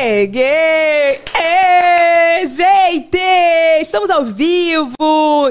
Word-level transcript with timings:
Cheguei! 0.00 1.20
Ê, 1.34 2.46
gente! 2.46 3.18
Estamos 3.82 4.08
ao 4.08 4.24
vivo! 4.24 4.96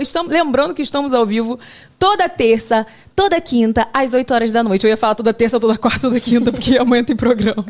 Estamos, 0.02 0.34
lembrando 0.34 0.74
que 0.74 0.82
estamos 0.82 1.14
ao 1.14 1.24
vivo 1.24 1.60
toda 2.00 2.28
terça, 2.28 2.84
toda 3.16 3.40
quinta, 3.40 3.88
às 3.94 4.12
8 4.12 4.34
horas 4.34 4.52
da 4.52 4.64
noite. 4.64 4.84
Eu 4.86 4.90
ia 4.90 4.98
falar 4.98 5.14
toda 5.14 5.32
terça, 5.36 5.60
toda 5.60 5.78
quarta, 5.78 6.00
toda 6.00 6.20
quinta, 6.20 6.52
porque 6.52 6.76
amanhã 6.82 7.04
tem 7.04 7.16
programa. 7.16 7.64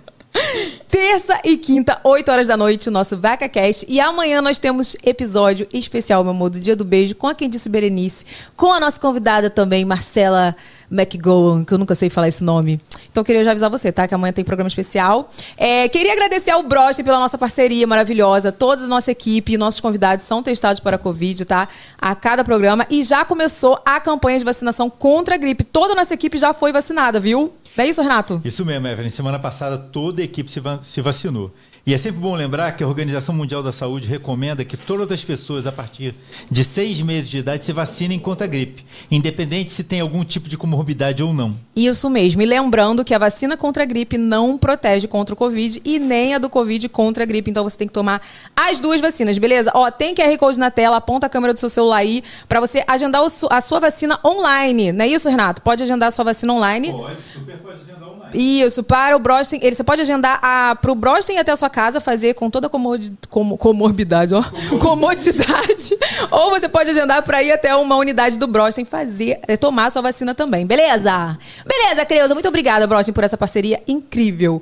Terça 0.89 1.39
e 1.43 1.55
quinta, 1.57 1.99
8 2.03 2.31
horas 2.31 2.47
da 2.47 2.57
noite, 2.57 2.89
o 2.89 2.91
nosso 2.91 3.17
VacaCast. 3.17 3.85
E 3.87 3.99
amanhã 3.99 4.41
nós 4.41 4.59
temos 4.59 4.95
episódio 5.03 5.67
especial, 5.73 6.23
meu 6.23 6.31
amor, 6.31 6.49
do 6.49 6.59
Dia 6.59 6.75
do 6.75 6.83
Beijo, 6.83 7.15
com 7.15 7.27
a 7.27 7.35
Quem 7.35 7.49
Disse 7.49 7.69
Berenice, 7.69 8.25
com 8.55 8.73
a 8.73 8.79
nossa 8.79 8.99
convidada 8.99 9.49
também, 9.49 9.85
Marcela 9.85 10.55
McGowan, 10.91 11.63
que 11.63 11.73
eu 11.73 11.77
nunca 11.77 11.93
sei 11.93 12.09
falar 12.09 12.27
esse 12.27 12.43
nome. 12.43 12.81
Então 13.09 13.23
queria 13.23 13.43
já 13.43 13.51
avisar 13.51 13.69
você, 13.69 13.91
tá? 13.91 14.07
Que 14.07 14.15
amanhã 14.15 14.33
tem 14.33 14.43
programa 14.43 14.67
especial. 14.67 15.29
É, 15.55 15.87
queria 15.87 16.13
agradecer 16.13 16.51
ao 16.51 16.63
Broste 16.63 17.03
pela 17.03 17.19
nossa 17.19 17.37
parceria 17.37 17.85
maravilhosa. 17.85 18.51
Toda 18.51 18.83
a 18.83 18.87
nossa 18.87 19.11
equipe 19.11 19.53
e 19.53 19.57
nossos 19.57 19.79
convidados 19.79 20.25
são 20.25 20.41
testados 20.41 20.79
para 20.79 20.95
a 20.95 20.99
Covid, 20.99 21.45
tá? 21.45 21.67
A 21.97 22.15
cada 22.15 22.43
programa. 22.43 22.85
E 22.89 23.03
já 23.03 23.23
começou 23.23 23.79
a 23.85 23.99
campanha 23.99 24.39
de 24.39 24.45
vacinação 24.45 24.89
contra 24.89 25.35
a 25.35 25.37
gripe. 25.37 25.63
Toda 25.63 25.93
a 25.93 25.95
nossa 25.95 26.13
equipe 26.13 26.37
já 26.37 26.53
foi 26.53 26.71
vacinada, 26.71 27.19
viu? 27.19 27.53
Não 27.79 27.85
é 27.85 27.87
isso, 27.87 28.01
Renato? 28.01 28.41
Isso 28.43 28.65
mesmo, 28.65 28.85
Evelyn. 28.89 29.09
Semana 29.09 29.39
passada 29.39 29.77
toda 29.77 30.21
a 30.21 30.25
equipe 30.25 30.51
se, 30.51 30.59
se 30.83 30.99
vacinou. 30.99 31.49
E 31.85 31.93
é 31.93 31.97
sempre 31.97 32.19
bom 32.19 32.35
lembrar 32.35 32.73
que 32.73 32.83
a 32.83 32.87
Organização 32.87 33.33
Mundial 33.33 33.63
da 33.63 33.71
Saúde 33.71 34.07
recomenda 34.07 34.63
que 34.63 34.77
todas 34.77 35.11
as 35.11 35.23
pessoas 35.23 35.65
a 35.65 35.71
partir 35.71 36.13
de 36.49 36.63
seis 36.63 37.01
meses 37.01 37.29
de 37.29 37.39
idade 37.39 37.65
se 37.65 37.71
vacinem 37.71 38.19
contra 38.19 38.45
a 38.45 38.49
gripe, 38.49 38.85
independente 39.09 39.71
se 39.71 39.83
tem 39.83 39.99
algum 39.99 40.23
tipo 40.23 40.47
de 40.47 40.57
comorbidade 40.57 41.23
ou 41.23 41.33
não. 41.33 41.57
Isso 41.75 42.09
mesmo. 42.09 42.41
E 42.41 42.45
lembrando 42.45 43.03
que 43.03 43.13
a 43.13 43.17
vacina 43.17 43.55
contra 43.57 43.83
a 43.83 43.85
gripe 43.85 44.17
não 44.17 44.57
protege 44.57 45.07
contra 45.07 45.33
o 45.33 45.37
Covid 45.37 45.81
e 45.83 45.97
nem 45.97 46.35
a 46.35 46.37
do 46.37 46.49
Covid 46.49 46.87
contra 46.89 47.23
a 47.23 47.25
gripe. 47.25 47.49
Então 47.49 47.63
você 47.63 47.77
tem 47.77 47.87
que 47.87 47.93
tomar 47.93 48.21
as 48.55 48.79
duas 48.79 48.99
vacinas, 49.01 49.37
beleza? 49.37 49.71
Ó, 49.73 49.89
tem 49.89 50.13
QR 50.13 50.37
Code 50.37 50.59
na 50.59 50.69
tela, 50.69 50.97
aponta 50.97 51.25
a 51.27 51.29
câmera 51.29 51.53
do 51.53 51.59
seu 51.59 51.69
celular 51.69 51.97
aí 51.97 52.23
para 52.47 52.59
você 52.59 52.83
agendar 52.87 53.21
a 53.49 53.61
sua 53.61 53.79
vacina 53.79 54.19
online. 54.25 54.91
Não 54.91 55.05
é 55.05 55.07
isso, 55.07 55.29
Renato? 55.29 55.61
Pode 55.61 55.83
agendar 55.83 56.09
a 56.09 56.11
sua 56.11 56.25
vacina 56.25 56.53
online? 56.53 56.91
Pode, 56.91 57.17
super 57.33 57.57
pode 57.57 57.81
agendar 57.81 58.09
online. 58.09 58.59
Isso, 58.61 58.83
para 58.83 59.15
o 59.15 59.19
Brosten, 59.19 59.59
você 59.59 59.83
pode 59.83 60.01
agendar 60.01 60.39
para 60.81 60.91
o 60.91 60.95
Brosten 60.95 61.37
até 61.39 61.51
a 61.51 61.55
sua 61.55 61.68
casa, 61.69 62.01
fazer 62.01 62.33
com 62.33 62.49
toda 62.49 62.67
com, 62.67 63.57
comorbidade, 63.57 64.33
ó, 64.33 64.43
comodidade. 64.79 65.97
ou 66.31 66.49
você 66.49 66.67
pode 66.67 66.89
agendar 66.89 67.23
para 67.23 67.41
ir 67.41 67.51
até 67.51 67.75
uma 67.75 67.95
unidade 67.95 68.37
do 68.37 68.47
Brosten 68.47 68.85
fazer, 68.85 69.39
é, 69.47 69.55
tomar 69.55 69.85
a 69.85 69.89
sua 69.89 70.01
vacina 70.01 70.35
também, 70.35 70.65
beleza? 70.65 71.37
Beleza, 71.65 72.05
Creuza, 72.05 72.33
muito 72.33 72.49
obrigada, 72.49 72.87
Brosten, 72.87 73.13
por 73.13 73.23
essa 73.23 73.37
parceria 73.37 73.81
incrível. 73.87 74.61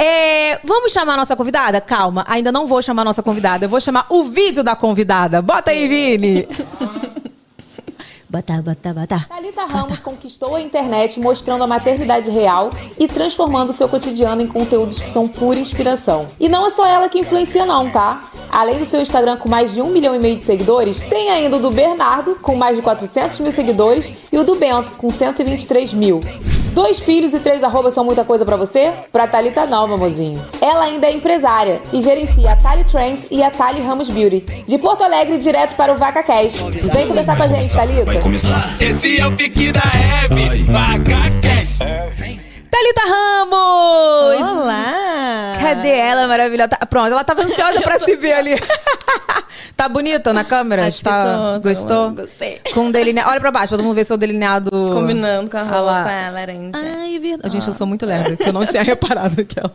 É, 0.00 0.60
vamos 0.62 0.92
chamar 0.92 1.14
a 1.14 1.16
nossa 1.16 1.34
convidada? 1.34 1.80
Calma, 1.80 2.24
ainda 2.28 2.52
não 2.52 2.66
vou 2.66 2.80
chamar 2.80 3.02
a 3.02 3.06
nossa 3.06 3.22
convidada, 3.22 3.64
eu 3.64 3.68
vou 3.68 3.80
chamar 3.80 4.06
o 4.08 4.24
vídeo 4.24 4.62
da 4.62 4.76
convidada. 4.76 5.42
Bota 5.42 5.70
aí, 5.72 5.88
Vini! 5.88 6.48
Bata, 8.30 8.60
bata, 8.60 8.92
bata. 8.92 9.26
Thalita 9.26 9.64
Ramos 9.64 10.00
conquistou 10.00 10.54
a 10.54 10.60
internet 10.60 11.18
mostrando 11.18 11.64
a 11.64 11.66
maternidade 11.66 12.30
real 12.30 12.68
e 12.98 13.08
transformando 13.08 13.72
seu 13.72 13.88
cotidiano 13.88 14.42
em 14.42 14.46
conteúdos 14.46 15.00
que 15.00 15.08
são 15.08 15.26
pura 15.26 15.58
inspiração. 15.58 16.26
E 16.38 16.46
não 16.46 16.66
é 16.66 16.70
só 16.70 16.86
ela 16.86 17.08
que 17.08 17.18
influencia 17.18 17.64
não, 17.64 17.90
tá? 17.90 18.30
Além 18.52 18.78
do 18.78 18.84
seu 18.84 19.00
Instagram 19.00 19.38
com 19.38 19.48
mais 19.48 19.72
de 19.72 19.80
um 19.80 19.88
milhão 19.88 20.14
e 20.14 20.18
meio 20.18 20.36
de 20.36 20.44
seguidores, 20.44 21.00
tem 21.00 21.30
ainda 21.30 21.56
o 21.56 21.60
do 21.60 21.70
Bernardo, 21.70 22.34
com 22.36 22.54
mais 22.54 22.76
de 22.76 22.82
400 22.82 23.40
mil 23.40 23.50
seguidores, 23.50 24.12
e 24.30 24.38
o 24.38 24.44
do 24.44 24.56
Bento, 24.56 24.92
com 24.92 25.10
123 25.10 25.94
mil. 25.94 26.20
Dois 26.72 27.00
filhos 27.00 27.34
e 27.34 27.40
três 27.40 27.64
arrobas 27.64 27.94
são 27.94 28.04
muita 28.04 28.24
coisa 28.24 28.44
para 28.44 28.56
você? 28.56 28.92
Pra 29.10 29.26
Thalita 29.26 29.66
não, 29.66 29.88
mamozinho. 29.88 30.40
Ela 30.60 30.84
ainda 30.84 31.06
é 31.06 31.12
empresária 31.12 31.80
e 31.92 32.00
gerencia 32.00 32.52
a 32.52 32.56
Tali 32.56 32.84
Trends 32.84 33.26
e 33.30 33.42
a 33.42 33.50
Tali 33.50 33.80
Ramos 33.80 34.08
Beauty. 34.08 34.44
De 34.66 34.78
Porto 34.78 35.02
Alegre, 35.02 35.38
direto 35.38 35.74
para 35.76 35.92
o 35.92 35.96
VacaCast. 35.96 36.58
Vem 36.92 37.08
conversar 37.08 37.36
com 37.36 37.42
a 37.42 37.46
gente, 37.46 37.72
Thalita. 37.72 38.17
Começar. 38.20 38.76
Esse 38.80 39.20
é 39.20 39.26
o 39.26 39.32
pique 39.36 39.72
da 39.72 39.80
Hebe, 39.80 40.64
cash. 41.40 41.78
Thalita 42.70 43.00
Ramos! 43.06 44.46
Olá! 44.46 45.52
Cadê 45.60 45.88
ela 45.88 46.26
maravilhosa? 46.28 46.68
Tá- 46.68 46.86
pronto, 46.86 47.08
ela 47.10 47.24
tava 47.24 47.42
ansiosa 47.42 47.80
pra 47.80 47.98
se 48.00 48.14
ver 48.16 48.34
ali. 48.34 48.50
tá 49.76 49.88
bonita 49.88 50.32
na 50.32 50.44
câmera? 50.44 50.86
Acho 50.86 50.98
que 50.98 51.04
tá... 51.04 51.24
tô, 51.54 51.60
tô, 51.60 51.68
Gostou? 51.68 52.10
gostei. 52.10 52.60
Com 52.74 52.90
delineado. 52.90 53.30
Olha 53.30 53.40
pra 53.40 53.50
baixo, 53.50 53.68
pra 53.68 53.78
todo 53.78 53.84
mundo 53.86 53.94
ver 53.94 54.04
seu 54.04 54.16
delineado. 54.16 54.70
Combinando 54.70 55.50
com 55.50 55.56
a 55.56 55.60
Ah 55.62 55.80
lá. 55.80 56.02
roupa 56.02 56.30
laranja. 56.30 56.72
Ai, 57.00 57.16
é 57.16 57.18
verdade. 57.18 57.52
Gente, 57.52 57.66
eu 57.66 57.72
sou 57.72 57.86
muito 57.86 58.04
lerda, 58.06 58.36
que 58.36 58.48
eu 58.48 58.52
não 58.52 58.64
tinha 58.66 58.82
reparado 58.84 59.40
aquela. 59.40 59.74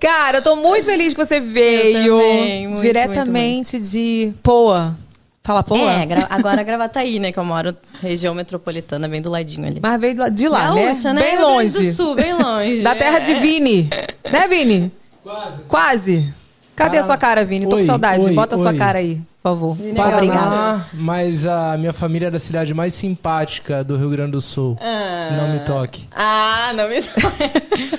Cara, 0.00 0.38
eu 0.38 0.42
tô 0.42 0.54
muito 0.56 0.84
feliz 0.84 1.12
que 1.14 1.24
você 1.24 1.40
veio. 1.40 2.16
também, 2.18 2.66
muito, 2.68 2.80
diretamente 2.80 3.80
de 3.80 4.32
Poa. 4.42 4.94
Fala 5.46 5.62
Poa? 5.62 5.92
É, 5.92 6.06
gra 6.06 6.26
agora 6.30 6.62
Gravataí, 6.62 7.18
né? 7.18 7.30
Que 7.30 7.38
eu 7.38 7.44
moro 7.44 7.76
região 8.00 8.34
metropolitana, 8.34 9.06
bem 9.06 9.20
do 9.20 9.30
ladinho 9.30 9.66
ali. 9.66 9.78
Mas 9.80 10.00
veio 10.00 10.14
de 10.14 10.20
lá- 10.20 10.28
de 10.30 10.48
Gaúcha, 10.48 11.12
né? 11.12 11.20
né? 11.20 11.30
Bem 11.32 11.38
longe. 11.38 11.90
do 11.90 11.92
Sul, 11.94 12.14
bem 12.14 12.32
longe. 12.32 12.80
Da 12.80 12.94
terra 12.94 13.18
de 13.18 13.32
É. 13.32 13.34
Vini. 13.40 13.90
Né, 14.32 14.48
Vini? 14.48 14.90
Quase. 15.22 15.62
Quase. 15.68 16.34
Cadê 16.74 16.96
a 16.96 17.02
sua 17.02 17.18
cara, 17.18 17.44
Vini? 17.44 17.66
Tô 17.66 17.72
com 17.72 17.76
Oi, 17.76 17.82
saudade. 17.82 18.22
oi, 18.24 18.32
Bota 18.32 18.54
a 18.54 18.58
sua 18.58 18.70
oi. 18.72 18.78
cara 18.78 18.98
aí, 19.00 19.20
por 19.44 19.50
favor. 19.50 19.76
Paraná. 19.94 20.16
Obrigada. 20.16 20.40
Paraná, 20.40 20.86
mas 20.94 21.44
a 21.44 21.76
minha 21.76 21.92
família 21.92 22.28
é 22.28 22.30
da 22.30 22.38
cidade 22.38 22.72
mais 22.72 22.94
simpática 22.94 23.84
do 23.84 23.94
Rio 23.94 24.08
Grande 24.08 24.32
do 24.32 24.40
Sul. 24.40 24.78
Não 25.36 25.52
me 25.52 25.60
toque. 25.60 26.08
Ah, 26.16 26.72
não 26.74 26.88
me... 26.88 26.94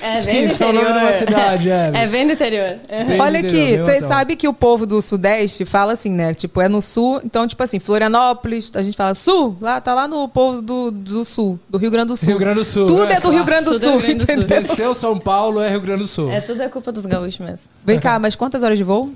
É 0.02 0.22
bem 0.22 0.46
do 0.46 0.54
Sim, 0.54 0.64
é 0.64 0.68
o 0.68 0.72
nome 0.72 0.86
de 0.86 0.90
interior. 0.90 1.02
uma 1.02 1.18
cidade, 1.18 1.70
é. 1.70 1.92
É 1.94 2.06
bem 2.06 2.26
do 2.26 2.32
interior. 2.32 2.76
Bem 3.06 3.20
Olha 3.20 3.40
aqui, 3.40 3.48
interior, 3.48 3.84
vocês 3.84 4.04
sabem 4.04 4.36
que 4.36 4.48
o 4.48 4.54
povo 4.54 4.86
do 4.86 5.02
Sudeste 5.02 5.64
fala 5.64 5.92
assim, 5.92 6.10
né? 6.10 6.32
Tipo, 6.32 6.60
é 6.60 6.68
no 6.68 6.80
Sul. 6.80 7.20
Então, 7.24 7.46
tipo 7.46 7.62
assim, 7.62 7.78
Florianópolis, 7.78 8.70
a 8.74 8.82
gente 8.82 8.96
fala 8.96 9.14
Sul, 9.14 9.56
lá 9.60 9.80
tá 9.80 9.94
lá 9.94 10.08
no 10.08 10.28
povo 10.28 10.62
do, 10.62 10.90
do 10.90 11.24
Sul, 11.24 11.58
do 11.68 11.76
Rio 11.76 11.90
Grande 11.90 12.08
do 12.08 12.16
Sul. 12.16 12.28
Rio 12.28 12.38
Grande 12.38 12.58
do 12.60 12.64
Sul. 12.64 12.86
Tudo 12.86 13.06
né? 13.06 13.14
é 13.14 13.20
do 13.20 13.30
Rio 13.30 13.44
Grande 13.44 13.64
do 13.64 13.72
Tudo 13.72 13.82
é 13.82 13.88
Sul, 13.88 13.98
Rio 13.98 14.00
Grande 14.00 14.24
do 14.24 14.26
Sul. 14.26 14.42
entendeu? 14.42 14.62
Desceu 14.62 14.94
São 14.94 15.18
Paulo 15.18 15.60
é 15.60 15.68
Rio 15.68 15.80
Grande 15.80 16.02
do 16.02 16.08
Sul. 16.08 16.30
É 16.30 16.40
tudo 16.40 16.62
é 16.62 16.68
culpa 16.68 16.90
dos 16.90 17.04
gaúchos 17.04 17.38
mesmo. 17.38 17.66
Vem 17.84 18.00
cá, 18.00 18.18
mas 18.18 18.34
quantas 18.34 18.62
horas 18.62 18.78
de 18.78 18.84
voo? 18.84 19.12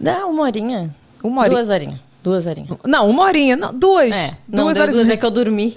Dá 0.00 0.26
uma 0.26 0.42
horinha. 0.42 0.90
Uma 1.24 1.40
horinha. 1.40 1.56
Duas 1.56 1.70
horinhas. 1.70 2.00
Duas 2.22 2.46
horinhas. 2.46 2.78
Não, 2.84 3.08
uma 3.08 3.22
horinha. 3.24 3.56
Não, 3.56 3.72
duas. 3.72 4.14
É, 4.14 4.36
não, 4.46 4.64
duas 4.64 4.78
horas. 4.78 4.94
duas 4.94 5.08
é 5.08 5.16
que 5.16 5.24
eu 5.24 5.30
dormi. 5.30 5.74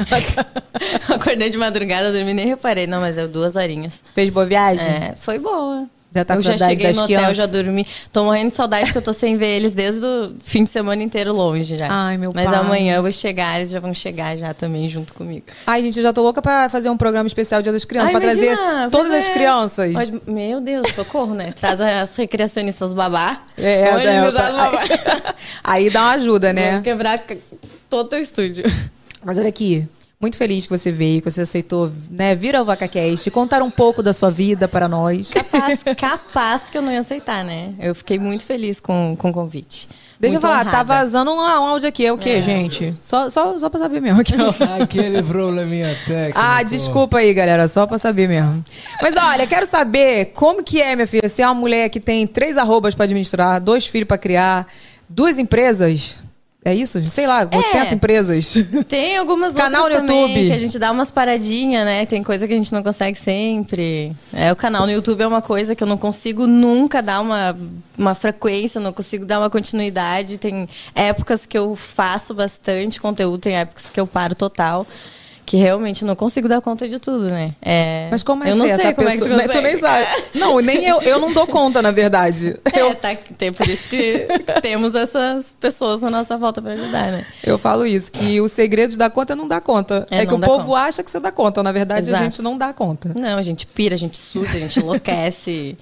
Acordei 1.09 1.49
de 1.49 1.57
madrugada, 1.57 2.11
dormi, 2.11 2.33
nem 2.33 2.47
reparei. 2.47 2.85
Não, 2.85 2.99
mas 2.99 3.15
deu 3.15 3.27
duas 3.27 3.55
horinhas. 3.55 4.03
Fez 4.13 4.29
boa 4.29 4.45
viagem? 4.45 4.87
É, 4.87 5.15
foi 5.19 5.39
boa. 5.39 5.87
Já 6.17 6.25
tá 6.25 6.33
eu 6.33 6.37
com 6.37 6.41
já 6.41 6.49
saudade 6.51 6.71
cheguei 6.71 6.87
das 6.87 6.97
no 6.97 7.03
hotel, 7.03 7.15
crianças? 7.17 7.37
já 7.37 7.45
dormi. 7.45 7.87
Tô 8.11 8.23
morrendo 8.23 8.47
de 8.49 8.53
saudade 8.53 8.91
que 8.91 8.97
eu 8.97 9.01
tô 9.01 9.13
sem 9.13 9.37
ver 9.37 9.55
eles 9.57 9.73
desde 9.73 10.05
o 10.05 10.33
fim 10.41 10.63
de 10.63 10.69
semana 10.69 11.01
inteiro 11.03 11.31
longe 11.33 11.77
já. 11.77 11.87
Ai, 11.89 12.17
meu 12.17 12.31
Mas 12.33 12.49
pai. 12.49 12.55
amanhã 12.59 12.95
eu 12.95 13.01
vou 13.01 13.11
chegar, 13.11 13.57
eles 13.59 13.69
já 13.69 13.79
vão 13.79 13.93
chegar 13.93 14.35
já 14.37 14.53
também 14.53 14.87
junto 14.89 15.13
comigo. 15.13 15.45
Ai, 15.65 15.81
gente, 15.83 15.97
eu 15.97 16.03
já 16.03 16.11
tô 16.13 16.21
louca 16.23 16.41
pra 16.41 16.69
fazer 16.69 16.89
um 16.89 16.97
programa 16.97 17.27
especial 17.27 17.61
Dia 17.61 17.71
das 17.71 17.85
Crianças, 17.85 18.07
Ai, 18.15 18.19
pra 18.19 18.21
trazer 18.29 18.53
imagina, 18.53 18.89
todas 18.89 19.11
pois 19.11 19.23
as 19.23 19.29
é. 19.29 19.33
crianças. 19.33 19.93
Pode- 19.93 20.21
meu 20.27 20.59
Deus, 20.61 20.91
socorro, 20.93 21.35
né? 21.35 21.51
Traz 21.53 21.79
as 21.79 22.15
recreacionistas 22.15 22.93
babá. 22.93 23.41
É, 23.57 23.81
é, 23.81 24.31
babá. 24.31 24.83
Aí 25.63 25.89
dá 25.89 26.01
uma 26.01 26.11
ajuda, 26.11 26.51
né? 26.53 26.69
Vamos 26.71 26.83
quebrar 26.83 27.23
todo 27.89 28.13
o 28.13 28.17
estúdio. 28.17 28.63
Mas 29.23 29.37
olha 29.37 29.49
aqui, 29.49 29.87
muito 30.19 30.35
feliz 30.35 30.65
que 30.65 30.75
você 30.75 30.91
veio, 30.91 31.21
que 31.21 31.29
você 31.29 31.41
aceitou, 31.41 31.91
né, 32.09 32.35
vir 32.35 32.55
ao 32.55 32.65
VacaCast, 32.65 33.29
contar 33.29 33.61
um 33.61 33.69
pouco 33.69 34.01
da 34.01 34.13
sua 34.13 34.31
vida 34.31 34.67
para 34.67 34.87
nós. 34.87 35.31
Capaz, 35.31 35.83
capaz 35.95 36.69
que 36.69 36.77
eu 36.77 36.81
não 36.81 36.91
ia 36.91 37.01
aceitar, 37.01 37.43
né? 37.45 37.73
Eu 37.79 37.93
fiquei 37.93 38.17
muito 38.17 38.45
feliz 38.45 38.79
com, 38.79 39.15
com 39.17 39.29
o 39.29 39.33
convite. 39.33 39.87
Deixa 40.19 40.33
Muito 40.33 40.45
eu 40.45 40.49
falar, 40.49 40.63
tá 40.63 40.69
honrada. 40.71 40.83
vazando 40.83 41.31
um, 41.31 41.35
um 41.35 41.39
áudio 41.41 41.87
aqui, 41.87 42.03
é 42.03 42.11
o 42.11 42.17
quê, 42.17 42.41
gente? 42.41 42.95
Só, 42.99 43.29
só, 43.29 43.59
só 43.59 43.69
pra 43.69 43.79
saber 43.79 44.01
mesmo. 44.01 44.21
Aqui. 44.21 44.33
Aquele 44.81 45.21
probleminha 45.21 45.95
técnico. 46.07 46.39
Ah, 46.39 46.63
desculpa 46.63 47.19
aí, 47.19 47.31
galera, 47.35 47.67
só 47.67 47.85
pra 47.85 47.99
saber 47.99 48.27
mesmo. 48.27 48.65
Mas 48.99 49.15
olha, 49.15 49.45
quero 49.45 49.67
saber 49.67 50.31
como 50.33 50.63
que 50.63 50.81
é, 50.81 50.95
minha 50.95 51.05
filha, 51.05 51.29
ser 51.29 51.43
uma 51.43 51.53
mulher 51.53 51.89
que 51.89 51.99
tem 51.99 52.25
três 52.25 52.57
arrobas 52.57 52.95
pra 52.95 53.03
administrar, 53.03 53.61
dois 53.61 53.85
filhos 53.85 54.07
pra 54.07 54.17
criar, 54.17 54.65
duas 55.07 55.37
empresas. 55.37 56.17
É 56.65 56.75
isso? 56.75 57.01
Sei 57.09 57.25
lá, 57.25 57.47
80 57.49 57.95
empresas. 57.95 58.53
Tem 58.89 59.15
algumas 59.15 59.53
Canal 59.53 59.83
outras 59.83 60.01
no 60.03 60.13
YouTube. 60.13 60.47
que 60.47 60.51
a 60.51 60.57
gente 60.57 60.77
dá 60.77 60.91
umas 60.91 61.09
paradinhas, 61.09 61.85
né? 61.85 62.05
Tem 62.05 62.21
coisa 62.21 62.45
que 62.45 62.53
a 62.53 62.57
gente 62.57 62.73
não 62.73 62.83
consegue 62.83 63.17
sempre. 63.17 64.11
É, 64.33 64.51
o 64.51 64.55
canal 64.55 64.85
no 64.85 64.91
YouTube 64.91 65.21
é 65.21 65.27
uma 65.27 65.41
coisa 65.41 65.75
que 65.75 65.83
eu 65.83 65.87
não 65.87 65.97
consigo 65.97 66.45
nunca 66.45 67.01
dar 67.01 67.21
uma, 67.21 67.57
uma 67.97 68.13
frequência, 68.15 68.81
não 68.81 68.91
consigo 68.91 69.25
dar 69.25 69.39
uma 69.39 69.49
continuidade. 69.49 70.37
Tem 70.37 70.67
épocas 70.93 71.45
que 71.45 71.57
eu 71.57 71.75
faço 71.75 72.33
bastante 72.33 72.99
conteúdo, 72.99 73.39
tem 73.39 73.55
épocas 73.55 73.89
que 73.89 73.99
eu 73.99 74.05
paro 74.05 74.35
total. 74.35 74.85
Que 75.47 75.55
realmente 75.55 76.03
não 76.03 76.13
consigo 76.13 76.45
dar 76.49 76.59
conta 76.59 76.89
de 76.89 76.99
tudo, 76.99 77.27
né? 77.31 77.55
É, 77.61 78.09
Mas 78.11 78.21
como 78.21 78.43
é 78.43 78.51
eu 78.51 78.55
não 78.57 78.65
essa 78.65 78.81
sei 78.83 78.93
como 78.93 79.07
pessoa? 79.07 79.35
é 79.35 79.43
que 79.43 79.47
tu, 79.47 79.53
tu 79.53 79.61
nem 79.61 79.77
sabe. 79.77 80.05
Não, 80.35 80.59
nem 80.59 80.85
eu, 80.85 81.01
eu 81.01 81.19
não 81.19 81.31
dou 81.33 81.47
conta, 81.47 81.81
na 81.81 81.89
verdade. 81.89 82.59
É, 82.73 82.81
Eu, 82.81 82.93
tá, 82.93 83.15
tem 83.37 83.53
por 83.53 83.65
isso 83.65 83.89
que 83.89 84.27
temos 84.61 84.93
essas 84.93 85.55
pessoas 85.57 86.01
na 86.01 86.09
nossa 86.09 86.37
volta 86.37 86.61
para 86.61 86.73
ajudar, 86.73 87.11
né? 87.13 87.25
eu 87.43 87.57
falo 87.57 87.85
isso, 87.85 88.11
que 88.11 88.41
o 88.41 88.47
segredo 88.49 88.91
de 88.91 88.97
dar 88.97 89.09
conta 89.09 89.31
é 89.31 89.35
não 89.37 89.47
dar 89.47 89.61
conta. 89.61 90.05
É, 90.11 90.19
É, 90.23 90.25
que 90.25 90.33
o 90.33 90.39
povo 90.39 90.65
conta. 90.67 90.79
acha 90.81 91.01
que 91.01 91.09
você 91.09 91.19
dá 91.19 91.31
conta. 91.31 91.63
Na 91.63 91.71
verdade, 91.71 92.09
a 92.09 92.11
Exato. 92.11 92.23
gente 92.25 92.41
não 92.41 92.57
dá 92.57 92.73
conta. 92.73 93.13
Não, 93.17 93.37
a 93.37 93.41
gente 93.41 93.65
pira, 93.65 93.95
a 93.95 93.97
gente 93.97 94.17
surta, 94.17 94.51
a 94.57 94.59
gente 94.59 94.79
enlouquece. 94.81 95.77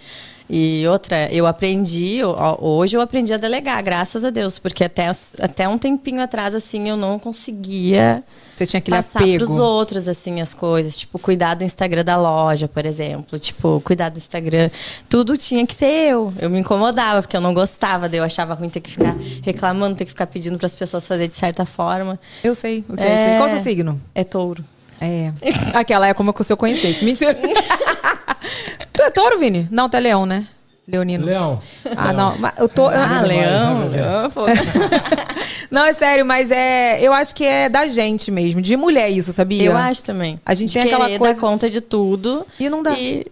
E 0.48 0.86
outra, 0.88 1.28
eu 1.34 1.48
aprendi, 1.48 2.20
hoje 2.60 2.96
eu 2.96 3.02
aprendi 3.02 3.34
a 3.34 3.38
delegar, 3.38 3.84
graças 3.84 4.24
a 4.24 4.30
Deus, 4.30 4.60
porque 4.60 4.84
até, 4.84 5.10
até 5.40 5.68
um 5.68 5.78
tempinho 5.78 6.22
atrás, 6.22 6.54
assim, 6.54 6.88
eu 6.88 6.96
não 6.96 7.18
conseguia 7.18 8.24
Você 8.54 8.68
tinha 8.68 8.78
aquele 8.78 8.98
passar 8.98 9.20
apego. 9.20 9.44
pros 9.44 9.58
outros, 9.58 10.08
assim, 10.08 10.40
as 10.42 10.54
coisas. 10.54 11.00
Tipo, 11.00 11.18
cuidar 11.18 11.56
do 11.56 11.64
Instagram 11.64 12.04
da 12.04 12.16
loja, 12.16 12.68
por 12.68 12.86
exemplo. 12.86 13.40
Tipo, 13.40 13.82
cuidar 13.84 14.10
do 14.10 14.18
Instagram. 14.18 14.70
Tudo 15.10 15.36
tinha 15.36 15.66
que 15.66 15.74
ser 15.74 16.12
eu. 16.12 16.32
Eu 16.38 16.50
me 16.50 16.60
incomodava, 16.60 17.24
porque 17.24 17.36
eu 17.36 17.42
não 17.42 17.54
gostava. 17.54 18.08
Daí 18.08 18.20
eu 18.20 18.24
achava 18.24 18.54
ruim 18.54 18.70
ter 18.70 18.82
que 18.82 18.92
ficar 18.92 19.16
reclamando, 19.42 19.96
ter 19.96 20.06
que 20.06 20.12
ficar 20.12 20.28
pedindo 20.28 20.60
para 20.60 20.68
as 20.68 20.76
pessoas 20.76 21.08
fazer 21.08 21.28
de 21.28 21.36
certa 21.36 21.66
forma. 21.66 22.20
Eu 22.44 22.54
sei 22.54 22.86
o 22.88 22.96
que 22.96 23.04
é, 23.04 23.16
isso. 23.16 23.24
É. 23.24 23.38
Qual 23.38 23.48
o 23.48 23.50
seu 23.50 23.60
signo? 23.60 24.00
É 24.14 24.24
touro. 24.24 24.64
É. 25.02 25.34
Aquela 25.74 26.08
é 26.08 26.14
como 26.14 26.34
se 26.40 26.54
eu 26.54 26.58
conhecesse. 26.58 27.04
Mentira. 27.06 27.36
tu 28.96 29.04
é 29.04 29.10
touro, 29.10 29.38
Vini? 29.40 29.68
Não, 29.72 29.90
tu 29.90 29.98
é 29.98 30.00
leão, 30.00 30.26
né? 30.26 30.48
Leonino. 30.88 31.26
Leão. 31.26 31.60
Ah, 31.98 32.14
não. 32.14 32.38
Mas 32.38 32.54
eu 32.60 32.70
tô. 32.70 32.92
eu- 32.92 32.98
Ah, 33.02 33.08
mais, 33.08 33.24
leão. 33.28 33.90
né, 33.90 33.98
leão 33.98 34.30
pô. 34.30 34.42
Não, 35.72 35.84
é 35.84 35.94
sério, 35.94 36.24
mas 36.26 36.52
é. 36.52 37.02
Eu 37.02 37.12
acho 37.12 37.34
que 37.34 37.44
é 37.44 37.68
da 37.68 37.88
gente 37.88 38.30
mesmo, 38.30 38.62
de 38.62 38.78
mulher 38.78 39.10
isso, 39.10 39.34
sabia? 39.34 39.64
Eu 39.64 39.76
acho 39.76 40.04
também. 40.04 40.40
A 40.46 40.54
gente 40.54 40.70
De 40.70 40.74
tem 40.76 40.84
aquela 40.84 41.18
coisa- 41.18 41.34
dar 41.34 41.40
conta 41.42 41.70
de 41.70 41.82
tudo. 41.82 42.46
E 42.60 42.70
não 42.70 42.84
dá. 42.84 42.92
E... 42.94 43.26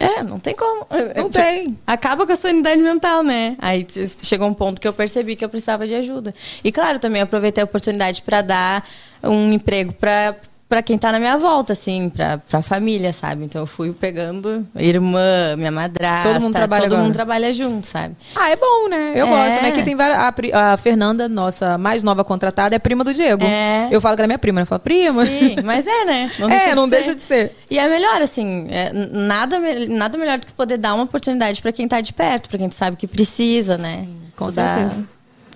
É, 0.00 0.22
não 0.22 0.38
tem 0.40 0.54
como. 0.56 0.86
Não 1.16 1.28
Tipo, 1.28 1.42
tem. 1.44 1.78
Acaba 1.86 2.26
com 2.26 2.32
a 2.32 2.36
sanidade 2.36 2.80
mental, 2.82 3.22
né? 3.22 3.56
Aí 3.60 3.86
chegou 4.22 4.48
um 4.48 4.54
ponto 4.54 4.80
que 4.80 4.86
eu 4.88 4.92
percebi 4.92 5.34
que 5.36 5.44
eu 5.44 5.48
precisava 5.48 5.86
de 5.86 5.94
ajuda. 5.94 6.34
E 6.62 6.70
claro, 6.72 6.98
também 6.98 7.22
aproveitei 7.22 7.62
a 7.62 7.64
oportunidade 7.64 8.22
para 8.22 8.40
dar 8.42 8.88
um 9.22 9.52
emprego 9.52 9.92
para 9.92 10.36
para 10.68 10.82
quem 10.82 10.98
tá 10.98 11.10
na 11.10 11.18
minha 11.18 11.38
volta, 11.38 11.72
assim, 11.72 12.10
pra, 12.10 12.36
pra 12.38 12.60
família, 12.60 13.10
sabe? 13.12 13.44
Então 13.44 13.62
eu 13.62 13.66
fui 13.66 13.90
pegando 13.92 14.66
irmã, 14.76 15.56
minha 15.56 15.70
madrasta. 15.70 16.30
Todo 16.32 16.42
mundo 16.42 16.52
trabalha 16.52 16.82
Todo 16.82 16.92
agora. 16.92 17.04
mundo 17.06 17.14
trabalha 17.14 17.54
junto, 17.54 17.86
sabe? 17.86 18.14
Ah, 18.36 18.50
é 18.50 18.56
bom, 18.56 18.88
né? 18.88 19.12
Eu 19.14 19.26
É. 19.26 19.30
gosto. 19.30 19.62
Né? 19.62 19.68
Aqui 19.70 19.82
tem 19.82 19.96
várias. 19.96 20.18
A, 20.52 20.72
a 20.72 20.76
Fernanda, 20.76 21.26
nossa 21.28 21.78
mais 21.78 22.02
nova 22.02 22.22
contratada, 22.22 22.76
é 22.76 22.78
prima 22.78 23.02
do 23.02 23.14
Diego. 23.14 23.44
É. 23.44 23.88
Eu 23.90 23.98
falo 24.00 24.14
que 24.14 24.20
ela 24.20 24.26
é 24.26 24.28
minha 24.28 24.38
prima, 24.38 24.56
né? 24.60 24.62
Eu 24.62 24.66
falo, 24.66 24.80
prima. 24.80 25.24
Sim, 25.24 25.56
mas 25.64 25.86
é, 25.86 26.04
né? 26.04 26.30
é, 26.68 26.74
não 26.74 26.84
ser. 26.84 26.90
deixa 26.90 27.14
de 27.14 27.22
ser. 27.22 27.56
E 27.70 27.78
é 27.78 27.88
melhor, 27.88 28.20
assim, 28.20 28.66
é, 28.70 28.92
nada, 28.92 29.58
nada 29.88 30.18
melhor 30.18 30.38
do 30.38 30.46
que 30.46 30.52
poder 30.52 30.76
dar 30.76 30.92
uma 30.94 31.04
oportunidade 31.04 31.62
pra 31.62 31.72
quem 31.72 31.88
tá 31.88 32.00
de 32.02 32.12
perto, 32.12 32.48
pra 32.50 32.58
quem 32.58 32.68
tu 32.68 32.74
sabe 32.74 32.96
que 32.96 33.06
precisa, 33.06 33.78
né? 33.78 34.06
com 34.36 34.44
Tu 34.46 34.52
dá- 34.56 34.74
certeza. 34.74 35.04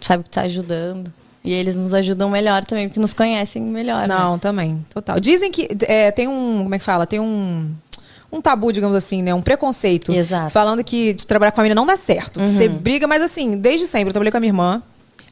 tu 0.01 0.07
sabe 0.07 0.25
que 0.25 0.31
tá 0.31 0.41
ajudando. 0.43 1.13
E 1.45 1.53
eles 1.53 1.77
nos 1.77 1.93
ajudam 1.93 2.31
melhor 2.31 2.65
também, 2.65 2.89
porque 2.89 3.01
nos 3.01 3.13
conhecem 3.13 3.61
melhor. 3.63 4.07
né? 4.07 4.15
Não, 4.15 4.39
também, 4.39 4.85
total. 4.93 5.19
Dizem 5.19 5.51
que 5.51 5.69
é, 5.83 6.11
tem 6.11 6.29
um. 6.29 6.63
Como 6.63 6.75
é 6.75 6.79
que 6.79 6.85
fala? 6.85 7.07
Tem 7.07 7.21
um. 7.21 7.71
Um 8.35 8.41
tabu, 8.41 8.73
digamos 8.73 8.97
assim, 8.97 9.23
né? 9.23 9.35
Um 9.35 9.43
preconceito. 9.43 10.11
Exato. 10.11 10.45
Uhum. 10.45 10.51
Falando 10.51 10.83
que 10.83 11.13
de 11.13 11.27
trabalhar 11.27 11.53
com 11.53 11.61
a 11.61 11.65
menina 11.65 11.79
não 11.79 11.87
dá 11.87 11.97
certo. 11.97 12.41
que 12.41 12.49
Você 12.49 12.67
briga, 12.67 13.07
mas 13.07 13.21
assim, 13.21 13.59
desde 13.59 13.87
sempre. 13.87 14.09
Eu 14.09 14.13
trabalhei 14.13 14.31
com 14.31 14.39
a 14.39 14.41
minha 14.41 14.49
irmã. 14.49 14.83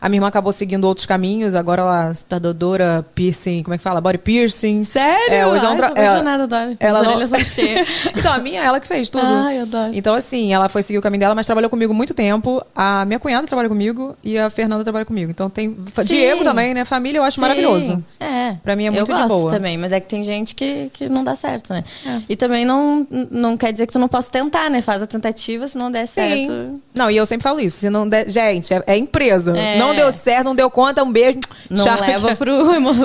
A 0.01 0.09
minha 0.09 0.17
irmã 0.19 0.29
acabou 0.29 0.53
seguindo 0.53 0.85
outros 0.85 1.05
caminhos. 1.07 1.55
Agora 1.55 1.83
ela 1.83 2.11
está 2.11 2.39
dodora 2.39 3.05
piercing. 3.15 3.63
Como 3.63 3.75
é 3.75 3.77
que 3.79 3.83
fala? 3.85 4.01
Body 4.01 4.19
piercing. 4.19 4.85
Sério? 4.85 5.35
É, 5.35 5.47
hoje 5.47 5.65
Ai, 5.65 5.71
não 5.71 5.77
tra- 5.77 5.89
sou 5.89 5.97
ela- 5.97 6.09
apaixonada, 6.21 6.43
adoro. 6.45 6.77
ela 6.81 7.03
não- 7.03 7.27
são 7.27 7.39
cheias. 7.41 7.87
Então, 8.17 8.33
a 8.33 8.39
minha, 8.39 8.63
ela 8.63 8.81
que 8.81 8.87
fez 8.87 9.09
tudo. 9.11 9.25
Ai, 9.27 9.59
eu 9.59 9.63
adoro. 9.63 9.91
Então, 9.93 10.15
assim, 10.15 10.53
ela 10.53 10.69
foi 10.69 10.83
seguir 10.83 10.99
o 10.99 11.03
caminho 11.03 11.21
dela, 11.21 11.35
mas 11.35 11.47
trabalhou 11.47 11.69
comigo 11.71 11.93
muito 11.95 12.13
tempo. 12.15 12.63
A 12.75 13.05
minha 13.05 13.19
cunhada 13.19 13.47
trabalha 13.47 13.69
comigo 13.69 14.17
e 14.23 14.39
a 14.39 14.49
Fernanda 14.51 14.83
trabalha 14.83 15.05
comigo. 15.05 15.31
Então 15.31 15.49
tem. 15.51 15.77
Diego 16.05 16.45
também, 16.45 16.73
né? 16.75 16.85
Família 16.85 17.19
eu 17.19 17.23
acho 17.25 17.37
Sim. 17.37 17.41
maravilhoso. 17.43 18.05
É. 18.19 18.55
Pra 18.63 18.75
mim 18.77 18.87
é 18.87 18.91
muito 18.91 19.11
eu 19.11 19.15
de 19.17 19.23
gosto 19.23 19.29
boa. 19.37 19.51
também, 19.51 19.77
mas 19.79 19.93
é 19.93 20.01
que 20.01 20.09
tem 20.09 20.23
gente 20.23 20.55
que, 20.55 20.91
que 20.93 21.09
não 21.09 21.23
dá 21.23 21.37
certo, 21.37 21.73
né? 21.73 21.85
É. 22.07 22.21
E 22.29 22.37
também 22.37 22.65
não, 22.65 23.07
não 23.31 23.57
quer 23.57 23.73
dizer 23.73 23.87
que 23.87 23.93
tu 23.93 23.99
não 23.99 24.09
possa 24.09 24.31
tentar, 24.31 24.69
né? 24.71 24.83
Faz 24.83 25.03
a 25.03 25.07
tentativa, 25.07 25.69
se 25.69 25.77
não 25.79 25.91
der 25.91 26.07
certo. 26.07 26.47
Sim. 26.47 26.81
Não, 26.95 27.11
e 27.11 27.17
eu 27.17 27.25
sempre 27.27 27.43
falo 27.45 27.61
isso. 27.61 27.79
Se 27.79 27.91
não 27.91 28.09
der, 28.09 28.29
gente, 28.29 28.73
é, 28.75 28.83
é 28.87 28.97
empresa. 28.99 29.57
É. 29.57 29.79
Não 29.79 29.90
deu 29.95 30.13
certo, 30.13 30.45
não 30.45 30.55
deu 30.55 30.71
conta, 30.71 31.03
um 31.03 31.13
beijo. 31.13 31.41
Não 31.69 31.85
Tchau. 31.85 32.01
leva 32.01 32.37
pro, 32.37 32.55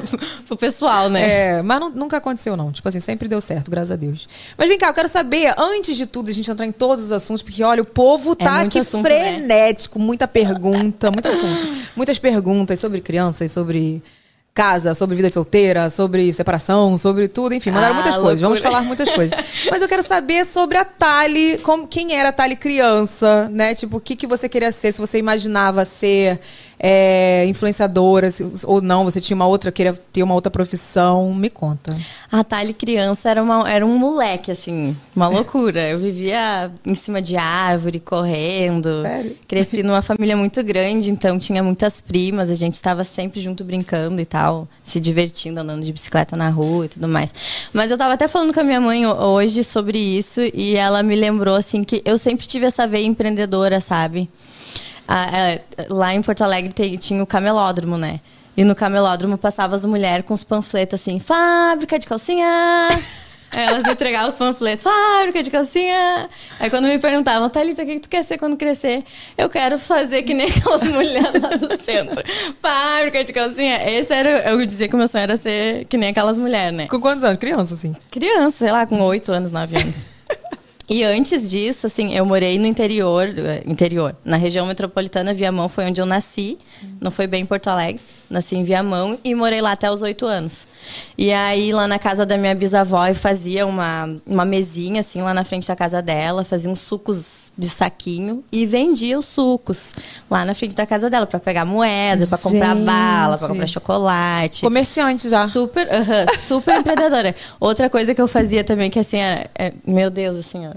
pro 0.48 0.58
pessoal, 0.58 1.10
né? 1.10 1.58
É, 1.58 1.62
mas 1.62 1.80
não- 1.80 1.90
nunca 1.90 2.18
aconteceu, 2.18 2.56
não. 2.58 2.72
Tipo 2.72 2.88
assim, 2.90 3.00
sempre 3.00 3.28
deu 3.28 3.40
certo, 3.42 3.70
graças 3.72 3.92
a 3.92 3.96
Deus. 3.96 4.28
Mas 4.58 4.68
vem 4.68 4.78
cá, 4.78 4.88
eu 4.88 4.94
quero 4.94 5.08
saber, 5.08 5.54
antes 5.58 5.96
de 5.98 6.06
tudo, 6.06 6.30
a 6.30 6.34
gente 6.34 6.50
entrar 6.50 6.66
em 6.66 6.72
todos 6.72 7.06
os 7.06 7.12
assuntos, 7.12 7.42
porque 7.42 7.64
olha, 7.64 7.82
o 7.82 7.86
povo 7.86 8.36
tá 8.36 8.62
É 8.62 8.66
aqui 8.66 8.80
assunto, 8.80 9.04
né? 9.04 9.34
frenético, 9.38 10.00
muita 10.00 10.28
pergunta, 10.28 11.12
muito 11.12 11.28
assunto. 11.28 11.68
Muitas 11.96 12.20
perguntas 12.20 12.80
sobre 12.80 13.02
crianças, 13.02 13.52
sobre 13.52 14.02
casa, 14.54 14.94
sobre 14.94 15.18
vida 15.18 15.30
solteira, 15.30 15.90
sobre 15.90 16.32
separação, 16.32 16.98
sobre 16.98 17.28
tudo, 17.28 17.54
enfim, 17.54 17.72
mandaram 17.72 17.92
Ah, 17.92 17.96
muitas 17.96 18.16
coisas. 18.18 18.40
Vamos 18.40 18.60
loucura. 18.60 18.72
falar 18.72 18.82
muitas 18.88 19.12
coisas. 19.12 19.38
Mas 19.70 19.82
eu 19.82 19.88
quero 19.90 20.02
saber 20.02 20.46
sobre 20.46 20.78
a 20.78 20.86
Tali, 20.86 21.58
como, 21.58 21.86
quem 21.86 22.16
era 22.16 22.30
a 22.30 22.32
Tali 22.32 22.56
criança, 22.56 23.50
né? 23.52 23.76
Tipo, 23.76 23.98
o 23.98 24.00
que, 24.00 24.16
que 24.16 24.26
você 24.26 24.48
queria 24.48 24.72
ser, 24.72 24.94
se 24.94 25.02
você 25.02 25.18
imaginava 25.18 25.84
ser 25.84 26.40
é, 26.80 27.46
influenciadora, 27.48 28.30
se- 28.32 28.46
ou 28.66 28.82
não, 28.82 29.04
você 29.06 29.20
tinha 29.22 29.36
uma 29.36 29.48
outra, 29.48 29.72
queria 29.72 29.94
ter 29.94 30.24
uma 30.24 30.34
outra 30.34 30.52
profissão. 30.52 31.34
Me 31.34 31.50
conta. 31.50 31.96
A 32.32 32.44
Tali 32.44 32.74
criança 32.74 33.30
era, 33.30 33.42
uma, 33.42 33.70
era 33.70 33.86
um 33.86 33.98
moleque, 33.98 34.52
assim, 34.52 34.96
uma 35.16 35.28
loucura. 35.28 35.88
Eu 35.90 36.00
vivia 36.00 36.72
em 36.86 36.96
cima 36.96 37.22
de 37.22 37.38
árvore, 37.38 38.00
correndo. 38.00 39.02
Sério? 39.04 39.38
Cresci 39.48 39.84
numa 39.84 40.02
família 40.02 40.36
muito 40.36 40.62
grande, 40.64 41.10
então 41.12 41.40
tinha 41.40 41.64
muitas 41.64 42.02
primas, 42.02 42.50
a 42.50 42.56
gente 42.56 42.74
estava 42.74 43.04
sempre 43.04 43.40
junto 43.42 43.64
brincando 43.64 44.22
e 44.22 44.26
tal, 44.26 44.68
se 44.84 45.00
divertindo, 45.00 45.60
andando 45.62 45.84
de 45.84 45.94
bicicleta 45.94 46.36
na 46.36 46.50
rua 46.50 46.86
e 46.86 46.90
tudo 46.90 47.08
mais. 47.08 47.34
Mas 47.74 47.90
eu 47.92 47.98
tava 47.98 48.14
até 48.14 48.28
falando 48.28 48.54
com 48.54 48.60
a 48.60 48.64
minha 48.64 48.82
mãe 48.82 49.06
ho- 49.06 49.14
hoje 49.14 49.64
sobre 49.64 49.98
isso 49.98 50.42
e 50.54 50.76
ela 50.76 51.02
me 51.02 51.16
lembrou, 51.16 51.56
assim, 51.56 51.84
que 51.84 52.02
eu 52.06 52.18
sempre 52.18 52.46
tive 52.48 52.66
essa 52.66 52.86
veia 52.88 53.06
empreendedora, 53.06 53.80
sabe? 53.80 54.30
Ah, 55.08 55.30
é, 55.38 55.62
lá 55.90 56.14
em 56.14 56.22
Porto 56.22 56.44
Alegre 56.44 56.74
tem- 56.74 56.96
tinha 56.98 57.22
o 57.22 57.28
camelódromo, 57.28 57.98
né? 57.98 58.20
E 58.58 58.64
no 58.64 58.74
camelódromo 58.76 59.38
passava 59.38 59.76
as 59.76 59.86
mulheres 59.86 60.26
com 60.26 60.34
os 60.34 60.44
panfletos 60.44 61.00
assim, 61.02 61.20
fábrica 61.20 62.00
de 62.00 62.08
calcinha. 62.08 62.88
Elas 63.52 63.86
entregavam 63.86 64.28
os 64.30 64.36
panfletos, 64.38 64.84
fábrica 64.84 65.42
de 65.44 65.50
calcinha. 65.52 66.30
Aí 66.60 66.70
quando 66.70 66.86
me 66.88 66.98
perguntavam, 67.00 67.50
Thalita, 67.50 67.84
o 67.84 67.86
que 67.86 67.94
que 67.96 68.00
tu 68.02 68.10
quer 68.10 68.24
ser 68.24 68.38
quando 68.38 68.58
crescer? 68.58 69.04
Eu 69.38 69.50
quero 69.50 69.78
fazer 69.80 70.24
que 70.24 70.34
nem 70.34 70.48
aquelas 70.52 70.84
mulheres 70.84 71.42
lá 71.42 71.50
do 71.56 71.82
centro. 71.82 72.22
Fábrica 72.62 73.24
de 73.24 73.32
calcinha. 73.32 73.80
Esse 73.90 74.14
era, 74.14 74.50
eu 74.50 74.66
dizia 74.66 74.88
que 74.90 74.96
o 74.96 74.98
meu 74.98 75.08
sonho 75.08 75.24
era 75.24 75.38
ser 75.38 75.86
que 75.86 75.98
nem 75.98 76.10
aquelas 76.10 76.38
mulheres, 76.38 76.74
né? 76.76 76.88
Com 76.88 77.00
quantos 77.00 77.24
anos? 77.24 77.38
Criança, 77.40 77.76
assim. 77.76 77.96
Criança, 78.12 78.58
sei 78.58 78.72
lá, 78.72 78.86
com 78.86 79.00
8 79.02 79.32
anos, 79.32 79.52
9 79.52 79.78
anos. 79.78 80.15
E 80.88 81.04
antes 81.04 81.50
disso, 81.50 81.88
assim, 81.88 82.14
eu 82.14 82.26
morei 82.26 82.60
no 82.60 82.68
interior, 82.68 83.28
eh, 83.38 83.64
interior, 83.66 84.16
na 84.24 84.38
região 84.38 84.68
metropolitana, 84.68 85.34
Viamão 85.34 85.68
foi 85.68 85.86
onde 85.86 86.00
eu 86.00 86.06
nasci. 86.06 86.60
Não 87.02 87.10
foi 87.10 87.26
bem 87.26 87.42
em 87.42 87.46
Porto 87.46 87.70
Alegre. 87.70 88.02
Nasci 88.30 88.56
em 88.56 88.64
Viamão 88.64 89.18
e 89.24 89.34
morei 89.34 89.62
lá 89.62 89.72
até 89.72 89.90
os 89.90 90.04
oito 90.04 90.26
anos. 90.28 90.68
E 91.18 91.32
aí, 91.32 91.72
lá 91.74 91.88
na 91.88 91.98
casa 91.98 92.26
da 92.26 92.38
minha 92.38 92.54
bisavó, 92.54 93.08
eu 93.08 93.16
fazia 93.16 93.66
uma, 93.66 94.16
uma 94.26 94.46
mesinha, 94.46 95.00
assim, 95.00 95.22
lá 95.22 95.34
na 95.34 95.44
frente 95.44 95.68
da 95.68 95.76
casa 95.76 96.02
dela, 96.02 96.44
fazia 96.44 96.70
uns 96.70 96.80
sucos 96.80 97.45
de 97.58 97.70
saquinho 97.70 98.44
e 98.52 98.66
vendia 98.66 99.18
os 99.18 99.26
sucos 99.26 99.94
lá 100.30 100.44
na 100.44 100.54
frente 100.54 100.76
da 100.76 100.86
casa 100.86 101.10
dela 101.10 101.26
para 101.26 101.40
pegar 101.40 101.66
moeda, 101.66 102.28
para 102.28 102.38
comprar 102.38 102.76
bala, 102.76 103.38
para 103.38 103.48
comprar 103.48 103.68
chocolate. 103.68 104.62
Comerciante 104.62 105.30
já. 105.30 105.48
Super, 105.48 105.88
aham, 105.94 106.26
super 106.48 106.76
empreendedora. 106.80 107.36
Outra 107.60 107.90
coisa 107.90 108.14
que 108.14 108.22
eu 108.22 108.28
fazia 108.28 108.64
também, 108.64 108.90
que 108.90 109.00
assim, 109.00 109.18
era, 109.18 109.50
é, 109.56 109.74
meu 109.86 110.10
Deus, 110.10 110.38
assim, 110.38 110.68
ó, 110.68 110.74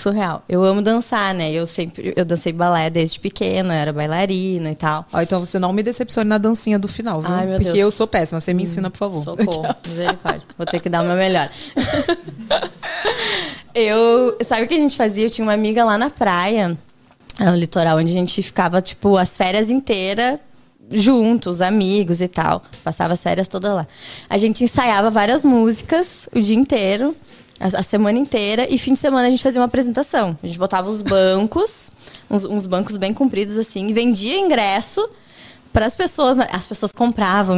surreal. 0.00 0.42
Eu 0.48 0.64
amo 0.64 0.82
dançar, 0.82 1.34
né? 1.34 1.50
Eu 1.52 1.66
sempre, 1.66 2.12
eu 2.16 2.24
dancei 2.24 2.52
balé 2.52 2.90
desde 2.90 3.20
pequena, 3.20 3.74
era 3.74 3.92
bailarina 3.92 4.70
e 4.70 4.74
tal. 4.74 5.06
Ó, 5.12 5.20
então 5.20 5.40
você 5.40 5.58
não 5.58 5.72
me 5.72 5.82
decepcione 5.82 6.28
na 6.28 6.38
dancinha 6.38 6.78
do 6.78 6.88
final, 6.88 7.20
viu? 7.20 7.30
Ai, 7.30 7.46
meu 7.46 7.56
Porque 7.56 7.72
Deus. 7.72 7.78
eu 7.78 7.90
sou 7.90 8.06
péssima. 8.06 8.40
Você 8.40 8.52
me 8.52 8.62
ensina, 8.62 8.90
por 8.90 8.98
favor. 8.98 9.22
Socorro, 9.24 9.74
misericórdia. 9.86 10.42
Vou 10.56 10.66
ter 10.66 10.80
que 10.80 10.88
dar 10.88 11.02
o 11.02 11.06
meu 11.06 11.16
melhor. 11.16 11.50
eu, 13.74 14.36
sabe 14.42 14.64
o 14.64 14.68
que 14.68 14.74
a 14.74 14.78
gente 14.78 14.96
fazia? 14.96 15.26
Eu 15.26 15.30
tinha 15.30 15.44
uma 15.44 15.54
amiga 15.54 15.84
lá 15.84 15.96
na 15.96 16.10
praia, 16.10 16.76
no 17.38 17.54
litoral, 17.54 17.98
onde 17.98 18.10
a 18.10 18.14
gente 18.14 18.42
ficava, 18.42 18.80
tipo, 18.80 19.16
as 19.16 19.36
férias 19.36 19.70
inteiras 19.70 20.40
juntos, 20.92 21.60
amigos 21.60 22.20
e 22.20 22.28
tal. 22.28 22.62
Passava 22.82 23.12
as 23.14 23.22
férias 23.22 23.48
toda 23.48 23.72
lá. 23.72 23.86
A 24.28 24.38
gente 24.38 24.64
ensaiava 24.64 25.10
várias 25.10 25.44
músicas 25.44 26.28
o 26.34 26.40
dia 26.40 26.56
inteiro, 26.56 27.16
a, 27.60 27.82
semana 27.82 28.18
inteira, 28.18 28.66
e 28.68 28.78
fim 28.78 28.94
de 28.94 28.98
semana 29.00 29.28
a 29.28 29.30
gente 29.30 29.42
fazia 29.42 29.60
uma 29.60 29.66
apresentação. 29.66 30.36
A 30.42 30.46
gente 30.46 30.58
botava 30.58 30.88
os 30.88 31.02
bancos, 31.02 31.90
uns, 32.30 32.44
uns 32.44 32.66
bancos 32.66 32.96
bem 32.96 33.12
compridos 33.12 33.58
assim, 33.58 33.88
e 33.88 33.92
vendia 33.92 34.38
ingresso 34.38 35.08
para 35.72 35.86
as 35.86 35.94
pessoas. 35.94 36.36
né? 36.36 36.48
As 36.52 36.66
pessoas 36.66 36.90
compravam. 36.90 37.56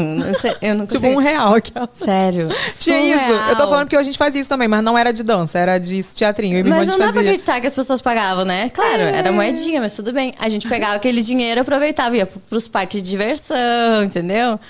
Eu 0.60 0.74
não 0.74 0.84
Tipo 0.86 1.00
consigo- 1.00 1.14
um 1.18 1.22
real. 1.22 1.54
Aquela. 1.54 1.88
Sério. 1.94 2.48
Tinha 2.78 3.14
isso. 3.14 3.24
surreal. 3.24 3.48
Eu 3.50 3.56
tô 3.56 3.66
falando 3.68 3.84
porque 3.84 3.96
a 3.96 4.02
gente 4.02 4.18
fazia 4.18 4.38
isso 4.40 4.50
também, 4.50 4.68
mas 4.68 4.84
não 4.84 4.98
era 4.98 5.12
de 5.12 5.22
dança, 5.22 5.58
era 5.58 5.78
de 5.78 6.02
teatrinho. 6.14 6.56
Eu 6.58 6.60
e 6.60 6.68
Mas 6.68 6.86
não 6.86 6.86
dá 6.86 6.92
gente 6.92 6.96
pra 6.98 7.06
fazia. 7.06 7.20
acreditar 7.22 7.60
que 7.60 7.66
as 7.68 7.74
pessoas 7.74 8.02
pagavam, 8.02 8.44
né? 8.44 8.68
Claro, 8.68 9.02
era 9.02 9.32
moedinha, 9.32 9.80
mas 9.80 9.94
tudo 9.96 10.12
bem. 10.12 10.34
A 10.38 10.48
gente 10.50 10.68
pegava 10.68 10.94
aquele 10.96 11.22
dinheiro, 11.22 11.62
aproveitava, 11.62 12.14
ia 12.16 12.26
pro- 12.26 12.40
pros 12.50 12.68
parques 12.68 13.02
de 13.02 13.08
diversão, 13.08 14.02
entendeu? 14.04 14.60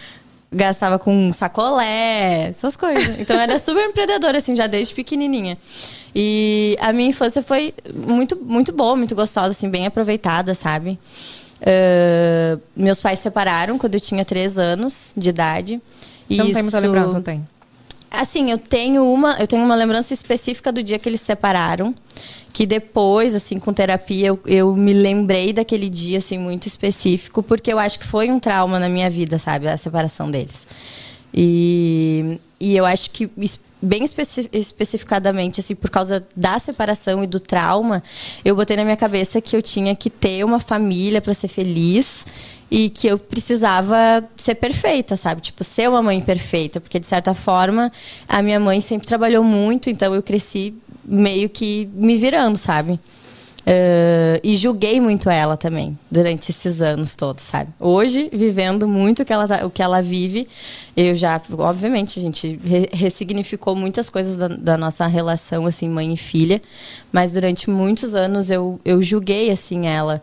Gastava 0.52 0.98
com 0.98 1.32
sacolé, 1.32 2.48
essas 2.50 2.76
coisas. 2.76 3.18
Então 3.20 3.36
eu 3.36 3.42
era 3.42 3.58
super 3.58 3.84
empreendedora, 3.88 4.38
assim, 4.38 4.54
já 4.54 4.66
desde 4.66 4.94
pequenininha. 4.94 5.56
E 6.14 6.76
a 6.80 6.92
minha 6.92 7.08
infância 7.08 7.42
foi 7.42 7.72
muito, 7.94 8.36
muito 8.36 8.70
boa, 8.72 8.94
muito 8.96 9.14
gostosa, 9.14 9.50
assim, 9.50 9.68
bem 9.70 9.86
aproveitada, 9.86 10.54
sabe? 10.54 10.98
Uh, 11.60 12.60
meus 12.76 13.00
pais 13.00 13.18
se 13.18 13.22
separaram 13.22 13.78
quando 13.78 13.94
eu 13.94 14.00
tinha 14.00 14.24
três 14.24 14.58
anos 14.58 15.12
de 15.16 15.30
idade. 15.30 15.80
Você 16.28 16.36
não 16.36 16.44
tem 16.52 16.62
muita 16.62 16.78
Isso- 16.78 16.86
lembrança, 16.86 17.16
eu 17.18 17.22
tenho. 17.22 17.48
Assim, 18.14 18.50
eu 18.50 18.58
tenho 18.58 19.10
uma, 19.10 19.38
eu 19.40 19.46
tenho 19.46 19.64
uma 19.64 19.74
lembrança 19.74 20.12
específica 20.12 20.70
do 20.70 20.82
dia 20.82 20.98
que 20.98 21.08
eles 21.08 21.20
se 21.20 21.26
separaram, 21.26 21.94
que 22.52 22.66
depois, 22.66 23.34
assim, 23.34 23.58
com 23.58 23.72
terapia, 23.72 24.26
eu, 24.26 24.40
eu 24.44 24.76
me 24.76 24.92
lembrei 24.92 25.50
daquele 25.50 25.88
dia, 25.88 26.18
assim, 26.18 26.36
muito 26.36 26.66
específico, 26.66 27.42
porque 27.42 27.72
eu 27.72 27.78
acho 27.78 27.98
que 27.98 28.04
foi 28.06 28.30
um 28.30 28.38
trauma 28.38 28.78
na 28.78 28.86
minha 28.86 29.08
vida, 29.08 29.38
sabe, 29.38 29.66
a 29.66 29.78
separação 29.78 30.30
deles. 30.30 30.66
E, 31.32 32.38
e 32.60 32.76
eu 32.76 32.84
acho 32.84 33.10
que 33.10 33.30
bem 33.80 34.04
especi- 34.04 34.48
especificadamente, 34.52 35.60
assim, 35.60 35.74
por 35.74 35.88
causa 35.88 36.22
da 36.36 36.58
separação 36.58 37.24
e 37.24 37.26
do 37.26 37.40
trauma, 37.40 38.02
eu 38.44 38.54
botei 38.54 38.76
na 38.76 38.84
minha 38.84 38.96
cabeça 38.96 39.40
que 39.40 39.56
eu 39.56 39.62
tinha 39.62 39.96
que 39.96 40.10
ter 40.10 40.44
uma 40.44 40.60
família 40.60 41.22
para 41.22 41.32
ser 41.32 41.48
feliz 41.48 42.26
e 42.74 42.88
que 42.88 43.06
eu 43.06 43.18
precisava 43.18 44.24
ser 44.34 44.54
perfeita, 44.54 45.14
sabe? 45.14 45.42
Tipo, 45.42 45.62
ser 45.62 45.90
uma 45.90 46.00
mãe 46.00 46.18
perfeita, 46.22 46.80
porque 46.80 46.98
de 46.98 47.06
certa 47.06 47.34
forma 47.34 47.92
a 48.26 48.40
minha 48.40 48.58
mãe 48.58 48.80
sempre 48.80 49.06
trabalhou 49.06 49.44
muito, 49.44 49.90
então 49.90 50.14
eu 50.14 50.22
cresci 50.22 50.72
meio 51.04 51.50
que 51.50 51.86
me 51.92 52.16
virando, 52.16 52.56
sabe? 52.56 52.98
Eh, 53.66 54.40
e 54.42 54.56
julguei 54.56 55.00
muito 55.02 55.28
ela 55.28 55.54
também 55.56 55.96
durante 56.10 56.50
esses 56.50 56.80
anos 56.80 57.14
todos, 57.14 57.44
sabe? 57.44 57.70
Hoje, 57.78 58.30
vivendo 58.32 58.88
muito 58.88 59.22
o 59.22 59.24
que 59.24 59.32
ela, 59.34 59.46
tá- 59.46 59.66
o 59.66 59.70
que 59.70 59.82
ela 59.82 60.00
vive, 60.00 60.48
eu 60.96 61.14
já, 61.14 61.40
obviamente, 61.58 62.18
a 62.18 62.22
gente 62.22 62.58
re- 62.64 62.88
ressignificou 62.92 63.76
muitas 63.76 64.08
coisas 64.08 64.34
da, 64.36 64.48
da 64.48 64.76
nossa 64.78 65.06
relação, 65.06 65.66
assim, 65.66 65.88
mãe 65.90 66.12
e 66.12 66.16
filha, 66.16 66.60
mas 67.12 67.30
durante 67.30 67.68
muitos 67.68 68.14
anos 68.14 68.50
eu, 68.50 68.80
eu 68.84 69.00
julguei, 69.02 69.50
assim, 69.50 69.86
ela 69.86 70.22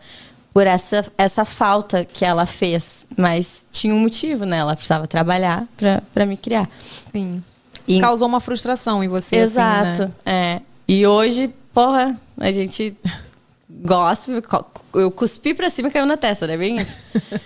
por 0.52 0.66
essa, 0.66 1.04
essa 1.16 1.44
falta 1.44 2.04
que 2.04 2.24
ela 2.24 2.44
fez, 2.46 3.06
mas 3.16 3.64
tinha 3.70 3.94
um 3.94 3.98
motivo, 4.00 4.44
né? 4.44 4.58
Ela 4.58 4.74
precisava 4.74 5.06
trabalhar 5.06 5.66
para 6.12 6.26
me 6.26 6.36
criar. 6.36 6.68
Sim. 7.12 7.42
E- 7.86 8.00
Causou 8.00 8.26
uma 8.28 8.40
frustração 8.40 9.02
em 9.02 9.08
você, 9.08 9.36
Exato. 9.36 10.02
assim, 10.02 10.02
né? 10.04 10.12
É. 10.24 10.60
E 10.88 11.06
hoje, 11.06 11.52
porra, 11.72 12.18
a 12.38 12.50
gente 12.52 12.96
gosta. 13.68 14.30
Eu 14.94 15.10
cuspi 15.10 15.54
pra 15.54 15.70
cima 15.70 15.88
e 15.88 15.90
caiu 15.90 16.06
na 16.06 16.16
testa, 16.16 16.46
né? 16.46 16.56
Bem 16.56 16.76
isso. 16.78 16.96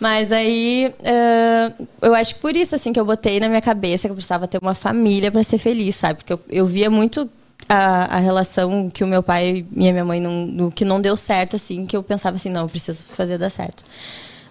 Mas 0.00 0.32
aí, 0.32 0.94
eh, 1.04 1.72
eu 2.00 2.14
acho 2.14 2.36
por 2.36 2.56
isso, 2.56 2.74
assim, 2.74 2.90
que 2.90 2.98
eu 2.98 3.04
botei 3.04 3.38
na 3.38 3.48
minha 3.48 3.60
cabeça 3.60 4.08
que 4.08 4.12
eu 4.12 4.14
precisava 4.16 4.48
ter 4.48 4.58
uma 4.62 4.74
família 4.74 5.30
pra 5.30 5.42
ser 5.42 5.58
feliz, 5.58 5.94
sabe? 5.94 6.20
Porque 6.20 6.32
eu, 6.32 6.40
eu 6.48 6.64
via 6.64 6.88
muito 6.88 7.28
a, 7.68 8.16
a 8.16 8.18
relação 8.18 8.90
que 8.90 9.04
o 9.04 9.06
meu 9.06 9.22
pai 9.22 9.64
e 9.72 9.88
a 9.88 9.92
minha 9.92 10.04
mãe, 10.04 10.20
não, 10.20 10.70
que 10.70 10.84
não 10.84 11.00
deu 11.00 11.16
certo, 11.16 11.56
assim, 11.56 11.86
que 11.86 11.96
eu 11.96 12.02
pensava 12.02 12.36
assim, 12.36 12.50
não, 12.50 12.62
eu 12.62 12.68
preciso 12.68 13.02
fazer 13.04 13.38
dar 13.38 13.50
certo. 13.50 13.84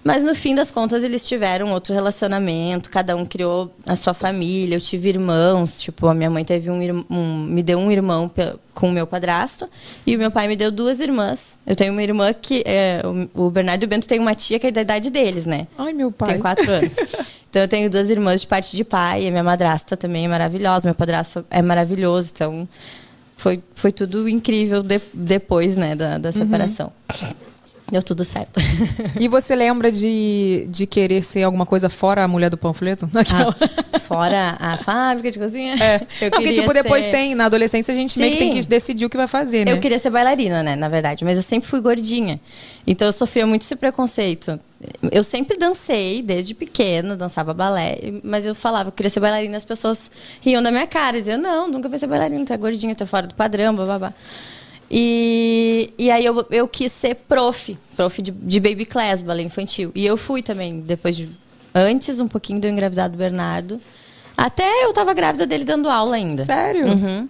Mas 0.04 0.24
no 0.24 0.34
fim 0.34 0.56
das 0.56 0.72
contas 0.72 1.04
eles 1.04 1.28
tiveram 1.28 1.72
outro 1.72 1.94
relacionamento, 1.94 2.90
cada 2.90 3.16
um 3.16 3.26
criou 3.26 3.74
a 3.86 3.96
sua 3.96 4.14
família. 4.14 4.76
Eu 4.78 4.82
tive 4.82 5.10
irmãos, 5.10 5.82
tipo, 5.82 6.08
a 6.08 6.14
minha 6.14 6.30
mãe 6.30 6.46
teve 6.46 6.72
um, 6.72 7.06
um 7.10 7.38
me 7.44 7.62
deu 7.62 7.78
um 7.78 7.92
irmão 7.92 8.32
com 8.74 8.88
o 8.88 8.92
meu 8.92 9.06
padrasto 9.06 9.70
e 10.08 10.16
o 10.16 10.20
meu 10.20 10.32
pai 10.32 10.48
me 10.48 10.56
deu 10.56 10.72
duas 10.72 11.00
irmãs. 11.02 11.60
Eu 11.68 11.76
tenho 11.76 11.92
uma 11.92 12.02
irmã 12.02 12.34
que 12.34 12.64
é, 12.66 13.02
o 13.34 13.50
Bernardo 13.50 13.84
e 13.84 13.86
o 13.86 13.90
Bento 13.90 14.08
tem 14.08 14.20
uma 14.20 14.34
tia 14.34 14.58
que 14.58 14.68
é 14.68 14.72
da 14.72 14.82
idade 14.82 15.10
deles, 15.10 15.46
né? 15.46 15.68
Ai, 15.78 15.92
meu 15.94 16.12
pai. 16.12 16.30
Tem 16.34 16.40
quatro 16.42 16.72
anos. 16.72 16.94
Então 17.50 17.64
eu 17.64 17.68
tenho 17.68 17.90
duas 17.90 18.12
irmãs 18.12 18.42
de 18.42 18.46
parte 18.48 18.78
de 18.78 18.84
pai, 18.84 19.24
e 19.24 19.28
a 19.28 19.32
minha 19.32 19.44
madrasta 19.44 19.98
também 19.98 20.24
é 20.24 20.28
maravilhosa, 20.28 20.88
meu 20.88 20.94
padrasto 20.94 21.44
é 21.50 21.64
maravilhoso, 21.64 22.30
então 22.32 22.70
foi, 23.36 23.60
foi 23.74 23.92
tudo 23.92 24.30
incrível 24.30 24.84
de- 24.84 25.02
depois, 25.12 25.76
né, 25.76 25.96
da, 25.96 26.20
da 26.20 26.32
separação. 26.32 26.94
Deu 27.92 28.04
tudo 28.04 28.24
certo. 28.24 28.60
E 29.20 29.28
você 29.28 29.56
lembra 29.56 29.92
de, 29.92 30.68
de 30.70 30.86
querer 30.86 31.24
ser 31.24 31.44
alguma 31.44 31.66
coisa 31.66 31.90
fora 31.90 32.24
a 32.24 32.28
mulher 32.28 32.50
do 32.50 32.58
panfleto? 32.58 33.10
Ah, 33.14 34.00
fora 34.00 34.56
a 34.60 34.78
fábrica 34.78 35.32
de 35.32 35.40
cozinha. 35.40 35.76
É. 35.82 35.96
Eu 36.22 36.30
Não, 36.32 36.38
porque, 36.38 36.54
tipo, 36.54 36.74
depois 36.74 37.06
ser- 37.06 37.12
tem, 37.12 37.36
na 37.36 37.46
adolescência, 37.46 37.92
a 37.94 37.96
gente 37.96 38.18
meio 38.20 38.34
que 38.34 38.38
tem 38.38 38.52
Sim. 38.52 38.62
que 38.62 38.68
decidir 38.68 39.06
o 39.06 39.10
que 39.10 39.18
vai 39.18 39.28
fazer, 39.28 39.66
né? 39.66 39.72
Eu 39.72 39.80
queria 39.80 39.98
ser 40.00 40.10
bailarina, 40.10 40.62
né, 40.64 40.76
na 40.76 40.88
verdade, 40.90 41.24
mas 41.26 41.38
eu 41.38 41.44
sempre 41.44 41.68
fui 41.70 41.80
gordinha. 41.82 42.40
Então 42.86 43.08
eu 43.08 43.12
sofria 43.12 43.46
muito 43.46 43.64
esse 43.64 43.76
preconceito. 43.76 44.60
Eu 45.12 45.24
sempre 45.24 45.58
dancei, 45.58 46.22
desde 46.22 46.54
pequena, 46.54 47.16
dançava 47.16 47.54
balé, 47.54 47.98
mas 48.24 48.46
eu 48.46 48.56
falava 48.56 48.86
que 48.86 48.90
eu 48.90 48.96
queria 48.98 49.10
ser 49.10 49.20
bailarina, 49.20 49.58
as 49.58 49.64
pessoas 49.66 50.10
riam 50.42 50.62
da 50.64 50.72
minha 50.72 50.88
cara, 50.88 51.18
diziam, 51.18 51.38
não, 51.38 51.68
nunca 51.70 51.90
vai 51.90 52.00
ser 52.00 52.08
bailarina, 52.08 52.46
tu 52.46 52.54
é 52.54 52.58
gordinha, 52.58 52.96
tu 52.96 53.04
é 53.04 53.06
fora 53.06 53.28
do 53.28 53.36
padrão, 53.36 53.76
babá. 53.76 54.14
E, 54.92 55.94
e 55.98 56.10
aí 56.10 56.26
eu, 56.26 56.46
eu 56.50 56.68
quis 56.68 56.92
ser 56.92 57.16
prof, 57.16 57.78
prof 57.96 58.22
de, 58.22 58.32
de 58.32 58.60
baby 58.60 58.86
class, 58.86 59.22
balé 59.22 59.44
infantil. 59.44 59.92
E 59.94 60.06
eu 60.06 60.18
fui 60.18 60.42
também, 60.42 60.80
depois 60.82 61.16
de. 61.16 61.30
Antes, 61.74 62.20
um 62.20 62.28
pouquinho 62.28 62.60
do 62.60 62.68
Bernardo. 63.16 63.80
Até 64.36 64.86
eu 64.86 64.94
tava 64.94 65.14
grávida 65.14 65.46
dele 65.46 65.64
dando 65.66 65.90
aula 65.90 66.16
ainda. 66.16 66.44
Sério? 66.46 66.88
Uhum. 66.88 67.30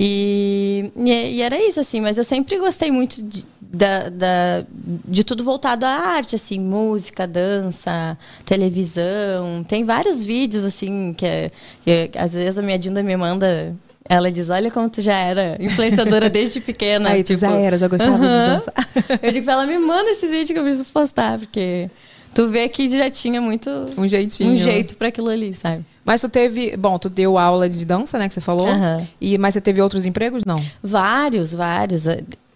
E, 0.00 0.90
e, 0.96 1.10
e 1.36 1.42
era 1.42 1.58
isso, 1.60 1.78
assim, 1.80 2.00
mas 2.00 2.16
eu 2.18 2.24
sempre 2.24 2.56
gostei 2.58 2.90
muito 2.90 3.20
de, 3.22 3.44
da, 3.60 4.08
da- 4.08 4.64
de 5.04 5.24
tudo 5.24 5.42
voltado 5.44 5.84
à 5.84 5.90
arte, 5.90 6.36
assim, 6.36 6.58
música, 6.60 7.26
dança, 7.26 8.16
televisão. 8.44 9.62
Tem 9.64 9.84
vários 9.84 10.24
vídeos, 10.24 10.64
assim, 10.64 11.12
que, 11.16 11.26
é- 11.26 11.50
que 11.84 12.10
às 12.16 12.32
vezes 12.32 12.58
a 12.58 12.62
minha 12.62 12.78
Dinda 12.78 13.02
me 13.02 13.16
manda. 13.16 13.74
Ela 14.08 14.30
diz: 14.32 14.48
Olha 14.48 14.70
como 14.70 14.88
tu 14.88 15.02
já 15.02 15.16
era 15.16 15.56
influenciadora 15.60 16.30
desde 16.30 16.60
pequena. 16.60 17.10
Aí 17.10 17.22
tu 17.22 17.34
já 17.34 17.48
tipo, 17.48 17.60
era, 17.60 17.76
já 17.78 17.88
gostava 17.88 18.18
de 18.18 18.24
aham. 18.24 18.54
dançar. 18.54 18.74
Eu 19.22 19.32
digo 19.32 19.44
pra 19.44 19.54
ela: 19.54 19.66
Me 19.66 19.78
manda 19.78 20.10
esses 20.10 20.30
vídeos 20.30 20.50
que 20.50 20.58
eu 20.58 20.62
preciso 20.62 20.84
postar, 20.86 21.38
porque 21.38 21.90
tu 22.34 22.48
vê 22.48 22.68
que 22.68 22.88
já 22.96 23.10
tinha 23.10 23.40
muito. 23.40 23.70
Um 23.96 24.08
jeitinho. 24.08 24.52
Um 24.52 24.56
jeito 24.56 24.96
pra 24.96 25.08
aquilo 25.08 25.28
ali, 25.28 25.52
sabe? 25.52 25.84
Mas 26.04 26.20
tu 26.22 26.28
teve. 26.28 26.76
Bom, 26.76 26.98
tu 26.98 27.10
deu 27.10 27.36
aula 27.36 27.68
de 27.68 27.84
dança, 27.84 28.18
né? 28.18 28.28
Que 28.28 28.34
você 28.34 28.40
falou. 28.40 28.66
Aham. 28.66 29.06
E, 29.20 29.36
mas 29.36 29.52
você 29.54 29.60
teve 29.60 29.82
outros 29.82 30.06
empregos? 30.06 30.44
Não. 30.44 30.62
Vários, 30.82 31.52
vários. 31.52 32.04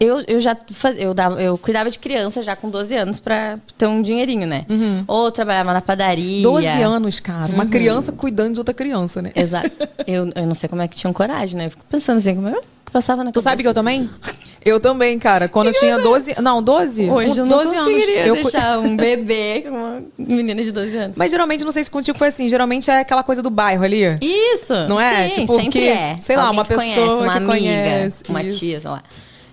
Eu, 0.05 0.21
eu 0.27 0.41
já 0.41 0.57
faz, 0.73 0.97
eu, 0.99 1.15
dava, 1.15 1.41
eu 1.41 1.57
cuidava 1.57 1.89
de 1.89 1.97
criança 1.99 2.43
já 2.43 2.57
com 2.57 2.69
12 2.69 2.93
anos 2.97 3.21
pra 3.21 3.57
ter 3.79 3.87
um 3.87 4.03
dinheirinho, 4.03 4.47
né? 4.49 4.67
Ou 5.07 5.31
trabalhava 5.31 5.73
na 5.73 5.81
padaria. 5.81 6.43
12 6.43 6.67
anos, 6.67 7.21
cara. 7.21 7.53
Uma 7.53 7.67
criança 7.67 8.11
cuidando 8.11 8.55
de 8.55 8.61
outra 8.61 8.75
criança, 8.75 9.23
né? 9.23 9.31
Exato. 9.35 9.71
Eu, 10.07 10.29
eu 10.35 10.47
não 10.47 10.55
sei 10.55 10.69
como 10.69 10.83
é 10.83 10.89
que 10.89 10.97
tinham 10.97 11.13
coragem, 11.13 11.57
né? 11.57 11.67
Eu 11.67 11.71
fico 11.71 11.85
pensando 11.89 12.19
assim, 12.19 12.35
como 12.35 12.49
é 12.49 12.53
que 12.61 12.67
passava 12.93 13.23
na 13.23 13.31
Tu 13.31 13.41
sabe 13.41 13.63
que 13.63 13.69
eu 13.69 13.73
também? 13.75 14.11
Eu 14.65 14.79
também, 14.81 15.19
cara. 15.19 15.49
Quando 15.49 15.69
eu 15.69 15.73
tinha 15.75 15.99
12. 15.99 16.35
Não, 16.41 16.63
12? 16.63 17.09
Hoje 17.11 17.39
eu 17.39 17.47
não 17.47 17.59
12 17.59 17.77
anos. 17.77 17.93
conseguiria 17.93 18.27
Eu 18.27 18.37
cu- 18.37 18.43
deixar 18.43 18.79
um 18.81 18.97
bebê 18.97 19.63
com 19.63 19.71
uma 19.71 20.03
menina 20.19 20.63
de 20.63 20.71
12 20.73 20.97
anos. 20.97 21.17
Mas 21.17 21.31
geralmente, 21.31 21.65
não 21.65 21.73
sei 21.73 21.83
se 21.85 21.91
contigo 21.91 22.19
foi 22.19 22.29
assim. 22.29 22.49
Geralmente 22.49 22.91
é 22.91 23.01
aquela 23.01 23.23
coisa 23.23 23.41
do 23.43 23.51
bairro 23.51 23.85
ali. 23.85 24.03
Isso! 24.21 24.75
Não 24.89 25.01
é? 25.01 25.29
Sim, 25.31 25.41
Tipo, 25.43 25.55
sempre 25.57 25.71
que, 25.71 25.89
é. 25.89 26.17
sei 26.19 26.37
lá, 26.37 26.43
Alguém 26.45 26.59
uma 26.59 26.65
que 26.65 26.75
conhece, 26.75 27.01
pessoa 27.01 27.23
uma 27.23 27.33
que 27.33 27.39
amiga, 27.39 27.47
conhece, 27.53 28.23
uma 28.29 28.45
tia, 28.45 28.81
sei 28.81 28.91
lá. 28.91 29.03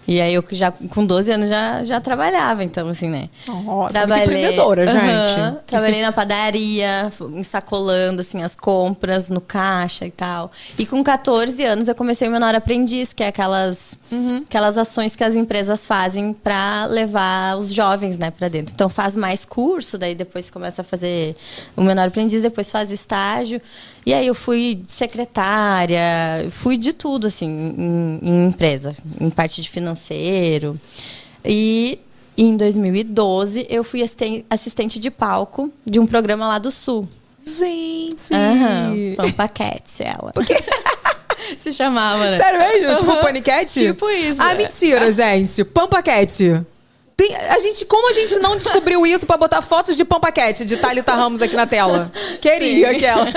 E 0.10 0.20
aí 0.20 0.34
eu 0.34 0.44
já, 0.50 0.72
com 0.72 1.06
12 1.06 1.32
anos, 1.32 1.48
já, 1.50 1.84
já 1.84 2.02
trabalhava, 2.02 2.64
então, 2.64 2.90
assim, 2.90 3.08
né? 3.08 3.30
Nossa, 3.48 4.08
muito 4.08 4.22
empreendedora, 4.24 4.88
gente. 4.88 5.60
Trabalhei 5.68 6.02
na 6.02 6.12
padaria, 6.12 7.12
ensacolando, 7.36 8.22
assim, 8.22 8.42
as 8.42 8.56
compras 8.56 9.30
no 9.30 9.40
caixa 9.40 10.08
e 10.08 10.10
tal. 10.12 10.52
E 10.80 10.86
com 10.88 11.04
14 11.04 11.64
anos 11.64 11.88
eu 11.88 11.94
comecei 11.94 12.28
o 12.28 12.32
Menor 12.32 12.56
Aprendiz, 12.56 13.14
que 13.14 13.22
é 13.22 13.28
aquelas, 13.28 14.00
Uhum. 14.12 14.38
aquelas 14.48 14.80
ações 14.80 15.16
que 15.16 15.24
as 15.24 15.36
empresas 15.36 15.86
fazem 15.86 16.34
para 16.34 16.86
levar 16.88 17.56
os 17.56 17.72
jovens, 17.72 18.18
né, 18.18 18.32
para 18.32 18.48
dentro. 18.48 18.74
Então 18.74 18.90
faz 18.90 19.16
mais 19.16 19.46
curso, 19.46 19.96
daí 19.96 20.16
depois 20.16 20.50
começa 20.50 20.82
a 20.82 20.84
fazer 20.84 21.36
o 21.78 21.84
Menor 21.84 22.08
Aprendiz, 22.08 22.42
depois 22.42 22.72
faz 22.72 22.90
estágio. 22.90 23.62
E 24.06 24.14
aí 24.14 24.26
eu 24.28 24.34
fui 24.36 24.84
secretária, 24.88 26.48
fui 26.52 26.78
de 26.78 26.94
tudo, 26.94 27.28
assim, 27.28 27.48
em, 27.48 28.20
em 28.22 28.48
empresa, 28.48 28.96
em 29.20 29.30
parte 29.30 29.62
de 29.62 29.70
financeiro. 29.70 30.80
E 31.44 32.00
em 32.38 32.56
2012 32.58 33.68
eu 33.70 33.84
fui 33.84 34.02
assisten- 34.02 34.44
assistente 34.50 35.00
de 35.00 35.12
palco 35.12 35.72
de 35.86 36.00
um 36.00 36.06
programa 36.06 36.48
lá 36.48 36.58
do 36.60 36.72
Sul. 36.72 37.08
Gente! 37.46 38.34
Aham, 38.34 38.94
Pampaquete, 39.16 40.04
ela. 40.04 40.32
Se 41.58 41.72
chamava, 41.74 42.30
né? 42.30 42.38
Sério 42.38 42.60
mesmo? 42.60 42.96
Tipo 42.98 43.16
paniquete? 43.22 43.80
Tipo 43.88 44.10
isso, 44.10 44.42
Ah, 44.42 44.52
é. 44.54 44.58
mentira, 44.58 45.12
gente. 45.12 45.64
Pampaquete. 45.64 46.62
Tem- 47.20 47.36
a 47.36 47.60
gente, 47.60 47.84
como 47.84 48.10
a 48.10 48.14
gente 48.14 48.40
não 48.40 48.56
descobriu 48.56 49.06
isso 49.06 49.26
pra 49.26 49.36
botar 49.36 49.62
fotos 49.62 49.98
de 49.98 50.06
Pampaquete 50.06 50.64
de 50.64 50.78
Thalita 50.78 51.14
Ramos 51.14 51.42
aqui 51.42 51.54
na 51.54 51.68
tela? 51.68 52.10
Queria 52.40 52.92
aquela. 52.92 53.28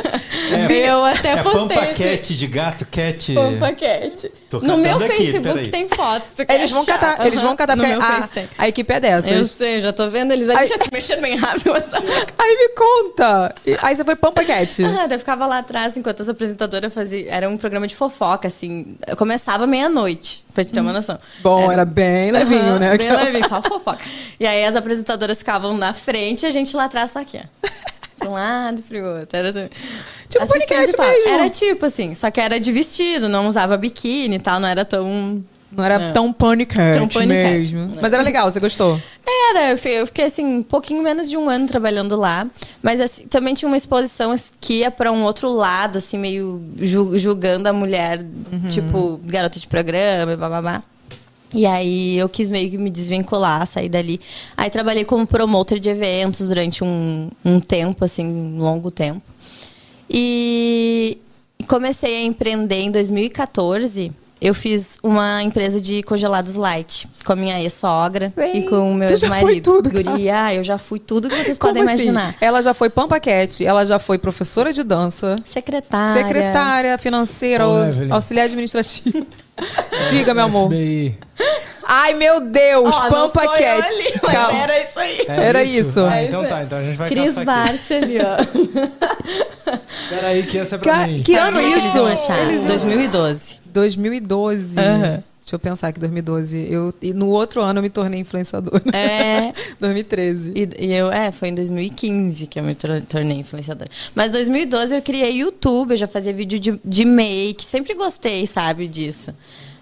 Eu 0.70 1.04
até 1.04 1.32
É 1.32 1.42
postei 1.42 1.60
pampa 1.76 1.84
esse 1.86 1.94
cat 1.94 2.36
de 2.36 2.46
gato, 2.46 2.86
cat. 2.86 3.34
Pampa 3.34 3.72
Cat. 3.72 4.32
Tô 4.48 4.60
No 4.60 4.76
meu 4.78 4.96
aqui, 4.98 5.08
Facebook 5.08 5.42
peraí. 5.42 5.68
tem 5.68 5.88
fotos. 5.88 6.32
Eles 6.48 6.70
vão 6.70 6.82
achar? 6.82 6.98
catar, 6.98 7.26
eles 7.26 7.40
vão 7.40 7.56
catar 7.56 7.74
No 7.76 7.82
porque 7.82 7.96
meu 7.98 8.06
a, 8.06 8.28
tem. 8.28 8.48
a 8.56 8.68
equipe 8.68 8.92
é 8.92 9.00
dessas. 9.00 9.30
Eu 9.32 9.44
sei, 9.46 9.80
já 9.80 9.92
tô 9.92 10.08
vendo 10.10 10.30
eles 10.32 10.48
ali 10.48 10.58
Ai. 10.60 10.66
já 10.68 10.76
se 10.76 10.88
mexendo 10.92 11.20
bem 11.22 11.36
rápido. 11.36 11.74
Essa... 11.74 11.96
Aí 11.98 12.56
me 12.56 12.68
conta. 12.76 13.54
Aí 13.80 13.96
você 13.96 14.04
foi 14.04 14.14
Pampaquete. 14.14 14.84
Ah, 14.84 15.08
eu 15.10 15.18
ficava 15.18 15.46
lá 15.46 15.58
atrás 15.58 15.96
enquanto 15.96 16.22
as 16.22 16.28
apresentadoras 16.28 16.92
faziam. 16.92 17.32
Era 17.32 17.48
um 17.48 17.56
programa 17.56 17.86
de 17.86 17.96
fofoca, 17.96 18.46
assim. 18.46 18.96
Eu 19.06 19.16
começava 19.16 19.66
meia-noite, 19.66 20.44
pra 20.52 20.64
te 20.64 20.72
ter 20.72 20.80
uma 20.80 20.92
noção. 20.92 21.18
Bom, 21.40 21.70
era 21.70 21.84
bem 21.84 22.30
levinho, 22.30 22.62
Aham, 22.62 22.78
né? 22.78 22.96
Bem 22.96 23.10
levinho, 23.12 23.48
só 23.48 23.60
fofoca. 23.62 24.04
E 24.38 24.46
aí 24.46 24.64
as 24.64 24.76
apresentadoras 24.76 25.38
ficavam 25.38 25.76
na 25.76 25.92
frente 25.92 26.42
e 26.42 26.46
a 26.46 26.50
gente 26.50 26.76
lá 26.76 26.84
atrás 26.84 27.10
só 27.10 27.20
aqui, 27.20 27.38
ó. 27.38 27.68
De 28.22 28.28
um 28.28 28.32
lado 28.32 28.82
pro 28.82 29.04
outro. 29.18 29.36
Era 29.36 29.48
assim. 29.48 29.68
Tipo 30.28 30.44
papo. 30.96 31.10
mesmo. 31.10 31.28
Era 31.28 31.50
tipo 31.50 31.86
assim, 31.86 32.14
só 32.14 32.30
que 32.30 32.40
era 32.40 32.58
de 32.58 32.72
vestido, 32.72 33.28
não 33.28 33.48
usava 33.48 33.76
biquíni 33.76 34.36
e 34.36 34.38
tal, 34.38 34.60
não 34.60 34.68
era 34.68 34.84
tão. 34.84 35.44
Não 35.74 35.82
era 35.84 35.94
É. 35.94 36.12
tão 36.12 36.32
paniquete. 36.32 37.26
mesmo. 37.26 37.90
Mas 38.00 38.12
era 38.12 38.22
legal, 38.22 38.50
você 38.50 38.60
gostou? 38.60 39.00
Era, 39.50 39.70
eu 39.70 39.78
fi- 39.78 39.88
eu 39.90 40.06
fiquei 40.06 40.26
assim, 40.26 40.44
um 40.44 40.62
pouquinho 40.62 41.02
menos 41.02 41.30
de 41.30 41.36
um 41.36 41.48
ano 41.48 41.66
trabalhando 41.66 42.14
lá. 42.14 42.46
Mas 42.82 43.00
assim, 43.00 43.26
também 43.26 43.54
tinha 43.54 43.66
uma 43.68 43.76
exposição 43.76 44.34
que 44.60 44.80
ia 44.80 44.90
pra 44.90 45.10
um 45.10 45.22
outro 45.24 45.50
lado, 45.50 45.96
assim, 45.98 46.18
meio 46.18 46.62
ju- 46.78 47.16
julgando 47.16 47.68
a 47.68 47.72
mulher, 47.72 48.22
tipo, 48.70 49.18
garota 49.24 49.58
de 49.58 49.66
programa, 49.66 50.32
e 50.32 50.36
bababá. 50.36 50.82
E 51.54 51.66
aí 51.66 52.16
eu 52.18 52.28
quis 52.28 52.48
meio 52.48 52.70
que 52.70 52.78
me 52.78 52.88
desvincular, 52.90 53.66
sair 53.66 53.88
dali. 53.88 54.20
Aí 54.56 54.70
trabalhei 54.70 55.04
como 55.04 55.26
promotor 55.26 55.78
de 55.78 55.88
eventos 55.90 56.48
durante 56.48 56.82
um, 56.84 57.28
um 57.44 57.60
tempo, 57.60 58.04
assim, 58.04 58.24
um 58.26 58.58
longo 58.58 58.90
tempo. 58.90 59.22
E 60.08 61.18
comecei 61.66 62.16
a 62.18 62.22
empreender 62.22 62.80
em 62.80 62.90
2014. 62.90 64.12
Eu 64.44 64.54
fiz 64.54 64.98
uma 65.04 65.40
empresa 65.40 65.80
de 65.80 66.02
congelados 66.02 66.56
light 66.56 67.06
com 67.24 67.32
a 67.32 67.36
minha 67.36 67.60
ex-sogra 67.62 68.32
e 68.52 68.62
com 68.62 68.90
o 68.90 68.94
meu 68.94 69.06
Tu 69.06 69.16
já 69.16 69.28
foi 69.28 69.36
ex-marido. 69.36 69.62
tudo, 69.72 69.90
cara. 69.92 70.02
Guria, 70.02 70.54
eu 70.54 70.64
já 70.64 70.78
fui 70.78 70.98
tudo 70.98 71.28
que 71.28 71.36
vocês 71.36 71.56
Como 71.56 71.72
podem 71.72 71.84
assim? 71.84 72.08
imaginar. 72.08 72.34
Ela 72.40 72.60
já 72.60 72.74
foi 72.74 72.90
Pampaquete, 72.90 73.64
ela 73.64 73.86
já 73.86 74.00
foi 74.00 74.18
professora 74.18 74.72
de 74.72 74.82
dança, 74.82 75.36
Secretária. 75.44 76.20
secretária 76.20 76.98
financeira, 76.98 77.62
Evelyn. 77.88 78.10
auxiliar 78.12 78.46
administrativo. 78.46 79.24
Diga, 80.10 80.34
meu 80.34 80.46
amor. 80.46 80.66
FBI. 80.70 81.16
Ai, 81.84 82.14
meu 82.14 82.40
Deus, 82.40 82.94
mas 82.98 83.10
Calma. 84.32 84.58
Era 84.58 84.82
isso 84.82 84.98
aí. 84.98 85.18
É 85.28 85.40
Era 85.44 85.62
isso. 85.62 86.00
Ah, 86.00 86.16
É 86.18 86.24
então 86.26 86.40
isso 86.40 86.48
tá, 86.48 86.56
aí. 86.56 86.64
então 86.64 86.78
a 86.78 86.82
gente 86.82 86.96
vai 86.96 87.08
Cris. 87.08 87.34
Bart 87.34 87.90
ali, 87.92 88.18
ó. 88.18 88.36
Peraí, 90.08 90.42
que 90.44 90.58
essa 90.58 90.74
é 90.74 90.78
pra 90.78 90.92
Ca- 90.92 91.06
mim. 91.06 91.22
que 91.22 91.34
ano 91.34 91.56
Sabe 91.56 91.58
o 91.58 91.68
que 91.70 91.74
eles 91.78 91.84
isso? 91.88 91.96
iam 91.98 92.06
achar? 92.06 92.38
Eles 92.38 92.62
iam- 92.64 92.68
2012. 92.68 93.61
2012. 93.72 94.78
Aham. 94.78 95.22
Deixa 95.40 95.56
eu 95.56 95.58
pensar 95.58 95.92
que 95.92 95.98
2012. 95.98 96.68
Eu, 96.70 96.92
e 97.02 97.12
no 97.12 97.26
outro 97.28 97.60
ano 97.62 97.80
eu 97.80 97.82
me 97.82 97.90
tornei 97.90 98.20
influenciadora. 98.20 98.80
É. 98.96 99.52
2013. 99.80 100.52
E, 100.54 100.86
e 100.86 100.92
eu, 100.92 101.10
é, 101.10 101.32
foi 101.32 101.48
em 101.48 101.54
2015 101.54 102.46
que 102.46 102.60
eu 102.60 102.62
me 102.62 102.76
tor- 102.76 103.02
tornei 103.08 103.38
influenciadora. 103.38 103.90
Mas 104.14 104.30
2012 104.30 104.94
eu 104.94 105.02
criei 105.02 105.38
YouTube, 105.40 105.90
eu 105.92 105.96
já 105.96 106.06
fazia 106.06 106.32
vídeo 106.32 106.60
de, 106.60 106.80
de 106.84 107.04
make, 107.04 107.64
sempre 107.64 107.92
gostei, 107.94 108.46
sabe, 108.46 108.86
disso. 108.86 109.34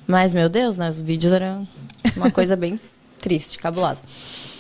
Mas, 0.07 0.33
meu 0.33 0.49
Deus, 0.49 0.79
né, 0.79 0.89
os 0.89 1.01
vídeos 1.01 1.33
eram 1.33 1.69
uma 2.17 2.31
coisa 2.33 2.57
bem 2.57 2.81
triste, 3.19 3.59
cabulosa. 3.59 4.03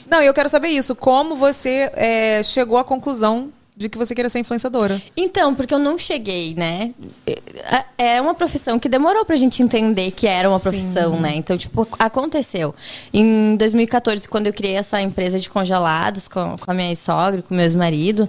Não, 0.08 0.20
e 0.22 0.26
eu 0.26 0.34
quero 0.34 0.50
saber 0.50 0.68
isso. 0.68 0.94
Como 0.94 1.34
você 1.34 1.90
é, 1.94 2.42
chegou 2.42 2.76
à 2.76 2.84
conclusão 2.84 3.50
de 3.80 3.88
que 3.88 3.96
você 3.96 4.14
queria 4.14 4.28
ser 4.28 4.38
influenciadora? 4.38 5.00
Então, 5.16 5.54
porque 5.54 5.72
eu 5.72 5.78
não 5.78 5.98
cheguei, 5.98 6.54
né? 6.54 6.92
É 7.26 7.84
é 8.00 8.20
uma 8.20 8.34
profissão 8.34 8.78
que 8.78 8.88
demorou 8.88 9.26
pra 9.26 9.36
gente 9.36 9.62
entender 9.62 10.10
que 10.10 10.26
era 10.26 10.48
uma 10.48 10.56
Sim. 10.56 10.62
profissão, 10.70 11.20
né? 11.20 11.34
Então, 11.34 11.56
tipo, 11.56 11.86
aconteceu. 11.98 12.74
Em 13.12 13.56
2014, 13.56 14.26
quando 14.26 14.46
eu 14.46 14.54
criei 14.54 14.74
essa 14.74 15.02
empresa 15.02 15.38
de 15.38 15.50
congelados 15.50 16.26
com, 16.26 16.56
com 16.56 16.70
a 16.70 16.74
minha 16.74 16.96
sogra, 16.96 17.42
com 17.42 17.54
meu 17.54 17.62
ex-marido, 17.62 18.26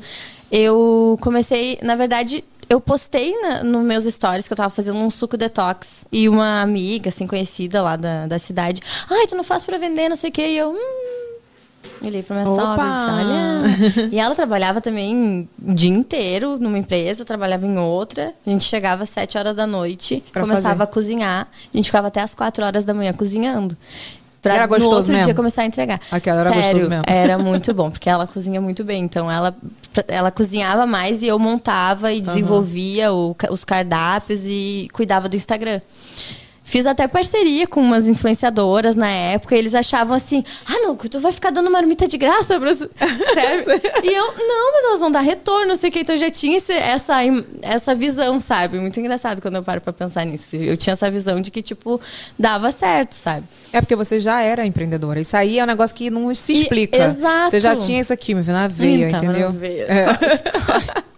eu 0.51 1.17
comecei, 1.22 1.79
na 1.81 1.96
verdade, 1.96 2.43
eu 2.70 2.81
postei 2.81 3.34
na, 3.41 3.63
nos 3.63 3.84
meus 3.84 4.03
stories 4.05 4.48
que 4.48 4.53
eu 4.53 4.58
tava 4.58 4.70
fazendo 4.70 4.98
um 4.98 5.10
suco 5.10 5.38
detox 5.38 6.05
e 6.12 6.27
uma 6.27 6.62
amiga, 6.62 7.10
assim, 7.10 7.25
conhecida 7.27 7.81
lá 7.81 7.96
da, 7.96 8.27
da 8.27 8.39
cidade, 8.39 8.81
ai, 9.09 9.27
tu 9.27 9.35
não 9.35 9.44
faz 9.44 9.64
pra 9.64 9.77
vender, 9.77 10.09
não 10.09 10.16
sei 10.16 10.29
o 10.29 10.33
quê, 10.33 10.48
e 10.48 10.57
eu, 10.57 10.72
hum, 10.72 11.00
Olhei 12.03 12.24
pra 12.24 12.35
minha 12.37 12.50
Opa! 12.50 12.61
sogra 12.66 12.83
e 12.83 13.75
disse, 13.75 14.00
olha. 14.00 14.09
E 14.11 14.20
ela 14.20 14.33
trabalhava 14.35 14.81
também 14.81 15.48
o 15.61 15.74
dia 15.74 15.90
inteiro 15.92 16.57
numa 16.59 16.77
empresa, 16.79 17.22
eu 17.22 17.25
trabalhava 17.25 17.66
em 17.68 17.77
outra. 17.77 18.33
A 18.46 18.50
gente 18.50 18.64
chegava 18.64 19.03
às 19.03 19.09
7 19.09 19.37
horas 19.37 19.55
da 19.55 19.68
noite, 19.68 20.24
Pra 20.31 20.42
começava 20.42 20.70
fazer. 20.70 20.83
a 20.83 20.87
cozinhar. 20.87 21.48
A 21.74 21.77
gente 21.77 21.85
ficava 21.85 22.07
até 22.07 22.22
às 22.22 22.33
4 22.33 22.66
horas 22.66 22.85
da 22.85 22.94
manhã 22.94 23.14
cozinhando. 23.14 23.77
Pra 24.42 24.55
Era 24.55 24.64
no 24.64 24.70
gostoso 24.70 24.96
outro 24.96 25.11
mesmo? 25.11 25.25
dia 25.25 25.35
começar 25.35 25.61
a 25.61 25.66
entregar. 25.66 26.01
Aquela 26.11 26.42
era 26.42 26.50
Sério, 26.50 26.64
gostoso 26.66 26.90
mesmo. 26.90 27.03
Era 27.05 27.37
muito 27.37 27.72
bom, 27.75 27.92
porque 27.92 28.09
ela 28.09 28.25
cozinha 28.25 28.59
muito 28.59 28.83
bem. 28.83 29.03
Então 29.03 29.29
ela, 29.31 29.55
ela 30.07 30.31
cozinhava 30.31 30.87
mais 30.87 31.22
e 31.22 31.27
eu 31.27 31.37
montava 31.37 32.11
e 32.11 32.20
desenvolvia 32.20 33.14
o 33.14 33.35
ca- 33.35 33.51
os 33.51 33.64
cardápios 33.64 34.48
e 34.48 34.87
cuidava 34.94 35.29
do 35.29 35.35
Instagram. 35.35 35.79
Fiz 36.72 36.86
até 36.86 37.05
parceria 37.05 37.68
com 37.68 37.81
umas 37.81 38.07
influenciadoras 38.07 38.96
na 38.96 39.10
época, 39.10 39.53
e 39.53 39.60
eles 39.60 39.75
achavam 39.75 40.16
assim: 40.16 40.42
ah, 40.66 40.79
não, 40.79 40.96
tu 40.96 41.20
vai 41.20 41.34
ficar 41.34 41.50
dando 41.50 41.70
marmita 41.70 42.07
de 42.07 42.18
graça 42.18 42.57
pra. 42.57 42.72
Sério? 42.74 43.81
e 44.03 44.07
eu, 44.07 44.34
não, 44.38 44.72
mas 44.72 44.86
elas 44.86 45.00
vão 45.01 45.12
dar 45.12 45.20
retorno, 45.20 45.66
não 45.68 45.75
sei 45.75 45.90
o 45.90 45.92
que. 45.92 46.00
Então 46.00 46.16
eu 46.16 46.20
já 46.22 46.31
tinha 46.31 46.57
esse- 46.57 46.72
essa, 46.72 47.16
essa 47.62 47.94
visão, 47.94 48.40
sabe? 48.40 48.79
Muito 48.79 48.98
engraçado 49.01 49.42
quando 49.42 49.55
eu 49.55 49.64
paro 49.64 49.81
pra 49.81 49.92
pensar 49.92 50.25
nisso. 50.25 50.55
Eu 50.55 50.77
tinha 50.77 50.94
essa 50.94 51.12
visão 51.12 51.42
de 51.42 51.51
que, 51.51 51.62
tipo, 51.62 52.00
dava 52.40 52.72
certo, 52.72 53.12
sabe? 53.16 53.44
É 53.74 53.81
porque 53.81 53.96
você 53.98 54.18
já 54.18 54.42
era 54.42 54.66
empreendedora. 54.66 55.20
Isso 55.20 55.36
aí 55.36 55.60
é 55.60 55.64
um 55.64 55.68
negócio 55.68 55.94
que 55.94 56.10
não 56.10 56.34
se 56.34 56.53
E- 56.53 56.62
explica. 56.62 57.03
exato. 57.05 57.50
Você 57.51 57.60
já 57.60 57.75
tinha 57.75 58.00
isso 58.00 58.14
aqui, 58.14 58.34
me 58.34 58.42
vê 58.42 58.53
na 58.53 58.70
veia, 58.70 59.07
Então, 59.10 59.20
entendeu? 59.25 59.51
na 59.51 59.60
veia. 59.60 59.84
É. 59.90 61.01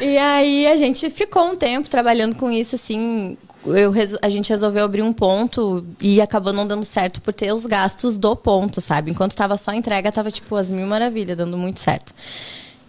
E 0.00 0.16
aí 0.16 0.66
a 0.66 0.76
gente 0.76 1.10
ficou 1.10 1.44
um 1.46 1.56
tempo 1.56 1.88
trabalhando 1.90 2.34
com 2.34 2.50
isso, 2.50 2.74
assim. 2.76 3.36
Eu, 3.66 3.92
a 4.20 4.28
gente 4.28 4.50
resolveu 4.50 4.84
abrir 4.84 5.02
um 5.02 5.12
ponto 5.12 5.84
e 6.00 6.20
acabou 6.20 6.52
não 6.52 6.66
dando 6.66 6.84
certo 6.84 7.22
por 7.22 7.32
ter 7.32 7.52
os 7.52 7.64
gastos 7.64 8.16
do 8.16 8.36
ponto, 8.36 8.80
sabe? 8.80 9.10
Enquanto 9.10 9.34
tava 9.34 9.56
só 9.56 9.72
entrega, 9.72 10.12
tava 10.12 10.30
tipo 10.30 10.54
as 10.56 10.70
mil 10.70 10.86
maravilhas, 10.86 11.36
dando 11.36 11.56
muito 11.56 11.80
certo. 11.80 12.14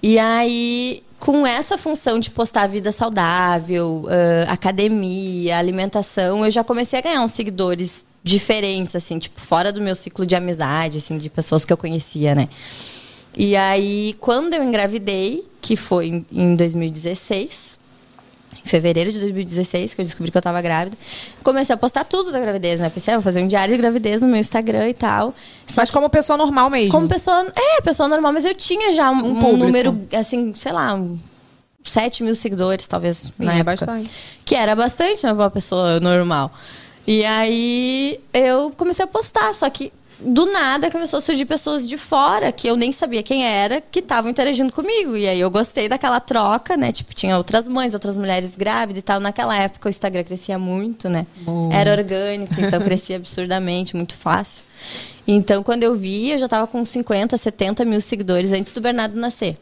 E 0.04 0.20
aí, 0.20 1.02
com 1.20 1.48
essa 1.48 1.78
função 1.78 2.20
de 2.20 2.30
postar 2.30 2.68
vida 2.68 2.92
saudável, 2.92 4.06
ãh, 4.08 4.52
academia, 4.52 5.58
alimentação, 5.58 6.46
eu 6.46 6.52
já 6.52 6.64
comecei 6.64 7.00
a 7.00 7.02
ganhar 7.02 7.22
uns 7.22 7.32
seguidores 7.32 8.06
diferentes, 8.24 8.96
assim, 8.96 9.18
tipo, 9.18 9.40
fora 9.40 9.72
do 9.72 9.80
meu 9.80 9.96
ciclo 9.96 10.26
de 10.26 10.36
amizade, 10.36 10.98
assim, 10.98 11.18
de 11.18 11.30
pessoas 11.30 11.64
que 11.64 11.72
eu 11.72 11.78
conhecia, 11.78 12.36
né? 12.36 12.50
E 13.38 13.56
aí, 13.56 14.16
quando 14.20 14.54
eu 14.54 14.64
engravidei, 14.64 15.44
que 15.62 15.76
foi 15.76 16.24
em 16.32 16.56
2016, 16.56 17.75
em 18.66 18.68
fevereiro 18.68 19.12
de 19.12 19.20
2016, 19.20 19.94
que 19.94 20.02
eu 20.02 20.06
descobri 20.06 20.32
que 20.32 20.38
eu 20.38 20.42
tava 20.42 20.60
grávida, 20.62 20.98
comecei 21.44 21.74
a 21.74 21.78
postar 21.78 22.04
tudo 22.04 22.32
da 22.32 22.40
gravidez, 22.40 22.80
né? 22.80 22.90
Pensei, 22.90 23.14
ah, 23.14 23.18
vou 23.18 23.24
fazer 23.24 23.42
um 23.44 23.48
diário 23.48 23.76
de 23.76 23.82
gravidez 23.82 24.22
no 24.22 24.28
meu 24.28 24.38
Instagram 24.38 24.90
e 24.90 24.94
tal. 24.94 25.34
Só 25.68 25.82
Mas 25.82 25.92
como 25.92 26.10
pessoa 26.10 26.36
normal 26.38 26.70
mesmo. 26.70 26.92
como 26.92 27.08
pessoa. 27.08 27.46
É, 27.56 27.82
pessoa 27.82 28.10
normal, 28.10 28.34
mas 28.34 28.44
eu 28.44 28.56
tinha 28.56 28.92
já 28.92 29.12
um, 29.12 29.38
Um 29.38 29.46
um 29.54 29.58
número, 29.58 30.08
assim, 30.18 30.54
sei 30.56 30.72
lá, 30.72 30.96
um 30.96 31.18
7 31.84 32.24
mil 32.24 32.36
seguidores, 32.36 32.88
talvez, 32.88 33.18
Sim, 33.18 33.46
na 33.46 33.54
é 33.54 33.60
época. 33.60 33.76
bastante. 33.86 34.10
Que 34.44 34.56
era 34.56 34.76
bastante, 34.76 35.24
né, 35.26 35.34
pra 35.34 35.44
uma 35.44 35.52
pessoa 35.52 36.00
normal. 36.00 36.52
E 37.08 37.24
aí 37.24 38.20
eu 38.34 38.74
comecei 38.76 39.06
a 39.06 39.08
postar, 39.08 39.54
só 39.54 39.70
que 39.70 39.94
do 40.20 40.46
nada 40.46 40.90
começou 40.90 41.18
a 41.18 41.22
surgir 41.22 41.46
pessoas 41.46 41.88
de 41.88 41.98
fora 41.98 42.52
que 42.52 42.68
eu 42.68 42.76
nem 42.76 42.92
sabia 42.92 43.22
quem 43.22 43.46
era, 43.46 43.82
que 43.82 44.00
estavam 44.00 44.32
interagindo 44.32 44.72
comigo. 44.72 45.16
E 45.16 45.28
aí 45.28 45.40
eu 45.40 45.50
gostei 45.50 45.90
daquela 45.90 46.20
troca, 46.20 46.78
né? 46.78 46.92
Tipo, 46.92 47.14
tinha 47.14 47.38
outras 47.38 47.68
mães, 47.68 47.94
outras 47.94 48.16
mulheres 48.16 48.56
grávidas 48.56 49.00
e 49.00 49.02
tal. 49.02 49.20
Naquela 49.20 49.56
época 49.58 49.88
o 49.88 49.90
Instagram 49.90 50.24
crescia 50.24 50.58
muito, 50.58 51.10
né? 51.10 51.26
Muito. 51.46 51.74
Era 51.74 51.92
orgânico, 51.92 52.54
então 52.60 52.80
crescia 52.82 53.18
absurdamente, 53.18 53.96
muito 53.96 54.16
fácil. 54.16 54.64
Então, 55.28 55.64
quando 55.64 55.84
eu 55.84 55.96
vi, 55.96 56.32
eu 56.32 56.38
já 56.38 56.48
tava 56.48 56.68
com 56.68 56.86
50, 56.86 57.38
70 57.38 57.84
mil 57.84 58.00
seguidores 58.00 58.52
antes 58.52 58.72
do 58.72 58.80
Bernardo 58.80 59.20
nascer. 59.20 59.58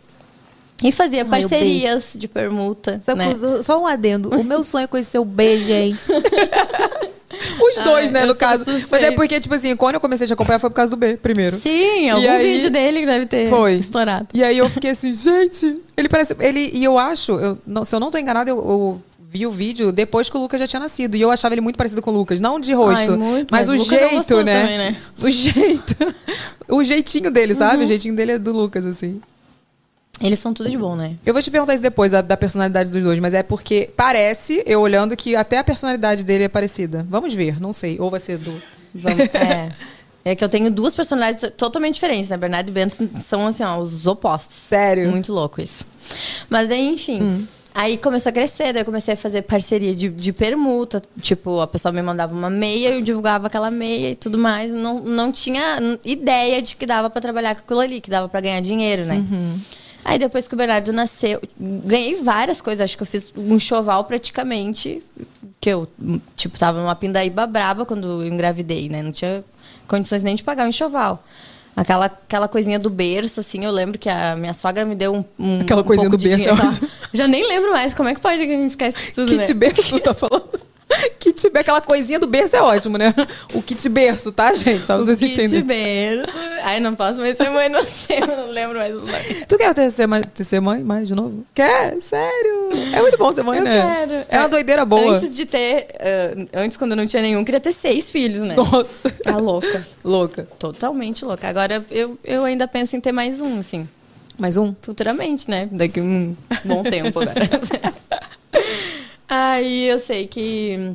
E 0.83 0.91
fazia 0.91 1.21
Ai, 1.23 1.29
parcerias 1.29 2.13
de 2.17 2.27
permuta. 2.27 2.99
Só, 3.01 3.15
né? 3.15 3.33
só 3.61 3.81
um 3.81 3.87
adendo. 3.87 4.29
O 4.37 4.43
meu 4.43 4.63
sonho 4.63 4.83
é 4.83 4.87
conhecer 4.87 5.19
o 5.19 5.25
B, 5.25 5.59
gente. 5.59 6.01
Os 7.59 7.83
dois, 7.83 8.11
né, 8.11 8.23
eu 8.23 8.27
no 8.27 8.35
caso. 8.35 8.63
suspeita. 8.63 8.87
Mas 8.91 9.03
é 9.03 9.11
porque, 9.11 9.39
tipo 9.39 9.53
assim, 9.55 9.75
quando 9.75 9.95
eu 9.95 10.01
comecei 10.01 10.25
a 10.25 10.27
te 10.27 10.33
acompanhar 10.33 10.59
foi 10.59 10.69
por 10.69 10.75
causa 10.75 10.91
do 10.91 10.97
B, 10.97 11.17
primeiro. 11.17 11.57
Sim, 11.57 12.09
algum 12.09 12.29
aí- 12.29 12.53
vídeo 12.55 12.69
dele 12.69 12.99
que 13.01 13.05
deve 13.05 13.25
ter 13.25 13.47
Foi. 13.47 13.73
estourado. 13.75 14.27
E 14.33 14.43
aí 14.43 14.57
eu 14.57 14.69
fiquei 14.69 14.91
assim, 14.91 15.13
gente, 15.15 15.81
ele 15.97 16.09
parece. 16.09 16.35
Ele, 16.39 16.69
e 16.73 16.83
eu 16.83 16.97
acho, 16.97 17.33
eu, 17.33 17.57
não- 17.65 17.83
se 17.85 17.95
eu 17.95 17.99
não 17.99 18.09
tô 18.11 18.17
enganado, 18.17 18.49
eu, 18.49 18.57
eu 18.57 19.03
vi 19.19 19.47
o 19.47 19.51
vídeo 19.51 19.91
depois 19.91 20.29
que 20.29 20.37
o 20.37 20.39
Lucas 20.41 20.59
já 20.59 20.67
tinha 20.67 20.79
nascido. 20.79 21.15
E 21.15 21.21
eu 21.21 21.31
achava 21.31 21.53
ele 21.55 21.61
muito 21.61 21.75
parecido 21.75 22.01
com 22.03 22.11
o 22.11 22.13
Lucas. 22.13 22.39
Não 22.39 22.59
de 22.59 22.71
rosto, 22.73 23.13
Ai, 23.13 23.17
muito, 23.17 23.47
mas, 23.51 23.67
mas 23.67 23.69
o 23.69 23.73
é 23.95 23.99
jeito, 23.99 24.15
gostoso 24.15 24.43
né? 24.43 24.61
também, 24.61 24.77
né? 24.77 24.95
O 25.21 25.29
jeito. 25.29 25.95
o 26.69 26.83
jeitinho 26.83 27.31
dele, 27.31 27.53
sabe? 27.55 27.83
O 27.83 27.87
jeitinho 27.87 28.15
dele 28.15 28.33
é 28.33 28.37
do 28.39 28.51
Lucas, 28.53 28.85
assim. 28.85 29.19
Eles 30.23 30.39
são 30.39 30.53
tudo 30.53 30.69
de 30.69 30.77
bom, 30.77 30.95
né? 30.95 31.15
Eu 31.25 31.33
vou 31.33 31.41
te 31.43 31.51
perguntar 31.51 31.73
isso 31.73 31.83
depois, 31.83 32.11
da, 32.11 32.21
da 32.21 32.37
personalidade 32.37 32.89
dos 32.89 33.03
dois, 33.03 33.19
mas 33.19 33.33
é 33.33 33.43
porque 33.43 33.89
parece, 33.95 34.63
eu 34.65 34.79
olhando, 34.81 35.15
que 35.17 35.35
até 35.35 35.57
a 35.57 35.63
personalidade 35.63 36.23
dele 36.23 36.45
é 36.45 36.49
parecida. 36.49 37.05
Vamos 37.09 37.33
ver, 37.33 37.59
não 37.61 37.73
sei. 37.73 37.97
Ou 37.99 38.09
vai 38.09 38.19
ser 38.21 38.37
do. 38.37 38.53
Vamos, 38.95 39.19
é. 39.35 39.71
É 40.25 40.33
que 40.35 40.41
eu 40.43 40.47
tenho 40.47 40.71
duas 40.71 40.95
personalidades 40.95 41.41
to- 41.41 41.51
totalmente 41.51 41.95
diferentes, 41.95 42.29
né? 42.29 42.37
Bernardo 42.37 42.69
e 42.69 42.71
Bento 42.71 43.09
são, 43.17 43.47
assim, 43.47 43.61
ó, 43.63 43.77
os 43.77 44.07
opostos. 44.07 44.55
Sério? 44.55 45.09
Muito 45.11 45.33
louco 45.33 45.59
isso. 45.61 45.85
Mas 46.49 46.71
aí, 46.71 46.87
enfim. 46.87 47.45
Aí 47.75 47.97
começou 47.97 48.29
a 48.29 48.33
crescer, 48.33 48.71
daí 48.71 48.83
eu 48.83 48.85
comecei 48.85 49.15
a 49.15 49.17
fazer 49.17 49.41
parceria 49.41 49.93
de, 49.93 50.07
de 50.07 50.31
permuta. 50.31 51.01
Tipo, 51.21 51.59
a 51.59 51.67
pessoa 51.67 51.91
me 51.91 52.01
mandava 52.01 52.33
uma 52.33 52.49
meia, 52.49 52.89
eu 52.93 53.01
divulgava 53.01 53.47
aquela 53.47 53.69
meia 53.71 54.11
e 54.11 54.15
tudo 54.15 54.37
mais. 54.37 54.71
Não, 54.71 54.99
não 54.99 55.29
tinha 55.31 55.79
ideia 56.05 56.61
de 56.61 56.75
que 56.77 56.85
dava 56.85 57.09
pra 57.09 57.19
trabalhar 57.19 57.55
com 57.55 57.61
aquilo 57.61 57.79
ali, 57.81 57.99
que 57.99 58.09
dava 58.09 58.29
pra 58.29 58.39
ganhar 58.39 58.61
dinheiro, 58.61 59.03
né? 59.05 59.25
Aí 60.05 60.19
depois 60.19 60.47
que 60.47 60.53
o 60.53 60.57
Bernardo 60.57 60.91
nasceu, 60.91 61.41
ganhei 61.57 62.15
várias 62.21 62.61
coisas. 62.61 62.83
Acho 62.83 62.97
que 62.97 63.03
eu 63.03 63.07
fiz 63.07 63.31
um 63.35 63.55
enxoval 63.55 64.03
praticamente. 64.05 65.03
Que 65.61 65.69
eu, 65.69 65.87
tipo, 66.35 66.59
tava 66.59 66.79
numa 66.81 66.95
pindaíba 66.95 67.47
braba 67.47 67.85
quando 67.85 68.21
eu 68.21 68.27
engravidei, 68.27 68.89
né? 68.89 69.01
Não 69.01 69.11
tinha 69.11 69.43
condições 69.87 70.23
nem 70.23 70.35
de 70.35 70.43
pagar 70.43 70.65
o 70.65 70.69
enxoval. 70.69 71.23
Aquela, 71.75 72.05
aquela 72.05 72.47
coisinha 72.47 72.77
do 72.77 72.89
berço, 72.89 73.39
assim, 73.39 73.65
eu 73.65 73.71
lembro 73.71 73.97
que 73.97 74.07
a 74.07 74.35
minha 74.35 74.53
sogra 74.53 74.85
me 74.85 74.93
deu 74.93 75.13
um. 75.13 75.25
um 75.39 75.61
Aquela 75.61 75.81
um 75.81 75.85
coisinha 75.85 76.09
do 76.09 76.17
berço, 76.17 76.45
dinheiro. 76.45 76.91
Já 77.13 77.27
nem 77.27 77.47
lembro 77.47 77.71
mais. 77.71 77.93
Como 77.93 78.09
é 78.09 78.13
que 78.13 78.21
pode 78.21 78.45
que 78.45 78.51
a 78.51 78.57
gente 78.57 78.69
esquece 78.69 79.05
de 79.05 79.13
tudo, 79.13 79.29
Kit 79.29 79.47
né? 79.47 79.53
berço, 79.53 79.89
você 79.89 80.03
tá 80.03 80.13
falando? 80.13 80.72
Kit 81.19 81.41
berço, 81.49 81.57
aquela 81.59 81.81
coisinha 81.81 82.19
do 82.19 82.27
berço 82.27 82.55
é 82.55 82.61
ótimo, 82.61 82.97
né? 82.97 83.13
O 83.53 83.61
kit 83.61 83.87
berço, 83.89 84.31
tá, 84.31 84.53
gente? 84.53 84.85
Só 84.85 84.95
pra 84.97 85.05
vocês 85.05 85.17
O 85.17 85.19
kit 85.21 85.33
entenderem. 85.33 85.63
berço. 85.63 86.37
Ai, 86.63 86.79
não 86.79 86.95
posso 86.95 87.19
mais 87.19 87.37
ser 87.37 87.49
mãe, 87.49 87.69
não 87.69 87.83
sei, 87.83 88.19
eu 88.21 88.27
não 88.27 88.47
lembro 88.49 88.77
mais 88.77 88.95
o 88.95 89.05
nome. 89.05 89.45
Tu 89.47 89.57
quer 89.57 89.73
ter, 89.73 89.89
ser, 89.91 90.07
mãe, 90.07 90.23
ter 90.23 90.43
ser 90.43 90.59
mãe 90.59 90.83
mais 90.83 91.07
de 91.07 91.15
novo? 91.15 91.45
Quer? 91.53 91.97
Sério? 92.01 92.69
É 92.93 93.01
muito 93.01 93.17
bom 93.17 93.31
ser 93.31 93.43
mãe, 93.43 93.59
Eu 93.59 93.63
né? 93.65 93.81
quero. 94.05 94.25
É 94.29 94.39
uma 94.39 94.49
doideira 94.49 94.85
boa. 94.85 95.15
Antes 95.17 95.35
de 95.35 95.45
ter. 95.45 95.87
ah, 95.99 96.59
antes, 96.61 96.77
quando 96.77 96.91
eu 96.91 96.97
não 96.97 97.05
tinha 97.05 97.21
nenhum, 97.21 97.43
queria 97.43 97.59
ter 97.59 97.71
seis 97.73 98.11
filhos, 98.11 98.41
né? 98.41 98.55
Nossa. 98.55 99.09
Tá 99.09 99.37
louca. 99.37 99.83
Louca. 100.03 100.47
Totalmente 100.59 101.23
louca. 101.25 101.47
Agora 101.47 101.85
eu, 101.89 102.17
eu 102.23 102.43
ainda 102.43 102.67
penso 102.67 102.95
em 102.95 102.99
ter 103.01 103.11
mais 103.11 103.39
um, 103.39 103.59
assim. 103.59 103.87
Mais 104.37 104.57
um? 104.57 104.73
Futuramente, 104.81 105.49
né? 105.49 105.67
Daqui 105.71 106.01
um 106.01 106.35
bom 106.65 106.81
tempo 106.83 107.19
agora. 107.19 107.35
Aí 109.35 109.87
eu 109.87 109.97
sei 109.97 110.27
que 110.27 110.93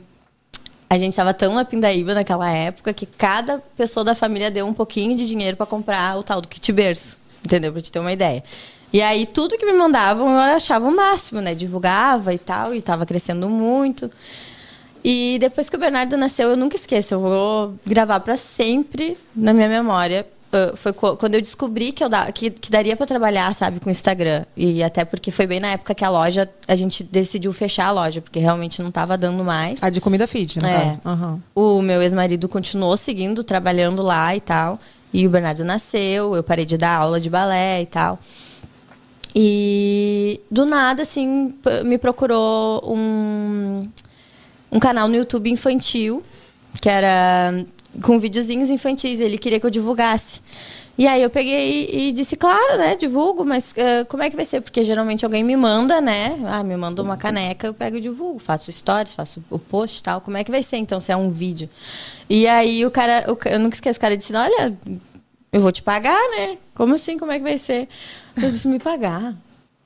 a 0.89 0.97
gente 0.97 1.17
tava 1.17 1.35
tão 1.35 1.55
na 1.55 1.65
pindaíba 1.65 2.15
naquela 2.15 2.49
época 2.49 2.93
que 2.93 3.05
cada 3.05 3.59
pessoa 3.77 4.05
da 4.05 4.15
família 4.15 4.49
deu 4.49 4.65
um 4.65 4.73
pouquinho 4.73 5.17
de 5.17 5.27
dinheiro 5.27 5.57
pra 5.57 5.67
comprar 5.67 6.17
o 6.17 6.23
tal 6.23 6.41
do 6.41 6.47
kit 6.47 6.73
berço. 6.73 7.17
Entendeu? 7.45 7.73
Pra 7.73 7.83
te 7.83 7.91
ter 7.91 7.99
uma 7.99 8.13
ideia. 8.13 8.45
E 8.93 9.03
aí 9.03 9.27
tudo 9.27 9.59
que 9.59 9.67
me 9.67 9.73
mandavam 9.73 10.31
eu 10.31 10.55
achava 10.55 10.89
o 10.89 10.95
máximo, 10.95 11.41
né? 11.41 11.53
Divulgava 11.53 12.33
e 12.33 12.39
tal, 12.39 12.73
e 12.73 12.81
tava 12.81 13.05
crescendo 13.05 13.49
muito. 13.49 14.09
E 15.03 15.37
depois 15.41 15.69
que 15.69 15.75
o 15.75 15.79
Bernardo 15.79 16.17
nasceu, 16.17 16.51
eu 16.51 16.57
nunca 16.57 16.77
esqueço, 16.77 17.15
eu 17.15 17.21
vou 17.21 17.75
gravar 17.85 18.21
pra 18.21 18.37
sempre 18.37 19.19
na 19.35 19.53
minha 19.53 19.69
memória. 19.69 20.27
Ah, 20.53 20.73
foi 20.77 20.93
quando 20.93 21.35
eu 21.35 21.41
descobri 21.41 21.93
que, 21.93 22.03
eu 22.03 22.09
da, 22.09 22.31
que, 22.33 22.51
que 22.51 22.71
daria 22.71 22.97
pra 22.97 23.05
trabalhar, 23.07 23.55
sabe, 23.55 23.81
com 23.81 23.91
Instagram. 23.91 24.45
E 24.57 24.83
até 24.83 25.05
porque 25.05 25.31
foi 25.31 25.47
bem 25.47 25.61
na 25.61 25.69
época 25.69 25.95
que 25.95 26.05
a 26.05 26.09
loja, 26.11 26.49
a 26.67 26.75
gente 26.75 27.05
decidiu 27.05 27.53
fechar 27.53 27.87
a 27.89 27.91
loja, 27.91 28.21
porque 28.23 28.39
realmente 28.39 28.83
não 28.83 28.91
tava 28.91 29.19
dando 29.19 29.45
mais. 29.45 29.83
A 29.83 29.91
de 29.91 30.01
comida 30.01 30.27
fit, 30.27 30.59
no 30.59 30.67
É. 30.67 30.85
caso. 30.87 31.01
Aham. 31.05 31.43
O 31.55 31.83
meu 31.83 32.01
ex-marido 32.01 32.49
continuou 32.49 32.97
seguindo, 32.97 33.45
trabalhando 33.45 34.03
lá 34.03 34.35
e 34.35 34.41
tal. 34.41 34.79
E 35.13 35.27
o 35.27 35.31
Bernardo 35.31 35.65
nasceu, 35.65 36.35
eu 36.37 36.43
parei 36.43 36.65
de 36.65 36.77
dar 36.79 36.97
aula 36.97 37.21
de 37.21 37.29
balé 37.31 37.83
e 37.83 37.87
tal. 37.87 38.19
E 39.35 40.41
do 40.51 40.65
nada, 40.65 41.03
assim, 41.03 41.55
me 41.85 41.99
procurou 41.99 42.83
um, 42.91 43.89
um 44.73 44.79
canal 44.81 45.07
no 45.09 45.15
YouTube 45.17 45.51
infantil, 45.51 46.23
que 46.81 46.89
era 46.89 47.65
com 48.03 48.19
videozinhos 48.19 48.71
infantis. 48.71 49.21
Ele 49.21 49.39
queria 49.39 49.61
que 49.61 49.67
eu 49.67 49.71
divulgasse. 49.71 50.41
E 50.99 51.07
aí 51.07 51.23
eu 51.23 51.31
peguei 51.31 51.89
e 51.93 52.11
disse, 52.11 52.37
claro, 52.37 52.77
né, 52.77 52.97
divulgo, 52.97 53.45
mas 53.45 53.73
eh, 53.77 54.03
como 54.07 54.25
é 54.25 54.29
que 54.29 54.35
vai 54.35 54.45
ser? 54.45 54.61
Porque 54.61 54.83
geralmente 54.83 55.25
alguém 55.25 55.45
me 55.45 55.57
manda, 55.57 56.01
né? 56.01 56.37
Ah, 56.45 56.65
me 56.65 56.77
manda 56.77 57.01
uma 57.01 57.17
caneca, 57.17 57.69
eu 57.69 57.73
pego 57.73 57.99
e 57.99 58.01
divulgo, 58.01 58.41
faço 58.41 58.73
stories, 58.73 59.13
faço 59.13 59.45
o 59.49 59.61
post 59.61 60.01
e 60.01 60.03
tal. 60.03 60.21
Como 60.21 60.37
é 60.37 60.43
que 60.43 60.51
vai 60.51 60.61
ser, 60.61 60.79
então, 60.79 60.99
se 60.99 61.13
é 61.13 61.17
um 61.17 61.31
vídeo? 61.31 61.71
E 62.29 62.49
aí 62.49 62.85
o 62.85 62.91
cara, 62.91 63.25
o 63.29 63.39
eu 63.49 63.61
nunca 63.61 63.77
esqueço, 63.77 63.97
o 63.97 64.01
cara 64.01 64.17
disse, 64.17 64.35
olha, 64.35 64.77
eu 65.53 65.61
vou 65.61 65.71
te 65.71 65.85
pagar, 65.85 66.19
né? 66.31 66.59
Como 66.75 66.97
assim? 66.97 67.17
Como 67.17 67.31
é 67.31 67.37
que 67.37 67.45
vai 67.45 67.59
ser? 67.59 67.89
Eu 68.37 68.51
disse, 68.51 68.67
me 68.67 68.81
pagar? 68.81 69.37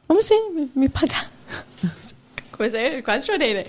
Como 0.08 0.18
assim? 0.18 0.50
Me, 0.50 0.70
me 0.74 0.88
pagar? 0.88 1.30
Quase 3.04 3.26
chorei, 3.26 3.52
né? 3.52 3.64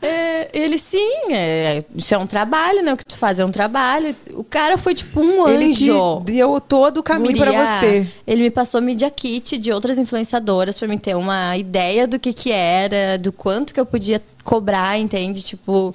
É, 0.00 0.48
ele, 0.52 0.78
sim, 0.78 1.32
é, 1.32 1.82
isso 1.94 2.14
é 2.14 2.18
um 2.18 2.26
trabalho, 2.26 2.82
né? 2.84 2.92
O 2.92 2.96
que 2.96 3.04
tu 3.04 3.16
faz 3.16 3.40
é 3.40 3.44
um 3.44 3.50
trabalho. 3.50 4.14
O 4.30 4.44
cara 4.44 4.78
foi 4.78 4.94
tipo 4.94 5.20
um 5.20 5.48
Ele 5.48 5.72
anjo. 5.72 6.20
deu 6.24 6.60
todo 6.60 6.98
o 6.98 7.02
caminho 7.02 7.36
pra 7.36 7.46
Guria, 7.50 7.66
você. 7.66 8.06
Ele 8.24 8.42
me 8.42 8.50
passou 8.50 8.80
media 8.80 9.10
kit 9.10 9.58
de 9.58 9.72
outras 9.72 9.98
influenciadoras 9.98 10.76
pra 10.76 10.86
mim 10.86 10.98
ter 10.98 11.16
uma 11.16 11.56
ideia 11.56 12.06
do 12.06 12.18
que 12.18 12.32
que 12.32 12.52
era, 12.52 13.18
do 13.18 13.32
quanto 13.32 13.74
que 13.74 13.80
eu 13.80 13.86
podia 13.86 14.22
cobrar, 14.44 14.96
entende? 14.96 15.42
Tipo, 15.42 15.92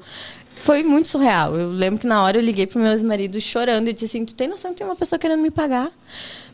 foi 0.58 0.84
muito 0.84 1.08
surreal. 1.08 1.56
Eu 1.56 1.70
lembro 1.70 2.00
que 2.00 2.08
na 2.08 2.22
hora 2.24 2.38
eu 2.38 2.42
liguei 2.42 2.68
pro 2.68 2.80
meu 2.80 2.92
ex-marido 2.92 3.40
chorando 3.40 3.88
e 3.88 3.94
disse 3.94 4.06
assim: 4.06 4.26
Tu 4.26 4.36
tem 4.36 4.50
noção 4.50 4.72
que 4.72 4.78
tem 4.78 4.86
uma 4.88 4.98
pessoa 4.98 5.18
querendo 5.18 5.42
me 5.42 5.50
pagar? 5.50 5.90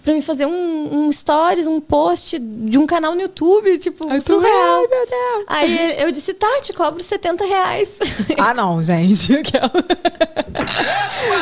Pra 0.04 0.14
me 0.14 0.22
fazer 0.22 0.46
um, 0.46 1.06
um 1.08 1.12
stories, 1.12 1.68
um 1.68 1.80
post 1.82 2.40
de 2.40 2.78
um 2.78 2.88
canal 2.88 3.14
no 3.16 3.22
YouTube, 3.22 3.78
tipo, 3.80 4.10
Aí 4.10 4.22
surreal. 4.22 4.80
meu 4.90 5.06
Deus. 5.06 5.46
Aí 5.48 6.02
eu 6.02 6.12
disse, 6.12 6.34
tá, 6.34 6.48
te 6.62 6.72
cobro 6.74 7.04
70 7.04 7.46
reais. 7.46 7.98
Ah, 8.40 8.54
não, 8.54 8.82
gente. 8.82 9.34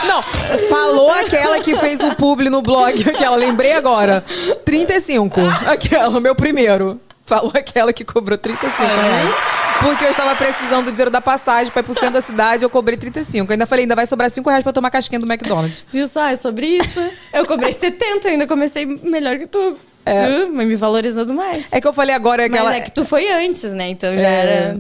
Não, 0.07 0.21
falou 0.69 1.11
aquela 1.11 1.59
que 1.59 1.75
fez 1.75 2.01
um 2.01 2.11
publi 2.11 2.49
no 2.49 2.61
blog, 2.61 3.07
aquela, 3.07 3.35
lembrei 3.35 3.73
agora. 3.73 4.23
35. 4.65 5.39
Aquela, 5.67 6.19
meu 6.19 6.35
primeiro. 6.35 6.99
Falou 7.27 7.51
aquela 7.53 7.93
que 7.93 8.03
cobrou 8.03 8.37
35 8.37 8.83
reais. 8.83 9.35
Porque 9.81 10.03
eu 10.05 10.09
estava 10.09 10.35
precisando 10.35 10.85
do 10.85 10.91
dinheiro 10.91 11.11
da 11.11 11.21
passagem 11.21 11.71
pra 11.71 11.81
ir 11.81 11.83
pro 11.83 11.93
centro 11.93 12.11
da 12.13 12.21
cidade, 12.21 12.63
eu 12.63 12.69
cobrei 12.69 12.97
35. 12.97 13.45
Eu 13.51 13.53
ainda 13.53 13.65
falei, 13.67 13.83
ainda 13.83 13.95
vai 13.95 14.07
sobrar 14.07 14.31
5 14.31 14.49
reais 14.49 14.63
pra 14.63 14.73
tomar 14.73 14.89
casquinha 14.89 15.19
do 15.19 15.27
McDonald's. 15.31 15.83
Viu 15.89 16.07
só? 16.07 16.25
É 16.27 16.35
sobre 16.35 16.65
isso. 16.65 16.99
Eu 17.33 17.45
cobrei 17.45 17.71
70, 17.73 18.27
ainda 18.29 18.47
comecei 18.47 18.85
melhor 18.85 19.37
que 19.37 19.45
tu. 19.45 19.77
É. 20.05 20.45
Mas 20.45 20.67
me 20.67 20.75
valorizando 20.75 21.33
mais. 21.33 21.65
É 21.71 21.79
que 21.81 21.87
eu 21.87 21.93
falei 21.93 22.15
agora 22.15 22.43
Mas 22.43 22.51
aquela. 22.51 22.75
é 22.75 22.79
que 22.81 22.91
tu 22.91 23.03
foi 23.05 23.29
antes, 23.31 23.63
né? 23.73 23.89
Então 23.89 24.11
já 24.15 24.21
É. 24.27 24.33
era. 24.39 24.79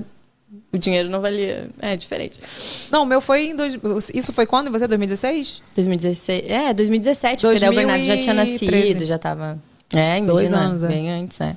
O 0.71 0.77
dinheiro 0.77 1.09
não 1.09 1.19
valia. 1.19 1.67
É 1.81 1.95
diferente. 1.97 2.39
Não, 2.89 3.03
o 3.03 3.05
meu 3.05 3.19
foi 3.19 3.47
em. 3.47 3.55
Dois... 3.55 3.77
Isso 4.13 4.31
foi 4.31 4.45
quando? 4.45 4.67
em 4.67 4.71
Você? 4.71 4.87
2016? 4.87 5.61
2016. 5.75 6.43
É, 6.49 6.73
2017, 6.73 7.41
porque 7.45 7.59
daí 7.59 7.69
o 7.69 7.75
Bernardo 7.75 8.03
já 8.03 8.17
tinha 8.17 8.33
2013. 8.33 8.87
nascido, 8.93 9.05
já 9.05 9.17
tava. 9.17 9.59
É, 9.93 10.19
Dois 10.21 10.41
indígena, 10.49 10.61
anos, 10.61 10.83
é. 10.83 10.87
Bem 10.87 11.11
antes, 11.11 11.39
é. 11.41 11.55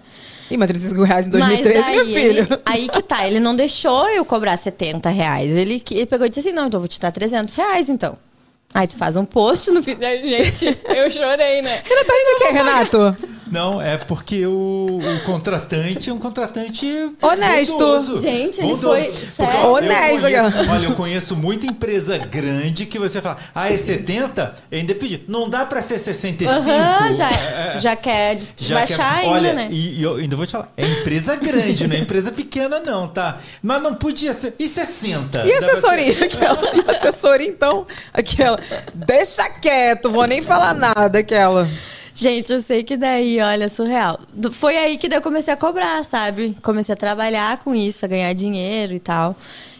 Ih, 0.51 0.57
mas 0.57 0.67
35 0.69 1.03
reais 1.05 1.27
em 1.27 1.31
2013, 1.31 1.79
Mas 1.79 1.87
daí 1.87 1.97
meu 1.97 2.07
filho. 2.07 2.41
ele- 2.41 2.61
aí 2.67 2.89
que 2.89 3.03
tá, 3.03 3.27
ele 3.27 3.39
não 3.41 3.55
deixou 3.55 4.09
eu 4.09 4.25
cobrar 4.25 4.57
70 4.57 5.09
reais. 5.09 5.51
Ele, 5.51 5.83
ele 5.91 6.07
pegou 6.07 6.27
e 6.27 6.29
disse 6.29 6.41
assim: 6.41 6.53
não, 6.53 6.67
então 6.67 6.79
eu 6.79 6.83
vou 6.83 6.89
te 6.89 6.99
dar 7.01 7.13
300 7.13 7.55
reais 7.55 7.89
então. 7.89 8.19
Aí 8.75 8.87
tu 8.87 8.97
faz 8.97 9.17
um 9.17 9.25
post 9.25 9.71
no 9.71 9.83
fim. 9.83 9.97
Gente, 10.01 10.79
eu 10.89 11.11
chorei, 11.11 11.61
né? 11.63 11.83
Renato, 11.85 12.07
tá 12.07 12.13
rindo 12.15 12.35
o 12.35 12.39
quê, 12.39 12.53
Renato? 12.53 13.17
Não, 13.51 13.81
é 13.83 13.97
porque 13.99 14.47
o, 14.47 15.01
o 15.03 15.21
contratante 15.25 16.09
é 16.09 16.13
um 16.13 16.19
contratante 16.19 16.87
Honesto. 17.21 17.73
bondoso. 17.73 18.21
Gente, 18.21 18.61
ele 18.61 18.69
Bondoso. 18.69 18.83
foi- 18.89 19.03
Porque 19.05 19.27
sério? 19.27 19.61
eu 19.61 19.71
Honesto, 19.73 20.21
conheço-. 20.21 20.71
Olha, 20.71 20.85
eu 20.87 20.95
conheço 20.95 21.37
muita 21.37 21.67
empresa 21.67 22.17
grande 22.19 22.87
que 22.87 22.99
você 22.99 23.21
fala, 23.21 23.39
ah, 23.55 23.73
é 23.73 23.77
70? 23.77 24.55
Eu 24.71 24.79
ainda 24.79 24.95
pedi. 24.95 25.23
Não 25.27 25.49
dá 25.49 25.67
pra 25.67 25.83
ser 25.83 25.99
65. 25.99 26.51
Aham, 26.71 27.13
já, 27.13 27.31
É, 27.31 27.79
já 27.81 27.97
quer 27.97 28.39
já 28.57 28.75
baixar 28.77 28.97
que- 28.97 29.21
ainda, 29.27 29.29
olha, 29.35 29.53
né? 29.53 29.69
E, 29.71 29.99
e 29.99 30.03
eu 30.03 30.17
ainda 30.17 30.37
vou 30.37 30.47
te 30.47 30.53
falar, 30.53 30.69
é 30.77 30.87
empresa 30.87 31.35
grande, 31.37 31.87
não 31.89 31.97
é 31.97 31.99
empresa 31.99 32.31
pequena, 32.31 32.79
não, 32.81 33.09
tá? 33.09 33.39
Mas 33.63 33.83
não 33.83 33.95
podia 33.95 34.33
ser. 34.33 34.55
E 34.59 34.69
60? 34.69 35.45
E 35.47 35.57
pra 35.59 35.73
assessoria? 35.73 36.13
Aquela. 36.25 36.61
E 36.77 36.85
a 36.89 36.93
assessoria, 36.93 37.49
então? 37.49 37.87
Aquela. 38.13 38.59
Deixa 38.95 39.49
quieto, 39.61 40.11
vou 40.11 40.27
nem 40.27 40.41
falar 40.43 40.75
nada, 40.75 41.19
aquela. 41.19 41.69
Gente, 42.21 42.53
eu 42.53 42.61
sei 42.61 42.83
que 42.85 42.99
daí, 42.99 43.41
olha, 43.41 43.67
surreal. 43.69 44.21
Foi 44.53 44.77
aí 44.77 44.99
que 44.99 45.09
daí 45.09 45.19
eu 45.19 45.23
comecei 45.23 45.55
a 45.55 45.57
cobrar, 45.57 46.05
sabe? 46.05 46.55
Comecei 46.63 46.93
a 46.93 46.97
trabalhar 46.97 47.59
com 47.65 47.75
isso, 47.75 48.05
a 48.05 48.09
ganhar 48.09 48.31
dinheiro 48.35 48.93
e 48.93 48.99
tal. 49.01 49.35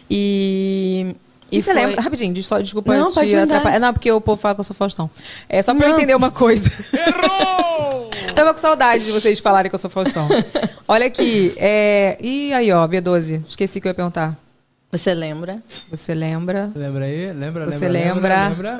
E. 0.09 1.15
E, 1.51 1.61
você 1.61 1.71
foi- 1.73 1.81
lembra? 1.85 2.01
Rapidinho, 2.01 2.41
só, 2.41 2.59
desculpa 2.59 2.97
Não, 2.97 3.11
te 3.11 3.35
atrapalhar. 3.35 3.75
É, 3.75 3.79
Não, 3.79 3.93
porque 3.93 4.11
o 4.11 4.19
povo 4.21 4.41
fala 4.41 4.55
que 4.55 4.61
eu 4.61 4.63
sou 4.63 4.75
Faustão. 4.75 5.07
É 5.47 5.61
só 5.61 5.75
pra 5.75 5.85
eu 5.85 5.89
Não. 5.91 5.97
entender 5.97 6.15
uma 6.15 6.31
coisa. 6.31 6.67
Tava 8.33 8.53
com 8.53 8.59
saudade 8.59 9.05
de 9.05 9.11
vocês 9.11 9.37
falarem 9.39 9.69
que 9.69 9.75
eu 9.75 9.79
sou 9.79 9.89
Faustão. 9.89 10.27
Olha 10.87 11.05
aqui. 11.05 11.53
É... 11.57 12.17
Ih, 12.21 12.53
aí, 12.53 12.71
ó, 12.71 12.87
B12. 12.87 13.43
Esqueci 13.47 13.79
que 13.81 13.87
eu 13.87 13.91
ia 13.91 13.93
perguntar. 13.93 14.37
Você 14.91 15.13
lembra? 15.13 15.61
Você 15.89 16.13
lembra? 16.13 16.71
Lembra 16.75 17.05
aí? 17.05 17.31
Lembra, 17.33 17.65
Você 17.65 17.87
lembra? 17.87 18.47
lembra? 18.49 18.77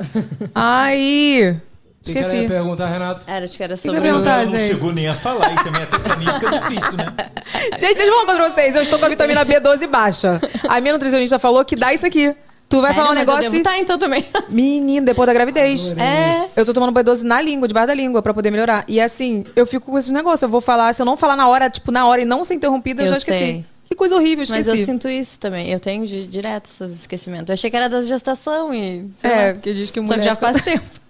Aí! 0.54 1.56
O 2.02 2.04
que 2.04 2.12
que 2.14 2.18
Esqueci. 2.18 2.42
ia 2.42 2.48
perguntar, 2.48 2.86
Renato? 2.86 3.30
Era, 3.30 3.44
acho 3.44 3.56
que 3.56 3.62
era 3.62 3.76
que 3.76 3.82
sobre 3.82 4.00
perguntar? 4.00 4.30
Ela 4.32 4.42
não 4.42 4.58
gente. 4.58 4.66
chegou 4.66 4.92
nem 4.92 5.06
a 5.06 5.14
falar 5.14 5.52
e 5.52 5.56
também 5.62 5.82
até 5.84 5.98
pra 6.00 6.16
mim 6.16 6.26
fica 6.26 6.50
difícil, 6.58 6.96
né? 6.98 7.06
Gente, 7.78 7.94
deixa 7.96 8.10
eu 8.10 8.20
falar 8.26 8.34
pra 8.36 8.48
vocês. 8.50 8.74
Eu 8.74 8.82
estou 8.82 8.98
com 8.98 9.04
a 9.04 9.08
vitamina 9.08 9.46
B12 9.46 9.86
baixa. 9.86 10.40
A 10.68 10.80
minha 10.80 10.92
nutricionista 10.94 11.38
falou 11.38 11.64
que 11.64 11.76
dá 11.76 11.94
isso 11.94 12.04
aqui. 12.04 12.34
Tu 12.68 12.80
vai 12.80 12.92
falar 12.94 13.10
um 13.10 13.12
Sério? 13.12 13.26
Mas 13.26 13.28
negócio. 13.28 13.44
Eu 13.46 13.50
devo 13.52 13.62
tá, 13.62 13.78
então 13.78 13.98
também. 13.98 14.24
Menino, 14.48 15.06
depois 15.06 15.26
da 15.28 15.32
gravidez. 15.32 15.92
É. 15.96 16.48
Eu 16.56 16.64
tô 16.64 16.72
tomando 16.72 16.92
B12 16.98 17.22
na 17.22 17.40
língua, 17.40 17.68
debaixo 17.68 17.86
da 17.88 17.94
língua, 17.94 18.20
pra 18.22 18.32
poder 18.34 18.50
melhorar. 18.50 18.84
E 18.88 19.00
assim, 19.00 19.44
eu 19.54 19.64
fico 19.66 19.90
com 19.92 19.98
esses 19.98 20.10
negócios. 20.10 20.42
Eu 20.42 20.48
vou 20.48 20.60
falar, 20.60 20.92
se 20.94 21.00
eu 21.02 21.06
não 21.06 21.16
falar 21.16 21.36
na 21.36 21.46
hora, 21.46 21.70
tipo, 21.70 21.92
na 21.92 22.04
hora 22.06 22.22
e 22.22 22.24
não 22.24 22.44
ser 22.44 22.54
interrompida, 22.54 23.02
eu, 23.02 23.06
Eu 23.06 23.10
já 23.12 23.18
esqueci. 23.18 23.38
sei. 23.38 23.64
Que 23.84 23.94
coisa 23.94 24.16
horrível, 24.16 24.44
Mas 24.48 24.60
esqueci. 24.66 24.80
eu 24.80 24.86
sinto 24.86 25.08
isso 25.08 25.38
também. 25.38 25.68
Eu 25.70 25.78
tenho 25.78 26.06
di- 26.06 26.26
direto 26.26 26.68
esses 26.70 27.00
esquecimentos. 27.00 27.50
Eu 27.50 27.52
achei 27.54 27.70
que 27.70 27.76
era 27.76 27.88
da 27.90 28.00
gestação 28.02 28.72
e. 28.72 29.06
sei 29.20 29.30
É, 29.30 29.46
lá. 29.48 29.52
porque 29.52 29.72
diz 29.74 29.90
que 29.90 30.00
Só 30.00 30.06
mulher. 30.06 30.18
que 30.20 30.24
já 30.24 30.34
faz 30.34 30.60
tempo. 30.64 31.01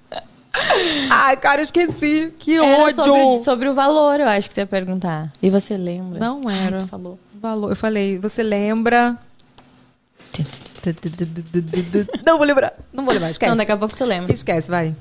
Ai, 1.10 1.36
cara, 1.36 1.60
eu 1.60 1.62
esqueci. 1.62 2.32
Que 2.38 2.56
Era 2.56 2.82
ódio. 2.82 3.04
sobre, 3.04 3.44
sobre 3.44 3.68
o 3.68 3.74
valor, 3.74 4.20
eu 4.20 4.28
acho 4.28 4.48
que 4.48 4.54
você 4.54 4.62
ia 4.62 4.66
perguntar. 4.66 5.32
E 5.42 5.48
você 5.50 5.76
lembra? 5.76 6.18
Não 6.18 6.48
era. 6.50 6.78
Ai, 6.78 6.86
falou. 6.86 7.18
Valor. 7.34 7.70
Eu 7.70 7.76
falei, 7.76 8.18
você 8.18 8.42
lembra. 8.42 9.18
Não 12.24 12.38
vou 12.38 12.46
lembrar. 12.46 12.72
Não 12.92 13.04
vou 13.04 13.12
lembrar, 13.12 13.30
esquece. 13.30 13.50
Não, 13.50 13.56
daqui 13.56 13.72
a 13.72 13.76
pouco 13.76 13.94
tu 13.94 14.04
lembra. 14.04 14.32
Esquece, 14.32 14.70
vai. 14.70 14.94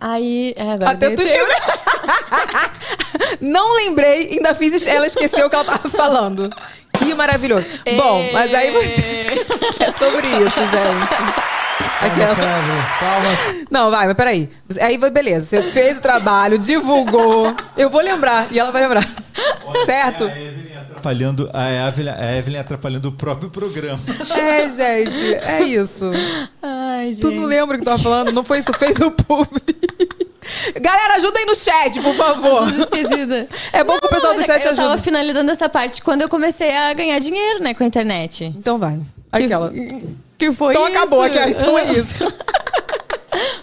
Aí, 0.00 0.52
é, 0.56 0.72
agora 0.72 0.90
Até 0.90 1.10
tu 1.10 1.22
esqueceu. 1.22 1.46
Não 3.40 3.74
lembrei, 3.76 4.32
ainda 4.32 4.54
fiz. 4.54 4.86
Ela 4.86 5.06
esqueceu 5.06 5.46
o 5.46 5.50
que 5.50 5.56
ela 5.56 5.64
tava 5.64 5.88
falando. 5.88 6.50
Que 6.98 7.14
maravilhoso. 7.14 7.66
Bom, 7.96 8.22
mas 8.32 8.52
aí 8.54 8.70
você. 8.70 9.44
É 9.80 9.90
sobre 9.98 10.28
isso, 10.28 10.60
gente. 10.66 11.53
Aquela- 12.00 12.34
Calma. 12.36 12.86
Calma. 13.00 13.28
Não, 13.70 13.90
vai, 13.90 14.06
mas 14.06 14.16
peraí. 14.16 14.48
Aí, 14.80 14.98
beleza, 15.10 15.46
você 15.46 15.62
fez 15.62 15.98
o 15.98 16.02
trabalho, 16.02 16.58
divulgou. 16.58 17.54
Eu 17.76 17.88
vou 17.90 18.00
lembrar, 18.00 18.46
e 18.50 18.58
ela 18.58 18.70
vai 18.70 18.82
lembrar. 18.82 19.06
Certo? 19.84 20.24
A 20.24 20.30
Evelyn 20.38 20.76
atrapalhando, 20.78 21.50
a 21.52 21.88
Evelyn, 21.88 22.10
a 22.12 22.36
Evelyn 22.36 22.58
atrapalhando 22.60 23.08
o 23.08 23.12
próprio 23.12 23.50
programa. 23.50 23.98
É, 24.36 24.68
gente, 24.68 25.34
é 25.34 25.62
isso. 25.62 26.10
Ai, 26.62 27.08
gente. 27.12 27.20
Tu 27.20 27.30
não 27.32 27.44
lembra 27.44 27.76
o 27.76 27.78
que 27.78 27.84
tu 27.84 27.88
tava 27.90 28.02
falando? 28.02 28.32
Não 28.32 28.44
foi 28.44 28.58
isso, 28.58 28.66
tu 28.72 28.78
fez 28.78 28.96
o 29.00 29.10
publi. 29.10 29.62
Galera, 30.80 31.14
ajuda 31.16 31.38
aí 31.38 31.46
no 31.46 31.54
chat, 31.54 32.00
por 32.00 32.14
favor. 32.14 32.68
Esquecida. 32.68 33.48
É 33.72 33.82
bom 33.82 33.98
que 33.98 34.06
o 34.06 34.10
pessoal 34.10 34.32
do 34.34 34.38
Mas 34.38 34.46
chat 34.46 34.64
eu 34.64 34.74
tava 34.74 34.88
ajude. 34.90 35.02
finalizando 35.02 35.50
essa 35.50 35.68
parte 35.68 36.02
quando 36.02 36.22
eu 36.22 36.28
comecei 36.28 36.74
a 36.76 36.92
ganhar 36.92 37.18
dinheiro, 37.18 37.62
né, 37.62 37.72
com 37.74 37.82
a 37.82 37.86
internet. 37.86 38.44
Então 38.56 38.78
vai. 38.78 38.98
Aquela. 39.32 39.70
Que 39.70 40.04
foi 40.52 40.72
Então 40.74 40.88
isso? 40.88 40.96
acabou, 40.98 41.22
aquela. 41.22 41.50
Então 41.50 41.78
é 41.78 41.84
isso. 41.94 42.24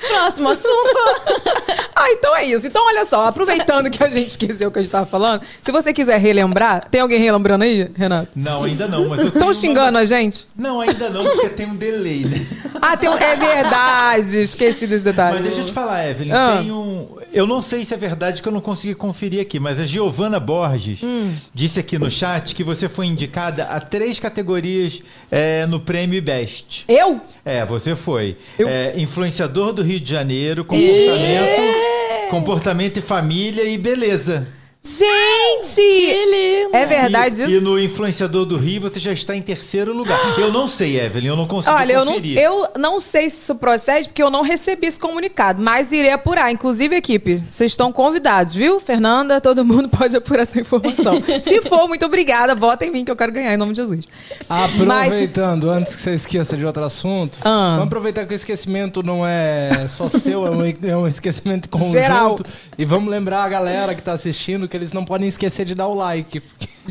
Próximo 0.08 0.50
assunto. 0.50 1.00
Ah, 2.04 2.12
então 2.12 2.36
é 2.36 2.44
isso. 2.46 2.66
Então, 2.66 2.84
olha 2.86 3.06
só, 3.06 3.26
aproveitando 3.28 3.90
que 3.90 4.04
a 4.04 4.10
gente 4.10 4.28
esqueceu 4.30 4.70
o 4.70 4.72
que 4.72 4.80
a 4.80 4.82
gente 4.82 4.92
tava 4.92 5.06
falando, 5.06 5.42
se 5.62 5.72
você 5.72 5.94
quiser 5.94 6.20
relembrar, 6.20 6.88
tem 6.90 7.00
alguém 7.02 7.20
relembrando 7.20 7.64
aí, 7.64 7.90
Renato? 7.96 8.30
Não, 8.36 8.64
ainda 8.64 8.88
não, 8.88 9.08
mas 9.10 9.20
eu 9.20 9.28
Estão 9.28 9.48
uma- 9.48 9.54
xingando 9.54 9.98
a 9.98 10.06
gente? 10.06 10.48
Não, 10.56 10.82
ainda 10.82 11.10
não, 11.10 11.24
porque 11.24 11.50
tem 11.50 11.68
um 11.68 11.76
delay, 11.76 12.26
né? 12.26 12.46
Ah, 12.82 12.98
tem 12.98 13.10
um... 13.10 13.14
é 13.18 13.36
verdade, 13.36 14.42
esqueci 14.42 14.88
desse 14.88 15.04
detalhe. 15.04 15.36
Mas 15.36 15.44
deixa 15.44 15.60
eu 15.62 15.66
te 15.66 15.72
falar, 15.72 16.10
Evelyn, 16.10 16.32
Ah. 16.34 16.58
tem 16.62 16.72
um. 16.72 17.08
Eu 17.32 17.46
não 17.48 17.62
sei 17.62 17.86
se 17.86 17.94
é 17.94 17.98
verdade 17.98 18.42
que 18.42 18.48
eu 18.48 18.52
não 18.52 18.60
consegui 18.60 18.96
conferir 18.96 19.40
aqui, 19.42 19.60
mas 19.60 19.80
a 19.80 19.84
Giovana 19.84 20.40
Borges 20.40 21.02
Hum. 21.04 21.34
disse 21.54 21.80
aqui 21.80 21.98
no 22.00 22.10
chat 22.10 22.54
que 22.56 22.64
você 22.64 22.90
foi 22.90 23.06
indicada 23.06 23.66
a 23.66 23.80
três 23.80 24.20
categorias 24.20 25.02
é, 25.32 25.66
no 25.68 25.80
prêmio 25.80 26.22
Best. 26.22 26.84
Eu? 26.88 27.22
É, 27.46 27.64
você 27.64 27.96
foi. 27.96 28.36
Eu? 28.60 28.68
É, 28.68 28.94
influenciador 28.98 29.72
do 29.72 29.82
Rio 29.84 30.00
de 30.00 30.10
Janeiro, 30.10 30.66
comportamento, 30.66 31.62
comportamento 32.30 32.98
e 32.98 33.02
família 33.02 33.64
e 33.64 33.78
beleza. 33.78 34.48
Gente! 34.84 35.80
lindo. 35.80 36.76
É 36.76 36.86
verdade 36.88 37.42
e, 37.42 37.46
isso? 37.46 37.58
E 37.58 37.62
no 37.62 37.80
influenciador 37.80 38.46
do 38.46 38.58
Rio 38.58 38.82
você 38.82 39.00
já 39.00 39.14
está 39.14 39.36
em 39.36 39.42
terceiro 39.42 39.94
lugar. 39.94 40.20
Eu 40.40 40.52
não 40.52 40.68
sei, 40.68 41.00
Evelyn, 41.00 41.28
eu 41.28 41.36
não 41.36 41.46
consigo 41.48 41.76
Olha, 41.76 41.94
eu 41.94 42.06
não, 42.06 42.14
conferir. 42.14 42.38
eu 42.38 42.68
não 42.78 43.00
sei 43.00 43.30
se 43.30 43.44
isso 43.44 43.56
procede, 43.56 44.08
porque 44.08 44.24
eu 44.24 44.32
não 44.32 44.42
recebi 44.42 44.88
esse 44.88 45.00
comunicado, 45.00 45.62
mas 45.62 45.92
irei 45.92 46.12
apurar. 46.12 46.52
Inclusive, 46.52 46.96
equipe, 46.96 47.38
vocês 47.38 47.72
estão 47.72 47.92
convidados, 47.92 48.56
viu? 48.56 48.80
Fernanda, 48.80 49.40
todo 49.40 49.64
mundo 49.64 49.88
pode 49.96 50.18
apurar 50.18 50.44
essa 50.44 50.60
informação. 50.60 51.22
se 51.44 51.62
for, 51.62 51.88
muito 51.88 52.06
obrigada. 52.06 52.56
Vota 52.56 52.86
em 52.86 52.92
mim 52.92 53.06
que 53.06 53.12
eu 53.12 53.16
quero 53.16 53.32
ganhar, 53.32 53.54
em 53.54 53.58
nome 53.58 53.74
de 53.74 53.78
Jesus. 53.82 54.06
Aproveitando, 54.50 55.70
antes 55.70 55.96
que 55.96 56.02
você 56.02 56.14
esqueça 56.16 56.58
de 56.58 56.66
outro 56.66 56.84
assunto, 56.84 57.38
Ah. 57.44 57.72
vamos 57.74 57.88
aproveitar 57.88 58.26
que 58.26 58.34
o 58.34 58.36
esquecimento 58.36 59.04
não 59.04 59.26
é 59.26 59.86
só 59.88 60.10
seu, 60.10 60.48
é 60.48 60.50
um, 60.50 60.90
é 60.90 60.98
um 60.98 61.08
esquecimento 61.08 61.70
conjunto. 61.70 61.92
Geral. 61.92 62.36
E 62.78 62.86
vamos 62.86 63.10
lembrar 63.12 63.44
a 63.44 63.50
galera 63.50 63.94
que 63.94 64.02
tá 64.02 64.14
assistindo 64.14 64.68
que 64.72 64.78
eles 64.78 64.94
não 64.94 65.06
podem 65.06 65.28
esquecer 65.28 65.66
de 65.66 65.76
dar 65.76 65.88
o 65.88 65.94
like. 65.94 66.42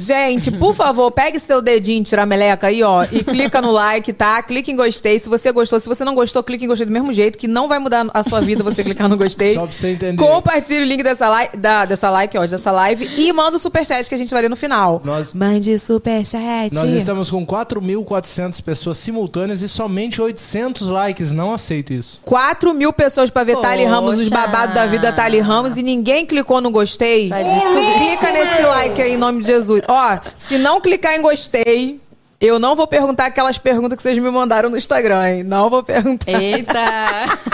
Gente, 0.07 0.51
por 0.51 0.75
favor, 0.75 1.11
pegue 1.11 1.39
seu 1.39 1.61
dedinho 1.63 2.03
tirameleca 2.05 2.67
aí, 2.69 2.83
ó, 2.83 3.05
e 3.11 3.23
clica 3.23 3.61
no 3.61 3.71
like, 3.71 4.13
tá? 4.13 4.43
Clique 4.43 4.71
em 4.73 4.77
gostei. 4.77 5.19
Se 5.19 5.29
você 5.29 5.53
gostou, 5.53 5.79
se 5.81 5.89
você 5.89 6.05
não 6.05 6.15
gostou, 6.15 6.43
clique 6.43 6.65
em 6.65 6.69
gostei 6.69 6.87
do 6.87 6.93
mesmo 6.93 7.13
jeito, 7.13 7.39
que 7.39 7.47
não 7.49 7.69
vai 7.69 7.79
mudar 7.79 8.07
a 8.13 8.23
sua 8.23 8.41
vida 8.41 8.63
você 8.65 8.83
clicar 8.83 9.09
no 9.09 9.17
gostei. 9.17 9.55
Só 9.55 9.63
pra 9.63 9.73
você 9.73 9.89
entender. 9.91 10.17
Compartilhe 10.23 10.83
o 10.83 10.87
link 10.87 11.03
dessa, 11.03 11.29
li 11.29 11.49
da, 11.59 11.85
dessa 11.85 12.11
like, 12.11 12.37
ó, 12.37 12.47
dessa 12.47 12.71
live 12.73 13.09
e 13.17 13.33
manda 13.33 13.57
o 13.57 13.61
superchat 13.61 14.09
que 14.09 14.15
a 14.15 14.19
gente 14.19 14.31
vai 14.33 14.43
ler 14.43 14.49
no 14.49 14.57
final. 14.57 15.01
Nós- 15.05 15.35
Mande 15.35 15.79
superchat. 15.79 16.75
Nós 16.75 16.91
estamos 16.93 17.31
com 17.31 17.45
4.400 17.47 18.61
pessoas 18.63 18.99
simultâneas 18.99 19.63
e 19.63 19.69
somente 19.69 20.21
800 20.21 20.89
likes. 20.89 21.33
Não 21.33 21.53
aceito 21.53 21.93
isso. 21.93 22.21
4 22.25 22.73
mil 22.75 22.93
pessoas 22.93 23.31
pra 23.31 23.45
ver 23.45 23.57
Thali 23.59 23.85
Ramos, 23.85 24.19
os 24.19 24.29
Poxa. 24.29 24.47
babados 24.47 24.75
da 24.75 24.87
vida 24.87 25.13
Thali 25.13 25.41
Ramos 25.41 25.77
e 25.77 25.83
ninguém 25.83 26.25
clicou 26.27 26.61
no 26.61 26.71
gostei. 26.71 27.29
Vai 27.29 27.45
descobrir. 27.45 27.95
Clica 27.99 28.33
nesse 28.33 28.63
like 28.63 29.01
aí 29.03 29.13
em 29.15 29.17
nome 29.17 29.41
de 29.41 29.47
Jesus. 29.47 29.83
Ó, 29.91 30.19
se 30.39 30.57
não 30.57 30.81
clicar 30.81 31.15
em 31.15 31.21
gostei, 31.21 32.01
eu 32.41 32.61
não 32.61 32.77
vou 32.77 32.87
perguntar 32.87 33.27
aquelas 33.27 33.59
perguntas 33.59 33.97
que 33.97 34.03
vocês 34.05 34.17
me 34.17 34.31
mandaram 34.31 34.71
no 34.71 34.77
Instagram, 34.77 35.29
hein? 35.29 35.43
Não 35.43 35.69
vou 35.69 35.83
perguntar. 35.83 36.31
Eita. 36.31 36.79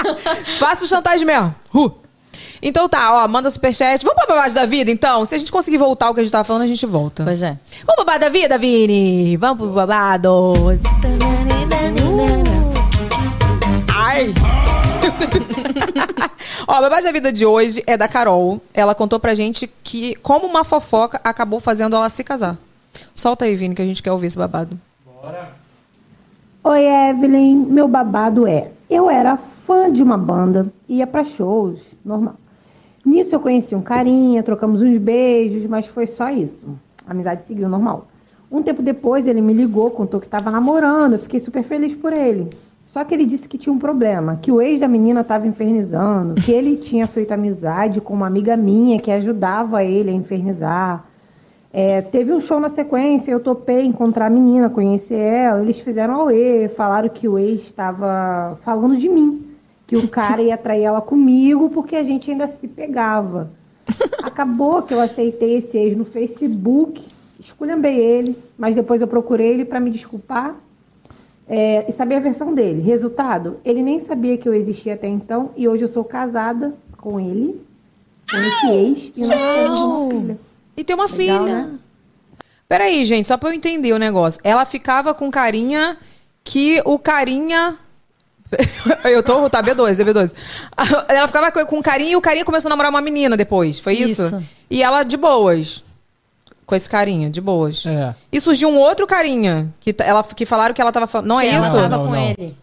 Faça 0.61 0.85
o 0.85 0.87
chantagem 0.87 1.25
mesmo. 1.25 1.55
Uh. 1.75 1.90
Então 2.61 2.87
tá, 2.90 3.25
ó, 3.25 3.27
manda 3.27 3.49
superchat. 3.49 4.05
Vamos 4.05 4.22
pra 4.22 4.35
babado 4.35 4.53
da 4.53 4.66
vida, 4.66 4.90
então? 4.90 5.25
Se 5.25 5.35
a 5.35 5.38
gente 5.38 5.51
conseguir 5.51 5.79
voltar 5.79 6.09
ao 6.09 6.14
que 6.14 6.20
a 6.20 6.22
gente 6.22 6.33
tava 6.33 6.44
falando, 6.44 6.62
a 6.62 6.66
gente 6.66 6.85
volta. 6.85 7.25
Pois 7.25 7.42
é. 7.42 7.57
Vamos 7.87 7.94
pro 7.96 8.05
babado 8.05 8.20
da 8.20 8.29
vida, 8.29 8.59
Vini? 8.59 9.35
Vamos 9.38 9.57
pro 9.57 9.72
babado. 9.72 10.55
Ai. 13.94 14.35
Ó, 16.66 16.79
o 16.79 16.81
babado 16.81 17.05
da 17.05 17.12
vida 17.12 17.33
de 17.33 17.47
hoje 17.47 17.83
é 17.87 17.97
da 17.97 18.09
Carol. 18.09 18.61
Ela 18.75 18.95
contou 18.95 19.21
pra 19.21 19.35
gente 19.35 19.71
que, 19.83 20.14
como 20.16 20.47
uma 20.47 20.64
fofoca, 20.64 21.21
acabou 21.23 21.61
fazendo 21.61 21.97
ela 21.97 22.09
se 22.09 22.25
casar. 22.25 22.59
Solta 23.14 23.45
aí, 23.45 23.55
Vini, 23.55 23.75
que 23.75 23.83
a 23.83 23.87
gente 23.87 24.03
quer 24.03 24.12
ouvir 24.12 24.29
esse 24.29 24.38
babado. 24.38 24.79
Oi, 26.64 26.85
Evelyn. 26.85 27.66
Meu 27.66 27.87
babado 27.87 28.47
é: 28.47 28.71
eu 28.90 29.11
era 29.11 29.38
fã 29.66 29.92
de 29.92 30.03
uma 30.03 30.19
banda, 30.19 30.66
ia 30.88 31.07
pra 31.07 31.25
shows, 31.25 31.81
normal. 32.05 32.35
Nisso 33.05 33.35
eu 33.35 33.40
conheci 33.40 33.75
um 33.75 33.83
carinha, 33.83 34.42
trocamos 34.42 34.83
uns 34.83 34.99
beijos, 34.99 35.69
mas 35.69 35.87
foi 35.87 36.07
só 36.07 36.29
isso. 36.29 36.77
A 37.07 37.12
amizade 37.12 37.47
seguiu 37.47 37.69
normal. 37.69 38.09
Um 38.51 38.62
tempo 38.62 38.83
depois 38.83 39.27
ele 39.27 39.40
me 39.40 39.53
ligou, 39.53 39.90
contou 39.90 40.21
que 40.21 40.27
estava 40.27 40.51
namorando, 40.51 41.14
eu 41.14 41.19
fiquei 41.21 41.40
super 41.40 41.62
feliz 41.64 41.95
por 41.97 42.16
ele. 42.16 42.49
Só 42.96 43.04
que 43.04 43.12
ele 43.12 43.26
disse 43.26 43.46
que 43.46 43.59
tinha 43.59 43.70
um 43.70 43.78
problema, 43.78 44.38
que 44.40 44.50
o 44.50 44.59
ex 44.59 44.80
da 44.80 44.88
menina 44.88 45.20
estava 45.20 45.46
infernizando, 45.46 46.40
que 46.40 46.50
ele 46.50 46.78
tinha 46.80 47.06
feito 47.06 47.30
amizade 47.30 48.00
com 48.00 48.14
uma 48.14 48.26
amiga 48.26 48.56
minha 48.56 48.98
que 48.98 49.11
ajudava 49.11 49.85
ele 49.85 50.09
a 50.09 50.14
infernizar. 50.14 51.04
É, 51.70 52.00
teve 52.00 52.32
um 52.32 52.40
show 52.40 52.59
na 52.59 52.70
sequência, 52.70 53.30
eu 53.30 53.38
topei 53.38 53.85
encontrar 53.85 54.28
a 54.28 54.30
menina, 54.30 54.70
conhecer 54.70 55.18
ela. 55.18 55.61
Eles 55.61 55.78
fizeram 55.78 56.14
auê, 56.14 56.70
falaram 56.70 57.11
que 57.11 57.28
o 57.28 57.38
ex 57.38 57.64
estava 57.64 58.59
falando 58.64 58.96
de 58.96 59.11
mim, 59.11 59.44
que 59.87 59.98
o 59.98 60.09
cara 60.09 60.40
ia 60.40 60.56
trair 60.56 60.85
ela 60.85 61.02
comigo 61.02 61.68
porque 61.68 61.96
a 61.96 62.02
gente 62.02 62.30
ainda 62.30 62.46
se 62.46 62.66
pegava. 62.66 63.50
Acabou 64.24 64.80
que 64.80 64.94
eu 64.94 65.02
aceitei 65.02 65.59
esse 65.59 65.76
ex 65.76 65.94
no 65.94 66.06
Facebook, 66.06 67.04
esculhambei 67.38 67.98
ele, 67.98 68.35
mas 68.56 68.74
depois 68.74 69.02
eu 69.02 69.06
procurei 69.06 69.48
ele 69.48 69.66
para 69.66 69.80
me 69.80 69.90
desculpar 69.90 70.56
é, 71.48 71.88
e 71.88 71.92
saber 71.92 72.16
a 72.16 72.20
versão 72.20 72.54
dele. 72.54 72.82
Resultado, 72.82 73.59
ele 73.64 73.82
nem 73.82 74.00
sabia 74.00 74.37
que 74.37 74.48
eu 74.48 74.54
existia 74.54 74.94
até 74.94 75.09
então 75.09 75.50
e 75.56 75.68
hoje 75.68 75.82
eu 75.85 75.88
sou 75.88 76.04
casada 76.04 76.74
com 76.96 77.20
ele, 77.20 77.61
com 78.30 78.37
esse 78.37 78.66
ex, 78.66 79.12
e 79.16 79.20
nós 79.26 79.54
temos 79.54 79.80
uma 79.80 80.11
filha. 80.11 80.38
E 80.76 80.85
tem 80.85 80.94
uma 80.94 81.04
Legal, 81.04 81.16
filha. 81.16 81.40
né? 81.40 81.78
Peraí, 82.68 83.04
gente, 83.04 83.28
só 83.28 83.37
pra 83.37 83.50
eu 83.50 83.52
entender 83.52 83.92
o 83.92 83.98
negócio. 83.98 84.40
Ela 84.42 84.64
ficava 84.64 85.14
com 85.14 85.30
carinha 85.30 85.96
que 86.42 86.82
o 86.85 86.98
carinha 86.98 87.76
Eu 89.04 89.22
tô, 89.22 89.48
tá, 89.50 89.62
B12, 89.62 90.00
é 90.00 90.04
B12. 90.04 90.35
Ela 91.09 91.26
ficava 91.26 91.50
com 91.50 91.64
com 91.66 91.82
carinha 91.82 92.12
e 92.12 92.16
o 92.16 92.20
carinha 92.20 92.44
começou 92.44 92.68
a 92.68 92.70
namorar 92.70 92.90
uma 92.90 93.00
menina 93.00 93.37
depois, 93.37 93.78
foi 93.78 93.94
isso? 93.94 94.26
Isso. 94.26 94.42
E 94.70 94.82
ela 94.82 95.02
de 95.02 95.16
boas. 95.16 95.85
Com 96.66 96.74
esse 96.74 96.88
carinha, 96.88 97.31
de 97.31 97.40
boas. 97.40 97.87
É. 97.87 98.12
E 98.33 98.40
surgiu 98.40 98.68
um 98.68 98.76
outro 98.79 99.07
carinha, 99.07 99.72
que, 99.79 99.94
ela, 100.00 100.24
que 100.24 100.44
falaram 100.44 100.74
que 100.74 100.81
ela 100.83 100.90
tava 100.90 101.07
falando. 101.07 101.29
Não 101.29 101.40
é 101.40 101.46
ela 101.48 101.64
isso? 101.64 101.76
tava 101.76 101.88
Não, 101.88 102.07
com 102.07 102.11
não. 102.12 102.16
ele. 102.20 102.55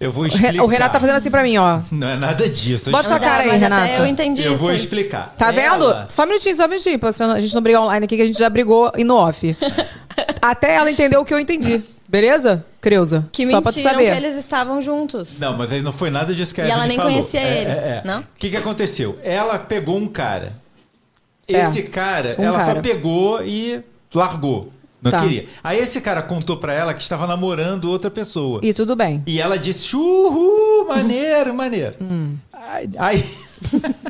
Eu 0.00 0.12
vou 0.12 0.24
explicar. 0.26 0.62
O 0.62 0.66
Renato 0.68 0.92
tá 0.92 1.00
fazendo 1.00 1.16
assim 1.16 1.28
pra 1.30 1.42
mim, 1.42 1.56
ó. 1.58 1.80
Não 1.90 2.08
é 2.08 2.14
nada 2.16 2.48
disso. 2.48 2.88
Bota 2.92 3.08
sua 3.08 3.18
cara 3.18 3.42
aí, 3.42 3.58
Renato. 3.58 3.82
até 3.82 3.98
eu 3.98 4.06
entendi 4.06 4.44
Eu 4.44 4.52
isso. 4.52 4.62
vou 4.62 4.72
explicar. 4.72 5.34
Tá 5.36 5.50
vendo? 5.50 5.84
Ela- 5.84 6.06
Só 6.08 6.22
um 6.22 6.26
minutinho, 6.26 6.54
só 6.54 6.66
um 6.66 6.68
minutinho, 6.68 6.96
pra 7.00 7.08
a 7.08 7.40
gente 7.40 7.52
não 7.52 7.60
brigar 7.62 7.82
online 7.82 8.04
aqui, 8.04 8.14
que 8.16 8.22
a 8.22 8.26
gente 8.26 8.38
já 8.38 8.48
brigou 8.48 8.92
e 8.96 9.02
no 9.02 9.16
off. 9.16 9.56
Até 10.40 10.74
ela 10.76 10.88
entendeu 10.88 11.20
o 11.20 11.24
que 11.24 11.34
eu 11.34 11.40
entendi. 11.40 11.82
Beleza? 12.08 12.64
Creuza. 12.80 13.26
Que 13.32 13.44
Só 13.46 13.60
pra 13.60 13.72
tu 13.72 13.80
saber. 13.80 14.10
que 14.12 14.16
eles 14.16 14.36
estavam 14.36 14.80
juntos. 14.80 15.38
Não, 15.40 15.56
mas 15.58 15.72
aí 15.72 15.82
não 15.82 15.92
foi 15.92 16.10
nada 16.10 16.32
disso 16.32 16.54
que 16.54 16.60
a 16.60 16.66
E 16.66 16.70
ela 16.70 16.86
nem 16.86 16.96
falou. 16.96 17.10
conhecia 17.12 17.40
É, 17.40 17.60
ele, 17.60 17.70
é, 17.70 17.74
é. 17.74 18.02
não? 18.04 18.20
O 18.20 18.24
que, 18.38 18.48
que 18.50 18.56
aconteceu? 18.56 19.18
Ela 19.22 19.58
pegou 19.58 19.96
um 19.98 20.06
cara. 20.06 20.52
Esse 21.48 21.82
cara, 21.84 22.36
Um 22.38 22.42
ela 22.44 22.58
cara. 22.58 22.74
só 22.74 22.80
pegou 22.80 23.42
e 23.42 23.82
largou. 24.14 24.72
Não 25.00 25.10
Tá. 25.12 25.20
queria. 25.20 25.46
Aí 25.62 25.78
esse 25.78 26.00
cara 26.00 26.22
contou 26.22 26.56
pra 26.56 26.74
ela 26.74 26.92
que 26.92 27.00
estava 27.02 27.26
namorando 27.26 27.84
outra 27.90 28.10
pessoa. 28.10 28.60
E 28.64 28.74
tudo 28.74 28.96
bem. 28.96 29.22
E 29.26 29.40
ela 29.40 29.56
disse, 29.56 29.94
uhul, 29.96 30.86
maneiro, 30.88 31.54
maneiro. 31.54 31.94
Hum. 32.02 32.36
Aí... 32.98 33.24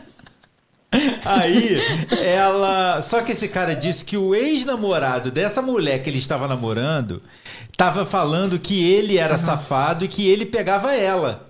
Aí, 1.25 1.77
ela... 2.25 3.03
Só 3.03 3.21
que 3.21 3.33
esse 3.33 3.47
cara 3.49 3.75
disse 3.77 4.03
que 4.05 4.17
o 4.17 4.35
ex-namorado 4.35 5.31
dessa 5.31 5.61
mulher 5.61 6.03
que 6.03 6.09
ele 6.09 6.17
estava 6.17 6.49
namorando 6.49 7.23
estava 7.71 8.07
falando 8.07 8.59
que 8.59 8.91
ele 8.91 9.19
era 9.19 9.37
safado 9.37 10.07
e 10.07 10.09
que 10.09 10.27
ele 10.27 10.47
pegava 10.47 10.95
ela. 10.95 11.47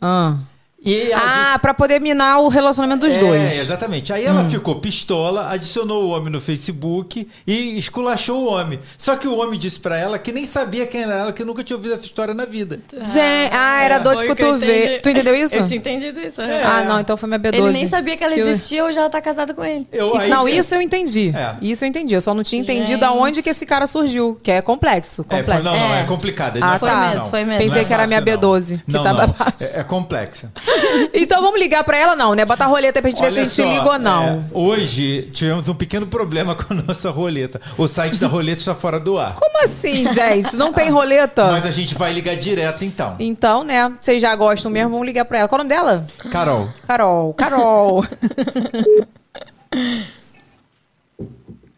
Ah, 0.00 0.36
E 0.38 0.57
ela 0.84 0.94
disse- 0.94 1.12
ah 1.54 1.58
pra 1.58 1.74
poder 1.74 2.00
minar 2.00 2.40
o 2.40 2.48
relacionamento 2.48 3.06
dos 3.06 3.16
é, 3.16 3.18
dois. 3.18 3.58
exatamente. 3.58 4.12
Aí 4.12 4.24
ela 4.24 4.44
ficou 4.48 4.76
pistola, 4.76 5.50
adicionou 5.50 6.04
o 6.04 6.08
homem 6.10 6.30
no 6.30 6.40
Facebook 6.40 7.26
e 7.46 7.76
esculachou 7.76 8.44
o 8.44 8.46
homem. 8.52 8.78
Só 8.96 9.16
que 9.16 9.26
o 9.26 9.36
homem 9.38 9.58
disse 9.58 9.80
pra 9.80 9.98
ela 9.98 10.18
que 10.18 10.30
nem 10.32 10.44
sabia 10.44 10.86
quem 10.86 11.02
era 11.02 11.14
ela, 11.14 11.32
que 11.32 11.44
nunca 11.44 11.64
tinha 11.64 11.76
ouvido 11.76 11.94
essa 11.94 12.04
história 12.04 12.32
na 12.32 12.44
vida. 12.44 12.80
Gente, 12.92 13.18
ah, 13.52 13.82
era 13.82 13.98
dor 13.98 14.16
de 14.16 14.26
cotovelo. 14.26 15.02
Tu 15.02 15.10
entendeu 15.10 15.34
isso? 15.34 15.56
Eu 15.56 15.64
tinha 15.64 15.78
entendido 15.78 16.20
isso. 16.20 16.40
É. 16.40 16.62
Ah, 16.62 16.84
não, 16.84 17.00
então 17.00 17.16
foi 17.16 17.28
minha 17.28 17.40
B12. 17.40 17.54
Ele 17.56 17.72
nem 17.72 17.86
sabia 17.86 18.16
que 18.16 18.22
ela 18.22 18.34
existia 18.36 18.84
ou 18.84 18.92
já 18.92 19.00
ela 19.00 19.10
tá 19.10 19.20
casada 19.20 19.52
com 19.52 19.64
ele. 19.64 19.86
Eu, 19.92 20.16
aí- 20.16 20.28
Não, 20.30 20.48
isso 20.48 20.74
eu 20.74 20.80
entendi. 20.80 21.32
É. 21.36 21.56
Isso 21.60 21.84
eu 21.84 21.88
entendi. 21.88 22.14
Eu 22.14 22.20
só 22.20 22.32
não 22.32 22.42
tinha 22.42 22.60
entendido 22.62 23.00
Gente. 23.00 23.04
aonde 23.04 23.42
que 23.42 23.50
esse 23.50 23.66
cara 23.66 23.86
surgiu, 23.86 24.38
que 24.42 24.50
é 24.50 24.62
complexo. 24.62 25.22
É, 25.22 25.24
complexo. 25.24 25.50
foi, 25.52 25.62
não, 25.62 25.76
não, 25.76 25.94
é, 25.94 26.00
É. 26.02 26.04
complicado. 26.04 26.56
Ah, 26.58 26.60
não 26.60 26.74
é 26.74 26.78
foi 26.78 26.88
fácil, 26.88 27.08
mesmo, 27.08 27.22
não. 27.24 27.30
foi 27.30 27.44
mesmo. 27.44 27.62
Pensei 27.64 27.82
é 27.82 27.84
que 27.84 27.92
era 27.92 28.06
minha 28.06 28.20
fácil, 28.22 28.38
B12, 28.40 28.70
não. 28.70 28.78
que 28.78 28.92
não, 28.92 29.02
tava 29.02 29.26
não. 29.26 29.34
baixo. 29.34 29.56
É, 29.76 29.80
é 29.80 29.84
complexa. 29.84 30.52
Então 31.14 31.40
vamos 31.42 31.58
ligar 31.60 31.82
pra 31.84 31.96
ela, 31.96 32.14
não, 32.16 32.34
né? 32.34 32.44
Bota 32.44 32.64
a 32.64 32.66
roleta 32.66 32.98
aí 32.98 33.02
pra 33.02 33.10
gente 33.10 33.20
ver 33.20 33.30
se 33.30 33.38
a 33.38 33.40
Olha 33.42 33.50
gente 33.50 33.54
só, 33.56 33.64
liga 33.64 33.92
ou 33.92 33.98
não. 33.98 34.24
é, 34.24 34.44
hoje 34.52 35.22
tivemos 35.32 35.68
um 35.68 35.74
pequeno 35.74 36.06
problema 36.06 36.54
com 36.56 36.72
a 36.74 36.76
nossa 36.76 37.10
roleta. 37.10 37.60
O 37.76 37.86
site 37.88 38.18
da 38.20 38.26
roleta 38.26 38.60
está 38.60 38.74
fora 38.74 38.98
do 39.00 39.18
ar. 39.18 39.34
Como 39.34 39.64
assim, 39.64 40.06
gente? 40.12 40.56
Não 40.56 40.72
tem 40.72 40.90
roleta? 40.90 41.46
Mas 41.52 41.64
a 41.66 41.70
gente 41.70 41.94
vai 41.94 42.12
ligar 42.12 42.36
direto 42.36 42.84
então. 42.84 43.16
Então, 43.18 43.64
né? 43.64 43.92
Vocês 44.00 44.20
já 44.22 44.34
gostam 44.36 44.70
mesmo, 44.70 44.90
vamos 44.90 45.06
ligar 45.06 45.24
pra 45.24 45.38
ela. 45.38 45.48
Qual 45.48 45.58
é 45.58 45.62
o 45.62 45.64
nome 45.64 45.74
dela? 45.74 46.06
Carol, 46.30 46.68
Carol. 46.86 47.34
Carol. 47.34 48.04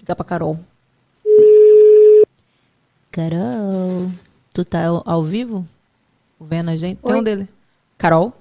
Liga 0.00 0.16
pra 0.16 0.24
Carol. 0.24 0.58
Carol. 3.10 4.10
Tu 4.52 4.64
tá 4.64 4.86
ao- 4.86 5.02
ao 5.06 5.22
vivo? 5.22 5.66
Vendo 6.40 6.70
a 6.70 6.76
gente? 6.76 6.98
Tem 7.02 7.14
um 7.14 7.22
dele. 7.22 7.48
Carol? 7.98 8.32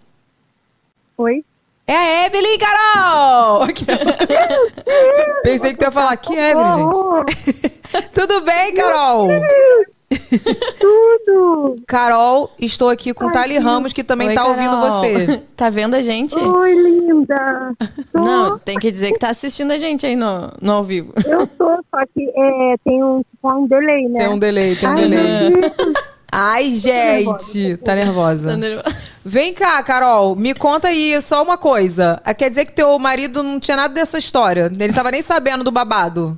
Oi? 1.19 1.43
É 1.85 1.93
a 1.93 2.25
Evelyn, 2.27 2.57
Carol! 2.57 3.67
Pensei 5.43 5.73
que 5.73 5.77
tu 5.77 5.83
ia 5.83 5.91
falar 5.91 6.15
que 6.15 6.33
Evelyn, 6.33 6.71
gente. 6.71 7.69
Tudo 8.15 8.39
bem, 8.39 8.73
Carol? 8.73 9.27
Tudo! 10.79 11.75
Carol, 11.85 12.49
estou 12.57 12.87
aqui 12.87 13.13
com 13.13 13.29
Thali 13.29 13.57
Ramos, 13.57 13.91
que 13.91 14.01
também 14.01 14.29
Oi, 14.29 14.33
tá 14.33 14.45
ouvindo 14.47 14.69
Carol. 14.69 14.91
você. 14.91 15.41
Tá 15.57 15.69
vendo 15.69 15.95
a 15.95 16.01
gente? 16.01 16.39
Oi, 16.39 16.73
linda! 16.73 17.73
Tô, 18.13 18.19
Não, 18.21 18.57
tem 18.57 18.79
que 18.79 18.89
dizer 18.89 19.11
que 19.11 19.19
tá 19.19 19.29
assistindo 19.29 19.71
a 19.71 19.77
gente 19.77 20.05
aí 20.05 20.15
no, 20.15 20.53
no 20.61 20.71
ao 20.71 20.83
vivo. 20.85 21.11
Eu 21.25 21.45
tô, 21.45 21.83
só 21.91 22.05
que 22.13 22.31
é, 22.33 22.75
tem 22.85 23.03
um, 23.03 23.21
tipo, 23.29 23.51
um 23.51 23.67
delay, 23.67 24.07
né? 24.07 24.19
Tem 24.19 24.29
um 24.29 24.39
delay, 24.39 24.75
tem 24.77 24.87
um 24.87 24.91
Ai, 24.93 24.97
delay. 25.01 25.51
Ai, 26.31 26.69
gente, 26.71 27.77
tá 27.77 27.95
nervosa. 27.95 28.51
Tá 28.51 28.57
nervosa. 28.57 28.95
Vem 29.25 29.53
cá, 29.53 29.81
Carol, 29.83 30.35
me 30.35 30.53
conta 30.53 30.87
aí 30.89 31.19
só 31.21 31.43
uma 31.43 31.57
coisa. 31.57 32.21
Ah, 32.23 32.33
Quer 32.33 32.49
dizer 32.49 32.65
que 32.65 32.73
teu 32.73 32.97
marido 32.99 33.41
não 33.43 33.59
tinha 33.59 33.77
nada 33.77 33.93
dessa 33.93 34.17
história? 34.17 34.71
Ele 34.79 34.93
tava 34.93 35.11
nem 35.11 35.21
sabendo 35.21 35.63
do 35.63 35.71
babado. 35.71 36.37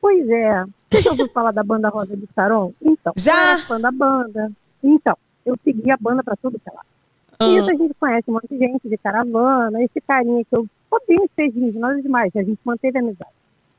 Pois 0.00 0.28
é. 0.28 0.64
Você 0.90 1.02
já 1.02 1.10
ouviu 1.10 1.28
falar 1.28 1.52
da 1.52 1.62
banda 1.62 1.88
Rosa 1.88 2.16
de 2.16 2.26
Saron? 2.34 2.72
Então, 2.80 3.12
Já. 3.16 3.32
eu 3.34 3.48
era 3.50 3.58
fã 3.60 3.80
da 3.80 3.90
banda. 3.90 4.50
Então, 4.82 5.16
eu 5.44 5.54
segui 5.62 5.90
a 5.90 5.96
banda 5.98 6.22
pra 6.22 6.34
tudo 6.36 6.58
que 6.58 6.68
é 6.68 6.72
lá. 6.72 6.82
E 7.40 7.58
isso 7.58 7.70
a 7.70 7.74
gente 7.74 7.94
conhece 7.94 8.24
um 8.28 8.32
monte 8.34 8.48
de 8.48 8.58
gente 8.58 8.88
de 8.88 8.96
caravana, 8.96 9.82
esse 9.82 10.00
carinha 10.00 10.44
que 10.44 10.56
eu 10.56 10.66
odeio 10.90 11.30
ser 11.36 11.52
nada 11.74 12.00
demais, 12.02 12.34
a 12.34 12.42
gente 12.42 12.58
manteve 12.64 12.98
a 12.98 13.00
amizade. 13.00 13.30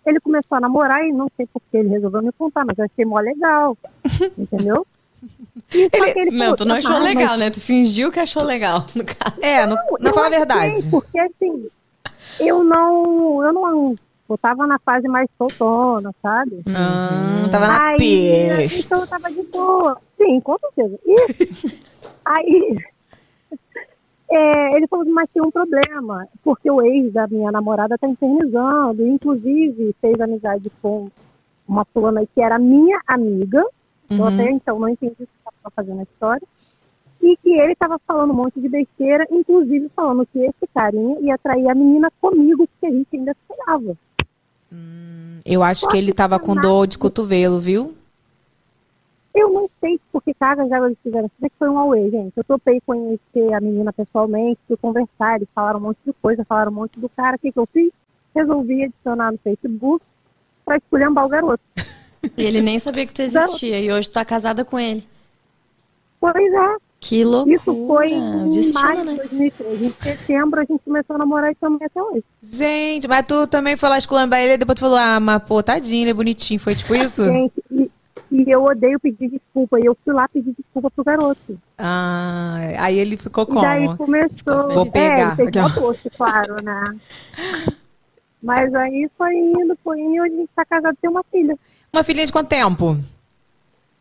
Ele 0.06 0.19
começou 0.22 0.58
a 0.58 0.62
namorar 0.62 1.04
e 1.04 1.12
não 1.12 1.28
sei 1.36 1.45
por 1.48 1.62
que 1.69 1.78
ele 1.78 1.89
resolveu 1.89 2.22
me 2.22 2.32
contar, 2.32 2.63
mas 2.63 2.78
eu 2.80 2.86
achei 2.86 3.04
mó 3.04 3.19
legal, 3.19 3.78
entendeu? 4.38 4.88
Ele- 5.73 6.32
Não, 6.32 6.55
tu 6.55 6.65
não 6.65 6.75
achou 6.75 6.91
"Ah, 6.95 6.99
mas 6.99 7.03
legal, 7.15 7.38
né? 7.38 7.49
Tu 7.49 7.60
fingiu 7.62 8.12
que 8.12 8.19
achou 8.19 8.43
legal, 8.43 8.86
no 8.95 9.03
caso. 9.03 9.41
É, 9.41 9.65
não, 9.65 9.77
não 9.99 10.13
fala 10.13 10.27
a 10.27 10.32
verdade. 10.32 10.88
Porque 10.89 11.19
assim, 11.19 11.67
eu 12.39 12.63
não, 12.63 13.43
eu 13.45 13.53
não, 13.53 13.95
eu 14.29 14.38
tava 14.38 14.65
na 14.65 14.79
fase 14.79 15.08
mais 15.08 15.27
soltona, 15.38 16.12
sabe? 16.21 16.62
Ah, 16.67 17.47
tava 17.51 17.67
na 17.67 17.93
pista. 17.97 18.77
Então 18.79 19.01
eu 19.01 19.08
tava 19.08 19.32
de 19.32 19.43
boa. 19.51 19.97
Sim, 20.17 20.39
com 20.41 20.58
certeza. 20.60 20.97
E 21.05 21.15
aí 22.25 22.77
é, 24.32 24.75
ele 24.75 24.88
falou, 24.88 25.05
mas 25.05 25.29
tem 25.34 25.41
um 25.43 25.51
problema, 25.51 26.27
porque 26.43 26.69
o 26.69 26.82
ex 26.82 27.12
da 27.13 27.27
minha 27.27 27.51
namorada 27.51 27.97
tá 27.97 28.08
infernizando, 28.08 29.05
inclusive 29.08 29.95
fez 29.99 30.19
amizade 30.21 30.71
com 30.82 31.10
uma 31.67 31.86
fulana 31.93 32.21
que 32.34 32.41
era 32.41 32.58
minha 32.60 32.99
amiga, 33.08 33.63
eu 34.10 34.26
até 34.26 34.52
então 34.52 34.80
não 34.80 34.89
entendi 34.89 35.13
o 35.13 35.15
que 35.15 35.24
estava 35.24 35.74
fazendo 35.76 36.00
a 36.00 36.04
história, 36.04 36.48
e 37.22 37.38
que 37.38 37.50
ele 37.50 37.74
estava 37.74 38.00
falando 38.08 38.32
um 38.32 38.36
monte 38.36 38.60
de 38.60 38.69
besteira, 38.69 39.28
inclusive 39.30 39.89
falando 39.95 40.26
que 40.26 40.39
esse 40.39 40.67
carinha 40.74 41.19
ia 41.19 41.38
trair 41.38 41.69
a 41.69 41.76
menina 41.76 42.12
comigo, 42.22 42.67
que 42.80 42.86
a 42.86 42.91
gente 42.91 43.08
ainda 43.13 43.32
esperava. 43.32 43.98
Eu 45.45 45.63
acho 45.63 45.88
que 45.88 45.98
ele 45.98 46.13
tava 46.13 46.39
com 46.39 46.56
dor 46.56 46.88
de 46.88 46.98
cotovelo, 46.98 47.60
viu? 47.60 47.95
Eu 49.34 49.52
não 49.52 49.69
sei 49.80 50.00
porque 50.12 50.34
cargas 50.34 50.69
d'água 50.69 50.88
eles 50.88 50.98
fizeram. 51.04 51.28
Isso 51.28 51.36
daqui 51.39 51.56
foi 51.58 51.69
um 51.69 51.78
away, 51.78 52.10
gente. 52.10 52.34
Eu 52.36 52.43
topei 52.43 52.82
conhecer 52.82 53.54
a 53.54 53.62
menina 53.62 53.93
pessoalmente, 53.93 54.60
fui 54.67 54.78
conversar, 54.78 55.36
eles 55.36 55.48
falaram 55.54 55.80
um 55.80 55.84
monte 55.84 56.00
de 56.06 56.13
coisa, 56.13 56.43
falaram 56.43 56.72
um 56.72 56.76
monte 56.76 57.00
do 57.00 57.08
cara. 57.10 57.36
O 57.36 57.39
que, 57.39 57.52
que 57.52 57.60
eu 57.60 57.67
fiz? 57.72 57.91
Resolvi 58.36 58.84
adicionar 58.84 59.32
no 59.32 59.38
Facebook 59.38 60.04
pra 60.65 60.78
esculhambar 60.78 61.26
o 61.26 61.30
garoto. 61.30 61.63
E 62.38 62.43
ele 62.43 62.62
nem 62.62 62.77
sabia 62.79 63.05
que 63.05 63.13
tu 63.13 63.21
existia. 63.21 63.79
E 63.79 63.91
hoje 63.91 64.10
tu 64.10 64.13
tá 64.13 64.25
casada 64.25 64.63
com 64.65 64.77
ele. 64.79 65.03
Pois 66.19 66.36
é, 66.53 66.75
Que 66.99 67.23
loucura. 67.23 67.55
isso 67.55 67.88
foi 67.88 68.12
em 68.12 68.49
Destino, 68.49 68.82
maio 68.82 68.99
de 68.99 69.05
né? 69.05 69.15
2013. 69.15 69.86
Em 69.86 69.93
setembro 70.03 70.60
a 70.60 70.65
gente 70.65 70.82
começou 70.84 71.15
a 71.15 71.19
namorar 71.19 71.49
e 71.49 71.53
estamos 71.53 71.82
até 71.82 72.01
hoje. 72.03 72.23
Gente, 72.41 73.08
mas 73.08 73.25
tu 73.25 73.47
também 73.47 73.77
foi 73.77 73.88
lá 73.89 73.97
esculambar 73.97 74.39
ele 74.41 74.53
e 74.53 74.58
depois 74.58 74.75
tu 74.75 74.82
falou, 74.82 74.97
ah, 74.97 75.19
mas 75.19 75.41
pô, 75.43 75.63
tadinho, 75.63 76.03
ele 76.03 76.12
é 76.12 76.13
bonitinho. 76.13 76.60
Foi 76.60 76.75
tipo 76.75 76.93
isso? 76.95 77.23
Gente, 77.32 77.53
e, 77.71 77.89
e 78.32 78.51
eu 78.51 78.63
odeio 78.65 78.99
pedir 78.99 79.29
desculpa. 79.29 79.79
E 79.79 79.86
eu 79.86 79.97
fui 80.03 80.13
lá 80.13 80.27
pedir 80.27 80.53
desculpa 80.58 80.91
pro 80.91 81.05
garoto. 81.05 81.58
Ah, 81.77 82.58
aí 82.79 82.99
ele 82.99 83.15
ficou 83.15 83.47
E 83.49 83.62
daí 83.62 83.86
como? 83.86 83.97
começou. 83.97 84.69
Vou 84.73 84.91
pegar. 84.91 85.38
É, 85.39 85.41
ele 85.43 85.51
fez 85.53 86.13
claro, 86.17 86.62
né? 86.62 86.84
Mas 88.41 88.73
aí 88.73 89.10
foi 89.17 89.36
indo, 89.36 89.77
foi 89.84 89.99
indo, 89.99 90.15
e 90.15 90.21
hoje 90.21 90.34
a 90.34 90.38
gente 90.38 90.49
tá 90.55 90.65
casado 90.65 90.93
e 90.93 91.01
tem 91.01 91.10
uma 91.10 91.23
filha. 91.32 91.58
Uma 91.91 92.04
filhinha 92.04 92.25
de 92.25 92.32
quanto 92.32 92.47
tempo? 92.49 92.97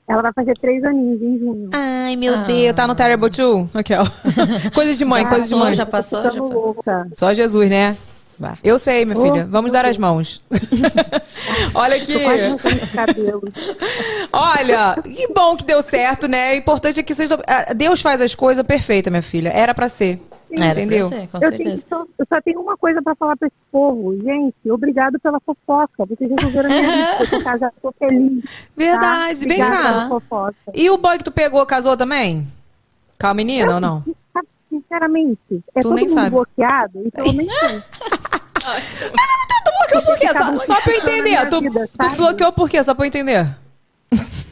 Ela 0.09 0.23
vai 0.23 0.33
fazer 0.33 0.55
três 0.59 0.83
aninhos 0.85 1.21
em 1.21 1.39
junho. 1.39 1.71
Ai, 1.73 2.17
meu 2.17 2.39
Deus, 2.45 2.75
tá 2.75 2.87
no 2.87 2.95
Terrible 2.95 3.29
2? 3.29 3.77
Aquela. 3.77 4.11
coisas 4.75 4.97
de 4.97 5.05
mãe, 5.05 5.23
Já 5.25 5.29
coisas 5.29 5.49
de 5.49 5.55
mãe. 5.55 5.73
já 5.75 5.85
passou, 5.87 6.23
já 6.23 6.31
passou. 6.31 6.49
louca. 6.51 7.09
Só 7.13 7.35
Jesus, 7.35 7.69
né? 7.69 7.97
Bah. 8.39 8.57
Eu 8.63 8.79
sei, 8.79 9.05
minha 9.05 9.19
Oh, 9.19 9.23
filha. 9.23 9.47
Vamos 9.51 9.73
dar 9.73 9.85
as 9.85 9.99
mãos. 9.99 10.41
Olha 11.75 11.97
aqui. 11.97 12.15
Olha, 14.33 14.97
que 15.03 15.29
bom 15.35 15.57
que 15.57 15.65
deu 15.65 15.83
certo, 15.83 16.29
né? 16.29 16.53
O 16.53 16.57
importante 16.57 17.01
é 17.01 17.03
que 17.03 17.15
vocês. 17.15 17.31
ah, 17.33 17.75
Deus 17.75 18.01
faz 18.01 18.21
as 18.23 18.35
coisas 18.35 18.65
perfeitas, 18.65 19.11
minha 19.11 19.23
filha. 19.23 19.49
Era 19.51 19.75
pra 19.75 19.89
ser. 19.89 20.21
Era 20.51 20.81
entendeu? 20.81 21.09
ser, 21.09 21.29
com 21.29 21.39
Eu, 21.39 21.51
tenho 21.51 21.77
certeza. 21.79 21.85
eu 22.19 22.27
só 22.33 22.41
tenho 22.43 22.61
uma 22.61 22.77
coisa 22.77 23.03
pra 23.03 23.15
falar 23.15 23.37
pra 23.37 23.49
esse 23.49 23.57
povo. 23.71 24.17
Gente, 24.23 24.55
obrigado 24.71 25.19
pela 25.21 25.39
fofoca. 25.41 26.07
Vocês 26.07 26.31
resolveram 26.31 26.69
minha 26.71 26.83
vida. 26.83 27.17
Eu 27.21 27.31
tô 27.31 27.43
casada, 27.45 27.75
tô 27.83 27.93
feliz. 27.99 28.43
tá? 28.45 28.51
Verdade, 28.77 29.47
vem 29.47 29.63
Obrigada 29.63 30.09
cá. 30.31 30.53
E 30.75 30.91
o 30.91 30.97
boy 30.99 31.19
que 31.19 31.25
tu 31.25 31.33
pegou 31.33 31.65
casou 31.67 31.97
também? 31.97 32.47
Com 33.21 33.27
a 33.27 33.35
menina 33.35 33.75
ou 33.75 33.81
não? 33.81 34.05
Sinceramente, 34.71 35.39
é 35.75 35.81
Tu 35.81 35.83
todo 35.83 35.95
nem 35.95 36.05
mundo 36.05 36.15
sabe. 36.15 36.31
bloqueado, 36.31 37.03
então 37.07 37.27
eu 37.27 37.33
nem 37.33 37.49
sei. 37.51 37.83
Tu 39.11 39.71
bloqueou 39.79 40.03
por 40.05 40.19
quê? 40.19 40.29
Só, 40.29 40.59
só 40.59 40.81
pra 40.83 40.93
eu 40.93 40.99
entender. 41.01 41.49
Tu, 41.49 41.61
Vida, 41.61 41.89
tu 41.99 42.17
bloqueou 42.17 42.53
por 42.53 42.69
quê? 42.71 42.83
Só 42.85 42.95
pra 42.95 43.05
eu 43.05 43.09
entender. 43.09 43.57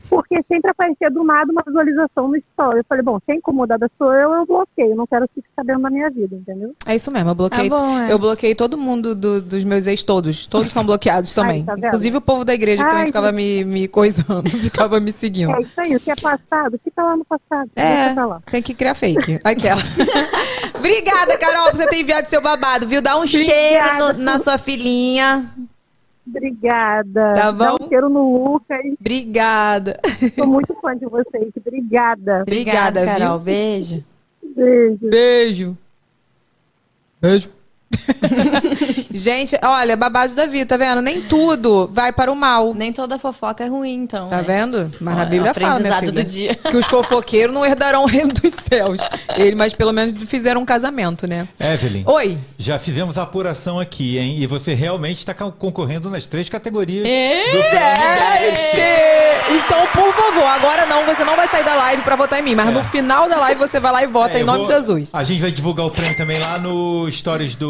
Porque 0.08 0.36
sempre 0.46 0.70
aparecia 0.70 1.10
do 1.10 1.24
nada 1.24 1.50
uma 1.50 1.62
visualização 1.66 2.28
no 2.28 2.36
story. 2.36 2.78
Eu 2.78 2.84
falei, 2.88 3.02
bom, 3.02 3.18
se 3.24 3.32
a 3.32 3.34
incomodada 3.34 3.90
sou 3.98 4.12
eu, 4.14 4.32
eu 4.34 4.46
bloqueio. 4.46 4.90
Eu 4.90 4.96
não 4.96 5.06
quero 5.06 5.26
ficar 5.34 5.48
sabendo 5.56 5.82
da 5.82 5.90
minha 5.90 6.08
vida, 6.08 6.36
entendeu? 6.36 6.74
É 6.86 6.94
isso 6.94 7.10
mesmo, 7.10 7.30
eu 7.30 7.34
bloqueei. 7.34 7.68
Tá 7.68 7.76
bom, 7.76 7.98
é. 7.98 8.12
Eu 8.12 8.18
bloqueei 8.18 8.54
todo 8.54 8.78
mundo 8.78 9.16
do- 9.16 9.42
dos 9.42 9.64
meus 9.64 9.86
ex, 9.88 10.04
todos. 10.04 10.46
Todos 10.46 10.70
são 10.72 10.84
bloqueados 10.86 11.34
também. 11.34 11.64
tá 11.64 11.74
vendo? 11.74 11.86
Inclusive 11.88 12.16
o 12.18 12.20
povo 12.20 12.44
da 12.44 12.54
igreja 12.54 12.84
que 12.84 12.88
também 12.88 13.02
Ai, 13.02 13.06
ficava 13.06 13.32
me, 13.32 13.64
me 13.64 13.88
coisando, 13.88 14.48
ficava 14.62 15.00
me 15.00 15.10
seguindo. 15.10 15.50
É 15.56 15.60
isso 15.60 15.80
aí, 15.80 15.96
o 15.96 16.00
que 16.00 16.10
é 16.12 16.16
passado, 16.16 16.80
fica 16.84 17.02
lá 17.02 17.16
no 17.16 17.24
passado. 17.24 17.70
É, 17.74 18.12
lá. 18.14 18.40
tem 18.48 18.62
que 18.62 18.74
criar 18.74 18.94
fake. 18.94 19.40
Aquela. 19.42 19.82
Obrigada, 20.78 21.36
Carol, 21.38 21.70
por 21.70 21.76
você 21.78 21.86
ter 21.88 22.00
enviado 22.00 22.28
seu 22.28 22.40
babado, 22.40 22.86
viu? 22.86 23.02
Dá 23.02 23.18
um 23.18 23.26
cheiro 23.26 23.98
no- 23.98 24.12
na 24.22 24.38
sua 24.38 24.56
filhinha. 24.56 25.50
Obrigada. 26.26 27.34
Tá 27.34 27.50
Dá 27.50 27.52
bom? 27.52 27.84
um 27.84 27.88
cheiro 27.88 28.08
no 28.08 28.52
Lucas. 28.54 28.80
Obrigada. 29.00 30.00
Sou 30.34 30.46
muito 30.46 30.74
fã 30.80 30.96
de 30.96 31.06
vocês. 31.06 31.52
Obrigada. 31.56 32.42
Obrigada, 32.42 33.00
Obrigada, 33.00 33.04
Carol. 33.04 33.38
viu? 33.38 33.44
Beijo. 33.44 34.04
Beijo. 34.54 35.08
Beijo. 35.10 35.78
Beijo. 37.20 37.55
Gente, 39.12 39.58
olha, 39.62 39.96
babados 39.96 40.34
da 40.34 40.46
vida, 40.46 40.66
tá 40.66 40.76
vendo? 40.76 41.00
Nem 41.00 41.22
tudo 41.22 41.88
vai 41.92 42.12
para 42.12 42.30
o 42.30 42.36
mal. 42.36 42.74
Nem 42.74 42.92
toda 42.92 43.18
fofoca 43.18 43.64
é 43.64 43.66
ruim, 43.66 43.94
então. 44.02 44.28
Tá 44.28 44.36
né? 44.38 44.42
vendo? 44.42 44.92
Mas 45.00 45.16
na 45.16 45.22
é 45.22 45.26
Bíblia 45.26 45.50
o 45.52 45.54
fala, 45.54 45.80
minha 45.80 45.98
filha, 45.98 46.12
do 46.12 46.24
dia. 46.24 46.54
que 46.70 46.76
os 46.76 46.86
fofoqueiros 46.86 47.54
não 47.54 47.64
herdarão 47.64 48.04
o 48.04 48.06
reino 48.06 48.32
dos 48.32 48.52
céus. 48.52 49.00
Ele, 49.36 49.54
mas 49.56 49.74
pelo 49.74 49.92
menos 49.92 50.22
fizeram 50.24 50.60
um 50.60 50.64
casamento, 50.64 51.26
né? 51.26 51.48
Evelyn, 51.58 52.02
Oi. 52.06 52.38
já 52.58 52.78
fizemos 52.78 53.16
a 53.18 53.22
apuração 53.22 53.78
aqui, 53.80 54.18
hein? 54.18 54.36
E 54.38 54.46
você 54.46 54.74
realmente 54.74 55.18
está 55.18 55.32
concorrendo 55.34 56.10
nas 56.10 56.26
três 56.26 56.48
categorias 56.48 57.06
É. 57.08 57.52
do 57.52 57.62
Gente! 57.62 58.96
Então, 59.48 59.86
por 59.94 60.12
favor, 60.12 60.44
agora 60.44 60.86
não, 60.86 61.04
você 61.06 61.22
não 61.24 61.36
vai 61.36 61.46
sair 61.48 61.64
da 61.64 61.74
live 61.74 62.02
pra 62.02 62.16
votar 62.16 62.40
em 62.40 62.42
mim, 62.42 62.54
mas 62.54 62.68
É. 62.68 62.72
no 62.72 62.82
final 62.84 63.28
da 63.28 63.36
live 63.36 63.58
você 63.58 63.78
vai 63.78 63.92
lá 63.92 64.02
e 64.02 64.06
vota 64.06 64.36
É, 64.38 64.40
em 64.40 64.44
nome 64.44 64.58
vou- 64.58 64.66
de 64.66 64.72
Jesus. 64.72 65.08
A 65.12 65.22
gente 65.22 65.40
vai 65.40 65.50
divulgar 65.50 65.86
o 65.86 65.90
prêmio 65.90 66.16
também 66.16 66.38
lá 66.38 66.58
no 66.58 67.08
Stories 67.10 67.54
do, 67.54 67.66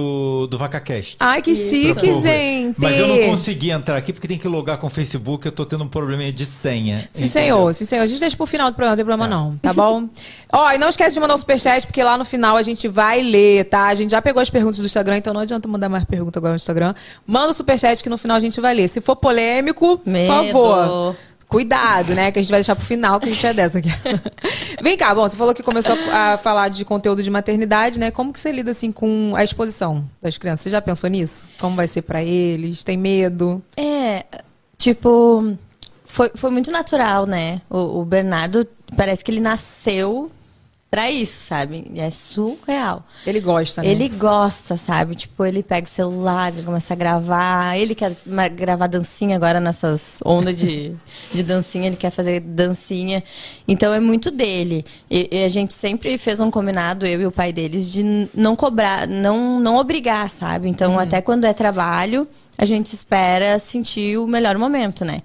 do 0.49 0.59
VacaCast. 0.59 1.17
Ai, 1.21 1.43
que 1.43 1.55
chique, 1.55 2.13
gente. 2.21 2.77
Mas 2.79 2.99
eu 2.99 3.07
não 3.09 3.31
consegui 3.31 3.71
entrar 3.71 3.97
aqui 3.97 4.13
porque 4.13 4.29
tem 4.29 4.39
que 4.39 4.49
logar 4.49 4.79
com 4.79 4.87
o 4.87 4.91
Facebook. 4.91 5.47
Eu 5.47 5.53
tô 5.53 5.65
tendo 5.65 5.85
um 5.85 5.89
probleminha 5.89 6.33
de 6.33 6.47
senha. 6.47 6.99
Sim, 7.13 7.25
entendeu? 7.25 7.29
senhor, 7.29 7.75
sim, 7.75 7.85
senhor. 7.85 8.03
A 8.03 8.07
gente 8.07 8.21
deixa 8.21 8.37
pro 8.37 8.47
final 8.47 8.71
do 8.71 8.75
programa, 8.75 8.93
não 8.93 8.97
tem 8.97 9.05
problema 9.05 9.27
É. 9.27 9.29
não, 9.29 9.57
tá 9.59 9.73
bom? 9.73 10.09
Ó, 10.53 10.71
e 10.73 10.79
não 10.79 10.89
esquece 10.89 11.15
de 11.15 11.21
mandar 11.21 11.35
um 11.35 11.39
superchat, 11.39 11.87
porque 11.87 12.03
lá 12.03 12.17
no 12.19 12.25
final 12.25 12.57
a 12.57 12.63
gente 12.63 12.89
vai 12.89 13.23
ler, 13.23 13.65
tá? 13.65 13.87
A 13.87 13.95
gente 13.95 14.11
já 14.11 14.23
pegou 14.23 14.41
as 14.41 14.51
perguntas 14.51 14.79
do 14.79 14.87
Instagram, 14.87 15.17
então 15.19 15.33
não 15.35 15.41
adianta 15.41 15.67
mandar 15.69 15.89
mais 15.89 16.05
pergunta 16.05 16.39
agora 16.39 16.53
no 16.53 16.57
Instagram. 16.57 16.95
Manda 17.27 17.51
o 17.51 17.55
superchat 17.55 18.03
que 18.03 18.09
no 18.09 18.19
final 18.19 18.37
a 18.37 18.41
gente 18.41 18.61
vai 18.61 18.75
ler. 18.75 18.89
Se 18.89 19.01
for 19.01 19.17
polêmico, 19.17 20.01
Medo. 20.05 20.33
por 20.33 20.47
favor. 20.47 21.17
Cuidado, 21.49 22.15
né? 22.15 22.33
Que 22.33 22.39
a 22.39 22.43
gente 22.43 22.51
vai 22.51 22.59
deixar 22.59 22.75
pro 22.75 22.85
final, 22.85 23.21
que 23.21 23.29
a 23.29 23.33
gente 23.33 23.47
é 23.47 23.55
dessa 23.55 23.79
aqui. 23.79 23.89
Vem 24.83 24.97
cá, 24.97 25.15
bom, 25.15 25.29
você 25.29 25.37
falou 25.37 25.55
que 25.55 25.63
começou 25.63 25.97
a 26.13 26.37
falar 26.39 26.69
de 26.69 26.85
conteúdo 26.85 27.23
de 27.23 27.31
maternidade, 27.31 28.01
né? 28.01 28.11
Como 28.11 28.33
que 28.33 28.41
você 28.41 28.51
lida, 28.51 28.73
assim, 28.73 28.91
com 28.91 29.33
a 29.37 29.45
exposição 29.45 30.05
das 30.21 30.37
crianças? 30.37 30.65
Você 30.65 30.71
já 30.71 30.83
pensou 30.83 31.09
nisso? 31.09 31.47
Como 31.59 31.77
vai 31.77 31.87
ser 31.87 32.03
pra 32.03 32.23
eles? 32.23 32.83
Tem 32.83 32.97
medo? 32.97 33.63
É, 33.77 34.25
tipo, 34.77 35.57
foi, 36.05 36.31
foi 36.35 36.51
muito 36.51 36.71
natural, 36.71 37.27
né? 37.27 37.61
O, 37.71 38.01
o 38.01 38.05
Bernardo 38.05 38.67
parece 38.97 39.25
que 39.25 39.31
ele 39.31 39.41
nasceu 39.41 40.31
pra 40.91 41.11
isso, 41.11 41.47
sabe? 41.47 41.91
É 41.97 42.11
surreal. 42.11 43.05
Ele 43.27 43.41
gosta, 43.41 43.83
né? 43.83 43.89
Ele 43.89 44.09
gosta, 44.09 44.77
sabe? 44.77 45.15
Tipo, 45.15 45.45
ele 45.45 45.63
pega 45.63 45.87
o 45.87 45.91
celular, 45.91 46.53
ele 46.53 46.63
começa 46.63 46.95
a 46.95 46.97
gravar. 46.97 47.77
Ele 47.77 47.95
quer 47.95 48.17
gravar 48.55 48.87
dancinha 48.87 49.37
agora 49.37 49.61
nessas 49.61 50.21
ondas 50.25 50.57
de, 50.57 50.95
de 51.35 51.43
dancinha, 51.43 51.87
ele 51.89 51.97
quer 51.97 52.11
fazer 52.11 52.41
dancinha. 52.41 53.23
Então 53.67 53.93
é 53.93 54.01
muito 54.01 54.31
dele. 54.31 54.85
E, 55.11 55.29
e 55.31 55.45
a 55.45 55.49
gente 55.49 55.75
sempre 55.75 56.17
fez 56.19 56.41
um 56.41 56.51
combinado, 56.51 57.05
eu 57.05 57.21
e 57.21 57.27
o 57.27 57.33
pai 57.33 57.53
deles, 57.53 57.91
de 57.93 58.29
não 58.35 58.55
cobrar, 58.55 59.07
não, 59.07 59.61
não 59.61 59.77
obrigar, 59.77 60.31
sabe? 60.31 60.69
Então, 60.69 60.99
até 60.99 61.21
quando 61.21 61.45
é 61.45 61.53
trabalho, 61.53 62.27
a 62.59 62.65
gente 62.65 62.95
espera 62.95 63.59
sentir 63.59 64.19
o 64.19 64.27
melhor 64.27 64.57
momento, 64.59 65.05
né? 65.05 65.23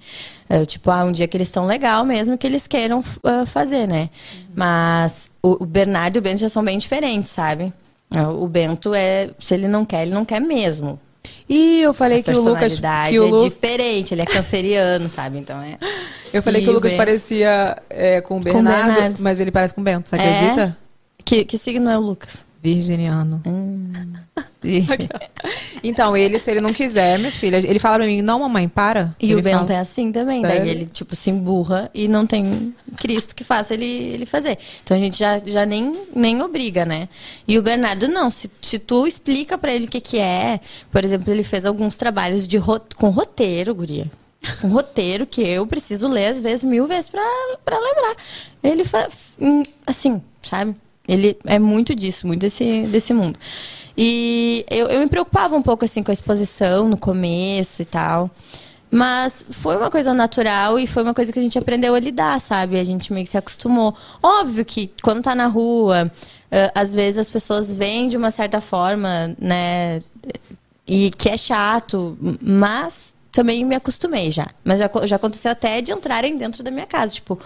É, 0.48 0.64
tipo, 0.66 0.90
ah, 0.90 1.04
um 1.04 1.12
dia 1.12 1.26
que 1.26 1.36
eles 1.36 1.48
estão 1.48 1.64
legal 1.66 2.04
mesmo 2.04 2.36
que 2.36 2.46
eles 2.46 2.66
queiram 2.66 3.02
ah, 3.24 3.46
fazer, 3.46 3.86
né? 3.88 4.10
Mas 4.54 5.30
o, 5.42 5.62
o 5.62 5.66
Bernardo 5.66 6.16
e 6.16 6.18
o 6.18 6.22
Bento 6.22 6.38
já 6.40 6.48
são 6.48 6.62
bem 6.62 6.76
diferentes, 6.78 7.30
sabe? 7.30 7.72
Ah, 8.14 8.28
O 8.30 8.46
Bento 8.46 8.92
é, 8.94 9.30
se 9.38 9.54
ele 9.54 9.66
não 9.68 9.84
quer, 9.84 10.02
ele 10.02 10.12
não 10.14 10.24
quer 10.24 10.40
mesmo. 10.40 11.00
E 11.48 11.80
eu 11.80 11.94
falei 11.94 12.18
A 12.18 12.22
que 12.22 12.30
o 12.32 12.40
Lucas. 12.42 12.78
Que 13.08 13.18
o 13.20 13.40
é 13.40 13.48
diferente, 13.48 14.12
ele 14.12 14.22
é 14.22 14.26
canceriano, 14.26 15.08
sabe? 15.08 15.38
Então 15.38 15.60
é. 15.62 15.78
Eu 16.32 16.42
falei 16.42 16.60
E 16.60 16.64
que 16.64 16.70
o 16.70 16.74
Lucas 16.74 16.90
Ben- 16.92 16.98
parecia 16.98 17.76
é, 17.88 18.20
com 18.20 18.36
o 18.38 18.40
Bernardo, 18.40 18.92
Bernardo. 18.92 19.22
mas 19.22 19.38
ele 19.40 19.50
parece 19.50 19.72
com 19.72 19.80
o 19.80 19.84
Bento. 19.84 20.08
Você 20.10 20.16
É? 20.16 20.18
acredita? 20.18 20.76
Que, 21.24 21.44
que 21.44 21.56
signo 21.56 21.88
é 21.88 21.96
o 21.96 22.00
Lucas? 22.00 22.44
Virginiano. 22.60 23.40
E, 23.46 24.42
Então, 25.84 26.16
ele, 26.16 26.38
se 26.38 26.50
ele 26.50 26.60
não 26.60 26.72
quiser, 26.72 27.18
minha 27.18 27.32
filha, 27.32 27.56
ele 27.56 27.78
fala 27.78 27.96
pra 27.96 28.06
mim, 28.06 28.22
não, 28.22 28.38
mamãe, 28.40 28.68
para. 28.68 29.14
e 29.20 29.26
ele 29.32 29.40
o 29.40 29.42
Bento 29.42 29.66
fala. 29.66 29.72
é 29.74 29.78
assim 29.80 30.12
também. 30.12 30.40
Sério? 30.40 30.58
Daí 30.60 30.68
ele, 30.70 30.86
tipo, 30.86 31.16
se 31.16 31.30
emburra 31.30 31.90
e 31.92 32.06
não 32.06 32.24
tem 32.26 32.72
Cristo 32.98 33.34
que 33.34 33.42
faça 33.42 33.74
ele, 33.74 33.84
ele 33.84 34.24
fazer. 34.26 34.58
Então 34.82 34.96
a 34.96 35.00
gente 35.00 35.18
já, 35.18 35.40
já 35.44 35.66
nem, 35.66 35.92
nem 36.14 36.40
obriga, 36.40 36.84
né? 36.84 37.08
E 37.48 37.58
o 37.58 37.62
Bernardo, 37.62 38.06
não. 38.08 38.30
Se, 38.30 38.48
se 38.60 38.78
tu 38.78 39.06
explica 39.06 39.58
pra 39.58 39.72
ele 39.72 39.86
o 39.86 39.88
que, 39.88 40.00
que 40.00 40.18
é, 40.18 40.60
por 40.90 41.04
exemplo, 41.04 41.32
ele 41.32 41.42
fez 41.42 41.66
alguns 41.66 41.96
trabalhos 41.96 42.46
de 42.46 42.56
ro- 42.58 42.80
com 42.94 43.10
roteiro, 43.10 43.74
guria. 43.74 44.08
Um 44.62 44.68
roteiro 44.68 45.26
que 45.26 45.40
eu 45.40 45.66
preciso 45.66 46.06
ler, 46.08 46.26
às 46.28 46.40
vezes, 46.40 46.62
mil 46.64 46.86
vezes 46.86 47.08
pra, 47.08 47.22
pra 47.64 47.78
lembrar. 47.78 48.16
Ele 48.62 48.84
faz. 48.84 49.32
Assim, 49.86 50.20
sabe? 50.42 50.74
Ele 51.06 51.36
é 51.44 51.58
muito 51.58 51.94
disso, 51.94 52.26
muito 52.26 52.40
desse, 52.40 52.82
desse 52.86 53.12
mundo. 53.12 53.38
E 53.96 54.64
eu, 54.70 54.86
eu 54.88 55.00
me 55.00 55.08
preocupava 55.08 55.56
um 55.56 55.62
pouco 55.62 55.84
assim 55.84 56.02
com 56.02 56.10
a 56.10 56.14
exposição 56.14 56.88
no 56.88 56.96
começo 56.96 57.82
e 57.82 57.84
tal. 57.84 58.30
Mas 58.90 59.44
foi 59.50 59.76
uma 59.76 59.90
coisa 59.90 60.12
natural 60.12 60.78
e 60.78 60.86
foi 60.86 61.02
uma 61.02 61.14
coisa 61.14 61.32
que 61.32 61.38
a 61.38 61.42
gente 61.42 61.58
aprendeu 61.58 61.94
a 61.94 61.98
lidar, 61.98 62.38
sabe? 62.40 62.78
A 62.78 62.84
gente 62.84 63.10
meio 63.12 63.24
que 63.24 63.30
se 63.30 63.38
acostumou. 63.38 63.96
Óbvio 64.22 64.64
que 64.66 64.90
quando 65.02 65.22
tá 65.22 65.34
na 65.34 65.46
rua, 65.46 66.12
eh, 66.50 66.70
às 66.74 66.94
vezes 66.94 67.18
as 67.18 67.30
pessoas 67.30 67.74
veem 67.74 68.10
de 68.10 68.18
uma 68.18 68.30
certa 68.30 68.60
forma, 68.60 69.34
né? 69.40 70.02
E 70.86 71.10
que 71.10 71.30
é 71.30 71.38
chato, 71.38 72.18
mas 72.42 73.14
também 73.32 73.64
me 73.64 73.74
acostumei 73.74 74.30
já. 74.30 74.46
Mas 74.62 74.78
já, 74.78 74.90
já 75.04 75.16
aconteceu 75.16 75.50
até 75.50 75.80
de 75.80 75.90
entrarem 75.90 76.36
dentro 76.36 76.62
da 76.62 76.70
minha 76.70 76.86
casa. 76.86 77.14
Tipo, 77.14 77.38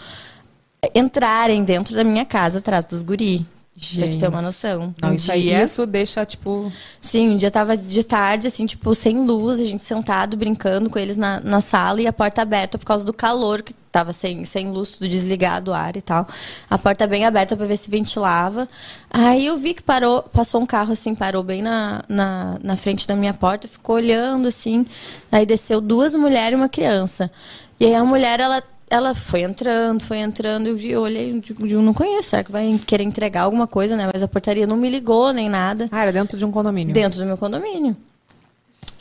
entrarem 0.94 1.64
dentro 1.64 1.94
da 1.94 2.04
minha 2.04 2.24
casa 2.24 2.58
atrás 2.58 2.84
dos 2.86 3.02
guri. 3.02 3.46
Pra 3.94 4.08
te 4.08 4.18
ter 4.18 4.26
uma 4.28 4.40
noção. 4.40 4.94
Não, 5.02 5.10
Um 5.10 5.12
isso 5.12 5.30
aí, 5.30 5.42
dia- 5.42 5.62
isso 5.62 5.84
deixa, 5.84 6.24
tipo... 6.24 6.72
Sim, 6.98 7.28
um 7.34 7.36
dia 7.36 7.50
tava 7.50 7.76
de 7.76 8.02
tarde, 8.02 8.46
assim, 8.46 8.64
tipo, 8.64 8.94
sem 8.94 9.20
luz, 9.26 9.60
a 9.60 9.66
gente 9.66 9.82
sentado, 9.82 10.34
brincando 10.34 10.88
com 10.88 10.98
eles 10.98 11.18
na, 11.18 11.40
na 11.40 11.60
sala 11.60 12.00
e 12.00 12.06
a 12.06 12.12
porta 12.12 12.40
aberta 12.40 12.78
por 12.78 12.86
causa 12.86 13.04
do 13.04 13.12
calor, 13.12 13.60
que 13.60 13.74
tava 13.92 14.14
sem, 14.14 14.46
sem 14.46 14.70
luz, 14.70 14.92
tudo 14.92 15.06
desligado 15.06 15.72
o 15.72 15.74
ar 15.74 15.94
e 15.94 16.00
tal. 16.00 16.26
A 16.70 16.78
porta 16.78 17.06
bem 17.06 17.26
aberta 17.26 17.54
para 17.54 17.66
ver 17.66 17.76
se 17.76 17.90
ventilava. 17.90 18.66
Aí 19.10 19.44
eu 19.44 19.58
vi 19.58 19.74
que 19.74 19.82
parou, 19.82 20.22
passou 20.22 20.62
um 20.62 20.66
carro, 20.66 20.92
assim, 20.94 21.14
parou 21.14 21.42
bem 21.42 21.60
na, 21.60 22.02
na, 22.08 22.58
na 22.62 22.76
frente 22.78 23.06
da 23.06 23.14
minha 23.14 23.34
porta, 23.34 23.68
ficou 23.68 23.96
olhando, 23.96 24.48
assim. 24.48 24.86
Aí 25.30 25.44
desceu 25.44 25.82
duas 25.82 26.14
mulheres 26.14 26.52
e 26.52 26.56
uma 26.62 26.68
criança. 26.70 27.30
E 27.78 27.84
aí 27.84 27.94
a 27.94 28.02
mulher, 28.02 28.40
ela 28.40 28.62
ela 28.88 29.14
foi 29.14 29.40
entrando, 29.42 30.00
foi 30.00 30.18
entrando, 30.18 30.68
eu 30.68 30.76
vi, 30.76 30.90
eu 30.90 31.02
olhei, 31.02 31.40
digo, 31.40 31.82
não 31.82 31.92
conheço, 31.92 32.30
será 32.30 32.44
que 32.44 32.52
vai 32.52 32.80
querer 32.86 33.04
entregar 33.04 33.42
alguma 33.42 33.66
coisa, 33.66 33.96
né? 33.96 34.08
Mas 34.12 34.22
a 34.22 34.28
portaria 34.28 34.66
não 34.66 34.76
me 34.76 34.88
ligou 34.88 35.32
nem 35.32 35.48
nada. 35.48 35.88
Ah, 35.90 36.02
era 36.02 36.12
dentro 36.12 36.38
de 36.38 36.44
um 36.44 36.52
condomínio. 36.52 36.94
Dentro 36.94 37.18
do 37.18 37.26
meu 37.26 37.36
condomínio. 37.36 37.96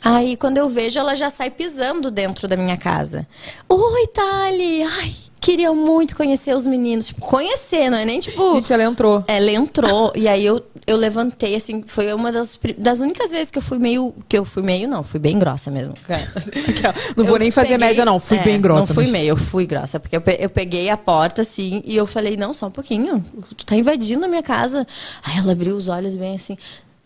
Aí, 0.02 0.36
quando 0.36 0.58
eu 0.58 0.68
vejo, 0.68 0.98
ela 0.98 1.14
já 1.14 1.30
sai 1.30 1.50
pisando 1.50 2.10
dentro 2.10 2.46
da 2.46 2.56
minha 2.56 2.76
casa. 2.76 3.26
Oi, 3.68 4.06
Thali! 4.08 4.82
Ai, 4.82 5.14
queria 5.46 5.72
muito 5.72 6.16
conhecer 6.16 6.54
os 6.54 6.66
meninos. 6.66 7.06
Tipo, 7.06 7.20
conhecer, 7.20 7.88
não 7.88 7.96
é 7.98 8.04
nem 8.04 8.18
tipo. 8.18 8.54
Gente, 8.56 8.72
ela 8.72 8.82
entrou. 8.82 9.24
Ela 9.28 9.50
entrou 9.52 10.12
e 10.16 10.26
aí 10.26 10.44
eu, 10.44 10.60
eu 10.86 10.96
levantei, 10.96 11.54
assim, 11.54 11.84
foi 11.86 12.12
uma 12.12 12.32
das, 12.32 12.58
das 12.76 12.98
únicas 12.98 13.30
vezes 13.30 13.50
que 13.50 13.58
eu 13.58 13.62
fui 13.62 13.78
meio. 13.78 14.12
Que 14.28 14.36
eu 14.36 14.44
fui 14.44 14.62
meio, 14.62 14.88
não, 14.88 15.02
fui 15.04 15.20
bem 15.20 15.38
grossa 15.38 15.70
mesmo. 15.70 15.94
Não 17.16 17.24
vou 17.24 17.36
Eu 17.36 17.40
nem 17.40 17.50
fazer 17.50 17.70
peguei- 17.74 17.86
média, 17.88 18.04
não. 18.04 18.18
Fui 18.18 18.38
é, 18.38 18.42
bem 18.42 18.60
grossa. 18.60 18.88
Não 18.88 18.94
fui 18.94 19.04
mas- 19.04 19.12
meio, 19.12 19.28
eu 19.30 19.36
fui 19.36 19.66
grossa. 19.66 20.00
Porque 20.00 20.16
eu, 20.16 20.20
pe- 20.20 20.36
eu 20.40 20.50
peguei 20.50 20.90
a 20.90 20.96
porta, 20.96 21.42
assim, 21.42 21.80
e 21.84 21.96
eu 21.96 22.06
falei, 22.06 22.36
não, 22.36 22.52
só 22.52 22.66
um 22.66 22.70
pouquinho. 22.70 23.24
Tu 23.56 23.64
tá 23.66 23.76
invadindo 23.76 24.24
a 24.24 24.28
minha 24.28 24.42
casa. 24.42 24.86
Aí 25.22 25.38
ela 25.38 25.52
abriu 25.52 25.76
os 25.76 25.88
olhos 25.88 26.16
bem 26.16 26.34
assim. 26.34 26.56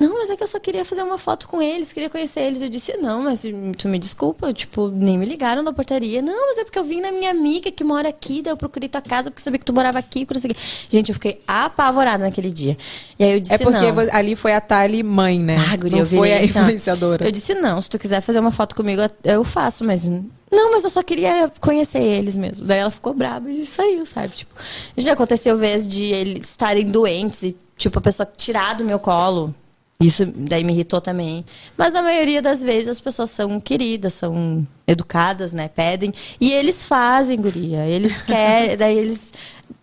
Não, 0.01 0.15
mas 0.15 0.31
é 0.31 0.37
que 0.37 0.43
eu 0.43 0.49
só 0.49 0.59
queria 0.59 0.83
fazer 0.83 1.03
uma 1.03 1.19
foto 1.19 1.47
com 1.47 1.61
eles, 1.61 1.93
queria 1.93 2.09
conhecer 2.09 2.41
eles. 2.41 2.63
Eu 2.63 2.71
disse, 2.71 2.97
não, 2.97 3.23
mas 3.23 3.43
tu 3.77 3.87
me 3.87 3.99
desculpa, 3.99 4.51
tipo, 4.51 4.89
nem 4.89 5.19
me 5.19 5.27
ligaram 5.27 5.63
na 5.63 5.75
portaria. 5.75 6.23
Não, 6.23 6.47
mas 6.49 6.57
é 6.57 6.65
porque 6.65 6.79
eu 6.79 6.85
vim 6.85 7.03
na 7.03 7.13
minha 7.13 7.31
amiga 7.31 7.71
que 7.71 7.85
mora 7.85 8.09
aqui, 8.09 8.41
daí 8.41 8.51
eu 8.51 8.57
procurei 8.57 8.89
tua 8.89 9.03
casa 9.03 9.31
porque 9.31 9.43
sabia 9.43 9.59
que 9.59 9.65
tu 9.67 9.75
morava 9.75 9.99
aqui, 9.99 10.25
por 10.25 10.37
isso 10.37 10.47
aqui. 10.47 10.57
Gente, 10.89 11.11
eu 11.11 11.15
fiquei 11.15 11.43
apavorada 11.47 12.25
naquele 12.25 12.51
dia. 12.51 12.79
E 13.19 13.25
aí 13.25 13.33
eu 13.33 13.41
disse, 13.41 13.55
É 13.55 13.59
porque 13.59 13.93
não. 13.93 14.09
ali 14.11 14.35
foi 14.35 14.55
a 14.55 14.61
Tali 14.61 15.03
mãe, 15.03 15.39
né? 15.39 15.57
Ah, 15.71 15.77
guria, 15.77 15.93
não 15.93 15.99
eu 15.99 16.07
foi 16.07 16.33
a 16.33 16.39
assim, 16.39 16.47
influenciadora. 16.47 17.27
Eu 17.27 17.31
disse, 17.31 17.55
não, 17.55 17.79
se 17.83 17.91
tu 17.91 17.99
quiser 17.99 18.23
fazer 18.23 18.41
uma 18.41 18.51
foto 18.51 18.75
comigo, 18.75 19.03
eu 19.23 19.45
faço, 19.45 19.85
mas. 19.85 20.11
Não, 20.51 20.73
mas 20.73 20.83
eu 20.83 20.91
só 20.91 21.03
queria 21.03 21.53
conhecer 21.61 22.01
eles 22.01 22.39
mesmo. 22.39 22.67
Daí 22.67 22.79
ela 22.79 22.91
ficou 22.91 23.13
brava 23.13 23.51
e 23.51 23.67
saiu, 23.67 24.07
sabe? 24.07 24.31
Tipo, 24.31 24.55
já 24.97 25.13
aconteceu 25.13 25.59
vezes 25.59 25.87
de 25.87 26.05
eles 26.05 26.49
estarem 26.49 26.91
doentes 26.91 27.43
e, 27.43 27.57
tipo, 27.77 27.99
a 27.99 28.03
pessoa 28.03 28.27
tirar 28.35 28.75
do 28.75 28.85
meu 28.85 28.99
colo. 28.99 29.55
Isso 30.01 30.25
daí 30.25 30.65
me 30.65 30.73
irritou 30.73 31.01
também. 31.01 31.45
Mas 31.77 31.93
na 31.93 32.03
maioria 32.03 32.41
das 32.41 32.63
vezes 32.63 32.89
as 32.89 33.01
pessoas 33.01 33.31
são 33.31 33.61
queridas, 33.61 34.15
são 34.15 34.67
educadas, 34.87 35.53
né? 35.53 35.69
Pedem. 35.69 36.13
E 36.41 36.53
eles 36.53 36.85
fazem, 36.85 37.39
guria. 37.41 37.87
Eles 37.87 38.23
querem, 38.23 38.77
daí 38.79 38.97
eles 38.97 39.31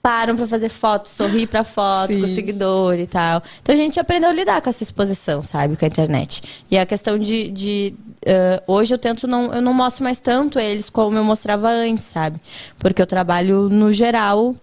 param 0.02 0.36
pra 0.36 0.48
fazer 0.48 0.70
foto, 0.70 1.08
sorrir 1.08 1.48
pra 1.48 1.64
foto, 1.64 2.14
com 2.14 2.24
o 2.24 2.28
Sim. 2.28 2.34
seguidor 2.34 2.96
e 2.96 3.06
tal. 3.06 3.44
Então 3.62 3.76
a 3.76 3.78
gente 3.78 4.00
aprendeu 4.00 4.30
a 4.30 4.34
lidar 4.34 4.62
com 4.62 4.70
essa 4.70 4.82
exposição, 4.82 5.42
sabe, 5.42 5.78
com 5.78 5.86
a 5.86 5.88
internet. 5.88 6.42
E 6.72 6.78
a 6.78 6.86
questão 6.86 7.20
de. 7.20 7.50
de 7.50 7.94
eh, 8.26 8.64
hoje 8.66 8.94
eu 8.94 8.98
tento 8.98 9.28
não. 9.28 9.54
Eu 9.54 9.62
não 9.62 9.74
mostro 9.74 10.04
mais 10.04 10.20
tanto 10.20 10.60
eles 10.60 10.90
como 10.90 11.18
eu 11.18 11.24
mostrava 11.24 11.70
antes, 11.70 12.06
sabe? 12.08 12.40
Porque 12.80 13.02
eu 13.02 13.06
trabalho 13.06 13.70
no 13.70 13.92
geral. 13.94 14.56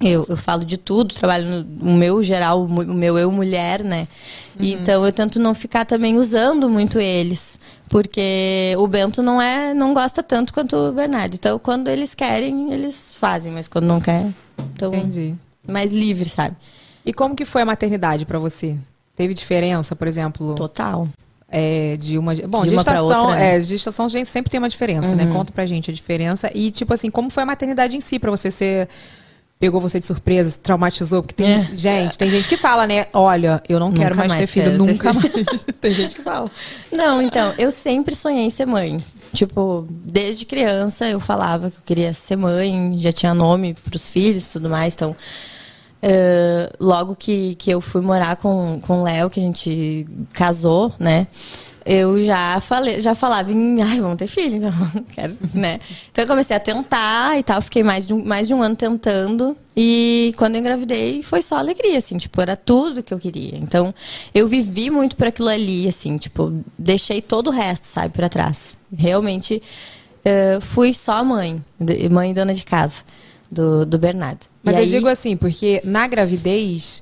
Eu, 0.00 0.24
eu 0.28 0.36
falo 0.36 0.64
de 0.64 0.78
tudo, 0.78 1.14
trabalho 1.14 1.64
no 1.64 1.90
o 1.90 1.94
meu 1.94 2.22
geral, 2.22 2.64
o 2.64 2.68
meu 2.94 3.18
eu 3.18 3.30
mulher, 3.30 3.84
né? 3.84 4.08
E 4.58 4.72
Então 4.72 5.04
eu 5.04 5.12
tento 5.12 5.38
não 5.38 5.52
ficar 5.52 5.84
também 5.84 6.16
usando 6.16 6.70
muito 6.70 6.98
eles. 6.98 7.58
Porque 7.88 8.74
o 8.78 8.86
Bento 8.86 9.22
não 9.22 9.42
é, 9.42 9.74
não 9.74 9.92
gosta 9.92 10.22
tanto 10.22 10.54
quanto 10.54 10.76
o 10.76 10.92
Bernardo. 10.92 11.34
Então, 11.34 11.58
quando 11.58 11.88
eles 11.88 12.14
querem, 12.14 12.72
eles 12.72 13.12
fazem, 13.12 13.52
mas 13.52 13.66
quando 13.68 13.86
não 13.86 14.00
quer, 14.00 14.32
então 14.74 14.94
Entendi. 14.94 15.34
mais 15.66 15.90
livre, 15.90 16.28
sabe? 16.28 16.56
E 17.04 17.12
como 17.12 17.34
que 17.34 17.44
foi 17.44 17.62
a 17.62 17.64
maternidade 17.66 18.24
pra 18.24 18.38
você? 18.38 18.76
Teve 19.16 19.34
diferença, 19.34 19.96
por 19.96 20.06
exemplo, 20.06 20.54
Total. 20.54 21.08
é, 21.48 21.96
de 21.98 22.16
uma... 22.16 22.34
Bom, 22.34 22.62
De 22.62 22.70
uma 22.70 22.84
pra 22.84 22.94
gestação, 22.94 23.22
outra, 23.22 23.34
né? 23.34 23.56
é, 23.56 23.60
gestação, 23.60 24.08
gente, 24.08 24.28
sempre 24.28 24.50
tem 24.50 24.58
uma 24.58 24.68
diferença, 24.68 25.14
né? 25.14 25.26
Conta 25.32 25.52
pra 25.52 25.66
gente 25.66 25.90
a 25.90 25.94
diferença. 25.94 26.50
E, 26.54 26.70
tipo 26.70 26.94
assim, 26.94 27.10
como 27.10 27.28
foi 27.28 27.42
a 27.42 27.46
maternidade 27.46 27.96
em 27.96 28.00
si 28.00 28.18
pra 28.18 28.30
você 28.30 28.50
ser... 28.50 28.88
Pegou 29.60 29.78
você 29.78 30.00
de 30.00 30.06
surpresa, 30.06 30.48
se 30.48 30.58
traumatizou? 30.58 31.22
Porque 31.22 31.34
tem... 31.34 31.52
É. 31.52 31.68
Gente, 31.74 32.16
tem 32.16 32.30
gente 32.30 32.48
que 32.48 32.56
fala, 32.56 32.86
né? 32.86 33.06
Olha, 33.12 33.62
eu 33.68 33.78
não 33.78 33.92
quero 33.92 34.16
Nunca 34.16 34.26
mais 34.26 34.40
ter 34.40 34.46
filho, 34.46 34.70
quero 34.70 34.84
ter 34.86 34.92
nunca 34.92 35.12
filho. 35.12 35.46
mais. 35.46 35.62
tem 35.78 35.94
gente 35.94 36.16
que 36.16 36.22
fala. 36.22 36.50
Não, 36.90 37.20
então, 37.20 37.52
eu 37.58 37.70
sempre 37.70 38.16
sonhei 38.16 38.44
em 38.44 38.50
ser 38.50 38.64
mãe. 38.64 39.04
Tipo, 39.34 39.86
desde 39.90 40.46
criança 40.46 41.06
eu 41.06 41.20
falava 41.20 41.70
que 41.70 41.76
eu 41.76 41.82
queria 41.84 42.14
ser 42.14 42.36
mãe, 42.36 42.94
já 42.96 43.12
tinha 43.12 43.34
nome 43.34 43.74
pros 43.74 44.08
filhos 44.08 44.48
e 44.48 44.52
tudo 44.54 44.70
mais. 44.70 44.94
Então, 44.94 45.14
eh, 46.02 46.72
logo 46.80 47.14
que, 47.14 47.54
que 47.56 47.70
eu 47.70 47.82
fui 47.82 48.00
morar 48.00 48.36
com, 48.36 48.80
com 48.80 49.00
o 49.00 49.02
Léo, 49.02 49.28
que 49.28 49.40
a 49.40 49.42
gente 49.42 50.06
casou, 50.32 50.92
né? 50.98 51.26
Eu 51.84 52.22
já 52.22 52.60
falei, 52.60 53.00
já 53.00 53.14
falava 53.14 53.50
em, 53.50 53.80
ai, 53.82 54.00
vamos 54.00 54.18
ter 54.18 54.26
filho, 54.26 54.56
então, 54.56 54.72
quero, 55.14 55.36
né? 55.54 55.80
Então 56.12 56.24
eu 56.24 56.28
comecei 56.28 56.54
a 56.54 56.60
tentar 56.60 57.38
e 57.38 57.42
tal, 57.42 57.60
fiquei 57.62 57.82
mais 57.82 58.06
de, 58.06 58.12
um, 58.14 58.24
mais 58.24 58.46
de 58.48 58.54
um 58.54 58.62
ano 58.62 58.76
tentando. 58.76 59.56
E 59.76 60.34
quando 60.36 60.56
eu 60.56 60.60
engravidei, 60.60 61.22
foi 61.22 61.40
só 61.40 61.56
alegria, 61.56 61.96
assim, 61.96 62.18
tipo, 62.18 62.40
era 62.40 62.54
tudo 62.56 63.02
que 63.02 63.14
eu 63.14 63.18
queria. 63.18 63.56
Então, 63.56 63.94
eu 64.34 64.46
vivi 64.46 64.90
muito 64.90 65.16
por 65.16 65.26
aquilo 65.28 65.48
ali, 65.48 65.88
assim, 65.88 66.18
tipo, 66.18 66.52
deixei 66.78 67.22
todo 67.22 67.46
o 67.48 67.50
resto, 67.50 67.84
sabe, 67.86 68.10
pra 68.12 68.28
trás. 68.28 68.76
Realmente, 68.94 69.62
eh, 70.24 70.58
fui 70.60 70.92
só 70.92 71.24
mãe, 71.24 71.64
mãe 72.10 72.30
e 72.32 72.34
dona 72.34 72.52
de 72.52 72.64
casa 72.64 72.96
do, 73.50 73.86
do 73.86 73.98
Bernardo. 73.98 74.46
Mas 74.62 74.74
E 74.74 74.78
eu 74.80 74.82
aí- 74.84 74.90
digo 74.90 75.08
assim, 75.08 75.34
porque 75.36 75.80
na 75.82 76.06
gravidez, 76.06 77.00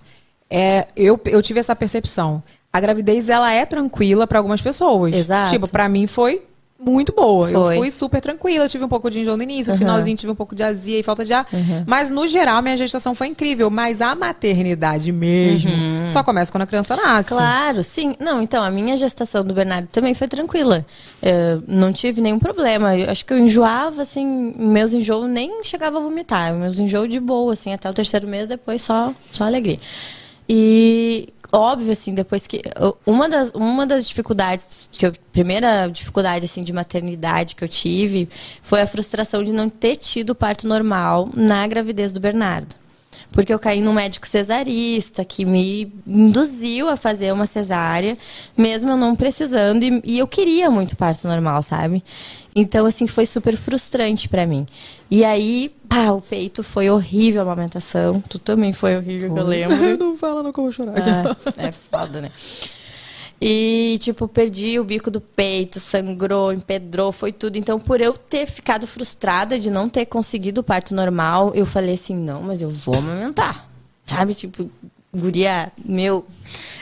é, 0.49 0.87
eu, 0.95 1.21
eu 1.27 1.43
tive 1.43 1.59
essa 1.59 1.75
percepção. 1.75 2.43
A 2.73 2.81
gravidez, 2.81 3.29
ela 3.31 3.51
é 3.53 3.65
tranquila 3.65 4.27
pra 4.27 4.39
algumas 4.39 4.61
pessoas. 4.61 5.15
Exato. 5.15 5.51
Tipo, 5.51 5.69
pra 5.71 5.89
mim 5.89 6.07
foi 6.07 6.43
muito 6.81 7.13
boa. 7.13 7.51
Eu 7.51 7.61
Foi. 7.65 7.77
fui 7.77 7.91
super 7.91 8.21
tranquila, 8.21 8.69
tive 8.69 8.85
um 8.85 8.89
pouco 8.89 9.11
de 9.11 9.19
enjoo 9.19 9.37
no 9.37 9.43
início, 9.43 9.71
no 9.71 9.75
Uhum. 9.75 9.79
finalzinho 9.79 10.17
tive 10.17 10.31
um 10.31 10.35
pouco 10.37 10.55
de 10.55 10.63
azia 10.63 11.01
e 11.01 11.03
falta 11.03 11.25
de 11.25 11.33
ar. 11.33 11.45
Mas, 11.87 12.09
no 12.09 12.25
geral, 12.27 12.63
minha 12.63 12.77
gestação 12.77 13.17
foi 13.17 13.27
incrível. 13.27 13.69
Mas 13.69 14.01
a 14.01 14.15
maternidade 14.15 15.11
mesmo 15.11 15.73
só 16.13 16.23
começa 16.23 16.53
quando 16.53 16.63
a 16.63 16.67
criança 16.67 16.95
nasce. 16.95 17.31
Claro, 17.31 17.83
sim. 17.83 18.15
Não, 18.21 18.41
então, 18.41 18.63
a 18.63 18.71
minha 18.71 18.97
gestação 18.97 19.43
do 19.45 19.53
Bernardo 19.55 19.89
também 19.89 20.15
foi 20.15 20.29
tranquila. 20.29 20.87
Eu 21.21 21.65
não 21.67 21.93
tive 21.93 22.21
nenhum 22.21 22.39
problema. 22.39 22.97
Eu 22.97 23.11
acho 23.11 23.25
que 23.25 23.33
eu 23.33 23.39
enjoava, 23.39 24.03
assim, 24.03 24.55
meus 24.57 24.93
enjoos 24.93 25.29
nem 25.29 25.65
chegava 25.65 25.97
a 25.99 26.01
vomitar. 26.01 26.55
Meus 26.55 26.79
enjoos 26.79 27.09
de 27.09 27.19
boa, 27.19 27.55
assim, 27.55 27.73
até 27.73 27.91
o 27.91 27.93
terceiro 27.95 28.29
mês, 28.29 28.47
depois 28.47 28.83
só, 28.83 29.13
só 29.33 29.45
alegria. 29.45 29.81
E 30.49 31.29
óbvio, 31.53 31.93
assim, 31.93 32.15
depois 32.15 32.47
que. 32.47 32.63
Uma 33.07 33.29
das, 33.29 33.51
uma 33.51 33.87
das 33.87 34.07
dificuldades, 34.07 34.89
que 34.93 35.07
eu, 35.07 35.13
primeira 35.33 35.89
dificuldade, 35.89 36.45
assim, 36.45 36.63
de 36.63 36.73
maternidade 36.73 37.55
que 37.55 37.65
eu 37.65 37.69
tive 37.69 38.29
foi 38.63 38.81
a 38.81 38.87
frustração 38.87 39.43
de 39.43 39.53
não 39.53 39.69
ter 39.69 39.97
tido 39.97 40.35
parto 40.35 40.67
normal 40.67 41.29
na 41.35 41.67
gravidez 41.67 42.13
do 42.13 42.21
Bernardo. 42.21 42.75
Porque 43.31 43.53
eu 43.53 43.59
caí 43.59 43.81
num 43.81 43.93
médico 43.93 44.27
cesarista 44.27 45.25
que 45.25 45.45
me 45.45 45.93
induziu 46.07 46.89
a 46.89 46.97
fazer 46.97 47.33
uma 47.33 47.45
cesárea, 47.45 48.17
mesmo 48.57 48.91
eu 48.91 48.97
não 48.97 49.15
precisando, 49.15 49.83
e, 49.83 50.01
e 50.03 50.19
eu 50.19 50.27
queria 50.27 50.71
muito 50.71 50.97
parto 50.97 51.29
normal, 51.29 51.63
sabe? 51.63 52.03
Então, 52.59 52.87
assim, 52.87 53.07
foi 53.07 53.25
super 53.25 53.57
frustrante 53.57 54.29
pra 54.29 54.45
mim. 54.45 54.67
E 55.09 55.25
aí, 55.25 55.73
pá, 55.89 56.11
o 56.11 56.21
peito 56.21 56.65
foi 56.65 56.91
horrível 56.91 57.41
a 57.41 57.45
amamentação. 57.45 58.21
Tu 58.29 58.39
também 58.39 58.73
foi 58.73 58.97
horrível, 58.97 59.33
que 59.33 59.39
eu 59.39 59.47
lembro. 59.47 59.77
não 59.97 60.17
fala, 60.17 60.43
não 60.43 60.53
vou 60.53 60.73
chorar. 60.73 60.95
Ah, 60.97 61.37
é 61.57 61.71
foda, 61.71 62.21
né? 62.21 62.33
E, 63.41 63.97
tipo, 64.01 64.27
perdi 64.27 64.81
o 64.81 64.85
bico 64.85 65.09
do 65.09 65.21
peito, 65.21 65.79
sangrou, 65.79 66.53
empedrou, 66.53 67.13
foi 67.13 67.31
tudo. 67.31 67.57
Então, 67.57 67.79
por 67.79 68.01
eu 68.01 68.15
ter 68.15 68.47
ficado 68.47 68.85
frustrada 68.85 69.57
de 69.57 69.71
não 69.71 69.89
ter 69.89 70.07
conseguido 70.07 70.61
o 70.61 70.65
parto 70.65 70.93
normal, 70.93 71.53
eu 71.55 71.65
falei 71.65 71.95
assim: 71.95 72.17
não, 72.17 72.43
mas 72.43 72.61
eu 72.61 72.69
vou 72.69 72.97
amamentar. 72.97 73.69
Sabe? 74.05 74.35
Tipo, 74.35 74.69
guria, 75.19 75.73
meu, 75.85 76.25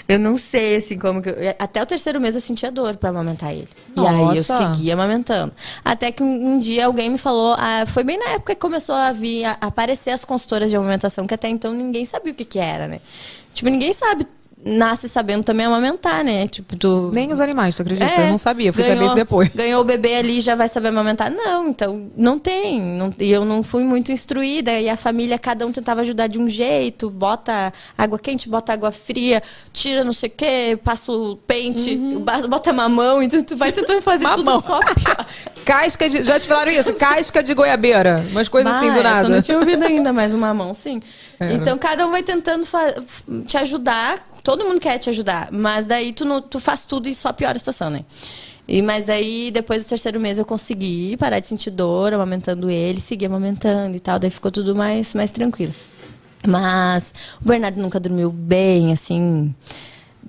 eu 0.08 0.18
não 0.18 0.36
sei, 0.36 0.76
assim, 0.76 0.98
como 0.98 1.20
que. 1.20 1.30
Eu... 1.30 1.54
Até 1.58 1.82
o 1.82 1.86
terceiro 1.86 2.20
mês 2.20 2.34
eu 2.34 2.40
sentia 2.40 2.70
dor 2.70 2.96
pra 2.96 3.10
amamentar 3.10 3.52
ele. 3.52 3.68
E 3.96 4.00
aí 4.00 4.20
eu 4.20 4.26
Nossa. 4.26 4.74
segui 4.74 4.92
amamentando. 4.92 5.52
Até 5.84 6.12
que 6.12 6.22
um, 6.22 6.54
um 6.54 6.58
dia 6.58 6.86
alguém 6.86 7.10
me 7.10 7.18
falou, 7.18 7.56
ah, 7.58 7.84
foi 7.86 8.04
bem 8.04 8.18
na 8.18 8.30
época 8.30 8.54
que 8.54 8.60
começou 8.60 8.94
a 8.94 9.12
vir, 9.12 9.44
a 9.44 9.56
aparecer 9.60 10.10
as 10.10 10.24
consultoras 10.24 10.70
de 10.70 10.76
amamentação, 10.76 11.26
que 11.26 11.34
até 11.34 11.48
então 11.48 11.72
ninguém 11.72 12.04
sabia 12.04 12.32
o 12.32 12.34
que 12.34 12.44
que 12.44 12.58
era, 12.58 12.86
né? 12.86 13.00
Tipo, 13.52 13.70
ninguém 13.70 13.92
sabe, 13.92 14.26
nasce 14.68 15.08
sabendo 15.08 15.44
também 15.44 15.64
amamentar, 15.64 16.24
né? 16.24 16.46
Tipo, 16.48 16.76
tu... 16.76 17.10
Nem 17.12 17.30
os 17.32 17.40
animais, 17.40 17.76
tu 17.76 17.82
acredita? 17.82 18.04
É, 18.04 18.24
eu 18.24 18.30
não 18.30 18.36
sabia, 18.38 18.72
fui 18.72 18.82
ganhou- 18.82 18.96
saber 18.96 19.06
isso 19.06 19.14
depois. 19.14 19.48
Ganhou 19.54 19.80
o 19.80 19.84
bebê 19.84 20.16
ali 20.16 20.40
já 20.40 20.56
vai 20.56 20.66
saber 20.68 20.88
amamentar? 20.88 21.30
Não, 21.30 21.68
então 21.68 22.10
não 22.16 22.36
tem. 22.38 22.80
Não, 22.82 23.14
e 23.18 23.30
eu 23.30 23.44
não 23.44 23.62
fui 23.62 23.84
muito 23.84 24.10
instruída. 24.10 24.72
E 24.80 24.88
a 24.88 24.96
família, 24.96 25.38
cada 25.38 25.64
um 25.66 25.70
tentava 25.70 26.00
ajudar 26.00 26.26
de 26.26 26.38
um 26.40 26.48
jeito. 26.48 27.08
Bota 27.08 27.72
água 27.96 28.18
quente, 28.18 28.48
bota 28.48 28.72
água 28.72 28.90
fria, 28.90 29.40
tira 29.72 30.02
não 30.02 30.12
sei 30.12 30.28
o 30.28 30.32
quê, 30.36 30.78
passa 30.82 31.12
o 31.12 31.36
pente, 31.36 31.94
ba- 32.20 32.46
bota 32.48 32.72
mamão. 32.72 33.22
Então 33.22 33.40
tu 33.44 33.56
vai 33.56 33.70
tentando 33.70 34.02
fazer 34.02 34.24
Uhum. 34.26 34.30
Mamão. 34.44 34.60
tudo 34.60 34.66
só 34.66 34.80
pior. 34.80 35.26
Casca 35.64 36.08
de. 36.08 36.24
Já 36.24 36.40
te 36.40 36.48
falaram 36.48 36.72
isso? 36.72 36.92
Casca 36.94 37.42
de 37.42 37.54
goiabeira. 37.54 38.24
Umas 38.30 38.48
coisas 38.48 38.74
assim 38.74 38.88
Bah, 38.88 38.92
do 38.94 38.98
essa 39.00 39.08
eu 39.08 39.12
nada. 39.14 39.28
não 39.28 39.42
tinha 39.42 39.58
ouvido 39.58 39.84
ainda, 39.84 40.12
mas 40.12 40.34
uma 40.34 40.52
mão 40.52 40.74
sim. 40.74 41.00
Então 41.40 41.76
cada 41.78 42.06
um 42.06 42.10
vai 42.10 42.22
tentando 42.22 42.64
te 43.46 43.56
ajudar. 43.58 44.26
Todo 44.46 44.64
mundo 44.64 44.78
quer 44.78 44.96
te 44.96 45.10
ajudar, 45.10 45.48
mas 45.50 45.86
daí 45.86 46.12
tu, 46.12 46.24
não, 46.24 46.40
tu 46.40 46.60
faz 46.60 46.84
tudo 46.84 47.08
e 47.08 47.14
só 47.16 47.32
piora 47.32 47.56
a 47.56 47.58
situação, 47.58 47.90
né? 47.90 48.04
E, 48.68 48.80
mas 48.80 49.04
daí, 49.04 49.50
depois 49.50 49.84
do 49.84 49.88
terceiro 49.88 50.20
mês, 50.20 50.38
eu 50.38 50.44
consegui 50.44 51.16
parar 51.16 51.40
de 51.40 51.48
sentir 51.48 51.72
dor, 51.72 52.14
amamentando 52.14 52.70
ele, 52.70 53.00
seguir 53.00 53.26
amamentando 53.26 53.96
e 53.96 53.98
tal. 53.98 54.20
Daí 54.20 54.30
ficou 54.30 54.52
tudo 54.52 54.72
mais, 54.72 55.14
mais 55.14 55.32
tranquilo. 55.32 55.74
Mas 56.46 57.12
o 57.44 57.48
Bernardo 57.48 57.82
nunca 57.82 57.98
dormiu 57.98 58.30
bem, 58.30 58.92
assim. 58.92 59.52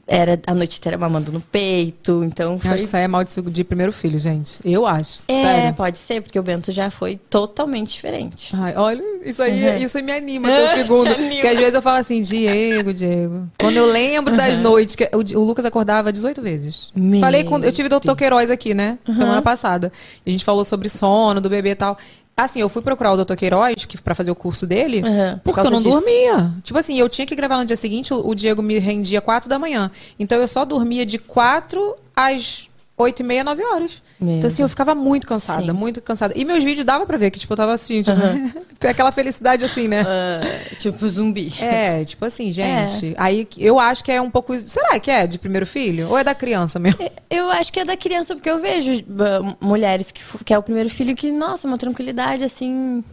Era 0.10 0.40
a 0.48 0.56
noite 0.56 0.78
inteira 0.80 0.98
mamando 0.98 1.34
no 1.34 1.42
peito, 1.42 2.24
então 2.24 2.54
Eu 2.54 2.60
foi 2.60 2.70
acho 2.72 2.78
que 2.80 2.86
isso 2.86 2.96
aí 2.96 3.04
é 3.04 3.08
mal 3.10 3.26
de, 3.26 3.42
de 3.42 3.64
primeiro 3.66 3.92
filho, 3.92 4.18
gente. 4.18 4.58
Eu 4.64 4.86
acho. 4.86 5.24
é, 5.28 5.42
Sério. 5.44 5.74
pode 5.74 5.98
ser, 6.00 6.22
porque 6.22 6.40
o 6.40 6.44
Bento 6.44 6.72
já 6.72 6.90
foi 6.90 7.18
totalmente 7.30 7.92
diferente. 7.92 8.56
Ai, 8.56 8.74
olha, 8.78 9.04
isso 9.26 9.44
aí, 9.44 9.68
Uhum. 9.68 9.76
isso 9.84 9.98
aí 9.98 10.04
me 10.04 10.14
anima 10.14 10.48
até 10.48 10.64
o 10.64 10.76
segundo. 10.88 11.14
Porque 11.14 11.48
às 11.48 11.58
vezes 11.58 11.74
eu 11.74 11.82
falo 11.82 11.98
assim, 11.98 12.22
Diego, 12.22 12.94
Diego. 12.94 13.50
Quando 13.60 13.76
eu 13.76 13.86
lembro 13.86 14.38
das 14.38 14.60
noites, 14.60 14.96
que 14.96 15.10
o, 15.14 15.40
o 15.40 15.44
Lucas 15.44 15.66
acordava 15.66 16.10
18 16.10 16.42
vezes. 16.42 16.90
Meu 16.96 17.20
Falei 17.20 17.44
com. 17.44 17.60
Eu 17.60 17.72
tive 17.74 17.94
o 17.94 18.00
Dr. 18.00 18.16
Queiroz 18.16 18.50
aqui, 18.50 18.74
né? 18.74 18.98
Semana 19.06 19.42
passada. 19.42 19.92
E 20.26 20.30
a 20.30 20.32
gente 20.32 20.46
falou 20.46 20.64
sobre 20.64 20.88
sono 20.88 21.42
do 21.42 21.50
bebê 21.50 21.72
e 21.72 21.76
tal. 21.76 21.98
Assim, 22.40 22.60
eu 22.62 22.70
fui 22.70 22.84
procurar 22.84 23.12
o 23.14 23.26
Dr. 23.26 23.34
Queiroz 23.34 23.84
que, 23.86 24.00
pra 24.00 24.14
fazer 24.14 24.30
o 24.30 24.36
curso 24.36 24.68
dele, 24.68 25.02
Uhum. 25.02 25.40
porque 25.44 25.60
Por 25.60 25.66
eu 25.66 25.72
não 25.72 25.80
disso. 25.80 25.90
dormia. 25.90 26.52
Tipo 26.64 26.78
assim, 26.78 27.00
eu 27.00 27.10
tinha 27.10 27.26
que 27.26 27.36
gravar 27.36 27.58
no 27.58 27.66
dia 27.66 27.76
seguinte, 27.76 28.14
o, 28.14 28.28
o 28.28 28.36
Diego 28.36 28.62
me 28.62 28.78
rendia 28.78 29.20
4 29.20 29.50
da 29.50 29.58
manhã. 29.58 29.90
Então 30.20 30.40
eu 30.40 30.48
só 30.48 30.64
dormia 30.64 31.04
de 31.04 31.18
4 31.18 31.96
às 32.16 32.67
8 32.98 33.20
e 33.20 33.24
meia, 33.24 33.44
9 33.44 33.64
horas. 33.64 34.02
Meu 34.20 34.38
então 34.38 34.48
assim, 34.48 34.64
eu 34.64 34.70
ficava 34.70 34.96
muito 34.96 35.28
cansada, 35.28 35.68
Sim. 35.68 35.72
muito 35.72 36.02
cansada. 36.02 36.34
E 36.36 36.44
meus 36.44 36.64
vídeos 36.64 36.84
dava 36.84 37.06
pra 37.06 37.16
ver 37.16 37.30
que, 37.30 37.38
tipo, 37.38 37.54
eu 37.54 37.58
tava 37.58 37.72
assim, 37.72 38.02
tipo, 38.02 38.18
aquela 38.88 39.12
felicidade 39.12 39.64
assim, 39.64 39.88
né? 39.88 40.04
Ah, 40.06 40.76
tipo 40.78 41.08
zumbi. 41.08 41.54
É, 41.62 42.04
tipo 42.04 42.26
assim, 42.26 42.52
gente. 42.52 43.14
Aí 43.18 43.48
eu 43.58 43.80
acho 43.80 44.04
que 44.04 44.12
é 44.12 44.20
um 44.20 44.32
pouco. 44.32 44.58
Será 44.60 45.00
que 45.00 45.12
é 45.12 45.28
de 45.28 45.38
primeiro 45.38 45.66
filho? 45.66 46.10
Ou 46.10 46.18
é 46.18 46.24
da 46.24 46.34
criança 46.34 46.80
mesmo? 46.80 47.00
Eu 47.30 47.52
acho 47.52 47.72
que 47.72 47.80
é 47.80 47.86
da 47.86 47.96
criança, 47.96 48.34
porque 48.36 48.50
eu 48.50 48.58
vejo 48.60 49.04
ah, 49.20 49.56
mulheres 49.62 50.12
que, 50.12 50.22
que 50.44 50.54
é 50.54 50.58
o 50.58 50.64
primeiro 50.64 50.90
filho 50.90 51.16
que, 51.16 51.32
nossa, 51.32 51.68
uma 51.68 51.78
tranquilidade 51.78 52.44
assim 52.44 53.04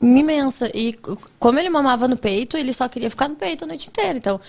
imensa. 0.00 0.70
E 0.74 0.94
como 1.38 1.58
ele 1.58 1.68
mamava 1.68 2.06
no 2.06 2.16
peito, 2.16 2.56
ele 2.56 2.72
só 2.72 2.88
queria 2.88 3.10
ficar 3.10 3.28
no 3.28 3.36
peito 3.36 3.64
a 3.64 3.66
noite 3.66 3.88
inteira. 3.88 4.16
Então, 4.16 4.40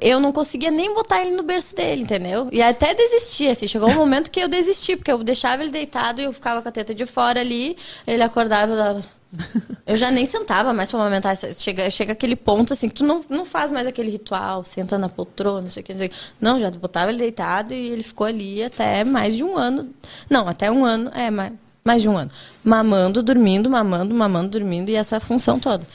eu 0.00 0.18
não 0.18 0.32
conseguia 0.32 0.70
nem 0.70 0.94
botar 0.94 1.20
ele 1.20 1.36
no 1.36 1.42
berço 1.42 1.76
dele, 1.76 2.02
entendeu? 2.02 2.48
E 2.50 2.62
até 2.62 2.94
desistia, 2.94 3.52
assim. 3.52 3.66
Chegou 3.66 3.90
um 3.90 3.94
momento 3.94 4.30
que 4.30 4.40
eu 4.40 4.48
desisti, 4.48 4.96
porque 4.96 5.12
eu 5.12 5.22
deixava 5.22 5.62
ele 5.62 5.70
deitado 5.70 6.20
e 6.20 6.24
eu 6.24 6.32
ficava 6.32 6.62
com 6.62 6.68
a 6.68 6.72
teta 6.72 6.94
de 6.94 7.06
fora 7.06 7.40
ali, 7.40 7.76
ele 8.06 8.22
acordava 8.22 8.72
e 8.72 8.74
eu 8.74 8.76
dava. 8.78 9.24
Eu 9.84 9.96
já 9.96 10.12
nem 10.12 10.24
sentava 10.24 10.72
mais 10.72 10.90
pra 10.90 11.00
amamentar. 11.00 11.36
Chega, 11.36 11.90
chega 11.90 12.12
aquele 12.12 12.36
ponto 12.36 12.72
assim 12.72 12.88
que 12.88 12.94
tu 12.94 13.04
não, 13.04 13.20
não 13.28 13.44
faz 13.44 13.68
mais 13.70 13.84
aquele 13.84 14.08
ritual, 14.08 14.62
senta 14.62 14.96
na 14.96 15.08
poltrona, 15.08 15.62
não 15.62 15.70
sei 15.70 15.82
o 15.82 15.84
que. 15.84 15.92
Não, 15.92 15.98
sei 15.98 16.06
o 16.06 16.10
que. 16.10 16.16
não, 16.40 16.58
já 16.58 16.70
botava 16.70 17.10
ele 17.10 17.18
deitado 17.18 17.74
e 17.74 17.88
ele 17.88 18.04
ficou 18.04 18.28
ali 18.28 18.62
até 18.62 19.02
mais 19.02 19.36
de 19.36 19.42
um 19.42 19.56
ano. 19.56 19.92
Não, 20.30 20.46
até 20.48 20.70
um 20.70 20.84
ano, 20.84 21.10
é, 21.12 21.32
mais, 21.32 21.52
mais 21.86 22.00
de 22.00 22.08
um 22.08 22.16
ano. 22.16 22.30
Mamando, 22.64 23.22
dormindo, 23.22 23.68
mamando, 23.68 24.14
mamando, 24.14 24.48
dormindo 24.58 24.88
e 24.88 24.94
essa 24.94 25.20
função 25.20 25.60
toda. 25.60 25.86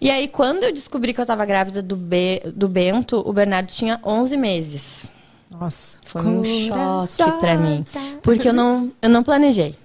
E 0.00 0.10
aí, 0.10 0.26
quando 0.26 0.64
eu 0.64 0.72
descobri 0.72 1.14
que 1.14 1.20
eu 1.20 1.26
tava 1.26 1.44
grávida 1.44 1.80
do, 1.80 1.94
Be, 1.94 2.42
do 2.52 2.68
Bento, 2.68 3.22
o 3.24 3.32
Bernardo 3.32 3.68
tinha 3.68 4.00
11 4.04 4.36
meses. 4.36 5.12
Nossa. 5.48 6.00
Foi 6.02 6.22
um 6.22 6.42
choque 7.06 7.38
pra 7.38 7.56
mim. 7.56 7.86
Porque 8.22 8.48
eu 8.48 8.52
não, 8.52 8.90
eu 9.00 9.08
não 9.08 9.22
planejei. 9.22 9.76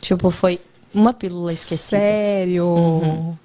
Tipo, 0.00 0.28
foi 0.28 0.60
uma 0.92 1.12
pílula 1.12 1.52
esquecida. 1.52 2.00
Sério? 2.00 2.74
Existe 2.74 3.39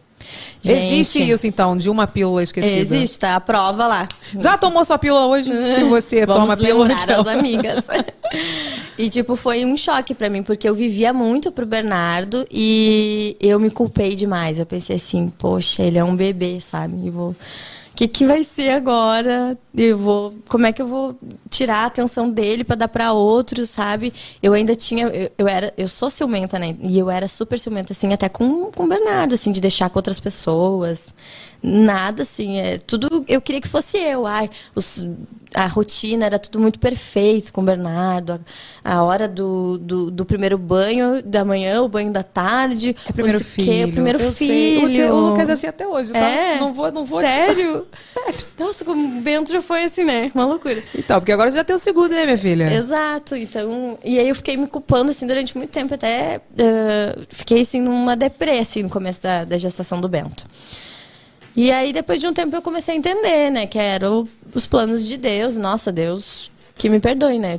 Gente. 0.65 1.31
isso, 1.31 1.47
então, 1.47 1.77
de 1.77 1.89
uma 1.89 2.07
pílula 2.07 2.41
esquecida? 2.41 2.75
Existe, 2.77 3.19
tá? 3.19 3.35
A 3.35 3.39
prova 3.39 3.87
lá. 3.87 4.07
Já 4.37 4.57
tomou 4.57 4.83
sua 4.83 4.97
pílula 4.97 5.25
hoje? 5.27 5.51
Se 5.73 5.83
você 5.85 6.25
Vamos 6.25 6.41
toma 6.43 6.57
pílula. 6.57 6.87
lembrar 6.87 7.03
então. 7.03 7.21
as 7.21 7.27
amigas. 7.27 7.85
e, 8.97 9.09
tipo, 9.09 9.35
foi 9.35 9.65
um 9.65 9.77
choque 9.77 10.15
pra 10.15 10.29
mim, 10.29 10.43
porque 10.43 10.67
eu 10.67 10.75
vivia 10.75 11.13
muito 11.13 11.51
pro 11.51 11.65
Bernardo 11.65 12.45
e 12.51 13.37
eu 13.39 13.59
me 13.59 13.69
culpei 13.69 14.15
demais. 14.15 14.59
Eu 14.59 14.65
pensei 14.65 14.95
assim, 14.95 15.29
poxa, 15.37 15.83
ele 15.83 15.97
é 15.97 16.03
um 16.03 16.15
bebê, 16.15 16.59
sabe? 16.59 17.05
E 17.05 17.09
vou... 17.09 17.35
Que, 17.95 18.07
que 18.07 18.25
vai 18.25 18.43
ser 18.43 18.71
agora? 18.71 19.57
Eu 19.75 19.97
vou, 19.97 20.35
como 20.49 20.65
é 20.65 20.73
que 20.73 20.81
eu 20.81 20.87
vou 20.87 21.17
tirar 21.49 21.79
a 21.79 21.85
atenção 21.85 22.29
dele 22.29 22.63
pra 22.63 22.75
dar 22.75 22.89
pra 22.89 23.13
outros, 23.13 23.69
sabe? 23.69 24.13
Eu 24.43 24.53
ainda 24.53 24.75
tinha, 24.75 25.07
eu, 25.07 25.31
eu 25.37 25.47
era, 25.47 25.73
eu 25.77 25.87
sou 25.87 26.09
ciumenta, 26.09 26.59
né? 26.59 26.75
E 26.81 26.99
eu 26.99 27.09
era 27.09 27.27
super 27.27 27.57
ciumenta 27.57 27.93
assim, 27.93 28.13
até 28.13 28.27
com, 28.27 28.69
com 28.71 28.83
o 28.83 28.87
Bernardo, 28.87 29.33
assim, 29.33 29.51
de 29.51 29.61
deixar 29.61 29.89
com 29.89 29.97
outras 29.97 30.19
pessoas. 30.19 31.13
Nada 31.67 32.21
assim, 32.21 32.59
é 32.59 32.77
tudo 32.77 33.25
eu 33.27 33.41
queria 33.41 33.59
que 33.59 33.67
fosse 33.67 33.97
eu. 33.97 34.27
Ai, 34.27 34.47
os, 34.75 35.03
a 35.51 35.65
rotina 35.65 36.27
era 36.27 36.37
tudo 36.37 36.59
muito 36.59 36.79
perfeito 36.79 37.51
com 37.51 37.61
o 37.61 37.63
Bernardo. 37.63 38.39
A, 38.83 38.93
a 38.97 39.03
hora 39.03 39.27
do, 39.27 39.79
do, 39.79 40.11
do 40.11 40.25
primeiro 40.25 40.59
banho 40.59 41.23
da 41.23 41.43
manhã, 41.43 41.81
o 41.81 41.87
banho 41.89 42.11
da 42.11 42.21
tarde, 42.21 42.95
É 43.07 43.11
primeiro 43.11 43.39
sei 43.39 43.47
o 43.47 43.55
quê, 43.55 43.63
filho. 43.73 43.87
o 43.87 43.91
primeiro 43.93 44.21
eu 44.21 44.31
sei. 44.31 44.47
filho. 44.47 44.85
O, 44.85 44.89
tio- 44.93 45.11
o 45.15 45.19
Lucas 45.29 45.49
é 45.49 45.53
assim 45.53 45.65
até 45.65 45.87
hoje, 45.87 46.11
tá? 46.11 46.19
É? 46.19 46.59
Não 46.59 46.71
vou, 46.71 46.91
não 46.91 47.03
vou. 47.03 47.19
Sério? 47.25 47.87
Nossa, 48.59 48.85
como 48.85 49.17
o 49.17 49.21
Bento 49.21 49.51
já 49.51 49.61
foi 49.61 49.85
assim, 49.85 50.03
né? 50.03 50.31
Uma 50.35 50.45
loucura. 50.45 50.83
Então, 50.93 51.19
porque 51.19 51.31
agora 51.31 51.49
você 51.49 51.57
já 51.57 51.63
tem 51.63 51.75
o 51.75 51.79
segundo, 51.79 52.09
né, 52.11 52.25
minha 52.25 52.37
filha? 52.37 52.71
Exato, 52.73 53.35
então. 53.35 53.97
E 54.03 54.19
aí 54.19 54.29
eu 54.29 54.35
fiquei 54.35 54.55
me 54.55 54.67
culpando, 54.67 55.09
assim, 55.09 55.25
durante 55.25 55.57
muito 55.57 55.71
tempo, 55.71 55.93
até. 55.95 56.41
eh, 56.57 57.15
fiquei, 57.29 57.61
assim, 57.61 57.81
numa 57.81 58.15
deprê, 58.15 58.59
assim, 58.59 58.83
no 58.83 58.89
começo 58.89 59.21
da, 59.23 59.43
da 59.45 59.57
gestação 59.57 59.99
do 59.99 60.07
Bento. 60.07 60.45
E 61.55 61.71
aí, 61.71 61.93
depois 61.93 62.19
de 62.19 62.27
um 62.27 62.33
tempo, 62.33 62.55
eu 62.55 62.61
comecei 62.61 62.93
a 62.93 62.97
entender, 62.97 63.49
né, 63.49 63.65
que 63.65 63.79
eram 63.79 64.27
os 64.53 64.65
planos 64.67 65.05
de 65.05 65.15
Deus. 65.17 65.55
Nossa, 65.57 65.91
Deus. 65.91 66.51
Que 66.77 66.89
me 66.89 66.99
perdoe, 66.99 67.39
né? 67.39 67.57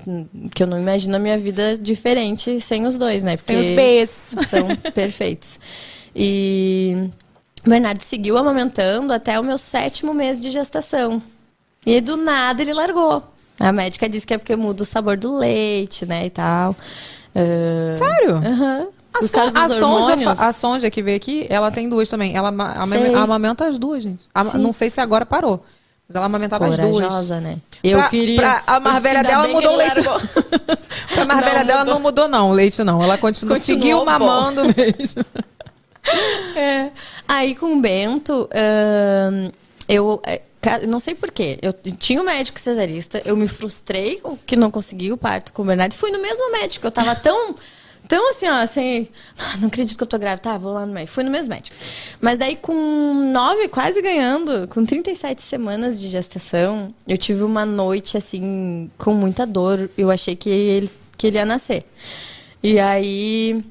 Que 0.55 0.63
eu 0.63 0.67
não 0.67 0.79
imagino 0.79 1.17
a 1.17 1.19
minha 1.19 1.39
vida 1.39 1.75
diferente 1.79 2.61
sem 2.61 2.85
os 2.85 2.99
dois, 2.99 3.25
né? 3.25 3.39
Porque 3.39 3.55
Tem 3.55 3.59
os 3.59 3.71
Bs. 3.71 4.37
são 4.47 4.77
perfeitos. 4.93 5.59
E 6.15 7.09
o 7.67 7.71
Bernardo 7.71 8.03
seguiu 8.03 8.37
amamentando 8.37 9.15
até 9.15 9.41
o 9.41 9.43
meu 9.43 9.57
sétimo 9.57 10.13
mês 10.13 10.39
de 10.39 10.51
gestação. 10.51 11.23
E 11.87 11.99
do 12.03 12.17
nada 12.17 12.61
ele 12.61 12.75
largou. 12.75 13.23
A 13.59 13.73
médica 13.73 14.07
disse 14.07 14.27
que 14.27 14.35
é 14.35 14.39
porque 14.39 14.55
muda 14.55 14.83
o 14.83 14.87
sabor 14.87 15.17
do 15.17 15.35
leite, 15.35 16.05
né, 16.05 16.27
e 16.27 16.31
tal. 16.31 16.77
Ah, 17.35 17.97
Sério? 17.97 18.37
Aham. 18.37 18.89
A, 19.17 19.19
Por 19.21 19.29
Son- 19.29 19.51
a 19.55 19.69
Sonja, 19.69 20.31
a 20.33 20.53
Sonja 20.53 20.91
que 20.91 21.03
veio 21.03 21.17
aqui, 21.17 21.47
ela 21.49 21.71
tem 21.71 21.89
duas 21.89 22.09
também. 22.09 22.37
Ela 22.37 22.53
Sei. 22.87 23.15
amamenta 23.15 23.67
as 23.67 23.79
duas, 23.79 24.03
gente. 24.03 24.23
Sim. 24.53 24.59
não 24.59 24.73
sei 24.73 24.91
se 24.91 25.01
agora 25.01 25.25
parou. 25.27 25.65
Mas 26.09 26.15
ela 26.15 26.27
amamentava 26.27 26.67
as 26.69 26.79
duas. 26.79 26.93
Corajosa, 26.93 27.41
né? 27.41 27.57
Eu 27.83 27.99
Pra- 27.99 28.09
queria. 28.09 28.37
pra 28.37 28.63
a 28.67 28.79
mais 28.79 29.03
velha 29.03 29.23
dela 29.25 29.49
mudou 29.49 29.73
o 29.73 29.77
leite. 29.77 30.01
largou. 30.01 30.21
pra 31.15 31.25
mais 31.25 31.45
velha 31.45 31.65
dela 31.65 31.85
não 31.85 31.99
mudou, 31.99 32.29
não. 32.29 32.51
O 32.51 32.53
leite 32.53 32.85
não. 32.85 33.03
Ela 33.03 33.19
continua, 33.19 33.57
Continuou 33.57 33.81
seguiu 33.83 33.99
bom. 33.99 34.05
mamando 34.05 34.63
mesmo. 34.67 35.25
É. 36.55 36.91
Aí 37.27 37.55
com 37.57 37.75
o 37.77 37.81
Bento, 37.81 38.49
ahn, 38.55 39.51
eu. 39.89 40.21
é, 40.25 40.41
Não 40.87 41.01
sei 41.01 41.15
porquê. 41.15 41.59
Eu 41.63 41.73
tinha 41.99 42.21
um 42.21 42.25
médico 42.25 42.59
cesarista, 42.61 43.21
eu 43.25 43.37
me 43.37 43.49
frustrei 43.49 44.21
que 44.47 44.55
não 44.57 44.71
consegui 44.71 45.11
o 45.13 45.17
parto 45.17 45.53
com 45.53 45.63
o 45.63 45.65
Bernardo. 45.65 45.95
Fui 45.95 46.11
no 46.13 46.21
mesmo 46.23 46.51
médico. 46.53 46.87
Eu 46.87 46.91
tava 46.93 47.15
tão. 47.17 47.55
Tão 48.09 48.31
assim, 48.31 48.47
ó, 48.47 48.55
assim. 48.63 49.09
"Ah, 49.39 49.57
Não 49.61 49.69
acredito 49.69 49.97
que 49.97 50.03
eu 50.03 50.07
tô 50.07 50.19
grávida. 50.19 50.43
Tá, 50.43 50.59
vou 50.59 50.73
lá 50.73 50.87
no 50.87 50.93
médico. 50.93 51.13
Fui 51.15 51.25
no 51.25 51.31
mesmo 51.31 51.53
médico. 51.55 51.77
Mas 52.21 52.39
daí, 52.39 52.57
com 52.57 53.31
nove, 53.33 53.69
quase 53.69 54.01
ganhando, 54.01 54.69
com 54.69 54.85
37 54.85 55.43
semanas 55.43 56.01
de 56.01 56.09
gestação, 56.09 56.95
eu 57.07 57.19
tive 57.19 57.43
uma 57.43 57.65
noite, 57.67 58.17
assim, 58.17 58.91
com 58.97 59.13
muita 59.15 59.47
dor. 59.47 59.91
Eu 59.97 60.11
achei 60.11 60.37
que 60.37 60.49
ele, 60.49 60.91
que 61.17 61.27
ele 61.27 61.37
ia 61.37 61.45
nascer. 61.45 61.85
E 62.63 62.79
aí. 62.79 63.63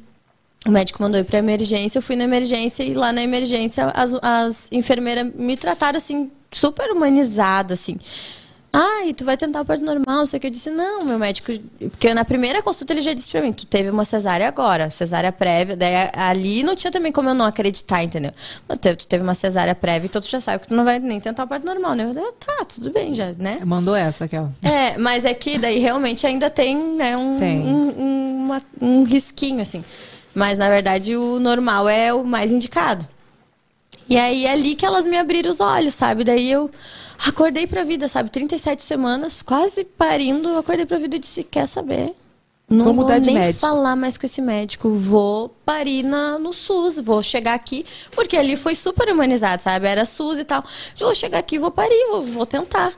O 0.67 0.71
médico 0.71 0.99
mandou 0.99 1.21
ir 1.21 1.23
pra 1.23 1.37
emergência, 1.37 1.99
eu 1.99 2.01
fui 2.01 2.15
na 2.15 2.23
emergência 2.23 2.81
e 2.83 2.95
lá 2.95 3.13
na 3.13 3.21
emergência 3.21 3.85
as, 3.93 4.15
as 4.19 4.67
enfermeiras 4.71 5.31
me 5.35 5.55
trataram 5.55 5.97
assim, 5.97 6.31
super 6.51 6.89
humanizada, 6.89 7.75
assim. 7.75 7.99
Ai, 8.77 9.13
tu 9.13 9.23
vai 9.23 9.37
tentar 9.37 9.61
o 9.61 9.65
parto 9.65 9.83
normal, 9.85 10.17
não 10.17 10.25
sei 10.25 10.37
o 10.37 10.41
que. 10.41 10.47
Eu 10.47 10.51
disse, 10.51 10.69
não, 10.69 11.05
meu 11.05 11.17
médico. 11.17 11.51
Porque 11.89 12.13
na 12.13 12.25
primeira 12.25 12.61
consulta 12.61 12.91
ele 12.91 12.99
já 13.01 13.13
disse 13.13 13.29
pra 13.29 13.41
mim, 13.41 13.53
tu 13.53 13.65
teve 13.65 13.89
uma 13.89 14.03
cesárea 14.03 14.45
agora, 14.47 14.89
cesárea 14.89 15.31
prévia. 15.31 15.77
Daí 15.77 15.93
ali 16.13 16.61
não 16.61 16.75
tinha 16.75 16.91
também 16.91 17.11
como 17.11 17.29
eu 17.29 17.33
não 17.33 17.45
acreditar, 17.45 18.03
entendeu? 18.03 18.31
Mas 18.67 18.77
tu, 18.77 18.93
tu 18.97 19.07
teve 19.07 19.23
uma 19.23 19.33
cesárea 19.33 19.73
prévia, 19.73 20.07
então 20.07 20.21
tu 20.21 20.27
já 20.27 20.41
sabe 20.41 20.63
que 20.63 20.67
tu 20.67 20.75
não 20.75 20.83
vai 20.83 20.99
nem 20.99 21.19
tentar 21.21 21.45
o 21.45 21.47
parto 21.47 21.65
normal, 21.65 21.93
né? 21.95 22.03
Eu 22.03 22.13
falei, 22.13 22.31
tá, 22.45 22.65
tudo 22.65 22.89
bem 22.91 23.13
já, 23.15 23.31
né? 23.39 23.59
Mandou 23.65 23.95
essa, 23.95 24.25
aquela. 24.25 24.51
É, 24.61 24.97
mas 24.97 25.23
é 25.23 25.33
que 25.33 25.57
daí 25.57 25.79
realmente 25.79 26.27
ainda 26.27 26.49
tem, 26.49 26.75
né, 26.75 27.15
um, 27.15 27.37
Tem. 27.37 27.59
um, 27.61 27.87
um- 28.01 28.45
uma- 28.45 28.61
um 28.81 29.03
risquinho, 29.03 29.61
assim. 29.61 29.83
Mas 30.33 30.57
na 30.59 30.69
verdade 30.69 31.15
o 31.15 31.39
normal 31.39 31.87
é 31.87 32.13
o 32.13 32.25
mais 32.25 32.51
indicado. 32.51 33.07
E 34.09 34.17
aí 34.17 34.45
é 34.45 34.51
ali 34.51 34.75
que 34.75 34.85
elas 34.85 35.07
me 35.07 35.17
abriram 35.17 35.49
os 35.49 35.59
olhos, 35.61 35.93
sabe? 35.93 36.23
Daí 36.25 36.51
eu 36.51 36.69
acordei 37.17 37.67
pra 37.67 37.83
vida, 37.83 38.07
sabe? 38.07 38.29
37 38.29 38.83
semanas, 38.83 39.41
quase 39.41 39.83
parindo, 39.83 40.57
acordei 40.57 40.85
pra 40.85 40.97
vida 40.97 41.15
e 41.15 41.19
disse, 41.19 41.43
quer 41.43 41.67
saber? 41.67 42.13
Não 42.67 42.83
Vou 42.83 42.93
mudar 42.95 43.19
de 43.19 43.27
nem 43.27 43.35
médico." 43.35 43.59
falar 43.59 43.95
mais 43.95 44.17
com 44.17 44.25
esse 44.25 44.41
médico. 44.41 44.91
Vou 44.91 45.49
parir 45.63 46.01
na, 46.03 46.39
no 46.39 46.51
SUS, 46.51 46.97
vou 46.97 47.21
chegar 47.21 47.53
aqui, 47.53 47.85
porque 48.11 48.35
ali 48.35 48.55
foi 48.55 48.73
super 48.73 49.07
humanizado, 49.09 49.61
sabe? 49.61 49.87
Era 49.87 50.03
SUS 50.03 50.39
e 50.39 50.43
tal. 50.43 50.63
Vou 50.97 51.13
chegar 51.13 51.37
aqui, 51.37 51.59
vou 51.59 51.69
parir, 51.69 52.07
vou, 52.09 52.21
vou 52.23 52.45
tentar. 52.45 52.91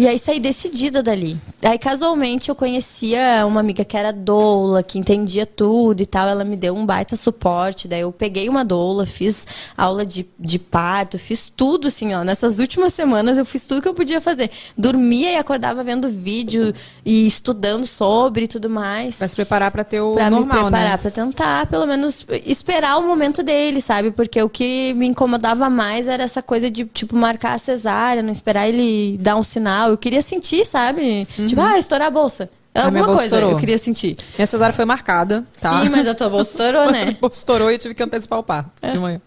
E 0.00 0.08
aí 0.08 0.18
saí 0.18 0.40
decidida 0.40 1.02
dali. 1.02 1.36
Aí 1.62 1.78
casualmente 1.78 2.48
eu 2.48 2.54
conhecia 2.54 3.44
uma 3.46 3.60
amiga 3.60 3.84
que 3.84 3.94
era 3.94 4.10
doula, 4.14 4.82
que 4.82 4.98
entendia 4.98 5.44
tudo 5.44 6.00
e 6.00 6.06
tal. 6.06 6.26
Ela 6.26 6.42
me 6.42 6.56
deu 6.56 6.74
um 6.74 6.86
baita 6.86 7.16
suporte. 7.16 7.86
Daí 7.86 8.00
eu 8.00 8.10
peguei 8.10 8.48
uma 8.48 8.64
doula, 8.64 9.04
fiz 9.04 9.46
aula 9.76 10.06
de, 10.06 10.26
de 10.38 10.58
parto, 10.58 11.18
fiz 11.18 11.52
tudo 11.54 11.88
assim, 11.88 12.14
ó. 12.14 12.24
Nessas 12.24 12.58
últimas 12.58 12.94
semanas 12.94 13.36
eu 13.36 13.44
fiz 13.44 13.66
tudo 13.66 13.82
que 13.82 13.88
eu 13.88 13.92
podia 13.92 14.22
fazer. 14.22 14.50
Dormia 14.74 15.32
e 15.32 15.36
acordava 15.36 15.84
vendo 15.84 16.08
vídeo 16.08 16.72
e 17.04 17.26
estudando 17.26 17.84
sobre 17.84 18.44
e 18.44 18.48
tudo 18.48 18.70
mais. 18.70 19.18
Vai 19.18 19.28
se 19.28 19.36
preparar 19.36 19.70
pra 19.70 19.84
ter 19.84 20.00
o 20.00 20.14
Pra 20.14 20.30
normal, 20.30 20.46
me 20.46 20.62
preparar, 20.62 20.92
né? 20.92 20.96
pra 20.96 21.10
tentar, 21.10 21.66
pelo 21.66 21.84
menos, 21.86 22.26
esperar 22.46 22.96
o 22.96 23.06
momento 23.06 23.42
dele, 23.42 23.82
sabe? 23.82 24.10
Porque 24.12 24.42
o 24.42 24.48
que 24.48 24.94
me 24.94 25.06
incomodava 25.06 25.68
mais 25.68 26.08
era 26.08 26.22
essa 26.22 26.40
coisa 26.40 26.70
de, 26.70 26.86
tipo, 26.86 27.14
marcar 27.14 27.52
a 27.52 27.58
cesárea, 27.58 28.22
não 28.22 28.32
esperar 28.32 28.66
ele 28.66 29.18
dar 29.18 29.36
um 29.36 29.42
sinal. 29.42 29.89
Eu 29.90 29.98
queria 29.98 30.22
sentir, 30.22 30.64
sabe? 30.66 31.26
Uhum. 31.38 31.46
Tipo, 31.46 31.60
ah, 31.60 31.78
estourar 31.78 32.08
a 32.08 32.10
bolsa. 32.10 32.48
Minha 32.72 32.84
Alguma 32.86 33.06
coisa 33.06 33.24
estourou. 33.24 33.50
eu 33.50 33.56
queria 33.56 33.76
sentir. 33.78 34.16
Minha 34.38 34.46
cesárea 34.46 34.72
foi 34.72 34.84
marcada, 34.84 35.44
tá? 35.60 35.82
Sim, 35.82 35.88
mas 35.88 36.06
a 36.06 36.14
tua 36.14 36.28
bolsa 36.28 36.50
estourou, 36.50 36.90
né? 36.92 37.16
Bolsa 37.20 37.38
estourou 37.38 37.68
e 37.70 37.74
eu 37.74 37.78
tive 37.78 37.94
que 37.96 38.02
antecipar 38.02 38.38
o 38.38 38.44
parto 38.44 38.70
de 38.80 38.96
manhã. 38.96 39.20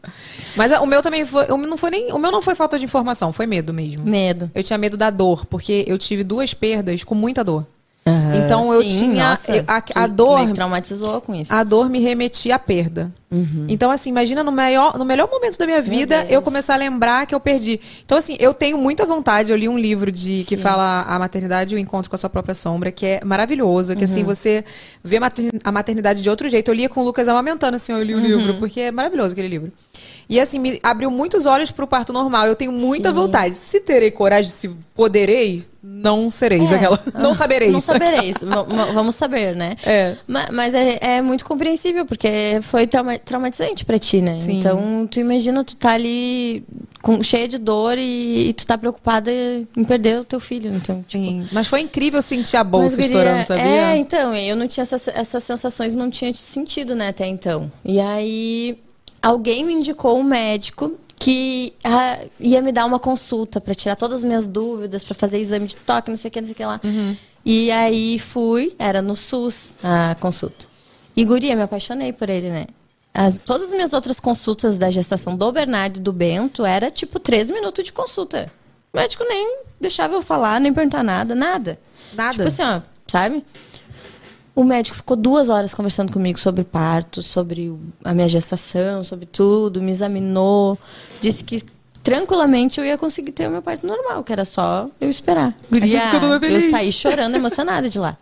Mas 0.55 0.71
o 0.71 0.85
meu 0.85 1.01
também 1.01 1.25
foi, 1.25 1.45
o 1.47 1.57
meu 1.57 1.69
não 1.69 1.75
foi 1.75 1.89
nem, 1.89 2.13
o 2.13 2.17
meu 2.17 2.31
não 2.31 2.41
foi 2.41 2.55
falta 2.55 2.79
de 2.79 2.85
informação, 2.85 3.33
foi 3.33 3.45
medo 3.45 3.73
mesmo. 3.73 4.05
Medo. 4.05 4.49
Eu 4.55 4.63
tinha 4.63 4.77
medo 4.77 4.95
da 4.95 5.09
dor, 5.09 5.45
porque 5.47 5.83
eu 5.87 5.97
tive 5.97 6.23
duas 6.23 6.53
perdas 6.53 7.03
com 7.03 7.15
muita 7.15 7.43
dor. 7.43 7.65
Então 8.35 8.73
eu 8.73 8.81
Sim, 8.83 8.87
tinha 9.11 9.29
nossa, 9.29 9.55
eu- 9.55 9.63
a, 9.67 9.79
tu 9.81 9.93
a 9.95 10.07
dor, 10.07 10.47
que 10.47 10.53
traumatizou 10.53 11.21
com 11.21 11.33
isso. 11.35 11.53
a 11.53 11.63
dor 11.63 11.89
me 11.89 11.99
remetia 11.99 12.55
à 12.55 12.59
perda. 12.59 13.11
Então 13.67 13.89
assim, 13.91 14.09
imagina 14.09 14.43
no 14.43 14.51
maior, 14.51 14.97
no 14.97 15.05
melhor 15.05 15.29
momento 15.29 15.57
da 15.57 15.65
minha 15.65 15.81
vida 15.81 16.25
eu 16.29 16.41
começar 16.41 16.73
a 16.73 16.77
lembrar 16.77 17.25
que 17.25 17.33
eu 17.33 17.39
perdi. 17.39 17.79
Então 18.05 18.17
assim, 18.17 18.35
eu 18.39 18.53
tenho 18.53 18.77
muita 18.77 19.05
vontade, 19.05 19.51
eu 19.51 19.57
li 19.57 19.67
um 19.67 19.77
livro 19.77 20.11
de 20.11 20.43
que 20.47 20.55
fala 20.57 21.01
a 21.07 21.17
maternidade 21.19 21.73
e 21.73 21.77
o 21.77 21.79
encontro 21.79 22.09
com 22.09 22.15
a 22.15 22.19
sua 22.19 22.29
própria 22.29 22.53
sombra, 22.55 22.91
que 22.91 23.05
é 23.05 23.21
maravilhoso, 23.23 23.95
que 23.95 24.03
assim 24.03 24.23
você 24.23 24.63
vê 25.03 25.17
a 25.17 25.19
mater- 25.21 25.51
a 25.63 25.71
maternidade 25.71 26.21
de 26.21 26.29
outro 26.29 26.47
jeito. 26.49 26.67
Eu 26.69 26.73
lia 26.75 26.89
com 26.89 27.01
o 27.01 27.03
Lucas 27.03 27.27
amamentando 27.27 27.75
assim, 27.75 27.91
eu 27.91 28.01
li 28.03 28.13
o 28.15 28.19
livro, 28.19 28.55
porque 28.55 28.79
é 28.81 28.91
maravilhoso 28.91 29.33
aquele 29.33 29.47
livro. 29.47 29.71
E 30.29 30.39
assim, 30.39 30.57
me 30.57 30.79
abriu 30.81 31.11
muitos 31.11 31.45
olhos 31.45 31.69
pro 31.69 31.85
parto 31.85 32.13
normal. 32.13 32.47
Eu 32.47 32.55
tenho 32.55 32.71
muita 32.71 33.09
Sim. 33.09 33.15
vontade. 33.15 33.55
Se 33.55 33.81
terei 33.81 34.09
coragem, 34.09 34.49
se 34.49 34.69
poderei, 34.95 35.63
não 35.83 36.31
sereis 36.31 36.71
É. 36.71 36.75
aquela. 36.75 36.97
Não 37.19 37.33
sabereis. 37.33 37.73
Não 37.73 37.79
sabereis. 37.81 38.35
Vamos 38.93 39.15
saber, 39.15 39.53
né? 39.53 39.75
É. 39.85 40.15
Ma- 40.25 40.47
Mas 40.51 40.73
é, 40.73 40.97
é 41.01 41.21
muito 41.21 41.43
compreensível, 41.43 42.05
porque 42.05 42.59
foi 42.61 42.87
trauma- 42.87 43.19
traumatizante 43.25 43.85
pra 43.85 43.97
ti, 43.97 44.21
né? 44.21 44.39
Sim. 44.39 44.59
Então, 44.59 45.07
tu 45.09 45.19
imagina, 45.19 45.63
tu 45.63 45.75
tá 45.75 45.91
ali 45.91 46.63
com, 47.01 47.21
cheia 47.23 47.47
de 47.47 47.57
dor 47.57 47.97
e, 47.97 48.49
e 48.49 48.53
tu 48.53 48.65
tá 48.65 48.77
preocupada 48.77 49.31
em 49.31 49.83
perder 49.83 50.19
o 50.19 50.25
teu 50.25 50.39
filho. 50.39 50.73
Então, 50.73 50.95
tipo, 50.95 51.11
Sim, 51.11 51.47
mas 51.51 51.67
foi 51.67 51.81
incrível 51.81 52.21
sentir 52.21 52.57
a 52.57 52.63
bolsa 52.63 52.97
Mas, 52.97 53.05
estourando, 53.05 53.45
sabia? 53.45 53.63
É, 53.63 53.97
então, 53.97 54.33
eu 54.35 54.55
não 54.55 54.67
tinha 54.67 54.81
essas, 54.81 55.07
essas 55.07 55.43
sensações, 55.43 55.95
não 55.95 56.09
tinha 56.09 56.33
sentido, 56.33 56.95
né, 56.95 57.09
até 57.09 57.25
então. 57.27 57.71
E 57.83 57.99
aí, 57.99 58.77
alguém 59.21 59.63
me 59.63 59.73
indicou 59.73 60.17
um 60.17 60.23
médico 60.23 60.93
que 61.15 61.73
ah, 61.83 62.19
ia 62.39 62.61
me 62.61 62.71
dar 62.71 62.85
uma 62.85 62.99
consulta 62.99 63.61
pra 63.61 63.73
tirar 63.73 63.95
todas 63.95 64.19
as 64.19 64.25
minhas 64.25 64.45
dúvidas, 64.45 65.03
pra 65.03 65.15
fazer 65.15 65.39
exame 65.39 65.67
de 65.67 65.77
toque, 65.77 66.09
não 66.09 66.17
sei 66.17 66.29
o 66.29 66.31
que, 66.31 66.41
não 66.41 66.47
sei 66.47 66.53
o 66.53 66.55
que 66.55 66.65
lá. 66.65 66.81
Uhum. 66.83 67.15
E 67.45 67.71
aí 67.71 68.19
fui, 68.19 68.75
era 68.77 69.01
no 69.01 69.15
SUS 69.15 69.77
a 69.83 70.15
consulta. 70.19 70.65
E 71.15 71.23
guria, 71.23 71.55
me 71.55 71.61
apaixonei 71.61 72.11
por 72.11 72.29
ele, 72.29 72.49
né? 72.49 72.65
As, 73.13 73.39
todas 73.39 73.67
as 73.67 73.71
minhas 73.71 73.93
outras 73.93 74.19
consultas 74.19 74.77
da 74.77 74.89
gestação 74.89 75.35
do 75.35 75.51
Bernardo 75.51 75.97
e 75.97 76.01
do 76.01 76.11
Bento 76.11 76.65
era 76.65 76.89
tipo 76.89 77.19
três 77.19 77.49
minutos 77.51 77.85
de 77.85 77.93
consulta. 77.93 78.51
O 78.91 78.97
médico 78.97 79.23
nem 79.27 79.59
deixava 79.79 80.15
eu 80.15 80.21
falar, 80.21 80.59
nem 80.59 80.73
perguntar 80.73 81.03
nada, 81.03 81.35
nada. 81.35 81.79
Nada. 82.13 82.31
Tipo 82.31 82.47
assim, 82.47 82.63
ó, 82.63 82.81
sabe? 83.07 83.43
O 84.55 84.63
médico 84.63 84.95
ficou 84.95 85.17
duas 85.17 85.49
horas 85.49 85.73
conversando 85.73 86.11
comigo 86.11 86.39
sobre 86.39 86.63
parto, 86.63 87.21
sobre 87.23 87.75
a 88.03 88.13
minha 88.13 88.27
gestação, 88.27 89.03
sobre 89.03 89.25
tudo, 89.25 89.81
me 89.81 89.91
examinou, 89.91 90.77
disse 91.19 91.43
que 91.43 91.63
tranquilamente 92.03 92.79
eu 92.79 92.85
ia 92.85 92.97
conseguir 92.97 93.31
ter 93.31 93.47
o 93.47 93.51
meu 93.51 93.61
parto 93.61 93.87
normal, 93.87 94.23
que 94.23 94.33
era 94.33 94.43
só 94.43 94.89
eu 94.99 95.09
esperar. 95.09 95.55
Guria, 95.71 96.03
eu 96.51 96.69
saí 96.69 96.91
chorando, 96.91 97.35
emocionada 97.35 97.87
de 97.87 97.97
lá. 97.97 98.17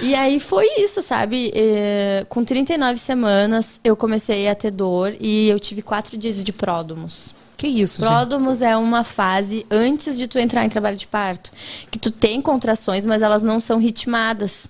E 0.00 0.14
aí 0.14 0.40
foi 0.40 0.66
isso, 0.78 1.02
sabe? 1.02 1.52
Eh, 1.54 2.24
com 2.28 2.42
39 2.42 2.98
semanas, 2.98 3.78
eu 3.84 3.94
comecei 3.94 4.48
a 4.48 4.54
ter 4.54 4.70
dor 4.70 5.14
e 5.20 5.48
eu 5.48 5.60
tive 5.60 5.82
quatro 5.82 6.16
dias 6.16 6.42
de 6.42 6.52
pródomos. 6.52 7.34
Que 7.56 7.66
isso, 7.66 8.00
gente? 8.00 8.08
Pródomos 8.08 8.60
é 8.60 8.76
uma 8.76 9.02
fase 9.02 9.66
antes 9.70 10.18
de 10.18 10.26
tu 10.26 10.38
entrar 10.38 10.64
em 10.64 10.68
trabalho 10.68 10.96
de 10.96 11.06
parto. 11.06 11.50
Que 11.90 11.98
tu 11.98 12.10
tem 12.10 12.42
contrações, 12.42 13.04
mas 13.04 13.22
elas 13.22 13.42
não 13.42 13.58
são 13.58 13.78
ritmadas. 13.78 14.68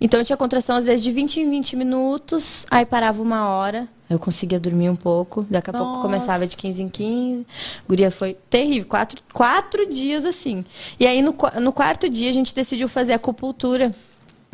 Então 0.00 0.22
tinha 0.22 0.36
contração 0.36 0.76
às 0.76 0.84
vezes 0.84 1.02
de 1.02 1.10
20 1.10 1.40
em 1.40 1.50
20 1.50 1.76
minutos, 1.76 2.66
aí 2.70 2.84
parava 2.84 3.22
uma 3.22 3.48
hora, 3.48 3.88
eu 4.12 4.18
conseguia 4.18 4.60
dormir 4.60 4.90
um 4.90 4.96
pouco, 4.96 5.42
daqui 5.48 5.70
a 5.70 5.72
pouco 5.72 5.88
Nossa. 5.88 6.02
começava 6.02 6.46
de 6.46 6.54
15 6.54 6.82
em 6.82 6.88
15. 6.88 7.46
Guria 7.88 8.10
foi 8.10 8.36
terrível, 8.50 8.86
quatro, 8.86 9.22
quatro 9.32 9.88
dias 9.88 10.26
assim. 10.26 10.64
E 11.00 11.06
aí 11.06 11.22
no, 11.22 11.34
no 11.60 11.72
quarto 11.72 12.08
dia 12.10 12.28
a 12.28 12.32
gente 12.32 12.54
decidiu 12.54 12.88
fazer 12.88 13.14
acupuntura. 13.14 13.94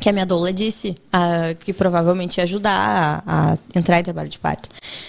Que 0.00 0.08
a 0.08 0.12
minha 0.12 0.24
doula 0.24 0.52
disse 0.52 0.94
ah, 1.12 1.54
que 1.58 1.72
provavelmente 1.72 2.38
ia 2.38 2.44
ajudar 2.44 3.22
a, 3.26 3.52
a 3.52 3.58
entrar 3.74 3.98
em 3.98 4.04
trabalho 4.04 4.28
de 4.28 4.38
parto. 4.38 4.68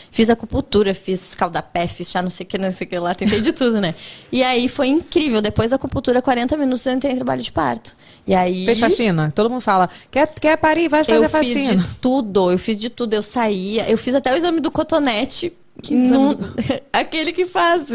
Fiz 0.10 0.30
acupuntura, 0.30 0.94
fiz 0.96 1.30
escaldapé, 1.30 1.88
fiz 1.88 2.10
chá, 2.10 2.22
não 2.24 2.30
sei 2.32 2.44
o 2.44 2.50
que, 2.50 2.58
não 2.58 2.72
sei 2.72 2.88
o 2.88 2.90
que 2.90 2.98
lá, 2.98 3.14
tentei 3.14 3.40
de 3.40 3.54
tudo, 3.54 3.80
né? 3.80 3.94
E 4.32 4.42
aí 4.42 4.68
foi 4.68 4.88
incrível. 4.88 5.42
Depois 5.42 5.70
da 5.70 5.76
acupuntura, 5.76 6.22
40 6.22 6.58
minutos 6.58 6.86
eu 6.88 6.94
entrei 6.94 7.14
em 7.14 7.16
trabalho 7.18 7.42
de 7.42 7.52
parto. 7.52 7.94
E 8.26 8.34
aí. 8.34 8.66
Fez 8.66 8.80
faxina? 8.80 9.32
Todo 9.32 9.50
mundo 9.50 9.62
fala, 9.62 9.90
quer, 10.10 10.28
quer 10.28 10.58
parir, 10.58 10.88
vai 10.88 11.04
fazer 11.04 11.18
Eu 11.18 11.30
fiz 11.30 11.32
faxina. 11.32 11.76
de 11.76 11.96
tudo, 12.00 12.52
eu 12.52 12.58
fiz 12.58 12.80
de 12.80 12.90
tudo, 12.90 13.14
eu 13.14 13.22
saía, 13.22 13.88
eu 13.90 13.98
fiz 13.98 14.16
até 14.16 14.34
o 14.34 14.36
exame 14.36 14.60
do 14.60 14.72
cotonete. 14.72 15.54
Que 15.82 16.10
do- 16.10 16.38
Aquele 16.92 17.32
que 17.32 17.46
faz. 17.46 17.86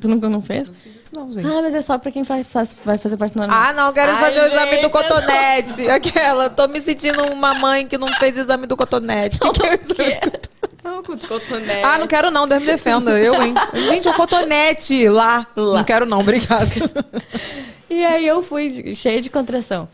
Tu 0.00 0.08
nunca 0.08 0.28
não 0.28 0.40
fez? 0.40 0.70
Isso 1.00 1.14
não, 1.14 1.32
gente. 1.32 1.46
Ah, 1.46 1.62
mas 1.62 1.72
é 1.74 1.80
só 1.80 1.96
pra 1.98 2.10
quem 2.10 2.22
faz, 2.24 2.46
faz- 2.48 2.76
vai 2.84 2.98
fazer 2.98 3.16
parte 3.16 3.36
normal. 3.36 3.56
Ah, 3.58 3.72
não, 3.72 3.92
quero 3.92 4.12
Ai, 4.12 4.18
fazer 4.20 4.40
o 4.42 4.46
exame 4.46 4.70
gente, 4.72 4.82
do 4.82 4.90
cotonete. 4.90 5.88
Aquela, 5.90 6.50
tô 6.50 6.68
me 6.68 6.80
sentindo 6.80 7.22
uma 7.32 7.54
mãe 7.54 7.86
que 7.86 7.96
não 7.96 8.08
fez 8.14 8.36
exame 8.36 8.66
do 8.66 8.76
cotonete. 8.76 9.38
O 9.42 9.52
que, 9.52 9.60
que 9.60 9.66
é 9.66 9.70
o 9.70 9.74
exame 9.80 10.10
do 10.12 10.20
cotonete? 10.20 10.50
Não, 10.84 11.02
com 11.02 11.18
cotonete. 11.18 11.84
Ah, 11.84 11.98
não 11.98 12.06
quero 12.06 12.30
não, 12.30 12.46
Deus 12.48 12.60
me 12.60 12.66
defenda. 12.66 13.10
Eu, 13.18 13.34
hein? 13.42 13.54
Gente, 13.88 14.08
o 14.08 14.14
cotonete 14.14 15.08
lá. 15.08 15.46
Lá. 15.56 15.76
Não 15.78 15.84
quero 15.84 16.06
não, 16.06 16.20
obrigado. 16.20 16.70
E 17.88 18.04
aí 18.04 18.26
eu 18.26 18.42
fui 18.42 18.94
cheia 18.94 19.20
de 19.20 19.28
contração. 19.30 19.88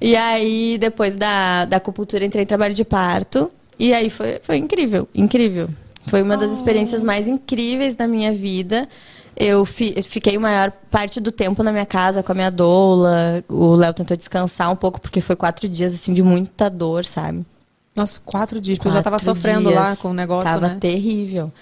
E 0.00 0.16
aí, 0.16 0.78
depois 0.78 1.16
da, 1.16 1.64
da 1.64 1.76
acupuntura, 1.76 2.24
entrei 2.24 2.42
em 2.44 2.46
trabalho 2.46 2.74
de 2.74 2.84
parto. 2.84 3.50
E 3.78 3.92
aí 3.92 4.10
foi, 4.10 4.40
foi 4.42 4.56
incrível, 4.56 5.08
incrível. 5.14 5.68
Foi 6.06 6.20
uma 6.22 6.36
das 6.36 6.50
experiências 6.50 7.02
mais 7.02 7.26
incríveis 7.28 7.94
da 7.94 8.06
minha 8.06 8.32
vida. 8.32 8.88
Eu 9.36 9.64
fi- 9.64 10.00
fiquei 10.02 10.36
a 10.36 10.40
maior 10.40 10.70
parte 10.90 11.20
do 11.20 11.32
tempo 11.32 11.62
na 11.62 11.72
minha 11.72 11.86
casa 11.86 12.22
com 12.22 12.32
a 12.32 12.34
minha 12.34 12.50
doula. 12.50 13.42
O 13.48 13.74
Léo 13.74 13.94
tentou 13.94 14.16
descansar 14.16 14.70
um 14.70 14.76
pouco, 14.76 15.00
porque 15.00 15.20
foi 15.20 15.36
quatro 15.36 15.68
dias 15.68 15.94
assim 15.94 16.12
de 16.12 16.22
muita 16.22 16.68
dor, 16.68 17.04
sabe? 17.04 17.44
Nossa, 17.96 18.20
quatro 18.24 18.60
dias, 18.60 18.78
porque 18.78 18.88
eu 18.88 18.92
já 18.92 19.02
tava 19.02 19.16
Quatro 19.16 19.34
sofrendo 19.34 19.68
dias. 19.68 19.74
lá 19.74 19.96
com 19.96 20.08
o 20.08 20.14
negócio, 20.14 20.44
tava 20.50 20.68
né? 20.68 20.76
terrível. 20.80 21.52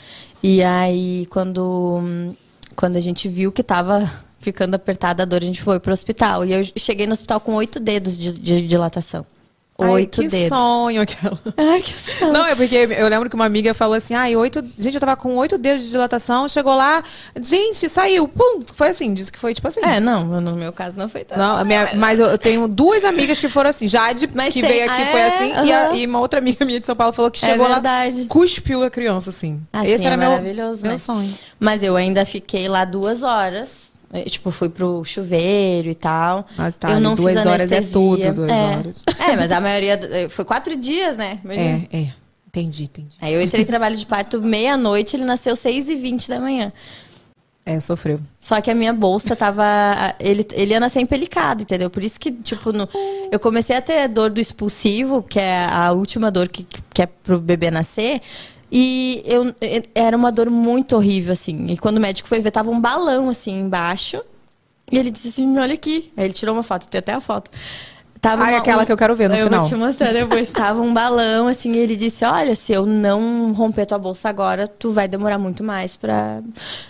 E 0.42 0.62
aí, 0.62 1.26
quando, 1.30 2.32
quando 2.74 2.96
a 2.96 3.00
gente 3.00 3.28
viu 3.28 3.52
que 3.52 3.62
tava 3.62 4.10
ficando 4.38 4.74
apertada 4.74 5.22
a 5.22 5.26
dor, 5.26 5.42
a 5.42 5.44
gente 5.46 5.60
foi 5.62 5.78
pro 5.78 5.92
hospital. 5.92 6.44
E 6.44 6.52
eu 6.52 6.62
cheguei 6.76 7.06
no 7.06 7.12
hospital 7.12 7.40
com 7.40 7.54
oito 7.54 7.78
dedos 7.78 8.16
de, 8.18 8.32
de 8.32 8.66
dilatação. 8.66 9.26
Ai, 9.82 9.90
Oito 9.90 10.20
que 10.22 10.28
dedos. 10.28 10.48
sonho 10.48 11.02
aquela. 11.02 11.38
Ai, 11.56 11.80
que 11.82 11.98
sonho. 11.98 12.32
Não, 12.32 12.44
é 12.46 12.54
porque 12.54 12.74
eu 12.74 13.08
lembro 13.08 13.28
que 13.28 13.34
uma 13.34 13.46
amiga 13.46 13.72
falou 13.74 13.94
assim, 13.94 14.14
ai, 14.14 14.34
oito... 14.36 14.62
Gente, 14.78 14.94
eu 14.94 15.00
tava 15.00 15.16
com 15.16 15.36
oito 15.36 15.56
dedos 15.58 15.84
de 15.84 15.90
dilatação, 15.90 16.48
chegou 16.48 16.74
lá, 16.74 17.02
gente, 17.42 17.88
saiu, 17.88 18.28
pum! 18.28 18.60
Foi 18.74 18.88
assim, 18.88 19.12
disse 19.14 19.30
que 19.32 19.38
foi 19.38 19.54
tipo 19.54 19.66
assim. 19.68 19.80
É, 19.82 20.00
não, 20.00 20.24
no 20.40 20.54
meu 20.54 20.72
caso 20.72 20.96
não 20.96 21.08
foi 21.08 21.24
tanto. 21.24 21.38
Não, 21.38 21.64
minha- 21.64 21.90
mas 21.96 22.20
eu, 22.20 22.26
eu 22.26 22.38
tenho 22.38 22.66
duas 22.68 23.04
amigas 23.04 23.40
que 23.40 23.48
foram 23.48 23.70
assim. 23.70 23.88
Jade, 23.88 24.28
Mas 24.34 24.52
que 24.52 24.60
tem- 24.60 24.70
veio 24.70 24.90
aqui, 24.90 25.02
ah, 25.02 25.06
foi 25.06 25.20
é? 25.20 25.26
assim. 25.26 25.66
E, 25.66 25.72
a- 25.72 25.94
e 25.94 26.06
uma 26.06 26.20
outra 26.20 26.38
amiga 26.40 26.64
minha 26.64 26.78
de 26.80 26.86
São 26.86 26.94
Paulo 26.96 27.12
falou 27.12 27.30
que 27.30 27.44
É 27.44 27.48
chegou 27.50 27.66
lá, 27.66 27.74
verdade. 27.74 28.26
cuspiu 28.26 28.82
a 28.82 28.90
criança, 28.90 29.30
assim. 29.30 29.60
Ah, 29.72 29.86
Esse 29.86 30.04
era 30.06 30.14
é 30.14 30.18
meu, 30.18 30.30
maravilhoso, 30.30 30.82
meu 30.82 30.92
né? 30.92 30.96
sonho. 30.98 31.32
Mas 31.58 31.82
eu 31.82 31.96
ainda 31.96 32.24
fiquei 32.24 32.68
lá 32.68 32.84
duas 32.84 33.22
horas. 33.22 33.89
Eu, 34.12 34.24
tipo, 34.24 34.50
fui 34.50 34.68
pro 34.68 35.04
chuveiro 35.04 35.88
e 35.88 35.94
tal. 35.94 36.46
Mas 36.56 36.74
tá, 36.76 36.90
eu 36.90 37.00
não 37.00 37.14
duas 37.14 37.34
fiz 37.36 37.46
horas 37.46 37.70
é 37.72 37.76
anestesia. 37.76 37.92
tudo, 37.92 38.34
duas 38.34 38.50
É. 38.50 38.76
horas. 38.76 39.04
É, 39.20 39.36
mas 39.36 39.52
a 39.52 39.60
maioria... 39.60 39.96
do- 39.96 40.30
Foi 40.30 40.44
quatro 40.44 40.76
dias, 40.76 41.16
né? 41.16 41.38
Imagina. 41.44 41.86
É, 41.92 41.96
é. 41.98 42.12
Entendi, 42.48 42.82
entendi. 42.84 43.16
Aí 43.20 43.32
eu 43.32 43.40
entrei 43.40 43.62
em 43.62 43.66
trabalho 43.66 43.96
de 43.96 44.04
parto 44.04 44.42
meia-noite, 44.42 45.14
ele 45.14 45.24
nasceu 45.24 45.54
seis 45.54 45.88
e 45.88 45.94
vinte 45.94 46.28
da 46.28 46.40
manhã. 46.40 46.72
É, 47.64 47.78
sofreu. 47.78 48.18
Só 48.40 48.60
que 48.60 48.68
a 48.70 48.74
minha 48.74 48.92
bolsa 48.92 49.36
tava. 49.36 49.62
Ele, 50.18 50.44
ele 50.54 50.72
ia 50.72 50.80
nascer 50.80 50.98
empelicado, 51.00 51.62
entendeu? 51.62 51.88
Por 51.88 52.02
isso 52.02 52.18
que, 52.18 52.32
tipo, 52.32 52.72
no- 52.72 52.88
eu 53.30 53.38
comecei 53.38 53.76
a 53.76 53.80
ter 53.80 54.08
dor 54.08 54.30
do 54.30 54.40
expulsivo, 54.40 55.22
que 55.22 55.38
é 55.38 55.66
a 55.70 55.92
última 55.92 56.28
dor 56.30 56.48
que, 56.48 56.66
que 56.92 57.02
é 57.02 57.06
pro 57.06 57.38
bebê 57.38 57.70
nascer. 57.70 58.20
E 58.72 59.22
eu, 59.24 59.54
era 59.94 60.16
uma 60.16 60.30
dor 60.30 60.48
muito 60.50 60.94
horrível, 60.96 61.32
assim. 61.32 61.66
E 61.68 61.76
quando 61.76 61.98
o 61.98 62.00
médico 62.00 62.28
foi 62.28 62.40
ver, 62.40 62.50
tava 62.50 62.70
um 62.70 62.80
balão, 62.80 63.28
assim, 63.28 63.58
embaixo. 63.60 64.20
E 64.90 64.98
ele 64.98 65.10
disse 65.10 65.28
assim: 65.28 65.58
olha 65.58 65.74
aqui. 65.74 66.12
Aí 66.16 66.24
ele 66.24 66.32
tirou 66.32 66.54
uma 66.54 66.62
foto, 66.62 66.86
tem 66.88 66.98
até 66.98 67.12
a 67.12 67.20
foto. 67.20 67.50
Tava 68.20 68.44
Ah, 68.44 68.50
é 68.52 68.56
aquela 68.56 68.84
que 68.84 68.92
eu 68.92 68.98
quero 68.98 69.14
ver 69.14 69.30
no 69.30 69.34
eu 69.34 69.46
final. 69.46 69.60
vou 69.62 69.68
te 69.70 69.74
mostrar 69.74 70.12
depois. 70.12 70.50
Tava 70.50 70.82
um 70.82 70.92
balão, 70.92 71.48
assim, 71.48 71.72
e 71.72 71.78
ele 71.78 71.96
disse: 71.96 72.24
Olha, 72.24 72.54
se 72.54 72.72
eu 72.72 72.84
não 72.84 73.52
romper 73.52 73.86
tua 73.86 73.98
bolsa 73.98 74.28
agora, 74.28 74.68
tu 74.68 74.92
vai 74.92 75.08
demorar 75.08 75.38
muito 75.38 75.64
mais 75.64 75.96
pra. 75.96 76.40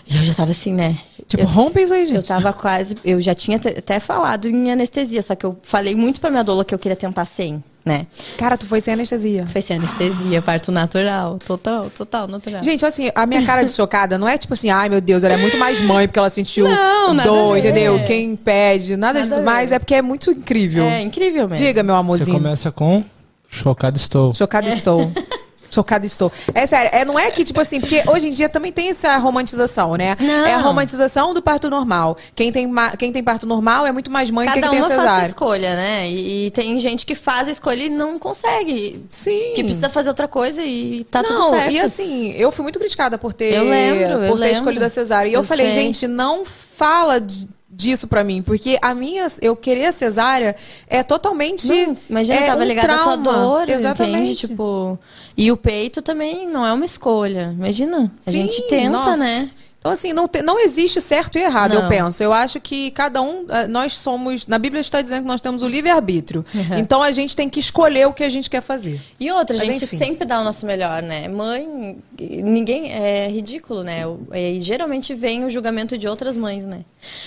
E 0.05 0.17
eu 0.17 0.23
já 0.23 0.33
tava 0.33 0.51
assim, 0.51 0.73
né? 0.73 0.97
Tipo, 1.27 1.43
eu, 1.43 1.47
rompe 1.47 1.81
isso 1.81 1.93
aí, 1.93 2.01
eu 2.01 2.05
gente. 2.07 2.27
tava 2.27 2.51
quase. 2.51 2.95
Eu 3.05 3.21
já 3.21 3.33
tinha 3.33 3.57
até 3.57 3.99
falado 3.99 4.47
em 4.49 4.71
anestesia, 4.71 5.21
só 5.21 5.33
que 5.33 5.45
eu 5.45 5.57
falei 5.63 5.95
muito 5.95 6.19
pra 6.19 6.29
minha 6.29 6.43
doula 6.43 6.65
que 6.65 6.75
eu 6.75 6.79
queria 6.79 6.97
tentar 6.97 7.23
sem. 7.25 7.63
Né? 7.83 8.05
Cara, 8.37 8.57
tu 8.57 8.65
foi 8.65 8.79
sem 8.79 8.93
anestesia. 8.93 9.47
Foi 9.47 9.61
sem 9.61 9.77
anestesia, 9.77 10.41
parto 10.41 10.71
natural. 10.71 11.39
Total, 11.45 11.89
total 11.89 12.27
natural. 12.27 12.63
Gente, 12.63 12.85
assim, 12.85 13.09
a 13.15 13.25
minha 13.25 13.43
cara 13.45 13.63
de 13.63 13.71
chocada 13.71 14.17
não 14.17 14.27
é 14.27 14.37
tipo 14.37 14.53
assim, 14.53 14.69
ai 14.69 14.87
meu 14.89 15.01
Deus, 15.01 15.23
ela 15.23 15.33
é 15.33 15.37
muito 15.37 15.57
mais 15.57 15.79
mãe 15.81 16.07
porque 16.07 16.19
ela 16.19 16.29
sentiu 16.29 16.67
Não, 16.67 17.15
dor, 17.15 17.57
entendeu? 17.57 18.03
Quem 18.03 18.35
pede, 18.35 18.95
nada, 18.95 19.19
Nada 19.19 19.27
disso, 19.27 19.41
mas 19.41 19.71
é 19.71 19.79
porque 19.79 19.95
é 19.95 20.01
muito 20.01 20.31
incrível. 20.31 20.83
é 20.83 21.01
incrível 21.01 21.47
mesmo. 21.49 21.65
Diga, 21.65 21.81
meu 21.83 21.95
Você 21.95 21.99
amorzinho. 21.99 22.37
começa 22.37 22.71
com 22.71 23.03
chocado 23.49 23.97
estou. 23.97 24.33
Chocada 24.33 24.67
estou. 24.69 25.11
Chocada 25.73 26.05
estou. 26.05 26.31
É 26.53 26.65
sério, 26.65 26.89
é, 26.93 27.05
não 27.05 27.17
é 27.17 27.31
que, 27.31 27.43
tipo 27.43 27.59
assim, 27.61 27.79
porque 27.79 28.03
hoje 28.07 28.27
em 28.27 28.31
dia 28.31 28.49
também 28.49 28.71
tem 28.71 28.89
essa 28.89 29.17
romantização, 29.17 29.95
né? 29.95 30.17
Não. 30.19 30.45
É 30.45 30.53
a 30.53 30.57
romantização 30.57 31.33
do 31.33 31.41
parto 31.41 31.69
normal. 31.69 32.17
Quem 32.35 32.51
tem, 32.51 32.69
quem 32.99 33.11
tem 33.11 33.23
parto 33.23 33.47
normal 33.47 33.87
é 33.87 33.91
muito 33.91 34.11
mais 34.11 34.29
mãe 34.29 34.45
que 34.47 34.53
Cada 34.53 34.67
quem 34.67 34.71
tem 34.71 34.79
uma 34.81 34.87
faz 34.89 34.99
a 34.99 35.03
cesárea. 35.03 35.27
escolha, 35.27 35.75
né? 35.75 36.09
E, 36.09 36.47
e 36.47 36.51
tem 36.51 36.77
gente 36.79 37.05
que 37.05 37.15
faz 37.15 37.47
a 37.47 37.51
escolha 37.51 37.83
e 37.83 37.89
não 37.89 38.19
consegue. 38.19 39.05
Sim. 39.09 39.53
Que 39.55 39.63
precisa 39.63 39.87
fazer 39.89 40.09
outra 40.09 40.27
coisa 40.27 40.61
e 40.61 41.03
tá 41.05 41.21
não, 41.23 41.29
tudo 41.29 41.49
certo. 41.51 41.71
e 41.73 41.79
assim, 41.79 42.31
eu 42.33 42.51
fui 42.51 42.63
muito 42.63 42.77
criticada 42.77 43.17
por 43.17 43.31
ter, 43.33 43.53
Eu 43.53 43.63
lembro, 43.69 44.19
por 44.27 44.35
ter 44.37 44.41
lembro. 44.41 44.47
escolhido 44.57 44.85
a 44.85 44.89
cesárea. 44.89 45.29
E 45.29 45.33
eu, 45.33 45.39
Eu 45.39 45.43
falei, 45.43 45.71
sei. 45.71 45.83
gente, 45.83 46.07
não 46.07 46.43
fala 46.45 47.19
d- 47.19 47.47
disso 47.71 48.07
pra 48.07 48.23
mim, 48.23 48.41
porque 48.41 48.77
a 48.81 48.93
minha, 48.93 49.25
eu 49.41 49.55
querer 49.55 49.85
a 49.85 49.91
cesárea 49.91 50.55
é 50.87 51.01
totalmente. 51.03 51.67
Não, 51.67 51.97
imagina, 52.09 52.39
é 52.39 52.45
tava 52.45 52.61
um 52.61 52.67
ligada 52.67 52.93
à 52.93 52.97
tua 53.03 53.17
trauma. 53.17 53.33
dor, 53.33 53.69
Exatamente. 53.69 54.17
entende? 54.17 54.35
Tipo, 54.35 54.99
e 55.37 55.51
o 55.51 55.57
peito 55.57 56.01
também 56.01 56.47
não 56.47 56.65
é 56.65 56.73
uma 56.73 56.85
escolha. 56.85 57.53
Imagina, 57.57 58.11
a 58.25 58.29
Sim, 58.29 58.43
gente 58.47 58.67
tenta, 58.67 58.89
nossa. 58.89 59.15
né? 59.17 59.49
Então, 59.81 59.91
assim, 59.91 60.13
não, 60.13 60.27
te- 60.27 60.43
não 60.43 60.59
existe 60.59 61.01
certo 61.01 61.39
e 61.39 61.41
errado, 61.41 61.73
eu 61.73 61.81
Não. 61.81 61.89
penso. 61.89 62.21
Eu 62.21 62.31
acho 62.31 62.61
que 62.61 62.91
cada 62.91 63.19
um, 63.19 63.47
eh, 63.49 63.67
nós 63.67 63.93
somos. 63.97 64.45
Na 64.45 64.59
Bíblia 64.59 64.79
está 64.79 65.01
dizendo 65.01 65.23
que 65.23 65.27
nós 65.27 65.41
temos 65.41 65.63
o 65.63 65.67
livre-arbítrio. 65.67 66.45
Uhum. 66.53 66.77
Então 66.77 67.01
a 67.01 67.11
gente 67.11 67.35
tem 67.35 67.49
que 67.49 67.59
escolher 67.59 68.05
o 68.07 68.13
que 68.13 68.23
a 68.23 68.29
gente 68.29 68.47
quer 68.47 68.61
fazer. 68.61 69.01
E 69.19 69.31
outra, 69.31 69.55
a 69.55 69.57
Mas, 69.57 69.67
gente 69.67 69.85
enfim. 69.85 69.97
sempre 69.97 70.23
dá 70.23 70.39
o 70.39 70.43
nosso 70.43 70.67
melhor, 70.67 71.01
né? 71.01 71.27
Mãe, 71.27 71.97
ninguém 72.19 72.91
é 72.93 73.27
ridículo, 73.27 73.81
né? 73.81 74.05
O- 74.05 74.19
E 74.31 74.59
geralmente 74.59 75.15
vem 75.15 75.45
o 75.45 75.49
julgamento 75.49 75.97
de 75.97 76.07
outras 76.07 76.37
mães, 76.37 76.63
né? 76.63 76.81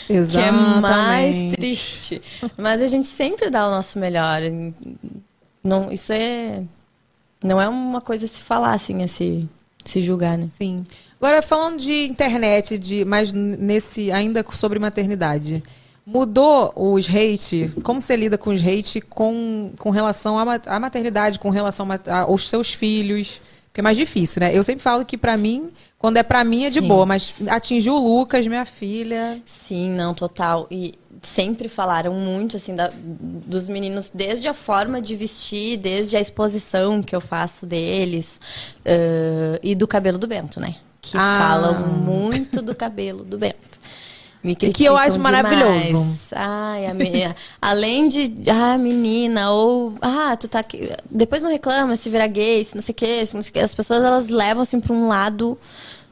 Que 0.07 0.13
é 0.39 0.53
mais 0.53 1.53
triste. 1.55 2.21
Mas 2.57 2.81
a 2.81 2.87
gente 2.87 3.09
sempre 3.09 3.51
dá 3.51 3.67
o 3.67 3.71
nosso 3.73 3.99
melhor. 3.99 4.41
Não, 5.63 5.91
isso 5.91 6.13
é 6.13 6.63
não 7.43 7.61
é 7.61 7.69
uma 7.69 8.01
coisa 8.01 8.25
a 8.27 8.29
se 8.29 8.41
falar 8.43 8.73
assim, 8.75 9.03
a 9.03 9.09
se, 9.09 9.47
se 9.85 10.01
julgar, 10.01 10.39
né? 10.39 10.47
Sim. 10.51 10.77
Agora, 11.21 11.41
falando 11.43 11.79
de 11.79 12.07
internet, 12.07 12.79
de, 12.79 13.05
mas 13.05 13.33
nesse 13.33 14.11
ainda 14.13 14.45
sobre 14.51 14.79
maternidade. 14.79 15.63
Mudou 16.07 16.71
os 16.77 17.09
hate? 17.09 17.73
Como 17.83 17.99
você 18.01 18.15
lida 18.15 18.37
com 18.37 18.51
os 18.51 18.61
hate 18.67 19.01
com, 19.01 19.73
com 19.79 19.89
relação 19.89 20.39
à 20.39 20.45
ma- 20.45 20.61
à 20.67 20.79
maternidade, 20.79 21.39
com 21.39 21.49
relação 21.49 21.89
a 22.07 22.21
aos 22.21 22.47
seus 22.49 22.75
filhos? 22.75 23.41
Porque 23.69 23.81
é 23.81 23.83
mais 23.83 23.97
difícil, 23.97 24.41
né? 24.41 24.55
Eu 24.57 24.63
sempre 24.63 24.83
falo 24.83 25.05
que 25.05 25.17
pra 25.17 25.37
mim, 25.37 25.71
quando 25.99 26.19
é 26.19 26.23
pra 26.23 26.45
mim 26.45 26.65
é 26.67 26.71
de 26.71 26.81
Sim. 26.81 26.87
boa, 26.87 27.07
mas 27.07 27.35
atingiu 27.49 27.95
o 27.95 27.99
Lucas, 28.19 28.47
minha 28.47 28.67
filha. 28.67 29.41
Sim, 29.47 29.91
não, 29.91 30.13
total. 30.13 30.67
E 30.71 30.95
sempre 31.23 31.69
falaram 31.71 32.13
muito, 32.13 32.59
assim, 32.59 32.75
da- 32.75 32.93
dos 32.95 33.67
meninos, 33.67 34.11
desde 34.15 34.47
a 34.47 34.53
forma 34.53 35.01
de 35.01 35.17
vestir, 35.17 35.79
desde 35.79 36.17
a 36.19 36.21
exposição 36.21 37.03
que 37.03 37.17
eu 37.17 37.21
faço 37.21 37.65
deles, 37.65 38.39
ãh, 38.85 39.59
e 39.63 39.75
do 39.75 39.89
cabelo 39.89 40.19
do 40.19 40.27
Bento, 40.29 40.61
né? 40.61 40.77
Que 41.05 41.17
Ah. 41.19 41.39
falam 41.39 41.87
muito 41.89 42.63
do 42.63 42.75
cabelo 42.75 43.23
do 43.25 43.37
Bento. 43.39 43.79
Me 44.43 44.53
E 44.53 44.57
que 44.57 44.85
eu 44.85 44.95
acho 44.97 45.19
criticam 45.19 45.23
maravilhoso. 45.23 45.87
demais. 45.89 46.31
Ai, 46.35 46.87
a 46.87 46.93
me- 46.95 47.35
além 47.63 48.09
de, 48.09 48.35
ah, 48.51 48.77
menina, 48.77 49.51
ou, 49.51 49.95
ah, 50.03 50.37
tu 50.37 50.49
tá 50.49 50.59
aqui. 50.61 50.91
Depois 51.11 51.43
não 51.43 51.51
reclama 51.51 51.95
se 51.97 52.11
virar 52.11 52.27
gay, 52.27 52.63
se 52.63 52.75
não 52.75 52.83
sei 52.83 52.93
o 52.93 52.97
quê, 52.97 53.25
se 53.27 53.35
não 53.35 53.43
sei 53.43 53.51
o 53.51 53.53
quê. 53.55 53.61
As 53.61 53.75
pessoas, 53.75 54.05
elas 54.05 54.29
levam, 54.29 54.63
assim, 54.63 54.81
pra 54.81 54.93
um 54.95 55.09
lado 55.09 55.59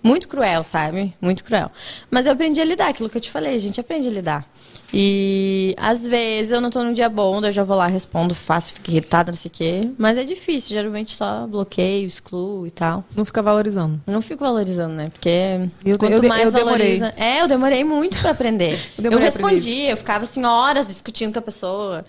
muito 0.03 0.27
cruel, 0.29 0.65
sabe? 0.65 1.15
Muito 1.21 1.45
cruel. 1.45 1.71
Mas 2.11 2.27
eu 2.27 2.33
aprendi 2.33 2.61
a 2.61 2.65
lidar, 2.65 2.89
aquilo 2.89 3.09
que 3.09 3.17
eu 3.17 3.21
te 3.21 3.31
falei, 3.31 3.55
a 3.55 3.59
gente 3.59 3.81
aprende 3.81 4.09
a 4.09 4.11
lidar. 4.11 4.47
E 4.95 5.75
às 5.79 6.07
vezes 6.07 6.53
eu 6.53 6.61
não 6.61 6.71
tô 6.71 6.83
num 6.83 6.93
dia 6.93 7.09
bom, 7.09 7.41
daí 7.41 7.49
eu 7.49 7.55
já 7.55 7.63
vou 7.65 7.77
lá, 7.77 7.87
respondo, 7.87 8.35
faço, 8.35 8.75
fico 8.75 8.91
irritada, 8.91 9.33
não 9.33 9.39
sei 9.39 9.49
o 9.49 9.53
quê. 9.53 9.89
Mas 9.97 10.19
é 10.19 10.25
difícil, 10.25 10.77
geralmente 10.77 11.17
só 11.17 11.47
bloqueio, 11.47 12.07
excluo 12.07 12.67
e 12.67 12.71
tal. 12.71 13.03
Não 13.17 13.25
fica 13.25 13.41
valorizando. 13.41 13.99
Não 14.07 14.21
fico 14.21 14.45
valorizando, 14.45 14.93
né? 14.95 15.09
Porque 15.11 15.69
Eu- 15.85 15.97
quanto 15.99 16.13
eu 16.23 16.29
mais 16.29 16.45
eu 16.45 16.53
demorei. 16.53 16.99
valoriza... 16.99 17.15
É, 17.17 17.41
eu 17.41 17.49
demorei 17.49 17.83
muito 17.85 18.19
pra 18.19 18.33
aprender. 18.33 18.75
Eu 18.75 18.79
eu 18.99 19.03
demorei 19.05 19.25
respondia, 19.27 19.91
eu 19.91 19.97
ficava 19.97 20.25
assim 20.25 20.45
horas 20.45 20.89
discutindo 20.89 21.33
com 21.33 21.39
a 21.39 21.43
pessoa. 21.43 22.05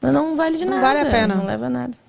Mas 0.00 0.12
não 0.12 0.34
vale 0.34 0.58
de 0.58 0.64
Não 0.64 0.74
nada. 0.80 0.86
vale 0.94 1.08
a 1.08 1.10
pena. 1.10 1.34
Não 1.36 1.46
leva 1.46 1.66
a 1.66 1.70
nada. 1.70 2.03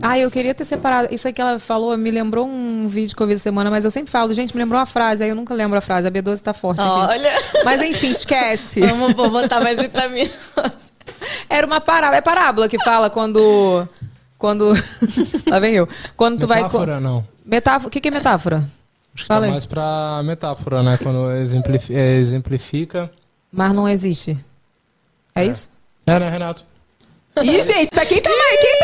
Ah, 0.00 0.18
eu 0.18 0.30
queria 0.30 0.54
ter 0.54 0.64
separado. 0.64 1.12
Isso 1.12 1.26
aí 1.26 1.32
que 1.32 1.40
ela 1.40 1.58
falou 1.58 1.96
me 1.96 2.10
lembrou 2.10 2.46
um 2.46 2.86
vídeo 2.86 3.16
que 3.16 3.22
eu 3.22 3.26
vi 3.26 3.32
essa 3.32 3.42
semana, 3.42 3.68
mas 3.70 3.84
eu 3.84 3.90
sempre 3.90 4.10
falo, 4.10 4.32
gente, 4.32 4.54
me 4.54 4.62
lembrou 4.62 4.78
uma 4.78 4.86
frase, 4.86 5.24
aí 5.24 5.30
eu 5.30 5.34
nunca 5.34 5.52
lembro 5.54 5.76
a 5.76 5.80
frase. 5.80 6.06
A 6.06 6.10
B12 6.10 6.40
tá 6.40 6.54
forte 6.54 6.80
aqui. 6.80 6.88
Olha. 6.90 7.32
Mas 7.64 7.80
enfim, 7.82 8.10
esquece. 8.10 8.80
Vamos 8.80 9.14
vou 9.14 9.28
botar 9.30 9.60
mais 9.60 9.78
vitamina. 9.80 10.30
Era 11.48 11.66
uma 11.66 11.80
parábola. 11.80 12.16
É 12.16 12.20
parábola 12.20 12.68
que 12.68 12.78
fala 12.78 13.10
quando. 13.10 13.88
Quando. 14.38 14.72
Lá 15.48 15.58
vem 15.58 15.74
eu. 15.74 15.88
Quando 16.16 16.38
tu 16.40 16.46
vai. 16.46 16.58
Metáfora, 16.62 17.00
não. 17.00 17.26
Metáfora. 17.44 17.88
O 17.88 17.90
que, 17.90 18.00
que 18.00 18.08
é 18.08 18.10
metáfora? 18.10 18.62
Acho 19.14 19.24
que 19.24 19.28
tá 19.28 19.40
mais 19.40 19.66
pra 19.66 20.20
metáfora, 20.24 20.80
né? 20.82 20.96
Quando 21.02 21.32
exemplifi- 21.32 21.94
é, 21.96 22.14
exemplifica. 22.16 23.10
Mas 23.50 23.72
não 23.72 23.88
existe. 23.88 24.38
É, 25.34 25.44
isso? 25.44 25.68
É, 26.06 26.18
né, 26.20 26.30
Renato? 26.30 26.64
Ih, 27.42 27.62
gente, 27.62 27.90
tá, 27.90 28.04
quem 28.04 28.20
tá 28.20 28.30
mais. 28.30 28.60
Quem 28.60 28.77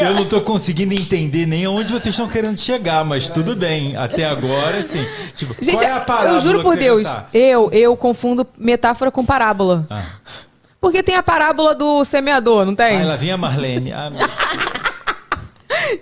Eu 0.00 0.14
não 0.14 0.24
tô 0.24 0.40
conseguindo 0.40 0.94
entender 0.94 1.46
nem 1.46 1.64
aonde 1.64 1.92
vocês 1.92 2.14
estão 2.14 2.28
querendo 2.28 2.58
chegar, 2.58 3.04
mas 3.04 3.28
tudo 3.28 3.54
bem. 3.54 3.96
Até 3.96 4.24
agora, 4.24 4.82
sim. 4.82 5.04
Tipo, 5.36 5.54
Gente, 5.60 5.78
qual 5.78 5.90
é 5.90 5.92
a 5.92 6.00
parábola 6.00 6.36
eu 6.36 6.40
juro 6.40 6.62
por 6.62 6.76
Deus, 6.76 7.06
eu, 7.32 7.70
eu 7.72 7.96
confundo 7.96 8.46
metáfora 8.58 9.10
com 9.10 9.24
parábola. 9.24 9.86
Ah. 9.90 10.02
Porque 10.80 11.02
tem 11.02 11.14
a 11.14 11.22
parábola 11.22 11.74
do 11.74 12.04
semeador, 12.04 12.66
não 12.66 12.74
tem? 12.74 12.96
Aí 12.98 13.04
lá 13.04 13.14
vinha 13.14 13.34
a 13.34 13.38
Marlene. 13.38 13.92
Ah, 13.92 14.10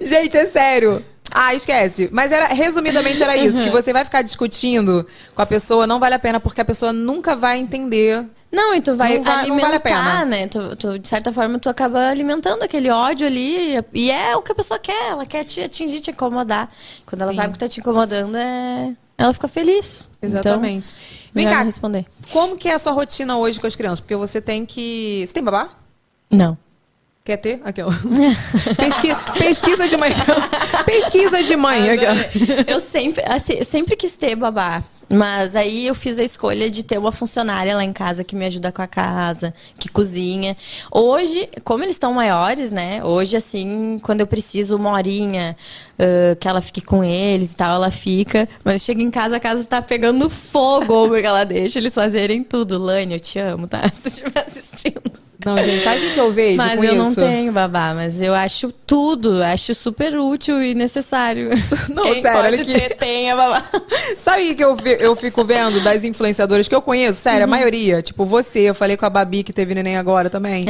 Gente, 0.00 0.36
é 0.36 0.46
sério. 0.46 1.04
Ah, 1.30 1.54
esquece. 1.54 2.08
Mas 2.10 2.32
era, 2.32 2.46
resumidamente 2.46 3.22
era 3.22 3.36
isso, 3.36 3.62
que 3.62 3.70
você 3.70 3.92
vai 3.92 4.04
ficar 4.04 4.22
discutindo 4.22 5.06
com 5.34 5.42
a 5.42 5.46
pessoa, 5.46 5.86
não 5.86 6.00
vale 6.00 6.14
a 6.14 6.18
pena, 6.18 6.40
porque 6.40 6.60
a 6.60 6.64
pessoa 6.64 6.92
nunca 6.92 7.36
vai 7.36 7.58
entender. 7.58 8.24
Não, 8.52 8.74
e 8.74 8.80
tu 8.80 8.96
vai 8.96 9.18
Não 9.18 9.32
alimentar, 9.32 9.62
vale 9.64 9.76
a 9.76 9.80
pena. 9.80 10.24
né? 10.24 10.48
Tu, 10.48 10.76
tu, 10.76 10.98
de 10.98 11.08
certa 11.08 11.32
forma, 11.32 11.58
tu 11.58 11.68
acaba 11.68 12.08
alimentando 12.08 12.62
aquele 12.64 12.90
ódio 12.90 13.26
ali. 13.26 13.76
E 13.94 14.10
é 14.10 14.34
o 14.36 14.42
que 14.42 14.50
a 14.50 14.54
pessoa 14.54 14.78
quer. 14.78 15.10
Ela 15.10 15.24
quer 15.24 15.44
te 15.44 15.60
atingir, 15.62 16.00
te 16.00 16.10
incomodar. 16.10 16.68
Quando 17.06 17.22
ela 17.22 17.30
Sim. 17.30 17.36
sabe 17.36 17.52
que 17.52 17.58
tá 17.60 17.68
te 17.68 17.78
incomodando, 17.78 18.36
é... 18.36 18.92
ela 19.16 19.32
fica 19.32 19.46
feliz. 19.46 20.08
Exatamente. 20.20 20.88
Então, 20.96 21.30
Vem 21.34 21.48
cá, 21.48 21.62
responder. 21.62 22.06
como 22.32 22.56
que 22.56 22.68
é 22.68 22.74
a 22.74 22.78
sua 22.80 22.92
rotina 22.92 23.38
hoje 23.38 23.60
com 23.60 23.68
as 23.68 23.76
crianças? 23.76 24.00
Porque 24.00 24.16
você 24.16 24.40
tem 24.40 24.66
que... 24.66 25.22
Você 25.24 25.32
tem 25.32 25.44
babá? 25.44 25.68
Não. 26.28 26.58
Quer 27.24 27.36
ter? 27.36 27.60
Aquela. 27.64 27.92
Pesqui- 28.76 29.14
Pesquisa 29.38 29.86
de 29.86 29.96
mãe. 29.96 30.10
Pesquisa 30.84 31.42
de 31.42 31.54
mãe. 31.54 31.90
Aquela. 31.90 32.16
eu 32.66 32.80
sempre, 32.80 33.22
assim, 33.28 33.52
eu 33.54 33.64
sempre 33.64 33.94
quis 33.94 34.16
ter 34.16 34.34
babá. 34.34 34.82
Mas 35.12 35.56
aí 35.56 35.88
eu 35.88 35.94
fiz 35.94 36.20
a 36.20 36.22
escolha 36.22 36.70
de 36.70 36.84
ter 36.84 36.96
uma 36.96 37.10
funcionária 37.10 37.74
lá 37.74 37.82
em 37.82 37.92
casa 37.92 38.22
que 38.22 38.36
me 38.36 38.46
ajuda 38.46 38.70
com 38.70 38.80
a 38.80 38.86
casa, 38.86 39.52
que 39.76 39.88
cozinha. 39.88 40.56
Hoje, 40.88 41.48
como 41.64 41.82
eles 41.82 41.96
estão 41.96 42.12
maiores, 42.12 42.70
né? 42.70 43.02
Hoje, 43.02 43.36
assim, 43.36 43.98
quando 44.02 44.20
eu 44.20 44.26
preciso 44.26 44.76
uma 44.76 44.92
horinha 44.92 45.56
ãh, 45.98 46.36
que 46.36 46.46
ela 46.46 46.60
fique 46.60 46.80
com 46.80 47.02
eles 47.02 47.52
e 47.52 47.56
tal, 47.56 47.74
ela 47.74 47.90
fica. 47.90 48.48
Mas 48.64 48.82
chega 48.82 49.02
em 49.02 49.10
casa, 49.10 49.36
a 49.36 49.40
casa 49.40 49.64
tá 49.64 49.82
pegando 49.82 50.30
fogo, 50.30 51.08
porque 51.10 51.26
ela 51.26 51.42
deixa 51.42 51.80
eles 51.80 51.92
fazerem 51.92 52.44
tudo. 52.44 52.78
Lane, 52.78 53.14
eu 53.14 53.20
te 53.20 53.38
amo, 53.40 53.66
tá? 53.66 53.82
Se 53.92 54.06
estiver 54.06 54.44
assistindo. 54.46 55.29
Não, 55.44 55.56
gente, 55.62 55.82
sabe 55.84 55.98
o 55.98 56.00
que 56.02 56.10
que 56.14 56.20
eu 56.20 56.32
vejo 56.32 56.56
Mas 56.56 56.82
eu 56.82 56.94
não 56.94 57.10
isso? 57.10 57.20
tenho 57.20 57.52
babá, 57.52 57.94
mas 57.94 58.20
eu 58.20 58.34
acho 58.34 58.72
tudo, 58.86 59.42
acho 59.42 59.74
super 59.74 60.18
útil 60.18 60.62
e 60.62 60.74
necessário. 60.74 61.50
Não, 61.88 62.02
Quem 62.02 62.22
sério, 62.22 62.42
pode 62.42 62.62
aqui. 62.62 62.72
ter, 62.72 62.96
tenha 62.96 63.34
babá. 63.36 63.64
Sabe 64.18 64.50
o 64.50 64.54
que 64.56 64.64
eu, 64.64 64.76
eu 64.98 65.16
fico 65.16 65.42
vendo 65.44 65.80
das 65.82 66.04
influenciadoras 66.04 66.68
que 66.68 66.74
eu 66.74 66.82
conheço? 66.82 67.20
Sério, 67.20 67.44
a 67.44 67.46
maioria. 67.46 68.02
Tipo, 68.02 68.24
você, 68.24 68.60
eu 68.60 68.74
falei 68.74 68.96
com 68.96 69.06
a 69.06 69.10
Babi 69.10 69.42
que 69.42 69.52
teve 69.52 69.74
neném 69.74 69.96
agora 69.96 70.28
também. 70.28 70.66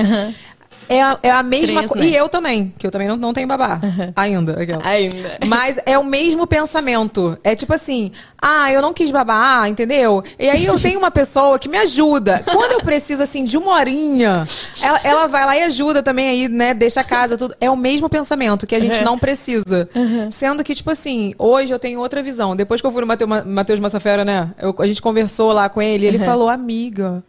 É, 0.91 1.01
a, 1.03 1.19
é 1.23 1.31
a 1.31 1.43
mesma 1.43 1.87
coisa. 1.87 2.05
né? 2.05 2.11
E 2.11 2.17
eu 2.17 2.29
também, 2.29 2.75
que 2.77 2.85
eu 2.87 2.91
também 2.91 3.07
não, 3.07 3.17
não 3.17 3.33
tenho 3.33 3.47
babá. 3.47 3.81
Ainda. 4.17 4.61
aquela. 4.61 4.85
Ainda. 4.87 5.39
Mas 5.47 5.79
é 5.87 5.97
o 5.97 6.03
mesmo 6.05 6.47
pensamento. 6.47 7.39
É 7.45 7.55
tipo 7.55 7.73
assim, 7.73 8.11
ah, 8.43 8.73
eu 8.73 8.83
não 8.83 8.93
quis 8.93 9.11
babar, 9.11 9.69
entendeu? 9.69 10.23
E 10.39 10.49
aí 10.51 10.65
eu 10.67 10.79
tenho 10.81 10.99
uma 10.99 11.11
pessoa 11.11 11.59
que 11.59 11.69
me 11.69 11.79
ajuda. 11.79 12.43
Quando 12.45 12.73
eu 12.73 12.81
preciso, 12.81 13.23
assim, 13.23 13.45
de 13.45 13.57
uma 13.57 13.73
horinha, 13.75 14.45
ela, 14.83 15.01
ela 15.05 15.27
vai 15.29 15.47
lá 15.47 15.57
e 15.57 15.63
ajuda 15.63 16.03
também 16.03 16.29
aí, 16.29 16.49
né? 16.49 16.75
Deixa 16.75 17.01
a 17.01 17.05
casa, 17.05 17.39
tudo. 17.39 17.55
É 17.61 17.71
o 17.71 17.77
mesmo 17.77 18.09
pensamento, 18.09 18.67
que 18.67 18.75
a 18.75 18.81
gente 18.81 19.03
não 19.05 19.17
precisa. 19.19 19.89
Sendo 20.31 20.65
que, 20.65 20.75
tipo 20.75 20.91
assim, 20.91 21.35
hoje 21.39 21.73
eu 21.73 21.79
tenho 21.79 22.01
outra 22.01 22.23
visão. 22.23 22.57
Depois 22.57 22.81
que 22.81 22.87
eu 22.87 22.91
fui 22.91 23.05
no 23.05 23.07
Matheus 23.47 23.79
Massafera, 23.79 24.25
né? 24.25 24.51
eu- 24.61 24.75
a 24.79 24.87
gente 24.87 25.01
conversou 25.01 25.53
lá 25.53 25.69
com 25.69 25.81
ele, 25.81 26.05
e 26.05 26.09
ele 26.09 26.19
falou, 26.19 26.49
amiga. 26.49 27.23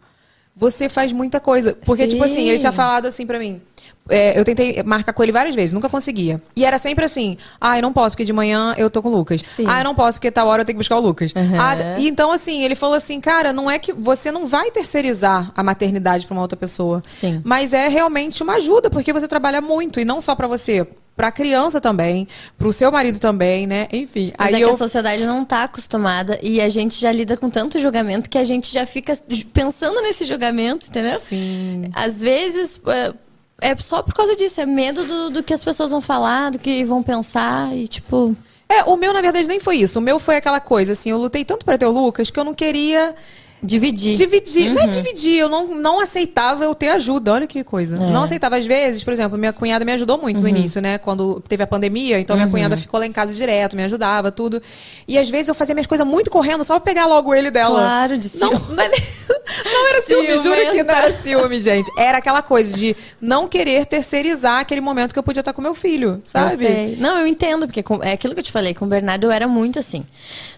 Você 0.54 0.88
faz 0.88 1.12
muita 1.12 1.40
coisa. 1.40 1.74
Porque, 1.84 2.06
tipo 2.06 2.22
assim, 2.22 2.48
ele 2.48 2.58
tinha 2.58 2.72
Sim. 2.72 2.76
falado 2.76 3.06
assim 3.06 3.26
pra 3.26 3.38
mim. 3.38 3.60
é, 4.08 4.38
eu 4.38 4.44
tentei 4.44 4.82
marcar 4.82 5.12
com 5.12 5.22
ele 5.22 5.32
várias 5.32 5.54
vezes, 5.54 5.72
nunca 5.72 5.88
conseguia. 5.88 6.42
E 6.54 6.64
era 6.64 6.76
sempre 6.76 7.04
assim: 7.04 7.38
ah, 7.60 7.78
eu 7.78 7.82
não 7.82 7.92
posso, 7.92 8.14
porque 8.14 8.24
de 8.24 8.32
manhã 8.32 8.74
eu 8.76 8.90
tô 8.90 9.00
com 9.00 9.08
o 9.08 9.12
Lucas. 9.12 9.40
Sim. 9.42 9.64
Ah, 9.66 9.80
eu 9.80 9.84
não 9.84 9.94
posso, 9.94 10.18
porque 10.18 10.30
tal 10.30 10.48
hora 10.48 10.62
eu 10.62 10.66
tenho 10.66 10.76
que 10.76 10.80
buscar 10.80 10.96
o 10.96 11.00
Lucas. 11.00 11.32
Uhum. 11.34 11.60
Ah, 11.60 11.98
e 11.98 12.08
então, 12.08 12.30
assim, 12.32 12.62
ele 12.64 12.74
falou 12.74 12.96
assim: 12.96 13.20
cara, 13.20 13.52
não 13.52 13.70
é 13.70 13.78
que 13.78 13.92
você 13.92 14.30
não 14.30 14.44
vai 14.46 14.70
terceirizar 14.70 15.50
a 15.56 15.62
maternidade 15.62 16.26
pra 16.26 16.34
uma 16.34 16.42
outra 16.42 16.56
pessoa. 16.56 17.02
Sim. 17.08 17.40
Mas 17.44 17.72
é 17.72 17.88
realmente 17.88 18.42
uma 18.42 18.54
ajuda, 18.54 18.90
porque 18.90 19.12
você 19.12 19.26
trabalha 19.28 19.60
muito, 19.60 20.00
e 20.00 20.04
não 20.04 20.20
só 20.20 20.34
pra 20.34 20.46
você. 20.46 20.86
Pra 21.14 21.30
criança 21.30 21.78
também, 21.80 22.26
pro 22.56 22.72
seu 22.72 22.90
marido 22.90 23.18
também, 23.18 23.66
né? 23.66 23.86
Enfim. 23.92 24.32
Mas 24.38 24.48
aí 24.48 24.54
é 24.54 24.56
que 24.58 24.64
eu 24.64 24.74
a 24.74 24.78
sociedade 24.78 25.26
não 25.26 25.44
tá 25.44 25.64
acostumada 25.64 26.38
e 26.42 26.58
a 26.60 26.70
gente 26.70 26.98
já 26.98 27.12
lida 27.12 27.36
com 27.36 27.50
tanto 27.50 27.78
julgamento 27.78 28.30
que 28.30 28.38
a 28.38 28.44
gente 28.44 28.72
já 28.72 28.86
fica 28.86 29.12
pensando 29.52 30.00
nesse 30.00 30.24
julgamento, 30.24 30.86
entendeu? 30.88 31.18
Sim. 31.18 31.90
Às 31.94 32.22
vezes 32.22 32.80
é, 32.86 33.12
é 33.60 33.76
só 33.76 34.02
por 34.02 34.14
causa 34.14 34.34
disso, 34.34 34.60
é 34.60 34.66
medo 34.66 35.04
do, 35.04 35.30
do 35.30 35.42
que 35.42 35.52
as 35.52 35.62
pessoas 35.62 35.90
vão 35.90 36.00
falar, 36.00 36.50
do 36.50 36.58
que 36.58 36.82
vão 36.84 37.02
pensar 37.02 37.76
e 37.76 37.86
tipo. 37.86 38.34
É, 38.68 38.82
o 38.84 38.96
meu, 38.96 39.12
na 39.12 39.20
verdade, 39.20 39.46
nem 39.46 39.60
foi 39.60 39.76
isso. 39.76 39.98
O 39.98 40.02
meu 40.02 40.18
foi 40.18 40.36
aquela 40.36 40.58
coisa, 40.58 40.92
assim, 40.92 41.10
eu 41.10 41.18
lutei 41.18 41.44
tanto 41.44 41.62
pra 41.62 41.76
ter 41.76 41.84
o 41.84 41.90
Lucas 41.90 42.30
que 42.30 42.40
eu 42.40 42.44
não 42.44 42.54
queria 42.54 43.14
Dividir. 43.62 44.16
dividir. 44.16 44.68
Uhum. 44.68 44.74
Não 44.74 44.82
é 44.82 44.86
dividir, 44.88 45.36
eu 45.36 45.48
não, 45.48 45.68
não 45.76 46.00
aceitava 46.00 46.64
eu 46.64 46.74
ter 46.74 46.88
ajuda. 46.88 47.32
Olha 47.34 47.46
que 47.46 47.62
coisa. 47.62 47.96
É. 47.96 47.98
Não 48.10 48.24
aceitava. 48.24 48.56
Às 48.56 48.66
vezes, 48.66 49.04
por 49.04 49.12
exemplo, 49.12 49.38
minha 49.38 49.52
cunhada 49.52 49.84
me 49.84 49.92
ajudou 49.92 50.18
muito 50.18 50.38
Uhum. 50.38 50.42
no 50.42 50.48
início, 50.48 50.80
né? 50.82 50.98
Quando 50.98 51.40
teve 51.48 51.62
a 51.62 51.66
pandemia, 51.66 52.18
então 52.18 52.34
minha 52.34 52.48
cunhada 52.48 52.76
ficou 52.76 52.98
lá 52.98 53.06
em 53.06 53.12
casa 53.12 53.32
direto, 53.34 53.76
me 53.76 53.84
ajudava, 53.84 54.32
tudo. 54.32 54.60
E 55.06 55.16
às 55.16 55.30
vezes 55.30 55.48
eu 55.48 55.54
fazia 55.54 55.74
minhas 55.74 55.86
coisas 55.86 56.06
muito 56.06 56.30
correndo, 56.30 56.64
só 56.64 56.74
pra 56.80 56.92
pegar 56.92 57.06
logo 57.06 57.32
ele 57.34 57.50
dela. 57.50 57.78
Claro, 57.80 58.18
de 58.18 58.28
Não, 58.38 58.50
ciúme. 58.50 58.74
não, 58.74 58.82
é 58.82 58.88
nem- 58.88 59.00
não 59.72 59.88
era 59.90 60.02
ciúme, 60.02 60.38
juro 60.38 60.70
que 60.70 60.82
não 60.82 60.94
era 60.94 61.12
ciúme, 61.12 61.60
gente. 61.60 61.90
Era 61.96 62.18
aquela 62.18 62.42
coisa 62.42 62.74
de 62.76 62.96
não 63.20 63.46
querer 63.46 63.86
terceirizar 63.86 64.58
aquele 64.60 64.80
momento 64.80 65.12
que 65.12 65.18
eu 65.18 65.22
podia 65.22 65.40
estar 65.40 65.52
com 65.52 65.62
meu 65.62 65.74
filho, 65.74 66.20
sabe? 66.24 66.54
Eu 66.54 66.58
sei. 66.58 66.96
Não, 66.98 67.18
eu 67.18 67.26
entendo, 67.26 67.66
porque 67.66 67.82
com- 67.82 68.02
é 68.02 68.12
aquilo 68.12 68.34
que 68.34 68.40
eu 68.40 68.44
te 68.44 68.50
falei, 68.52 68.74
com 68.74 68.84
o 68.84 68.88
Bernardo 68.88 69.24
eu 69.26 69.30
era 69.30 69.46
muito 69.46 69.78
assim. 69.78 70.04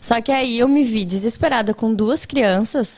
Só 0.00 0.20
que 0.22 0.32
aí 0.32 0.58
eu 0.58 0.68
me 0.68 0.84
vi 0.84 1.04
desesperada 1.04 1.74
com 1.74 1.92
duas 1.92 2.24
crianças. 2.24 2.93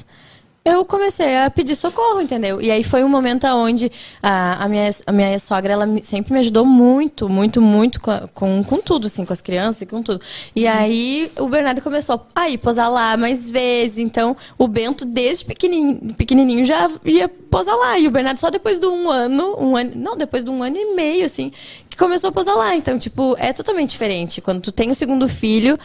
Eu 0.66 0.84
comecei 0.84 1.36
a 1.36 1.49
pedir 1.49 1.76
socorro, 1.76 2.20
entendeu? 2.20 2.61
E 2.61 2.72
aí 2.72 2.82
foi 2.82 3.05
um 3.05 3.09
momento 3.09 3.47
onde 3.47 3.88
a, 4.20 4.64
a 4.64 4.68
minha, 4.68 4.90
a 5.07 5.12
minha 5.12 5.38
sogra, 5.38 5.72
ela 5.72 5.86
sempre 6.03 6.32
me 6.32 6.40
ajudou 6.40 6.64
muito, 6.64 7.28
muito, 7.28 7.62
muito 7.62 8.01
com, 8.01 8.28
com, 8.34 8.64
com 8.64 8.78
tudo, 8.78 9.07
assim, 9.07 9.24
com 9.24 9.32
as 9.32 9.40
crianças 9.40 9.82
e 9.82 9.86
com 9.86 10.03
tudo. 10.03 10.20
E 10.57 10.66
aí 10.66 11.30
o 11.38 11.47
Bernardo 11.47 11.80
começou 11.80 12.26
a 12.34 12.51
ir 12.51 12.59
posar 12.59 12.90
lá 12.90 13.16
mais 13.16 13.49
vezes. 13.49 13.99
Então 13.99 14.36
o 14.59 14.66
Bento, 14.66 15.05
desde 15.05 15.44
pequenininho, 15.44 16.12
pequenininho, 16.14 16.64
já 16.64 16.90
ia 17.05 17.28
posar 17.28 17.76
lá. 17.76 17.97
E 17.97 18.09
o 18.09 18.11
Bernardo 18.11 18.40
só 18.40 18.51
depois 18.51 18.80
de 18.80 18.86
um 18.86 19.09
ano, 19.09 19.57
um 19.61 19.76
ano, 19.76 19.92
não, 19.94 20.16
depois 20.16 20.42
de 20.42 20.51
um 20.51 20.64
ano 20.64 20.76
e 20.76 20.97
meio, 20.97 21.26
assim, 21.26 21.53
que 21.88 21.97
começou 21.97 22.30
a 22.30 22.32
posar 22.32 22.57
lá. 22.57 22.74
Então, 22.74 22.99
tipo, 22.99 23.36
é 23.38 23.53
totalmente 23.53 23.90
diferente. 23.90 24.40
Quando 24.40 24.61
tu 24.61 24.72
tem 24.72 24.90
o 24.90 24.97
segundo 24.97 25.28
filho, 25.28 25.78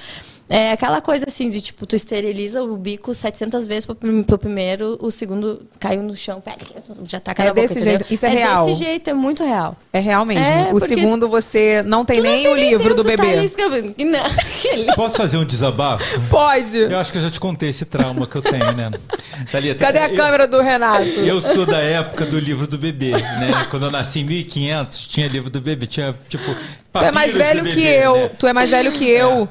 é 0.52 0.72
aquela 0.72 1.02
coisa 1.02 1.26
assim 1.28 1.50
de, 1.50 1.62
tipo, 1.62 1.86
tu 1.86 1.96
esteriliza 1.96 2.62
o 2.62 2.76
bico 2.78 3.14
700 3.14 3.68
vezes 3.68 3.86
pro, 3.86 3.96
pro 3.96 4.38
primeiro, 4.38 4.98
o 5.02 5.10
segundo 5.10 5.62
caiu 5.80 6.04
no 6.04 6.16
chão, 6.16 6.42
pega, 6.42 6.58
já 7.06 7.20
tá 7.20 7.34
É 7.38 7.44
na 7.44 7.50
boca, 7.50 7.62
desse 7.62 7.74
entendeu? 7.80 7.92
jeito, 8.00 8.14
isso 8.14 8.26
é 8.26 8.30
real. 8.30 8.66
desse 8.66 8.78
jeito, 8.84 9.10
é 9.10 9.14
muito 9.14 9.44
real. 9.44 9.76
É 9.94 10.00
real 10.00 10.26
mesmo. 10.26 10.44
É, 10.44 10.70
o 10.74 10.80
segundo 10.80 11.28
você 11.30 11.82
não 11.84 12.04
tem 12.06 12.18
Tu 12.18 12.24
não 12.24 12.32
nem 12.32 12.44
tem 12.44 12.52
o 12.52 12.56
livro 12.56 12.94
do 12.94 13.02
tu 13.02 13.08
bebê. 13.08 13.36
Tá 13.38 13.44
escrevendo. 13.44 13.96
Não, 13.98 14.96
Posso 14.96 15.16
fazer 15.18 15.38
um 15.38 15.46
desabafo? 15.46 16.20
Pode. 16.30 16.78
Eu 16.78 16.98
acho 17.00 17.12
que 17.12 17.18
eu 17.18 17.22
já 17.24 17.32
te 17.32 17.40
contei 17.40 17.70
esse 17.70 17.86
trauma 17.86 18.28
que 18.28 18.36
eu 18.36 18.42
tenho, 18.42 18.72
né? 18.74 18.92
Thalita, 19.52 19.80
Cadê 19.86 20.00
a 20.00 20.10
eu- 20.10 20.16
câmera 20.16 20.48
do 20.48 20.60
Renato? 20.62 21.04
Eu 21.04 21.40
sou 21.42 21.66
da 21.66 21.78
época 21.80 22.26
do 22.26 22.38
livro 22.40 22.68
do 22.68 22.78
bebê, 22.78 23.12
né? 23.12 23.68
Quando 23.70 23.86
eu 23.86 23.92
nasci 23.92 24.20
em 24.20 24.24
1500, 24.26 25.08
tinha 25.08 25.28
livro 25.28 25.50
do 25.50 25.62
bebê, 25.62 25.88
tinha 25.88 26.14
tipo. 26.28 26.44
Tu 26.94 27.00
é 27.00 27.12
mais 27.12 27.34
velho 27.34 27.64
que 27.64 27.76
bebê, 27.76 28.06
eu. 28.06 28.14
né? 28.16 28.30
Tu 28.38 28.48
é 28.48 28.54
mais 28.54 28.70
velho 28.70 28.92
que 28.92 29.08
eu. 29.10 29.48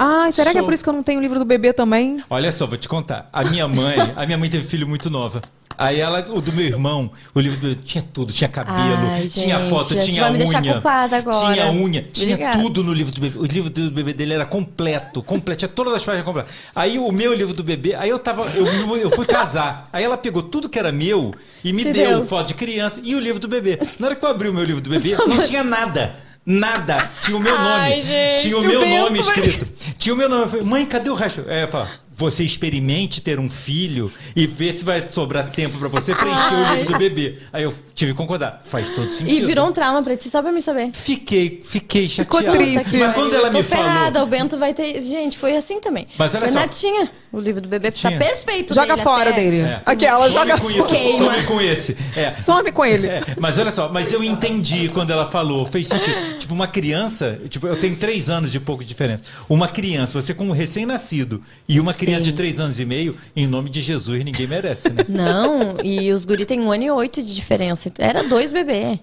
Ai, 0.00 0.30
será 0.30 0.52
que 0.52 0.58
é 0.58 0.60
Sou. 0.60 0.66
por 0.66 0.72
isso 0.74 0.84
que 0.84 0.88
eu 0.88 0.94
não 0.94 1.02
tenho 1.02 1.18
o 1.18 1.22
livro 1.22 1.38
do 1.40 1.44
bebê 1.44 1.72
também? 1.72 2.22
Olha 2.30 2.52
só, 2.52 2.66
vou 2.66 2.78
te 2.78 2.88
contar. 2.88 3.28
A 3.32 3.42
minha 3.42 3.66
mãe, 3.66 3.96
a 4.14 4.24
minha 4.24 4.38
mãe 4.38 4.48
teve 4.48 4.62
filho 4.64 4.86
muito 4.86 5.10
nova. 5.10 5.42
Aí 5.76 6.00
ela, 6.00 6.24
o 6.30 6.40
do 6.40 6.52
meu 6.52 6.64
irmão, 6.66 7.08
o 7.32 7.38
livro 7.40 7.56
do 7.58 7.68
bebê, 7.68 7.80
tinha 7.84 8.02
tudo, 8.12 8.32
tinha 8.32 8.48
cabelo, 8.48 9.06
Ai, 9.12 9.28
tinha 9.28 9.58
gente, 9.60 9.70
foto, 9.70 9.96
tinha 9.98 10.22
vai 10.22 10.32
me 10.32 10.38
unha. 10.38 10.44
deixar 10.44 10.72
culpada 10.72 11.16
agora. 11.18 11.52
Tinha 11.54 11.70
unha, 11.70 12.02
tinha 12.12 12.34
Obrigada. 12.34 12.58
tudo 12.62 12.82
no 12.82 12.92
livro 12.92 13.12
do 13.14 13.20
bebê. 13.20 13.38
O 13.38 13.44
livro 13.44 13.70
do 13.70 13.90
bebê 13.90 14.12
dele 14.12 14.34
era 14.34 14.44
completo, 14.44 15.22
completo, 15.22 15.60
tinha 15.60 15.68
todas 15.68 15.94
as 15.94 16.04
páginas 16.04 16.24
completas. 16.24 16.52
Aí 16.74 16.98
o 16.98 17.12
meu 17.12 17.32
livro 17.32 17.54
do 17.54 17.62
bebê, 17.62 17.94
aí 17.94 18.08
eu 18.10 18.18
tava, 18.18 18.44
eu, 18.56 18.96
eu 18.96 19.10
fui 19.10 19.24
casar. 19.24 19.88
Aí 19.92 20.02
ela 20.02 20.16
pegou 20.18 20.42
tudo 20.42 20.68
que 20.68 20.78
era 20.80 20.90
meu 20.90 21.32
e 21.62 21.72
me 21.72 21.82
Te 21.84 21.92
deu, 21.92 22.10
deu. 22.10 22.22
foto 22.22 22.48
de 22.48 22.54
criança 22.54 23.00
e 23.04 23.14
o 23.14 23.20
livro 23.20 23.40
do 23.40 23.46
bebê. 23.46 23.78
Na 24.00 24.08
hora 24.08 24.16
que 24.16 24.24
eu 24.24 24.28
abri 24.28 24.48
o 24.48 24.52
meu 24.54 24.64
livro 24.64 24.80
do 24.80 24.90
bebê, 24.90 25.16
não 25.28 25.42
tinha 25.42 25.62
nada. 25.62 26.27
Nada. 26.50 27.10
Tinha 27.20 27.36
o 27.36 27.40
meu 27.40 27.54
Ai, 27.54 27.90
nome. 27.90 28.02
gente, 28.04 28.42
tinha 28.42 28.56
o 28.56 28.60
o 28.60 28.64
meu 28.64 28.80
Bento 28.80 29.02
nome 29.02 29.18
vai- 29.20 29.26
escrito. 29.38 29.66
Tinha 29.98 30.14
o 30.14 30.16
meu 30.16 30.28
nome. 30.30 30.44
Eu 30.44 30.48
falei, 30.48 30.64
mãe, 30.64 30.86
cadê 30.86 31.10
o 31.10 31.14
resto? 31.14 31.44
É, 31.46 31.64
eu 31.64 31.68
falo, 31.68 31.88
você 32.18 32.42
experimente 32.42 33.20
ter 33.20 33.38
um 33.38 33.48
filho 33.48 34.10
e 34.34 34.44
ver 34.44 34.74
se 34.74 34.84
vai 34.84 35.08
sobrar 35.08 35.48
tempo 35.50 35.78
pra 35.78 35.86
você 35.86 36.12
preencher 36.12 36.54
o 36.54 36.74
livro 36.74 36.92
do 36.92 36.98
bebê. 36.98 37.38
Aí 37.52 37.62
eu 37.62 37.72
tive 37.94 38.10
que 38.10 38.18
concordar. 38.18 38.60
Faz 38.64 38.90
todo 38.90 39.10
sentido. 39.12 39.36
E 39.44 39.46
virou 39.46 39.68
um 39.68 39.72
trauma 39.72 40.02
pra 40.02 40.16
ti, 40.16 40.28
só 40.28 40.42
pra 40.42 40.50
me 40.50 40.60
saber. 40.60 40.90
Fiquei, 40.92 41.60
fiquei 41.62 42.08
Ficou 42.08 42.42
triste. 42.42 42.96
Mas 42.98 43.14
quando 43.14 43.34
ela 43.34 43.50
me 43.50 43.62
falou. 43.62 43.84
ferrada, 43.84 44.22
o 44.24 44.26
Bento 44.26 44.58
vai 44.58 44.74
ter. 44.74 45.00
Gente, 45.00 45.38
foi 45.38 45.56
assim 45.56 45.80
também. 45.80 46.08
Mas 46.18 46.34
olha 46.34 46.44
Bernardo 46.44 46.74
só. 46.74 46.80
tinha 46.80 47.08
o 47.30 47.38
livro 47.38 47.60
do 47.60 47.68
bebê, 47.68 47.92
Tinha. 47.92 48.10
tá 48.10 48.18
perfeito. 48.18 48.74
Joga 48.74 48.94
dele 48.94 49.02
fora 49.02 49.30
até. 49.30 49.40
dele. 49.40 49.60
É. 49.60 49.82
Aquela, 49.86 50.24
some 50.24 50.32
joga 50.32 50.58
com 50.58 50.70
isso, 50.70 50.82
fora. 50.84 51.18
some 51.18 51.42
com 51.44 51.60
esse. 51.60 51.96
É. 52.16 52.32
Some 52.32 52.72
com 52.72 52.84
ele. 52.84 53.06
É, 53.06 53.22
mas 53.38 53.58
olha 53.58 53.70
só, 53.70 53.88
mas 53.92 54.12
eu 54.12 54.24
entendi 54.24 54.88
quando 54.88 55.12
ela 55.12 55.24
falou, 55.24 55.64
fez 55.64 55.86
sentido. 55.86 56.38
Tipo, 56.38 56.52
uma 56.54 56.66
criança, 56.66 57.38
tipo, 57.48 57.66
eu 57.68 57.78
tenho 57.78 57.94
três 57.94 58.28
anos 58.28 58.50
de 58.50 58.58
pouco 58.58 58.82
de 58.82 58.88
diferença. 58.88 59.22
Uma 59.48 59.68
criança, 59.68 60.20
você 60.20 60.34
como 60.34 60.52
recém-nascido, 60.52 61.42
e 61.68 61.78
uma 61.78 61.92
criança 61.92 62.07
Sim. 62.16 62.24
de 62.24 62.32
três 62.32 62.58
anos 62.60 62.78
e 62.80 62.84
meio, 62.84 63.16
em 63.36 63.46
nome 63.46 63.68
de 63.70 63.80
Jesus, 63.80 64.24
ninguém 64.24 64.46
merece, 64.46 64.88
né? 64.90 65.04
Não, 65.08 65.76
e 65.82 66.10
os 66.12 66.24
guri 66.24 66.44
tem 66.46 66.60
um 66.60 66.70
ano 66.72 66.84
e 66.84 66.90
oito 66.90 67.22
de 67.22 67.34
diferença. 67.34 67.90
Era 67.98 68.22
dois 68.24 68.50
bebê. 68.52 68.98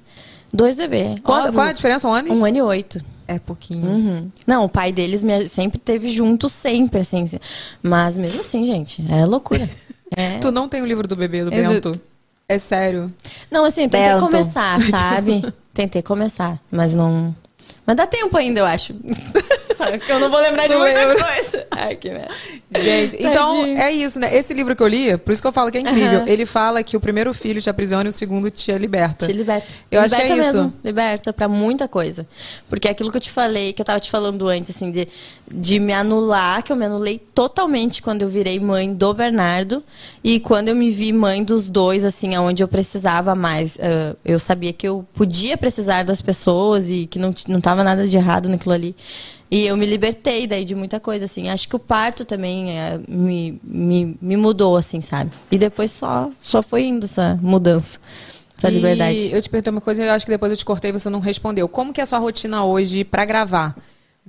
Dois 0.53 0.77
bebê. 0.77 1.15
Qual, 1.23 1.51
qual 1.51 1.65
é 1.67 1.69
a 1.69 1.73
diferença, 1.73 2.07
um 2.07 2.13
ano? 2.13 2.31
Um 2.33 2.45
ano 2.45 2.57
e 2.57 2.61
oito. 2.61 2.99
É 3.27 3.39
pouquinho. 3.39 3.87
Uhum. 3.87 4.29
Não, 4.45 4.65
o 4.65 4.69
pai 4.69 4.91
deles 4.91 5.23
me- 5.23 5.47
sempre 5.47 5.79
teve 5.79 6.09
junto, 6.09 6.47
sempre, 6.47 7.01
assim. 7.01 7.25
Mas 7.81 8.17
mesmo 8.17 8.41
assim, 8.41 8.65
gente, 8.65 9.03
é 9.09 9.25
loucura. 9.25 9.67
É. 10.15 10.37
Tu 10.37 10.51
não 10.51 10.69
tem 10.69 10.81
o 10.83 10.85
livro 10.85 11.07
do 11.07 11.15
bebê 11.15 11.43
do 11.43 11.51
Exato. 11.53 11.89
Bento? 11.91 12.01
É 12.47 12.59
sério. 12.59 13.11
Não, 13.49 13.65
assim, 13.65 13.89
tentei 13.89 14.07
Bento. 14.13 14.19
começar, 14.25 14.79
sabe? 14.83 15.43
tentei 15.73 16.01
começar, 16.03 16.61
mas 16.71 16.93
não. 16.93 17.35
Mas 17.85 17.95
dá 17.97 18.05
tempo 18.05 18.37
ainda, 18.37 18.59
eu 18.59 18.65
acho. 18.65 18.93
Sabe? 19.77 19.97
Porque 19.97 20.11
eu 20.11 20.19
não 20.19 20.29
vou 20.29 20.39
lembrar 20.39 20.67
de 20.67 20.75
muita 20.75 20.97
lembro. 21.05 21.23
coisa. 21.23 21.67
Ai, 21.71 21.95
que 21.97 22.09
merda. 22.09 22.33
Gente, 22.77 23.17
então 23.19 23.57
Tadinho. 23.61 23.77
é 23.77 23.91
isso, 23.91 24.19
né? 24.19 24.35
Esse 24.35 24.53
livro 24.53 24.75
que 24.75 24.81
eu 24.83 24.87
li, 24.87 25.17
por 25.17 25.31
isso 25.31 25.41
que 25.41 25.47
eu 25.47 25.51
falo 25.51 25.71
que 25.71 25.77
é 25.77 25.81
incrível. 25.81 26.19
Aham. 26.19 26.27
Ele 26.27 26.45
fala 26.45 26.83
que 26.83 26.95
o 26.95 26.99
primeiro 26.99 27.33
filho 27.33 27.61
te 27.61 27.69
aprisiona 27.69 28.05
e 28.05 28.09
o 28.09 28.13
segundo 28.13 28.49
te 28.49 28.71
liberta. 28.77 29.25
Te 29.27 29.33
liberta. 29.33 29.67
Eu 29.91 30.01
acho 30.01 30.15
que 30.15 30.21
liberta 30.23 30.43
é 30.43 30.47
isso. 30.49 30.57
mesmo. 30.57 30.73
Liberta 30.83 31.33
pra 31.33 31.47
muita 31.47 31.87
coisa. 31.87 32.27
Porque 32.69 32.87
é 32.87 32.91
aquilo 32.91 33.11
que 33.11 33.17
eu 33.17 33.21
te 33.21 33.31
falei, 33.31 33.73
que 33.73 33.81
eu 33.81 33.85
tava 33.85 33.99
te 33.99 34.09
falando 34.11 34.47
antes, 34.47 34.75
assim, 34.75 34.91
de, 34.91 35.07
de 35.51 35.79
me 35.79 35.93
anular, 35.93 36.63
que 36.63 36.71
eu 36.71 36.75
me 36.75 36.85
anulei 36.85 37.19
totalmente 37.33 38.01
quando 38.01 38.21
eu 38.21 38.29
virei 38.29 38.59
mãe 38.59 38.93
do 38.93 39.13
Bernardo. 39.13 39.83
E 40.23 40.39
quando 40.39 40.69
eu 40.69 40.75
me 40.75 40.89
vi 40.89 41.11
mãe 41.13 41.43
dos 41.43 41.69
dois, 41.69 42.03
assim, 42.05 42.35
aonde 42.35 42.63
eu 42.63 42.67
precisava 42.67 43.35
mais. 43.35 43.77
eh, 43.79 44.15
eu 44.23 44.39
sabia 44.39 44.73
que 44.73 44.87
eu 44.87 45.05
podia 45.13 45.57
precisar 45.57 46.03
das 46.03 46.21
pessoas 46.21 46.89
e 46.89 47.05
que 47.07 47.19
não, 47.19 47.33
não 47.47 47.61
tava 47.61 47.83
nada 47.83 48.07
de 48.07 48.15
errado 48.17 48.49
naquilo 48.49 48.73
ali. 48.73 48.95
E 49.55 49.67
eu 49.67 49.77
me 49.77 49.85
libertei 49.85 50.45
daí 50.45 50.65
de 50.65 50.75
muita 50.75 50.99
coisa, 50.99 51.23
assim. 51.23 51.47
Acho 51.47 51.69
que 51.69 51.75
o 51.77 51.79
parto 51.79 52.25
também 52.25 52.77
eh, 52.77 52.99
me, 53.07 53.57
me, 53.63 54.17
me 54.21 54.35
mudou, 54.35 54.75
assim, 54.75 54.99
sabe? 54.99 55.31
E 55.49 55.57
depois 55.57 55.91
só, 55.91 56.29
só 56.41 56.61
foi 56.61 56.83
indo 56.83 57.05
essa 57.05 57.39
mudança. 57.41 57.97
Essa 58.57 58.69
E 58.69 58.73
liberdade. 58.73 59.29
eu 59.31 59.41
te 59.41 59.49
perguntei 59.49 59.71
uma 59.71 59.79
coisa 59.79 60.03
e 60.03 60.07
eu 60.07 60.11
acho 60.13 60.25
que 60.25 60.31
depois 60.33 60.51
eu 60.51 60.57
te 60.57 60.65
cortei 60.65 60.89
e 60.89 60.93
você 60.93 61.09
não 61.09 61.19
respondeu. 61.19 61.69
Como 61.69 61.93
que 61.93 62.01
é 62.01 62.03
a 62.03 62.07
sua 62.07 62.19
rotina 62.19 62.65
hoje 62.65 63.05
pra 63.05 63.23
gravar? 63.23 63.77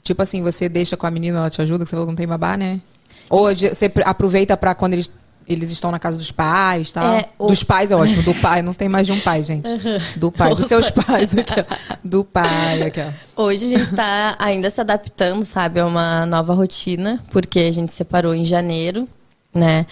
Tipo 0.01 0.23
assim, 0.23 0.43
você 0.43 0.69
deixa 0.69 0.97
com 0.97 1.09
a 1.09 1.11
menina, 1.11 1.39
ela 1.39 1.51
te 1.51 1.61
ajuda, 1.61 1.83
que 1.83 1.91
você 1.91 1.97
falou 1.97 2.07
que 2.07 2.13
não 2.13 2.17
tem 2.17 2.29
babá, 2.29 2.57
né? 2.57 2.81
Ou 3.29 3.53
você 3.53 3.89
pr- 3.89 4.03
aproveita 4.07 4.57
pra 4.57 4.77
quando 4.77 4.93
eles, 4.93 5.11
eles 5.49 5.71
estão 5.71 5.91
na 5.91 5.99
casa 5.99 6.19
dos 6.19 6.31
pais, 6.33 6.93
tal? 6.93 7.05
É, 7.07 7.27
o- 7.39 7.47
Dos 7.47 7.63
pais 7.63 7.91
é 7.91 7.97
ótimo, 7.97 8.23
do 8.23 8.35
pai, 8.35 8.63
não 8.63 8.75
tem 8.75 8.89
mais 8.89 9.07
de 9.07 9.13
um 9.13 9.21
pai, 9.21 9.43
gente. 9.43 9.69
Do 10.17 10.33
pai, 10.33 10.55
dos 10.55 10.67
seus 10.67 10.91
pais 10.93 11.37
aqui, 11.37 11.55
ó. 11.61 11.97
Do 12.05 12.25
pai 12.25 12.83
aqui, 12.83 13.01
ó. 13.37 13.43
Hoje 13.45 13.67
a 13.75 13.79
gente 13.79 13.95
tá 13.95 14.35
ainda 14.39 14.69
se 14.71 14.81
adaptando, 14.81 15.43
sabe, 15.45 15.79
a 15.81 15.87
uma 15.87 16.27
nova 16.27 16.53
rotina, 16.55 17.23
porque 17.31 17.61
a 17.61 17.73
gente 17.73 17.93
separou 17.93 18.35
em 18.35 18.45
janeiro, 18.45 19.09
né? 19.55 19.87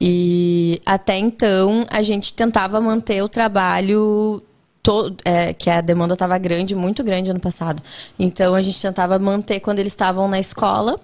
E 0.00 0.80
até 0.86 1.18
então 1.18 1.84
a 1.90 2.02
gente 2.02 2.32
tentava 2.32 2.80
manter 2.80 3.22
o 3.22 3.28
trabalho 3.28 4.42
todo, 4.82 5.16
é, 5.24 5.52
que 5.52 5.68
a 5.68 5.80
demanda 5.80 6.14
estava 6.14 6.38
grande, 6.38 6.74
muito 6.74 7.04
grande 7.04 7.30
ano 7.30 7.40
passado. 7.40 7.82
Então 8.18 8.54
a 8.54 8.62
gente 8.62 8.80
tentava 8.80 9.18
manter 9.18 9.60
quando 9.60 9.78
eles 9.78 9.92
estavam 9.92 10.26
na 10.28 10.38
escola. 10.40 10.98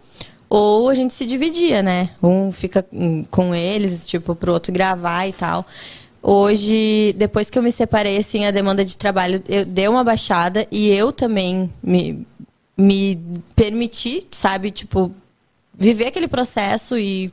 Ou 0.49 0.89
a 0.89 0.95
gente 0.95 1.13
se 1.13 1.27
dividia, 1.27 1.83
né? 1.83 2.11
Um 2.23 2.53
fica 2.53 2.87
hum, 2.93 3.25
com 3.31 3.55
eles, 3.55 4.07
tipo, 4.07 4.35
pro 4.35 4.53
outro 4.53 4.73
gravar 4.73 5.27
e 5.27 5.33
tal. 5.33 5.67
Hoje, 6.23 7.15
depois 7.17 7.51
que 7.51 7.59
eu 7.59 7.63
me 7.63 7.71
separei, 7.71 8.17
assim, 8.17 8.47
a 8.47 8.51
demanda 8.51 8.85
de 8.85 8.97
trabalho 8.97 9.43
eu, 9.49 9.65
deu 9.65 9.93
uma 9.93 10.03
baixada 10.03 10.67
e 10.71 10.91
eu 10.91 11.13
também 11.13 11.71
me, 11.83 12.27
me 12.77 13.21
permiti, 13.55 14.27
sabe, 14.33 14.71
tipo, 14.71 15.13
viver 15.79 16.09
aquele 16.09 16.29
processo 16.29 16.99
e 16.99 17.33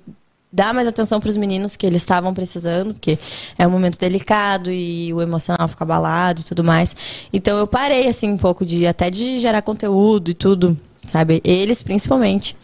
dar 0.53 0.71
mais 0.71 0.87
atenção 0.87 1.19
para 1.19 1.29
os 1.29 1.35
meninos 1.37 1.75
que 1.75 1.87
eles 1.87 2.03
estavam 2.03 2.31
precisando, 2.31 2.93
porque 2.93 3.17
é 3.57 3.65
um 3.65 3.71
momento 3.71 3.97
delicado 3.97 4.71
e 4.71 5.11
o 5.11 5.19
emocional 5.19 5.67
fica 5.67 5.83
abalado 5.83 6.41
e 6.41 6.43
tudo 6.43 6.63
mais. 6.63 6.95
Então 7.33 7.57
eu 7.57 7.65
parei 7.65 8.07
assim 8.07 8.31
um 8.31 8.37
pouco 8.37 8.63
de 8.63 8.85
até 8.85 9.09
de 9.09 9.39
gerar 9.39 9.63
conteúdo 9.63 10.29
e 10.29 10.35
tudo, 10.35 10.77
sabe? 11.05 11.41
Eles 11.43 11.83
principalmente. 11.83 12.55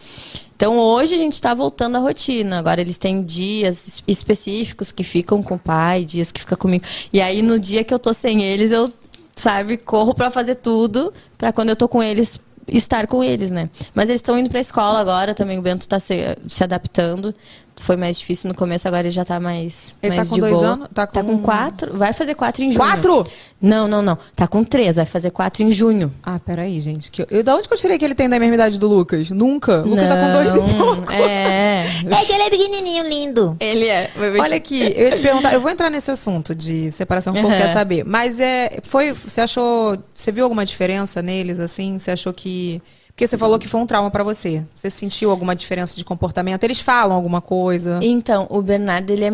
Então 0.56 0.78
hoje 0.78 1.14
a 1.14 1.18
gente 1.18 1.32
está 1.34 1.54
voltando 1.54 1.96
à 1.96 2.00
rotina. 2.00 2.58
Agora 2.58 2.80
eles 2.80 2.98
têm 2.98 3.22
dias 3.22 3.86
es- 3.88 4.04
específicos 4.06 4.92
que 4.92 5.02
ficam 5.02 5.42
com 5.42 5.54
o 5.54 5.58
pai, 5.58 6.04
dias 6.04 6.30
que 6.30 6.40
fica 6.40 6.56
comigo. 6.56 6.84
E 7.12 7.20
aí 7.20 7.40
no 7.42 7.58
dia 7.58 7.82
que 7.82 7.94
eu 7.94 7.98
tô 7.98 8.12
sem 8.12 8.42
eles, 8.42 8.70
eu, 8.70 8.92
sabe, 9.34 9.76
corro 9.78 10.14
para 10.14 10.30
fazer 10.30 10.56
tudo 10.56 11.12
para 11.38 11.52
quando 11.52 11.70
eu 11.70 11.76
tô 11.76 11.88
com 11.88 12.02
eles 12.02 12.38
estar 12.68 13.06
com 13.06 13.24
eles, 13.24 13.50
né? 13.50 13.68
Mas 13.94 14.08
eles 14.10 14.18
estão 14.20 14.38
indo 14.38 14.48
para 14.50 14.58
a 14.58 14.60
escola 14.60 15.00
agora 15.00 15.34
também. 15.34 15.58
O 15.58 15.62
Bento 15.62 15.80
está 15.80 15.98
se, 15.98 16.36
se 16.46 16.62
adaptando. 16.62 17.34
Foi 17.80 17.96
mais 17.96 18.18
difícil 18.18 18.48
no 18.48 18.54
começo, 18.54 18.86
agora 18.86 19.02
ele 19.02 19.10
já 19.10 19.24
tá 19.24 19.40
mais. 19.40 19.96
Ele 20.02 20.14
mais 20.14 20.28
tá 20.28 20.30
com 20.30 20.34
de 20.36 20.40
dois 20.42 20.54
boa. 20.58 20.66
anos? 20.66 20.88
Tá 20.94 21.06
Tá 21.06 21.22
com- 21.24 21.36
com 21.38 21.42
quatro. 21.42 21.96
Vai 21.96 22.12
fazer 22.12 22.34
quatro 22.34 22.62
em 22.62 22.70
junho. 22.70 22.78
Quatro? 22.78 23.24
Não, 23.60 23.88
não, 23.88 24.00
não. 24.02 24.18
Tá 24.36 24.46
com 24.46 24.62
três, 24.62 24.96
vai 24.96 25.04
fazer 25.06 25.30
quatro 25.30 25.62
em 25.62 25.70
junho. 25.72 26.12
Ah, 26.22 26.38
peraí, 26.38 26.80
gente. 26.80 27.10
Que 27.10 27.22
eu, 27.22 27.26
eu- 27.30 27.42
da 27.42 27.56
onde 27.56 27.66
que 27.66 27.74
eu 27.74 27.78
tirei 27.78 27.98
que 27.98 28.04
ele 28.04 28.14
tem 28.14 28.28
da 28.28 28.38
mesma 28.38 28.54
idade 28.54 28.78
do 28.78 28.86
Lucas? 28.86 29.30
Nunca. 29.30 29.80
O 29.82 29.88
Lucas 29.88 30.08
tá 30.08 30.16
com 30.20 30.32
dois 30.32 30.54
e 30.54 30.58
Não, 30.58 30.68
pouco. 30.96 31.12
É. 31.12 31.86
É 32.20 32.24
que 32.24 32.32
ele 32.32 32.42
é 32.42 32.50
pequenininho, 32.50 33.08
lindo. 33.08 33.56
Ele 33.58 33.86
é. 33.86 34.10
Olha 34.40 34.56
aqui, 34.56 34.80
eu 34.96 35.06
ia 35.08 35.12
te 35.12 35.20
perguntar, 35.22 35.52
eu 35.54 35.60
vou 35.60 35.70
entrar 35.70 35.88
nesse 35.90 36.10
assunto 36.10 36.54
de 36.54 36.90
separação 36.90 37.32
que 37.32 37.38
o 37.38 37.42
povo 37.42 37.54
quer 37.56 37.72
saber. 37.72 38.04
Mas 38.04 38.38
é, 38.40 38.78
foi, 38.82 39.12
você 39.12 39.40
achou, 39.40 39.96
você 40.14 40.30
viu 40.30 40.44
alguma 40.44 40.64
diferença 40.64 41.22
neles, 41.22 41.58
assim? 41.60 41.98
Você 41.98 42.10
achou 42.10 42.32
que... 42.32 42.80
Porque 43.10 43.26
você 43.26 43.36
falou 43.36 43.58
que 43.58 43.68
foi 43.68 43.80
um 43.80 43.86
trauma 43.86 44.10
pra 44.10 44.24
você. 44.24 44.64
Você 44.74 44.88
sentiu 44.88 45.30
alguma 45.30 45.54
diferença 45.54 45.96
de 45.96 46.04
comportamento? 46.04 46.64
Eles 46.64 46.80
falam 46.80 47.14
alguma 47.14 47.40
coisa? 47.40 47.98
Então, 48.02 48.46
o 48.48 48.62
Bernardo, 48.62 49.10
ele 49.10 49.24
é 49.24 49.32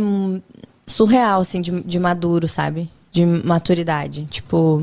surreal, 0.86 1.40
assim, 1.40 1.60
de, 1.60 1.82
de 1.82 1.98
maduro, 1.98 2.48
sabe? 2.48 2.90
De 3.12 3.24
maturidade. 3.24 4.26
Tipo, 4.26 4.82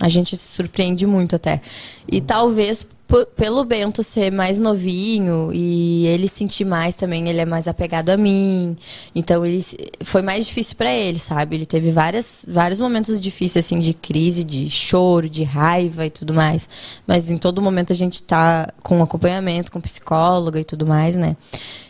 a 0.00 0.08
gente 0.08 0.36
se 0.36 0.54
surpreende 0.54 1.06
muito 1.06 1.34
até. 1.36 1.60
E 2.06 2.20
talvez 2.20 2.86
pelo 3.36 3.64
Bento 3.64 4.02
ser 4.02 4.32
mais 4.32 4.58
novinho 4.58 5.50
e 5.52 6.06
ele 6.06 6.26
sentir 6.26 6.64
mais 6.64 6.96
também, 6.96 7.28
ele 7.28 7.40
é 7.40 7.44
mais 7.44 7.68
apegado 7.68 8.10
a 8.10 8.16
mim. 8.16 8.76
Então, 9.14 9.46
ele 9.46 9.64
foi 10.02 10.22
mais 10.22 10.46
difícil 10.46 10.76
pra 10.76 10.92
ele, 10.92 11.18
sabe? 11.18 11.56
Ele 11.56 11.66
teve 11.66 11.92
várias, 11.92 12.44
vários 12.48 12.80
momentos 12.80 13.20
difíceis, 13.20 13.64
assim, 13.64 13.78
de 13.78 13.94
crise, 13.94 14.42
de 14.42 14.68
choro, 14.68 15.28
de 15.28 15.44
raiva 15.44 16.04
e 16.04 16.10
tudo 16.10 16.34
mais. 16.34 16.68
Mas 17.06 17.30
em 17.30 17.36
todo 17.36 17.62
momento 17.62 17.92
a 17.92 17.96
gente 17.96 18.22
tá 18.22 18.72
com 18.82 19.00
acompanhamento, 19.02 19.70
com 19.70 19.80
psicóloga 19.80 20.58
e 20.58 20.64
tudo 20.64 20.84
mais, 20.84 21.14
né? 21.14 21.36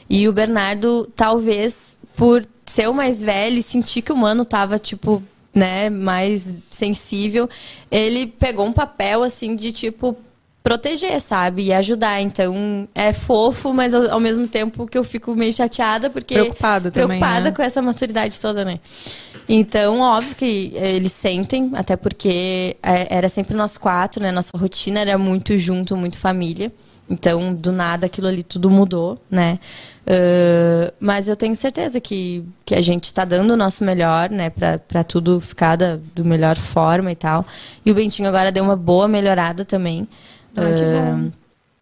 E 0.09 0.29
o 0.29 0.33
Bernardo, 0.33 1.11
talvez, 1.17 1.99
por 2.15 2.47
ser 2.67 2.89
o 2.89 2.95
mais 2.95 3.23
velho 3.23 3.59
e 3.59 3.63
sentir 3.63 4.03
que 4.03 4.13
o 4.13 4.17
mano 4.17 4.45
tava, 4.45 4.79
tipo, 4.79 5.23
né, 5.55 5.89
mais 5.89 6.55
sensível, 6.71 7.49
ele 7.91 8.27
pegou 8.27 8.67
um 8.67 8.73
papel, 8.73 9.23
assim, 9.23 9.57
de, 9.57 9.73
tipo, 9.73 10.15
proteger, 10.67 11.21
sabe? 11.21 11.67
E 11.67 11.73
ajudar. 11.73 12.21
Então, 12.21 12.89
é 12.93 13.13
fofo, 13.13 13.73
mas 13.73 13.95
ao, 13.95 14.11
ao 14.15 14.19
mesmo 14.19 14.49
tempo 14.49 14.85
que 14.85 14.99
eu 14.99 15.05
fico 15.05 15.33
meio 15.37 15.53
chateada, 15.53 16.11
porque... 16.11 16.35
Preocupada 16.35 16.91
também, 16.91 17.21
Preocupada 17.21 17.45
né? 17.45 17.53
com 17.53 17.63
essa 17.63 17.81
maturidade 17.81 18.41
toda, 18.41 18.65
né? 18.65 18.81
Então, 19.49 20.01
óbvio 20.01 20.35
que 20.35 20.73
eh, 20.75 20.97
eles 20.97 21.13
sentem, 21.13 21.71
até 21.75 21.97
porque 21.97 22.77
eh, 22.83 23.07
era 23.09 23.29
sempre 23.29 23.55
nós 23.55 23.79
quatro, 23.79 24.21
né? 24.21 24.33
Nossa 24.33 24.59
rotina 24.59 24.99
era 24.99 25.17
muito 25.17 25.57
junto, 25.57 25.97
muito 25.97 26.19
família. 26.19 26.73
Então, 27.09 27.55
do 27.55 27.71
nada, 27.71 28.07
aquilo 28.07 28.27
ali 28.27 28.43
tudo 28.43 28.69
mudou, 28.69 29.17
né? 29.31 29.61
Ãh, 30.09 30.93
mas 30.99 31.29
eu 31.29 31.37
tenho 31.37 31.55
certeza 31.55 32.01
que, 32.01 32.45
que 32.65 32.75
a 32.75 32.83
gente 32.83 33.15
tá 33.15 33.25
dando 33.25 33.53
o 33.53 33.57
nosso 33.57 33.85
melhor, 33.85 34.31
né? 34.31 34.51
Pra, 34.51 34.79
pra 34.79 35.05
tudo 35.05 35.41
ficar 35.41 35.77
da 35.77 35.97
do 36.13 36.25
melhor 36.25 36.57
forma 36.57 37.13
e 37.13 37.15
tal. 37.15 37.47
E 37.85 37.93
o 37.93 37.95
Bentinho 37.95 38.29
agora 38.29 38.51
deu 38.51 38.65
uma 38.65 38.75
boa 38.75 39.07
melhorada 39.07 39.65
também. 39.65 40.09
Ãh, 40.61 41.31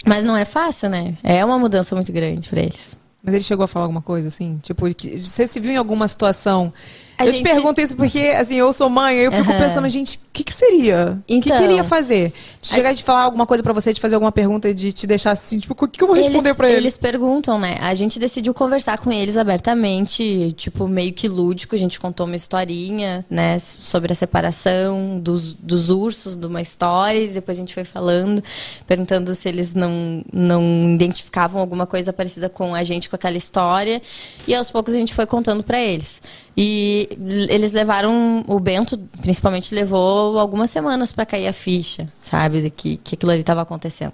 mas 0.06 0.24
não 0.24 0.36
é 0.36 0.44
fácil, 0.44 0.88
né? 0.90 1.14
É 1.22 1.44
uma 1.44 1.58
mudança 1.58 1.94
muito 1.94 2.12
grande 2.12 2.48
pra 2.48 2.60
eles. 2.60 2.96
Mas 3.22 3.34
ele 3.34 3.42
chegou 3.44 3.64
a 3.64 3.68
falar 3.68 3.86
alguma 3.86 4.02
coisa, 4.02 4.28
assim? 4.28 4.58
Tipo, 4.62 4.92
que- 4.94 5.18
você 5.18 5.46
se 5.46 5.58
viu 5.60 5.72
em 5.72 5.76
alguma 5.76 6.06
situação... 6.08 6.72
A 7.16 7.24
eu 7.24 7.28
gente- 7.32 7.44
te 7.44 7.48
pergunto 7.48 7.80
isso 7.80 7.94
porque, 7.94 8.18
assim, 8.36 8.56
eu 8.56 8.72
sou 8.72 8.88
mãe, 8.90 9.16
eu 9.16 9.30
fico 9.30 9.48
Aham. 9.50 9.58
pensando, 9.60 9.88
gente, 9.88 10.16
o 10.16 10.20
que, 10.32 10.42
que 10.42 10.52
seria? 10.52 11.18
O 11.22 11.22
que, 11.26 11.40
que 11.42 11.48
Então. 11.50 11.62
ele 11.64 11.74
ia 11.74 11.84
fazer? 11.84 12.32
De 12.60 12.68
chegar 12.68 12.92
de 12.92 13.04
falar 13.04 13.22
alguma 13.22 13.46
coisa 13.46 13.62
pra 13.62 13.72
você, 13.72 13.92
de 13.92 14.00
fazer 14.00 14.14
alguma 14.16 14.32
pergunta, 14.32 14.72
de 14.74 14.92
te 14.92 15.06
deixar 15.06 15.30
assim, 15.30 15.58
tipo, 15.60 15.74
o 15.74 15.88
que, 15.88 15.98
que 15.98 16.02
eu 16.02 16.08
vou 16.08 16.16
responder 16.16 16.48
eles, 16.48 16.56
pra 16.56 16.68
ele? 16.68 16.76
Eles 16.78 16.96
perguntam, 16.98 17.58
né? 17.58 17.76
A 17.80 17.94
gente 17.94 18.18
decidiu 18.18 18.52
conversar 18.52 18.98
com 18.98 19.12
eles 19.12 19.36
abertamente, 19.36 20.52
tipo, 20.56 20.88
meio 20.88 21.12
que 21.12 21.28
lúdico. 21.28 21.74
A 21.74 21.78
gente 21.78 22.00
contou 22.00 22.26
uma 22.26 22.36
historinha, 22.36 23.24
né? 23.30 23.58
Sobre 23.58 24.12
a 24.12 24.14
separação 24.14 25.18
dos, 25.20 25.52
dos 25.52 25.90
ursos, 25.90 26.34
de 26.34 26.46
uma 26.46 26.60
história. 26.62 27.18
E 27.20 27.28
depois 27.28 27.58
a 27.58 27.60
gente 27.60 27.74
foi 27.74 27.84
falando, 27.84 28.42
perguntando 28.86 29.34
se 29.34 29.48
eles 29.48 29.74
não, 29.74 30.24
não 30.32 30.94
identificavam 30.94 31.60
alguma 31.60 31.86
coisa 31.86 32.12
parecida 32.12 32.48
com 32.48 32.74
a 32.74 32.82
gente, 32.82 33.08
com 33.08 33.16
aquela 33.16 33.36
história. 33.36 34.00
E 34.48 34.54
aos 34.54 34.70
poucos 34.70 34.94
a 34.94 34.96
gente 34.96 35.14
foi 35.14 35.26
contando 35.26 35.62
pra 35.62 35.78
eles. 35.80 36.20
E 36.56 37.08
eles 37.48 37.72
levaram, 37.72 38.44
o 38.46 38.60
Bento 38.60 38.96
principalmente 39.20 39.74
levou 39.74 40.38
algumas 40.38 40.70
semanas 40.70 41.10
pra 41.10 41.26
cair 41.26 41.48
a 41.48 41.52
ficha, 41.52 42.12
sabe? 42.22 42.70
Que, 42.70 42.96
que 42.98 43.16
aquilo 43.16 43.32
ali 43.32 43.40
estava 43.40 43.62
acontecendo. 43.62 44.12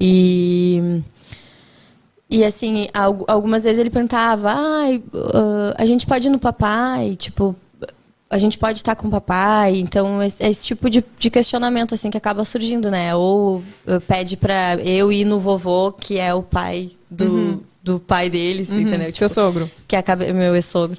E 0.00 1.02
e 2.30 2.44
assim, 2.44 2.86
al- 2.94 3.24
algumas 3.26 3.64
vezes 3.64 3.78
ele 3.80 3.90
perguntava, 3.90 4.52
ah, 4.52 5.74
a 5.76 5.84
gente 5.84 6.06
pode 6.06 6.28
ir 6.28 6.30
no 6.30 6.38
papai, 6.38 7.16
tipo, 7.16 7.56
a 8.30 8.38
gente 8.38 8.56
pode 8.56 8.78
estar 8.78 8.94
com 8.94 9.08
o 9.08 9.10
papai, 9.10 9.76
então 9.80 10.22
esse, 10.22 10.40
esse 10.44 10.64
tipo 10.64 10.88
de, 10.88 11.04
de 11.18 11.28
questionamento 11.28 11.92
assim 11.94 12.08
que 12.08 12.16
acaba 12.16 12.44
surgindo, 12.44 12.88
né? 12.90 13.14
Ou 13.16 13.62
ah, 13.86 14.00
pede 14.00 14.36
pra 14.36 14.76
eu 14.76 15.10
ir 15.12 15.24
no 15.24 15.40
vovô, 15.40 15.90
que 15.92 16.18
é 16.18 16.32
o 16.32 16.42
pai 16.42 16.92
do, 17.10 17.64
do 17.82 17.98
pai 17.98 18.28
deles, 18.28 18.70
entendeu? 18.70 19.06
Uhum. 19.08 19.14
Seu 19.14 19.28
sogro. 19.28 19.70
que 19.88 19.96
é 19.96 19.98
a 19.98 20.02
cabe- 20.02 20.32
meu 20.34 20.54
ex-sogro. 20.54 20.98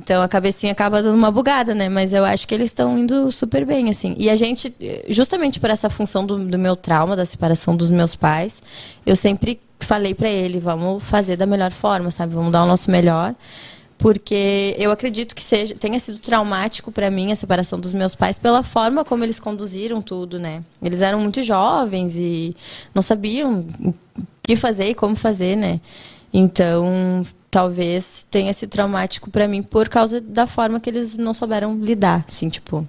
Então 0.00 0.22
a 0.22 0.28
cabecinha 0.28 0.72
acaba 0.72 1.02
dando 1.02 1.14
uma 1.16 1.30
bugada, 1.30 1.74
né? 1.74 1.88
Mas 1.90 2.12
eu 2.14 2.24
acho 2.24 2.48
que 2.48 2.54
eles 2.54 2.70
estão 2.70 2.96
indo 2.98 3.30
super 3.30 3.66
bem, 3.66 3.90
assim. 3.90 4.14
E 4.18 4.30
a 4.30 4.34
gente, 4.36 4.74
justamente 5.08 5.60
por 5.60 5.68
essa 5.68 5.90
função 5.90 6.24
do, 6.24 6.38
do 6.38 6.58
meu 6.58 6.74
trauma, 6.74 7.14
da 7.14 7.26
separação 7.26 7.76
dos 7.76 7.90
meus 7.90 8.14
pais, 8.14 8.62
eu 9.04 9.14
sempre 9.14 9.60
falei 9.78 10.14
pra 10.14 10.28
ele, 10.28 10.58
vamos 10.58 11.02
fazer 11.04 11.36
da 11.36 11.44
melhor 11.44 11.70
forma, 11.70 12.10
sabe? 12.10 12.32
Vamos 12.34 12.50
dar 12.50 12.62
o 12.62 12.66
nosso 12.66 12.90
melhor. 12.90 13.34
Porque 13.98 14.74
eu 14.78 14.90
acredito 14.90 15.34
que 15.34 15.44
seja, 15.44 15.76
tenha 15.76 16.00
sido 16.00 16.18
traumático 16.18 16.90
pra 16.90 17.08
mim 17.10 17.30
a 17.30 17.36
separação 17.36 17.78
dos 17.78 17.94
meus 17.94 18.14
pais 18.16 18.36
pela 18.36 18.62
forma 18.62 19.04
como 19.04 19.22
eles 19.22 19.38
conduziram 19.38 20.02
tudo, 20.02 20.40
né? 20.40 20.64
Eles 20.82 21.00
eram 21.00 21.20
muito 21.20 21.40
jovens 21.42 22.16
e 22.16 22.56
não 22.92 23.00
sabiam 23.02 23.64
o 23.84 23.94
que 24.42 24.56
fazer 24.56 24.88
e 24.88 24.94
como 24.94 25.14
fazer, 25.14 25.56
né? 25.56 25.80
Então, 26.32 27.24
talvez 27.50 28.26
tenha 28.30 28.52
sido 28.52 28.70
traumático 28.70 29.30
pra 29.30 29.46
mim 29.46 29.62
por 29.62 29.88
causa 29.88 30.20
da 30.20 30.46
forma 30.46 30.80
que 30.80 30.88
eles 30.88 31.16
não 31.16 31.34
souberam 31.34 31.76
lidar, 31.78 32.24
assim, 32.28 32.48
tipo. 32.48 32.88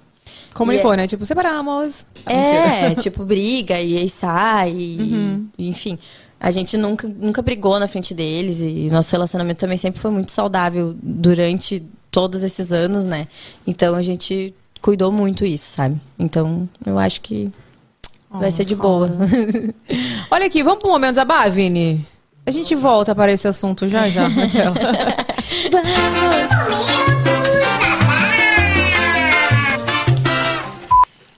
Comunicou, 0.54 0.94
E 0.94 0.96
né? 0.96 1.06
Tipo, 1.06 1.24
separamos. 1.26 2.06
Mentira. 2.26 2.56
É, 2.68 2.94
tipo, 2.96 3.24
briga 3.24 3.80
e 3.80 3.98
aí 3.98 4.08
sai, 4.08 4.70
e- 4.70 5.46
e, 5.58 5.68
enfim. 5.68 5.98
A 6.40 6.50
gente 6.50 6.76
nunca, 6.76 7.08
nunca 7.08 7.42
brigou 7.42 7.78
na 7.78 7.88
frente 7.88 8.14
deles 8.14 8.60
e 8.60 8.88
nosso 8.90 9.10
relacionamento 9.12 9.60
também 9.60 9.76
sempre 9.76 10.00
foi 10.00 10.10
muito 10.10 10.30
saudável 10.30 10.94
durante 11.02 11.82
todos 12.10 12.42
esses 12.42 12.70
anos, 12.72 13.04
né? 13.04 13.26
Então 13.66 13.94
a 13.94 14.02
gente 14.02 14.54
cuidou 14.80 15.10
muito 15.10 15.44
isso, 15.44 15.72
sabe? 15.72 15.98
Então 16.18 16.68
eu 16.84 16.98
acho 16.98 17.20
que 17.22 17.50
vai 18.30 18.50
ser 18.52 18.64
de 18.64 18.74
boa. 18.74 19.10
Olha 20.30 20.46
aqui, 20.46 20.62
vamos 20.62 20.80
pro 20.80 20.90
momento 20.90 21.14
jabá, 21.16 21.48
Vini? 21.48 22.04
A 22.46 22.50
gente 22.50 22.74
volta 22.74 23.14
para 23.14 23.32
esse 23.32 23.48
assunto 23.48 23.88
já 23.88 24.08
já. 24.08 24.28
Raquel. 24.28 24.74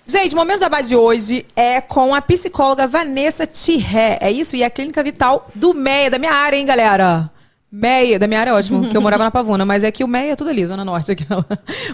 Gente, 0.08 0.34
o 0.34 0.36
Momento 0.36 0.60
Jabá 0.60 0.80
de 0.80 0.96
hoje 0.96 1.44
é 1.54 1.80
com 1.80 2.14
a 2.14 2.20
psicóloga 2.22 2.86
Vanessa 2.86 3.46
Tirré. 3.46 4.18
É 4.20 4.30
isso? 4.30 4.56
E 4.56 4.64
a 4.64 4.70
Clínica 4.70 5.02
Vital 5.02 5.48
do 5.54 5.74
MEIA, 5.74 6.10
da 6.10 6.18
minha 6.18 6.32
área, 6.32 6.56
hein, 6.56 6.64
galera? 6.64 7.30
MEIA, 7.70 8.18
da 8.18 8.26
minha 8.26 8.40
área 8.40 8.50
é 8.50 8.54
ótimo, 8.54 8.88
que 8.88 8.96
eu 8.96 9.00
morava 9.00 9.24
na 9.24 9.30
Pavuna, 9.30 9.64
mas 9.64 9.84
é 9.84 9.90
que 9.90 10.02
o 10.02 10.08
MEIA 10.08 10.32
é 10.32 10.36
tudo 10.36 10.50
ali, 10.50 10.66
Zona 10.66 10.84
Norte. 10.84 11.12
Aquela. 11.12 11.44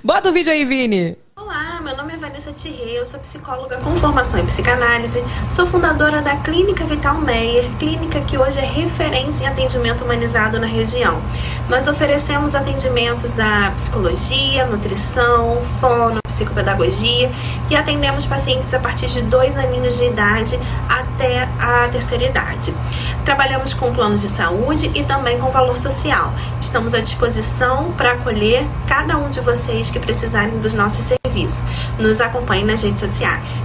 Bota 0.05 0.29
o 0.29 0.33
vídeo 0.33 0.53
aí, 0.53 0.65
Vini. 0.65 1.17
Olá, 1.37 1.81
meu 1.83 1.97
nome 1.97 2.15
é 2.15 2.17
Vanessa 2.17 2.32
Larissa 2.43 2.53
Thierry, 2.53 2.97
eu 2.97 3.05
sou 3.05 3.21
psicóloga 3.21 3.77
com 3.77 3.95
formação 3.95 4.41
em 4.41 4.45
psicanálise, 4.45 5.23
sou 5.49 5.65
fundadora 5.65 6.21
da 6.21 6.35
Clínica 6.37 6.85
Vital 6.85 7.21
Meyer, 7.21 7.71
clínica 7.79 8.21
que 8.23 8.37
hoje 8.37 8.59
é 8.59 8.65
referência 8.65 9.45
em 9.45 9.47
atendimento 9.47 10.03
humanizado 10.03 10.59
na 10.59 10.67
região. 10.67 11.23
Nós 11.69 11.87
oferecemos 11.87 12.57
atendimentos 12.57 13.39
a 13.39 13.71
psicologia, 13.77 14.67
nutrição, 14.67 15.63
fono, 15.81 16.19
psicopedagogia 16.25 17.31
e 17.71 17.77
atendemos 17.77 18.27
pacientes 18.27 18.75
a 18.75 18.81
partir 18.81 19.07
de 19.07 19.23
dois 19.23 19.57
aninhos 19.57 19.99
de 19.99 20.07
idade 20.07 20.59
até 20.89 21.49
a 21.61 21.89
terceira 21.93 22.25
idade. 22.25 22.75
Trabalhamos 23.25 23.73
com 23.73 23.93
planos 23.93 24.21
de 24.21 24.29
saúde 24.29 24.91
e 24.95 25.05
também 25.05 25.39
com 25.39 25.51
valor 25.51 25.77
social. 25.77 26.33
Estamos 26.61 26.93
à 26.93 27.01
disposição 27.01 27.93
para 27.93 28.13
acolher 28.13 28.67
cada 28.89 29.17
um 29.17 29.31
de 29.31 29.41
vocês 29.41 29.91
que 29.91 30.01
precisarem 30.01 30.59
dos 30.59 30.75
nossos 30.75 31.05
serviços. 31.05 31.63
Nos 31.99 32.21
acompanhe 32.33 32.65
nas 32.65 32.83
redes 32.83 33.01
sociais. 33.01 33.63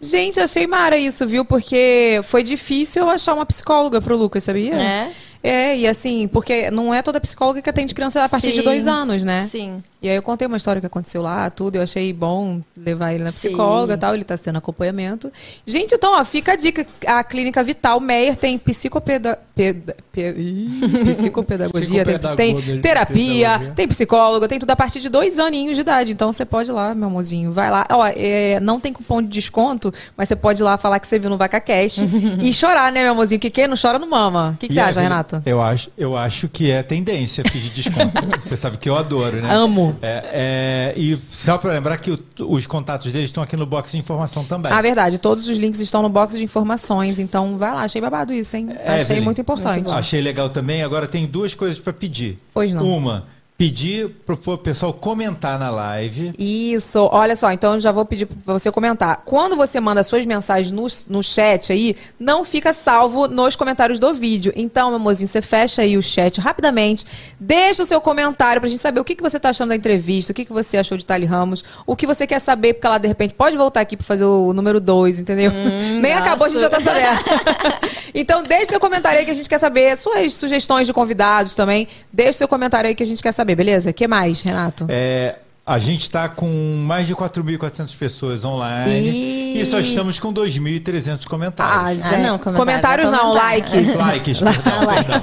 Gente, 0.00 0.40
achei 0.40 0.66
mara 0.66 0.98
isso, 0.98 1.26
viu? 1.26 1.44
Porque 1.44 2.20
foi 2.24 2.42
difícil 2.42 3.02
eu 3.02 3.08
achar 3.10 3.32
uma 3.32 3.46
psicóloga 3.46 4.00
pro 4.02 4.16
Lucas, 4.16 4.42
sabia? 4.42 4.74
É? 4.74 5.12
É, 5.46 5.76
e 5.76 5.86
assim, 5.86 6.26
porque 6.26 6.70
não 6.70 6.92
é 6.94 7.02
toda 7.02 7.20
psicóloga 7.20 7.60
que 7.60 7.68
atende 7.68 7.94
criança 7.94 8.24
a 8.24 8.28
partir 8.30 8.50
de 8.52 8.56
Sim. 8.58 8.62
dois 8.62 8.86
anos, 8.86 9.22
né? 9.22 9.46
Sim. 9.50 9.82
E 10.00 10.08
aí 10.08 10.16
eu 10.16 10.22
contei 10.22 10.46
uma 10.48 10.56
história 10.56 10.80
que 10.80 10.86
aconteceu 10.86 11.20
lá, 11.20 11.50
tudo. 11.50 11.76
Eu 11.76 11.82
achei 11.82 12.12
bom 12.14 12.60
levar 12.76 13.12
ele 13.12 13.24
na 13.24 13.30
psicóloga 13.32 13.92
e 13.94 13.96
tal. 13.98 14.14
Ele 14.14 14.24
tá 14.24 14.36
tendo 14.38 14.56
acompanhamento. 14.56 15.30
Gente, 15.66 15.94
então, 15.94 16.18
ó, 16.18 16.24
fica 16.24 16.52
a 16.52 16.56
dica. 16.56 16.86
A 17.06 17.22
Clínica 17.22 17.62
Vital 17.62 18.00
Meyer 18.00 18.36
tem 18.36 18.58
psicopeda... 18.58 19.38
peda- 19.54 19.96
pe- 20.12 20.34
Ih, 20.36 20.80
psicopedagogia, 21.14 22.04
tem, 22.04 22.54
tem 22.54 22.80
terapia, 22.80 23.72
tem 23.74 23.88
psicólogo, 23.88 24.46
tem 24.48 24.58
tudo 24.58 24.70
a 24.70 24.76
partir 24.76 25.00
de 25.00 25.08
dois 25.08 25.38
aninhos 25.38 25.74
de 25.76 25.80
idade. 25.82 26.12
Então 26.12 26.32
você 26.32 26.44
pode 26.44 26.70
ir 26.70 26.72
lá, 26.72 26.94
meu 26.94 27.08
amorzinho. 27.08 27.50
Vai 27.52 27.70
lá. 27.70 27.86
Ó, 27.90 28.06
é, 28.06 28.60
não 28.60 28.78
tem 28.80 28.92
cupom 28.92 29.20
de 29.22 29.28
desconto, 29.28 29.92
mas 30.16 30.28
você 30.28 30.36
pode 30.36 30.62
ir 30.62 30.64
lá 30.64 30.76
falar 30.76 30.98
que 31.00 31.08
você 31.08 31.18
viu 31.18 31.28
no 31.30 31.36
VacaCast 31.36 32.00
e 32.40 32.52
chorar, 32.52 32.92
né, 32.92 33.02
meu 33.02 33.12
amorzinho? 33.12 33.40
Que 33.40 33.50
quem 33.50 33.66
não 33.66 33.76
chora 33.80 33.98
não 33.98 34.08
mama. 34.08 34.52
O 34.54 34.58
que, 34.58 34.68
que 34.68 34.74
você 34.74 34.80
acha, 34.80 35.00
Evelyn, 35.00 35.08
Renato? 35.34 35.48
Eu 35.48 35.62
acho, 35.62 35.90
eu 35.96 36.16
acho 36.16 36.48
que 36.48 36.70
é 36.70 36.82
tendência 36.82 37.42
pedir 37.44 37.70
desconto. 37.70 38.12
Você 38.40 38.56
sabe 38.56 38.76
que 38.78 38.88
eu 38.88 38.96
adoro, 38.96 39.40
né? 39.42 39.54
Amo. 39.54 39.96
É, 40.02 40.92
é, 40.94 41.00
e 41.00 41.16
só 41.28 41.58
para 41.58 41.72
lembrar 41.72 41.96
que 41.98 42.10
o- 42.10 42.18
os 42.48 42.66
contatos 42.66 43.10
deles 43.12 43.28
estão 43.30 43.42
aqui 43.42 43.56
no 43.56 43.66
box 43.66 43.92
de 43.92 43.98
informação 43.98 44.44
também. 44.44 44.72
Ah, 44.72 44.80
verdade. 44.82 45.18
Todos 45.18 45.48
os 45.48 45.56
links 45.56 45.80
estão 45.80 46.02
no 46.02 46.08
box 46.08 46.36
de 46.36 46.42
informações. 46.44 47.18
Então 47.18 47.56
vai 47.58 47.72
lá. 47.72 47.82
Achei 47.82 48.00
babado 48.00 48.32
isso, 48.32 48.56
hein? 48.56 48.68
Achei 48.84 49.00
Evelyn, 49.00 49.20
muito 49.22 49.40
importante. 49.40 49.90
Achei 49.90 50.20
legal 50.20 50.48
também. 50.48 50.82
Agora 50.82 51.06
tem 51.06 51.26
duas 51.26 51.54
coisas 51.54 51.78
para 51.80 51.92
pedir. 51.92 52.38
Pois 52.52 52.72
não. 52.72 52.84
Uma, 52.86 53.26
pedir 53.56 54.08
pro 54.26 54.36
pessoal 54.58 54.92
comentar 54.92 55.58
na 55.58 55.70
live. 55.70 56.32
Isso, 56.36 57.08
olha 57.12 57.36
só, 57.36 57.52
então 57.52 57.74
eu 57.74 57.80
já 57.80 57.92
vou 57.92 58.04
pedir 58.04 58.26
pra 58.26 58.52
você 58.52 58.70
comentar. 58.70 59.22
Quando 59.24 59.54
você 59.54 59.78
manda 59.78 60.02
suas 60.02 60.26
mensagens 60.26 60.72
no, 60.72 60.86
no 61.08 61.22
chat 61.22 61.72
aí, 61.72 61.96
não 62.18 62.44
fica 62.44 62.72
salvo 62.72 63.28
nos 63.28 63.54
comentários 63.54 64.00
do 64.00 64.12
vídeo. 64.12 64.52
Então, 64.56 64.88
meu 64.88 64.96
amorzinho, 64.96 65.28
você 65.28 65.40
fecha 65.40 65.82
aí 65.82 65.96
o 65.96 66.02
chat 66.02 66.40
rapidamente, 66.40 67.06
deixa 67.38 67.82
o 67.82 67.86
seu 67.86 68.00
comentário 68.00 68.60
pra 68.60 68.68
gente 68.68 68.80
saber 68.80 69.00
o 69.00 69.04
que, 69.04 69.14
que 69.14 69.22
você 69.22 69.38
tá 69.38 69.50
achando 69.50 69.68
da 69.68 69.76
entrevista, 69.76 70.32
o 70.32 70.34
que, 70.34 70.44
que 70.44 70.52
você 70.52 70.76
achou 70.76 70.98
de 70.98 71.06
Tali 71.06 71.24
Ramos, 71.24 71.62
o 71.86 71.94
que 71.94 72.06
você 72.06 72.26
quer 72.26 72.40
saber, 72.40 72.74
porque 72.74 72.86
ela 72.86 72.98
de 72.98 73.08
repente 73.08 73.34
pode 73.34 73.56
voltar 73.56 73.80
aqui 73.80 73.96
pra 73.96 74.04
fazer 74.04 74.24
o 74.24 74.52
número 74.52 74.80
2, 74.80 75.20
entendeu? 75.20 75.52
Nem 76.00 76.12
gosto. 76.12 76.18
acabou, 76.18 76.46
a 76.46 76.50
gente 76.50 76.60
já 76.60 76.68
tá 76.68 76.80
sabendo. 76.80 77.20
então, 78.14 78.42
deixa 78.42 78.66
seu 78.66 78.80
comentário 78.80 79.20
aí 79.20 79.24
que 79.24 79.30
a 79.30 79.34
gente 79.34 79.48
quer 79.48 79.58
saber, 79.58 79.96
suas 79.96 80.34
sugestões 80.34 80.86
de 80.86 80.92
convidados 80.92 81.54
também. 81.54 81.86
Deixa 82.12 82.38
seu 82.38 82.48
comentário 82.48 82.88
aí 82.88 82.94
que 82.94 83.02
a 83.02 83.06
gente 83.06 83.22
quer 83.22 83.32
saber, 83.32 83.53
beleza? 83.56 83.90
O 83.90 83.94
que 83.94 84.06
mais, 84.08 84.42
Renato? 84.42 84.86
É, 84.88 85.36
a 85.66 85.78
gente 85.78 86.02
está 86.02 86.28
com 86.28 86.46
mais 86.86 87.06
de 87.06 87.14
4.400 87.16 87.96
pessoas 87.96 88.44
online 88.44 88.90
E- 89.08 89.60
e, 89.62 89.66
só 89.66 89.78
estamos 89.78 90.20
com 90.20 90.32
2.300 90.32 91.24
Ah, 91.24 91.28
comentários. 91.30 92.02
gente. 92.02 92.22
não, 92.22 92.38
comentários, 92.38 92.58
comentário 92.58 93.10
não, 93.10 93.24
não 93.28 93.32
likes. 93.34 93.94
Likes, 93.96 94.40
perdão, 94.42 94.86
perdão. 94.86 95.22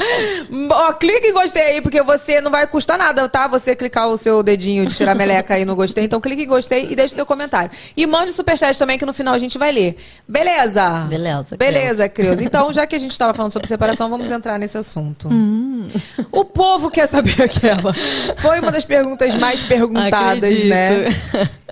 Ó, 0.70 0.92
clique 0.94 1.28
em 1.28 1.32
gostei 1.32 1.62
aí, 1.62 1.80
porque 1.80 2.02
você 2.02 2.40
não 2.40 2.50
vai 2.50 2.66
custar 2.66 2.98
nada, 2.98 3.28
tá? 3.28 3.46
Você 3.48 3.74
clicar 3.76 4.08
o 4.08 4.16
seu 4.16 4.42
dedinho 4.42 4.86
de 4.86 4.94
tirar 4.94 5.14
meleca 5.14 5.54
aí 5.54 5.64
no 5.64 5.76
gostei. 5.76 6.04
Então 6.04 6.20
clique 6.20 6.42
em 6.42 6.46
gostei 6.46 6.88
e 6.90 6.96
deixe 6.96 7.14
seu 7.14 7.26
comentário. 7.26 7.70
E 7.96 8.06
mande 8.06 8.32
superchat 8.32 8.78
também, 8.78 8.98
que 8.98 9.06
no 9.06 9.12
final 9.12 9.34
a 9.34 9.38
gente 9.38 9.58
vai 9.58 9.72
ler. 9.72 9.96
Beleza? 10.26 11.06
Beleza, 11.08 11.56
Beleza, 11.56 12.08
Creus. 12.08 12.40
Então, 12.40 12.72
já 12.74 12.86
que 12.86 12.96
a 12.96 12.98
gente 12.98 13.12
estava 13.12 13.34
falando 13.34 13.52
sobre 13.52 13.68
separação, 13.68 14.08
vamos 14.08 14.30
entrar 14.30 14.58
nesse 14.58 14.78
assunto. 14.78 15.28
Hum. 15.28 15.86
O 16.30 16.44
povo 16.44 16.90
quer 16.90 17.06
saber 17.06 17.40
aquela. 17.42 17.94
Foi 18.36 18.60
uma 18.60 18.70
das 18.70 18.84
perguntas 18.84 19.34
mais 19.34 19.62
perguntadas, 19.62 20.42
Acredito. 20.42 20.68
né? 20.68 21.08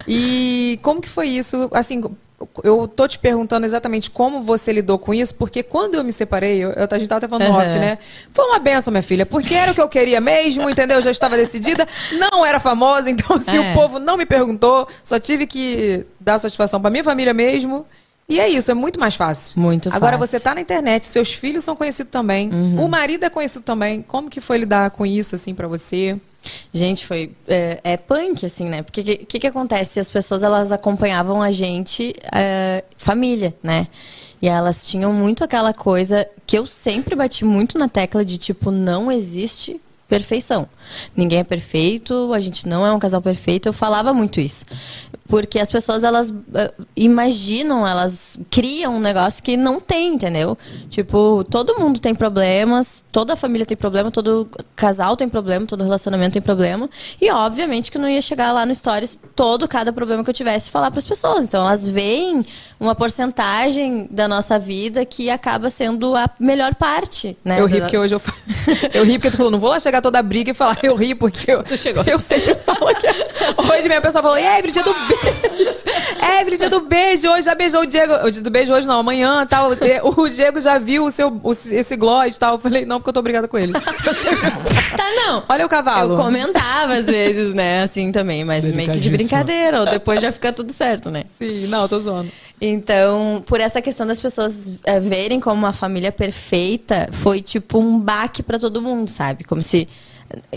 E 0.06 0.78
como 0.82 1.00
que 1.00 1.08
foi 1.08 1.28
isso? 1.28 1.68
Assim, 1.72 2.02
eu 2.62 2.86
tô 2.86 3.08
te 3.08 3.18
perguntando 3.18 3.66
exatamente 3.66 4.10
como 4.10 4.40
você 4.42 4.72
lidou 4.72 4.98
com 4.98 5.12
isso, 5.12 5.34
porque 5.34 5.62
quando 5.62 5.96
eu 5.96 6.04
me 6.04 6.12
separei, 6.12 6.58
eu, 6.58 6.70
eu- 6.70 6.88
a 6.90 6.98
gente 6.98 7.08
tava 7.08 7.18
até 7.18 7.28
falando 7.28 7.48
Uhum. 7.50 7.56
off, 7.56 7.78
né? 7.78 7.98
Foi 8.32 8.44
uma 8.46 8.58
benção, 8.60 8.92
minha 8.92 9.02
filha, 9.02 9.26
porque 9.26 9.54
era 9.54 9.72
o 9.72 9.74
que 9.74 9.80
eu 9.80 9.88
queria 9.88 10.20
mesmo, 10.20 10.70
entendeu? 10.70 10.98
Eu 10.98 11.02
já 11.02 11.10
estava 11.10 11.36
decidida, 11.36 11.86
não 12.18 12.46
era 12.46 12.60
famosa, 12.60 13.10
então 13.10 13.36
assim, 13.36 13.56
É. 13.56 13.72
o 13.72 13.74
povo 13.74 13.98
não 13.98 14.16
me 14.16 14.24
perguntou, 14.26 14.86
só 15.02 15.18
tive 15.18 15.46
que 15.46 16.04
dar 16.20 16.38
satisfação 16.38 16.80
pra 16.80 16.90
minha 16.90 17.02
família 17.04 17.34
mesmo. 17.34 17.84
E 18.30 18.38
é 18.38 18.46
isso, 18.46 18.70
é 18.70 18.74
muito 18.74 19.00
mais 19.00 19.16
fácil. 19.16 19.58
Muito 19.58 19.88
Agora 19.88 20.18
fácil. 20.18 20.20
Uhum. 20.20 20.26
você 20.26 20.38
tá 20.38 20.54
na 20.54 20.60
internet, 20.60 21.06
seus 21.06 21.32
filhos 21.32 21.64
são 21.64 21.74
conhecidos 21.74 22.10
também, 22.12 22.50
o 22.78 22.86
marido 22.86 23.24
é 23.24 23.30
conhecido 23.30 23.62
também. 23.64 24.02
Como 24.06 24.28
que 24.28 24.38
foi 24.40 24.58
lidar 24.58 24.90
com 24.90 25.06
isso, 25.06 25.34
assim, 25.34 25.54
pra 25.54 25.66
você? 25.66 26.14
Gente, 26.72 27.06
foi. 27.06 27.32
É, 27.46 27.80
é 27.82 27.96
punk, 27.96 28.46
assim, 28.46 28.68
né? 28.68 28.82
Porque 28.82 29.00
o 29.00 29.26
que, 29.26 29.38
que, 29.38 29.46
acontece? 29.46 29.98
As 30.00 30.08
pessoas, 30.08 30.42
elas 30.42 30.70
acompanhavam 30.70 31.42
a 31.42 31.50
gente, 31.50 32.14
é, 32.32 32.84
família, 32.96 33.54
né? 33.62 33.88
E 34.40 34.48
elas 34.48 34.86
tinham 34.86 35.12
muito 35.12 35.42
aquela 35.42 35.74
coisa 35.74 36.28
que 36.46 36.56
eu 36.56 36.64
sempre 36.64 37.16
bati 37.16 37.44
muito 37.44 37.76
na 37.76 37.88
tecla 37.88 38.24
de 38.24 38.38
tipo, 38.38 38.70
não 38.70 39.10
existe 39.10 39.80
perfeição. 40.08 40.68
Ninguém 41.16 41.40
é 41.40 41.44
perfeito, 41.44 42.32
a 42.32 42.40
gente 42.40 42.66
não 42.66 42.86
é 42.86 42.92
um 42.92 42.98
casal 42.98 43.20
perfeito. 43.20 43.68
Eu 43.68 43.72
falava 43.72 44.14
muito 44.14 44.40
isso. 44.40 44.64
Porque 45.28 45.58
as 45.58 45.70
pessoas, 45.70 46.02
elas 46.02 46.32
eh, 46.54 46.72
imaginam, 46.96 47.86
elas 47.86 48.38
criam 48.50 48.96
um 48.96 49.00
negócio 49.00 49.42
que 49.42 49.56
não 49.56 49.80
tem, 49.80 50.14
entendeu? 50.14 50.56
Tipo, 50.88 51.44
todo 51.50 51.78
mundo 51.78 52.00
tem 52.00 52.14
problemas, 52.14 53.04
toda 53.12 53.36
família 53.36 53.66
tem 53.66 53.76
problema, 53.76 54.10
todo 54.10 54.48
casal 54.74 55.16
tem 55.16 55.28
problema, 55.28 55.66
todo 55.66 55.84
relacionamento 55.84 56.32
tem 56.32 56.42
problema. 56.42 56.88
E 57.20 57.30
obviamente 57.30 57.90
que 57.90 57.98
eu 57.98 58.02
não 58.02 58.08
ia 58.08 58.22
chegar 58.22 58.52
lá 58.52 58.64
no 58.64 58.74
Stories 58.74 59.18
todo, 59.36 59.68
cada 59.68 59.92
problema 59.92 60.24
que 60.24 60.30
eu 60.30 60.34
tivesse, 60.34 60.70
falar 60.70 60.90
para 60.90 60.98
as 60.98 61.06
pessoas. 61.06 61.44
Então 61.44 61.66
elas 61.66 61.88
veem 61.88 62.44
uma 62.80 62.94
porcentagem 62.94 64.08
da 64.10 64.26
nossa 64.26 64.58
vida 64.58 65.04
que 65.04 65.30
acaba 65.30 65.70
sendo 65.70 66.16
a 66.16 66.28
melhor 66.40 66.74
parte, 66.74 67.36
né? 67.44 67.60
Eu 67.60 67.66
ri 67.66 67.80
porque 67.80 67.98
hoje 67.98 68.14
eu 68.14 68.20
Eu 68.92 69.04
ri 69.04 69.18
porque 69.18 69.30
tu 69.30 69.36
falou, 69.36 69.50
não 69.50 69.58
vou 69.58 69.70
lá 69.70 69.80
chegar 69.80 70.00
toda 70.00 70.18
a 70.18 70.22
briga 70.22 70.50
e 70.50 70.54
falar, 70.54 70.78
eu 70.82 70.94
ri 70.94 71.14
porque 71.14 71.50
eu. 71.50 71.62
Tu 71.68 71.76
chegou. 71.76 72.02
Eu 72.04 72.18
sempre 72.18 72.54
falo 72.54 72.94
que. 72.94 73.06
Hoje 73.06 73.88
minha 73.88 74.00
pessoa 74.00 74.22
falou, 74.22 74.38
e 74.38 74.44
Evelyn, 74.44 74.72
dia 74.72 74.82
do. 74.82 74.94
Evelyn, 76.40 76.58
dia 76.58 76.70
do 76.70 76.80
beijo. 76.80 77.28
Hoje 77.30 77.42
já 77.42 77.54
beijou 77.54 77.82
o 77.82 77.86
Diego. 77.86 78.14
O 78.26 78.30
dia 78.30 78.42
do 78.42 78.50
beijo 78.50 78.72
hoje 78.72 78.86
não, 78.86 79.00
amanhã 79.00 79.44
tal. 79.46 79.70
O 80.04 80.28
Diego 80.30 80.60
já 80.60 80.78
viu 80.78 81.04
o 81.04 81.10
seu, 81.10 81.28
o- 81.42 81.52
esse 81.52 81.96
gloss 81.96 82.36
e 82.36 82.38
tal. 82.38 82.54
Eu 82.54 82.58
falei, 82.58 82.84
não, 82.84 82.98
porque 82.98 83.10
eu 83.10 83.14
tô 83.14 83.22
brigada 83.22 83.48
com 83.48 83.58
ele. 83.58 83.72
Tá, 83.72 85.10
não. 85.26 85.42
Olha 85.48 85.66
o 85.66 85.68
cavalo. 85.68 86.14
Eu 86.14 86.16
comentava 86.16 86.94
às 86.94 87.06
vezes, 87.06 87.54
né? 87.54 87.82
Assim 87.82 88.12
também, 88.12 88.44
mas 88.44 88.68
meio 88.70 88.90
que 88.92 88.98
de 89.00 89.10
brincadeira. 89.10 89.80
Ou 89.80 89.86
depois 89.86 90.20
já 90.20 90.32
fica 90.32 90.52
tudo 90.52 90.72
certo, 90.72 91.10
né? 91.10 91.24
Sim, 91.26 91.66
não, 91.68 91.82
eu 91.82 91.88
tô 91.88 92.00
zoando. 92.00 92.30
Então, 92.60 93.42
por 93.46 93.60
essa 93.60 93.80
questão 93.80 94.06
das 94.06 94.20
pessoas 94.20 94.72
eh, 94.84 94.98
verem 94.98 95.38
como 95.38 95.56
uma 95.56 95.72
família 95.72 96.10
perfeita, 96.10 97.08
foi 97.12 97.40
tipo 97.40 97.78
um 97.78 97.98
baque 98.00 98.42
pra 98.42 98.58
todo 98.58 98.82
mundo, 98.82 99.08
sabe? 99.08 99.44
Como 99.44 99.62
se. 99.62 99.88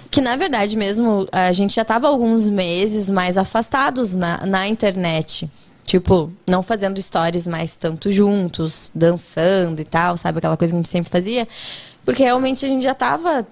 Que 0.09 0.21
na 0.21 0.35
verdade 0.35 0.75
mesmo, 0.75 1.27
a 1.31 1.51
gente 1.51 1.75
já 1.75 1.85
tava 1.85 2.07
alguns 2.07 2.45
meses 2.47 3.09
mais 3.09 3.37
afastados 3.37 4.15
na, 4.15 4.45
na 4.45 4.67
internet. 4.67 5.49
Tipo, 5.83 6.31
não 6.47 6.61
fazendo 6.61 7.01
stories 7.01 7.47
mais 7.47 7.75
tanto 7.75 8.11
juntos, 8.11 8.91
dançando 8.93 9.81
e 9.81 9.85
tal, 9.85 10.15
sabe? 10.17 10.37
Aquela 10.37 10.55
coisa 10.55 10.71
que 10.73 10.77
a 10.77 10.81
gente 10.81 10.89
sempre 10.89 11.11
fazia. 11.11 11.47
Porque 12.05 12.23
realmente 12.23 12.65
a 12.65 12.69
gente 12.69 12.83
já 12.83 12.93
tava 12.93 13.45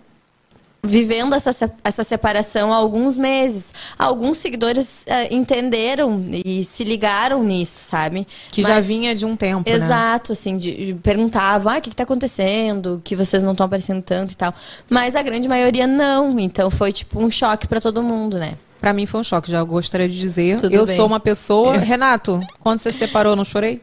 vivendo 0.82 1.34
essa, 1.36 1.52
essa 1.84 2.04
separação 2.04 2.72
há 2.74 2.78
alguns 2.78 3.18
meses. 3.18 3.74
Alguns 3.98 4.38
seguidores 4.38 5.04
eh, 5.08 5.28
entenderam 5.34 6.26
e 6.46 6.64
se 6.64 6.84
ligaram 6.84 7.44
nisso, 7.44 7.82
sabe? 7.84 8.26
Que 8.52 8.62
já 8.64 8.76
Mas- 8.76 8.86
vinha 8.88 9.14
de 9.14 9.26
um 9.26 9.36
tempo, 9.36 9.70
né? 9.70 9.76
Exato, 9.76 10.32
assim, 10.32 10.58
de, 10.58 10.86
de- 10.88 10.94
perguntavam, 10.96 11.72
ah, 11.74 11.78
o 11.78 11.82
que, 11.82 11.90
que 11.90 11.96
tá 11.96 12.04
acontecendo? 12.04 13.02
Que 13.04 13.16
vocês 13.16 13.44
não 13.44 13.52
estão 13.52 13.66
aparecendo 13.66 14.02
tanto 14.02 14.32
e 14.34 14.38
tal. 14.38 14.54
Mas 14.90 15.16
a 15.16 15.22
grande 15.22 15.48
maioria 15.48 15.86
não. 15.86 16.40
Então 16.40 16.70
foi 16.72 16.92
tipo 16.92 17.20
um 17.20 17.30
choque 17.30 17.68
pra 17.68 17.82
todo 17.82 18.02
mundo, 18.02 18.38
né? 18.40 18.54
Pra 18.80 18.94
mim 18.94 19.06
foi 19.06 19.20
um 19.20 19.24
choque, 19.24 19.52
já 19.52 19.62
gostaria 19.64 20.08
de 20.08 20.18
dizer. 20.18 20.58
Tudo 20.62 20.74
eu 20.74 20.86
bem. 20.86 20.96
sou 20.96 21.06
uma 21.06 21.20
pessoa. 21.20 21.76
Renato, 21.84 22.40
quando 22.62 22.80
você 22.80 22.92
se 22.92 23.00
separou, 23.00 23.34
eu 23.34 23.36
não 23.36 23.44
chorei? 23.44 23.82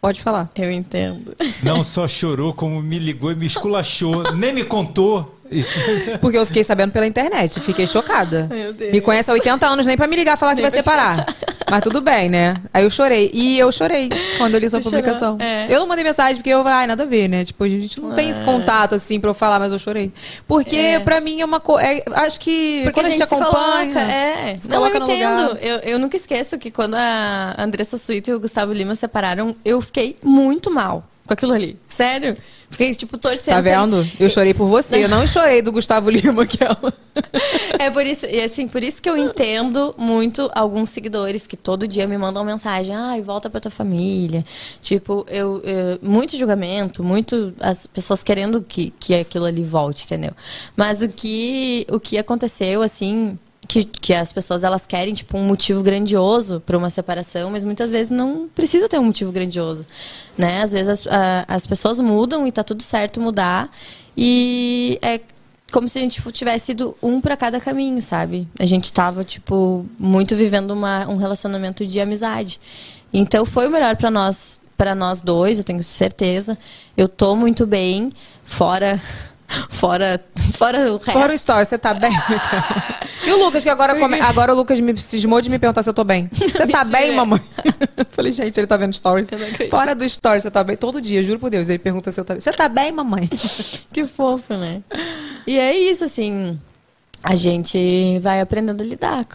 Pode 0.00 0.22
falar. 0.22 0.48
Eu 0.54 0.70
entendo. 0.70 1.34
Não 1.64 1.82
só 1.82 2.06
chorou, 2.06 2.52
como 2.54 2.80
me 2.80 2.96
ligou 2.98 3.32
e 3.32 3.34
me 3.34 3.46
esculachou, 3.46 4.32
nem 4.34 4.52
me 4.52 4.62
contou. 4.62 5.35
Porque 6.20 6.36
eu 6.38 6.46
fiquei 6.46 6.62
sabendo 6.64 6.92
pela 6.92 7.06
internet, 7.06 7.60
fiquei 7.60 7.86
chocada. 7.86 8.46
Meu 8.50 8.72
Deus. 8.72 8.92
Me 8.92 9.00
conhece 9.00 9.30
há 9.30 9.34
80 9.34 9.66
anos, 9.66 9.86
nem 9.86 9.96
pra 9.96 10.06
me 10.06 10.16
ligar 10.16 10.36
falar 10.36 10.54
que 10.54 10.62
Nem 10.62 10.70
vai 10.70 10.82
pra 10.82 10.82
te 10.82 10.84
separar. 10.84 11.26
Mas 11.70 11.82
tudo 11.82 12.00
bem, 12.00 12.28
né? 12.28 12.54
Aí 12.72 12.84
eu 12.84 12.90
chorei. 12.90 13.30
E 13.34 13.58
eu 13.58 13.72
chorei 13.72 14.08
quando 14.38 14.54
eu 14.54 14.60
li 14.60 14.70
sua 14.70 14.80
Você 14.80 14.88
publicação. 14.88 15.36
É. 15.40 15.66
Eu 15.68 15.80
não 15.80 15.86
mandei 15.88 16.04
mensagem 16.04 16.36
porque 16.36 16.50
eu, 16.50 16.64
ai, 16.66 16.86
nada 16.86 17.02
a 17.02 17.06
ver, 17.06 17.26
né? 17.28 17.44
Tipo, 17.44 17.64
a 17.64 17.68
gente 17.68 18.00
não 18.00 18.12
tem 18.14 18.30
esse 18.30 18.42
contato 18.42 18.94
assim 18.94 19.18
pra 19.18 19.30
eu 19.30 19.34
falar, 19.34 19.58
mas 19.58 19.72
eu 19.72 19.78
chorei. 19.78 20.12
Porque 20.46 20.76
É. 20.76 21.00
pra 21.00 21.20
mim 21.20 21.40
é 21.40 21.44
uma 21.44 21.58
coisa. 21.58 22.02
acho 22.14 22.38
que 22.38 22.82
Porque 22.84 22.92
quando 22.94 23.06
a 23.06 23.10
gente, 23.10 23.18
se 23.18 23.24
acompanha. 23.24 23.92
coloca, 23.92 24.00
é. 24.00 24.56
se 24.60 24.68
Não, 24.70 24.78
coloca 24.78 24.96
eu 24.96 25.00
no 25.00 25.12
entendo. 25.12 25.42
lugar. 25.48 25.58
Eu, 25.64 25.76
eu 25.78 25.98
nunca 25.98 26.16
esqueço 26.16 26.56
que 26.56 26.70
quando 26.70 26.94
a 26.94 27.54
Andressa 27.58 27.96
Suíto 27.96 28.30
e 28.30 28.34
o 28.34 28.38
Gustavo 28.40 28.72
Lima 28.72 28.94
separaram, 28.94 29.56
eu 29.64 29.80
fiquei 29.80 30.16
muito 30.22 30.70
mal 30.70 31.04
com 31.26 31.32
aquilo 31.34 31.52
ali. 31.52 31.76
Sério. 31.88 32.36
Fiquei, 32.68 32.94
tipo, 32.94 33.16
torcendo. 33.16 33.54
Tá 33.56 33.62
pra- 33.62 33.80
vendo? 33.82 34.06
Eu 34.18 34.28
chorei 34.28 34.52
por 34.52 34.66
você. 34.66 35.02
Eu 35.04 35.08
não 35.08 35.24
chorei 35.28 35.62
do 35.62 35.70
Gustavo 35.72 36.10
Lima, 36.10 36.44
que 36.46 36.62
ela. 36.62 36.92
É 37.78 37.90
por 37.90 38.04
isso, 38.06 38.26
e 38.26 38.40
assim, 38.42 38.68
por 38.68 38.82
isso 38.84 39.00
que 39.00 39.08
eu 39.08 39.16
entendo 39.16 39.94
muito 39.96 40.50
alguns 40.54 40.90
seguidores 40.90 41.46
que 41.46 41.56
todo 41.56 41.86
dia 41.88 42.06
me 42.06 42.16
mandam 42.18 42.44
mensagem, 42.44 42.94
ai, 42.94 43.22
volta 43.22 43.48
pra 43.48 43.58
tua 43.60 43.70
família. 43.70 44.44
Tipo, 44.82 45.24
eu, 45.28 45.62
eu- 45.64 45.98
muito 46.02 46.36
julgamento, 46.36 47.02
muito 47.02 47.54
as 47.60 47.86
pessoas 47.86 48.22
querendo 48.22 48.60
que, 48.62 48.92
que 49.00 49.14
aquilo 49.14 49.44
ali 49.46 49.62
volte, 49.62 50.04
entendeu? 50.04 50.32
Mas 50.76 51.00
o 51.02 51.08
que 51.08 51.86
o 51.90 51.98
que 52.00 52.18
aconteceu 52.18 52.82
assim, 52.82 53.38
que, 53.68 53.84
que 53.84 54.14
as 54.14 54.30
pessoas 54.32 54.62
elas 54.64 54.86
querem 54.86 55.12
tipo 55.14 55.36
um 55.36 55.44
motivo 55.44 55.82
grandioso 55.82 56.60
para 56.60 56.76
uma 56.76 56.90
separação, 56.90 57.50
mas 57.50 57.64
muitas 57.64 57.90
vezes 57.90 58.10
não 58.10 58.48
precisa 58.54 58.88
ter 58.88 58.98
um 58.98 59.04
motivo 59.04 59.32
grandioso, 59.32 59.86
né? 60.36 60.62
Às 60.62 60.72
vezes 60.72 60.88
as, 60.88 61.06
a- 61.06 61.44
as 61.48 61.66
pessoas 61.66 61.98
mudam 62.00 62.46
e 62.46 62.52
tá 62.52 62.62
tudo 62.62 62.82
certo 62.82 63.20
mudar 63.20 63.70
e 64.16 64.98
é 65.02 65.20
como 65.72 65.88
se 65.88 65.98
a 65.98 66.00
gente 66.02 66.22
tivesse 66.32 66.72
ido 66.72 66.96
um 67.02 67.20
para 67.20 67.36
cada 67.36 67.58
caminho, 67.60 68.00
sabe? 68.00 68.46
A 68.58 68.64
gente 68.64 68.92
tava, 68.92 69.24
tipo, 69.24 69.84
muito 69.98 70.36
vivendo 70.36 70.70
uma, 70.70 71.08
um 71.08 71.16
relacionamento 71.16 71.84
de 71.84 72.00
amizade. 72.00 72.60
Então 73.12 73.44
foi 73.44 73.66
o 73.66 73.70
melhor 73.70 73.96
para 73.96 74.08
nós, 74.10 74.60
para 74.76 74.94
nós 74.94 75.20
dois, 75.20 75.58
eu 75.58 75.64
tenho 75.64 75.82
certeza. 75.82 76.56
Eu 76.96 77.08
tô 77.08 77.34
muito 77.34 77.66
bem, 77.66 78.12
fora 78.44 79.02
fora 79.70 80.20
fora 80.52 80.78
o 80.90 80.96
resto. 80.96 81.12
Fora 81.12 81.32
o 81.32 81.34
story, 81.34 81.64
você 81.66 81.78
tá 81.78 81.94
bem? 81.94 82.12
e 83.26 83.32
o 83.32 83.38
Lucas, 83.44 83.62
que 83.62 83.70
agora, 83.70 83.98
come- 83.98 84.20
agora 84.20 84.52
o 84.52 84.56
Lucas 84.56 84.80
me 84.80 84.96
cismou 84.96 85.40
de 85.40 85.50
me 85.50 85.58
perguntar 85.58 85.82
se 85.82 85.88
eu 85.90 85.94
tô 85.94 86.04
bem. 86.04 86.30
Você 86.32 86.66
tá 86.66 86.84
bem, 86.84 87.14
mamãe? 87.14 87.40
Falei, 88.10 88.32
gente, 88.32 88.58
ele 88.58 88.66
tá 88.66 88.76
vendo 88.76 88.94
stories. 88.94 89.28
Fora 89.70 89.94
do 89.94 90.04
story, 90.04 90.40
você 90.40 90.50
tá 90.50 90.64
bem? 90.64 90.76
Todo 90.76 91.00
dia, 91.00 91.22
juro 91.22 91.38
por 91.38 91.50
Deus. 91.50 91.68
Ele 91.68 91.78
pergunta 91.78 92.10
se 92.10 92.18
eu 92.20 92.24
tô 92.24 92.32
bem. 92.34 92.40
Você 92.40 92.52
tá 92.52 92.68
bem, 92.68 92.92
mamãe? 92.92 93.28
Que 93.92 94.04
fofo, 94.04 94.54
né? 94.54 94.82
E 95.46 95.58
é 95.58 95.74
isso, 95.76 96.04
assim. 96.04 96.58
A 97.22 97.34
gente 97.34 98.18
vai 98.20 98.40
aprendendo 98.40 98.82
a 98.82 98.84
lidar 98.84 99.26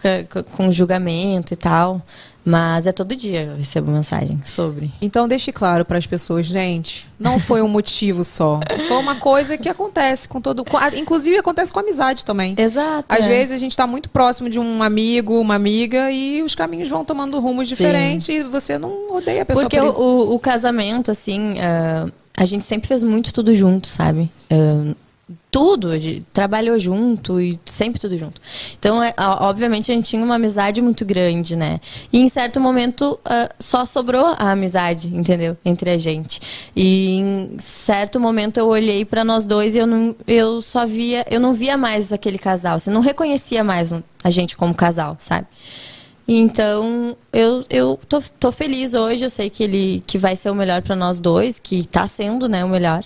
com, 0.56 0.70
julgamento 0.72 1.52
e 1.52 1.56
tal. 1.56 2.02
Mas 2.44 2.88
é 2.88 2.92
todo 2.92 3.14
dia 3.14 3.42
eu 3.44 3.56
recebo 3.56 3.90
mensagem 3.92 4.40
sobre. 4.44 4.92
Então 5.00 5.28
deixe 5.28 5.52
claro 5.52 5.84
para 5.84 5.96
as 5.96 6.06
pessoas, 6.06 6.46
gente, 6.46 7.08
não 7.18 7.38
foi 7.38 7.62
um 7.62 7.68
motivo 7.68 8.24
só. 8.24 8.58
Foi 8.88 8.96
uma 8.96 9.14
coisa 9.14 9.56
que 9.56 9.68
acontece 9.68 10.28
com 10.28 10.40
todo, 10.40 10.64
com- 10.64 10.78
inclusive 10.96 11.38
acontece 11.38 11.72
com 11.72 11.78
amizade 11.78 12.24
também. 12.24 12.56
Exato. 12.58 13.04
Às 13.08 13.26
é. 13.26 13.28
vezes 13.28 13.54
a 13.54 13.58
gente 13.58 13.70
está 13.70 13.86
muito 13.86 14.10
próximo 14.10 14.50
de 14.50 14.58
um 14.58 14.82
amigo, 14.82 15.40
uma 15.40 15.54
amiga 15.54 16.10
e 16.10 16.42
os 16.42 16.56
caminhos 16.56 16.90
vão 16.90 17.04
tomando 17.04 17.38
rumos 17.38 17.68
diferentes 17.68 18.28
e 18.28 18.42
você 18.42 18.76
não 18.76 19.14
odeia 19.14 19.42
a 19.42 19.44
pessoa 19.44 19.64
Porque 19.66 19.78
por 19.78 19.86
o, 19.86 19.90
isso. 19.90 20.34
o, 20.34 20.38
casamento, 20.40 21.12
assim, 21.12 21.54
ah, 21.60 22.08
a 22.36 22.44
gente 22.44 22.64
sempre 22.64 22.88
fez 22.88 23.04
muito 23.04 23.32
tudo 23.32 23.54
junto, 23.54 23.86
sabe? 23.86 24.28
Ah, 24.50 24.96
tudo, 25.50 25.90
trabalhou 26.32 26.78
junto 26.78 27.40
e 27.40 27.58
sempre 27.64 28.00
tudo 28.00 28.16
junto. 28.16 28.40
Então, 28.78 29.02
é, 29.02 29.14
obviamente, 29.18 29.90
a 29.90 29.94
gente 29.94 30.08
tinha 30.08 30.24
uma 30.24 30.36
amizade 30.36 30.80
muito 30.80 31.04
grande, 31.04 31.56
né? 31.56 31.80
E 32.12 32.18
em 32.18 32.28
certo 32.28 32.60
momento 32.60 33.18
ah, 33.24 33.50
só 33.58 33.84
sobrou 33.84 34.34
a 34.38 34.52
amizade, 34.52 35.14
entendeu? 35.14 35.56
Entre 35.64 35.90
a 35.90 35.98
gente. 35.98 36.40
E 36.74 37.16
em 37.16 37.56
certo 37.58 38.18
momento 38.18 38.58
eu 38.58 38.68
olhei 38.68 39.04
pra 39.04 39.24
nós 39.24 39.46
dois 39.46 39.74
e 39.74 39.78
eu 39.78 39.86
não, 39.86 40.16
eu 40.26 40.62
só 40.62 40.86
via, 40.86 41.24
eu 41.30 41.40
não 41.40 41.52
via 41.52 41.76
mais 41.76 42.12
aquele 42.12 42.38
casal, 42.38 42.78
você 42.78 42.90
não 42.90 43.00
reconhecia 43.00 43.62
mais 43.62 43.92
a 44.24 44.30
gente 44.30 44.56
como 44.56 44.74
casal, 44.74 45.16
sabe? 45.18 45.46
Então, 46.26 47.16
eu, 47.32 47.64
eu 47.68 47.98
tô, 48.08 48.22
tô 48.38 48.52
feliz 48.52 48.94
hoje. 48.94 49.24
Eu 49.24 49.30
sei 49.30 49.50
que 49.50 49.62
ele 49.62 50.02
que 50.06 50.16
vai 50.18 50.36
ser 50.36 50.50
o 50.50 50.54
melhor 50.54 50.82
para 50.82 50.96
nós 50.96 51.20
dois, 51.20 51.58
que 51.58 51.86
tá 51.86 52.06
sendo, 52.06 52.48
né, 52.48 52.64
o 52.64 52.68
melhor. 52.68 53.04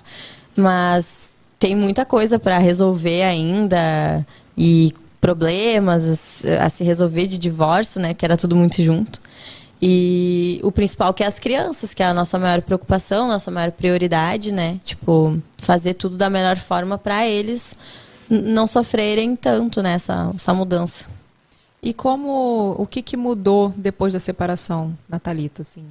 Mas 0.54 1.32
tem 1.58 1.74
muita 1.74 2.04
coisa 2.04 2.38
para 2.38 2.58
resolver 2.58 3.22
ainda 3.22 4.26
e 4.56 4.92
problemas 5.20 6.44
a, 6.60 6.68
se 6.68 6.84
resolver 6.84 7.26
de 7.26 7.38
divórcio, 7.38 8.00
né, 8.00 8.14
que 8.14 8.24
era 8.24 8.36
tudo 8.36 8.54
muito 8.54 8.82
junto. 8.82 9.20
E 9.80 10.58
o 10.62 10.72
principal 10.72 11.12
que 11.12 11.22
é 11.22 11.26
as 11.26 11.38
crianças, 11.38 11.92
que 11.92 12.02
é 12.02 12.06
a 12.06 12.14
nossa 12.14 12.38
maior 12.38 12.62
preocupação, 12.62 13.28
nossa 13.28 13.50
maior 13.50 13.70
prioridade, 13.70 14.50
né? 14.50 14.80
Tipo, 14.82 15.38
fazer 15.58 15.94
tudo 15.94 16.16
da 16.16 16.30
melhor 16.30 16.56
forma 16.56 16.96
para 16.96 17.26
eles 17.26 17.76
não 18.28 18.66
sofrerem 18.66 19.36
tanto 19.36 19.82
nessa 19.82 20.32
essa 20.34 20.54
mudança. 20.54 21.06
E 21.82 21.92
como 21.92 22.74
o 22.78 22.86
que, 22.86 23.02
que 23.02 23.16
mudou 23.16 23.72
depois 23.76 24.14
da 24.14 24.18
separação 24.18 24.96
da 25.08 25.18
Thalita, 25.18 25.60
assim? 25.62 25.84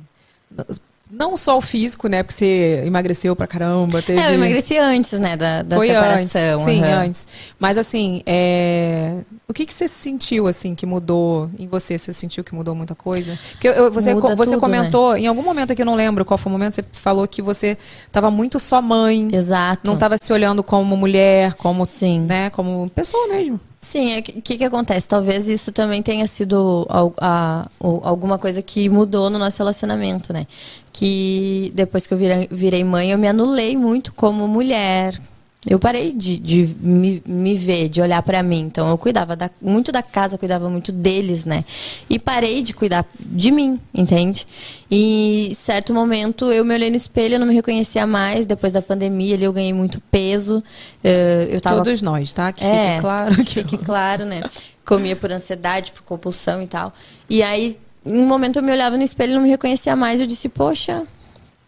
Não 1.10 1.38
só 1.38 1.58
o 1.58 1.62
físico, 1.62 2.08
né? 2.08 2.24
Porque 2.24 2.34
você 2.34 2.84
emagreceu 2.86 3.36
pra 3.36 3.46
caramba, 3.46 4.02
teve... 4.02 4.20
É, 4.20 4.30
eu 4.30 4.34
emagreci 4.34 4.76
antes, 4.78 5.12
né, 5.20 5.38
da, 5.38 5.62
da 5.62 5.76
Foi 5.76 5.88
separação. 5.88 6.22
antes, 6.54 6.64
sim, 6.66 6.82
aham. 6.84 7.06
antes. 7.06 7.28
Mas 7.60 7.78
assim, 7.78 8.24
é, 8.26 9.14
o 9.48 9.54
que, 9.54 9.66
que 9.68 9.74
você 9.74 9.88
sentiu 9.88 10.48
assim 10.48 10.74
que 10.74 10.84
mudou 10.86 11.50
em 11.60 11.68
você? 11.68 11.96
Você 11.98 12.12
sentiu 12.12 12.44
que 12.44 12.56
mudou 12.56 12.74
muita 12.74 12.96
coisa? 12.96 13.38
Porque 13.52 13.68
eu- 13.68 13.74
eu- 13.74 13.92
você, 13.92 14.16
co- 14.16 14.36
você 14.36 14.52
tudo, 14.54 14.62
comentou, 14.62 15.16
em 15.16 15.28
algum 15.28 15.44
momento 15.44 15.72
aqui 15.72 15.84
eu 15.84 15.86
não 15.86 15.96
lembro 15.96 16.26
qual 16.26 16.38
foi 16.40 16.50
o 16.50 16.54
momento, 16.54 16.74
você 16.76 16.84
falou 16.94 17.28
que 17.28 17.42
você 17.42 17.78
estava 18.08 18.32
muito 18.32 18.60
só 18.60 18.82
mãe, 18.82 19.28
Exato. 19.32 19.82
não 19.86 19.94
estava 19.94 20.16
se 20.20 20.34
olhando 20.34 20.64
como 20.64 20.98
mulher, 20.98 21.54
como, 21.54 21.86
Sim. 21.88 22.22
né, 22.22 22.50
como 22.50 22.90
pessoa 22.96 23.28
mesmo. 23.28 23.60
Sim, 23.88 24.18
o 24.18 24.24
que, 24.24 24.42
que 24.42 24.58
que 24.58 24.64
acontece? 24.64 25.08
Talvez 25.08 25.48
isso 25.48 25.72
também 25.72 26.02
tenha 26.02 26.26
sido 26.26 26.88
a- 26.90 27.68
o- 27.80 28.02
alguma 28.04 28.40
coisa 28.40 28.60
que 28.60 28.90
mudou 28.90 29.30
no 29.30 29.38
nosso 29.38 29.60
relacionamento, 29.60 30.34
né? 30.34 30.48
Que 30.92 31.72
depois 31.76 32.08
que 32.08 32.14
eu 32.14 32.18
virei, 32.18 32.48
virei 32.50 32.84
mãe, 32.84 33.12
eu 33.12 33.18
me 33.18 33.28
anulei 33.28 33.78
muito 33.78 34.12
como 34.16 34.48
mulher. 34.48 35.22
Eu 35.68 35.80
parei 35.80 36.12
de, 36.12 36.38
de 36.38 36.76
me, 36.80 37.24
me 37.26 37.56
ver, 37.56 37.90
de 37.90 38.00
olhar 38.02 38.22
pra 38.22 38.44
mim. 38.44 38.60
Então, 38.62 38.88
eu 38.90 38.98
cuidava 38.98 39.36
da- 39.36 39.50
muito 39.62 39.92
da 39.92 40.04
casa, 40.04 40.36
eu 40.36 40.40
cuidava 40.40 40.70
muito 40.70 40.92
deles, 40.92 41.44
né? 41.44 41.66
E 42.10 42.20
parei 42.20 42.62
de 42.62 42.74
cuidar 42.74 43.04
de 43.20 43.50
mim, 43.52 43.80
entende? 43.94 44.46
E 44.92 45.52
certo 45.56 45.94
momento 45.94 46.52
eu 46.52 46.64
me 46.64 46.74
olhei 46.74 46.90
no 46.92 46.96
espelho, 46.96 47.36
eu 47.36 47.40
não 47.40 47.48
me 47.48 47.56
reconhecia 47.56 48.06
mais. 48.06 48.46
Depois 48.46 48.72
da 48.72 48.82
pandemia, 48.82 49.34
ali 49.36 49.44
eu 49.44 49.52
ganhei 49.54 49.74
muito 49.74 50.00
peso. 50.12 50.64
eh, 51.04 51.48
Eu 51.50 51.60
tava 51.60 51.78
Todos 51.84 52.02
nós, 52.02 52.32
tá? 52.32 52.52
Que 52.52 52.64
é, 52.64 52.90
fique 52.90 53.02
claro. 53.02 53.36
que 53.36 53.46
fique 53.54 53.78
claro, 53.80 54.26
né? 54.26 54.44
Comia 54.86 55.16
por 55.16 55.32
ansiedade, 55.32 55.92
por 55.92 56.04
compulsão 56.04 56.62
e 56.62 56.68
tal. 56.68 56.94
E 57.28 57.42
aí, 57.42 57.76
em 58.06 58.20
um 58.20 58.28
momento 58.28 58.58
eu 58.60 58.64
me 58.64 58.72
olhava 58.72 58.96
no 58.98 59.04
espelho 59.04 59.32
e 59.32 59.36
não 59.36 59.42
me 59.42 59.50
reconhecia 59.50 59.96
mais. 59.96 60.22
Eu 60.22 60.28
disse, 60.28 60.48
poxa, 60.48 61.04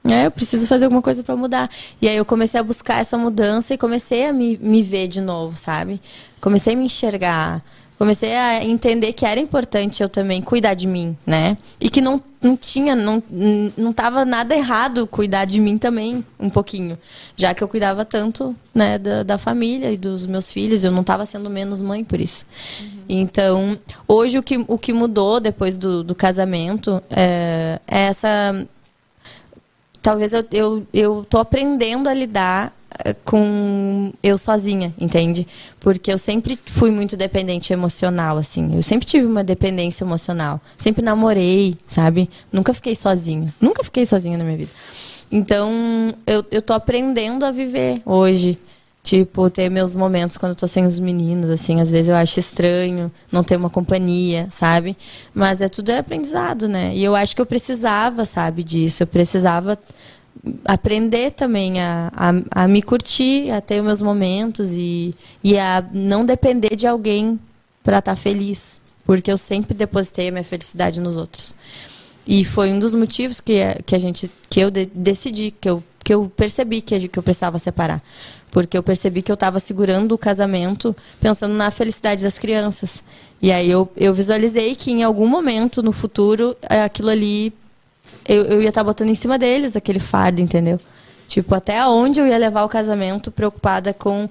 né, 0.07 0.25
eu 0.25 0.31
preciso 0.31 0.65
fazer 0.67 0.85
alguma 0.85 1.01
coisa 1.01 1.23
pra 1.23 1.35
mudar. 1.35 1.69
E 2.01 2.07
aí 2.07 2.15
eu 2.15 2.25
comecei 2.25 2.59
a 2.59 2.63
buscar 2.63 2.99
essa 2.99 3.17
mudança 3.17 3.73
e 3.73 3.77
comecei 3.77 4.25
a 4.25 4.33
me, 4.33 4.57
me 4.57 4.81
ver 4.81 5.07
de 5.07 5.21
novo, 5.21 5.57
sabe? 5.57 6.01
Comecei 6.39 6.73
a 6.73 6.77
me 6.77 6.85
enxergar. 6.85 7.63
Comecei 7.97 8.35
a 8.35 8.63
entender 8.63 9.11
que 9.13 9.25
era 9.25 9.39
importante 9.39 10.03
eu 10.03 10.09
também 10.09 10.39
cuidar 10.39 10.75
de 10.75 10.85
mim, 10.85 11.17
né? 11.25 11.57
E 11.81 11.89
que 11.89 11.99
não, 11.99 12.21
não 12.39 12.55
tinha, 12.55 12.95
não, 12.95 13.23
não 13.75 13.91
tava 13.91 14.23
nada 14.23 14.55
errado 14.55 15.07
cuidar 15.07 15.45
de 15.45 15.59
mim 15.59 15.79
também, 15.79 16.23
um 16.39 16.47
pouquinho. 16.47 16.95
Já 17.35 17.55
que 17.55 17.63
eu 17.63 17.67
cuidava 17.67 18.05
tanto, 18.05 18.55
né, 18.73 18.99
da, 18.99 19.23
da 19.23 19.37
família 19.39 19.91
e 19.91 19.97
dos 19.97 20.27
meus 20.27 20.53
filhos, 20.53 20.83
eu 20.83 20.91
não 20.91 21.03
tava 21.03 21.25
sendo 21.25 21.49
menos 21.49 21.81
mãe 21.81 22.03
por 22.03 22.21
isso. 22.21 22.45
Então, 23.09 23.79
hoje 24.07 24.37
o 24.37 24.43
que, 24.43 24.63
o 24.67 24.77
que 24.77 24.93
mudou 24.93 25.39
depois 25.39 25.75
do, 25.75 26.03
do 26.03 26.13
casamento 26.13 27.01
é, 27.09 27.79
é 27.87 28.01
essa 28.01 28.67
talvez 30.07 30.31
eu, 30.31 30.45
eu, 30.53 30.87
eu 30.93 31.25
tô 31.29 31.37
aprendendo 31.37 32.07
a 32.07 32.13
lidar 32.13 32.73
eh, 33.03 33.13
com 33.25 34.13
eu 34.23 34.37
sozinha, 34.37 34.93
entende? 34.97 35.45
Porque 35.81 36.09
eu 36.09 36.17
sempre 36.17 36.57
fui 36.65 36.89
muito 36.91 37.17
dependente 37.17 37.73
emocional, 37.73 38.37
assim. 38.37 38.73
Eu 38.73 38.81
sempre 38.81 39.05
tive 39.05 39.25
uma 39.25 39.43
dependência 39.43 40.05
emocional. 40.05 40.61
Sempre 40.77 41.03
namorei, 41.03 41.75
sabe? 41.85 42.29
Nunca 42.53 42.73
fiquei 42.73 42.95
sozinha. 42.95 43.53
Nunca 43.59 43.83
fiquei 43.83 44.05
sozinha 44.05 44.37
na 44.37 44.45
minha 44.45 44.55
vida. 44.55 44.71
Então, 45.29 46.15
eu, 46.25 46.45
eu 46.51 46.61
tô 46.61 46.71
aprendendo 46.71 47.43
a 47.43 47.51
viver 47.51 48.01
hoje. 48.05 48.57
Tipo, 49.07 49.49
ter 49.49 49.69
meus 49.69 49.95
momentos 49.95 50.35
quando 50.35 50.49
eu 50.49 50.55
tô 50.57 50.67
sem 50.67 50.85
os 50.85 50.99
meninos, 50.99 51.49
assim, 51.49 51.79
às 51.79 51.89
vezes 51.89 52.09
eu 52.09 52.15
acho 52.17 52.41
estranho 52.41 53.09
não 53.31 53.41
ter 53.41 53.55
uma 53.55 53.69
companhia, 53.69 54.49
sabe? 54.51 54.97
Mas 55.33 55.61
é 55.61 55.69
tudo 55.69 55.93
é 55.93 55.99
aprendizado, 55.99 56.67
né? 56.67 56.93
E 56.93 57.05
eu 57.05 57.15
acho 57.15 57.33
que 57.33 57.41
eu 57.41 57.45
precisava, 57.45 58.25
sabe, 58.25 58.65
disso. 58.65 59.03
Eu 59.03 59.07
precisava 59.07 59.79
aprender 60.65 61.31
também 61.31 61.79
a, 61.79 62.11
a, 62.13 62.63
a 62.63 62.67
me 62.67 62.81
curtir, 62.81 63.49
a 63.49 63.61
ter 63.61 63.81
meus 63.81 64.01
momentos 64.01 64.73
e, 64.73 65.15
e 65.41 65.57
a 65.57 65.81
não 65.93 66.25
depender 66.25 66.75
de 66.75 66.85
alguém 66.85 67.39
para 67.81 67.99
estar 67.99 68.17
feliz. 68.17 68.81
Porque 69.05 69.31
eu 69.31 69.37
sempre 69.37 69.73
depositei 69.73 70.27
a 70.27 70.31
minha 70.33 70.43
felicidade 70.43 70.99
nos 70.99 71.15
outros. 71.15 71.55
E 72.27 72.43
foi 72.43 72.73
um 72.73 72.79
dos 72.79 72.93
motivos 72.93 73.39
que, 73.39 73.61
que 73.85 73.95
a 73.95 73.99
gente 73.99 74.29
que 74.49 74.59
eu 74.59 74.69
de, 74.69 74.85
decidi, 74.87 75.51
que 75.51 75.69
eu, 75.69 75.81
que 76.03 76.13
eu 76.13 76.29
percebi 76.35 76.81
que, 76.81 77.07
que 77.07 77.17
eu 77.17 77.23
precisava 77.23 77.57
separar. 77.57 78.03
Porque 78.49 78.77
eu 78.77 78.81
percebi 78.83 79.21
que 79.21 79.31
eu 79.31 79.35
estava 79.35 79.59
segurando 79.59 80.13
o 80.13 80.17
casamento 80.17 80.95
pensando 81.19 81.53
na 81.53 81.69
felicidade 81.69 82.23
das 82.23 82.39
crianças. 82.39 83.03
E 83.41 83.51
aí 83.51 83.69
eu, 83.69 83.89
eu 83.95 84.13
visualizei 84.13 84.75
que 84.75 84.91
em 84.91 85.03
algum 85.03 85.27
momento 85.27 85.83
no 85.83 85.91
futuro 85.91 86.55
eh, 86.69 86.83
aquilo 86.83 87.09
ali 87.09 87.53
eu, 88.27 88.43
eu 88.45 88.61
ia 88.61 88.69
estar 88.69 88.83
botando 88.83 89.09
em 89.09 89.15
cima 89.15 89.37
deles 89.37 89.75
aquele 89.75 89.99
fardo, 89.99 90.41
entendeu? 90.41 90.79
Tipo, 91.27 91.55
até 91.55 91.85
onde 91.85 92.19
eu 92.19 92.25
ia 92.27 92.37
levar 92.37 92.63
o 92.63 92.69
casamento 92.69 93.31
preocupada 93.31 93.93
com. 93.93 94.29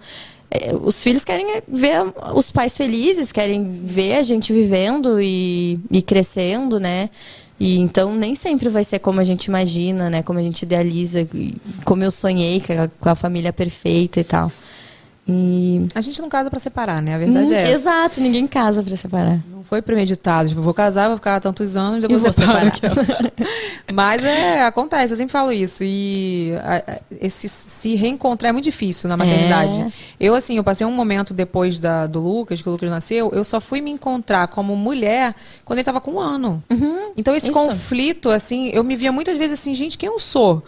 eh, 0.50 0.72
os 0.82 1.02
filhos 1.02 1.24
querem 1.24 1.62
ver 1.68 2.02
os 2.34 2.50
pais 2.50 2.76
felizes, 2.76 3.30
querem 3.30 3.64
ver 3.64 4.16
a 4.16 4.22
gente 4.22 4.52
vivendo 4.52 5.20
e, 5.20 5.78
e 5.90 6.00
crescendo, 6.02 6.80
né? 6.80 7.10
E 7.58 7.76
então 7.78 8.14
nem 8.14 8.34
sempre 8.34 8.68
vai 8.68 8.84
ser 8.84 8.98
como 8.98 9.20
a 9.20 9.24
gente 9.24 9.46
imagina, 9.46 10.10
né? 10.10 10.22
Como 10.22 10.38
a 10.38 10.42
gente 10.42 10.62
idealiza, 10.62 11.26
como 11.84 12.04
eu 12.04 12.10
sonhei 12.10 12.62
com 13.00 13.08
a 13.08 13.14
família 13.14 13.52
perfeita 13.52 14.20
e 14.20 14.24
tal. 14.24 14.52
E 15.28 15.88
A 15.94 16.00
gente 16.00 16.22
não 16.22 16.28
casa 16.28 16.48
pra 16.48 16.60
separar, 16.60 17.02
né? 17.02 17.14
A 17.14 17.18
verdade 17.18 17.50
Hum, 17.50 17.52
é 17.52 17.62
essa. 17.62 17.72
Exato, 17.72 18.20
ninguém 18.20 18.46
casa 18.46 18.80
pra 18.82 18.96
separar. 18.96 19.40
Não 19.50 19.64
foi 19.64 19.82
premeditado. 19.82 20.48
Tipo, 20.48 20.60
vou 20.62 20.72
casar, 20.72 21.08
vou 21.08 21.16
ficar 21.16 21.40
tantos 21.40 21.76
anos, 21.76 22.00
depois 22.02 22.24
E 22.24 22.30
vou 22.30 22.32
separo. 22.32 22.70
separar. 22.72 23.32
Mas 23.92 24.22
é, 24.22 24.62
acontece, 24.64 25.12
eu 25.14 25.16
sempre 25.16 25.32
falo 25.32 25.50
isso. 25.50 25.82
E 25.82 26.52
a- 26.62 27.00
esse 27.20 27.48
se 27.48 27.94
reencontrar 27.96 28.50
é 28.50 28.52
muito 28.52 28.64
difícil 28.64 29.08
na 29.08 29.16
maternidade. 29.16 29.80
É. 29.80 29.88
Eu, 30.20 30.34
assim, 30.36 30.56
eu 30.56 30.62
passei 30.64 30.86
um 30.86 30.92
momento 30.92 31.34
depois 31.34 31.80
da, 31.80 32.06
do 32.06 32.20
Lucas, 32.20 32.62
que 32.62 32.68
o 32.68 32.72
Lucas 32.72 32.88
nasceu, 32.88 33.30
eu 33.32 33.42
só 33.42 33.60
fui 33.60 33.80
me 33.80 33.90
encontrar 33.90 34.46
como 34.48 34.76
mulher 34.76 35.34
quando 35.64 35.78
ele 35.80 35.84
tava 35.84 36.00
com 36.00 36.12
um 36.12 36.20
ano. 36.20 36.62
Então, 37.16 37.34
esse 37.34 37.50
Uhum. 37.50 37.60
Isso. 37.60 37.68
conflito, 37.70 38.30
assim, 38.30 38.68
eu 38.72 38.84
me 38.84 38.94
via 38.94 39.10
muitas 39.10 39.36
vezes 39.36 39.58
assim, 39.58 39.74
gente, 39.74 39.98
quem 39.98 40.08
eu 40.08 40.20
sou? 40.20 40.62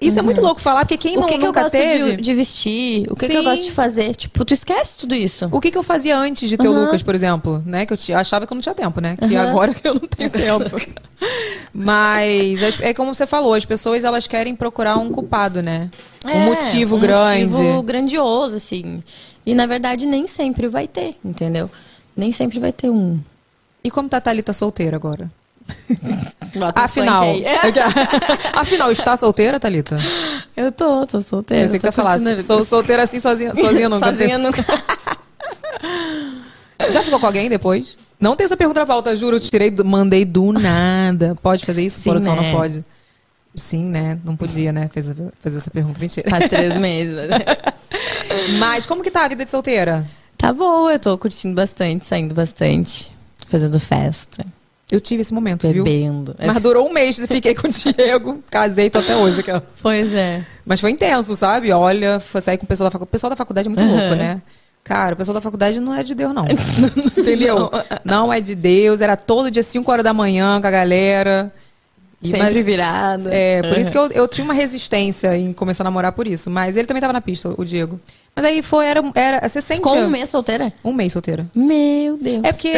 Isso 0.00 0.18
é 0.18 0.22
muito 0.22 0.40
louco 0.42 0.60
falar, 0.60 0.80
porque 0.80 0.98
quem 0.98 1.12
Uhum. 1.12 1.18
o 1.18 1.20
não, 1.22 1.28
que, 1.28 1.34
que 1.38 1.42
eu 1.42 1.46
nunca 1.46 1.62
gosto 1.62 1.72
teve... 1.72 2.16
de, 2.16 2.22
de 2.22 2.34
vestir? 2.34 3.06
O 3.10 3.16
que, 3.16 3.26
que 3.28 3.36
eu 3.36 3.44
gosto 3.44 3.64
de 3.64 3.70
fazer? 3.70 4.14
Tipo, 4.14 4.44
tu 4.44 4.52
esquece 4.52 4.98
tudo 4.98 5.14
isso. 5.14 5.48
O 5.50 5.60
que, 5.60 5.70
que 5.70 5.78
eu 5.78 5.82
fazia 5.82 6.18
antes 6.18 6.48
de 6.50 6.56
ter 6.58 6.68
o 6.68 6.72
Uhum. 6.72 6.84
Lucas, 6.84 7.02
por 7.02 7.14
exemplo, 7.14 7.62
né? 7.64 7.86
Que 7.86 7.92
eu, 7.92 7.96
ti- 7.96 8.12
eu 8.12 8.18
achava 8.18 8.46
que 8.46 8.52
eu 8.52 8.54
não 8.56 8.60
tinha 8.60 8.74
tempo, 8.74 9.00
né? 9.00 9.16
Que 9.16 9.34
Uhum. 9.34 9.40
agora 9.40 9.72
que 9.72 9.86
eu 9.88 9.94
não 9.94 10.00
tenho 10.02 10.28
tempo. 10.30 10.64
Mas 11.72 12.62
as- 12.62 12.80
é 12.80 12.92
como 12.92 13.14
você 13.14 13.26
falou, 13.26 13.54
as 13.54 13.64
pessoas 13.64 14.04
elas 14.04 14.26
querem 14.26 14.54
procurar 14.54 14.96
um 14.98 15.10
culpado, 15.10 15.62
né? 15.62 15.90
um 16.24 16.28
É, 16.30 16.44
motivo 16.44 16.96
um 16.96 17.00
grande. 17.00 17.52
motivo 17.56 17.82
grandioso, 17.82 18.56
assim. 18.56 19.02
E 19.46 19.54
na 19.54 19.66
verdade 19.66 20.06
nem 20.06 20.26
sempre 20.26 20.68
vai 20.68 20.86
ter, 20.88 21.14
entendeu? 21.24 21.70
Nem 22.16 22.32
sempre 22.32 22.58
vai 22.58 22.72
ter 22.72 22.90
um. 22.90 23.18
E 23.82 23.90
como 23.90 24.08
tá 24.08 24.16
a 24.16 24.20
Thalita 24.20 24.52
solteira 24.52 24.96
agora? 24.96 25.30
Bota 26.56 26.80
Afinal. 26.80 27.22
aí. 27.22 27.44
Afinal, 28.54 28.92
está 28.92 29.16
solteira, 29.16 29.58
Thalita? 29.58 29.98
Eu 30.56 30.70
tô, 30.70 31.06
tô 31.06 31.20
solteira. 31.20 31.64
Eu 31.64 31.68
sei 31.68 31.80
que 31.80 31.90
tá 31.90 32.12
a 32.12 32.16
vida. 32.16 32.42
Sou 32.42 32.64
solteira 32.64 33.02
assim, 33.02 33.20
sozinha, 33.20 33.54
sozinha 33.54 33.88
nunca. 33.88 34.06
Sozinha 34.06 34.38
nunca. 34.38 34.64
Já 36.90 37.02
ficou 37.02 37.18
com 37.18 37.26
alguém 37.26 37.48
depois? 37.48 37.96
Não 38.20 38.36
tem 38.36 38.44
essa 38.44 38.56
pergunta 38.56 38.80
na 38.80 38.86
pauta, 38.86 39.14
juro. 39.16 39.36
Eu 39.36 39.40
tirei, 39.40 39.74
mandei 39.84 40.24
do 40.24 40.52
nada. 40.52 41.34
Pode 41.42 41.64
fazer 41.64 41.84
isso? 41.84 42.00
Sim, 42.00 42.10
Produção 42.10 42.36
né? 42.36 42.42
não 42.42 42.58
pode. 42.58 42.84
Sim, 43.54 43.84
né? 43.84 44.18
Não 44.24 44.36
podia, 44.36 44.72
né? 44.72 44.88
Fez, 44.92 45.10
fazer 45.40 45.58
essa 45.58 45.70
pergunta. 45.70 46.00
Mentira. 46.00 46.28
Faz 46.28 46.48
três 46.48 46.76
meses. 46.76 47.16
né? 47.28 47.38
Mas 48.58 48.86
como 48.86 49.02
que 49.02 49.10
tá 49.10 49.24
a 49.24 49.28
vida 49.28 49.44
de 49.44 49.50
solteira? 49.50 50.06
Tá 50.36 50.52
boa, 50.52 50.92
eu 50.92 50.98
tô 50.98 51.16
curtindo 51.16 51.54
bastante, 51.54 52.04
saindo 52.04 52.34
bastante, 52.34 53.10
fazendo 53.48 53.78
festa, 53.78 54.44
Eu 54.94 55.00
tive 55.00 55.22
esse 55.22 55.34
momento, 55.34 55.68
viu? 55.68 55.82
bebendo. 55.84 56.34
Mas 56.38 56.60
durou 56.60 56.88
um 56.88 56.92
mês, 56.92 57.18
fiquei 57.28 57.54
com 57.54 57.66
o 57.66 57.70
Diego, 57.70 58.42
casei, 58.50 58.88
tô 58.88 59.00
até 59.00 59.16
hoje. 59.16 59.40
aquela. 59.40 59.62
Pois 59.82 60.12
é. 60.12 60.44
Mas 60.64 60.80
foi 60.80 60.90
intenso, 60.90 61.34
sabe? 61.34 61.72
Olha, 61.72 62.20
foi 62.20 62.40
sair 62.40 62.56
com 62.58 62.64
o 62.64 62.68
pessoal 62.68 62.86
da 62.86 62.90
faculdade. 62.92 63.08
O 63.08 63.12
pessoal 63.12 63.30
da 63.30 63.36
faculdade 63.36 63.66
é 63.66 63.70
muito 63.70 63.82
Uhum. 63.82 63.90
louco, 63.98 64.14
né? 64.14 64.40
Cara, 64.82 65.14
o 65.14 65.16
pessoal 65.16 65.34
da 65.34 65.40
faculdade 65.40 65.80
não 65.80 65.94
é 65.94 66.02
de 66.02 66.14
Deus, 66.14 66.32
não. 66.34 66.44
Entendeu? 67.18 67.70
Não. 68.04 68.32
é 68.32 68.40
de 68.40 68.54
Deus. 68.54 69.00
Era 69.00 69.16
todo 69.16 69.50
dia 69.50 69.62
5 69.62 69.90
horas 69.90 70.04
da 70.04 70.12
manhã 70.12 70.60
com 70.60 70.66
a 70.66 70.70
galera. 70.70 71.52
E, 72.22 72.28
Sempre 72.28 72.42
mas- 72.54 72.64
virado. 72.66 73.28
É, 73.30 73.62
por 73.62 73.78
isso 73.78 73.90
que 73.92 73.98
eu, 73.98 74.06
eu 74.12 74.28
tinha 74.28 74.44
uma 74.44 74.54
resistência 74.54 75.36
em 75.36 75.52
começar 75.52 75.82
a 75.82 75.86
namorar 75.86 76.12
por 76.12 76.26
isso. 76.28 76.48
Mas 76.50 76.76
ele 76.76 76.86
também 76.86 77.00
tava 77.00 77.12
na 77.12 77.20
pista, 77.20 77.52
o 77.56 77.64
Diego. 77.64 77.98
Mas 78.36 78.44
aí 78.46 78.62
foi, 78.62 78.86
era. 78.86 79.02
era 79.14 79.48
você 79.48 79.60
sente. 79.60 79.78
Ficou 79.82 79.96
um 79.96 80.10
mês 80.10 80.28
solteira? 80.28 80.72
Um 80.84 80.92
mês 80.92 81.12
solteira. 81.12 81.46
Meu 81.54 82.16
Deus. 82.18 82.40
É 82.42 82.52
porque. 82.52 82.72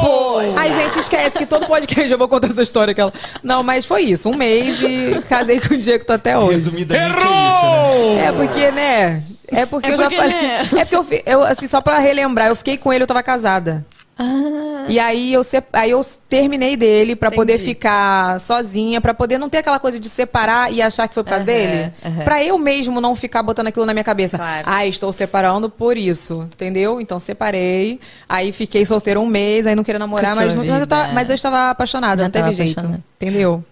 Pô, 0.00 0.38
Ai, 0.56 0.72
gente, 0.74 0.98
esquece 0.98 1.38
que 1.38 1.46
todo 1.46 1.66
podcast 1.66 2.10
eu 2.12 2.18
vou 2.18 2.28
contar 2.28 2.48
essa 2.48 2.60
história. 2.62 2.92
Aquela... 2.92 3.12
Não, 3.42 3.62
mas 3.62 3.86
foi 3.86 4.02
isso. 4.02 4.28
Um 4.28 4.36
mês 4.36 4.82
e 4.82 5.22
casei 5.28 5.58
com 5.60 5.72
o 5.74 5.78
Diego, 5.78 6.04
tô 6.04 6.12
até 6.12 6.36
hoje. 6.38 6.52
Resumidamente 6.64 7.16
é 7.16 7.18
isso, 7.18 8.14
né? 8.16 8.26
É 8.26 8.32
porque, 8.32 8.70
né? 8.72 9.22
É 9.48 9.66
porque 9.66 9.88
É 9.88 9.92
eu 9.92 9.96
já 9.96 10.02
porque, 10.04 10.16
falei. 10.16 10.32
né? 10.42 10.68
É 10.76 10.84
porque 10.84 10.96
eu, 10.96 11.22
eu, 11.26 11.42
assim, 11.44 11.66
só 11.66 11.80
pra 11.80 11.98
relembrar, 11.98 12.48
eu 12.48 12.56
fiquei 12.56 12.76
com 12.76 12.92
ele, 12.92 13.04
eu 13.04 13.06
tava 13.08 13.22
casada. 13.22 13.86
Ah, 14.16 14.84
E 14.88 14.98
aí 14.98 15.32
eu, 15.32 15.42
aí 15.72 15.90
eu 15.90 16.00
terminei 16.28 16.76
dele 16.76 17.16
pra 17.16 17.30
poder 17.30 17.58
ficar 17.58 18.38
sozinha, 18.38 19.00
pra 19.00 19.12
poder 19.12 19.38
não 19.38 19.48
ter 19.48 19.58
aquela 19.58 19.80
coisa 19.80 19.98
de 19.98 20.08
separar 20.08 20.72
e 20.72 20.80
achar 20.80 21.08
que 21.08 21.14
foi 21.14 21.24
por 21.24 21.30
causa 21.30 21.44
dele. 21.44 21.92
aham. 22.04 22.22
Pra 22.24 22.42
eu 22.44 22.56
mesmo 22.58 23.00
não 23.00 23.16
ficar 23.16 23.42
botando 23.42 23.66
aquilo 23.68 23.84
na 23.86 23.92
minha 23.92 24.04
cabeça. 24.04 24.38
Claro. 24.38 24.64
Ah, 24.70 24.86
estou 24.86 25.12
separando 25.12 25.68
por 25.68 25.96
isso, 25.98 26.48
entendeu? 26.52 27.00
Então 27.00 27.18
separei, 27.18 27.98
aí 28.28 28.52
fiquei 28.52 28.86
solteira 28.86 29.18
um 29.18 29.26
mês, 29.26 29.66
aí 29.66 29.74
não 29.74 29.82
queria 29.82 29.98
namorar, 29.98 30.36
mas, 30.36 30.54
mas, 30.54 30.80
eu 30.80 30.86
tava, 30.86 31.12
mas 31.12 31.28
eu 31.30 31.34
estava 31.34 31.70
apaixonada, 31.70 32.18
Já 32.18 32.24
não 32.24 32.30
teve 32.30 32.52
jeito. 32.52 32.78
apaixonada. 32.78 33.04
Entendeu? 33.16 33.64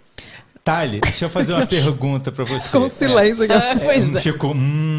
Thali, 0.64 1.00
deixa 1.00 1.24
eu 1.24 1.28
fazer 1.30 1.54
uma 1.54 1.66
pergunta 1.66 2.30
pra 2.30 2.44
você. 2.44 2.68
Com 2.70 2.88
silêncio. 2.88 3.44
É, 3.50 3.74
pois 3.76 4.14
é. 4.14 4.20
Ficou. 4.20 4.52
Hum, 4.54 4.96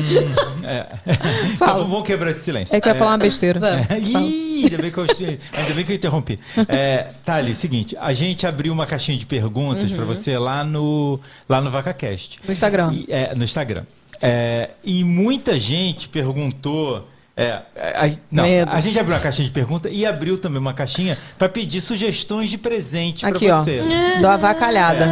é. 0.65 0.85
Fala. 1.57 1.73
Então, 1.79 1.87
vamos 1.87 2.05
quebrar 2.05 2.31
esse 2.31 2.41
silêncio. 2.41 2.75
É 2.75 2.81
que 2.81 2.87
eu 2.89 2.93
ia 2.93 2.99
falar 2.99 3.11
uma 3.11 3.17
besteira. 3.17 3.61
É, 3.89 3.97
Ih, 3.99 4.63
ainda 4.65 4.77
bem 4.77 4.91
que 4.91 4.97
eu, 4.97 5.03
ainda 5.03 5.73
bem 5.73 5.85
que 5.85 5.91
eu 5.91 5.95
interrompi. 5.95 6.39
É, 6.67 7.07
Thali, 7.23 7.55
seguinte, 7.55 7.95
a 7.99 8.11
gente 8.11 8.45
abriu 8.45 8.73
uma 8.73 8.85
caixinha 8.85 9.17
de 9.17 9.25
perguntas 9.25 9.91
Uhum. 9.91 9.97
pra 9.97 10.05
você 10.05 10.37
lá 10.37 10.65
no, 10.65 11.17
lá 11.47 11.61
no 11.61 11.69
VacaCast. 11.69 12.39
No 12.45 12.51
Instagram. 12.51 12.91
E, 12.93 13.05
é, 13.09 13.33
no 13.33 13.43
Instagram. 13.45 13.83
É, 14.21 14.71
e 14.83 15.01
muita 15.03 15.57
gente 15.57 16.09
perguntou. 16.09 17.07
é, 17.37 17.51
a, 17.75 18.09
não, 18.29 18.43
Medo. 18.43 18.69
a 18.71 18.81
gente 18.81 18.99
abriu 18.99 19.15
uma 19.15 19.21
caixinha 19.21 19.45
de 19.47 19.53
perguntas 19.53 19.91
e 19.95 20.05
abriu 20.05 20.37
também 20.37 20.59
uma 20.59 20.73
caixinha 20.73 21.17
pra 21.37 21.47
pedir 21.47 21.79
sugestões 21.79 22.49
de 22.49 22.57
presente 22.57 23.25
Aqui, 23.25 23.45
pra 23.45 23.59
ó. 23.59 23.63
você. 23.63 23.81
Dou 24.21 24.29
a 24.29 24.35
vacalhada. 24.37 25.07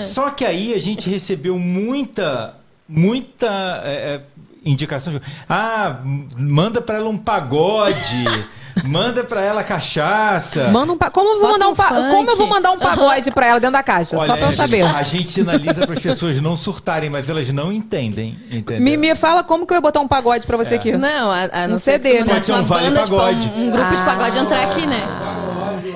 Só 0.00 0.30
que 0.30 0.44
aí 0.44 0.72
a 0.72 0.78
gente 0.78 1.10
recebeu 1.10 1.58
muita, 1.58 2.54
muita 2.88 3.82
é, 3.84 3.90
é, 3.90 4.20
indicação. 4.64 5.12
De, 5.12 5.20
ah, 5.48 5.98
manda 6.36 6.80
pra 6.80 6.96
ela 6.96 7.08
um 7.08 7.18
pagode, 7.18 8.24
manda 8.84 9.22
pra 9.22 9.42
ela 9.42 9.62
cachaça. 9.62 10.68
Manda 10.68 10.92
um 10.92 10.96
pa... 10.96 11.10
Como 11.10 11.28
eu 11.28 11.40
vou 11.40 11.42
Bota 11.42 11.52
mandar 11.52 11.68
um 11.68 11.74
pa... 11.74 11.88
funk. 11.88 12.10
Como 12.10 12.30
eu 12.30 12.36
vou 12.36 12.46
mandar 12.46 12.72
um 12.72 12.78
pagode 12.78 13.30
pra 13.30 13.46
ela 13.46 13.60
dentro 13.60 13.74
da 13.74 13.82
caixa? 13.82 14.16
Só 14.18 14.36
pra 14.36 14.46
eu 14.46 14.52
saber. 14.52 14.82
A 14.82 15.02
gente 15.02 15.30
sinaliza 15.30 15.84
para 15.86 15.94
as 15.94 16.00
pessoas 16.00 16.40
não 16.40 16.56
surtarem, 16.56 17.10
mas 17.10 17.28
elas 17.28 17.48
não 17.50 17.72
entendem, 17.72 18.38
entendeu? 18.50 18.82
Me, 18.82 18.96
me 18.96 19.14
fala 19.14 19.42
como 19.44 19.66
que 19.66 19.72
eu 19.72 19.76
ia 19.76 19.80
botar 19.82 20.00
um 20.00 20.08
pagode 20.08 20.46
pra 20.46 20.56
você 20.56 20.76
aqui. 20.76 20.96
Não, 20.96 21.30
a, 21.30 21.42
a 21.52 21.68
não 21.68 21.74
Um 21.74 21.78
CD, 21.78 22.20
né? 22.20 22.34
Pode 22.34 22.46
ser 22.46 22.52
um 22.52 22.62
vale 22.62 22.86
tipo, 22.86 23.00
pagode. 23.00 23.52
um, 23.54 23.66
um 23.66 23.70
grupo 23.70 23.94
de 23.94 24.02
pagode 24.02 24.38
entrar 24.38 24.62
aqui, 24.62 24.86
né? 24.86 25.51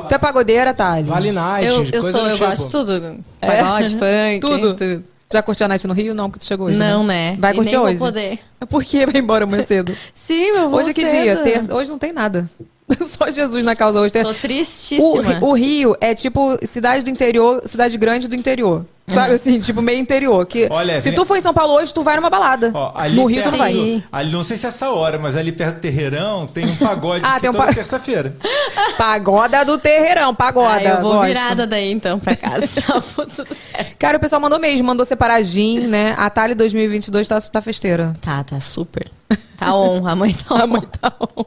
Tu 0.09 0.15
é 0.15 0.19
pagodeira, 0.19 0.75
Thali? 0.75 1.05
Vale 1.05 1.33
Night, 1.33 1.67
Eu, 1.67 1.85
eu 1.85 2.01
coisa 2.03 2.13
sou, 2.13 2.21
do 2.23 2.29
eu 2.29 2.35
tipo. 2.35 2.47
gosto 2.49 2.63
de 2.65 2.71
tudo. 2.71 3.25
Pagode, 3.41 3.91
funk, 3.97 4.41
Tudo? 4.41 4.75
tudo. 4.75 5.05
Já 5.33 5.43
curtiu 5.43 5.65
a 5.67 5.69
night 5.69 5.87
no 5.89 5.93
Rio? 5.95 6.15
Não, 6.15 6.31
porque 6.31 6.45
tu 6.45 6.47
chegou 6.49 6.69
hoje. 6.69 6.79
Não, 6.79 7.05
né? 7.05 7.37
Vai 7.41 7.53
E 7.53 7.57
curtir 7.57 7.73
nem 7.73 7.79
vou 7.81 7.89
hoje? 7.89 7.99
poder. 7.99 8.39
Por 8.69 8.85
que 8.85 9.05
vai 9.07 9.21
embora 9.21 9.45
amanhã 9.45 9.63
cedo? 9.63 9.93
Sim, 10.15 10.53
meu 10.53 10.69
vou 10.69 10.79
Hoje 10.79 10.91
é 10.91 10.95
que 10.95 11.01
cedo. 11.09 11.23
dia? 11.23 11.37
Terça. 11.39 11.75
Hoje 11.75 11.91
não 11.91 11.99
tem 11.99 12.13
nada. 12.13 12.49
Só 13.05 13.31
Jesus 13.31 13.65
na 13.65 13.75
causa 13.75 14.01
hoje. 14.01 14.13
Tem- 14.13 14.23
Tô 14.23 14.31
O, 14.31 14.35
tristíssima. 14.35 15.39
o 15.41 15.53
Rio 15.55 15.97
é 16.01 16.15
tipo 16.15 16.57
cidade 16.65 17.05
do 17.05 17.11
interior, 17.11 17.61
cidade 17.67 17.97
grande 17.99 18.29
do 18.29 18.35
interior. 18.37 18.85
Sabe 19.09 19.35
assim, 19.35 19.61
tipo 19.61 19.81
meio 19.81 20.01
interior. 20.01 20.45
Que 20.47 20.67
Olha, 20.69 20.99
se 21.01 21.11
vem- 21.11 21.15
tu 21.15 21.25
for 21.25 21.37
em 21.37 21.41
São 21.41 21.55
Paulo 21.55 21.75
hoje, 21.75 21.95
tu 21.95 22.03
vai 22.03 22.17
numa 22.17 22.29
balada. 22.29 22.73
Ó, 22.75 22.91
ali 22.93 23.15
no 23.15 23.25
Rio 23.27 23.41
tu 23.41 23.51
perto 23.51 23.53
não 23.53 23.59
vai. 23.61 24.03
ali, 24.11 24.33
não 24.33 24.43
sei 24.43 24.57
se 24.57 24.67
é 24.67 24.69
essa 24.69 24.91
hora, 24.91 25.17
mas 25.17 25.37
ali 25.37 25.53
perto 25.53 25.77
do 25.77 25.81
Terreirão 25.81 26.45
tem 26.45 26.67
um 26.67 26.75
pagode 26.75 27.23
Ah, 27.27 27.35
que 27.35 27.43
tem 27.43 27.51
um 27.51 27.53
toda 27.53 27.67
pa- 27.67 27.73
terça-feira. 27.75 28.35
Pagoda 28.99 29.65
do 29.65 29.79
terreirão, 29.79 30.35
pagoda. 30.35 30.75
Ah, 30.77 30.83
eu 30.83 31.01
vou 31.03 31.13
gosto. 31.13 31.27
virada 31.27 31.67
daí 31.69 31.93
então 31.93 32.19
pra 32.19 32.35
casa. 32.35 32.67
For 33.03 33.27
tudo 33.27 33.55
certo. 33.55 33.95
Cara, 33.97 34.17
o 34.17 34.21
pessoal 34.21 34.41
mandou 34.41 34.59
mesmo, 34.59 34.85
mandou 34.87 35.05
separar 35.07 35.41
gin, 35.43 35.87
né? 35.87 36.15
A 36.19 36.29
Thalia 36.29 36.57
2022 36.57 37.29
tá, 37.29 37.41
tá 37.41 37.61
festeira. 37.63 38.17
Tá, 38.21 38.43
tá 38.43 38.59
super. 38.59 39.09
Tá 39.57 39.73
on, 39.75 40.07
a 40.07 40.17
mãe 40.17 40.33
tá 40.35 40.55
on. 40.55 40.59
A 40.59 40.67
mãe 40.67 40.83
tá 41.01 41.13
on. 41.37 41.45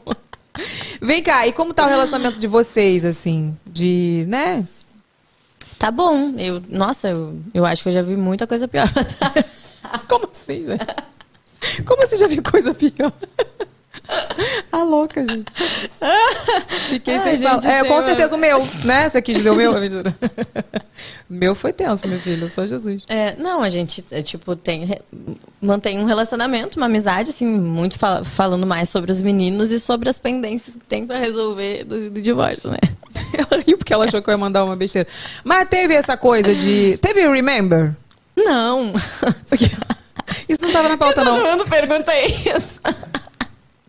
Vem 1.01 1.21
cá, 1.23 1.47
e 1.47 1.53
como 1.53 1.73
tá 1.73 1.85
o 1.85 1.89
relacionamento 1.89 2.39
de 2.39 2.47
vocês, 2.47 3.05
assim? 3.05 3.57
De, 3.65 4.25
né? 4.27 4.67
Tá 5.77 5.91
bom. 5.91 6.33
Eu, 6.37 6.61
nossa, 6.67 7.09
eu, 7.09 7.39
eu 7.53 7.65
acho 7.65 7.83
que 7.83 7.89
eu 7.89 7.93
já 7.93 8.01
vi 8.01 8.15
muita 8.15 8.45
coisa 8.45 8.67
pior. 8.67 8.89
Como 10.09 10.29
assim, 10.29 10.65
gente? 10.65 10.95
Como 11.85 12.03
assim 12.03 12.17
já 12.17 12.27
vi 12.27 12.41
coisa 12.41 12.73
pior? 12.73 13.13
A 14.71 14.81
louca, 14.83 15.25
gente. 15.25 15.51
Fiquei 16.89 17.15
Ai, 17.15 17.19
sem 17.19 17.35
gente. 17.37 17.67
É, 17.67 17.83
com 17.83 18.01
certeza 18.01 18.35
o 18.35 18.39
meu, 18.39 18.65
né? 18.83 19.07
Você 19.09 19.21
quis 19.21 19.37
dizer 19.37 19.51
o 19.51 19.55
meu? 19.55 19.73
Mentira. 19.79 20.15
Meu 21.29 21.53
foi 21.53 21.71
tenso, 21.71 22.07
meu 22.07 22.19
filho. 22.19 22.49
Só 22.49 22.65
Jesus. 22.65 23.03
É, 23.07 23.35
não, 23.37 23.61
a 23.61 23.69
gente, 23.69 24.03
é, 24.11 24.21
tipo, 24.21 24.55
tem, 24.55 24.99
mantém 25.61 25.99
um 25.99 26.03
relacionamento, 26.05 26.77
uma 26.77 26.87
amizade, 26.87 27.29
assim, 27.29 27.45
muito 27.45 27.97
fala- 27.99 28.25
falando 28.25 28.65
mais 28.65 28.89
sobre 28.89 29.11
os 29.11 29.21
meninos 29.21 29.69
e 29.71 29.79
sobre 29.79 30.09
as 30.09 30.17
pendências 30.17 30.75
que 30.75 30.85
tem 30.85 31.05
pra 31.05 31.19
resolver 31.19 31.83
do, 31.85 32.09
do 32.09 32.21
divórcio, 32.21 32.71
né? 32.71 32.79
Ela 33.31 33.61
riu 33.65 33.77
porque 33.77 33.93
ela 33.93 34.05
achou 34.05 34.21
que 34.21 34.29
eu 34.29 34.33
ia 34.33 34.37
mandar 34.37 34.65
uma 34.65 34.75
besteira. 34.75 35.07
Mas 35.43 35.69
teve 35.69 35.93
essa 35.93 36.17
coisa 36.17 36.53
de. 36.53 36.97
Teve 36.97 37.25
o 37.27 37.31
Remember? 37.31 37.95
Não. 38.35 38.91
Isso 40.49 40.65
não 40.65 40.71
tava 40.73 40.89
na 40.89 40.97
pauta, 40.97 41.23
não. 41.23 41.39
Quando 41.39 41.65
perguntei 41.69 42.25
isso. 42.55 42.81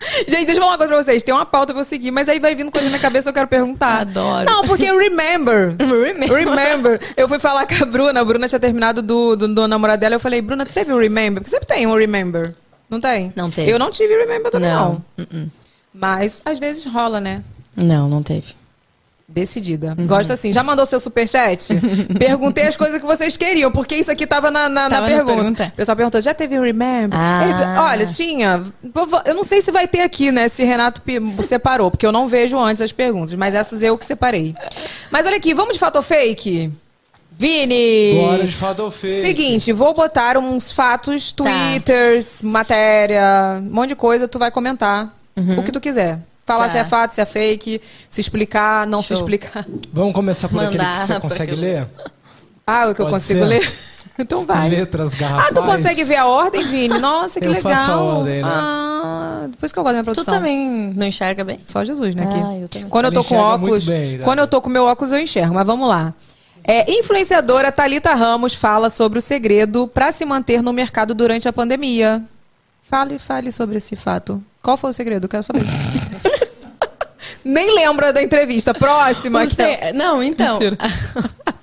Gente, 0.27 0.47
deixa 0.47 0.53
eu 0.53 0.63
falar 0.63 0.73
uma 0.73 0.79
coisa 0.79 0.93
pra 0.95 1.03
vocês. 1.03 1.23
Tem 1.23 1.35
uma 1.35 1.45
pauta 1.45 1.73
pra 1.73 1.81
eu 1.81 1.85
seguir, 1.85 2.11
mas 2.11 2.29
aí 2.29 2.39
vai 2.39 2.55
vindo 2.55 2.71
coisa 2.71 2.85
na 2.87 2.91
minha 2.91 3.01
cabeça 3.01 3.29
eu 3.29 3.35
quero 3.35 3.49
perguntar. 3.49 4.01
Adoro. 4.01 4.47
Não, 4.47 4.65
porque 4.67 4.87
remember. 4.87 5.77
Remember. 5.79 6.33
Remember. 6.33 7.01
Eu 7.17 7.29
fui 7.29 7.39
falar 7.39 7.67
com 7.67 7.83
a 7.83 7.87
Bruna. 7.87 8.21
A 8.21 8.25
Bruna 8.25 8.49
tinha 8.49 8.59
terminado 8.59 9.03
do, 9.03 9.37
do, 9.37 9.55
do 9.55 9.69
namorado 9.69 10.01
dela. 10.01 10.15
Eu 10.15 10.21
falei, 10.21 10.41
Bruna, 10.41 10.65
teve 10.65 10.93
o 10.93 10.99
remember? 10.99 11.43
Porque 11.43 11.51
sempre 11.51 11.67
tem 11.67 11.87
um 11.87 11.97
remember. 11.97 12.55
Não 12.89 13.01
tem? 13.01 13.33
Não 13.37 13.51
teve. 13.51 13.71
Eu 13.71 13.79
não 13.79 13.91
tive 13.91 14.17
remember 14.17 14.51
também, 14.51 14.71
não. 14.71 15.03
Não. 15.17 15.27
Uh-uh. 15.27 15.51
Mas 15.93 16.41
às 16.45 16.59
vezes 16.59 16.85
rola, 16.87 17.21
né? 17.21 17.43
Não, 17.77 18.09
não 18.09 18.23
teve. 18.23 18.55
Decidida. 19.33 19.95
Uhum. 19.97 20.07
Gosta 20.07 20.35
assim. 20.35 20.53
Já 20.53 20.63
mandou 20.63 20.85
seu 20.85 20.99
superchat? 20.99 21.69
Perguntei 22.19 22.67
as 22.67 22.77
coisas 22.77 23.01
que 23.01 23.07
vocês 23.07 23.37
queriam, 23.37 23.71
porque 23.71 23.95
isso 23.95 24.11
aqui 24.11 24.27
tava 24.27 24.51
na, 24.51 24.69
na, 24.69 24.89
na 24.89 24.97
Tava 24.97 25.01
nas 25.09 25.11
pergunta. 25.17 25.35
perguntas. 25.37 25.69
O 25.69 25.73
pessoal 25.77 25.97
perguntou, 25.97 26.21
já 26.21 26.35
teve 26.35 26.59
o 26.59 26.63
Remember? 26.63 27.11
Ah. 27.19 27.45
Ele- 27.45 27.79
olha, 27.81 28.07
tinha. 28.07 28.63
Eu 29.25 29.35
não 29.35 29.45
sei 29.45 29.63
se 29.63 29.71
vai 29.71 29.87
ter 29.87 30.01
aqui, 30.01 30.33
né? 30.33 30.49
Se 30.49 30.65
Renato 30.65 31.01
separou, 31.43 31.91
porque 31.91 32.05
eu 32.05 32.13
não 32.13 32.27
vejo 32.27 32.59
antes 32.59 32.83
as 32.83 32.91
perguntas, 32.93 33.33
mas 33.35 33.55
essas 33.55 33.83
eu 33.83 33.97
que 33.97 34.05
separei. 34.05 34.55
Mas 35.11 35.25
olha 35.27 35.37
aqui, 35.37 35.55
vamos 35.55 35.75
de 35.75 35.79
fato 35.79 35.97
ou 35.97 36.03
fake? 36.03 36.71
Vini! 37.33 38.15
Bora 38.15 38.45
de 38.45 38.53
fato 38.53 38.83
ou 38.83 38.91
fake. 38.91 39.23
Seguinte, 39.23 39.73
vou 39.73 39.95
botar 39.95 40.37
uns 40.37 40.73
fatos, 40.73 41.33
Tá. 41.33 41.45
twitters, 41.45 42.43
matéria, 42.43 43.59
um 43.63 43.71
monte 43.73 43.91
de 43.91 43.97
coisa, 43.97 44.29
tu 44.29 44.39
vai 44.39 44.51
comentar 44.51 45.15
o 45.57 45.63
que 45.63 45.73
tu 45.73 45.81
quiser. 45.81 46.19
Falar 46.51 46.67
Tá. 46.67 46.73
se 46.73 46.79
é 46.79 46.85
fato, 46.85 47.13
se 47.15 47.21
é 47.21 47.25
fake, 47.25 47.81
se 48.11 48.21
explicar, 48.21 48.87
não 48.87 49.03
se 49.03 49.09
Show. 49.09 49.19
explicar. 49.19 49.65
Vamos 49.93 50.13
começar 50.15 50.49
por 50.49 50.59
aquele 50.59 50.79
que 50.79 50.85
Mandar 50.85 51.07
você 51.07 51.21
consegue 51.21 51.55
ler? 51.55 51.87
Ah, 52.67 52.89
o 52.89 52.95
que 52.95 53.01
eu 53.01 53.07
Pode 53.07 53.11
consigo 53.17 53.41
ser? 53.41 53.47
ler? 53.47 53.73
então 54.19 54.45
vai. 54.45 54.69
Letras 54.69 55.15
Ah, 55.15 55.17
garrafais. 55.19 55.55
tu 55.55 55.63
consegue 55.63 56.03
ver 56.05 56.17
a 56.17 56.27
ordem, 56.27 56.63
Vini? 56.67 56.99
Nossa, 56.99 57.39
que 57.41 57.47
Eu 57.47 57.53
legal. 57.53 57.73
faço 57.73 57.91
a 57.93 58.01
ordem, 58.01 58.43
né? 58.43 58.49
Ah, 58.53 59.47
depois 59.49 59.73
que 59.73 59.79
eu 59.79 59.83
gosto 59.85 59.95
da 59.95 60.03
minha 60.03 60.13
Tu 60.13 60.15
produção. 60.15 60.35
também 60.35 60.93
não 60.97 61.07
enxerga 61.07 61.45
bem? 61.45 61.61
Só 61.63 61.85
Jesus, 61.85 62.15
né? 62.17 62.25
Aqui. 62.25 62.37
Ah, 62.45 62.59
eu 62.59 62.69
também. 62.69 62.89
Quando 62.89 63.05
eu 63.07 63.13
Ela 63.13 63.23
tô 63.23 63.29
com 63.29 63.37
óculos. 63.37 63.87
bem, 63.87 64.19
né? 64.19 64.25
quando 64.25 64.39
eu 64.41 64.47
tô 64.49 64.61
com 64.61 64.69
meu 64.69 64.85
óculos, 64.85 65.13
eu 65.13 65.19
enxergo, 65.21 65.55
mas 65.55 65.65
vamos 65.67 65.89
lá. 65.89 66.13
É, 66.65 66.91
influenciadora 66.99 67.71
Talita 67.73 68.13
Ramos 68.15 68.55
fala 68.55 68.91
sobre 68.91 69.19
o 69.19 69.23
segredo 69.23 69.87
para 69.89 70.11
se 70.13 70.25
manter 70.25 70.63
no 70.63 70.73
mercado 70.73 71.15
durante 71.15 71.49
a 71.49 71.53
pandemia. 71.53 72.23
Fale, 72.83 73.19
fale 73.21 73.53
sobre 73.53 73.77
esse 73.79 73.95
fato. 73.95 74.43
Qual 74.63 74.77
foi 74.77 74.91
o 74.91 74.93
segredo? 74.93 75.27
Quero 75.29 75.43
saber. 75.43 75.63
Nem 77.45 77.75
lembra 77.75 78.13
da 78.13 78.23
entrevista. 78.23 78.73
Próxima. 78.75 79.41
Não, 79.41 79.47
que 79.49 79.55
sei. 79.57 79.79
Não, 79.95 80.23
então. 80.23 80.59
Mentira. 80.59 80.79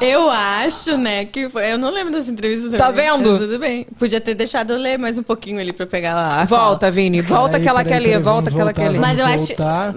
Eu 0.00 0.28
acho, 0.28 0.96
né, 0.98 1.24
que 1.24 1.48
foi. 1.48 1.72
Eu 1.72 1.78
não 1.78 1.88
lembro 1.90 2.12
das 2.12 2.28
entrevistas. 2.28 2.72
Tá 2.72 2.88
também, 2.88 3.04
vendo? 3.10 3.30
mas 3.30 3.38
Tudo 3.40 3.58
bem. 3.58 3.86
Podia 3.98 4.20
ter 4.20 4.34
deixado 4.34 4.72
eu 4.72 4.76
ler 4.78 4.98
mais 4.98 5.16
um 5.16 5.22
pouquinho 5.22 5.60
ali 5.60 5.72
pra 5.72 5.86
pegar 5.86 6.14
lá. 6.14 6.40
a 6.40 6.44
Volta, 6.44 6.90
Vini. 6.90 7.22
Volta 7.22 7.60
que 7.60 7.68
ela 7.68 7.84
quer 7.84 8.00
ler. 8.00 8.18
Volta 8.18 8.50
que 8.50 8.60
ela 8.60 8.72
quer 8.72 8.88
ler. 8.90 8.98
Mas 8.98 9.18
eu 9.18 9.24
acho- 9.24 9.46
voltar. 9.46 9.94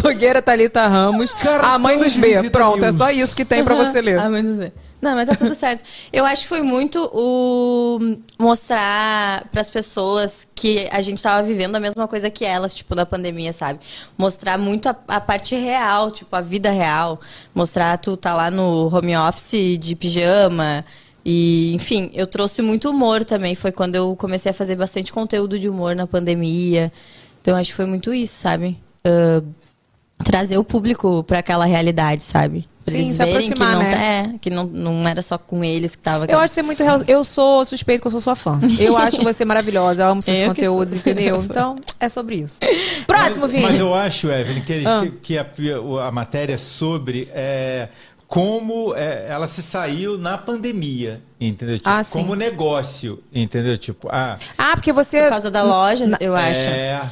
Blogueira 0.00 0.40
Thalita 0.40 0.86
Ramos. 0.86 1.32
Cartão 1.32 1.68
a 1.70 1.78
mãe 1.78 1.98
dos 1.98 2.16
B. 2.16 2.48
Pronto, 2.48 2.84
é 2.84 2.92
só 2.92 3.10
isso 3.10 3.34
que 3.34 3.44
tem 3.44 3.64
pra 3.64 3.74
você 3.74 4.00
ler. 4.00 4.18
Ah, 4.26 4.28
menos 4.30 4.56
ver. 4.58 4.72
Não, 5.06 5.14
mas 5.14 5.28
tá 5.28 5.36
tudo 5.36 5.54
certo. 5.56 5.84
Eu 6.12 6.24
acho 6.24 6.42
que 6.42 6.48
foi 6.48 6.62
muito 6.62 7.08
o 7.14 8.16
mostrar 8.36 9.46
pras 9.52 9.70
pessoas 9.70 10.48
que 10.52 10.88
a 10.90 11.00
gente 11.00 11.22
tava 11.22 11.46
vivendo 11.46 11.76
a 11.76 11.80
mesma 11.80 12.08
coisa 12.08 12.28
que 12.28 12.44
elas, 12.44 12.74
tipo, 12.74 12.92
na 12.96 13.06
pandemia, 13.06 13.52
sabe? 13.52 13.78
Mostrar 14.18 14.58
muito 14.58 14.88
a, 14.88 14.96
a 15.06 15.20
parte 15.20 15.54
real, 15.54 16.10
tipo, 16.10 16.34
a 16.34 16.40
vida 16.40 16.72
real. 16.72 17.20
Mostrar 17.54 17.96
tu 17.98 18.16
tá 18.16 18.34
lá 18.34 18.50
no 18.50 18.92
home 18.92 19.16
office 19.16 19.78
de 19.78 19.94
pijama. 19.94 20.84
E, 21.24 21.72
enfim, 21.72 22.10
eu 22.12 22.26
trouxe 22.26 22.60
muito 22.60 22.90
humor 22.90 23.24
também. 23.24 23.54
Foi 23.54 23.70
quando 23.70 23.94
eu 23.94 24.16
comecei 24.16 24.50
a 24.50 24.54
fazer 24.54 24.74
bastante 24.74 25.12
conteúdo 25.12 25.56
de 25.56 25.68
humor 25.68 25.94
na 25.94 26.06
pandemia. 26.06 26.92
Então, 27.40 27.56
acho 27.56 27.70
que 27.70 27.76
foi 27.76 27.86
muito 27.86 28.12
isso, 28.12 28.34
sabe? 28.34 28.76
Ah, 29.04 29.40
trazer 30.24 30.56
o 30.58 30.64
público 30.64 31.22
para 31.24 31.38
aquela 31.40 31.64
realidade, 31.66 32.22
sabe? 32.22 32.66
Pra 32.84 32.92
Sim, 32.92 32.98
eles 32.98 33.08
se 33.12 33.18
verem 33.18 33.34
aproximar, 33.34 33.68
que 33.70 33.74
não, 33.74 33.82
né? 33.82 34.30
é, 34.34 34.38
que 34.38 34.50
não, 34.50 34.64
não 34.64 35.08
era 35.08 35.20
só 35.20 35.36
com 35.36 35.62
eles 35.62 35.94
que 35.94 36.02
tava. 36.02 36.24
Eu 36.28 36.38
acho 36.38 36.54
você 36.54 36.62
muito 36.62 36.82
real. 36.82 37.00
Eu 37.06 37.22
sou 37.24 37.64
suspeito 37.64 38.00
que 38.00 38.06
eu 38.06 38.10
sou 38.12 38.20
sua 38.20 38.36
fã. 38.36 38.58
Eu 38.78 38.96
acho 38.98 39.22
você 39.22 39.44
maravilhosa. 39.44 40.02
Eu 40.04 40.08
amo 40.08 40.22
seus 40.22 40.36
Eu 40.38 40.42
que 40.42 40.54
conteúdos, 40.54 40.94
entendeu? 40.94 41.42
Então, 41.42 41.78
é 42.00 42.08
sobre 42.08 42.36
isso. 42.36 42.58
Próximo, 43.06 43.46
Vini. 43.48 43.64
Mas 43.64 43.78
eu 43.78 43.94
acho, 43.94 44.30
Evelyn, 44.30 44.62
que, 44.62 44.72
eles- 44.72 44.86
Ah. 44.86 45.00
que, 45.02 45.10
que 45.10 45.38
a, 45.38 45.46
a 46.06 46.12
matéria 46.12 46.54
é 46.54 46.58
sobre 46.58 47.28
é, 47.34 47.88
como 48.26 48.94
é, 48.96 49.26
ela 49.28 49.46
se 49.46 49.62
saiu 49.62 50.16
na 50.18 50.38
pandemia, 50.38 51.20
entendeu? 51.40 51.76
Tipo, 51.78 51.88
Ah, 51.90 52.02
sim. 52.04 52.20
como 52.20 52.34
negócio, 52.34 53.22
entendeu? 53.32 53.76
Tipo, 53.76 54.08
ah, 54.10 54.36
Ah, 54.56 54.72
porque 54.74 54.92
você. 54.92 55.22
Por 55.22 55.30
causa 55.30 55.50
da 55.50 55.62
loja, 55.62 56.06
eu 56.20 56.34
acho. 56.34 56.60
é, 56.68 57.02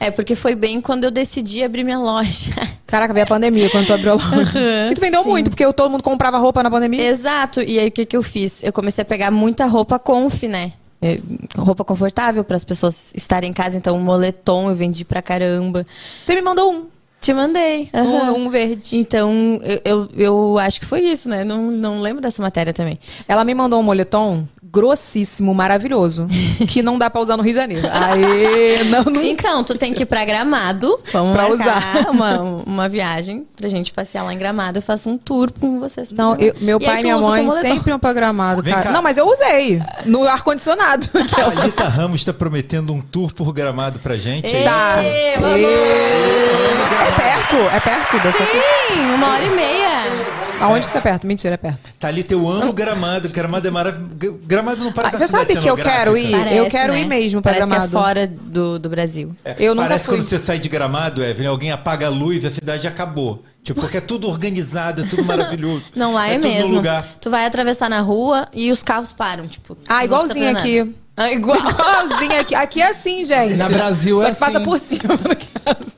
É, 0.00 0.10
porque 0.10 0.34
foi 0.34 0.54
bem 0.54 0.80
quando 0.80 1.04
eu 1.04 1.10
decidi 1.10 1.62
abrir 1.62 1.84
minha 1.84 1.98
loja. 1.98 2.52
Caraca, 2.86 3.14
veio 3.14 3.24
a 3.24 3.28
pandemia 3.28 3.70
quando 3.70 3.86
tu 3.86 3.92
abriu 3.92 4.12
a 4.12 4.14
loja. 4.14 4.90
E 4.90 4.94
tu 4.94 5.00
vendeu 5.00 5.22
sim. 5.22 5.28
muito, 5.28 5.50
porque 5.50 5.72
todo 5.72 5.90
mundo 5.90 6.02
comprava 6.02 6.38
roupa 6.38 6.62
na 6.62 6.70
pandemia. 6.70 7.08
Exato. 7.08 7.60
E 7.62 7.78
aí 7.78 7.88
o 7.88 7.92
que, 7.92 8.04
que 8.04 8.16
eu 8.16 8.22
fiz? 8.22 8.62
Eu 8.62 8.72
comecei 8.72 9.02
a 9.02 9.04
pegar 9.04 9.30
muita 9.30 9.66
roupa 9.66 9.98
conf, 9.98 10.42
né? 10.44 10.72
É, 11.04 11.18
Roupa 11.54 11.84
confortável 11.84 12.42
para 12.42 12.56
as 12.56 12.64
pessoas 12.64 13.12
estarem 13.14 13.50
em 13.50 13.52
casa. 13.52 13.76
Então, 13.76 13.94
um 13.94 14.00
moletom 14.00 14.70
eu 14.70 14.74
vendi 14.74 15.04
pra 15.04 15.20
caramba. 15.20 15.86
Você 16.24 16.34
me 16.34 16.40
mandou 16.40 16.72
um. 16.72 16.86
Te 17.24 17.32
mandei. 17.32 17.88
aham. 17.94 18.32
Um, 18.32 18.44
um 18.46 18.50
verde. 18.50 18.96
Então, 18.96 19.58
eu, 19.62 19.80
eu, 19.84 20.08
eu 20.16 20.58
acho 20.58 20.78
que 20.80 20.84
foi 20.86 21.00
isso, 21.00 21.26
né? 21.28 21.42
Não, 21.42 21.70
não 21.70 22.00
lembro 22.02 22.20
dessa 22.20 22.42
matéria 22.42 22.72
também. 22.72 22.98
Ela 23.26 23.44
me 23.44 23.54
mandou 23.54 23.80
um 23.80 23.82
moletom 23.82 24.44
grossíssimo, 24.62 25.54
maravilhoso. 25.54 26.26
que 26.68 26.82
não 26.82 26.98
dá 26.98 27.08
pra 27.08 27.20
usar 27.22 27.36
no 27.38 27.42
Rio 27.42 27.52
de 27.54 27.58
Janeiro. 27.60 27.88
Aê, 27.90 28.84
não, 28.90 29.04
não. 29.04 29.22
Então, 29.22 29.64
tu 29.64 29.74
tem 29.74 29.94
que 29.94 30.02
ir 30.02 30.06
pra 30.06 30.24
Gramado. 30.24 30.98
Vamos 31.12 31.32
Pra 31.32 31.48
usar. 31.50 32.08
Uma, 32.14 32.40
uma 32.66 32.88
viagem 32.88 33.44
pra 33.56 33.68
gente 33.70 33.90
passear 33.92 34.22
lá 34.24 34.32
em 34.34 34.38
Gramado. 34.38 34.78
Eu 34.78 34.82
faço 34.82 35.08
um 35.08 35.16
tour 35.16 35.50
com 35.58 35.78
vocês. 35.80 36.10
Não, 36.12 36.34
eu- 36.36 36.54
meu 36.60 36.78
E 36.80 36.84
pai 36.84 37.00
e 37.00 37.02
minha 37.04 37.16
mãe 37.18 37.48
sempre 37.62 37.90
iam 37.90 37.98
pra 37.98 38.12
gramado, 38.12 38.62
Vem 38.62 38.72
cara. 38.74 38.86
cá. 38.86 38.92
Não, 38.92 39.00
mas 39.02 39.16
eu 39.16 39.26
usei. 39.26 39.80
No 40.04 40.26
ar-condicionado. 40.28 41.06
a 41.14 41.24
Thalita 41.24 41.88
Ramos 41.88 42.20
está 42.20 42.32
prometendo 42.34 42.92
um 42.92 43.00
tour 43.00 43.32
por 43.32 43.50
gramado 43.52 43.98
pra 44.00 44.18
gente. 44.18 44.52
Tá. 44.62 44.96
vamos! 45.40 47.13
É 47.14 47.22
perto, 47.22 47.56
é 47.56 47.80
perto 47.80 48.18
da 48.22 48.32
sua 48.32 48.46
Sim, 48.46 49.14
uma 49.14 49.32
hora 49.32 49.44
e 49.44 49.50
meia. 49.50 50.34
Aonde 50.60 50.86
que 50.86 50.92
você 50.92 50.98
é 50.98 51.00
perto? 51.00 51.26
Mentira, 51.26 51.54
é 51.54 51.56
perto. 51.56 51.90
Thalita, 51.98 52.32
eu 52.32 52.48
amo 52.48 52.72
gramado. 52.72 53.28
Gramado 53.28 53.66
é 53.66 53.70
maravilhoso. 53.70 54.38
Gramado 54.44 54.82
não 54.82 54.90
Ah, 54.90 54.94
parece 54.94 55.16
você 55.16 55.22
uma 55.24 55.26
cidade 55.28 55.48
sabe 55.52 55.62
que 55.62 55.68
eu 55.70 55.76
quero 55.76 56.16
ir? 56.16 56.26
cenográfica. 56.30 56.54
eu 56.56 56.66
quero 56.68 56.96
ir 56.96 57.04
mesmo 57.06 57.42
pra 57.42 57.52
Parece 57.52 57.68
Gramado. 57.68 57.90
que 57.90 57.96
é 57.96 58.00
fora 58.00 58.26
do, 58.26 58.78
do 58.78 58.88
Brasil. 58.88 59.34
É, 59.44 59.56
Eu 59.58 59.74
nunca 59.74 59.88
Parece 59.88 60.06
fui. 60.06 60.16
quando 60.16 60.24
você 60.28 60.38
sai 60.38 60.58
de 60.58 60.68
Gramado, 60.68 61.24
Evelyn, 61.24 61.48
alguém 61.48 61.70
apaga 61.72 62.06
a 62.06 62.10
luz, 62.10 62.44
a 62.44 62.50
cidade 62.50 62.86
acabou. 62.86 63.42
Tipo, 63.62 63.80
porque 63.80 63.96
é 63.96 64.00
tudo 64.00 64.28
organizado, 64.28 65.02
é 65.02 65.06
tudo 65.06 65.24
maravilhoso. 65.26 65.84
Não, 65.94 66.14
lá 66.14 66.28
é, 66.28 66.34
tudo 66.38 66.48
no 66.48 66.54
mesmo. 66.54 66.74
lugar. 66.74 67.04
Tu 67.20 67.28
vai 67.30 67.46
atravessar 67.46 67.90
na 67.90 68.00
rua 68.00 68.46
e 68.52 68.70
os 68.70 68.82
carros 68.82 69.12
param, 69.12 69.44
tipo. 69.44 69.76
Ah, 69.88 70.04
igualzinho 70.04 70.50
aqui. 70.56 70.94
Ah, 71.16 71.30
igual. 71.32 71.56
Igualzinho 71.58 72.40
aqui. 72.40 72.54
Aqui 72.54 72.82
é 72.82 72.88
assim, 72.88 73.24
gente. 73.24 73.54
Na 73.54 73.68
Brasil 73.68 74.18
Só 74.18 74.26
é 74.28 74.32
que 74.32 74.38
passa 74.40 74.58
assim. 74.58 74.64
por 74.64 74.78
cima. 74.78 75.14
no 75.14 75.36
caso. 75.36 75.96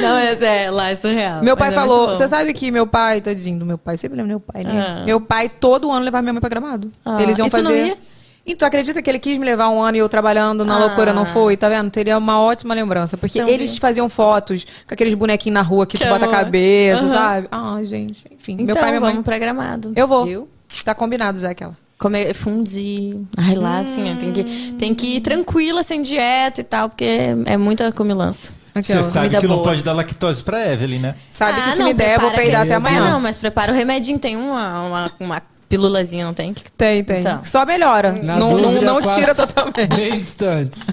Não, 0.00 0.08
mas 0.14 0.40
é, 0.42 0.70
lá 0.70 0.90
é 0.90 0.94
surreal. 0.94 1.42
Meu 1.42 1.56
pai 1.56 1.68
Mas 1.68 1.76
é 1.76 1.80
falou, 1.80 2.08
você 2.10 2.28
sabe 2.28 2.52
que 2.54 2.70
meu 2.70 2.86
pai, 2.86 3.20
tadinho 3.20 3.58
do 3.58 3.66
meu 3.66 3.76
pai, 3.78 3.96
sempre 3.96 4.16
lembra 4.16 4.28
meu 4.30 4.40
pai, 4.40 4.62
né? 4.64 4.98
Ah. 5.00 5.04
Meu 5.04 5.20
pai 5.20 5.48
todo 5.48 5.90
ano 5.90 6.04
levava 6.04 6.22
minha 6.22 6.32
mãe 6.32 6.40
pra 6.40 6.48
Gramado. 6.48 6.92
Ah, 7.04 7.20
Eles 7.22 7.38
iam 7.38 7.46
e 7.46 7.50
tu 7.50 7.56
não 7.58 7.64
fazer. 7.64 7.86
ia? 7.86 7.96
E 8.44 8.56
tu 8.56 8.64
acredita 8.64 9.00
que 9.00 9.08
ele 9.08 9.20
quis 9.20 9.38
me 9.38 9.44
levar 9.44 9.68
um 9.68 9.80
ano 9.80 9.96
e 9.96 10.00
eu 10.00 10.08
trabalhando 10.08 10.64
na 10.64 10.74
Ah. 10.74 10.78
loucura 10.78 11.12
não 11.12 11.24
foi? 11.24 11.56
Tá 11.56 11.68
vendo? 11.68 11.90
Teria 11.90 12.18
uma 12.18 12.40
ótima 12.40 12.74
lembrança. 12.74 13.16
Porque 13.16 13.38
Também. 13.38 13.54
eles 13.54 13.78
faziam 13.78 14.08
fotos 14.08 14.64
com 14.86 14.94
aqueles 14.94 15.14
bonequinhos 15.14 15.54
na 15.54 15.62
rua 15.62 15.86
que, 15.86 15.96
Que 15.96 16.04
tu 16.04 16.08
bota 16.10 16.24
a 16.24 16.28
cabeça, 16.28 17.04
Aham. 17.04 17.08
sabe? 17.14 17.48
Ai, 17.52 17.86
gente. 17.86 18.24
Enfim, 18.32 18.54
Então, 18.54 18.66
meu 18.66 18.74
pai 18.76 18.84
e 18.84 18.90
minha 18.90 19.00
vamos 19.00 19.14
mãe. 19.16 19.22
pra 19.22 19.38
Gramado. 19.38 19.92
Eu 19.94 20.08
vou. 20.08 20.24
Viu? 20.24 20.48
Tá 20.84 20.92
combinado 20.94 21.38
já 21.38 21.50
aquela. 21.50 21.76
Comer 22.02 22.34
fundir. 22.34 23.16
Ai, 23.36 23.54
lá, 23.54 23.78
assim, 23.78 24.12
ó, 24.12 24.16
tem, 24.16 24.32
que, 24.32 24.44
tem 24.76 24.92
que 24.92 25.06
ir 25.18 25.20
tranquila, 25.20 25.84
sem 25.84 26.02
dieta 26.02 26.60
e 26.60 26.64
tal, 26.64 26.88
porque 26.88 27.04
é, 27.46 27.56
muita 27.56 27.92
comilança. 27.92 28.52
Você 28.74 29.00
sabe 29.04 29.28
que 29.28 29.46
não 29.46 29.56
boa. 29.56 29.68
pode 29.68 29.84
dar 29.84 29.92
lactose 29.92 30.42
pra 30.42 30.72
Evelyn, 30.72 30.98
né? 30.98 31.14
Sabe 31.28 31.62
que 31.62 31.68
Ah, 31.68 31.72
se 31.72 31.78
não, 31.78 31.86
me 31.86 31.94
der, 31.94 32.16
eu 32.16 32.20
vou 32.22 32.32
peidar 32.32 32.62
até 32.62 32.74
amanhã. 32.74 33.12
Não, 33.12 33.20
mas 33.20 33.36
prepara 33.36 33.70
o 33.70 33.74
remedinho. 33.74 34.18
Tem 34.18 34.34
uma, 34.34 34.82
uma, 34.82 35.12
uma 35.20 35.42
pilulazinha, 35.72 36.26
não 36.26 36.34
tem? 36.34 36.54
Tem, 36.76 37.02
tem. 37.02 37.20
Então. 37.20 37.40
Só 37.42 37.64
melhora. 37.64 38.12
Na 38.12 38.36
não 38.36 38.50
não, 38.50 38.60
dúvida, 38.60 38.84
não 38.84 39.00
tira 39.00 39.34
totalmente. 39.34 39.96
Bem 39.96 40.18
distantes. 40.18 40.86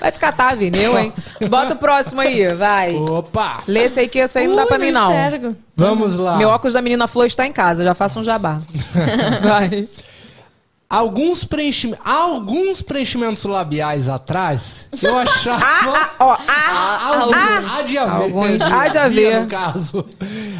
Vai 0.00 0.10
te 0.10 0.18
catar, 0.18 0.56
Vinil, 0.56 0.98
hein? 0.98 1.12
Bota 1.48 1.74
o 1.74 1.76
próximo 1.76 2.20
aí, 2.20 2.52
vai. 2.54 2.96
Opa! 2.96 3.62
Lê 3.66 3.84
esse 3.84 4.00
aí 4.00 4.08
que 4.08 4.18
esse 4.18 4.38
aí 4.38 4.48
não 4.48 4.56
dá 4.56 4.66
pra 4.66 4.78
mim, 4.78 4.90
não. 4.90 5.12
enxergo. 5.12 5.56
Vamos 5.76 6.14
lá. 6.16 6.36
Meu 6.36 6.48
óculos 6.48 6.74
da 6.74 6.82
menina 6.82 7.06
Flor 7.06 7.26
está 7.26 7.46
em 7.46 7.52
casa, 7.52 7.84
já 7.84 7.94
faço 7.94 8.18
um 8.18 8.24
jabá. 8.24 8.56
vai. 9.42 9.88
Alguns, 10.90 11.44
preenchim... 11.44 11.92
Alguns 12.02 12.80
preenchimentos 12.80 13.44
labiais 13.44 14.08
atrás, 14.08 14.88
eu 15.02 15.16
achava. 15.18 15.58
Ah, 15.90 16.14
ó, 16.18 16.36
ah, 16.48 17.18
alguns, 17.20 17.36
há 17.70 17.82
de 17.82 17.98
haver. 17.98 18.22
Alguns, 18.22 18.60
há 18.62 18.88
de 18.88 18.98
havia, 18.98 19.28
haver. 19.28 19.40
No 19.42 19.46
caso. 19.48 20.04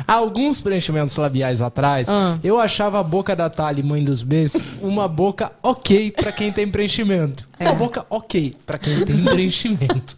Alguns 0.07 0.61
preenchimentos 0.61 1.17
labiais 1.17 1.61
atrás, 1.63 2.09
Ah. 2.09 2.39
eu 2.45 2.61
achava 2.61 3.01
a 3.01 3.03
boca 3.03 3.35
da 3.35 3.49
Tali, 3.51 3.83
mãe 3.83 4.05
dos 4.05 4.23
Bs, 4.23 4.55
uma 4.83 5.09
boca 5.09 5.51
ok 5.63 6.13
pra 6.13 6.31
quem 6.31 6.53
tem 6.53 6.71
preenchimento. 6.71 7.49
É. 7.59 7.65
Uma 7.65 7.75
boca 7.75 8.07
ok 8.11 8.55
pra 8.67 8.79
quem 8.79 9.05
tem 9.05 9.17
preenchimento. 9.25 10.17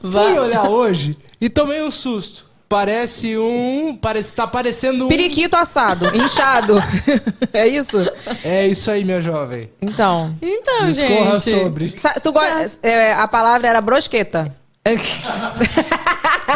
Fui 0.00 0.38
olhar 0.38 0.68
hoje 0.68 1.16
e 1.40 1.48
tomei 1.48 1.82
um 1.82 1.90
susto. 1.90 2.44
Parece 2.74 3.38
um. 3.38 3.96
Parece, 4.02 4.34
tá 4.34 4.48
parecendo 4.48 5.04
um. 5.06 5.08
periquito 5.08 5.56
assado, 5.56 6.06
inchado. 6.16 6.74
é 7.54 7.68
isso? 7.68 7.98
É 8.42 8.66
isso 8.66 8.90
aí, 8.90 9.04
minha 9.04 9.20
jovem. 9.20 9.70
Então. 9.80 10.34
Então, 10.42 10.86
Discorra 10.86 11.38
gente. 11.38 11.56
sobre. 11.56 11.94
Sa- 11.96 12.14
Tu 12.14 12.32
gosta, 12.32 12.84
é, 12.84 13.12
a 13.12 13.28
palavra 13.28 13.68
era 13.68 13.80
brosqueta. 13.80 14.52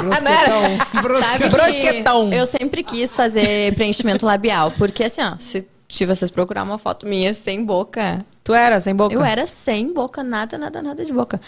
Brosquetão. 0.00 0.78
Brosquetão. 1.00 1.20
Sabe 1.22 1.42
que 1.44 1.48
Brosquetão. 1.50 2.32
Eu 2.32 2.46
sempre 2.48 2.82
quis 2.82 3.14
fazer 3.14 3.72
preenchimento 3.76 4.26
labial, 4.26 4.72
porque 4.72 5.04
assim, 5.04 5.22
ó, 5.22 5.34
se, 5.38 5.64
se 5.88 6.04
vocês 6.04 6.32
procurar 6.32 6.64
uma 6.64 6.78
foto 6.78 7.06
minha 7.06 7.32
sem 7.32 7.64
boca, 7.64 8.26
Tu 8.48 8.54
era 8.54 8.80
sem 8.80 8.96
boca? 8.96 9.14
eu 9.14 9.22
era 9.22 9.46
sem 9.46 9.92
boca, 9.92 10.22
nada, 10.22 10.56
nada, 10.56 10.80
nada 10.80 11.04
de 11.04 11.12
boca. 11.12 11.38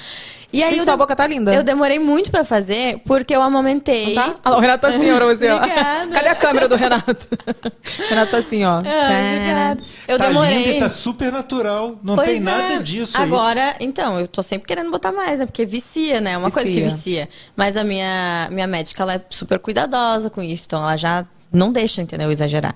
E 0.53 0.63
aí 0.63 0.75
Sim, 0.75 0.83
sua 0.83 0.93
de- 0.93 0.99
boca 0.99 1.17
tá 1.17 1.27
linda. 1.27 1.55
Eu 1.55 1.63
demorei 1.63 1.99
muito 1.99 2.31
pra 2.31 2.45
fazer, 2.45 3.01
porque 3.07 3.35
eu 3.35 3.41
amamentei. 3.41 4.13
Tá? 4.13 4.35
Ah, 4.45 4.55
o 4.55 4.61
Renato 4.61 4.83
tá 4.83 4.89
assim, 4.95 5.11
ó, 5.11 5.17
pra 5.17 5.25
você, 5.25 5.49
ó. 5.49 5.57
Obrigada. 5.57 6.09
Cadê 6.13 6.29
a 6.29 6.35
câmera 6.35 6.69
do 6.69 6.77
Renato? 6.77 7.17
Renato 8.11 8.33
tá 8.33 8.37
assim, 8.37 8.67
ó. 8.67 8.83
Ah, 8.85 9.35
obrigada. 9.35 9.83
Eu 10.07 10.19
tá 10.19 10.27
demorei. 10.27 10.59
lindo 10.59 10.69
e 10.77 10.79
tá 10.79 10.91
super 10.91 11.33
natural. 11.33 11.99
Não 12.03 12.17
Pois 12.17 12.29
tem 12.29 12.37
é. 12.37 12.41
nada 12.41 12.79
disso 12.83 13.17
aí. 13.17 13.25
Agora, 13.25 13.77
então, 13.81 14.21
eu 14.21 14.29
tô 14.29 14.43
sempre 14.43 14.67
querendo 14.69 14.91
botar 14.91 15.11
mais, 15.11 15.39
né? 15.41 15.47
Porque 15.47 15.65
vicia, 15.65 16.21
né? 16.21 16.33
É 16.33 16.37
uma 16.37 16.51
coisa 16.51 16.69
que 16.69 16.83
Vicia. 16.83 16.95
vicia. 16.97 17.29
Mas 17.57 17.79
a 17.79 17.83
minha, 17.83 18.47
minha 18.53 18.67
médica, 18.67 19.03
ela 19.05 19.15
é 19.15 19.23
super 19.31 19.59
cuidadosa 19.59 20.29
com 20.29 20.43
isso. 20.43 20.65
Então, 20.67 20.83
ela 20.83 20.97
já 20.99 21.25
não 21.51 21.73
deixa, 21.73 22.03
entendeu? 22.03 22.31
Exagerar. 22.31 22.75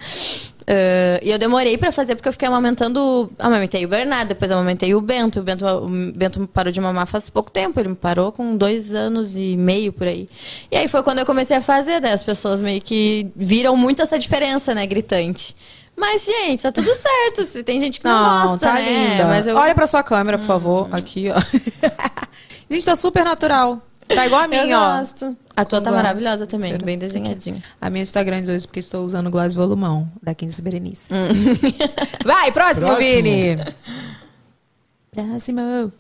Ah, 0.66 1.20
e 1.22 1.30
eu 1.30 1.38
demorei 1.38 1.76
pra 1.76 1.92
fazer 1.92 2.14
porque 2.14 2.28
eu 2.28 2.32
fiquei 2.32 2.48
amamentando. 2.48 3.30
Amamentei 3.38 3.84
o 3.84 3.88
Bernardo, 3.88 4.28
depois 4.28 4.50
amamentei 4.50 4.94
o 4.94 5.00
Bento. 5.00 5.40
O 5.40 5.42
Bento, 5.42 5.66
o 5.66 5.88
Bento 6.12 6.48
parou 6.52 6.72
de 6.72 6.80
mamar 6.80 7.06
faz 7.06 7.28
pouco 7.28 7.50
tempo. 7.50 7.78
Ele 7.78 7.90
me 7.90 7.94
parou 7.94 8.32
com 8.32 8.56
dois 8.56 8.94
anos 8.94 9.36
e 9.36 9.56
meio 9.56 9.92
por 9.92 10.06
aí. 10.06 10.28
E 10.70 10.76
aí 10.76 10.88
foi 10.88 11.02
quando 11.02 11.18
eu 11.18 11.26
comecei 11.26 11.56
a 11.56 11.62
fazer, 11.62 12.00
daí 12.00 12.12
as 12.12 12.22
pessoas 12.22 12.60
meio 12.60 12.80
que 12.80 13.30
viram 13.36 13.76
muito 13.76 14.02
essa 14.02 14.18
diferença, 14.18 14.74
né? 14.74 14.86
Gritante. 14.86 15.54
Mas, 15.96 16.24
gente, 16.24 16.62
tá 16.62 16.72
tudo 16.72 16.92
certo. 16.92 17.44
Se 17.44 17.62
tem 17.62 17.78
gente 17.78 18.00
que 18.00 18.06
não, 18.06 18.20
Não, 18.20 18.48
gosta, 18.48 18.66
tá 18.66 18.74
né? 18.74 19.12
linda. 19.12 19.26
Mas 19.26 19.46
eu... 19.46 19.56
Olha 19.56 19.74
pra 19.76 19.86
sua 19.86 20.02
câmera, 20.02 20.38
por 20.38 20.44
favor. 20.44 20.88
Aqui, 20.90 21.28
ó. 21.30 21.38
Gente, 22.68 22.86
tá 22.86 22.96
super 22.96 23.24
natural. 23.24 23.80
Tá 24.14 24.26
igual 24.26 24.40
a 24.40 24.44
Eu 24.44 24.48
minha, 24.50 24.78
ó. 24.80 24.98
gosto. 24.98 25.36
A 25.56 25.64
tua 25.64 25.80
tá 25.80 25.90
Igual. 25.90 26.02
maravilhosa 26.02 26.46
também, 26.46 26.70
Mentira. 26.72 26.84
bem 26.86 26.98
desenhadinha. 26.98 27.62
A 27.80 27.88
minha 27.88 28.02
está 28.02 28.22
grande 28.22 28.50
hoje 28.50 28.66
porque 28.66 28.80
estou 28.80 29.04
usando 29.04 29.28
o 29.28 29.30
Glass 29.30 29.54
Volumão, 29.54 30.08
da 30.22 30.34
15 30.34 30.60
Berenice. 30.60 31.02
Vai, 32.24 32.50
próximo, 32.50 32.86
Próximo. 32.88 32.98
Vini. 33.22 33.56
Próximo. 35.14 35.92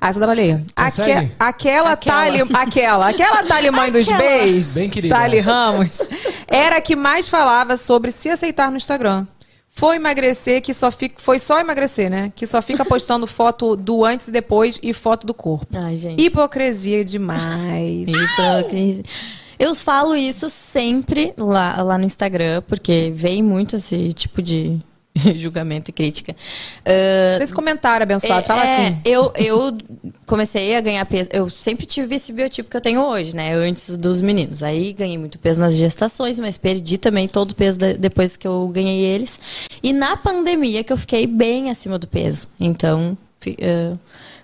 Ah, 0.00 0.08
essa 0.08 0.20
da 0.20 0.26
baleia. 0.26 0.64
Aque- 0.76 1.30
aquela 1.38 1.92
Aquela. 1.92 1.96
Tali, 1.96 2.40
aquela, 2.54 3.08
aquela 3.08 3.42
Tali 3.42 3.70
mãe 3.70 3.90
dos 3.90 4.06
beijos, 4.06 4.74
Bem 4.74 4.88
querida 4.88 5.14
Tali. 5.14 5.40
Ramos, 5.40 6.00
era 6.46 6.76
a 6.76 6.80
que 6.80 6.94
mais 6.94 7.28
falava 7.28 7.76
sobre 7.76 8.10
se 8.12 8.30
aceitar 8.30 8.70
no 8.70 8.76
Instagram. 8.76 9.26
Foi 9.76 9.96
emagrecer, 9.96 10.62
que 10.62 10.72
só 10.72 10.88
fica, 10.92 11.16
foi 11.18 11.40
só 11.40 11.58
emagrecer, 11.58 12.08
né? 12.08 12.32
Que 12.36 12.46
só 12.46 12.62
fica 12.62 12.84
postando 12.84 13.26
foto 13.28 13.74
do 13.74 14.04
antes 14.04 14.28
e 14.28 14.30
depois 14.30 14.78
e 14.80 14.92
foto 14.92 15.26
do 15.26 15.34
corpo. 15.34 15.66
Ai, 15.76 15.96
gente. 15.96 16.22
Hipocrisia 16.22 17.04
demais. 17.04 18.06
Hipocrisia. 18.08 19.02
Eu 19.58 19.74
falo 19.74 20.14
isso 20.14 20.48
sempre 20.48 21.34
lá, 21.36 21.82
lá 21.82 21.98
no 21.98 22.04
Instagram, 22.04 22.62
porque 22.68 23.10
vem 23.12 23.42
muito 23.42 23.76
esse 23.76 24.12
tipo 24.12 24.40
de 24.40 24.78
julgamento 25.36 25.90
e 25.90 25.92
crítica. 25.92 26.34
Ah, 26.84 27.38
Esse 27.42 27.54
comentário 27.54 28.02
abençoado, 28.02 28.44
fala 28.46 28.64
é, 28.64 28.86
assim. 28.88 28.98
Eu, 29.04 29.32
eu 29.36 29.78
comecei 30.26 30.74
a 30.76 30.80
ganhar 30.80 31.04
peso. 31.06 31.30
Eu 31.32 31.48
sempre 31.48 31.86
tive 31.86 32.16
esse 32.16 32.32
biotipo 32.32 32.68
que 32.68 32.76
eu 32.76 32.80
tenho 32.80 33.00
hoje, 33.00 33.34
né? 33.34 33.54
Antes 33.54 33.96
dos 33.96 34.20
meninos. 34.20 34.62
Aí 34.62 34.92
ganhei 34.92 35.16
muito 35.16 35.38
peso 35.38 35.60
nas 35.60 35.74
gestações, 35.74 36.38
mas 36.38 36.58
perdi 36.58 36.98
também 36.98 37.28
todo 37.28 37.52
o 37.52 37.54
peso 37.54 37.78
de- 37.78 37.94
depois 37.94 38.36
que 38.36 38.46
eu 38.46 38.68
ganhei 38.68 39.04
eles. 39.04 39.38
E 39.82 39.92
na 39.92 40.16
pandemia 40.16 40.82
que 40.82 40.92
eu 40.92 40.96
fiquei 40.96 41.26
bem 41.26 41.70
acima 41.70 41.98
do 41.98 42.06
peso. 42.08 42.48
Então, 42.58 43.16
eh, 43.46 43.92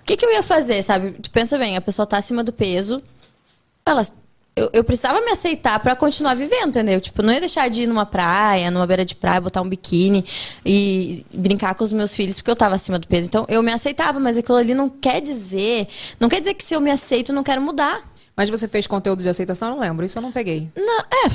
o 0.00 0.04
que, 0.04 0.16
que 0.16 0.24
eu 0.24 0.32
ia 0.32 0.42
fazer, 0.42 0.82
sabe? 0.82 1.12
Tu 1.20 1.30
pensa 1.30 1.58
bem, 1.58 1.76
a 1.76 1.80
pessoa 1.80 2.06
tá 2.06 2.16
acima 2.18 2.44
do 2.44 2.52
peso, 2.52 3.02
ela 3.84 4.06
eu, 4.54 4.70
eu 4.72 4.84
precisava 4.84 5.20
me 5.20 5.30
aceitar 5.30 5.78
pra 5.80 5.94
continuar 5.96 6.34
vivendo, 6.34 6.68
entendeu? 6.68 7.00
Tipo, 7.00 7.22
não 7.22 7.32
ia 7.32 7.40
deixar 7.40 7.68
de 7.68 7.82
ir 7.82 7.86
numa 7.86 8.04
praia, 8.04 8.70
numa 8.70 8.86
beira 8.86 9.04
de 9.04 9.14
praia, 9.14 9.40
botar 9.40 9.62
um 9.62 9.68
biquíni 9.68 10.24
e 10.64 11.24
brincar 11.32 11.74
com 11.74 11.84
os 11.84 11.92
meus 11.92 12.14
filhos 12.14 12.36
porque 12.36 12.50
eu 12.50 12.56
tava 12.56 12.74
acima 12.74 12.98
do 12.98 13.06
peso. 13.06 13.28
Então, 13.28 13.46
eu 13.48 13.62
me 13.62 13.72
aceitava, 13.72 14.18
mas 14.18 14.36
aquilo 14.36 14.58
ali 14.58 14.74
não 14.74 14.88
quer 14.88 15.20
dizer, 15.20 15.88
não 16.18 16.28
quer 16.28 16.40
dizer 16.40 16.54
que 16.54 16.64
se 16.64 16.74
eu 16.74 16.80
me 16.80 16.90
aceito, 16.90 17.30
eu 17.30 17.34
não 17.34 17.42
quero 17.42 17.60
mudar. 17.62 18.02
Mas 18.36 18.48
você 18.48 18.66
fez 18.66 18.86
conteúdo 18.86 19.22
de 19.22 19.28
aceitação? 19.28 19.68
Eu 19.68 19.74
não 19.74 19.80
lembro. 19.80 20.04
Isso 20.04 20.16
eu 20.16 20.22
não 20.22 20.32
peguei. 20.32 20.68
Não, 20.74 21.00
é, 21.00 21.30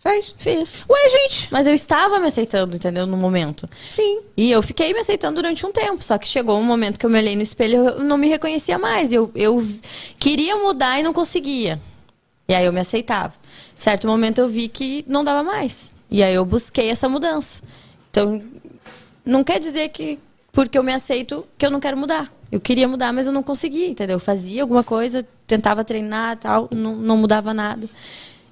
Fez? 0.00 0.34
fiz. 0.38 0.86
Ué, 0.88 1.10
gente. 1.10 1.48
Mas 1.50 1.66
eu 1.66 1.74
estava 1.74 2.18
me 2.18 2.26
aceitando, 2.26 2.74
entendeu? 2.74 3.06
No 3.06 3.18
momento. 3.18 3.68
Sim. 3.86 4.20
E 4.34 4.50
eu 4.50 4.62
fiquei 4.62 4.94
me 4.94 5.00
aceitando 5.00 5.34
durante 5.34 5.66
um 5.66 5.70
tempo. 5.70 6.02
Só 6.02 6.16
que 6.16 6.26
chegou 6.26 6.58
um 6.58 6.64
momento 6.64 6.98
que 6.98 7.04
eu 7.04 7.10
me 7.10 7.18
olhei 7.18 7.36
no 7.36 7.42
espelho 7.42 7.86
eu 7.86 8.02
não 8.02 8.16
me 8.16 8.26
reconhecia 8.26 8.78
mais. 8.78 9.12
Eu, 9.12 9.30
eu 9.34 9.62
queria 10.18 10.56
mudar 10.56 10.98
e 10.98 11.02
não 11.02 11.12
conseguia. 11.12 11.78
E 12.50 12.54
aí 12.54 12.64
eu 12.66 12.72
me 12.72 12.80
aceitava. 12.80 13.32
Certo 13.76 14.08
momento 14.08 14.40
eu 14.40 14.48
vi 14.48 14.66
que 14.66 15.04
não 15.06 15.22
dava 15.22 15.44
mais. 15.44 15.92
E 16.10 16.20
aí 16.20 16.34
eu 16.34 16.44
busquei 16.44 16.90
essa 16.90 17.08
mudança. 17.08 17.62
Então, 18.10 18.42
não 19.24 19.44
quer 19.44 19.60
dizer 19.60 19.88
que 19.90 20.18
porque 20.50 20.76
eu 20.76 20.82
me 20.82 20.92
aceito 20.92 21.46
que 21.56 21.64
eu 21.64 21.70
não 21.70 21.78
quero 21.78 21.96
mudar. 21.96 22.28
Eu 22.50 22.60
queria 22.60 22.88
mudar, 22.88 23.12
mas 23.12 23.28
eu 23.28 23.32
não 23.32 23.44
conseguia, 23.44 23.86
entendeu? 23.86 24.16
Eu 24.16 24.20
fazia 24.20 24.62
alguma 24.62 24.82
coisa, 24.82 25.24
tentava 25.46 25.84
treinar 25.84 26.38
tal, 26.38 26.68
não, 26.74 26.96
não 26.96 27.16
mudava 27.18 27.54
nada. 27.54 27.88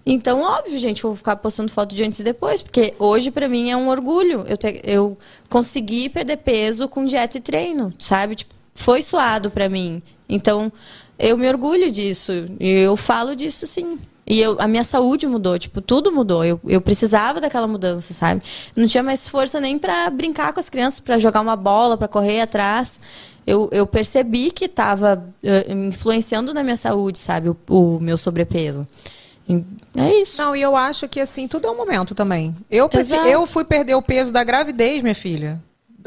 Então, 0.06 0.42
óbvio, 0.42 0.78
gente, 0.78 1.02
eu 1.02 1.10
vou 1.10 1.16
ficar 1.16 1.34
postando 1.34 1.68
foto 1.72 1.92
de 1.92 2.04
antes 2.04 2.20
e 2.20 2.22
depois, 2.22 2.62
porque 2.62 2.94
hoje 3.00 3.32
pra 3.32 3.48
mim 3.48 3.68
é 3.68 3.76
um 3.76 3.88
orgulho. 3.88 4.44
Eu, 4.46 4.56
te- 4.56 4.80
eu 4.84 5.18
consegui 5.48 6.08
perder 6.08 6.36
peso 6.36 6.86
com 6.86 7.04
dieta 7.04 7.36
e 7.38 7.40
treino, 7.40 7.92
sabe? 7.98 8.36
Tipo, 8.36 8.54
foi 8.76 9.02
suado 9.02 9.50
pra 9.50 9.68
mim. 9.68 10.00
Então, 10.28 10.70
eu 11.18 11.36
me 11.36 11.48
orgulho 11.48 11.90
disso. 11.90 12.32
E 12.60 12.70
eu 12.70 12.96
falo 12.96 13.34
disso 13.34 13.66
sim. 13.66 13.98
E 14.26 14.40
eu, 14.40 14.56
a 14.60 14.68
minha 14.68 14.84
saúde 14.84 15.26
mudou, 15.26 15.58
tipo, 15.58 15.80
tudo 15.80 16.12
mudou. 16.12 16.44
Eu, 16.44 16.60
eu 16.66 16.80
precisava 16.80 17.40
daquela 17.40 17.66
mudança, 17.66 18.12
sabe? 18.12 18.42
Não 18.76 18.86
tinha 18.86 19.02
mais 19.02 19.26
força 19.26 19.58
nem 19.58 19.78
pra 19.78 20.10
brincar 20.10 20.52
com 20.52 20.60
as 20.60 20.68
crianças, 20.68 21.00
pra 21.00 21.18
jogar 21.18 21.40
uma 21.40 21.56
bola, 21.56 21.96
pra 21.96 22.06
correr 22.06 22.42
atrás. 22.42 23.00
Eu, 23.46 23.70
eu 23.72 23.86
percebi 23.86 24.50
que 24.50 24.66
estava 24.66 25.24
influenciando 25.66 26.52
na 26.52 26.62
minha 26.62 26.76
saúde, 26.76 27.18
sabe? 27.18 27.48
O, 27.48 27.56
o 27.70 27.98
meu 27.98 28.18
sobrepeso. 28.18 28.86
É 29.96 30.20
isso. 30.20 30.36
Não, 30.36 30.54
e 30.54 30.60
eu 30.60 30.76
acho 30.76 31.08
que 31.08 31.18
assim, 31.20 31.48
tudo 31.48 31.66
é 31.66 31.70
um 31.70 31.76
momento 31.76 32.14
também. 32.14 32.54
Eu, 32.70 32.90
Exato. 32.92 33.26
eu 33.26 33.46
fui 33.46 33.64
perder 33.64 33.94
o 33.94 34.02
peso 34.02 34.30
da 34.30 34.44
gravidez, 34.44 35.02
minha 35.02 35.14
filha. 35.14 35.58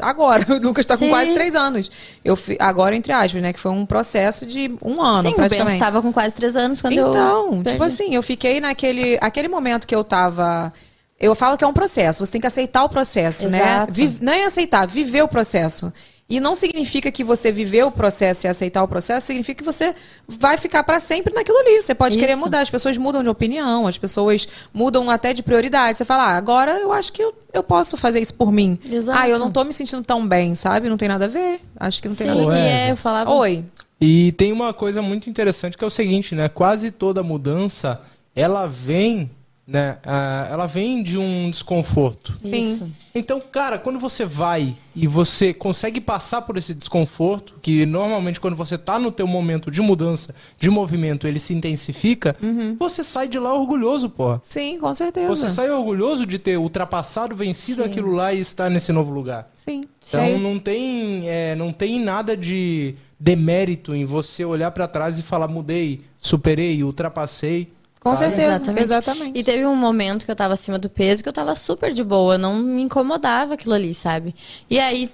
Agora, 0.02 0.44
o 0.52 0.58
Lucas 0.58 0.84
tá 0.84 0.96
com 0.96 1.04
Sim. 1.04 1.10
quase 1.10 1.32
três 1.32 1.54
anos. 1.54 1.90
Eu 2.24 2.36
fi- 2.36 2.56
agora, 2.60 2.94
entre 2.96 3.12
aspas, 3.12 3.40
né? 3.40 3.52
Que 3.52 3.60
foi 3.60 3.70
um 3.72 3.86
processo 3.86 4.44
de 4.44 4.70
um 4.82 5.00
ano, 5.00 5.28
Sim, 5.30 5.34
praticamente. 5.34 5.76
estava 5.76 6.02
com 6.02 6.12
quase 6.12 6.34
três 6.34 6.56
anos 6.56 6.80
quando 6.82 6.94
eu. 6.94 7.08
Então, 7.08 7.62
tipo 7.62 7.82
assim, 7.84 8.14
eu 8.14 8.22
fiquei 8.22 8.60
naquele 8.60 9.16
aquele 9.20 9.48
momento 9.48 9.86
que 9.86 9.94
eu 9.94 10.04
tava. 10.04 10.72
Eu 11.18 11.34
falo 11.36 11.56
que 11.56 11.62
é 11.62 11.66
um 11.66 11.72
processo, 11.72 12.26
você 12.26 12.32
tem 12.32 12.40
que 12.40 12.46
aceitar 12.48 12.82
o 12.84 12.88
processo, 12.88 13.48
né? 13.48 13.58
Exato. 13.60 13.92
Vi- 13.92 14.18
não 14.20 14.32
é 14.32 14.44
aceitar, 14.44 14.86
viver 14.86 15.22
o 15.22 15.28
processo. 15.28 15.92
E 16.28 16.40
não 16.40 16.54
significa 16.54 17.12
que 17.12 17.22
você 17.22 17.52
viveu 17.52 17.88
o 17.88 17.92
processo 17.92 18.46
e 18.46 18.48
aceitar 18.48 18.82
o 18.82 18.88
processo, 18.88 19.26
significa 19.26 19.58
que 19.58 19.64
você 19.64 19.94
vai 20.26 20.56
ficar 20.56 20.82
para 20.82 20.98
sempre 20.98 21.34
naquilo 21.34 21.58
ali. 21.58 21.82
Você 21.82 21.94
pode 21.94 22.16
querer 22.16 22.32
Isso. 22.32 22.40
mudar, 22.42 22.60
as 22.60 22.70
pessoas 22.70 22.96
mudam 22.96 23.22
de 23.22 23.28
opinião, 23.28 23.86
as 23.86 23.98
pessoas 23.98 24.48
mudam 24.72 25.10
até 25.10 25.34
de 25.34 25.42
prioridade. 25.42 25.98
Você 25.98 26.04
fala, 26.06 26.28
ah, 26.28 26.36
agora 26.36 26.78
eu 26.80 26.90
acho 26.90 27.12
que 27.12 27.22
eu, 27.22 27.34
eu 27.52 27.62
posso 27.62 27.96
fazer 27.98 28.20
isso 28.20 28.32
por 28.32 28.50
mim. 28.50 28.78
Exato. 28.88 29.18
Ah, 29.18 29.28
eu 29.28 29.38
não 29.38 29.50
tô 29.50 29.62
me 29.62 29.74
sentindo 29.74 30.02
tão 30.02 30.26
bem, 30.26 30.54
sabe? 30.54 30.88
Não 30.88 30.96
tem 30.96 31.08
nada 31.08 31.26
a 31.26 31.28
ver. 31.28 31.60
Acho 31.78 32.00
que 32.00 32.08
não 32.08 32.16
tem 32.16 32.28
Sim, 32.28 32.34
nada 32.34 32.50
a 32.50 32.54
ver. 32.54 32.60
é, 32.60 32.90
eu 32.92 32.96
falava. 32.96 33.30
Oi. 33.30 33.64
E 34.00 34.32
tem 34.32 34.52
uma 34.52 34.72
coisa 34.72 35.02
muito 35.02 35.28
interessante 35.28 35.76
que 35.76 35.84
é 35.84 35.86
o 35.86 35.90
seguinte, 35.90 36.34
né? 36.34 36.48
Quase 36.48 36.90
toda 36.90 37.22
mudança, 37.22 38.00
ela 38.34 38.66
vem 38.66 39.30
né? 39.66 39.98
Ah, 40.04 40.48
ela 40.50 40.66
vem 40.66 41.02
de 41.02 41.16
um 41.16 41.48
desconforto. 41.48 42.36
Sim. 42.40 42.72
Isso. 42.72 42.90
Então, 43.14 43.40
cara, 43.40 43.78
quando 43.78 43.98
você 43.98 44.24
vai 44.24 44.74
e 44.94 45.06
você 45.06 45.54
consegue 45.54 46.00
passar 46.00 46.42
por 46.42 46.56
esse 46.56 46.74
desconforto, 46.74 47.54
que 47.62 47.86
normalmente 47.86 48.40
quando 48.40 48.56
você 48.56 48.76
tá 48.76 48.98
no 48.98 49.12
teu 49.12 49.26
momento 49.26 49.70
de 49.70 49.80
mudança, 49.80 50.34
de 50.58 50.68
movimento, 50.68 51.26
ele 51.26 51.38
se 51.38 51.54
intensifica, 51.54 52.36
você 52.78 53.04
sai 53.04 53.28
de 53.28 53.38
lá 53.38 53.54
orgulhoso, 53.54 54.10
porra. 54.10 54.40
Sim, 54.42 54.78
com 54.78 54.92
certeza. 54.94 55.28
Você 55.28 55.48
sai 55.48 55.70
orgulhoso 55.70 56.26
de 56.26 56.38
ter 56.38 56.58
ultrapassado, 56.58 57.36
vencido 57.36 57.84
aquilo 57.84 58.12
lá 58.12 58.32
e 58.32 58.40
estar 58.40 58.68
nesse 58.68 58.92
novo 58.92 59.12
lugar. 59.12 59.50
Sim. 59.54 59.82
Então 60.08 60.26
Sim. 60.26 60.38
não 60.38 60.58
tem, 60.58 61.28
é, 61.28 61.54
não 61.54 61.72
tem 61.72 62.00
nada 62.00 62.36
de 62.36 62.94
demérito 63.18 63.94
em 63.94 64.04
você 64.04 64.44
olhar 64.44 64.70
pra 64.72 64.88
trás 64.88 65.18
e 65.18 65.22
falar 65.22 65.46
mudei, 65.46 66.02
superei, 66.20 66.82
ultrapassei. 66.82 67.72
Com 68.02 68.16
sabe? 68.16 68.34
certeza. 68.34 68.80
Exatamente. 68.80 69.38
E 69.38 69.44
teve 69.44 69.64
um 69.64 69.76
momento 69.76 70.24
que 70.24 70.30
eu 70.30 70.36
tava 70.36 70.54
acima 70.54 70.76
do 70.76 70.90
peso 70.90 71.22
que 71.22 71.28
eu 71.28 71.32
tava 71.32 71.54
super 71.54 71.92
de 71.92 72.02
boa, 72.02 72.36
não 72.36 72.56
me 72.56 72.82
incomodava 72.82 73.54
aquilo 73.54 73.74
ali, 73.74 73.94
sabe? 73.94 74.34
E 74.68 74.80
aí 74.80 75.08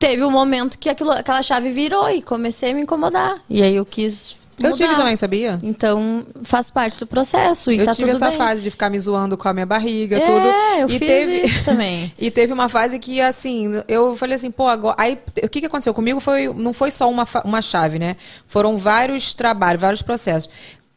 teve 0.00 0.24
um 0.24 0.30
momento 0.30 0.76
que 0.76 0.88
aquilo, 0.88 1.12
aquela 1.12 1.42
chave 1.42 1.70
virou 1.70 2.10
e 2.10 2.20
comecei 2.20 2.72
a 2.72 2.74
me 2.74 2.82
incomodar. 2.82 3.40
E 3.48 3.62
aí 3.62 3.76
eu 3.76 3.86
quis. 3.86 4.36
Eu 4.60 4.72
tive 4.72 4.88
mudar. 4.88 5.00
também, 5.02 5.16
sabia? 5.16 5.58
Então 5.62 6.26
faz 6.42 6.70
parte 6.70 6.98
do 7.00 7.06
processo. 7.06 7.72
E 7.72 7.78
eu 7.78 7.84
tá 7.84 7.94
tive 7.94 8.12
tudo 8.12 8.16
essa 8.16 8.28
bem. 8.30 8.38
fase 8.38 8.62
de 8.62 8.70
ficar 8.70 8.88
me 8.90 8.98
zoando 8.98 9.36
com 9.36 9.48
a 9.48 9.52
minha 9.52 9.66
barriga, 9.66 10.16
É, 10.16 10.20
tudo. 10.20 10.46
eu 10.80 10.86
e 10.88 10.98
fiz 10.98 11.08
teve... 11.08 11.40
isso 11.42 11.64
também. 11.64 12.12
E 12.18 12.30
teve 12.30 12.52
uma 12.52 12.68
fase 12.68 12.98
que, 12.98 13.20
assim, 13.20 13.82
eu 13.88 14.16
falei 14.16 14.36
assim, 14.36 14.50
pô, 14.50 14.68
agora. 14.68 14.94
Aí, 14.98 15.18
o 15.42 15.48
que, 15.48 15.60
que 15.60 15.66
aconteceu 15.66 15.92
comigo 15.94 16.20
foi. 16.20 16.52
Não 16.52 16.72
foi 16.72 16.90
só 16.90 17.10
uma, 17.10 17.24
uma 17.44 17.60
chave, 17.62 17.98
né? 17.98 18.16
Foram 18.46 18.76
vários 18.76 19.34
trabalhos, 19.34 19.80
vários 19.80 20.02
processos. 20.02 20.48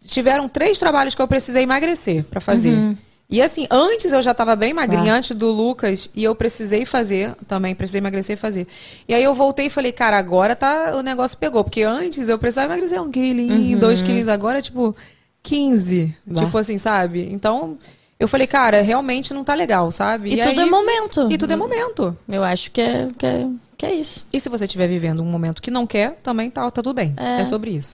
Tiveram 0.08 0.48
três 0.50 0.80
trabalhos 0.80 1.14
que 1.14 1.22
eu 1.22 1.28
precisei 1.28 1.64
emagrecer 1.64 2.24
pra 2.24 2.40
fazer. 2.42 2.72
Uhum. 2.74 2.98
E 3.30 3.42
assim, 3.42 3.68
antes 3.70 4.14
eu 4.14 4.22
já 4.22 4.34
tava 4.34 4.56
bem 4.56 4.74
magrinha, 4.74 5.14
Ah. 5.14 5.18
antes 5.18 5.36
do 5.36 5.52
Lucas, 5.52 6.10
e 6.16 6.24
eu 6.24 6.34
precisei 6.34 6.86
fazer 6.86 7.36
também, 7.46 7.76
precisei 7.76 8.00
emagrecer 8.00 8.36
e 8.36 8.40
fazer. 8.40 8.66
E 9.06 9.14
aí 9.14 9.22
eu 9.22 9.34
voltei 9.34 9.66
e 9.66 9.70
falei, 9.70 9.92
cara, 9.92 10.18
agora 10.18 10.56
tá, 10.56 10.94
o 10.96 11.02
negócio 11.04 11.38
pegou. 11.38 11.62
Porque 11.64 11.84
antes 11.84 12.30
eu 12.30 12.40
precisava 12.40 12.68
emagrecer 12.74 13.02
um 13.02 13.12
quilinho, 13.12 13.74
Uhum. 13.76 13.80
dois 13.80 14.02
quilinhos, 14.02 14.30
agora 14.30 14.60
é 14.60 14.62
tipo 14.62 14.96
15. 15.44 16.16
Bah. 16.26 16.46
Tipo 16.46 16.58
assim, 16.58 16.78
sabe? 16.78 17.28
Então, 17.32 17.78
eu 18.20 18.28
falei, 18.30 18.48
cara, 18.48 18.82
realmente 18.82 19.34
não 19.34 19.44
tá 19.44 19.54
legal, 19.54 19.92
sabe? 19.92 20.34
E, 20.34 20.38
tudo 20.38 20.62
aí- 20.62 20.68
é 20.68 20.72
momento. 20.72 21.28
E 21.30 21.38
tudo 21.38 21.52
é 21.52 21.56
momento. 21.58 22.18
Eu 22.30 22.44
acho 22.46 22.72
que 22.72 22.80
é, 22.82 23.08
que 23.18 23.26
é, 23.26 23.48
que 23.78 23.86
é 23.86 23.94
isso. 23.94 24.26
E 24.32 24.40
se 24.40 24.48
você 24.48 24.64
estiver 24.64 24.88
vivendo 24.88 25.22
um 25.22 25.26
momento 25.30 25.62
que 25.62 25.70
não 25.70 25.86
quer, 25.86 26.18
também 26.24 26.50
tá, 26.50 26.64
tá 26.72 26.82
tudo 26.82 26.94
bem. 26.94 27.14
É, 27.18 27.42
É. 27.42 27.46
sobre 27.46 27.72
isso. 27.72 27.94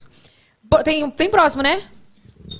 Tem, 0.84 1.08
tem 1.12 1.30
próximo, 1.30 1.62
né? 1.62 1.82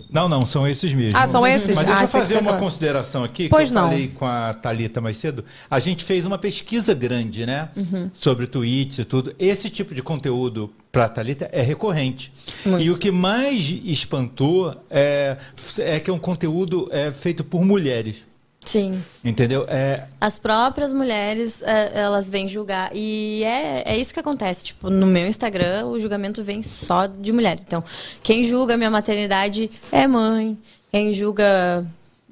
Não, 0.10 0.30
não, 0.30 0.46
são 0.46 0.68
esses 0.68 0.94
mesmos. 0.94 1.16
Ah, 1.16 1.28
são 1.28 1.46
esses? 1.46 1.76
Mas 1.76 1.80
Ah, 1.80 1.88
deixa 1.88 1.92
eu 1.92 2.04
achei 2.04 2.22
que 2.22 2.28
fazer 2.28 2.38
uma 2.40 2.58
consideração 2.58 3.24
aqui, 3.24 3.50
Pois 3.50 3.72
que 3.72 3.78
eu 3.78 3.82
não. 3.82 3.90
falei 3.90 4.08
com 4.08 4.26
a 4.26 4.54
Thalita 4.54 5.02
mais 5.02 5.18
cedo. 5.18 5.44
A 5.70 5.80
gente 5.80 6.04
fez 6.06 6.26
uma 6.26 6.38
pesquisa 6.38 6.94
grande, 6.94 7.46
né? 7.46 7.70
Uhum. 7.76 8.10
Sobre 8.14 8.48
tweets 8.48 9.00
e 9.00 9.06
tudo. 9.06 9.36
Esse 9.38 9.70
tipo 9.70 9.94
de 9.94 10.02
conteúdo 10.02 10.72
para 10.92 11.06
a 11.06 11.10
Thalita 11.10 11.50
é 11.52 11.62
recorrente. 11.62 12.32
E 12.80 12.90
o 12.92 12.98
que 12.98 13.12
mais 13.12 13.74
espantou 13.84 14.76
é, 14.90 15.38
é 15.80 16.00
que 16.00 16.10
é 16.10 16.14
um 16.14 16.20
conteúdo 16.20 16.88
é, 16.92 17.12
feito 17.12 17.44
por 17.44 17.64
mulheres. 17.66 18.24
Sim. 18.66 19.04
Entendeu? 19.24 19.66
É, 19.68 20.06
As 20.22 20.40
próprias 20.40 20.94
mulheres, 20.94 21.62
é, 21.64 21.92
elas 22.02 22.30
vêm 22.30 22.48
julgar. 22.48 22.92
E 22.94 23.44
é, 23.44 23.84
é 23.86 23.98
isso 23.98 24.14
que 24.14 24.20
acontece. 24.20 24.64
Tipo, 24.64 24.90
no 24.90 25.06
meu 25.06 25.28
Instagram, 25.28 25.88
o 25.88 26.00
julgamento 26.00 26.44
vem 26.44 26.64
só 26.64 27.06
de 27.08 27.32
mulher. 27.32 27.58
Então, 27.66 27.84
quem 28.22 28.44
julga 28.44 28.78
minha 28.78 28.90
maternidade 28.90 29.70
é 29.92 30.08
mãe. 30.08 30.58
Quem 30.92 31.14
julga 31.14 31.86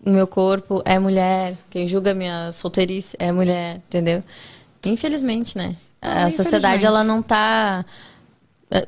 o 0.06 0.10
meu 0.10 0.26
corpo 0.26 0.82
é 0.86 0.98
mulher. 0.98 1.58
Quem 1.70 1.86
julga 1.86 2.14
minha 2.14 2.52
solteirice 2.52 3.16
é 3.20 3.32
mulher. 3.32 3.82
Entendeu? 3.88 4.24
Infelizmente, 4.86 5.58
né? 5.58 5.76
Ah, 6.02 6.26
a 6.26 6.32
sociedade, 6.32 6.78
infelizmente. 6.78 6.86
ela 6.86 7.04
não 7.04 7.22
tá... 7.22 7.86
é, 8.72 8.88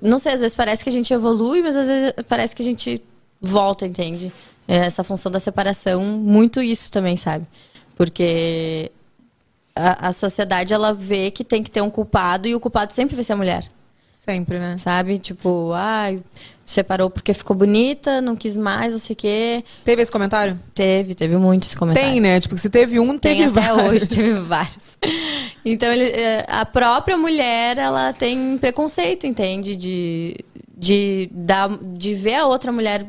Não 0.00 0.18
sei, 0.18 0.32
às 0.32 0.40
vezes 0.40 0.56
parece 0.56 0.82
que 0.82 0.90
a 0.90 0.92
gente 0.92 1.12
evolui, 1.12 1.60
mas 1.62 1.76
às 1.76 1.86
vezes 1.86 2.12
parece 2.28 2.56
que 2.56 2.62
a 2.62 2.64
gente 2.64 3.02
volta, 3.40 3.86
entende? 3.86 4.32
É, 4.70 4.86
Essa 4.86 5.02
função 5.02 5.32
da 5.32 5.40
separação, 5.40 6.02
muito 6.04 6.62
isso 6.62 6.92
também, 6.92 7.16
sabe? 7.16 7.44
Porque 7.96 8.92
a, 9.74 10.08
a 10.08 10.12
sociedade, 10.12 10.72
ela 10.72 10.92
vê 10.92 11.30
que 11.30 11.42
tem 11.42 11.62
que 11.62 11.70
ter 11.70 11.80
um 11.80 11.90
culpado 11.90 12.46
e 12.46 12.54
o 12.54 12.60
culpado 12.60 12.92
sempre 12.92 13.14
vai 13.16 13.24
ser 13.24 13.32
a 13.32 13.36
mulher, 13.36 13.64
Sempre, 14.12 14.58
né? 14.58 14.76
sabe? 14.78 15.18
Tipo, 15.18 15.72
ai, 15.72 16.20
separou 16.64 17.10
porque 17.10 17.32
ficou 17.34 17.56
bonita, 17.56 18.20
não 18.20 18.36
quis 18.36 18.56
mais, 18.56 18.92
não 18.92 18.98
sei 19.00 19.14
o 19.14 19.16
quê. 19.16 19.64
Teve 19.84 20.02
esse 20.02 20.12
comentário? 20.12 20.58
Teve, 20.74 21.14
teve 21.14 21.36
muitos 21.36 21.74
comentários. 21.74 22.12
Tem, 22.12 22.20
né? 22.20 22.38
Tipo, 22.38 22.56
se 22.56 22.68
teve 22.70 23.00
um, 23.00 23.16
Tem 23.18 23.38
teve 23.38 23.58
até 23.58 23.72
vários. 23.72 23.92
hoje, 23.92 24.06
teve 24.06 24.32
vários. 24.34 24.96
Então, 25.62 25.92
ele, 25.92 26.04
é, 26.04 26.46
a 26.48 26.64
própria 26.64 27.18
mulher, 27.18 27.76
ela 27.76 28.14
tem 28.14 28.56
preconceito, 28.56 29.26
entende? 29.26 29.76
De, 29.76 30.34
de, 30.74 31.28
dar, 31.30 31.68
de 31.82 32.14
ver 32.14 32.36
a 32.36 32.46
outra 32.46 32.72
mulher 32.72 33.04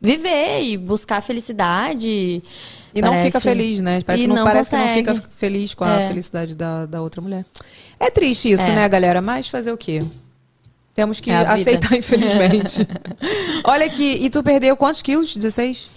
viver 0.00 0.62
e 0.62 0.76
buscar 0.76 1.20
felicidade. 1.22 2.42
E 2.92 3.00
não 3.02 3.10
Parece- 3.10 3.26
fica 3.26 3.40
feliz, 3.40 3.80
né? 3.80 4.00
Parece 4.04 4.24
E 4.24 4.26
que 4.26 4.28
não, 4.28 4.36
não 4.36 4.44
parece 4.44 4.70
que 4.70 4.76
não 4.76 4.88
fica 4.88 5.22
feliz 5.36 5.74
com 5.74 5.84
a 5.84 6.00
É. 6.00 6.08
felicidade 6.08 6.54
da, 6.56 6.86
da 6.86 7.00
outra 7.02 7.20
mulher. 7.20 7.44
É 8.00 8.10
triste 8.10 8.50
isso, 8.50 8.68
É. 8.68 8.74
né, 8.74 8.88
galera? 8.88 9.20
Mas 9.22 9.48
fazer 9.48 9.70
o 9.70 9.76
quê? 9.76 10.02
Temos 10.94 11.20
que 11.20 11.30
É 11.30 11.36
aceitar, 11.36 11.94
infelizmente. 11.96 12.86
Olha 13.62 13.86
aqui, 13.86 14.18
e 14.20 14.28
tu 14.28 14.42
perdeu 14.42 14.76
quantos 14.76 15.02
quilos? 15.02 15.36
16? 15.36 15.88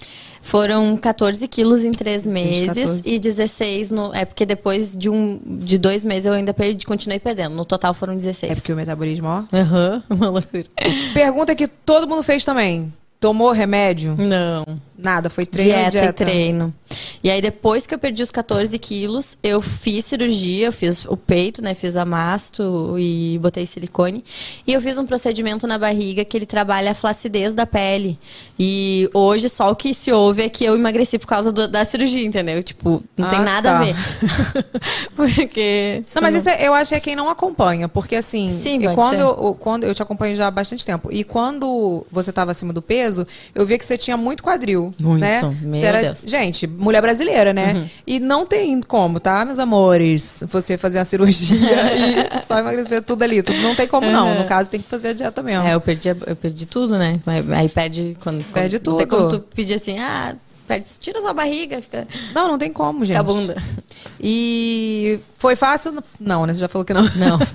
Foram 0.45 0.97
14 0.97 1.47
quilos 1.47 1.83
em 1.85 1.91
três 1.91 2.23
16, 2.25 2.33
meses 2.33 2.83
14. 2.83 3.01
e 3.05 3.17
16 3.19 3.91
no. 3.91 4.13
É 4.13 4.25
porque 4.25 4.45
depois 4.45 4.95
de, 4.95 5.09
um, 5.09 5.39
de 5.45 5.77
dois 5.77 6.03
meses 6.03 6.25
eu 6.25 6.33
ainda 6.33 6.53
perdi, 6.53 6.85
continuei 6.85 7.17
perdendo. 7.17 7.55
No 7.55 7.63
total 7.65 7.93
foram 7.93 8.13
16. 8.15 8.51
É 8.51 8.55
porque 8.55 8.73
o 8.73 8.75
metabolismo, 8.75 9.25
ó. 9.27 9.43
Aham, 9.55 10.03
uma 10.11 10.29
loucura. 10.29 10.65
Pergunta 11.13 11.55
que 11.55 11.65
todo 11.67 12.07
mundo 12.07 12.21
fez 12.21 12.43
também. 12.43 12.93
Tomou 13.23 13.53
remédio? 13.53 14.17
Não. 14.17 14.65
Nada, 15.03 15.29
foi 15.29 15.45
treino 15.45 15.73
dieta, 15.73 15.91
dieta. 15.91 16.23
e 16.23 16.25
treino. 16.25 16.73
E 17.23 17.29
aí, 17.29 17.41
depois 17.41 17.85
que 17.85 17.93
eu 17.93 17.99
perdi 17.99 18.23
os 18.23 18.31
14 18.31 18.77
quilos, 18.79 19.37
eu 19.43 19.61
fiz 19.61 20.05
cirurgia, 20.05 20.67
eu 20.67 20.71
fiz 20.71 21.05
o 21.05 21.17
peito, 21.17 21.61
né? 21.61 21.73
Fiz 21.73 21.97
a 21.97 22.05
masto 22.05 22.95
e 22.97 23.37
botei 23.41 23.65
silicone. 23.65 24.23
E 24.65 24.71
eu 24.73 24.79
fiz 24.79 24.97
um 24.97 25.05
procedimento 25.05 25.67
na 25.67 25.77
barriga 25.77 26.23
que 26.23 26.37
ele 26.37 26.45
trabalha 26.45 26.91
a 26.91 26.93
flacidez 26.93 27.53
da 27.53 27.65
pele. 27.65 28.17
E 28.57 29.09
hoje, 29.13 29.49
só 29.49 29.69
o 29.71 29.75
que 29.75 29.93
se 29.93 30.11
ouve 30.11 30.43
é 30.43 30.49
que 30.49 30.63
eu 30.63 30.75
emagreci 30.75 31.17
por 31.19 31.27
causa 31.27 31.51
do- 31.51 31.67
da 31.67 31.83
cirurgia, 31.83 32.23
entendeu? 32.25 32.61
Tipo, 32.63 33.03
não 33.17 33.27
tem 33.27 33.39
Ah, 33.39 33.43
nada 33.43 33.69
tá. 33.71 33.79
a 33.79 33.83
ver. 33.83 33.95
Porque. 35.15 36.03
Não, 36.13 36.21
mas 36.21 36.35
isso 36.35 36.49
é- 36.49 36.65
eu 36.67 36.73
acho 36.73 36.89
que 36.89 36.95
é 36.95 36.99
quem 36.99 37.15
não 37.15 37.29
acompanha, 37.29 37.87
porque 37.87 38.15
assim, 38.15 38.51
Sim, 38.51 38.81
quando, 38.93 39.19
eu, 39.19 39.57
quando 39.59 39.83
eu 39.83 39.93
te 39.93 40.01
acompanho 40.01 40.35
já 40.35 40.47
há 40.47 40.51
bastante 40.51 40.85
tempo, 40.85 41.09
e 41.11 41.23
quando 41.23 42.05
você 42.11 42.29
estava 42.29 42.51
acima 42.51 42.71
do 42.73 42.81
peso, 42.81 43.25
eu 43.53 43.65
via 43.65 43.77
que 43.77 43.85
você 43.85 43.97
tinha 43.97 44.15
muito 44.17 44.43
quadril, 44.43 44.92
Muito, 44.99 45.21
né? 45.21 45.41
meu 45.61 45.83
era- 45.83 46.01
Deus. 46.01 46.23
Uhum. 46.23 46.29
Gente, 46.29 46.67
mulher 46.67 47.01
brasileira, 47.01 47.53
né? 47.53 47.89
E 48.05 48.19
não 48.19 48.45
tem 48.45 48.81
como, 48.81 49.19
tá, 49.19 49.43
meus 49.45 49.59
amores, 49.59 50.43
você 50.49 50.77
fazer 50.77 50.99
uma 50.99 51.05
cirurgia 51.05 51.57
e 52.37 52.41
só 52.41 52.57
emagrecer 52.57 53.01
tudo 53.01 53.23
ali, 53.23 53.41
tudo 53.41 53.57
não 53.61 53.75
tem 53.75 53.87
como 53.87 54.09
não, 54.09 54.39
no 54.39 54.45
caso 54.45 54.69
tem 54.69 54.79
que 54.81 54.87
fazer 54.87 55.09
a 55.09 55.13
dieta 55.13 55.41
mesmo. 55.43 55.65
É, 55.67 55.73
eu 55.73 55.81
perdi, 55.81 56.09
eu 56.09 56.35
perdi 56.35 56.65
tudo, 56.65 56.97
né? 56.97 57.19
Aí- 57.25 57.69
perde 57.69 58.17
quando. 58.21 58.43
Perde 58.53 58.79
quando, 58.79 58.87
não 58.91 58.97
tem 58.97 59.07
tudo. 59.07 59.17
como 59.17 59.29
tu 59.29 59.39
pedir 59.55 59.75
assim, 59.75 59.99
ah, 59.99 60.35
perde, 60.67 60.87
tira 60.99 61.21
sua 61.21 61.33
barriga, 61.33 61.81
fica. 61.81 62.07
Não, 62.33 62.47
não 62.47 62.57
tem 62.57 62.71
como, 62.71 62.99
gente. 63.05 63.17
Fica 63.17 63.19
a 63.19 63.23
bunda. 63.23 63.55
E 64.19 65.19
foi 65.37 65.55
fácil? 65.55 66.01
Não, 66.19 66.45
né? 66.45 66.53
Você 66.53 66.59
já 66.59 66.67
falou 66.67 66.85
que 66.85 66.93
não. 66.93 67.03
Não. 67.03 67.39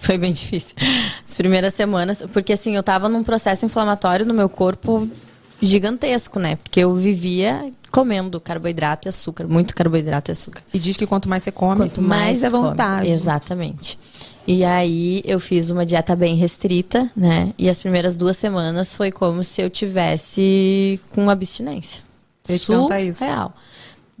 Foi 0.00 0.16
bem 0.16 0.32
difícil. 0.32 0.76
As 1.28 1.36
primeiras 1.36 1.74
semanas, 1.74 2.22
porque 2.32 2.52
assim, 2.52 2.76
eu 2.76 2.84
tava 2.84 3.08
num 3.08 3.24
processo 3.24 3.66
inflamatório 3.66 4.24
no 4.24 4.32
meu 4.32 4.48
corpo 4.48 5.10
gigantesco, 5.60 6.38
né? 6.38 6.56
Porque 6.56 6.80
eu 6.80 6.94
vivia 6.94 7.70
comendo 7.90 8.40
carboidrato 8.40 9.06
e 9.06 9.10
açúcar, 9.10 9.46
muito 9.48 9.74
carboidrato 9.74 10.30
e 10.30 10.32
açúcar. 10.32 10.62
E 10.72 10.78
diz 10.78 10.96
que 10.96 11.06
quanto 11.06 11.28
mais 11.28 11.42
você 11.42 11.50
come, 11.50 11.76
Quanto 11.76 12.02
mais, 12.02 12.22
mais 12.22 12.42
é 12.44 12.50
come. 12.50 12.68
vontade. 12.68 13.08
Exatamente. 13.10 13.98
E 14.46 14.64
aí 14.64 15.22
eu 15.24 15.40
fiz 15.40 15.70
uma 15.70 15.84
dieta 15.84 16.14
bem 16.14 16.36
restrita, 16.36 17.10
né? 17.16 17.52
E 17.58 17.68
as 17.68 17.78
primeiras 17.78 18.16
duas 18.16 18.36
semanas 18.36 18.94
foi 18.94 19.10
como 19.10 19.42
se 19.42 19.60
eu 19.60 19.68
tivesse 19.70 21.00
com 21.10 21.28
abstinência. 21.30 22.02
Eu 22.48 22.54
isso. 22.56 22.66
Surreal. 23.18 23.54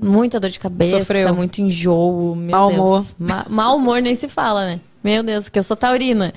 Muita 0.00 0.38
dor 0.38 0.50
de 0.50 0.60
cabeça, 0.60 0.98
Sofreu. 1.00 1.34
muito 1.34 1.60
enjoo, 1.60 2.36
meu 2.36 2.50
Mau 2.50 2.68
Deus. 2.68 2.78
humor. 2.78 3.04
Ma 3.18 3.46
mau 3.48 3.76
humor 3.76 4.00
nem 4.00 4.14
se 4.14 4.28
fala, 4.28 4.64
né? 4.66 4.80
Meu 5.02 5.22
Deus, 5.22 5.48
que 5.48 5.58
eu 5.58 5.62
sou 5.62 5.76
taurina. 5.76 6.32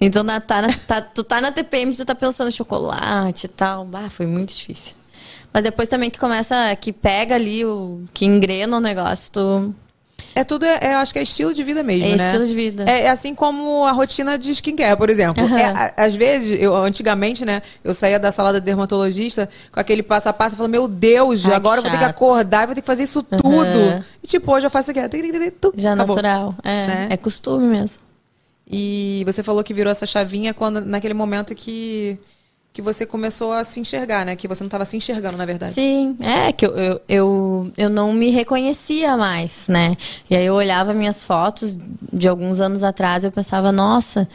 Então 0.00 0.22
na- 0.22 0.40
tá 0.40 0.62
na- 0.62 0.68
tá- 0.86 1.00
tu 1.00 1.22
tá 1.24 1.40
na 1.40 1.50
TPM, 1.50 1.94
tu 1.94 2.04
tá 2.04 2.14
pensando 2.14 2.48
em 2.48 2.52
chocolate 2.52 3.46
e 3.46 3.48
tal. 3.48 3.84
Bah, 3.84 4.10
foi 4.10 4.26
muito 4.26 4.54
difícil. 4.54 4.94
Mas 5.52 5.64
depois 5.64 5.88
também 5.88 6.10
que 6.10 6.18
começa, 6.18 6.76
que 6.78 6.92
pega 6.92 7.34
ali, 7.34 7.64
o, 7.64 8.02
que 8.12 8.26
engrena 8.26 8.76
o 8.76 8.80
negócio, 8.80 9.32
tu, 9.32 9.74
É 10.34 10.44
tudo, 10.44 10.66
é, 10.66 10.92
eu 10.92 10.98
acho 10.98 11.14
que 11.14 11.18
é 11.18 11.22
estilo 11.22 11.54
de 11.54 11.62
vida 11.62 11.82
mesmo, 11.82 12.04
É 12.12 12.16
né? 12.16 12.24
estilo 12.26 12.46
de 12.46 12.54
vida. 12.54 12.84
É, 12.86 13.04
é 13.04 13.08
assim 13.08 13.34
como 13.34 13.86
a 13.86 13.92
rotina 13.92 14.36
de 14.38 14.50
skincare, 14.50 14.94
por 14.98 15.08
exemplo. 15.08 15.42
Aham. 15.42 15.58
É, 15.58 15.64
a- 15.64 15.94
às 15.96 16.14
vezes, 16.14 16.58
eu 16.60 16.76
antigamente, 16.76 17.42
né, 17.46 17.62
eu 17.82 17.94
saía 17.94 18.18
da 18.20 18.30
sala 18.30 18.52
da 18.52 18.58
dermatologista 18.58 19.48
com 19.72 19.80
aquele 19.80 20.02
passo 20.02 20.28
a 20.28 20.32
passo 20.34 20.54
e 20.54 20.58
falava, 20.58 20.72
meu 20.72 20.86
Deus, 20.86 21.48
Ai, 21.48 21.54
agora 21.54 21.78
eu 21.78 21.82
vou 21.82 21.90
ter 21.90 21.96
que 21.96 22.04
acordar 22.04 22.66
vou 22.66 22.74
ter 22.74 22.82
que 22.82 22.86
fazer 22.86 23.04
isso 23.04 23.22
tudo. 23.22 24.04
E 24.22 24.26
tipo, 24.26 24.52
hoje 24.52 24.66
eu 24.66 24.70
faço 24.70 24.90
aqui, 24.90 25.00
Já 25.74 25.94
acabou. 25.94 26.14
natural. 26.16 26.54
É, 26.62 26.86
Né? 26.86 27.06
é 27.12 27.16
costume 27.16 27.66
mesmo. 27.66 28.04
E 28.68 29.22
você 29.24 29.42
falou 29.42 29.62
que 29.62 29.72
virou 29.72 29.90
essa 29.90 30.06
chavinha 30.06 30.52
quando 30.52 30.80
naquele 30.80 31.14
momento 31.14 31.54
que 31.54 32.18
que 32.76 32.82
você 32.82 33.06
começou 33.06 33.54
a 33.54 33.64
se 33.64 33.80
enxergar, 33.80 34.26
né? 34.26 34.36
Que 34.36 34.46
você 34.46 34.62
não 34.62 34.66
estava 34.66 34.84
se 34.84 34.98
enxergando, 34.98 35.38
na 35.38 35.46
verdade. 35.46 35.72
Sim, 35.72 36.14
é 36.20 36.52
que 36.52 36.66
eu, 36.66 36.76
eu, 36.76 37.00
eu, 37.08 37.72
eu 37.74 37.88
não 37.88 38.12
me 38.12 38.28
reconhecia 38.28 39.16
mais, 39.16 39.66
né? 39.66 39.96
E 40.28 40.36
aí 40.36 40.44
eu 40.44 40.52
olhava 40.52 40.92
minhas 40.92 41.24
fotos 41.24 41.78
de 42.12 42.28
alguns 42.28 42.60
anos 42.60 42.82
atrás 42.82 43.24
e 43.24 43.28
eu 43.28 43.32
pensava, 43.32 43.72
nossa, 43.72 44.28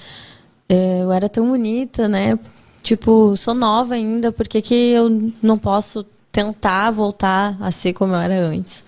eh, 0.67 1.01
eu 1.03 1.11
era 1.11 1.29
tão 1.29 1.49
bonita, 1.49 2.07
né? 2.07 2.39
Tipo, 2.81 3.37
sou 3.37 3.53
nova 3.53 3.93
ainda, 3.93 4.31
por 4.31 4.47
que, 4.47 4.59
que 4.59 4.73
eu 4.73 5.31
não 5.39 5.59
posso 5.59 6.03
tentar 6.31 6.89
voltar 6.89 7.55
a 7.61 7.69
ser 7.69 7.93
como 7.93 8.15
eu 8.15 8.19
era 8.19 8.39
antes? 8.39 8.83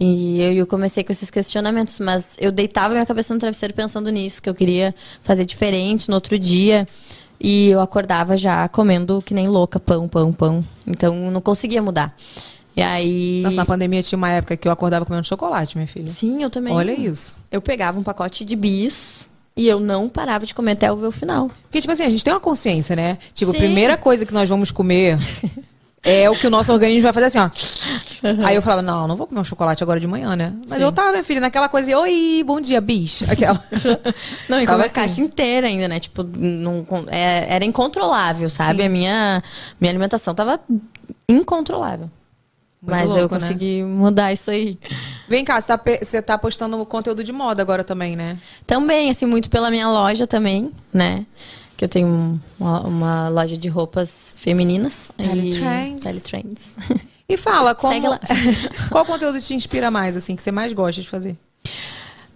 E 0.00 0.40
eu, 0.40 0.52
eu 0.52 0.66
comecei 0.66 1.02
com 1.02 1.10
esses 1.10 1.30
questionamentos, 1.30 1.98
mas 1.98 2.36
eu 2.38 2.52
deitava 2.52 2.94
minha 2.94 3.06
cabeça 3.06 3.34
no 3.34 3.40
travesseiro 3.40 3.74
pensando 3.74 4.10
nisso, 4.10 4.40
que 4.40 4.48
eu 4.48 4.54
queria 4.54 4.94
fazer 5.22 5.44
diferente 5.44 6.08
no 6.08 6.14
outro 6.14 6.38
dia. 6.38 6.86
E 7.40 7.68
eu 7.68 7.80
acordava 7.80 8.36
já 8.36 8.68
comendo 8.68 9.22
que 9.22 9.32
nem 9.32 9.48
louca, 9.48 9.78
pão, 9.78 10.08
pão, 10.08 10.32
pão. 10.32 10.64
Então 10.86 11.26
eu 11.26 11.30
não 11.30 11.40
conseguia 11.40 11.82
mudar. 11.82 12.14
E 12.76 12.82
aí. 12.82 13.40
Nossa, 13.42 13.56
na 13.56 13.64
pandemia 13.64 14.02
tinha 14.02 14.16
uma 14.16 14.30
época 14.30 14.56
que 14.56 14.68
eu 14.68 14.72
acordava 14.72 15.04
comendo 15.04 15.26
chocolate, 15.26 15.76
minha 15.76 15.86
filha. 15.86 16.06
Sim, 16.06 16.42
eu 16.42 16.50
também. 16.50 16.72
Olha 16.72 16.92
isso. 16.92 17.40
Eu 17.50 17.60
pegava 17.60 17.98
um 17.98 18.02
pacote 18.04 18.44
de 18.44 18.54
bis 18.54 19.28
e 19.56 19.66
eu 19.66 19.80
não 19.80 20.08
parava 20.08 20.46
de 20.46 20.54
comer 20.54 20.72
até 20.72 20.88
eu 20.88 20.96
ver 20.96 21.08
o 21.08 21.12
final. 21.12 21.50
Porque, 21.62 21.80
tipo 21.80 21.92
assim, 21.92 22.04
a 22.04 22.10
gente 22.10 22.22
tem 22.22 22.32
uma 22.32 22.38
consciência, 22.38 22.94
né? 22.94 23.18
Tipo, 23.34 23.50
a 23.50 23.54
Sim. 23.54 23.58
primeira 23.58 23.96
coisa 23.96 24.24
que 24.24 24.32
nós 24.32 24.48
vamos 24.48 24.70
comer 24.70 25.18
é 26.02 26.30
o 26.30 26.34
que 26.38 26.46
o 26.46 26.50
nosso 26.50 26.72
organismo 26.72 27.02
vai 27.02 27.12
fazer 27.12 27.26
assim, 27.26 27.38
ó. 27.38 27.50
Aí 28.46 28.54
eu 28.54 28.62
falava, 28.62 28.82
não, 28.82 29.06
não 29.08 29.16
vou 29.16 29.26
comer 29.26 29.40
um 29.40 29.44
chocolate 29.44 29.82
agora 29.82 29.98
de 30.00 30.06
manhã, 30.06 30.34
né? 30.36 30.54
Mas 30.68 30.78
Sim. 30.78 30.84
eu 30.84 30.92
tava, 30.92 31.10
minha 31.12 31.24
filha, 31.24 31.40
naquela 31.40 31.68
coisa, 31.68 31.96
oi, 31.98 32.42
bom 32.46 32.60
dia, 32.60 32.80
bicho. 32.80 33.24
Aquela. 33.30 33.62
Não, 34.48 34.60
e 34.60 34.66
comer 34.66 34.82
a 34.82 34.86
assim. 34.86 34.94
caixa 34.94 35.20
inteira 35.20 35.66
ainda, 35.66 35.88
né? 35.88 36.00
Tipo, 36.00 36.22
não, 36.22 36.86
é- 37.08 37.46
era 37.54 37.64
incontrolável, 37.64 38.48
sabe? 38.48 38.80
Sim. 38.80 38.86
A 38.86 38.88
minha, 38.88 39.42
minha 39.80 39.90
alimentação 39.90 40.34
tava 40.34 40.60
incontrolável. 41.28 42.10
Muito 42.80 42.96
Mas 42.96 43.10
eu 43.10 43.16
louco, 43.16 43.34
né? 43.34 43.40
consegui 43.40 43.82
mudar 43.82 44.32
isso 44.32 44.50
aí. 44.50 44.78
Vem 45.28 45.44
cá, 45.44 45.60
você 45.60 45.66
tá, 45.66 45.80
você 46.00 46.22
tá 46.22 46.38
postando 46.38 46.84
conteúdo 46.86 47.24
de 47.24 47.32
moda 47.32 47.60
agora 47.60 47.82
também, 47.82 48.14
né? 48.14 48.38
Também, 48.66 49.10
assim, 49.10 49.26
muito 49.26 49.50
pela 49.50 49.68
minha 49.68 49.88
loja 49.88 50.26
também, 50.28 50.70
né? 50.94 51.26
Que 51.78 51.84
eu 51.84 51.88
tenho 51.88 52.40
uma, 52.58 52.80
uma 52.80 53.28
loja 53.28 53.56
de 53.56 53.68
roupas 53.68 54.34
femininas. 54.36 55.10
Teletrends. 55.16 56.00
E... 56.00 56.04
Teletrends. 56.04 56.62
E 57.28 57.36
fala, 57.36 57.72
como... 57.76 57.94
Qual 58.90 59.04
conteúdo 59.06 59.40
te 59.40 59.54
inspira 59.54 59.90
mais, 59.90 60.16
assim, 60.16 60.34
que 60.34 60.42
você 60.42 60.50
mais 60.50 60.72
gosta 60.72 61.00
de 61.00 61.08
fazer? 61.08 61.36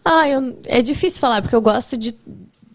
Ah, 0.04 0.28
eu- 0.28 0.56
é 0.64 0.80
difícil 0.80 1.20
falar, 1.20 1.42
porque 1.42 1.54
eu 1.56 1.60
gosto 1.60 1.96
de, 1.96 2.14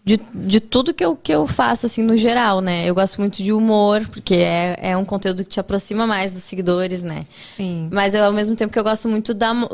de, 0.04 0.20
de 0.34 0.60
tudo 0.60 0.92
que 0.92 1.02
eu, 1.04 1.16
que 1.16 1.32
eu 1.32 1.46
faço, 1.46 1.86
assim, 1.86 2.02
no 2.02 2.16
geral, 2.16 2.60
né? 2.60 2.84
Eu 2.84 2.94
gosto 2.94 3.18
muito 3.18 3.42
de 3.42 3.50
humor, 3.52 4.06
porque 4.08 4.34
é, 4.34 4.76
é 4.90 4.96
um 4.96 5.06
conteúdo 5.06 5.44
que 5.44 5.50
te 5.50 5.60
aproxima 5.60 6.06
mais 6.06 6.32
dos 6.32 6.42
seguidores, 6.42 7.02
né? 7.02 7.24
Sim. 7.56 7.88
Mas 7.90 8.12
eu, 8.12 8.24
ao 8.24 8.32
mesmo 8.32 8.54
tempo 8.56 8.70
que 8.72 8.78
eu 8.78 8.84
gosto 8.84 9.08
muito 9.08 9.32
da 9.32 9.54
mo- 9.54 9.68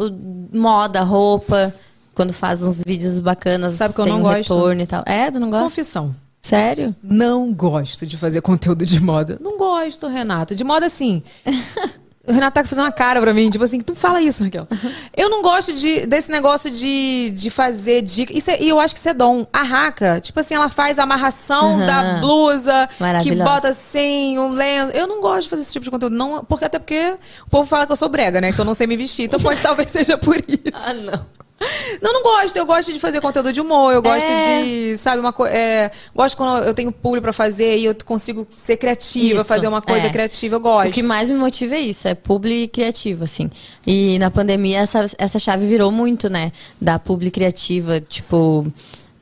moda, 0.53 1.01
roupa, 1.03 1.75
quando 2.15 2.33
faz 2.33 2.63
uns 2.63 2.83
vídeos 2.87 3.19
bacanas, 3.19 3.73
Sabe 3.73 3.95
que 3.95 4.01
eu 4.01 4.07
não 4.07 4.19
um 4.21 4.23
gosto? 4.23 4.37
retorno 4.55 4.81
e 4.81 4.87
tal. 4.87 5.03
É, 5.07 5.29
tu 5.31 5.41
não 5.41 5.51
gosta? 5.51 5.65
Confissão. 5.65 6.15
Sério? 6.45 6.95
Não 7.03 7.55
gosto 7.55 8.05
de 8.05 8.19
fazer 8.19 8.43
conteúdo 8.43 8.85
de 8.85 9.01
moda. 9.01 9.39
Não 9.41 9.57
gosto, 9.57 10.07
Renato. 10.09 10.55
De 10.55 10.63
moda, 10.63 10.85
assim. 10.85 11.23
O 12.27 12.33
Renato 12.33 12.55
tá 12.55 12.65
fazendo 12.65 12.87
uma 12.87 12.91
cara 12.91 13.21
pra 13.21 13.35
mim, 13.35 13.51
tipo 13.51 13.63
assim, 13.63 13.83
tu 13.83 13.95
fala 13.95 14.19
isso, 14.23 14.43
Raquel. 14.43 14.67
Eu 15.15 15.29
não 15.29 15.43
gosto 15.43 15.75
de, 15.75 16.07
desse 16.07 16.31
negócio 16.31 16.71
de, 16.71 17.31
de 17.33 17.51
fazer 17.51 18.01
dica. 18.01 18.33
Isso 18.35 18.51
é- 18.51 18.63
e 18.63 18.67
eu 18.71 18.81
acho 18.81 18.95
que 18.95 18.99
isso 19.01 19.11
é 19.11 19.13
dom. 19.13 19.47
A 19.53 19.63
Raca, 19.63 20.23
tipo 20.23 20.41
assim, 20.41 20.55
ela 20.55 20.71
faz 20.71 20.99
a 20.99 21.03
amarração 21.03 21.77
Aham. 21.77 21.85
da 21.87 22.21
blusa, 22.21 22.89
que 23.23 23.35
bota 23.35 23.69
assim, 23.69 24.39
um 24.39 24.49
lenço. 24.49 24.93
Eu 24.93 25.07
não 25.07 25.21
gosto 25.21 25.43
de 25.43 25.49
fazer 25.51 25.61
esse 25.63 25.73
tipo 25.75 25.85
de 25.85 25.91
conteúdo. 25.91 26.17
Não, 26.17 26.43
porque, 26.43 26.65
até 26.65 26.79
porque 26.79 27.15
o 27.47 27.51
povo 27.51 27.69
fala 27.69 27.85
que 27.85 27.93
eu 27.93 27.97
sou 27.97 28.09
brega, 28.09 28.41
né? 28.41 28.53
Que 28.55 28.59
eu 28.59 28.65
não 28.65 28.73
sei 28.73 28.87
me 28.87 28.97
vestir. 28.97 29.25
Então 29.27 29.39
pode 29.39 29.61
talvez 29.63 29.91
seja 29.91 30.17
por 30.17 30.37
isso. 30.37 30.63
Ah, 30.73 30.95
não. 30.95 31.27
Não, 32.03 32.13
não 32.13 32.23
gosto. 32.23 32.57
Eu 32.57 32.67
gosto 32.67 32.93
de 32.93 33.01
fazer 33.01 33.21
conteúdo 33.21 33.53
de 33.53 33.61
humor. 33.61 33.93
Eu 33.93 34.03
gosto 34.03 34.29
É. 34.31 34.63
de, 34.63 34.99
sabe, 34.99 35.21
uma 35.21 35.33
coisa. 35.33 35.55
gosto 36.15 36.37
quando 36.37 36.65
eu 36.65 36.75
tenho 36.75 36.93
público 36.93 37.23
pra 37.23 37.33
fazer 37.33 37.79
e 37.79 37.85
eu 37.87 37.97
consigo 38.05 38.47
ser 38.57 38.77
criativa, 38.77 39.37
Isso, 39.41 39.45
fazer 39.45 39.69
uma 39.69 39.81
coisa 39.81 40.07
é. 40.09 40.11
criativa. 40.11 40.57
Eu 40.57 40.61
gosto. 40.61 40.91
O 40.91 40.93
que 40.93 41.03
mais 41.03 41.31
me 41.31 41.37
motiva 41.37 41.75
é 41.77 41.81
isso, 41.81 42.07
é 42.09 42.15
publi 42.15 42.69
criativa, 42.69 43.25
assim. 43.25 43.49
E 43.87 44.19
na 44.19 44.31
pandemia 44.31 44.81
essa, 44.81 45.07
essa 45.17 45.39
chave 45.39 45.67
virou 45.67 45.91
muito, 45.91 46.29
né? 46.29 46.53
Da 46.81 46.99
publi 46.99 47.31
criativa, 47.31 48.01
tipo, 48.01 48.67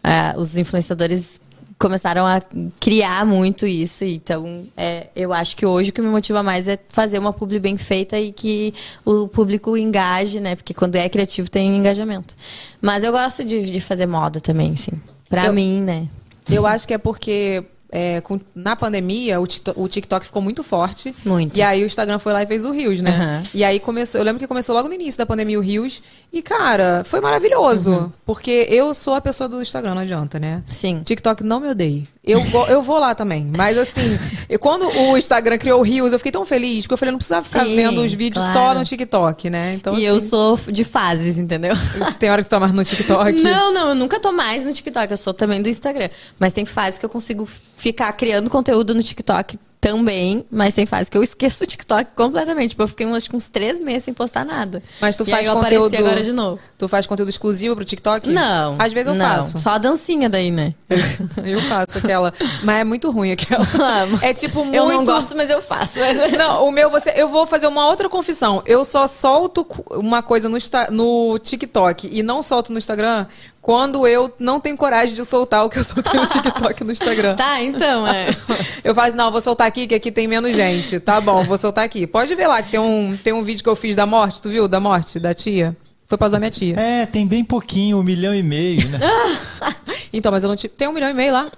ah, 0.02 0.34
os 0.36 0.56
influenciadores 0.56 1.40
começaram 1.82 2.24
a 2.26 2.40
criar 2.80 3.26
muito 3.26 3.66
isso. 3.66 4.04
Então, 4.04 4.64
é, 4.76 5.09
eu 5.14 5.32
acho 5.32 5.56
que 5.56 5.66
hoje 5.66 5.90
o 5.90 5.92
que 5.92 6.00
me 6.00 6.09
motiva 6.09 6.42
mais 6.42 6.68
é 6.68 6.78
fazer 6.88 7.18
uma 7.18 7.32
publi 7.32 7.59
bem 7.59 7.76
feita 7.76 8.18
e 8.18 8.30
que 8.32 8.72
o 9.04 9.26
público 9.28 9.76
engaje, 9.76 10.38
né? 10.40 10.54
Porque 10.56 10.72
quando 10.72 10.96
é 10.96 11.09
criativo 11.09 11.50
tem 11.50 11.76
engajamento. 11.76 12.34
Mas 12.80 13.02
eu 13.04 13.10
gosto 13.12 13.44
de, 13.44 13.62
de 13.70 13.80
fazer 13.80 14.06
moda 14.06 14.40
também, 14.40 14.76
sim. 14.76 14.92
Pra 15.28 15.46
Eu- 15.46 15.52
mim, 15.52 15.80
né? 15.80 16.06
Eu 16.48 16.66
acho 16.66 16.86
que 16.88 16.94
é 16.94 16.98
porque 16.98 17.62
é, 17.90 18.20
com- 18.22 18.40
na 18.54 18.74
pandemia 18.74 19.38
o, 19.40 19.46
o 19.76 19.88
TikTok 19.88 20.24
ficou 20.26 20.40
muito 20.42 20.62
forte. 20.64 21.14
Muito. 21.24 21.56
E 21.56 21.62
aí 21.62 21.82
o 21.82 21.86
Instagram 21.86 22.18
foi 22.18 22.32
lá 22.32 22.42
e 22.42 22.46
fez 22.46 22.64
o 22.64 22.70
Rios, 22.70 23.00
né? 23.00 23.10
Aham. 23.10 23.42
E 23.54 23.62
aí 23.62 23.78
começou. 23.78 24.20
Eu 24.20 24.24
lembro 24.24 24.40
que 24.40 24.46
começou 24.46 24.74
logo 24.74 24.88
no 24.88 24.94
início 24.94 25.18
da 25.18 25.26
pandemia 25.26 25.59
o 25.59 25.62
Rios. 25.62 26.02
E, 26.32 26.40
cara, 26.40 27.02
foi 27.04 27.20
maravilhoso. 27.20 27.90
Uhum. 27.90 28.12
Porque 28.24 28.66
eu 28.70 28.94
sou 28.94 29.12
a 29.14 29.20
pessoa 29.20 29.46
do 29.48 29.60
Instagram, 29.60 29.94
não 29.94 30.00
adianta, 30.00 30.38
né? 30.38 30.62
Sim. 30.72 31.02
TikTok 31.04 31.44
não 31.44 31.60
me 31.60 31.68
odeie. 31.68 32.09
Eu, 32.24 32.40
eu 32.70 32.80
vou 32.80 32.98
lá 32.98 33.14
também. 33.14 33.44
Mas 33.54 33.76
assim, 33.76 34.00
eu- 34.48 34.59
quando 34.59 34.86
o 34.86 35.16
Instagram 35.18 35.59
criou 35.59 35.80
o 35.80 35.82
Reels, 35.82 36.10
eu 36.12 36.18
fiquei 36.18 36.32
tão 36.32 36.44
feliz, 36.46 36.84
porque 36.84 36.94
eu 36.94 36.98
falei, 36.98 37.12
não 37.12 37.18
precisava 37.18 37.44
ficar 37.46 37.66
Sim, 37.66 37.76
vendo 37.76 38.00
os 38.00 38.14
vídeos 38.14 38.42
só 38.46 38.52
claro. 38.52 38.78
no 38.78 38.84
TikTok, 38.86 39.50
né? 39.50 39.74
Então, 39.74 39.92
e 39.92 39.96
assim, 39.96 40.04
eu 40.06 40.20
sou 40.20 40.56
de 40.56 40.84
fases, 40.84 41.36
entendeu? 41.36 41.74
Tem 42.18 42.30
hora 42.30 42.42
que 42.42 42.48
tu 42.48 42.50
tá 42.52 42.60
mais 42.60 42.72
no 42.72 42.82
TikTok. 42.82 43.32
Não, 43.42 43.74
não, 43.74 43.88
eu 43.90 43.94
nunca 43.94 44.18
tô 44.18 44.32
mais 44.32 44.64
no 44.64 44.72
TikTok, 44.72 45.10
eu 45.10 45.16
sou 45.18 45.34
também 45.34 45.60
do 45.60 45.68
Instagram. 45.68 46.09
Mas 46.38 46.54
tem 46.54 46.64
fases 46.64 46.98
que 46.98 47.04
eu 47.04 47.10
consigo 47.10 47.46
ficar 47.76 48.10
criando 48.14 48.48
conteúdo 48.48 48.94
no 48.94 49.02
TikTok 49.02 49.59
também, 49.82 50.46
mas 50.48 50.76
tem 50.76 50.86
fases 50.86 51.09
que 51.09 51.18
eu 51.18 51.24
esqueço 51.24 51.64
o 51.64 51.66
TikTok 51.66 52.12
completamente. 52.14 52.70
Tipo, 52.70 52.84
eu 52.84 52.88
fiquei 52.88 53.04
que 53.04 53.36
uns 53.36 53.48
três 53.48 53.80
meses 53.80 54.04
sem 54.04 54.14
postar 54.14 54.44
nada. 54.44 54.80
Mas 55.00 55.16
tu 55.16 55.24
E 55.24 55.30
faz 55.30 55.48
aí 55.48 55.52
eu 55.52 55.60
conteúdo. 55.60 55.96
agora 55.96 56.22
de 56.22 56.32
novo. 56.32 56.60
Tu 56.78 56.86
faz 56.86 57.04
conteúdo 57.04 57.30
exclusivo 57.30 57.74
pro 57.74 57.84
TikTok? 57.84 58.30
Não. 58.30 58.76
Às 58.78 58.92
vezes 58.92 59.09
eu 59.09 59.14
não, 59.16 59.26
faço. 59.26 59.59
Só 59.59 59.70
a 59.70 59.78
dancinha 59.78 60.28
daí, 60.28 60.52
né? 60.52 60.74
Eu 61.44 61.60
faço 61.62 61.98
aquela. 61.98 62.32
Mas 62.62 62.76
é 62.76 62.84
muito 62.84 63.10
ruim 63.10 63.32
aquela. 63.32 63.66
É 64.22 64.32
tipo 64.32 64.62
muito. 64.62 64.76
Eu 64.76 64.86
não 64.86 65.04
gosto, 65.04 65.36
mas 65.36 65.50
eu 65.50 65.60
faço. 65.60 65.98
Não, 66.38 66.68
o 66.68 66.70
meu, 66.70 66.88
você, 66.88 67.12
eu 67.16 67.26
vou 67.26 67.44
fazer 67.46 67.66
uma 67.66 67.86
outra 67.88 68.09
confissão. 68.09 68.62
Eu 68.64 68.84
só 68.84 69.06
solto 69.06 69.66
uma 69.90 70.22
coisa 70.22 70.48
no, 70.48 70.59
no 70.90 71.38
TikTok 71.38 72.09
e 72.12 72.22
não 72.22 72.42
solto 72.42 72.70
no 72.70 72.78
Instagram 72.78 73.26
quando 73.62 74.06
eu 74.09 74.34
não 74.40 74.59
tenho 74.59 74.76
coragem 74.76 75.14
de 75.14 75.24
soltar 75.24 75.64
o 75.64 75.70
que 75.70 75.78
eu 75.78 75.84
soltei 75.84 76.18
no 76.20 76.26
TikTok 76.26 76.82
e 76.82 76.84
no 76.84 76.90
Instagram. 76.90 77.36
Tá, 77.43 77.62
então, 77.62 78.06
é. 78.06 78.28
Eu 78.82 78.94
faço, 78.94 79.16
não, 79.16 79.30
vou 79.30 79.40
soltar 79.40 79.68
aqui, 79.68 79.86
que 79.86 79.94
aqui 79.94 80.10
tem 80.10 80.26
menos 80.26 80.55
gente. 80.55 80.98
Tá 80.98 81.20
bom, 81.20 81.44
vou 81.44 81.56
soltar 81.56 81.84
aqui. 81.84 82.06
Pode 82.06 82.34
ver 82.34 82.48
lá 82.48 82.60
que 82.60 82.72
tem 82.72 82.80
um, 82.80 83.16
tem 83.16 83.32
um 83.32 83.43
vídeo 83.43 83.62
que 83.62 83.68
eu 83.68 83.76
fiz 83.76 83.94
da 83.94 84.05
morte, 84.05 84.43
tu 84.43 84.51
viu? 84.51 84.66
Da 84.66 84.80
morte, 84.80 85.20
da 85.20 85.32
tia. 85.32 85.76
Foi 86.06 86.18
pra 86.18 86.28
zoar 86.28 86.40
minha 86.40 86.51
tia. 86.51 86.78
É, 86.78 87.06
tem 87.06 87.26
bem 87.26 87.44
pouquinho, 87.44 87.98
um 87.98 88.02
milhão 88.02 88.34
e 88.34 88.43
meio, 88.43 88.89
né? 88.89 88.98
Então, 90.12 90.30
mas 90.30 90.43
eu 90.43 90.48
não 90.48 90.56
tive. 90.56 90.74
Tem 90.74 90.89
um 90.89 90.93
milhão 90.93 91.09
e 91.09 91.14
meio 91.14 91.32
lá? 91.32 91.51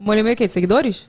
Um 0.00 0.04
milhão 0.04 0.20
e 0.20 0.22
meio 0.22 0.34
o 0.34 0.36
quê? 0.36 0.46
De 0.46 0.52
seguidores? 0.52 1.06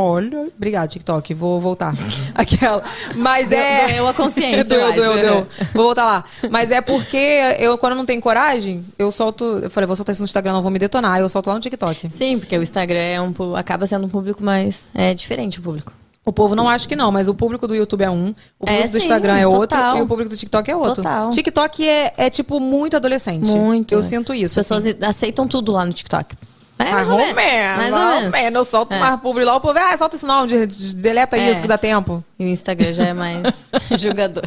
Olha. 0.00 0.46
Obrigado, 0.56 0.88
TikTok. 0.90 1.34
Vou 1.34 1.58
voltar. 1.60 1.92
Aquela. 2.34 2.82
Mas 3.16 3.48
Deu- 3.48 3.58
é. 3.58 3.88
doeu 3.88 4.08
a 4.08 4.14
consciência, 4.14 4.64
doeu, 4.76 4.80
eu 4.88 4.92
doeu, 4.94 5.12
doeu. 5.18 5.46
Vou 5.74 5.84
voltar 5.86 6.04
lá. 6.04 6.24
Mas 6.50 6.70
é 6.70 6.80
porque 6.80 7.16
eu, 7.58 7.76
quando 7.76 7.94
não 7.96 8.06
tenho 8.06 8.20
coragem, 8.20 8.84
eu 8.98 9.10
solto. 9.10 9.44
Eu 9.62 9.70
falei, 9.70 9.86
vou 9.86 9.96
soltar 9.96 10.12
isso 10.12 10.22
no 10.22 10.26
Instagram, 10.26 10.52
não 10.52 10.62
vou 10.62 10.70
me 10.70 10.78
detonar. 10.78 11.18
Eu 11.18 11.28
solto 11.28 11.48
lá 11.48 11.54
no 11.54 11.60
TikTok. 11.60 12.10
Sim, 12.10 12.38
porque 12.38 12.56
o 12.56 12.62
Instagram 12.62 12.98
é 13.00 13.20
um, 13.20 13.34
acaba 13.56 13.86
sendo 13.86 14.06
um 14.06 14.08
público 14.08 14.42
mais. 14.42 14.88
É 14.94 15.12
diferente 15.14 15.58
o 15.58 15.62
público. 15.62 15.92
O 16.24 16.32
povo 16.32 16.54
não 16.54 16.68
acha 16.68 16.86
que 16.86 16.94
não, 16.94 17.10
mas 17.10 17.26
o 17.26 17.34
público 17.34 17.66
do 17.66 17.74
YouTube 17.74 18.02
é 18.02 18.10
um, 18.10 18.34
o 18.60 18.66
É, 18.68 18.72
público 18.82 18.90
do 18.92 18.98
sim, 18.98 19.04
Instagram 19.04 19.36
é 19.38 19.46
outro 19.46 19.60
total. 19.60 19.96
e 19.96 20.02
o 20.02 20.06
público 20.06 20.28
do 20.30 20.36
TikTok 20.36 20.70
é 20.70 20.76
outro. 20.76 20.96
Total. 20.96 21.30
TikTok 21.30 21.88
é, 21.88 22.12
é 22.18 22.28
tipo 22.28 22.60
muito 22.60 22.96
adolescente. 22.96 23.48
Muito. 23.50 23.92
Eu 23.94 24.02
sinto 24.02 24.34
isso. 24.34 24.60
As 24.60 24.66
pessoas 24.66 24.84
assim. 24.84 24.98
aceitam 25.02 25.48
tudo 25.48 25.72
lá 25.72 25.86
no 25.86 25.92
TikTok. 25.92 26.36
É, 26.78 26.84
Mais 26.92 26.94
mais 26.94 27.08
ou 27.08 27.12
ou 27.14 27.18
menos. 27.18 27.34
menos. 27.36 27.76
Mais 27.90 28.24
ou 28.24 28.30
menos. 28.30 28.54
Eu 28.54 28.64
solto 28.64 28.94
É. 28.94 28.98
mais 28.98 29.20
publi 29.20 29.44
lá, 29.44 29.56
o 29.56 29.60
povo, 29.60 29.78
ah, 29.78 29.96
solta 29.96 30.16
isso 30.16 30.26
não, 30.26 30.46
de- 30.46 30.66
de- 30.66 30.94
deleta 30.94 31.36
É. 31.36 31.50
isso 31.50 31.60
que 31.60 31.66
dá 31.68 31.76
tempo. 31.78 32.22
E 32.38 32.44
o 32.44 32.48
Instagram 32.48 32.92
já 32.92 33.06
é 33.06 33.12
mais 33.12 33.70
julgador. 33.98 34.44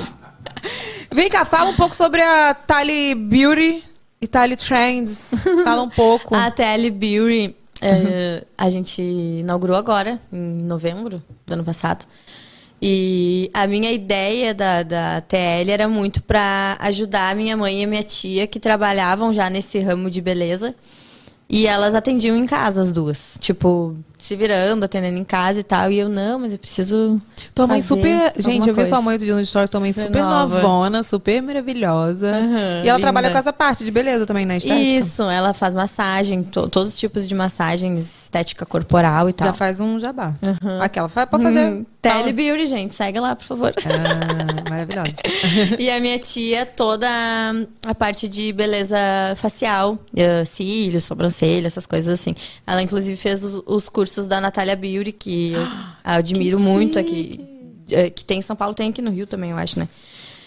Vem 1.12 1.30
cá, 1.30 1.44
fala 1.44 1.70
um 1.70 1.76
pouco 1.76 1.95
sobre 1.95 2.22
a 2.22 2.53
Tally 2.53 3.16
Beauty 3.16 3.84
e 4.22 4.28
Tally 4.28 4.56
Trends. 4.56 5.41
Fala 5.64 5.82
um 5.82 5.90
pouco. 5.91 6.34
A 6.34 6.49
TL 6.49 6.90
Beauty, 6.90 7.56
é, 7.82 8.44
a 8.58 8.70
gente 8.70 9.02
inaugurou 9.02 9.76
agora, 9.76 10.20
em 10.32 10.38
novembro 10.64 11.22
do 11.45 11.53
ano 11.53 11.64
passado. 11.66 12.06
E 12.82 13.52
a 13.53 13.68
minha 13.68 13.91
ideia 13.91 14.53
da, 14.56 14.82
da 14.84 15.22
TL 15.22 15.70
era 15.70 15.88
muito 15.88 16.24
para 16.24 16.78
ajudar 16.80 17.30
a 17.32 17.36
minha 17.36 17.56
mãe 17.56 17.82
e 17.82 17.84
a 17.84 17.88
minha 17.88 18.03
tia, 18.03 18.48
que 18.48 18.60
trabalhavam 18.60 19.32
já 19.34 19.49
nesse 19.49 19.80
ramo 19.80 20.10
de 20.10 20.20
beleza. 20.22 20.74
E 21.53 21.68
elas 21.68 21.94
atendiam 21.94 22.38
em 22.38 22.45
casa, 22.45 22.82
as 22.82 22.94
duas. 22.94 23.38
Tipo, 23.41 23.98
se 24.22 24.35
virando, 24.35 24.84
atendendo 24.85 25.18
em 25.18 25.23
casa 25.23 25.60
e 25.60 25.64
tal. 25.64 25.91
E 25.91 25.99
eu, 25.99 26.07
não, 26.10 26.39
mas 26.39 26.53
eu 26.53 26.60
preciso. 26.60 27.19
Tua 27.56 27.68
mãe 27.68 27.81
super. 27.81 28.34
Gente, 28.38 28.68
eu 28.69 28.73
vi 28.76 28.81
sua 28.85 28.89
coisa. 28.98 29.02
mãe 29.02 29.14
outro 29.14 29.26
dia 29.26 29.35
nos 29.35 29.49
stories, 29.49 29.69
tua 29.69 29.80
mãe 29.80 29.91
Super 29.91 30.07
super 30.07 30.23
novona, 30.23 31.03
super 31.03 31.41
maravilhosa. 31.41 32.30
Aham, 32.30 32.81
e 32.84 32.88
ela 32.88 32.98
linda. 32.98 32.99
trabalha 32.99 33.30
com 33.31 33.38
essa 33.38 33.52
parte 33.52 33.84
de 33.84 33.91
beleza 33.91 34.26
também, 34.26 34.45
né? 34.45 34.57
Estética. 34.57 34.80
Isso, 34.81 35.23
ela 35.23 35.53
faz 35.53 35.73
massagem, 35.73 36.43
to- 36.43 36.69
todos 36.69 36.93
os 36.93 36.99
tipos 36.99 37.27
de 37.27 37.35
massagem, 37.35 37.99
estética 37.99 38.65
corporal 38.65 39.27
e 39.30 39.34
tal. 39.34 39.48
Já 39.48 39.53
faz 39.53 39.80
um 39.80 39.99
jabá. 39.99 40.34
Aquela, 40.81 41.10
faz, 41.10 41.30
pode 41.30 41.43
fazer. 41.43 41.65
Hum, 41.68 41.85
Tele 42.02 42.31
Beauty, 42.34 42.65
gente, 42.65 42.95
segue 42.95 43.19
lá, 43.19 43.35
por 43.35 43.45
favor. 43.45 43.73
Ah, 43.85 44.69
maravilhosa. 44.69 45.14
e 45.77 45.89
a 45.89 45.99
minha 45.99 46.18
tia, 46.18 46.65
toda 46.65 47.07
a 47.85 47.93
parte 47.95 48.27
de 48.27 48.52
beleza 48.53 48.98
facial, 49.35 49.99
eh, 50.15 50.43
cílios, 50.45 51.03
sobrancelha, 51.03 51.68
essas 51.68 51.85
coisas 51.85 52.19
assim. 52.19 52.34
Ela, 52.65 52.81
inclusive, 52.81 53.15
fez 53.15 53.43
os, 53.43 53.61
os 53.68 53.88
cursos 53.89 54.10
da 54.27 54.39
Natália 54.41 54.75
Beauty, 54.75 55.11
que 55.11 55.53
eu 55.53 55.67
admiro 56.03 56.59
muito 56.59 56.97
aqui. 56.99 57.39
eh, 57.91 58.09
Que 58.09 58.23
tem 58.25 58.39
em 58.39 58.41
São 58.41 58.55
Paulo, 58.55 58.73
tem 58.73 58.89
aqui 58.89 59.01
no 59.01 59.11
Rio 59.11 59.25
também, 59.27 59.51
eu 59.51 59.57
acho, 59.57 59.77
né? 59.79 59.88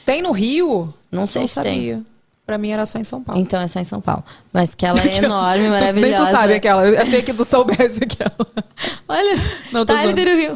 Tem 0.05 0.21
no 0.23 0.33
Rio? 0.33 0.93
Não 1.11 1.27
sei 1.27 1.43
Não 1.43 1.49
se 1.49 1.61
tem. 1.63 1.73
sabia. 1.91 2.03
Pra 2.47 2.59
mim 2.59 2.69
era 2.69 2.85
só 2.85 2.99
em 2.99 3.05
São 3.05 3.23
Paulo. 3.23 3.41
Então 3.41 3.59
é 3.59 3.67
só 3.67 3.81
em 3.81 3.85
São 3.85 4.03
Paulo. 4.03 4.23
Mas 4.53 4.75
que 4.75 4.85
ela 4.85 5.01
é 5.01 5.17
enorme, 5.25 5.67
maravilhosa. 5.71 6.15
Nem 6.19 6.27
tu 6.27 6.31
sabe 6.31 6.53
aquela. 6.55 6.85
Eu 6.87 7.01
achei 7.01 7.23
que 7.23 7.33
tu 7.33 7.43
soubesse 7.43 8.01
aquela. 8.05 8.37
Olha, 9.09 9.37
Não, 9.73 9.87
tá, 9.87 9.97
tem 10.13 10.25
no 10.27 10.35
Rio. 10.37 10.53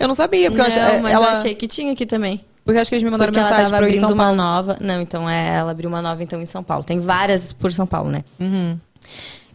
Eu 0.00 0.08
não 0.08 0.14
sabia, 0.14 0.50
porque 0.50 0.62
eu 0.62 0.70
não, 0.70 0.82
achei. 0.86 1.02
mas 1.02 1.12
ela, 1.12 1.26
eu 1.26 1.30
achei 1.32 1.54
que 1.54 1.66
tinha 1.68 1.92
aqui 1.92 2.06
também. 2.06 2.42
Porque 2.64 2.78
eu 2.78 2.80
acho 2.80 2.88
que 2.88 2.94
eles 2.94 3.02
me 3.02 3.10
mandaram 3.10 3.30
Porque 3.30 3.40
ela 3.40 3.50
mensagem 3.50 3.70
tava 3.70 3.76
pra 3.82 3.86
eu 3.86 3.98
abrindo 3.98 4.14
uma 4.14 4.32
nova. 4.32 4.78
Não, 4.80 4.98
então 5.02 5.28
é, 5.28 5.56
ela 5.56 5.72
abriu 5.72 5.90
uma 5.90 6.00
nova 6.00 6.22
então 6.22 6.40
em 6.40 6.46
São 6.46 6.62
Paulo. 6.64 6.82
Tem 6.82 6.98
várias 6.98 7.52
por 7.52 7.70
São 7.70 7.86
Paulo, 7.86 8.08
né? 8.10 8.24
Uhum. 8.40 8.78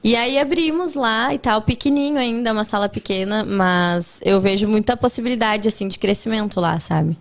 E 0.04 0.16
aí 0.16 0.40
abrimos 0.40 0.94
lá 0.94 1.34
e 1.34 1.38
tal, 1.38 1.62
pequenininho 1.62 2.18
ainda, 2.18 2.54
uma 2.54 2.64
sala 2.64 2.88
pequena, 2.88 3.44
mas 3.44 4.20
eu 4.24 4.40
vejo 4.40 4.68
muita 4.68 4.96
possibilidade 4.96 5.68
assim 5.68 5.88
de 5.88 6.00
crescimento 6.00 6.60
lá, 6.62 6.80
sabe? 6.80 7.18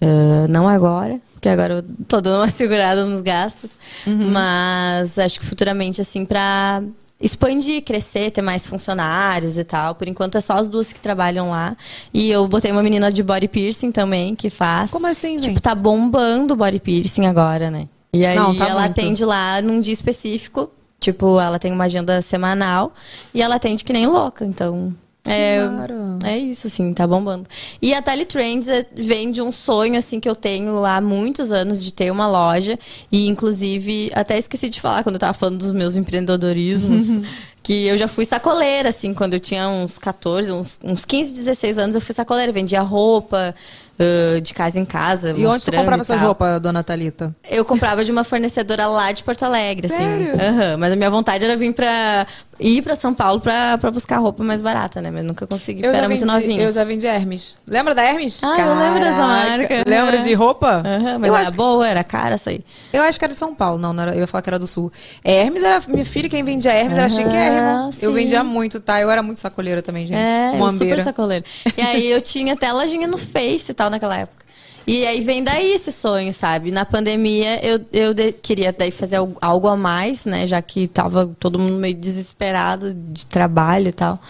Ah, 0.00 0.46
não 0.48 0.68
agora, 0.68 1.20
porque 1.32 1.48
agora 1.48 1.74
eu 1.74 1.84
tô 2.06 2.20
dando 2.20 2.36
uma 2.40 2.48
segurada 2.50 3.04
nos 3.04 3.22
gastos, 3.22 3.72
mas 4.06 5.18
acho 5.18 5.40
que 5.40 5.46
futuramente 5.46 6.00
assim 6.00 6.24
pra 6.24 6.82
expandir, 7.20 7.82
crescer, 7.84 8.30
ter 8.32 8.42
mais 8.42 8.66
funcionários 8.66 9.56
e 9.56 9.62
tal. 9.64 9.94
Por 9.94 10.08
enquanto 10.08 10.36
é 10.36 10.40
só 10.40 10.54
as 10.54 10.66
duas 10.66 10.92
que 10.92 11.00
trabalham 11.00 11.50
lá. 11.50 11.76
E 12.12 12.28
eu 12.28 12.48
botei 12.48 12.72
uma 12.72 12.82
menina 12.82 13.12
de 13.12 13.22
body 13.22 13.46
piercing 13.46 13.92
também 13.92 14.34
que 14.34 14.50
faz. 14.50 14.90
Como 14.90 15.06
assim, 15.06 15.36
Tipo, 15.36 15.44
gente? 15.50 15.60
tá 15.60 15.72
bombando 15.72 16.54
o 16.54 16.56
body 16.56 16.80
piercing 16.80 17.26
agora, 17.26 17.70
né? 17.70 17.86
E 18.12 18.26
aí 18.26 18.34
Não, 18.36 18.54
tá 18.56 18.66
ela 18.68 18.80
muito. 18.82 18.98
atende 18.98 19.24
lá 19.24 19.62
num 19.62 19.78
dia 19.78 19.92
específico. 19.92 20.68
Tipo, 21.02 21.40
ela 21.40 21.58
tem 21.58 21.72
uma 21.72 21.84
agenda 21.84 22.22
semanal 22.22 22.94
e 23.34 23.42
ela 23.42 23.56
atende 23.56 23.84
que 23.84 23.92
nem 23.92 24.06
louca. 24.06 24.44
Então, 24.44 24.94
é, 25.26 25.58
Claro. 25.60 26.18
é 26.24 26.38
isso, 26.38 26.68
assim, 26.68 26.94
tá 26.94 27.06
bombando. 27.06 27.44
E 27.80 27.92
a 27.92 28.00
Tele 28.00 28.24
Trends 28.24 28.68
é- 28.68 28.86
vem 28.94 29.30
de 29.32 29.42
um 29.42 29.50
sonho, 29.52 29.96
assim, 29.98 30.18
que 30.20 30.28
eu 30.28 30.34
tenho 30.36 30.84
há 30.84 31.00
muitos 31.00 31.50
anos 31.52 31.82
de 31.82 31.92
ter 31.92 32.10
uma 32.10 32.28
loja. 32.28 32.78
E, 33.10 33.26
inclusive, 33.26 34.10
até 34.14 34.38
esqueci 34.38 34.68
de 34.68 34.80
falar 34.80 35.02
quando 35.02 35.16
eu 35.16 35.20
tava 35.20 35.32
falando 35.34 35.58
dos 35.58 35.72
meus 35.72 35.96
empreendedorismos. 35.96 37.06
que 37.62 37.86
eu 37.86 37.96
já 37.96 38.08
fui 38.08 38.24
sacoleira, 38.24 38.88
assim, 38.88 39.14
quando 39.14 39.34
eu 39.34 39.40
tinha 39.40 39.68
uns 39.68 39.96
14, 39.96 40.50
uns, 40.50 40.80
uns 40.82 41.04
15, 41.04 41.32
16 41.32 41.78
anos, 41.78 41.94
eu 41.94 42.00
fui 42.00 42.12
sacoleira. 42.14 42.50
Vendia 42.52 42.80
roupa 42.80 43.54
ãh, 44.02 44.40
de 44.42 44.52
casa 44.54 44.78
em 44.78 44.84
casa. 44.84 45.28
E 45.30 45.32
onde 45.32 45.46
mostrando 45.46 45.78
comprava 45.80 46.02
essas 46.02 46.20
roupas, 46.20 46.60
dona 46.60 46.82
Thalita? 46.82 47.34
Eu 47.48 47.64
comprava 47.64 48.04
de 48.04 48.10
uma 48.12 48.24
fornecedora 48.24 48.86
lá 48.86 49.12
de 49.12 49.22
Porto 49.24 49.44
Alegre, 49.44 49.86
assim. 49.92 50.30
Aham, 50.30 50.76
Mas 50.76 50.92
a 50.92 50.96
minha 50.96 51.10
vontade 51.10 51.44
era 51.44 51.56
vir 51.56 51.72
pra. 51.72 52.26
Ir 52.62 52.82
pra 52.82 52.94
São 52.96 53.12
Paulo 53.12 53.40
pra, 53.40 53.76
pra 53.78 53.90
buscar 53.90 54.18
roupa 54.18 54.42
mais 54.42 54.62
barata, 54.62 55.00
né? 55.00 55.10
Mas 55.10 55.24
nunca 55.24 55.46
consegui, 55.46 55.82
porque 55.82 55.96
era 55.96 56.08
muito 56.08 56.24
novinha. 56.24 56.62
eu 56.62 56.72
já 56.72 56.84
vendi 56.84 57.06
Hermes. 57.06 57.54
Lembra 57.66 57.94
da 57.94 58.02
Hermes? 58.02 58.42
Ah, 58.42 58.58
eu 58.58 58.78
lembro 58.78 59.00
dessa 59.00 59.16
Caraca. 59.18 59.58
marca. 59.58 59.84
Lembra 59.86 60.18
de 60.18 60.34
roupa? 60.34 60.82
Aham, 60.84 61.18
mas 61.18 61.28
eu, 61.28 61.34
era 61.34 61.42
acho, 61.48 61.52
boa, 61.54 61.86
era 61.88 62.04
cara 62.04 62.34
essa 62.34 62.50
aí. 62.50 62.60
eu 62.92 63.02
acho 63.02 63.18
que 63.18 63.24
era 63.24 63.32
de 63.34 63.38
São 63.38 63.54
Paulo. 63.54 63.78
Não, 63.78 63.92
não 63.92 64.02
era, 64.02 64.14
eu 64.14 64.20
ia 64.20 64.26
falar 64.26 64.42
que 64.42 64.50
era 64.50 64.58
do 64.58 64.66
Sul. 64.66 64.92
Hermes 65.24 65.62
era... 65.62 65.80
Minha 65.88 66.04
filha, 66.04 66.28
quem 66.28 66.44
vendia 66.44 66.72
Hermes 66.72 66.96
era 66.96 67.06
Aham, 67.06 67.16
chiquérrimo. 67.16 67.84
Eu 68.00 68.10
sim. 68.10 68.12
vendia 68.14 68.44
muito, 68.44 68.80
tá? 68.80 69.00
Eu 69.00 69.10
era 69.10 69.22
muito 69.22 69.40
sacoleira 69.40 69.82
também, 69.82 70.06
gente. 70.06 70.18
É, 70.18 70.58
eu 70.58 70.70
super 70.70 71.00
sacoleiro. 71.00 71.44
E 71.76 71.80
aí 71.80 72.10
eu 72.10 72.20
tinha 72.20 72.54
até 72.54 72.72
lojinha 72.72 73.06
no 73.06 73.18
Face 73.18 73.70
e 73.70 73.74
tal 73.74 73.90
naquela 73.90 74.16
época. 74.16 74.41
E 74.86 75.06
aí 75.06 75.20
vem 75.20 75.44
daí 75.44 75.72
esse 75.72 75.92
sonho, 75.92 76.32
sabe? 76.32 76.70
Na 76.72 76.84
pandemia 76.84 77.64
eu, 77.64 77.80
eu 77.92 78.12
de- 78.12 78.32
queria 78.32 78.72
daí 78.72 78.90
fazer 78.90 79.16
al- 79.16 79.32
algo 79.40 79.68
a 79.68 79.76
mais, 79.76 80.24
né? 80.24 80.46
Já 80.46 80.60
que 80.60 80.88
tava 80.88 81.30
todo 81.38 81.58
mundo 81.58 81.74
meio 81.76 81.94
desesperado 81.94 82.92
de 82.92 83.24
trabalho 83.26 83.88
e 83.88 83.92
tal. 83.92 84.20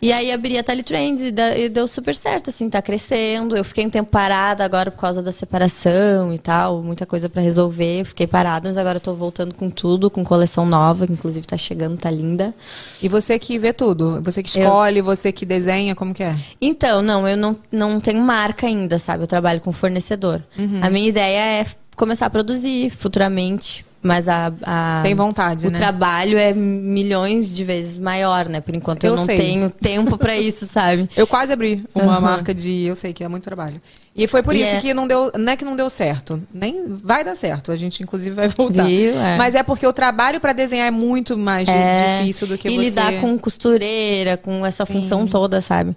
E 0.00 0.12
aí 0.12 0.30
abri 0.30 0.56
a 0.56 0.62
Teletrends 0.62 1.20
e, 1.22 1.30
da- 1.32 1.58
e 1.58 1.68
deu 1.68 1.88
super 1.88 2.14
certo, 2.14 2.50
assim, 2.50 2.70
tá 2.70 2.80
crescendo. 2.80 3.56
Eu 3.56 3.64
fiquei 3.64 3.84
um 3.84 3.90
tempo 3.90 4.08
parada 4.10 4.64
agora 4.64 4.92
por 4.92 5.00
causa 5.00 5.20
da 5.20 5.32
separação 5.32 6.32
e 6.32 6.38
tal, 6.38 6.82
muita 6.82 7.04
coisa 7.04 7.28
pra 7.28 7.42
resolver. 7.42 8.00
Eu 8.00 8.04
fiquei 8.04 8.26
parada, 8.26 8.68
mas 8.68 8.78
agora 8.78 8.98
eu 8.98 9.00
tô 9.00 9.12
voltando 9.14 9.52
com 9.54 9.68
tudo, 9.68 10.08
com 10.08 10.22
coleção 10.24 10.64
nova, 10.64 11.04
que 11.06 11.12
inclusive 11.12 11.46
tá 11.46 11.56
chegando, 11.56 11.96
tá 11.96 12.10
linda. 12.10 12.54
E 13.02 13.08
você 13.08 13.38
que 13.40 13.58
vê 13.58 13.72
tudo? 13.72 14.22
Você 14.22 14.40
que 14.42 14.48
escolhe, 14.48 15.02
você 15.02 15.32
que 15.32 15.44
desenha, 15.44 15.94
como 15.96 16.14
que 16.14 16.22
é? 16.22 16.36
Então, 16.60 17.02
não, 17.02 17.26
eu 17.28 17.36
não, 17.36 17.56
não 17.72 18.00
tenho 18.00 18.20
marca 18.20 18.66
ainda, 18.68 18.98
sabe? 19.00 19.24
Eu 19.24 19.26
trabalho 19.26 19.60
com 19.60 19.72
fornecedor. 19.72 20.42
Uhum. 20.56 20.78
A 20.80 20.88
minha 20.90 21.08
ideia 21.08 21.62
é 21.62 21.66
começar 21.96 22.26
a 22.26 22.30
produzir 22.30 22.88
futuramente, 22.90 23.84
mas 24.02 24.28
a, 24.28 24.52
a- 24.62 25.00
Tem 25.02 25.14
vontade, 25.14 25.66
o 25.66 25.70
né? 25.70 25.76
trabalho 25.78 26.38
é 26.38 26.52
milhões 26.54 27.54
de 27.54 27.64
vezes 27.64 27.98
maior, 27.98 28.48
né? 28.48 28.60
Por 28.60 28.74
enquanto 28.74 29.04
eu, 29.04 29.12
Eu 29.12 29.16
não 29.16 29.24
sei. 29.24 29.36
tenho 29.36 29.70
tempo 29.70 30.16
pra 30.16 30.36
isso, 30.38 30.66
sabe? 30.66 31.08
Eu 31.16 31.26
quase 31.26 31.52
abri 31.52 31.84
uma 31.94 32.12
Aham. 32.12 32.20
marca 32.20 32.54
de. 32.54 32.84
Eu 32.84 32.94
sei 32.94 33.12
que 33.12 33.24
é 33.24 33.28
muito 33.28 33.44
trabalho. 33.44 33.80
E 34.14 34.26
foi 34.26 34.42
por 34.42 34.54
E 34.56 34.62
isso 34.62 34.74
é- 34.76 34.80
que 34.80 34.92
não 34.94 35.06
deu. 35.06 35.30
Não 35.36 35.52
é 35.52 35.56
que 35.56 35.64
não 35.64 35.76
deu 35.76 35.88
certo. 35.88 36.42
Nem 36.52 36.86
vai 36.94 37.22
dar 37.22 37.34
certo. 37.36 37.70
A 37.70 37.76
gente, 37.76 38.02
inclusive, 38.02 38.34
vai 38.34 38.48
voltar. 38.48 38.84
Viu? 38.86 39.18
É. 39.18 39.36
Mas 39.36 39.54
é 39.54 39.62
porque 39.62 39.86
o 39.86 39.92
trabalho 39.92 40.40
pra 40.40 40.52
desenhar 40.52 40.88
é 40.88 40.90
muito 40.90 41.36
mais 41.36 41.68
É, 41.68 42.18
difícil 42.18 42.46
do 42.46 42.58
que 42.58 42.68
e 42.68 42.76
você. 42.76 42.84
lidar 42.84 43.20
com 43.20 43.38
costureira, 43.38 44.36
com 44.36 44.64
essa 44.66 44.84
função 44.86 45.26
toda, 45.26 45.60
sabe? 45.60 45.94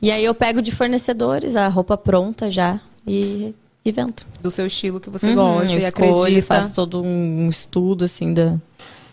E 0.00 0.10
aí 0.10 0.24
eu 0.24 0.34
pego 0.34 0.62
de 0.62 0.70
fornecedores 0.70 1.56
a 1.56 1.66
roupa 1.68 1.96
pronta 1.96 2.48
já 2.50 2.80
e, 3.06 3.52
e 3.84 3.92
vendo. 3.92 4.22
Do 4.40 4.50
seu 4.50 4.66
estilo 4.66 5.00
que 5.00 5.08
você 5.10 5.28
Uhum, 5.30 5.34
gosta 5.36 5.72
e 5.78 5.78
escolho, 5.84 6.16
acredita. 6.20 6.46
faço 6.46 6.74
todo 6.74 7.02
um 7.02 7.48
estudo 7.48 8.04
assim 8.04 8.34
da, 8.34 8.56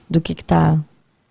do 0.10 0.20
que 0.22 0.34
que 0.36 0.44
tá 0.44 0.78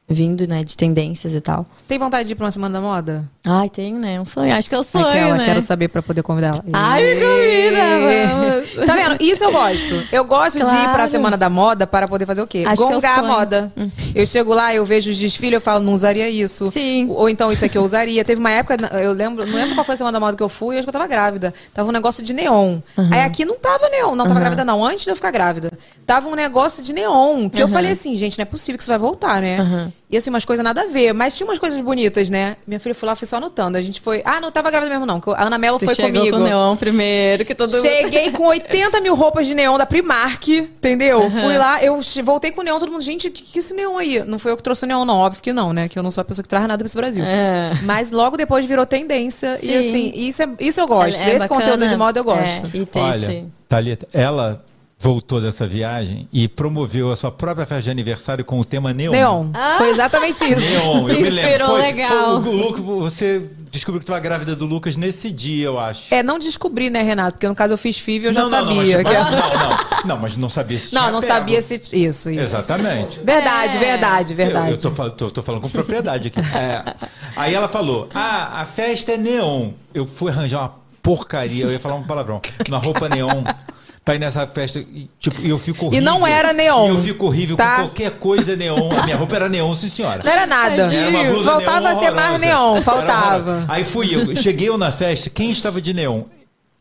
vindo, 0.09 0.47
né, 0.47 0.63
de 0.63 0.77
tendências 0.77 1.33
e 1.35 1.41
tal. 1.41 1.65
Tem 1.89 1.99
vontade 1.99 2.27
de 2.27 2.33
ir 2.33 2.37
pra 2.37 2.45
uma 2.45 2.53
semana 2.53 2.75
da 2.75 2.81
moda? 2.81 3.25
Ai, 3.43 3.69
tenho, 3.71 3.99
né? 3.99 4.21
Um 4.21 4.25
sonho. 4.25 4.55
Acho 4.55 4.69
que 4.69 4.75
é 4.75 4.79
o 4.79 4.83
sonho, 4.83 5.07
Aquela, 5.07 5.37
né? 5.39 5.45
quero 5.45 5.63
saber 5.63 5.89
pra 5.89 6.03
poder 6.03 6.23
convidar 6.23 6.49
ela. 6.49 6.65
Ai, 6.73 7.03
me 7.03 7.21
convida, 7.21 8.35
vamos. 8.79 8.87
Tá 8.87 8.95
vendo? 8.95 9.17
Isso 9.23 9.45
eu 9.45 9.53
gosto. 9.53 10.03
Eu 10.13 10.25
gosto 10.25 10.59
de 10.59 10.65
ir 10.65 10.83
pra 10.85 10.93
Claro. 11.05 11.11
Semana 11.11 11.37
da 11.37 11.49
Moda 11.51 11.87
para 11.87 12.07
poder 12.09 12.27
fazer 12.27 12.43
o 12.43 12.47
quê? 12.47 12.65
Acho 12.67 12.83
é 12.83 12.87
Gongar 12.87 13.13
a 13.19 13.23
sonho. 13.23 13.33
moda. 13.33 13.73
Eu 14.15 14.27
chego 14.27 14.53
lá, 14.55 14.75
eu 14.75 14.85
vejo 14.85 15.11
os 15.11 15.17
desfiles, 15.19 15.55
eu 15.55 15.61
falo, 15.61 15.83
não 15.85 15.93
usaria 15.95 16.29
isso. 16.31 16.67
Sim. 16.71 17.07
Ou 17.11 17.29
então, 17.29 17.51
isso 17.53 17.65
aqui 17.65 17.77
eu 17.77 17.83
usaria. 17.83 18.25
Teve 18.25 18.41
uma 18.41 18.51
época, 18.51 18.77
eu 18.99 19.13
lembro, 19.13 19.45
não 19.47 19.55
lembro 19.55 19.75
qual 19.75 19.85
foi 19.85 19.95
a 19.95 19.97
Semana 19.97 20.13
da 20.19 20.21
Moda 20.21 20.37
que 20.37 20.43
eu 20.43 20.49
fui, 20.49 20.75
eu 20.77 20.79
acho 20.79 20.87
que 20.87 20.89
eu 20.91 20.93
tava 20.93 21.07
grávida. 21.07 21.53
Tava 21.73 21.89
um 21.89 21.93
negócio 21.93 22.23
de 22.23 22.33
neon. 22.33 22.79
Aí 23.11 23.21
aqui 23.21 23.45
não 23.45 23.57
tava 23.59 23.89
neon, 23.91 24.15
não 24.15 24.27
tava 24.27 24.41
grávida 24.41 24.65
não, 24.65 24.85
antes 24.85 25.05
de 25.05 25.11
eu 25.11 25.17
ficar 25.17 25.31
grávida. 25.31 25.71
Tava 26.07 26.29
um 26.29 26.35
negócio 26.35 26.83
de 26.83 26.93
neon, 26.93 27.49
que 27.51 27.63
eu 27.63 27.69
falei 27.69 27.93
assim, 27.93 28.15
gente, 28.17 28.39
não 28.39 28.43
é 28.43 28.47
possível 28.47 28.77
que 28.79 28.83
isso 28.83 28.91
vai 28.91 28.99
voltar, 28.99 29.41
né? 29.41 29.93
E 30.11 30.17
assim, 30.17 30.31
umas 30.31 30.45
coisas 30.45 30.63
nada 30.63 30.83
a 30.83 30.87
ver, 30.87 31.13
mas 31.13 31.37
tinha 31.37 31.47
umas 31.47 31.59
coisas 31.59 31.81
bonitas, 31.81 32.29
né? 32.31 32.57
Minha 32.67 32.79
filha 32.79 32.95
foi 32.95 33.07
lá, 33.09 33.17
foi 33.17 33.27
só 33.27 33.39
anotando. 33.39 33.79
A 33.79 33.83
gente 33.83 34.01
foi, 34.01 34.23
ah, 34.25 34.39
não 34.39 34.53
tava 34.53 34.71
grávida 34.71 34.91
mesmo 34.93 35.07
não, 35.07 35.19
que 35.19 35.31
a 35.31 35.45
Ana 35.47 35.59
Mello 35.59 35.79
Tu 35.79 35.87
foi 35.87 35.95
chegou 35.95 36.13
comigo. 36.21 36.37
com 36.37 36.43
o 36.43 36.47
neon 36.47 36.77
primeiro, 36.77 37.45
que 37.45 37.55
todo 37.55 37.71
Cheguei 37.81 38.31
com 38.31 38.45
80 38.45 39.01
mil 39.01 39.15
roupas 39.15 39.47
de 39.47 39.55
neon 39.55 39.79
da 39.79 39.87
Primark, 39.87 40.47
entendeu? 40.49 41.29
Fui 41.31 41.57
lá, 41.57 41.83
eu 41.83 42.01
voltei 42.23 42.53
com 42.53 42.61
o 42.61 42.65
neon, 42.65 42.79
todo 42.79 42.93
mundo, 42.93 43.03
gente, 43.03 43.29
o 43.29 43.31
que, 43.31 43.43
que 43.43 43.59
é 43.59 43.61
esse 43.61 43.75
neon 43.75 43.97
aí? 43.97 44.23
Não 44.25 44.39
foi 44.39 44.53
eu 44.53 44.57
que 44.57 44.63
trouxe 44.63 44.85
o 44.85 44.87
neon, 44.87 45.05
não, 45.05 45.17
óbvio 45.17 45.43
que 45.43 45.53
não, 45.53 45.73
né? 45.73 45.89
Que 45.89 45.99
eu 45.99 46.03
não 46.03 46.11
sou 46.11 46.21
a 46.23 46.25
pessoa 46.25 46.43
que 46.43 46.49
traz 46.49 46.67
nada 46.67 46.79
pra 46.79 46.87
esse 46.87 46.97
Brasil. 46.97 47.25
É. 47.25 47.73
Mas 47.83 48.11
logo 48.11 48.37
depois 48.37 48.65
virou 48.67 48.85
tendência. 48.87 49.55
E 49.63 49.67
Sim. 49.67 49.77
assim, 49.79 50.13
isso, 50.15 50.43
é, 50.43 50.49
isso 50.61 50.81
eu 50.81 50.87
gosto. 50.87 51.21
É- 51.21 51.25
é 51.25 51.29
esse 51.31 51.39
bacana. 51.49 51.61
conteúdo 51.61 51.89
de 51.89 51.97
moda 51.97 52.21
eu 52.21 52.25
gosto. 52.25 52.67
É, 52.67 52.79
e 52.79 52.87
ter 52.87 53.01
Olha, 53.01 53.17
esse... 53.17 53.45
Thalita, 53.69 54.07
ela 54.13 54.63
voltou 54.99 55.41
dessa 55.41 55.67
viagem 55.67 56.27
e 56.33 56.49
promoveu 56.49 57.13
a 57.13 57.17
sua 57.17 57.31
própria 57.31 57.67
festa 57.67 57.83
de 57.83 57.91
aniversário 57.91 58.45
com 58.45 58.59
o 58.59 58.65
tema 58.65 58.93
neon. 58.95 59.13
Neon. 59.13 59.47
Foi 59.77 59.91
exatamente 59.91 60.31
isso. 60.45 60.45
Neon, 60.61 61.03
Se 61.07 61.11
eu 61.15 61.21
me 61.21 61.31
lembro. 61.31 61.67
Foi, 61.67 61.81
legal. 61.83 62.43
Foi 62.43 62.55
o 62.55 63.01
você 63.01 63.51
descobriu 63.71 64.01
que 64.01 64.07
tava 64.07 64.21
grávida 64.21 64.55
do 64.57 64.65
Lucas 64.65 64.97
nesse 64.97 65.31
dia, 65.31 65.67
eu 65.67 65.79
acho. 65.79 66.15
É, 66.15 66.23
não 66.23 66.39
descobri, 66.39 66.89
né, 66.89 67.03
Renato? 67.03 67.33
Porque 67.33 67.49
no 67.49 67.55
caso 67.55 67.75
eu 67.75 67.79
fiz 67.79 67.99
FIV 67.99 68.25
e 68.25 68.29
eu 68.29 68.33
já 68.33 68.43
não, 68.45 68.51
não, 68.51 68.59
não, 68.67 68.75
sabia. 68.77 69.03
mas, 69.03 69.07
que- 69.07 69.13
não, 69.13 69.31
não, 69.69 70.07
não, 70.07 70.19
mas 70.19 70.37
não 70.37 70.49
sabia 70.49 70.79
se 70.79 70.91
tinha 70.91 71.01
Não, 71.03 71.13
não 71.13 71.21
pego. 71.21 71.33
sabia 71.33 71.61
se. 71.61 71.75
Isso, 71.75 72.31
isso. 72.31 72.31
Exatamente. 72.31 73.21
Verdade, 73.23 73.77
verdade, 73.79 74.33
verdade. 74.35 74.69
Eu, 74.71 74.75
eu 74.75 74.95
tô, 74.95 75.11
tô- 75.11 75.31
tô 75.31 75.43
falando 75.43 75.61
com 75.61 75.69
propriedade 75.69 76.29
aqui. 76.29 76.41
É. 76.57 76.95
Aí 77.37 77.53
ela 77.53 77.69
falou: 77.69 78.09
Ah, 78.15 78.61
a 78.61 78.65
festa 78.65 79.13
é 79.13 79.17
neon. 79.19 79.71
Eu 79.93 80.07
fui 80.07 80.31
arranjar 80.31 80.61
uma 80.61 80.75
porcaria, 81.03 81.65
eu 81.65 81.71
ia 81.73 81.79
falar 81.81 81.97
um 81.97 82.05
palavrão, 82.05 82.41
uma 82.69 82.79
roupa 82.79 83.09
neon. 83.09 83.43
Pra 84.05 84.15
ir 84.15 84.19
nessa 84.19 84.47
festa, 84.47 84.79
e, 84.79 85.09
tipo, 85.19 85.41
eu 85.41 85.57
fico 85.57 85.87
horrível. 85.87 86.03
E 86.03 86.05
não 86.05 86.27
era 86.27 86.53
neon, 86.53 86.87
E 86.87 86.89
eu 86.91 86.99
fico 86.99 87.25
horrível 87.25 87.57
tá? 87.57 87.77
com 87.77 87.83
qualquer 87.85 88.11
coisa 88.19 88.55
neon. 88.55 88.93
A 89.01 89.05
minha 89.05 89.17
roupa 89.17 89.35
era 89.35 89.49
neon, 89.49 89.75
sim 89.75 89.89
senhora. 89.89 90.23
Não 90.23 90.31
era 90.31 90.47
nada. 90.47 90.95
Era 90.95 91.09
uma 91.09 91.25
blusa 91.25 91.53
Faltava 91.53 91.89
neon 91.89 92.01
ser 92.01 92.11
mais 92.11 92.41
neon, 92.41 92.83
faltava. 92.83 93.65
Aí 93.67 93.83
fui 93.83 94.15
eu. 94.15 94.37
Cheguei 94.37 94.69
eu 94.69 94.77
na 94.77 94.93
festa, 94.93 95.31
quem 95.31 95.51
estava 95.51 95.81
de 95.81 95.95
neon? 95.95 96.21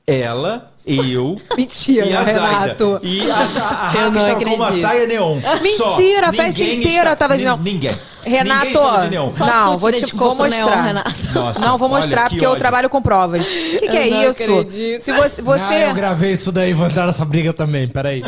Ela, 0.05 0.69
eu 0.85 1.39
Mentira, 1.55 2.05
e 2.05 2.13
a 2.13 2.23
Zaida. 2.25 2.41
Renato. 2.41 2.99
E 3.03 3.31
a, 3.31 3.35
a, 3.35 3.39
a 3.39 3.43
Eu 3.45 3.47
Raca 3.55 4.09
não 4.11 4.19
estava 4.19 4.43
com 4.45 4.53
uma 4.55 4.71
saia 4.73 5.07
neon. 5.07 5.37
Mentira, 5.61 6.27
a 6.27 6.33
festa 6.33 6.61
inteira 6.63 7.13
está- 7.13 7.15
tava 7.15 7.37
de 7.37 7.45
neon. 7.45 7.57
Ninguém. 7.57 7.95
Renato, 8.25 8.65
Ninguém 8.65 8.81
estava 8.81 9.01
de 9.01 9.09
neon. 9.11 9.29
Só 9.29 9.45
não, 9.45 9.77
vou, 9.79 9.91
te, 9.93 10.13
vou 10.13 10.35
neon, 10.35 10.43
mostrar. 10.49 10.81
Renato. 10.81 11.09
Nossa, 11.33 11.59
não, 11.65 11.77
vou 11.77 11.89
olha 11.89 11.97
mostrar 12.01 12.23
que 12.23 12.29
porque 12.31 12.45
eu 12.45 12.49
ódio. 12.49 12.59
trabalho 12.59 12.89
com 12.89 13.01
provas. 13.01 13.47
O 13.47 13.79
que, 13.79 13.87
que 13.87 13.97
é 13.97 14.09
não 14.09 14.29
isso? 14.29 14.43
acredito. 14.43 15.01
Se 15.01 15.13
você, 15.13 15.41
Ah, 15.41 15.43
você, 15.45 15.85
eu 15.89 15.93
gravei 15.93 16.33
isso 16.33 16.51
daí, 16.51 16.73
vou 16.73 16.85
entrar 16.85 17.05
nessa 17.05 17.23
briga 17.23 17.53
também, 17.53 17.87
peraí. 17.87 18.21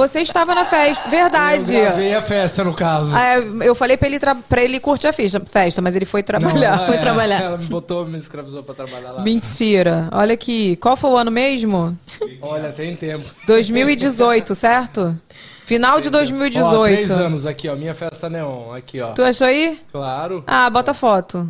Você 0.00 0.20
estava 0.20 0.54
na 0.54 0.64
festa, 0.64 1.08
verdade. 1.08 1.74
Eu 1.74 1.82
gravei 1.82 2.14
a 2.14 2.22
festa, 2.22 2.64
no 2.64 2.72
caso. 2.74 3.16
É, 3.16 3.38
eu 3.62 3.74
falei 3.74 3.96
pra 3.96 4.08
ele, 4.08 4.18
tra- 4.18 4.34
pra 4.34 4.62
ele 4.62 4.80
curtir 4.80 5.08
a 5.08 5.12
festa, 5.12 5.40
festa, 5.48 5.82
mas 5.82 5.94
ele 5.94 6.04
foi 6.04 6.22
trabalhar. 6.22 6.78
Não, 6.78 6.86
foi 6.86 6.96
é, 6.96 6.98
trabalhar. 6.98 7.42
Ela 7.42 7.58
me 7.58 7.66
botou, 7.66 8.06
me 8.06 8.16
escravizou 8.18 8.62
pra 8.62 8.74
trabalhar 8.74 9.12
lá. 9.12 9.22
Mentira. 9.22 10.08
Olha 10.12 10.34
aqui. 10.34 10.76
Qual 10.76 10.96
foi 10.96 11.10
o 11.10 11.16
ano 11.16 11.30
mesmo? 11.30 11.96
Olha, 12.40 12.70
tem 12.72 12.96
tempo. 12.96 13.26
2018, 13.46 14.54
certo? 14.54 15.16
Final 15.64 16.00
de 16.00 16.08
Ó, 16.08 16.10
2018. 16.10 16.92
três 16.94 17.10
anos 17.10 17.46
aqui, 17.46 17.68
ó. 17.68 17.76
Minha 17.76 17.94
festa 17.94 18.28
neon. 18.28 18.72
Aqui, 18.74 19.00
ó. 19.00 19.12
Tu 19.12 19.22
achou 19.22 19.46
aí? 19.46 19.78
Claro. 19.92 20.42
Ah, 20.46 20.68
bota 20.68 20.92
foto. 20.92 21.48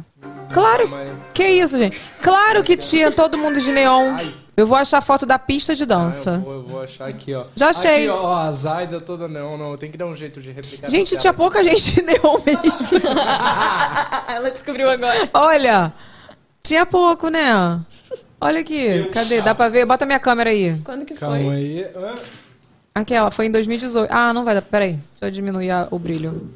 Claro. 0.52 0.90
Que 1.32 1.46
isso, 1.48 1.78
gente? 1.78 1.98
Claro 2.20 2.62
que 2.62 2.76
tinha 2.76 3.10
todo 3.10 3.38
mundo 3.38 3.58
de 3.60 3.72
neon. 3.72 4.16
Eu 4.60 4.66
vou 4.66 4.76
achar 4.76 5.00
foto 5.00 5.24
da 5.24 5.38
pista 5.38 5.74
de 5.74 5.82
Ah, 5.82 5.84
eu, 5.84 5.86
dança. 5.86 6.38
vou, 6.38 6.52
eu 6.54 6.62
vou 6.62 6.82
achar 6.82 7.08
aqui, 7.08 7.32
ó. 7.34 7.44
Já 7.56 7.70
achei. 7.70 8.00
Aqui, 8.00 8.08
ó, 8.08 8.34
a 8.36 8.52
Zaida 8.52 9.00
toda 9.00 9.26
neon. 9.26 9.56
Não, 9.56 9.76
tem 9.76 9.90
que 9.90 9.96
dar 9.96 10.06
um 10.06 10.14
jeito 10.14 10.40
de 10.40 10.50
replicar. 10.52 10.90
Gente, 10.90 11.16
tinha 11.16 11.32
pouca 11.32 11.64
gente 11.64 11.94
de 11.94 12.02
neon 12.02 12.36
mesmo. 12.44 12.62
Ela 14.28 14.50
descobriu 14.50 14.90
agora. 14.90 15.28
Olha, 15.32 15.92
tinha 16.62 16.84
pouco, 16.86 17.28
né? 17.28 17.80
Olha 18.40 18.60
aqui. 18.60 19.04
Cadê? 19.12 19.40
Dá 19.40 19.54
pra 19.54 19.68
ver? 19.68 19.84
Bota 19.86 20.04
minha 20.06 20.18
câmera 20.20 20.50
aí. 20.50 20.78
Quando 20.84 21.04
que 21.04 21.14
Calma 21.14 21.36
foi? 21.36 21.46
aí. 21.54 21.84
Hã? 21.96 22.14
Aquela, 22.94 23.30
foi 23.30 23.46
em 23.46 23.50
2018. 23.50 24.10
Ah, 24.12 24.32
não 24.34 24.44
vai 24.44 24.54
dar. 24.54 24.62
Peraí. 24.62 24.92
Deixa 24.92 25.26
eu 25.26 25.30
diminuir 25.30 25.70
a- 25.70 25.88
o 25.90 25.98
brilho. 25.98 26.50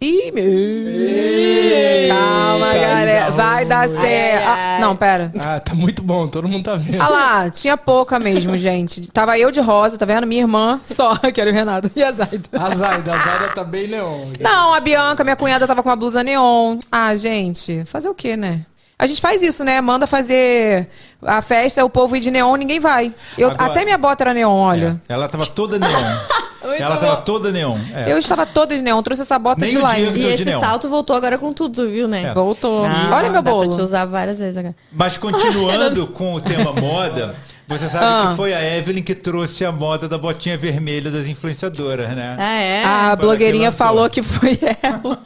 Ih, 0.00 0.30
meu. 0.32 2.08
Calma, 2.08 2.74
Eita, 2.74 2.86
galera. 2.86 3.30
Vai 3.30 3.64
dar 3.64 3.88
certo. 3.88 4.44
Ah, 4.46 4.78
não, 4.80 4.94
pera. 4.94 5.32
Ah, 5.38 5.58
tá 5.60 5.74
muito 5.74 6.02
bom, 6.02 6.26
todo 6.28 6.46
mundo 6.48 6.64
tá 6.64 6.76
vendo. 6.76 7.00
Ah 7.00 7.08
lá, 7.08 7.50
tinha 7.50 7.76
pouca 7.76 8.18
mesmo, 8.18 8.56
gente. 8.58 9.10
Tava 9.10 9.38
eu 9.38 9.50
de 9.50 9.60
rosa, 9.60 9.96
tá 9.98 10.04
vendo? 10.04 10.26
Minha 10.26 10.42
irmã, 10.42 10.80
só, 10.86 11.16
que 11.32 11.40
era 11.40 11.50
o 11.50 11.52
Renato. 11.52 11.90
E 11.96 12.02
a 12.04 12.12
Zaida. 12.12 12.44
A 12.52 12.74
Zaida, 12.74 13.14
a 13.14 13.18
Zaida 13.18 13.48
tá 13.54 13.64
bem 13.64 13.88
neon. 13.88 14.20
Não, 14.40 14.74
a 14.74 14.80
Bianca, 14.80 15.24
minha 15.24 15.36
cunhada, 15.36 15.66
tava 15.66 15.82
com 15.82 15.88
uma 15.88 15.96
blusa 15.96 16.22
neon. 16.22 16.78
Ah, 16.92 17.14
gente, 17.16 17.84
fazer 17.86 18.08
o 18.08 18.14
quê, 18.14 18.36
né? 18.36 18.60
A 18.98 19.06
gente 19.06 19.20
faz 19.20 19.42
isso, 19.42 19.62
né? 19.62 19.78
Manda 19.82 20.06
fazer 20.06 20.88
a 21.22 21.42
festa, 21.42 21.84
o 21.84 21.90
povo 21.90 22.16
ir 22.16 22.20
de 22.20 22.30
neon, 22.30 22.56
ninguém 22.56 22.80
vai. 22.80 23.12
Eu, 23.36 23.50
Agora- 23.50 23.70
até 23.72 23.84
minha 23.84 23.98
bota 23.98 24.24
era 24.24 24.32
neon, 24.32 24.54
olha. 24.54 25.00
É, 25.08 25.12
ela 25.12 25.28
tava 25.28 25.44
toda 25.46 25.78
neon. 25.78 25.90
ela 26.74 26.96
tava 26.96 27.16
toda 27.18 27.50
neon. 27.52 27.78
É. 27.94 28.10
Eu 28.12 28.18
estava 28.18 28.44
toda 28.46 28.76
de 28.76 28.82
neon, 28.82 29.02
trouxe 29.02 29.22
essa 29.22 29.38
bota 29.38 29.60
Nem 29.62 29.70
de 29.70 29.78
lá. 29.78 29.98
E 29.98 30.10
de 30.10 30.26
esse 30.26 30.44
neon. 30.44 30.60
salto 30.60 30.88
voltou 30.88 31.14
agora 31.16 31.36
com 31.38 31.52
tudo, 31.52 31.88
viu, 31.88 32.06
né? 32.08 32.24
É. 32.24 32.34
Voltou. 32.34 32.84
Ah, 32.84 33.10
olha 33.14 33.30
meu 33.30 33.42
dá 33.42 33.50
bolo. 33.50 33.68
Pra 33.68 33.76
te 33.76 33.82
usar 33.82 34.04
várias 34.04 34.38
vezes 34.38 34.56
agora. 34.56 34.74
Mas 34.92 35.16
continuando 35.18 36.06
com 36.06 36.34
o 36.34 36.40
tema 36.40 36.72
moda, 36.72 37.34
você 37.66 37.88
sabe 37.88 38.04
Ah. 38.06 38.28
que 38.30 38.36
foi 38.36 38.54
a 38.54 38.76
Evelyn 38.78 39.02
que 39.02 39.14
trouxe 39.14 39.64
a 39.64 39.72
moda 39.72 40.08
da 40.08 40.16
botinha 40.18 40.56
vermelha 40.56 41.10
das 41.10 41.26
influenciadoras, 41.28 42.14
né? 42.14 42.36
Ah, 42.38 42.60
é? 42.60 42.84
A 42.84 43.08
Foi 43.16 43.26
blogueirinha 43.26 43.70
que 43.70 43.76
falou 43.76 44.08
que 44.08 44.22
foi 44.22 44.58
ela. 44.82 45.18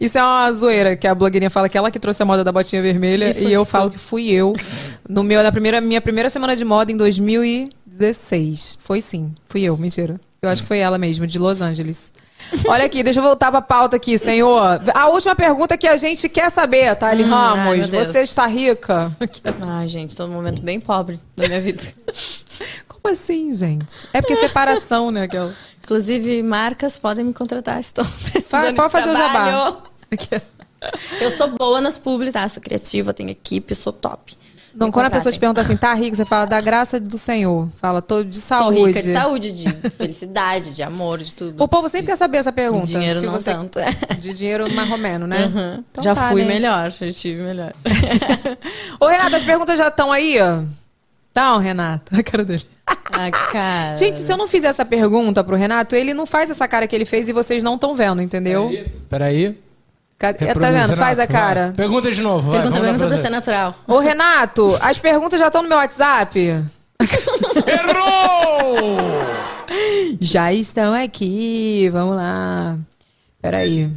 Isso 0.00 0.16
é 0.18 0.22
uma 0.22 0.52
zoeira, 0.52 0.96
que 0.96 1.06
a 1.06 1.14
blogueirinha 1.14 1.50
fala 1.50 1.68
que 1.68 1.76
ela 1.76 1.90
que 1.90 1.98
trouxe 1.98 2.22
a 2.22 2.26
moda 2.26 2.44
da 2.44 2.52
botinha 2.52 2.80
vermelha 2.82 3.36
e, 3.38 3.52
eu 3.52 3.64
falo 3.64 3.90
que 3.90 3.98
fui 3.98 4.30
eu. 4.30 4.54
No 5.08 5.22
meu, 5.24 5.42
na 5.42 5.50
primeira, 5.50 5.80
minha 5.80 6.00
primeira 6.00 6.30
semana 6.30 6.54
de 6.56 6.64
moda 6.64 6.92
em 6.92 6.96
2016. 6.96 8.78
Foi 8.80 9.00
sim, 9.00 9.34
fui 9.48 9.62
eu, 9.62 9.76
mentira. 9.76 10.20
Eu 10.42 10.48
acho 10.48 10.62
que 10.62 10.68
foi 10.68 10.78
ela 10.78 10.96
mesmo, 10.98 11.26
de 11.26 11.38
Los 11.38 11.60
Angeles. 11.60 12.12
Olha 12.66 12.84
aqui, 12.86 13.02
deixa 13.02 13.20
eu 13.20 13.24
voltar 13.24 13.50
pra 13.50 13.60
pauta 13.60 13.96
aqui, 13.96 14.16
senhor. 14.18 14.80
A 14.94 15.08
última 15.08 15.36
pergunta 15.36 15.76
que 15.76 15.86
a 15.86 15.96
gente 15.96 16.28
quer 16.28 16.50
saber, 16.50 16.96
Thali 16.96 17.22
Hum, 17.24 17.34
ai, 17.34 17.56
Ramos. 17.58 17.88
Deus. 17.88 18.06
você 18.06 18.22
está 18.22 18.46
rica? 18.46 19.14
Ah, 19.68 19.86
gente, 19.86 20.16
tô 20.16 20.26
num 20.26 20.32
momento 20.34 20.62
bem 20.62 20.80
pobre 20.80 21.20
da 21.36 21.46
minha 21.46 21.60
vida. 21.60 21.82
Como 22.88 23.12
assim, 23.12 23.52
gente? 23.54 24.02
É 24.12 24.20
porque 24.20 24.36
separação, 24.36 25.10
né? 25.10 25.24
Aquela... 25.24 25.54
Inclusive, 25.84 26.42
marcas 26.42 26.98
podem 26.98 27.24
me 27.26 27.32
contratar, 27.34 27.78
estou 27.78 28.04
precisando 28.32 28.74
pode 28.74 28.88
de 28.88 28.92
fazer 28.92 29.10
o 29.10 29.16
jabá. 29.16 29.30
trabalho. 29.30 29.82
Eu 31.20 31.30
sou 31.30 31.48
boa 31.48 31.80
nas 31.80 31.98
publi, 31.98 32.32
tá? 32.32 32.48
Sou 32.48 32.62
criativa, 32.62 33.12
tenho 33.12 33.28
equipe, 33.30 33.74
sou 33.74 33.92
top. 33.92 34.36
Não, 34.74 34.86
Me 34.86 34.92
quando 34.92 35.06
a 35.06 35.10
pessoa 35.10 35.32
te 35.32 35.38
pergunta 35.38 35.60
assim, 35.60 35.76
tá 35.76 35.92
rico, 35.94 36.16
você 36.16 36.24
fala 36.24 36.44
da 36.44 36.60
graça 36.60 37.00
do 37.00 37.18
Senhor. 37.18 37.68
Fala, 37.76 38.00
tô 38.00 38.22
de 38.22 38.38
Tô 38.38 38.46
saúde. 38.46 38.86
rica 38.86 39.02
de 39.02 39.12
saúde, 39.12 39.52
de 39.52 39.90
felicidade, 39.90 40.74
de 40.74 40.82
amor, 40.82 41.18
de 41.18 41.34
tudo. 41.34 41.62
O 41.62 41.68
povo 41.68 41.88
sempre 41.88 42.06
quer 42.06 42.16
saber 42.16 42.38
essa 42.38 42.52
pergunta. 42.52 42.86
De 42.86 42.92
dinheiro 42.92 43.20
se 43.20 43.26
não 43.26 43.32
você... 43.32 43.52
tanto. 43.52 43.78
De 44.20 44.36
dinheiro 44.36 44.72
mais 44.72 44.88
romeno, 44.88 45.26
né? 45.26 45.46
Uhum. 45.46 45.84
Então 45.90 46.04
já 46.04 46.14
tá, 46.14 46.30
fui 46.30 46.42
né? 46.42 46.48
melhor, 46.48 46.90
já 46.90 47.10
tive 47.12 47.42
melhor. 47.42 47.72
Ô, 49.00 49.06
Renata, 49.06 49.36
as 49.36 49.44
perguntas 49.44 49.78
já 49.78 49.88
estão 49.88 50.12
aí, 50.12 50.38
ó. 50.40 50.62
Tá, 51.32 51.58
Renato. 51.58 52.14
A 52.18 52.22
cara 52.22 52.44
dele. 52.44 52.64
ah, 52.86 53.30
cara. 53.30 53.96
Gente, 53.96 54.18
se 54.18 54.32
eu 54.32 54.36
não 54.36 54.46
fizer 54.46 54.68
essa 54.68 54.84
pergunta 54.84 55.42
pro 55.42 55.56
Renato, 55.56 55.96
ele 55.96 56.12
não 56.12 56.26
faz 56.26 56.50
essa 56.50 56.66
cara 56.68 56.86
que 56.86 56.94
ele 56.94 57.04
fez 57.04 57.28
e 57.28 57.32
vocês 57.32 57.62
não 57.64 57.76
estão 57.76 57.94
vendo, 57.94 58.20
entendeu? 58.20 58.70
Peraí. 59.08 59.58
Cadê- 60.20 60.52
Tá 60.54 60.70
vendo? 60.70 60.94
Faz 60.96 61.18
a 61.18 61.22
Renato, 61.22 61.26
vai. 61.26 61.26
cara. 61.26 61.74
Pergunta 61.74 62.12
de 62.12 62.20
novo, 62.20 62.50
vai. 62.50 62.60
Pergunta, 62.60 62.78
vamos 62.78 62.88
pergunta 62.98 63.14
pra 63.14 63.22
ser 63.22 63.30
natural. 63.30 63.74
Ô, 63.88 63.98
Renato, 64.00 64.76
as 64.80 64.98
perguntas 64.98 65.40
já 65.40 65.46
estão 65.46 65.62
no 65.62 65.68
meu 65.68 65.78
WhatsApp? 65.78 66.38
Errou! 67.66 68.98
Já 70.20 70.52
estão 70.52 70.92
aqui, 70.94 71.88
vamos 71.92 72.16
lá. 72.16 72.76
Peraí. 73.40 73.88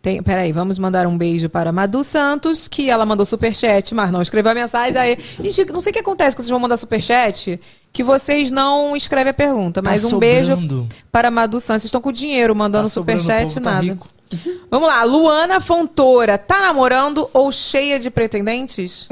Tem, 0.00 0.22
peraí, 0.22 0.52
vamos 0.52 0.78
mandar 0.78 1.06
um 1.06 1.18
beijo 1.18 1.48
para 1.50 1.72
Madu 1.72 2.02
Santos, 2.04 2.68
que 2.68 2.88
ela 2.88 3.04
mandou 3.04 3.26
superchat, 3.26 3.94
mas 3.94 4.10
não 4.10 4.22
escreveu 4.22 4.52
a 4.52 4.54
mensagem. 4.54 4.96
Aí, 4.98 5.18
gente, 5.40 5.66
não 5.66 5.80
sei 5.80 5.90
o 5.90 5.92
que 5.92 5.98
acontece 5.98 6.34
quando 6.34 6.44
vocês 6.44 6.50
vão 6.50 6.60
mandar 6.60 6.76
superchat, 6.78 7.60
que 7.92 8.02
vocês 8.04 8.50
não 8.50 8.96
escrevem 8.96 9.32
a 9.32 9.34
pergunta. 9.34 9.82
Mas 9.82 10.04
um 10.04 10.18
beijo 10.18 10.52
sobrando. 10.54 10.88
para 11.12 11.30
Madu 11.30 11.58
Santos. 11.60 11.82
Vocês 11.82 11.88
estão 11.88 12.00
com 12.00 12.12
dinheiro 12.12 12.54
mandando 12.54 12.84
Tá 12.84 12.88
sobrando, 12.90 13.20
superchat, 13.20 13.54
tá 13.56 13.60
nada. 13.60 13.82
rico. 13.82 14.06
Vamos 14.70 14.88
lá, 14.88 15.02
Luana 15.04 15.60
Fontoura, 15.60 16.36
tá 16.38 16.60
namorando 16.60 17.28
ou 17.32 17.50
cheia 17.52 17.98
de 17.98 18.10
pretendentes? 18.10 19.08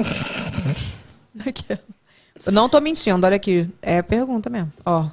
Não 2.51 2.69
tô 2.69 2.81
mentindo, 2.81 3.27
olha 3.27 3.37
aqui. 3.37 3.69
É 3.83 4.03
pergunta 4.03 4.49
mesmo. 4.49 4.73
Ó. 4.85 5.07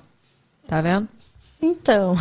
Tá 0.68 0.82
vendo? 0.82 1.08
Então. 1.62 2.16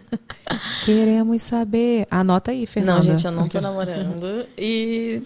Queremos 0.84 1.42
saber. 1.42 2.06
Anota 2.10 2.50
aí, 2.50 2.66
Fernanda. 2.66 2.98
Não, 2.98 3.04
gente, 3.04 3.24
eu 3.24 3.32
não 3.32 3.48
tô 3.48 3.60
namorando. 3.60 4.46
E 4.56 5.22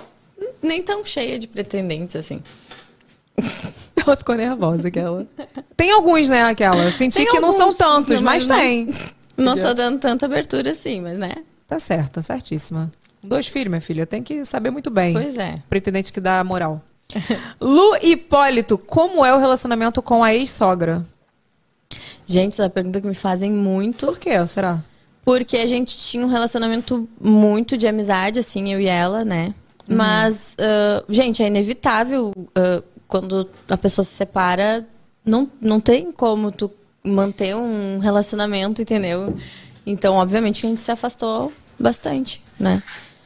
nem 0.63 0.83
tão 0.83 1.05
cheia 1.05 1.39
de 1.39 1.47
pretendentes, 1.47 2.17
assim. 2.17 2.43
Ela 3.97 4.17
ficou 4.17 4.35
nervosa, 4.35 4.89
aquela. 4.89 5.27
Tem 5.77 5.91
alguns, 5.91 6.29
né, 6.29 6.43
aquela? 6.43 6.91
Senti 6.91 7.17
Tem 7.17 7.27
que 7.27 7.41
não 7.41 7.53
são 7.53 7.67
alguns, 7.67 7.79
tantos, 7.79 8.23
mas, 8.23 8.47
mas 8.47 8.49
não- 8.49 8.57
tem. 8.57 8.89
Não 9.37 9.57
tô 9.57 9.73
dando 9.73 9.99
tanta 9.99 10.27
abertura 10.27 10.73
assim, 10.73 11.01
mas 11.01 11.17
né? 11.19 11.33
Tá 11.71 11.79
certo, 11.79 12.15
tá 12.15 12.23
certíssima. 12.23 12.91
Dois 13.23 13.47
filhos, 13.47 13.69
minha 13.69 13.81
filha. 13.81 14.05
Tem 14.05 14.25
que 14.25 14.45
saber 14.45 14.73
muito 14.73 14.91
bem. 14.91 15.13
Pois 15.13 15.39
é. 15.39 15.63
Pretendente 15.71 16.13
que 16.13 16.21
dá 16.21 16.43
moral. 16.43 16.83
Lu 17.61 17.97
Hipólito, 18.03 18.77
como 18.77 19.25
é 19.25 19.33
o 19.33 19.39
relacionamento 19.39 20.03
com 20.03 20.25
a 20.25 20.35
ex-sogra? 20.35 21.07
Gente, 22.27 22.55
essa 22.55 22.63
é 22.63 22.65
uma 22.65 22.71
pergunta 22.71 23.01
que 23.01 23.07
me 23.07 23.15
fazem 23.15 23.53
muito. 23.53 24.07
Por 24.07 24.19
quê, 24.19 24.45
será? 24.49 24.83
Porque 25.25 25.59
a 25.59 25.67
gente 25.67 25.97
tinha 25.97 26.27
um 26.27 26.29
relacionamento 26.29 27.09
muito 27.21 27.77
de 27.77 27.87
amizade, 27.87 28.41
assim, 28.41 28.73
eu 28.73 28.81
e 28.81 28.89
ela, 28.89 29.25
né? 29.25 29.55
Uhum. 29.89 29.97
Mas, 29.97 30.57
ah, 30.59 31.05
gente, 31.09 31.41
é 31.41 31.47
inevitável 31.47 32.33
ah, 32.57 32.83
quando 33.07 33.49
a 33.69 33.77
pessoa 33.77 34.05
se 34.05 34.11
separa, 34.11 34.85
não, 35.25 35.49
não 35.61 35.79
tem 35.79 36.11
como 36.11 36.51
tu 36.51 36.69
manter 37.05 37.55
um 37.55 37.99
relacionamento, 37.99 38.83
entendeu? 38.83 39.37
Então, 39.87 40.17
obviamente, 40.17 40.61
que 40.61 40.67
a 40.67 40.71
gente 40.71 40.81
se 40.81 40.91
afastou 40.91 41.53
bastante, 41.81 42.43
né? 42.59 42.83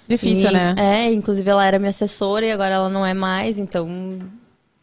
Difícil, 0.09 0.51
E- 0.51 0.53
né? 0.53 0.75
É, 0.79 1.13
inclusive 1.13 1.49
ela 1.49 1.65
era 1.65 1.79
minha 1.79 1.91
assessora 1.91 2.45
e 2.47 2.53
agora 2.53 2.75
ela 2.75 2.89
não 2.89 3.05
é 3.05 3.15
mais, 3.15 3.59
então 3.59 3.89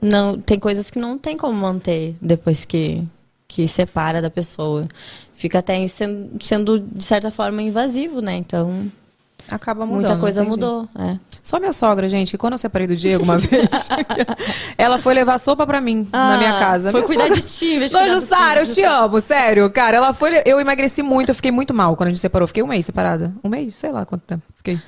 não 0.02 0.40
tem 0.40 0.58
coisas 0.60 0.90
que 0.90 1.00
não 1.00 1.18
tem 1.18 1.38
como 1.38 1.54
manter 1.54 2.16
depois 2.22 2.66
que 2.66 3.04
que 3.48 3.68
separa 3.68 4.22
da 4.22 4.30
pessoa. 4.30 4.88
Fica 5.34 5.60
até 5.60 5.86
sendo, 5.86 6.42
sendo 6.42 6.80
de 6.80 7.04
certa 7.04 7.30
forma 7.30 7.62
invasivo, 7.62 8.22
né? 8.22 8.36
Então 8.36 8.90
Acaba 9.50 9.86
mudando. 9.86 10.02
muita 10.02 10.18
coisa 10.18 10.42
entendi. 10.42 10.56
mudou. 10.58 10.88
É. 10.98 11.18
Só 11.42 11.60
minha 11.60 11.74
sogra, 11.74 12.08
gente, 12.08 12.32
que 12.32 12.38
quando 12.38 12.54
eu 12.54 12.58
separei 12.60 12.88
do 12.88 12.96
Diego 12.96 13.24
uma 13.24 13.38
vez, 13.40 13.68
ela 14.78 15.00
foi 15.00 15.14
levar 15.14 15.38
sopa 15.40 15.66
pra 15.66 15.82
mim 15.82 16.08
na 16.12 16.38
minha 16.38 16.60
casa. 16.60 16.90
Ah, 16.90 16.92
Foi 16.92 17.02
Minha 17.02 17.08
cuidar 17.08 17.28
sogra- 17.28 17.42
de 17.42 17.48
ti, 17.48 17.80
dos 17.80 17.92
Jussara, 17.92 18.62
eu 18.62 18.66
te 18.66 18.82
amo, 18.84 19.20
sério. 19.22 19.70
Cara, 19.72 19.98
ela 19.98 20.14
foi. 20.14 20.42
Eu 20.46 20.60
emagreci 20.60 21.02
muito, 21.02 21.30
eu 21.30 21.36
fiquei 21.36 21.52
muito 21.52 21.74
mal 21.74 21.96
quando 21.96 22.08
a 22.08 22.12
gente 22.12 22.20
separou. 22.20 22.48
Fiquei 22.48 22.64
um 22.64 22.68
mês 22.68 22.86
separada. 22.86 23.34
Um 23.44 23.50
mês? 23.50 23.76
Sei 23.76 23.92
lá 23.92 24.06
quanto 24.06 24.22
tempo. 24.22 24.44
Fiquei. 24.56 24.80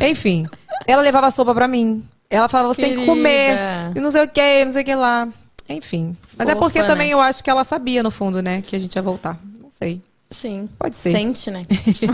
Enfim, 0.00 0.46
ela 0.86 1.02
levava 1.02 1.30
sopa 1.30 1.54
pra 1.54 1.66
mim. 1.68 2.04
Ela 2.28 2.48
falava, 2.48 2.72
você 2.72 2.82
tem 2.82 2.90
que 2.92 2.96
Querida. 2.96 3.12
comer. 3.14 3.58
E 3.94 4.00
não 4.00 4.10
sei 4.10 4.24
o 4.24 4.28
que, 4.28 4.64
não 4.64 4.72
sei 4.72 4.82
o 4.82 4.84
que 4.86 4.94
lá. 4.94 5.28
Enfim. 5.68 6.16
Mas 6.36 6.48
é 6.48 6.52
Fofa, 6.52 6.60
porque 6.64 6.82
também 6.82 7.08
né? 7.08 7.14
eu 7.14 7.20
acho 7.20 7.44
que 7.44 7.50
ela 7.50 7.62
sabia, 7.62 8.02
no 8.02 8.10
fundo, 8.10 8.42
né, 8.42 8.62
que 8.62 8.74
a 8.74 8.78
gente 8.78 8.94
ia 8.96 9.02
voltar. 9.02 9.38
Não 9.62 9.70
sei. 9.70 10.00
Sim. 10.32 10.68
Pode 10.78 10.94
ser. 10.96 11.12
Sente, 11.12 11.50
né? 11.50 11.64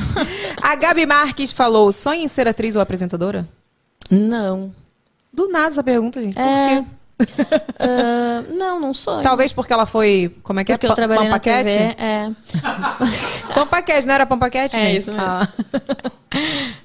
A 0.60 0.74
Gabi 0.76 1.06
Marques 1.06 1.52
falou: 1.52 1.90
sonha 1.92 2.22
em 2.22 2.28
ser 2.28 2.46
atriz 2.48 2.76
ou 2.76 2.82
apresentadora? 2.82 3.48
Não. 4.10 4.72
Do 5.32 5.48
nada 5.48 5.68
essa 5.68 5.82
pergunta, 5.82 6.22
gente. 6.22 6.38
É. 6.38 6.76
Por 6.82 6.84
quê? 6.84 6.92
Ah, 7.80 8.44
não, 8.52 8.78
não 8.80 8.94
sou. 8.94 9.22
Talvez 9.22 9.52
porque 9.52 9.72
ela 9.72 9.86
foi. 9.86 10.32
Como 10.42 10.60
é 10.60 10.64
que 10.64 10.72
Porque 10.72 10.86
é? 10.86 10.90
eu 10.90 10.94
trabalhei 10.94 11.28
na? 11.28 11.38
TV. 11.40 11.70
É. 11.70 12.30
Pampaquete, 13.54 14.06
não 14.06 14.14
era 14.14 14.26
Pampaquete? 14.26 14.76
É 14.76 14.80
gente? 14.84 14.98
isso 14.98 15.12
mesmo. 15.12 15.26
Ah. 15.26 15.48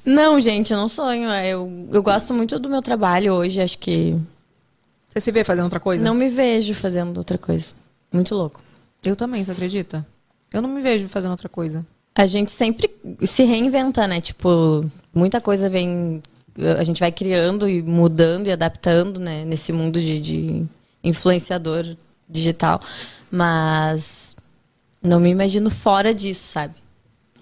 Não, 0.05 0.39
gente, 0.39 0.71
eu 0.73 0.77
não 0.77 0.89
sonho. 0.89 1.29
É, 1.29 1.49
Eu, 1.49 1.87
eu 1.91 2.01
gosto 2.01 2.33
muito 2.33 2.57
do 2.59 2.69
meu 2.69 2.81
trabalho 2.81 3.33
hoje. 3.33 3.61
Acho 3.61 3.77
que 3.77 4.15
Você 5.09 5.19
se 5.19 5.31
vê 5.31 5.43
fazendo 5.43 5.65
outra 5.65 5.79
coisa? 5.79 6.03
não 6.03 6.13
me 6.13 6.29
vejo 6.29 6.73
fazendo 6.73 7.17
outra 7.17 7.37
coisa. 7.37 7.73
Muito 8.11 8.33
louco. 8.35 8.61
Eu 9.03 9.15
também, 9.15 9.43
você 9.43 9.51
acredita? 9.51 10.05
Eu 10.53 10.61
não 10.61 10.69
me 10.69 10.81
vejo 10.81 11.07
fazendo 11.07 11.31
outra 11.31 11.49
coisa. 11.49 11.85
A 12.15 12.27
gente 12.27 12.51
sempre 12.51 12.93
se 13.23 13.43
reinventa, 13.43 14.07
né? 14.07 14.21
Tipo, 14.21 14.85
muita 15.13 15.41
coisa 15.41 15.67
vem. 15.67 16.21
A 16.77 16.83
gente 16.83 16.99
vai 16.99 17.11
criando 17.11 17.67
e 17.67 17.81
mudando 17.81 18.47
e 18.47 18.51
adaptando, 18.51 19.19
né? 19.19 19.43
Nesse 19.43 19.73
mundo 19.73 19.99
de, 19.99 20.19
de 20.21 20.65
influenciador 21.03 21.95
digital. 22.29 22.79
Mas 23.31 24.35
não 25.01 25.19
me 25.19 25.29
imagino 25.29 25.69
fora 25.71 26.13
disso, 26.13 26.47
sabe? 26.47 26.75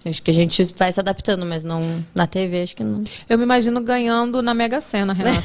Acho 0.04 0.22
que 0.22 0.30
a 0.30 0.34
gente 0.34 0.62
vai 0.76 0.90
se 0.90 0.98
adaptando, 0.98 1.46
mas 1.46 1.62
não 1.62 2.04
na 2.14 2.26
TV, 2.26 2.62
acho 2.62 2.74
que 2.74 2.82
não. 2.82 3.04
Eu 3.28 3.38
me 3.38 3.44
imagino 3.44 3.80
ganhando 3.80 4.42
na 4.42 4.52
Mega 4.52 4.80
Sena, 4.80 5.12
Renata. 5.12 5.42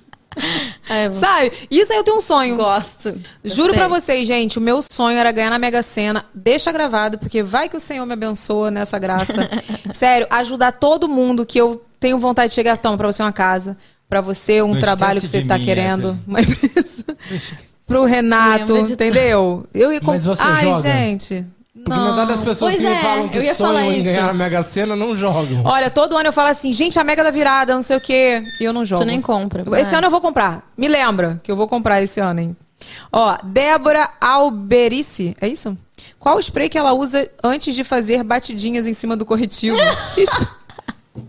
É, 0.88 1.10
Sabe? 1.12 1.52
Isso 1.70 1.92
aí 1.92 1.98
eu 1.98 2.04
tenho 2.04 2.16
um 2.18 2.20
sonho. 2.20 2.56
gosto. 2.56 3.08
Juro 3.44 3.68
Gostei. 3.68 3.78
pra 3.78 3.88
vocês, 3.88 4.26
gente, 4.26 4.58
o 4.58 4.60
meu 4.60 4.80
sonho 4.82 5.18
era 5.18 5.32
ganhar 5.32 5.50
na 5.50 5.58
Mega 5.58 5.82
Sena. 5.82 6.24
Deixa 6.34 6.70
gravado, 6.70 7.18
porque 7.18 7.42
vai 7.42 7.68
que 7.68 7.76
o 7.76 7.80
Senhor 7.80 8.06
me 8.06 8.12
abençoa 8.12 8.70
nessa 8.70 8.98
graça. 8.98 9.48
Sério, 9.92 10.26
ajudar 10.30 10.72
todo 10.72 11.08
mundo 11.08 11.44
que 11.44 11.58
eu 11.60 11.84
tenho 11.98 12.18
vontade 12.18 12.50
de 12.50 12.54
chegar, 12.54 12.78
toma, 12.78 12.96
pra 12.96 13.06
você 13.10 13.22
uma 13.22 13.32
casa, 13.32 13.76
pra 14.08 14.20
você 14.20 14.62
um 14.62 14.74
Não 14.74 14.80
trabalho 14.80 15.20
que 15.20 15.26
você 15.26 15.42
tá 15.42 15.58
mim, 15.58 15.64
querendo, 15.64 16.08
Evelyn. 16.10 16.22
uma 16.26 16.40
empresa. 16.40 17.04
Pro 17.86 18.04
Renato, 18.04 18.76
entendeu? 18.76 19.64
Eu 19.72 19.92
ia 19.92 20.00
com... 20.00 20.10
Mas 20.10 20.24
você 20.24 20.42
Ai, 20.42 20.64
joga? 20.64 20.82
gente. 20.82 21.46
Porque 21.84 22.00
metade 22.00 22.28
das 22.28 22.40
pessoas 22.40 22.72
Pois 22.72 22.76
que 22.76 22.80
me 22.88 22.96
é, 22.96 23.00
falam 23.00 23.28
que 23.28 23.40
sonham 23.54 23.92
em 23.92 23.94
isso. 23.96 24.04
ganhar 24.04 24.28
a 24.30 24.32
Mega 24.34 24.62
Sena 24.62 24.96
não 24.96 25.14
jogam. 25.16 25.62
Olha, 25.64 25.90
todo 25.90 26.16
ano 26.16 26.28
eu 26.28 26.32
falo 26.32 26.48
assim, 26.48 26.72
gente, 26.72 26.98
a 26.98 27.04
Mega 27.04 27.22
da 27.22 27.30
Virada, 27.30 27.74
não 27.74 27.82
sei 27.82 27.96
o 27.96 28.00
quê. 28.00 28.42
E 28.60 28.64
eu 28.64 28.72
não 28.72 28.84
jogo. 28.84 29.02
Tu 29.02 29.06
nem 29.06 29.20
compra. 29.20 29.62
Esse 29.80 29.94
É. 29.94 29.98
ano 29.98 30.06
eu 30.06 30.10
vou 30.10 30.20
comprar. 30.20 30.62
Me 30.76 30.88
lembra 30.88 31.40
que 31.44 31.50
eu 31.52 31.54
vou 31.56 31.68
comprar 31.68 32.02
esse 32.02 32.18
ano, 32.18 32.40
hein? 32.40 32.56
Ó, 33.12 33.36
Débora 33.44 34.08
Alberice, 34.20 35.36
é 35.40 35.48
isso? 35.48 35.76
Qual 36.18 36.36
o 36.36 36.40
spray 36.42 36.68
que 36.68 36.76
ela 36.78 36.92
usa 36.92 37.28
antes 37.42 37.74
de 37.74 37.84
fazer 37.84 38.22
batidinhas 38.22 38.86
em 38.86 38.94
cima 38.94 39.16
do 39.16 39.24
corretivo? 39.24 39.76
que, 40.14 40.22
sp- 40.26 40.48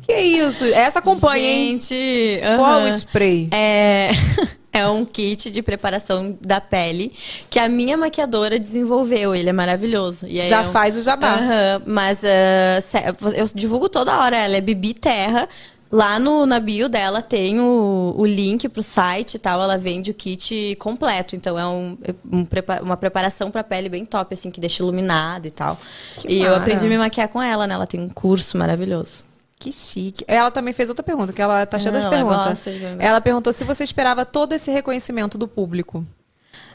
que 0.02 0.14
isso? 0.14 0.66
Essa 0.66 1.00
acompanha, 1.00 1.48
hein? 1.50 1.72
Gente, 1.80 2.42
Qual 2.58 2.60
o 2.82 2.86
aham. 2.86 2.88
spray? 2.92 3.48
É, 3.52 4.12
é 4.78 4.88
um 4.88 5.04
kit 5.04 5.50
de 5.52 5.62
preparação 5.62 6.38
da 6.42 6.62
pele 6.62 7.12
que 7.50 7.60
a 7.60 7.68
minha 7.68 7.98
maquiadora 7.98 8.58
desenvolveu. 8.60 9.36
Ele 9.36 9.50
é 9.50 9.54
maravilhoso. 9.54 10.28
E 10.28 10.42
Já 10.44 10.64
é 10.64 10.68
um- 10.68 10.72
faz 10.72 10.96
o 10.98 11.02
jabá. 11.02 11.34
Aham, 11.34 11.82
mas 11.86 12.20
sé- 12.20 13.14
eu 13.36 13.46
divulgo 13.54 13.90
toda 13.90 14.18
hora. 14.20 14.38
Ela 14.38 14.58
é 14.58 14.62
Bibi 14.62 14.94
Terra. 14.94 15.48
Lá 15.90 16.20
no, 16.20 16.46
na 16.46 16.60
bio 16.60 16.90
dela 16.90 17.22
tem 17.22 17.62
o, 17.62 18.14
o 18.18 18.26
link 18.26 18.68
pro 18.68 18.84
site 18.84 19.36
e 19.36 19.40
tal. 19.40 19.62
Ela 19.64 19.78
vende 19.78 20.12
o 20.12 20.14
kit 20.14 20.76
completo. 20.80 21.34
Então 21.34 21.58
é 21.58 21.66
um, 21.66 21.98
um 22.30 22.44
prepa- 22.44 22.82
uma 22.84 22.98
preparação 22.98 23.50
pra 23.50 23.64
pele 23.64 23.88
bem 23.88 24.04
top, 24.04 24.34
assim, 24.34 24.52
que 24.52 24.60
deixa 24.60 24.84
iluminado 24.84 25.46
e 25.46 25.52
tal. 25.52 25.80
Que 26.20 26.28
e 26.28 26.40
eu 26.42 26.48
mara. 26.52 26.58
aprendi 26.58 26.86
a 26.86 26.90
me 26.90 26.98
maquiar 26.98 27.30
com 27.30 27.42
ela, 27.42 27.66
né? 27.66 27.74
Ela 27.74 27.88
tem 27.88 28.02
um 28.02 28.10
curso 28.10 28.58
maravilhoso. 28.58 29.24
Que 29.60 29.72
chique. 29.72 30.24
Ela 30.28 30.52
também 30.52 30.74
fez 30.74 30.88
outra 30.90 31.04
pergunta, 31.04 31.34
que 31.34 31.42
ela 31.42 31.66
tá 31.66 31.80
cheia 31.80 31.92
das 31.92 32.04
Ela 32.06 32.14
perguntas. 32.16 32.66
gosta. 32.66 32.70
Ela 33.00 33.20
perguntou 33.20 33.52
se 33.52 33.64
você 33.64 33.84
esperava 33.84 34.24
todo 34.26 34.54
esse 34.54 34.70
reconhecimento 34.72 35.38
do 35.38 35.48
público. 35.48 36.06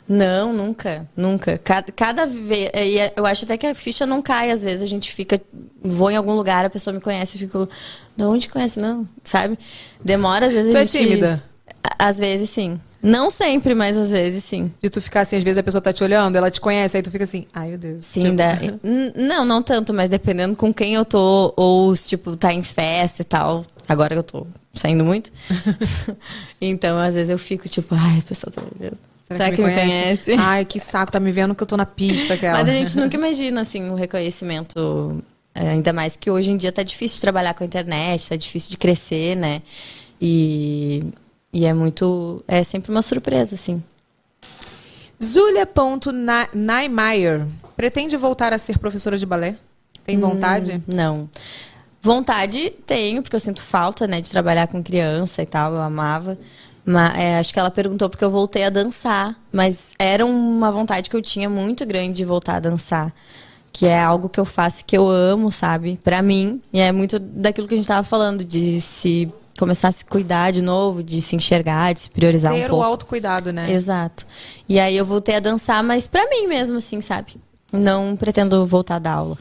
Não, 0.08 0.52
nunca, 0.52 1.06
nunca. 1.16 1.58
Cada, 1.62 1.92
cada 1.92 2.26
vez. 2.26 2.70
É- 2.72 3.12
eu 3.16 3.24
acho 3.24 3.44
até 3.44 3.56
que 3.56 3.66
a 3.68 3.74
ficha 3.74 4.04
não 4.04 4.20
cai, 4.20 4.50
às 4.50 4.62
vezes 4.64 4.82
a 4.82 4.86
gente 4.86 5.12
fica. 5.12 5.40
Vou 5.80 6.10
em 6.10 6.16
algum 6.16 6.34
lugar, 6.34 6.64
a 6.64 6.70
pessoa 6.70 6.92
me 6.92 7.00
conhece 7.00 7.36
e 7.36 7.40
fico. 7.40 7.68
De 8.16 8.24
onde 8.24 8.48
conhece? 8.48 8.80
Não, 8.80 9.06
sabe? 9.22 9.56
Demora, 10.04 10.46
às 10.46 10.52
vezes 10.52 10.72
Tu 10.72 10.76
a 10.76 10.80
é 10.82 10.86
gente. 10.86 10.98
tímida? 11.08 11.42
A- 11.84 12.08
Às 12.08 12.18
vezes 12.18 12.50
sim. 12.50 12.80
Não 13.02 13.30
sempre, 13.30 13.74
mas 13.74 13.96
às 13.96 14.10
vezes 14.10 14.44
sim. 14.44 14.70
De 14.80 14.88
tu 14.88 15.00
ficar 15.00 15.22
assim, 15.22 15.36
às 15.36 15.42
vezes 15.42 15.58
a 15.58 15.62
pessoa 15.62 15.82
tá 15.82 15.92
te 15.92 16.04
olhando, 16.04 16.36
ela 16.36 16.50
te 16.50 16.60
conhece, 16.60 16.96
aí 16.96 17.02
tu 17.02 17.10
fica 17.10 17.24
assim, 17.24 17.46
ai 17.52 17.70
meu 17.70 17.78
Deus. 17.78 18.04
Sim, 18.06 18.20
Tipo, 18.22 18.36
dá. 18.36 18.56
N- 18.84 19.12
Não, 19.16 19.44
não 19.44 19.62
tanto, 19.62 19.92
mas 19.92 20.08
dependendo 20.08 20.54
com 20.56 20.72
quem 20.72 20.94
eu 20.94 21.04
tô, 21.04 21.52
ou 21.56 21.94
se, 21.96 22.10
tipo, 22.10 22.36
tá 22.36 22.52
em 22.52 22.62
festa 22.62 23.22
e 23.22 23.24
tal. 23.24 23.64
Agora 23.88 24.14
que 24.14 24.18
eu 24.18 24.22
tô 24.22 24.46
saindo 24.72 25.04
muito. 25.04 25.32
então, 26.60 26.98
às 26.98 27.14
vezes 27.14 27.30
eu 27.30 27.38
fico, 27.38 27.68
tipo, 27.68 27.94
ai, 27.94 28.18
a 28.18 28.22
pessoa 28.22 28.52
tá 28.52 28.60
me 28.62 28.68
vendo. 28.78 28.96
Será, 29.22 29.50
que, 29.50 29.62
me 29.62 29.72
conhece? 29.72 30.34
Ai, 30.38 30.64
que 30.64 30.78
saco, 30.78 31.10
tá 31.10 31.18
me 31.20 31.32
vendo 31.32 31.54
que 31.54 31.62
eu 31.62 31.66
tô 31.66 31.76
na 31.76 31.86
pista, 31.86 32.34
aquela. 32.34 32.58
Mas 32.58 32.68
a 32.68 32.72
gente 32.72 32.96
nunca 32.98 33.16
imagina, 33.16 33.62
assim, 33.62 33.88
o 33.88 33.94
reconhecimento. 33.94 35.22
é, 35.54 35.70
ainda 35.70 35.92
mais 35.92 36.16
que 36.16 36.30
hoje 36.30 36.50
em 36.50 36.56
dia 36.56 36.70
tá 36.70 36.82
difícil 36.82 37.16
de 37.16 37.20
trabalhar 37.22 37.54
com 37.54 37.64
a 37.64 37.66
internet, 37.66 38.28
tá 38.28 38.36
difícil 38.36 38.70
de 38.70 38.76
crescer, 38.76 39.34
né? 39.36 39.62
E, 40.20 41.02
e 41.52 41.66
é 41.66 41.72
muito. 41.72 42.44
É 42.48 42.64
sempre 42.64 42.90
uma 42.90 43.02
surpresa, 43.02 43.54
assim. 43.54 43.80
Julia.Naimeyer 45.20 47.46
pretende 47.76 48.16
voltar 48.16 48.52
a 48.52 48.58
ser 48.58 48.78
professora 48.78 49.16
de 49.18 49.26
balé? 49.26 49.56
Tem 50.04 50.18
vontade? 50.18 50.74
Hum, 50.74 50.82
não. 50.86 51.30
Vontade 52.00 52.70
tenho, 52.84 53.22
porque 53.22 53.36
eu 53.36 53.40
sinto 53.40 53.62
falta, 53.62 54.08
né, 54.08 54.20
de 54.20 54.28
trabalhar 54.30 54.66
com 54.66 54.82
criança 54.82 55.40
e 55.42 55.46
tal, 55.46 55.74
eu 55.74 55.80
amava. 55.80 56.36
Mas 56.84 57.16
é, 57.16 57.38
acho 57.38 57.52
que 57.52 57.60
ela 57.60 57.70
perguntou 57.70 58.10
porque 58.10 58.24
eu 58.24 58.30
voltei 58.30 58.64
a 58.64 58.70
dançar. 58.70 59.38
Mas 59.52 59.94
era 59.98 60.26
uma 60.26 60.72
vontade 60.72 61.08
que 61.08 61.14
eu 61.14 61.22
tinha 61.22 61.48
muito 61.48 61.86
grande 61.86 62.16
de 62.16 62.24
voltar 62.24 62.56
a 62.56 62.60
dançar. 62.60 63.14
Que 63.72 63.86
é 63.86 64.02
algo 64.02 64.28
que 64.28 64.40
eu 64.40 64.44
faço 64.44 64.84
que 64.84 64.96
eu 64.96 65.08
amo, 65.08 65.48
sabe? 65.50 65.98
Pra 66.02 66.20
mim. 66.20 66.60
E 66.72 66.80
é 66.80 66.90
muito 66.90 67.20
daquilo 67.20 67.68
que 67.68 67.74
a 67.74 67.76
gente 67.76 67.86
tava 67.86 68.02
falando, 68.02 68.44
de 68.44 68.80
se 68.80 69.32
começar 69.58 69.88
a 69.88 69.92
se 69.92 70.04
cuidar 70.04 70.50
de 70.50 70.62
novo, 70.62 71.02
de 71.02 71.20
se 71.20 71.36
enxergar, 71.36 71.92
de 71.92 72.00
se 72.00 72.10
priorizar 72.10 72.52
um 72.52 72.56
Ter 72.56 72.66
o 72.66 72.70
pouco. 72.70 72.84
autocuidado, 72.84 73.52
né? 73.52 73.70
Exato. 73.72 74.26
E 74.68 74.78
aí 74.80 74.96
eu 74.96 75.04
voltei 75.04 75.36
a 75.36 75.40
dançar, 75.40 75.82
mas 75.82 76.06
pra 76.06 76.28
mim 76.28 76.46
mesmo, 76.46 76.78
assim, 76.78 77.00
sabe? 77.00 77.36
Não 77.72 78.16
pretendo 78.16 78.66
voltar 78.66 78.96
a 78.96 78.98
dar 78.98 79.12
aula. 79.14 79.38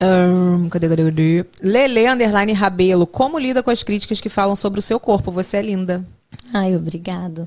Ahn, 0.00 0.68
cadê, 0.68 0.88
cadê, 0.88 1.04
cadê? 1.04 1.44
Lele 1.62 2.08
underline 2.08 2.52
Rabelo, 2.52 3.06
como 3.06 3.38
lida 3.38 3.62
com 3.62 3.70
as 3.70 3.82
críticas 3.82 4.20
que 4.20 4.28
falam 4.28 4.56
sobre 4.56 4.78
o 4.78 4.82
seu 4.82 4.98
corpo? 4.98 5.30
Você 5.30 5.56
é 5.56 5.62
linda. 5.62 6.04
Ai, 6.52 6.74
obrigado. 6.76 7.46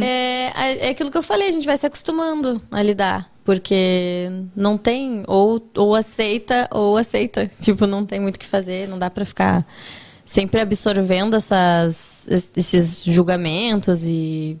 é, 0.00 0.86
é 0.86 0.88
aquilo 0.88 1.10
que 1.10 1.18
eu 1.18 1.22
falei, 1.22 1.48
a 1.48 1.52
gente 1.52 1.66
vai 1.66 1.76
se 1.76 1.86
acostumando 1.86 2.60
a 2.70 2.82
lidar. 2.82 3.30
Porque 3.44 4.28
não 4.56 4.76
tem, 4.76 5.22
ou, 5.28 5.64
ou 5.76 5.94
aceita, 5.94 6.66
ou 6.72 6.96
aceita. 6.96 7.48
Tipo, 7.60 7.86
não 7.86 8.04
tem 8.04 8.18
muito 8.18 8.36
o 8.36 8.38
que 8.38 8.46
fazer, 8.46 8.88
não 8.88 8.98
dá 8.98 9.08
pra 9.08 9.24
ficar 9.24 9.64
sempre 10.26 10.60
absorvendo 10.60 11.36
essas, 11.36 12.28
esses 12.54 13.02
julgamentos 13.02 14.04
e. 14.04 14.58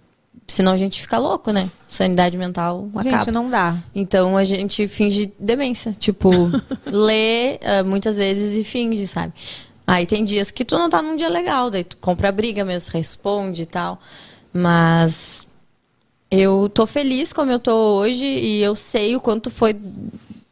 Senão 0.48 0.70
a 0.72 0.76
gente 0.76 1.00
fica 1.00 1.18
louco, 1.18 1.50
né? 1.50 1.68
Sanidade 1.88 2.38
mental 2.38 2.88
acaba. 2.94 3.18
Gente, 3.18 3.30
não 3.32 3.50
dá. 3.50 3.76
Então 3.92 4.36
a 4.36 4.44
gente 4.44 4.86
finge 4.86 5.32
demência. 5.40 5.92
Tipo, 5.92 6.30
lê 6.86 7.58
ah, 7.64 7.82
muitas 7.84 8.16
vezes 8.16 8.56
e 8.56 8.62
finge, 8.62 9.08
sabe? 9.08 9.32
Aí 9.84 10.06
tem 10.06 10.22
dias 10.22 10.52
que 10.52 10.64
tu 10.64 10.78
não 10.78 10.88
tá 10.88 11.02
num 11.02 11.16
dia 11.16 11.28
legal, 11.28 11.68
daí 11.68 11.82
tu 11.82 11.96
compra 11.96 12.28
a 12.28 12.32
briga 12.32 12.64
mesmo, 12.64 12.92
responde 12.92 13.62
e 13.62 13.66
tal. 13.66 14.00
Mas 14.52 15.48
eu 16.30 16.70
tô 16.72 16.86
feliz 16.86 17.32
como 17.32 17.50
eu 17.50 17.58
tô 17.58 17.98
hoje 17.98 18.24
e 18.24 18.62
eu 18.62 18.74
sei 18.74 19.16
o 19.16 19.20
quanto 19.20 19.50
foi 19.50 19.76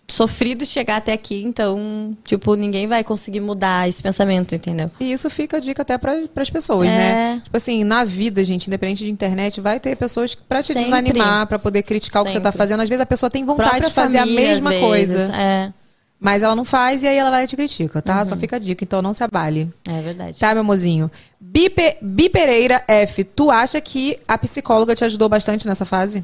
sofrido 0.07 0.67
chegar 0.67 0.97
até 0.97 1.13
aqui, 1.15 1.43
então, 1.45 2.17
tipo, 2.25 2.55
ninguém 2.55 2.87
vai 2.87 3.03
conseguir 3.03 3.41
mudar 3.41 3.89
esse 3.89 4.03
pensamento, 4.03 4.55
entendeu? 4.55 4.91
E 5.01 5.13
isso 5.13 5.31
fica 5.31 5.57
a 5.57 5.61
dica 5.61 5.83
até 5.83 5.97
para 5.97 6.19
as 6.37 6.51
pessoas, 6.51 6.89
É. 6.89 6.91
né? 6.97 7.41
Tipo 7.43 7.57
assim, 7.57 7.85
na 7.85 8.05
vida, 8.05 8.45
gente, 8.45 8.67
independente 8.67 9.05
de 9.05 9.11
internet, 9.11 9.61
vai 9.61 9.81
ter 9.81 9.97
pessoas 9.97 10.35
pra 10.35 10.63
te 10.63 10.69
Sempre. 10.69 10.85
desanimar, 10.85 11.47
pra 11.47 11.59
poder 11.59 11.83
criticar 11.83 12.23
o 12.23 12.27
que 12.27 12.33
você 12.33 12.41
tá 12.41 12.51
Sempre. 12.53 12.59
fazendo. 12.59 12.81
Às 12.83 12.89
vezes 12.89 13.01
a 13.01 13.07
pessoa 13.07 13.31
tem 13.31 13.45
vontade 13.45 13.71
Própria 13.71 13.89
de 13.89 13.95
fazer 13.95 14.19
família, 14.19 14.41
a 14.41 14.51
mesma 14.51 14.71
coisa, 14.79 15.33
É, 15.35 15.73
mas 16.21 16.43
ela 16.43 16.55
não 16.55 16.65
faz 16.67 17.03
e 17.03 17.09
aí 17.09 17.17
ela 17.17 17.31
vai 17.31 17.45
e 17.45 17.47
te 17.47 17.57
critica, 17.57 18.03
tá? 18.03 18.19
Uhum. 18.21 18.25
Só 18.27 18.37
fica 18.37 18.57
a 18.57 18.59
dica, 18.59 18.85
então 18.85 19.01
não 19.01 19.13
se 19.15 19.25
abale. 19.25 19.71
é 19.89 20.01
verdade. 20.03 20.39
Tá, 20.39 20.55
meu 20.55 20.65
mozinho? 20.65 21.11
Bi, 21.41 21.71
Pe- 21.71 21.97
Bi 22.03 22.29
Pereira 22.29 22.83
F, 22.89 23.25
tu 23.25 23.51
acha 23.51 23.81
que 23.81 24.19
a 24.29 24.37
psicóloga 24.37 24.95
te 24.95 25.05
ajudou 25.05 25.29
bastante 25.29 25.67
nessa 25.67 25.85
fase? 25.85 26.23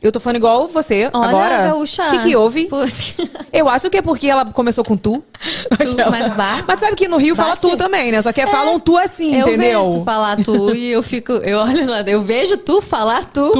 Eu 0.00 0.12
tô 0.12 0.20
falando 0.20 0.36
igual 0.36 0.68
você 0.68 1.10
Olha, 1.12 1.28
agora. 1.28 1.62
gaúcha. 1.68 2.06
O 2.06 2.10
que, 2.10 2.18
que 2.20 2.36
houve? 2.36 2.64
Putz. 2.66 3.14
Eu 3.52 3.68
acho 3.68 3.90
que 3.90 3.96
é 3.96 4.02
porque 4.02 4.28
ela 4.28 4.44
começou 4.44 4.84
com 4.84 4.96
tu. 4.96 5.24
Aquela. 5.70 6.10
mas 6.10 6.32
bate. 6.34 6.64
Mas 6.68 6.80
sabe 6.80 6.94
que 6.94 7.08
no 7.08 7.16
Rio 7.16 7.34
fala 7.34 7.50
Bate. 7.50 7.62
tu 7.62 7.76
também, 7.76 8.12
né? 8.12 8.22
Só 8.22 8.32
que 8.32 8.46
falam 8.46 8.78
tu 8.78 8.96
assim, 8.96 9.34
eu 9.34 9.48
entendeu? 9.48 9.84
vejo 9.84 9.98
tu 9.98 10.04
falar 10.04 10.36
tu 10.36 10.74
e 10.74 10.92
eu 10.92 11.02
fico, 11.02 11.32
eu 11.32 11.58
olho 11.58 11.88
lá, 11.90 12.02
eu 12.02 12.22
vejo 12.22 12.56
tu 12.56 12.80
falar 12.80 13.24
tu. 13.24 13.50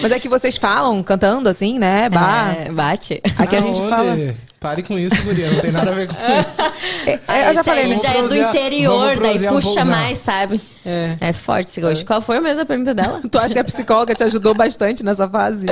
Mas 0.00 0.12
é 0.12 0.18
que 0.18 0.28
vocês 0.28 0.56
falam 0.56 1.02
cantando 1.02 1.48
assim, 1.48 1.78
né? 1.78 2.08
Bah. 2.08 2.54
É, 2.58 2.70
bate. 2.70 3.20
Aqui 3.36 3.56
a 3.56 3.60
gente 3.60 3.80
fala. 3.88 4.16
Pare 4.60 4.82
com 4.82 4.98
isso, 4.98 5.14
guria. 5.22 5.50
Não 5.52 5.60
tem 5.60 5.70
nada 5.70 5.90
a 5.92 5.94
ver 5.94 6.08
com 6.08 6.14
isso. 6.14 7.20
É, 7.28 7.48
eu 7.50 7.54
já 7.54 7.62
falei, 7.62 7.84
aí 7.84 7.90
né? 7.90 7.96
já 7.96 8.12
é 8.12 8.22
do 8.22 8.36
interior, 8.36 9.16
daí 9.16 9.46
um 9.46 9.60
puxa 9.60 9.84
não. 9.84 9.92
mais, 9.92 10.18
sabe? 10.18 10.60
É. 10.84 11.16
É 11.20 11.32
forte 11.32 11.68
esse 11.68 11.80
gosto. 11.80 12.04
Qual 12.04 12.20
foi 12.20 12.38
a 12.38 12.40
mesma 12.40 12.64
pergunta 12.66 12.92
dela? 12.92 13.20
Tu 13.30 13.38
acha 13.38 13.54
que 13.54 13.60
a 13.60 13.64
psicóloga 13.64 14.14
te 14.16 14.24
ajudou 14.24 14.54
bastante 14.54 15.04
nessa 15.04 15.28
fase? 15.28 15.66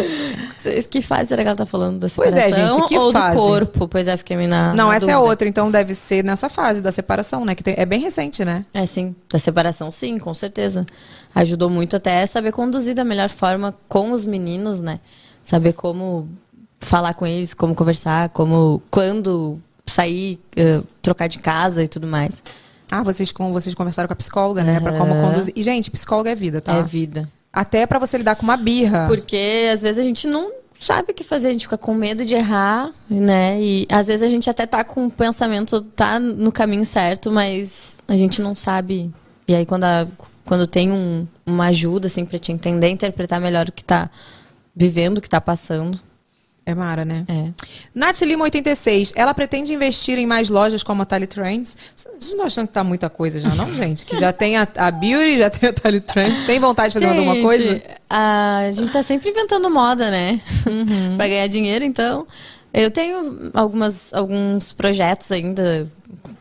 Que 0.88 1.00
fase 1.00 1.30
será 1.30 1.42
que 1.42 1.48
ela 1.48 1.56
tá 1.56 1.66
falando 1.66 1.98
da 1.98 2.06
Pois 2.14 2.36
é, 2.36 2.50
separação? 2.50 2.78
gente, 2.78 2.88
que 2.88 2.96
ou 2.98 3.10
fase? 3.12 3.36
do 3.36 3.42
corpo? 3.42 3.88
Pois 3.88 4.06
é, 4.06 4.16
fiquei 4.16 4.36
me 4.36 4.46
na 4.46 4.72
Não, 4.72 4.88
na 4.88 4.94
essa 4.94 5.06
é 5.06 5.14
dúvida. 5.14 5.20
outra, 5.30 5.48
então 5.48 5.68
deve 5.70 5.92
ser 5.92 6.22
nessa 6.22 6.48
fase 6.48 6.80
da 6.80 6.92
separação, 6.92 7.44
né? 7.44 7.56
Que 7.56 7.64
tem- 7.64 7.74
é 7.76 7.84
bem 7.84 7.98
recente, 8.00 8.44
né? 8.44 8.64
É, 8.72 8.86
sim. 8.86 9.16
Da 9.32 9.38
separação, 9.40 9.90
sim, 9.90 10.16
com 10.18 10.32
certeza. 10.32 10.86
Ajudou 11.34 11.68
muito 11.68 11.96
até 11.96 12.24
saber 12.24 12.52
conduzir 12.52 12.94
da 12.94 13.04
melhor 13.04 13.30
forma 13.30 13.74
com 13.88 14.12
os 14.12 14.24
meninos, 14.24 14.78
né? 14.80 15.00
Saber 15.42 15.72
como 15.72 16.28
falar 16.80 17.14
com 17.14 17.26
eles, 17.26 17.54
como 17.54 17.74
conversar, 17.74 18.28
como 18.30 18.82
quando 18.90 19.60
sair, 19.86 20.40
eh, 20.56 20.80
trocar 21.02 21.26
de 21.28 21.38
casa 21.38 21.82
e 21.82 21.88
tudo 21.88 22.06
mais. 22.06 22.42
Ah, 22.90 23.02
vocês, 23.02 23.32
com, 23.32 23.52
vocês 23.52 23.74
conversaram 23.74 24.06
com 24.06 24.12
a 24.12 24.16
psicóloga, 24.16 24.62
né? 24.62 24.78
Pra 24.80 24.92
como 24.96 25.12
Aham. 25.12 25.30
conduzir. 25.30 25.52
E, 25.56 25.62
gente, 25.62 25.90
psicóloga 25.90 26.30
é 26.30 26.34
vida, 26.34 26.60
tá? 26.60 26.74
É 26.76 26.82
vida. 26.82 27.28
Até 27.52 27.86
pra 27.86 27.98
você 27.98 28.18
lidar 28.18 28.36
com 28.36 28.42
uma 28.42 28.56
birra. 28.56 29.06
Porque 29.08 29.68
às 29.72 29.82
vezes 29.82 29.98
a 29.98 30.02
gente 30.04 30.28
não 30.28 30.52
sabe 30.78 31.10
o 31.10 31.14
que 31.14 31.24
fazer, 31.24 31.48
a 31.48 31.52
gente 31.52 31.62
fica 31.62 31.78
com 31.78 31.94
medo 31.94 32.24
de 32.24 32.34
errar, 32.34 32.92
né? 33.08 33.60
E 33.60 33.86
às 33.90 34.06
vezes 34.08 34.22
a 34.22 34.28
gente 34.28 34.48
até 34.50 34.66
tá 34.66 34.84
com 34.84 35.06
o 35.06 35.10
pensamento, 35.10 35.80
tá 35.80 36.20
no 36.20 36.52
caminho 36.52 36.84
certo, 36.84 37.32
mas 37.32 37.96
a 38.06 38.16
gente 38.16 38.42
não 38.42 38.54
sabe. 38.54 39.10
E 39.48 39.54
aí 39.54 39.64
quando, 39.64 39.84
a- 39.84 40.06
quando 40.44 40.66
tem 40.66 40.92
um- 40.92 41.26
uma 41.46 41.66
ajuda, 41.68 42.06
assim, 42.08 42.24
pra 42.24 42.38
te 42.38 42.52
entender, 42.52 42.88
interpretar 42.90 43.40
melhor 43.40 43.68
o 43.68 43.72
que 43.72 43.84
tá 43.84 44.10
vivendo, 44.74 45.18
o 45.18 45.20
que 45.22 45.28
tá 45.30 45.40
passando. 45.40 45.98
É 46.68 46.74
Mara, 46.74 47.04
né? 47.04 47.24
É. 47.28 47.50
Nath 47.94 48.20
Lima 48.22 48.42
86, 48.42 49.12
ela 49.14 49.32
pretende 49.32 49.72
investir 49.72 50.18
em 50.18 50.26
mais 50.26 50.50
lojas 50.50 50.82
como 50.82 51.00
a 51.02 51.04
Tally 51.04 51.28
Trends? 51.28 51.76
Vocês 51.94 52.34
não 52.34 52.44
acham 52.44 52.66
que 52.66 52.72
tá 52.72 52.82
muita 52.82 53.08
coisa 53.08 53.40
já, 53.40 53.54
não, 53.54 53.72
gente? 53.72 54.04
Que 54.04 54.18
já 54.18 54.32
tem 54.32 54.56
a, 54.56 54.66
a 54.76 54.90
Beauty, 54.90 55.38
já 55.38 55.48
tem 55.48 55.68
a 55.68 55.72
Tally 55.72 56.00
Trends. 56.00 56.44
Tem 56.44 56.58
vontade 56.58 56.88
de 56.88 56.94
fazer 56.94 57.06
mais 57.06 57.18
alguma 57.18 57.40
coisa? 57.40 57.62
Gente, 57.74 57.84
A 58.10 58.68
gente 58.72 58.90
tá 58.92 59.00
sempre 59.04 59.30
inventando 59.30 59.70
moda, 59.70 60.10
né? 60.10 60.40
Uhum. 60.66 61.16
pra 61.16 61.28
ganhar 61.28 61.46
dinheiro, 61.46 61.84
então. 61.84 62.26
Eu 62.74 62.90
tenho 62.90 63.48
algumas, 63.54 64.12
alguns 64.12 64.72
projetos 64.72 65.30
ainda 65.30 65.90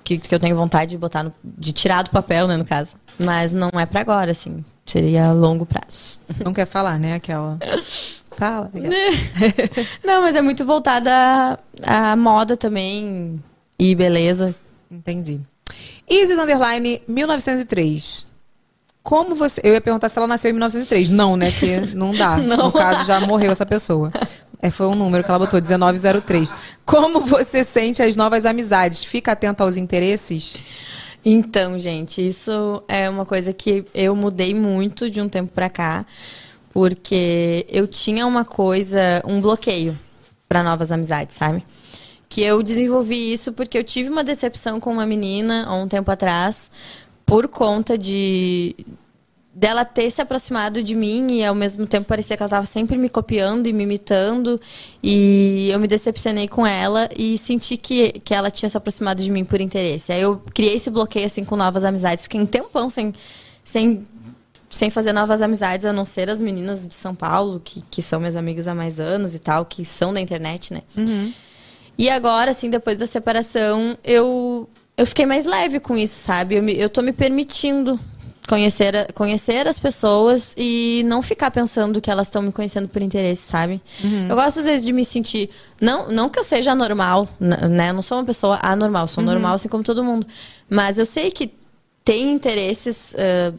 que, 0.03 0.17
que 0.17 0.33
eu 0.33 0.39
tenho 0.39 0.55
vontade 0.55 0.89
de 0.91 0.97
botar 0.97 1.21
no- 1.23 1.33
de 1.43 1.71
tirar 1.71 2.01
do 2.03 2.09
papel, 2.09 2.47
né, 2.47 2.57
no 2.57 2.65
caso. 2.65 2.95
Mas 3.19 3.53
não 3.53 3.69
é 3.79 3.85
pra 3.85 4.01
agora, 4.01 4.31
assim. 4.31 4.65
Seria 4.85 5.27
a 5.27 5.31
longo 5.33 5.65
prazo. 5.65 6.19
Não 6.43 6.51
quer 6.53 6.65
falar, 6.67 6.99
né, 6.99 7.13
aquela. 7.13 7.57
Fala. 8.37 8.71
Não, 10.03 10.21
mas 10.21 10.35
é 10.35 10.41
muito 10.41 10.65
voltada 10.65 11.59
à, 11.83 12.11
à 12.11 12.15
moda 12.15 12.57
também 12.57 13.41
e 13.79 13.95
beleza. 13.95 14.55
Entendi. 14.89 15.39
Isis 16.09 16.37
Underline 16.37 17.01
1903. 17.07 18.27
Como 19.01 19.35
você. 19.35 19.61
Eu 19.63 19.73
ia 19.73 19.81
perguntar 19.81 20.09
se 20.09 20.17
ela 20.17 20.27
nasceu 20.27 20.49
em 20.49 20.53
1903. 20.53 21.09
Não, 21.09 21.37
né? 21.37 21.51
Que 21.51 21.95
não 21.95 22.11
dá. 22.11 22.37
No 22.41 22.71
caso, 22.71 23.05
já 23.05 23.19
morreu 23.19 23.51
essa 23.51 23.65
pessoa. 23.65 24.11
É, 24.61 24.71
foi 24.71 24.87
um 24.87 24.95
número 24.95 25.23
que 25.23 25.29
ela 25.29 25.37
botou, 25.37 25.61
1903. 25.61 26.53
Como 26.85 27.21
você 27.21 27.63
sente 27.63 28.01
as 28.01 28.15
novas 28.15 28.45
amizades? 28.45 29.03
Fica 29.03 29.33
atento 29.33 29.61
aos 29.61 29.77
interesses? 29.77 30.59
Então, 31.23 31.77
gente, 31.77 32.27
isso 32.27 32.83
é 32.87 33.09
uma 33.09 33.25
coisa 33.25 33.51
que 33.51 33.85
eu 33.93 34.15
mudei 34.15 34.53
muito 34.53 35.09
de 35.09 35.19
um 35.19 35.27
tempo 35.27 35.51
pra 35.51 35.69
cá, 35.69 36.05
porque 36.75 37.65
eu 37.69 37.87
tinha 37.87 38.27
uma 38.27 38.43
coisa, 38.43 39.23
um 39.25 39.39
bloqueio 39.39 39.97
pra 40.45 40.61
novas 40.61 40.91
amizades, 40.91 41.33
sabe? 41.33 41.63
Que 42.27 42.41
eu 42.41 42.61
desenvolvi 42.61 43.31
isso 43.31 43.53
porque 43.53 43.77
eu 43.77 43.83
tive 43.85 44.09
uma 44.09 44.25
decepção 44.25 44.77
com 44.77 44.91
uma 44.91 45.05
menina 45.05 45.63
há 45.65 45.73
um 45.73 45.87
tempo 45.87 46.11
atrás, 46.11 46.69
por 47.25 47.47
conta 47.47 47.97
de 47.97 48.75
dela 49.53 49.85
ter 49.85 50.11
se 50.11 50.21
aproximado 50.21 50.83
de 50.83 50.93
mim 50.93 51.35
e 51.35 51.45
ao 51.45 51.55
mesmo 51.55 51.87
tempo 51.87 52.07
parecia 52.07 52.35
que 52.35 52.43
ela 52.43 52.47
estava 52.47 52.65
sempre 52.65 52.97
me 52.97 53.07
copiando 53.07 53.67
e 53.67 53.71
me 53.71 53.83
imitando 53.83 54.59
e 55.01 55.69
eu 55.71 55.79
me 55.79 55.87
decepcionei 55.87 56.49
com 56.49 56.67
ela 56.67 57.07
e 57.15 57.37
senti 57.37 57.77
que, 57.77 58.19
que 58.19 58.33
ela 58.33 58.51
tinha 58.51 58.67
se 58.67 58.75
aproximado 58.75 59.23
de 59.23 59.31
mim 59.31 59.45
por 59.45 59.61
interesse. 59.61 60.11
Aí 60.11 60.21
eu 60.21 60.43
criei 60.53 60.75
esse 60.75 60.89
bloqueio 60.89 61.25
assim 61.25 61.45
com 61.45 61.55
novas 61.55 61.85
amizades, 61.85 62.25
fiquei 62.25 62.41
um 62.41 62.45
tempão 62.45 62.89
sem 62.89 63.13
sem 63.63 64.05
sem 64.69 64.89
fazer 64.89 65.13
novas 65.13 65.41
amizades, 65.41 65.85
a 65.85 65.93
não 65.93 66.05
ser 66.05 66.29
as 66.29 66.41
meninas 66.41 66.85
de 66.87 66.93
São 66.95 67.13
Paulo, 67.15 67.61
que, 67.63 67.83
que 67.89 68.01
são 68.01 68.19
minhas 68.19 68.35
amigas 68.35 68.67
há 68.67 68.75
mais 68.75 68.99
anos 68.99 69.33
e 69.35 69.39
tal, 69.39 69.65
que 69.65 69.85
são 69.85 70.13
da 70.13 70.19
internet, 70.19 70.73
né? 70.73 70.81
E 71.97 72.09
agora, 72.09 72.51
assim, 72.51 72.69
depois 72.69 72.97
da 72.97 73.07
separação, 73.07 73.97
eu, 74.03 74.67
eu 74.97 75.05
fiquei 75.05 75.25
mais 75.25 75.45
leve 75.45 75.79
com 75.79 75.95
isso, 75.97 76.19
sabe? 76.19 76.55
Eu, 76.55 76.63
me, 76.63 76.77
eu 76.77 76.89
tô 76.89 77.01
me 77.01 77.13
permitindo 77.13 77.97
conhecer, 78.49 79.11
conhecer 79.13 79.67
as 79.67 79.79
pessoas 79.79 80.53
e 80.57 81.03
não 81.05 81.21
ficar 81.21 81.49
pensando 81.51 82.01
que 82.01 82.11
elas 82.11 82.27
estão 82.27 82.41
me 82.41 82.51
conhecendo 82.51 82.87
por 82.87 83.01
interesse, 83.01 83.43
sabe? 83.43 83.81
Eu 84.29 84.35
gosto, 84.35 84.59
às 84.59 84.65
vezes, 84.65 84.85
de 84.85 84.91
me 84.91 85.05
sentir. 85.05 85.49
Não, 85.79 86.09
não 86.09 86.29
que 86.29 86.37
eu 86.37 86.43
seja 86.43 86.73
anormal, 86.73 87.29
né? 87.39 87.89
Eu 87.89 87.93
não 87.93 88.01
sou 88.01 88.17
uma 88.17 88.25
pessoa 88.25 88.59
anormal, 88.61 89.07
sou 89.07 89.23
normal, 89.23 89.55
assim 89.55 89.69
como 89.69 89.83
todo 89.83 90.03
mundo. 90.03 90.27
Mas 90.69 90.97
eu 90.97 91.05
sei 91.05 91.31
que 91.31 91.53
tem 92.03 92.33
interesses. 92.33 93.15
ah, 93.17 93.53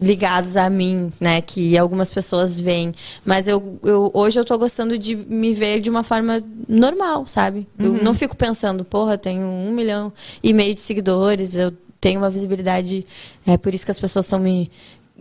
ligados 0.00 0.56
a 0.56 0.68
mim, 0.68 1.12
né, 1.18 1.40
que 1.40 1.76
algumas 1.76 2.10
pessoas 2.10 2.60
veem, 2.60 2.92
mas 3.24 3.48
eu, 3.48 3.78
eu 3.82 4.10
hoje 4.12 4.38
eu 4.38 4.44
tô 4.44 4.56
gostando 4.58 4.98
de 4.98 5.16
me 5.16 5.54
ver 5.54 5.80
de 5.80 5.88
uma 5.88 6.02
forma 6.02 6.42
normal, 6.68 7.26
sabe? 7.26 7.66
Eu 7.78 7.92
não 8.02 8.12
fico 8.12 8.36
pensando, 8.36 8.84
porra, 8.84 9.14
eu 9.14 9.18
tenho 9.18 9.46
um 9.46 9.72
milhão 9.72 10.12
e 10.42 10.52
meio 10.52 10.74
de 10.74 10.80
seguidores, 10.80 11.54
eu 11.54 11.72
tenho 12.00 12.20
uma 12.20 12.28
visibilidade, 12.28 13.06
é 13.46 13.56
por 13.56 13.72
isso 13.72 13.84
que 13.84 13.90
as 13.90 13.98
pessoas 13.98 14.26
estão 14.26 14.38
me 14.38 14.70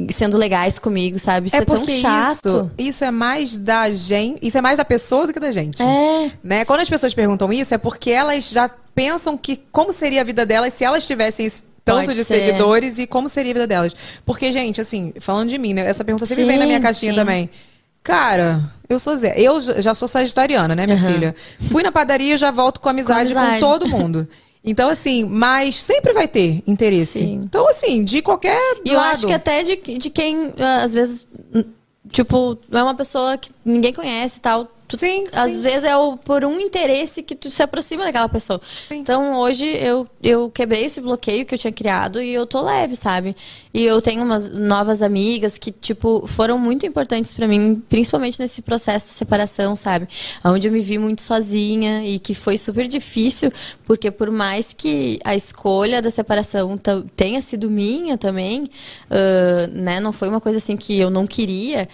sendo 0.09 0.37
legais 0.37 0.77
comigo, 0.77 1.17
sabe? 1.17 1.47
Isso 1.47 1.55
é, 1.55 1.63
tão 1.63 1.85
chato. 1.85 2.47
isso, 2.47 2.71
isso 2.77 3.05
é 3.05 3.11
mais 3.11 3.55
da 3.55 3.89
gente, 3.91 4.45
isso 4.45 4.57
é 4.57 4.61
mais 4.61 4.77
da 4.77 4.83
pessoa 4.83 5.25
do 5.25 5.33
que 5.33 5.39
da 5.39 5.51
gente. 5.51 5.81
É. 5.81 6.31
Né? 6.43 6.65
Quando 6.65 6.81
as 6.81 6.89
pessoas 6.89 7.13
perguntam 7.13 7.51
isso, 7.53 7.73
é 7.73 7.77
porque 7.77 8.11
elas 8.11 8.49
já 8.49 8.69
pensam 8.93 9.37
que 9.37 9.55
como 9.71 9.93
seria 9.93 10.21
a 10.21 10.23
vida 10.23 10.45
delas 10.45 10.73
se 10.73 10.83
elas 10.83 11.07
tivessem 11.07 11.45
esse 11.45 11.63
tanto 11.85 12.05
Pode 12.07 12.17
de 12.17 12.23
ser. 12.25 12.45
seguidores 12.47 12.97
e 12.99 13.05
como 13.07 13.29
seria 13.29 13.51
a 13.51 13.53
vida 13.53 13.67
delas. 13.67 13.95
Porque, 14.25 14.51
gente, 14.51 14.81
assim, 14.81 15.13
falando 15.19 15.49
de 15.49 15.57
mim, 15.59 15.73
né? 15.73 15.87
Essa 15.87 16.03
pergunta 16.03 16.25
sempre 16.25 16.43
vem 16.45 16.57
na 16.57 16.65
minha 16.65 16.79
Sim, 16.79 16.83
caixinha 16.83 17.11
sim. 17.13 17.19
também. 17.19 17.49
Cara, 18.03 18.61
eu 18.89 18.99
sou 18.99 19.15
Zé. 19.15 19.33
Eu 19.37 19.59
já 19.81 19.93
sou 19.93 20.07
sagitariana, 20.07 20.75
né, 20.75 20.85
minha 20.85 20.97
Aham. 20.97 21.13
filha? 21.13 21.35
Fui 21.71 21.81
na 21.83 21.91
padaria 21.91 22.33
e 22.33 22.37
já 22.37 22.51
volto 22.51 22.79
com 22.79 22.89
amizade 22.89 23.33
com, 23.33 23.39
amizade. 23.39 23.59
todo 23.61 23.87
mundo. 23.87 24.27
Então, 24.63 24.89
assim, 24.89 25.29
mas 25.29 25.75
sempre 25.81 26.11
vai 26.11 26.27
ter 26.27 26.63
interesse. 26.65 27.19
Sim. 27.19 27.41
Então, 27.43 27.67
assim, 27.69 28.03
de 28.03 28.21
qualquer 28.21 28.59
E 28.83 28.89
eu 28.89 28.95
lado. 28.97 29.11
acho 29.13 29.27
que 29.27 29.33
até 29.33 29.61
de, 29.63 29.75
de 29.75 30.09
quem, 30.09 30.53
ah, 30.57 30.83
às 30.83 30.93
vezes, 30.93 31.27
tipo, 32.11 32.57
é 32.71 32.81
uma 32.81 32.95
pessoa 32.95 33.37
que 33.37 33.51
ninguém 33.63 33.93
conhece 33.93 34.39
e 34.39 34.41
tal. 34.41 34.67
Tu, 34.87 34.97
Sim, 34.97 35.25
Às 35.33 35.51
sim. 35.51 35.61
vezes 35.61 35.83
é 35.83 35.95
o, 35.97 36.15
por 36.17 36.45
um 36.45 36.59
interesse 36.59 37.23
que 37.23 37.35
tu 37.35 37.49
se 37.49 37.61
aproxima 37.63 38.03
daquela 38.05 38.29
pessoa. 38.29 38.61
Sim. 38.87 38.99
Então 38.99 39.39
hoje 39.39 39.65
eu, 39.65 40.07
eu 40.21 40.49
quebrei 40.49 40.85
esse 40.85 41.01
bloqueio 41.01 41.45
que 41.45 41.55
eu 41.55 41.59
tinha 41.59 41.73
criado 41.73 42.21
e 42.21 42.33
eu 42.33 42.45
tô 42.45 42.61
leve, 42.61 42.95
sabe? 42.95 43.35
E 43.73 43.83
eu 43.83 44.01
tenho 44.01 44.23
umas 44.23 44.49
novas 44.49 45.01
amigas 45.01 45.57
que, 45.57 45.71
tipo, 45.71 46.25
foram 46.27 46.57
muito 46.57 46.85
importantes 46.85 47.33
pra 47.33 47.47
mim, 47.47 47.81
principalmente 47.89 48.39
nesse 48.39 48.61
processo 48.61 49.07
de 49.07 49.13
separação, 49.13 49.75
sabe? 49.75 50.07
Onde 50.43 50.67
eu 50.67 50.71
me 50.71 50.79
vi 50.81 50.97
muito 50.97 51.21
sozinha 51.21 52.05
e 52.05 52.19
que 52.19 52.33
foi 52.35 52.57
super 52.57 52.87
difícil, 52.87 53.51
porque 53.85 54.11
por 54.11 54.29
mais 54.29 54.71
que 54.71 55.19
a 55.23 55.35
escolha 55.35 56.01
da 56.01 56.09
separação 56.11 56.79
tenha 57.15 57.41
sido 57.41 57.69
minha 57.69 58.17
também, 58.17 58.69
ah, 59.09 59.67
né? 59.71 59.99
Não 59.99 60.11
foi 60.11 60.29
uma 60.29 60.41
coisa 60.41 60.57
assim 60.57 60.77
que 60.77 60.97
eu 60.99 61.09
não 61.09 61.25
queria 61.25 61.87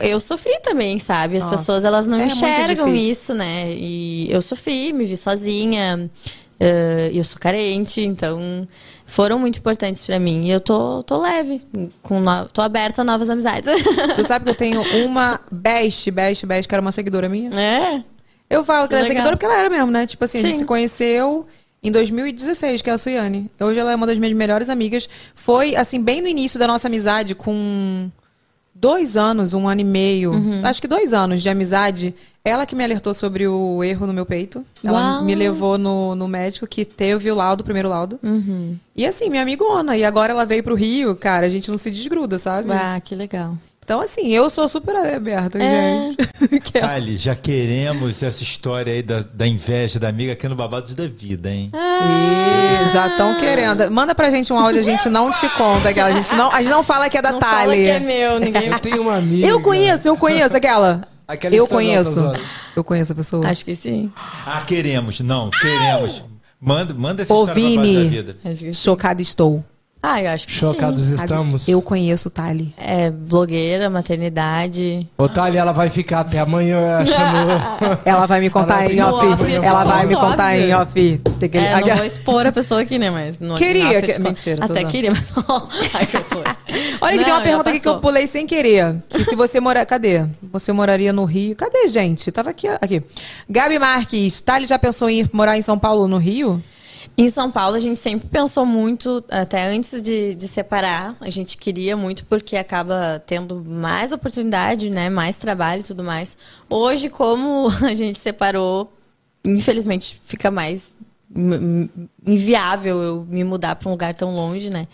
eu 0.00 0.20
sofri 0.20 0.58
também, 0.62 0.98
sabe? 0.98 1.36
As 1.36 1.44
Nossa, 1.44 1.56
pessoas 1.56 1.84
elas 1.84 2.06
não 2.06 2.18
é 2.18 2.26
enxergam 2.26 2.94
isso, 2.94 3.34
né? 3.34 3.70
E 3.72 4.26
eu 4.30 4.40
sofri, 4.40 4.92
me 4.92 5.04
vi 5.04 5.16
sozinha, 5.16 6.10
eh, 6.60 7.10
eu 7.12 7.24
sou 7.24 7.38
carente, 7.40 8.00
então 8.00 8.66
foram 9.06 9.38
muito 9.38 9.58
importantes 9.58 10.04
pra 10.04 10.18
mim. 10.18 10.46
E 10.46 10.50
eu 10.50 10.60
tô, 10.60 11.02
tô 11.02 11.20
leve, 11.20 11.60
com 12.02 12.20
no- 12.20 12.46
tô 12.46 12.62
aberta 12.62 13.02
a 13.02 13.04
novas 13.04 13.28
amizades. 13.28 13.68
Tu 14.14 14.22
sabe 14.24 14.44
que 14.44 14.50
eu 14.50 14.54
tenho 14.54 14.82
uma 15.04 15.40
best, 15.50 16.10
best, 16.10 16.46
best, 16.46 16.68
que 16.68 16.74
era 16.74 16.80
uma 16.80 16.92
seguidora 16.92 17.28
minha? 17.28 17.50
é? 17.50 18.02
Eu 18.48 18.62
falo 18.64 18.82
que 18.82 18.90
Que 18.90 18.94
ela 18.96 19.04
é 19.04 19.08
seguidora 19.08 19.34
porque 19.36 19.46
ela 19.46 19.58
era 19.58 19.70
mesmo, 19.70 19.90
né? 19.90 20.06
Tipo 20.06 20.24
assim, 20.24 20.38
a 20.38 20.42
gente 20.42 20.52
Sim. 20.52 20.58
se 20.60 20.64
conheceu 20.66 21.46
em 21.82 21.90
2016, 21.90 22.82
que 22.82 22.90
é 22.90 22.92
a 22.92 22.98
Suiane. 22.98 23.50
Hoje 23.58 23.78
ela 23.78 23.92
é 23.92 23.96
uma 23.96 24.06
das 24.06 24.18
minhas 24.18 24.36
melhores 24.36 24.68
amigas. 24.68 25.08
Foi, 25.34 25.74
assim, 25.74 26.02
bem 26.04 26.20
no 26.20 26.28
início 26.28 26.58
da 26.58 26.66
nossa 26.66 26.86
amizade, 26.86 27.34
com 27.34 28.10
dois 28.74 29.16
anos, 29.16 29.54
um 29.54 29.68
ano 29.68 29.80
e 29.80 29.84
meio, 29.84 30.32
Uhum. 30.32 30.60
acho 30.64 30.80
que 30.80 30.88
dois 30.88 31.12
anos 31.14 31.42
de 31.42 31.48
amizade. 31.48 32.14
Ela 32.44 32.66
que 32.66 32.74
me 32.74 32.82
alertou 32.82 33.14
sobre 33.14 33.46
o 33.46 33.84
erro 33.84 34.04
no 34.04 34.12
meu 34.12 34.26
peito. 34.26 34.64
Ela 34.82 35.14
Uau. 35.18 35.24
me 35.24 35.32
levou 35.32 35.78
no, 35.78 36.16
no 36.16 36.26
médico 36.26 36.66
que 36.66 36.84
teve 36.84 37.30
o 37.30 37.36
laudo, 37.36 37.60
o 37.60 37.64
primeiro 37.64 37.88
laudo. 37.88 38.18
Uhum. 38.20 38.76
E 38.96 39.06
assim, 39.06 39.30
minha 39.30 39.42
amigona. 39.42 39.96
E 39.96 40.02
agora 40.04 40.32
ela 40.32 40.44
veio 40.44 40.64
pro 40.64 40.74
Rio, 40.74 41.14
cara, 41.14 41.46
a 41.46 41.48
gente 41.48 41.70
não 41.70 41.78
se 41.78 41.88
desgruda, 41.88 42.40
sabe? 42.40 42.72
Ah, 42.72 43.00
que 43.02 43.14
legal. 43.14 43.56
Então, 43.92 44.00
assim, 44.00 44.28
eu 44.28 44.48
sou 44.48 44.66
super 44.70 44.96
aberta, 44.96 45.58
É. 45.62 46.12
gente. 46.16 46.60
Que 46.62 46.78
é- 46.78 46.80
Thali, 46.80 47.14
já 47.18 47.34
queremos 47.34 48.22
essa 48.22 48.42
história 48.42 48.90
aí 48.90 49.02
da, 49.02 49.20
da 49.20 49.46
inveja 49.46 50.00
da 50.00 50.08
amiga 50.08 50.32
aqui 50.32 50.48
no 50.48 50.54
Babados 50.54 50.94
da 50.94 51.06
Vida, 51.06 51.50
hein? 51.50 51.70
Ih, 51.74 52.88
já 52.90 53.08
estão 53.08 53.38
querendo. 53.38 53.90
Manda 53.90 54.14
pra 54.14 54.30
gente 54.30 54.50
um 54.50 54.58
áudio, 54.58 54.80
a 54.80 54.82
gente 54.84 55.10
não 55.10 55.30
te 55.30 55.46
conta 55.50 55.90
aquela. 55.90 56.08
A 56.08 56.12
gente 56.12 56.34
não, 56.34 56.50
a 56.50 56.62
gente 56.62 56.70
não 56.70 56.82
fala 56.82 57.10
que 57.10 57.18
é 57.18 57.22
da 57.22 57.32
Não 57.32 57.40
fala 57.40 57.64
Thali. 57.66 57.84
que 57.84 57.90
é 57.90 58.00
meu, 58.00 58.40
ninguém 58.40 58.68
Eu 58.68 58.78
tenho 58.78 59.02
uma 59.02 59.16
amiga. 59.16 59.46
Eu 59.46 59.60
conheço, 59.60 60.08
eu 60.08 60.16
conheço 60.16 60.56
aquela. 60.56 61.06
Aquela 61.28 61.54
eu 61.54 61.68
conheço. 61.68 62.32
Eu 62.74 62.82
conheço 62.82 63.12
a 63.12 63.14
pessoa. 63.14 63.46
Acho 63.46 63.62
que 63.62 63.76
sim. 63.76 64.10
Ah, 64.46 64.62
queremos. 64.66 65.20
Não, 65.20 65.50
queremos. 65.50 66.24
Manda, 66.58 66.94
manda 66.94 67.20
essa 67.22 67.34
Ô, 67.34 67.44
história 67.44 67.62
Babados 67.62 67.76
da 67.94 68.00
Vini. 68.00 68.08
Vida. 68.08 68.36
Acho 68.42 68.58
que 68.60 68.72
sim. 68.72 68.82
Chocada 68.82 69.20
estou. 69.20 69.62
Ah, 70.04 70.20
eu 70.20 70.30
acho 70.30 70.48
que 70.48 70.52
Chocados 70.54 71.00
sim. 71.06 71.14
estamos. 71.14 71.68
Eu 71.68 71.80
conheço 71.80 72.28
Thali. 72.28 72.74
É 72.76 73.08
blogueira, 73.08 73.88
maternidade. 73.88 75.08
Ô, 75.16 75.28
Thali, 75.28 75.56
ela 75.56 75.70
vai 75.72 75.88
ficar 75.90 76.20
até 76.20 76.40
amanhã 76.40 76.98
achando. 76.98 78.00
Ela 78.04 78.26
vai 78.26 78.40
me 78.40 78.50
contar 78.50 78.90
em 78.90 79.00
off. 79.00 79.26
Off, 79.26 79.52
Ela 79.54 79.84
vai 79.84 80.06
me 80.06 80.14
contar 80.16 80.52
óbvio. 80.54 80.66
em 80.68 80.74
off. 80.74 81.18
Tem 81.38 81.48
que... 81.48 81.56
É, 81.58 81.80
não 81.80 81.96
vou 81.96 82.04
expor 82.04 82.46
a 82.46 82.52
pessoa 82.52 82.80
aqui, 82.80 82.98
né? 82.98 83.10
Mas 83.10 83.38
não 83.38 83.54
Queria 83.54 84.02
que- 84.02 84.18
mentira, 84.18 84.64
Até 84.64 84.82
queria, 84.84 85.12
mas. 85.12 85.30
Ai, 85.94 86.06
que. 86.06 86.16
Olha 87.00 87.18
que 87.18 87.24
tem 87.24 87.32
uma 87.32 87.42
pergunta 87.42 87.70
aqui 87.70 87.80
que 87.80 87.88
eu 87.88 87.98
pulei 88.00 88.26
sem 88.26 88.46
querer. 88.46 88.96
Que 89.08 89.24
se 89.24 89.36
você 89.36 89.60
morar. 89.60 89.86
Cadê? 89.86 90.24
Você 90.52 90.72
moraria 90.72 91.12
no 91.12 91.24
Rio? 91.24 91.54
Cadê, 91.54 91.86
gente? 91.88 92.30
Tava 92.32 92.50
aqui. 92.50 92.66
aqui. 92.66 93.02
Gabi 93.48 93.78
Marques, 93.78 94.40
Thali 94.40 94.66
já 94.66 94.78
pensou 94.78 95.08
em 95.08 95.20
ir 95.20 95.30
morar 95.32 95.56
em 95.56 95.62
São 95.62 95.78
Paulo 95.78 96.02
ou 96.02 96.08
no 96.08 96.18
Rio? 96.18 96.62
Em 97.16 97.28
São 97.28 97.50
Paulo, 97.50 97.76
a 97.76 97.78
gente 97.78 97.98
sempre 97.98 98.26
pensou 98.28 98.64
muito, 98.64 99.22
até 99.30 99.68
antes 99.68 100.00
de, 100.00 100.34
de 100.34 100.48
separar, 100.48 101.14
a 101.20 101.28
gente 101.28 101.58
queria 101.58 101.96
muito 101.96 102.24
porque 102.24 102.56
acaba 102.56 103.22
tendo 103.26 103.62
mais 103.62 104.12
oportunidade, 104.12 104.88
né? 104.88 105.10
Mais 105.10 105.36
trabalho 105.36 105.80
e 105.80 105.84
tudo 105.84 106.02
mais. 106.02 106.36
Hoje, 106.70 107.10
como 107.10 107.68
a 107.84 107.94
gente 107.94 108.18
separou, 108.18 108.90
infelizmente 109.44 110.20
fica 110.24 110.50
mais 110.50 110.96
inviável 112.26 113.02
eu 113.02 113.26
me 113.28 113.42
mudar 113.42 113.76
para 113.76 113.88
um 113.88 113.92
lugar 113.92 114.14
tão 114.14 114.34
longe, 114.34 114.70
né? 114.70 114.86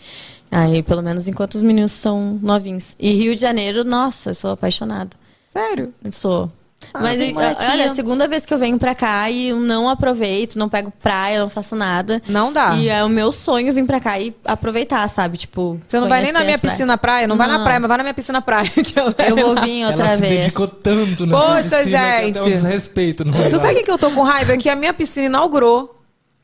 Aí, 0.51 0.81
pelo 0.81 1.01
menos 1.01 1.27
enquanto 1.27 1.55
os 1.55 1.61
meninos 1.61 1.91
são 1.91 2.39
novinhos. 2.41 2.95
E 2.99 3.11
Rio 3.11 3.35
de 3.35 3.41
Janeiro, 3.41 3.83
nossa, 3.83 4.31
eu 4.31 4.35
sou 4.35 4.51
apaixonada. 4.51 5.11
Sério? 5.45 5.93
Eu 6.03 6.11
Sou. 6.11 6.51
Mas 6.93 7.19
vem 7.19 7.31
e- 7.31 7.33
morar 7.33 7.51
aqui, 7.51 7.65
olha, 7.69 7.87
ó. 7.87 7.91
a 7.91 7.95
segunda 7.95 8.27
vez 8.27 8.45
que 8.45 8.53
eu 8.53 8.57
venho 8.57 8.79
pra 8.79 8.95
cá 8.95 9.29
e 9.29 9.49
eu 9.49 9.59
não 9.59 9.87
aproveito, 9.89 10.55
não 10.55 10.67
pego 10.69 10.91
praia, 11.01 11.39
não 11.39 11.49
faço 11.49 11.75
nada. 11.75 12.21
Não 12.27 12.51
dá. 12.53 12.75
E 12.75 12.89
é 12.89 13.03
o 13.03 13.09
meu 13.09 13.31
sonho 13.31 13.71
vir 13.73 13.85
pra 13.85 13.99
cá 13.99 14.19
e 14.19 14.33
aproveitar, 14.45 15.07
sabe? 15.09 15.37
Tipo. 15.37 15.79
Você 15.85 15.99
não 15.99 16.07
vai 16.09 16.21
nem 16.23 16.31
na 16.31 16.39
minha 16.39 16.55
as 16.55 16.59
praias. 16.61 16.77
piscina 16.77 16.97
praia? 16.97 17.27
Não, 17.27 17.35
vai 17.37 17.47
na 17.47 17.57
Não. 17.57 17.63
praia, 17.63 17.79
mas 17.79 17.87
vai 17.87 17.97
na 17.97 18.03
minha 18.03 18.13
piscina 18.13 18.41
praia. 18.41 18.69
que 18.71 18.97
ela 18.97 19.13
Eu 19.27 19.35
vou 19.35 19.53
lá. 19.53 19.61
vir 19.65 19.85
outra 19.85 20.05
ela 20.05 20.15
se 20.15 20.21
vez. 20.21 20.39
dedicou 20.39 20.67
tanto 20.67 21.25
nessa 21.25 21.45
Poxa, 21.45 21.77
piscina 21.83 22.21
gente. 22.21 22.39
um 22.39 22.43
desrespeito. 22.45 23.25
No 23.25 23.49
Tu 23.49 23.59
sabe 23.59 23.73
o 23.73 23.75
que 23.77 23.83
que 23.83 23.91
eu 23.91 23.97
tô 23.97 24.09
com 24.11 24.23
raiva? 24.23 24.53
É 24.53 24.57
que 24.57 24.69
a 24.69 24.75
minha 24.75 24.93
piscina 24.93 25.25
inaugurou 25.27 25.99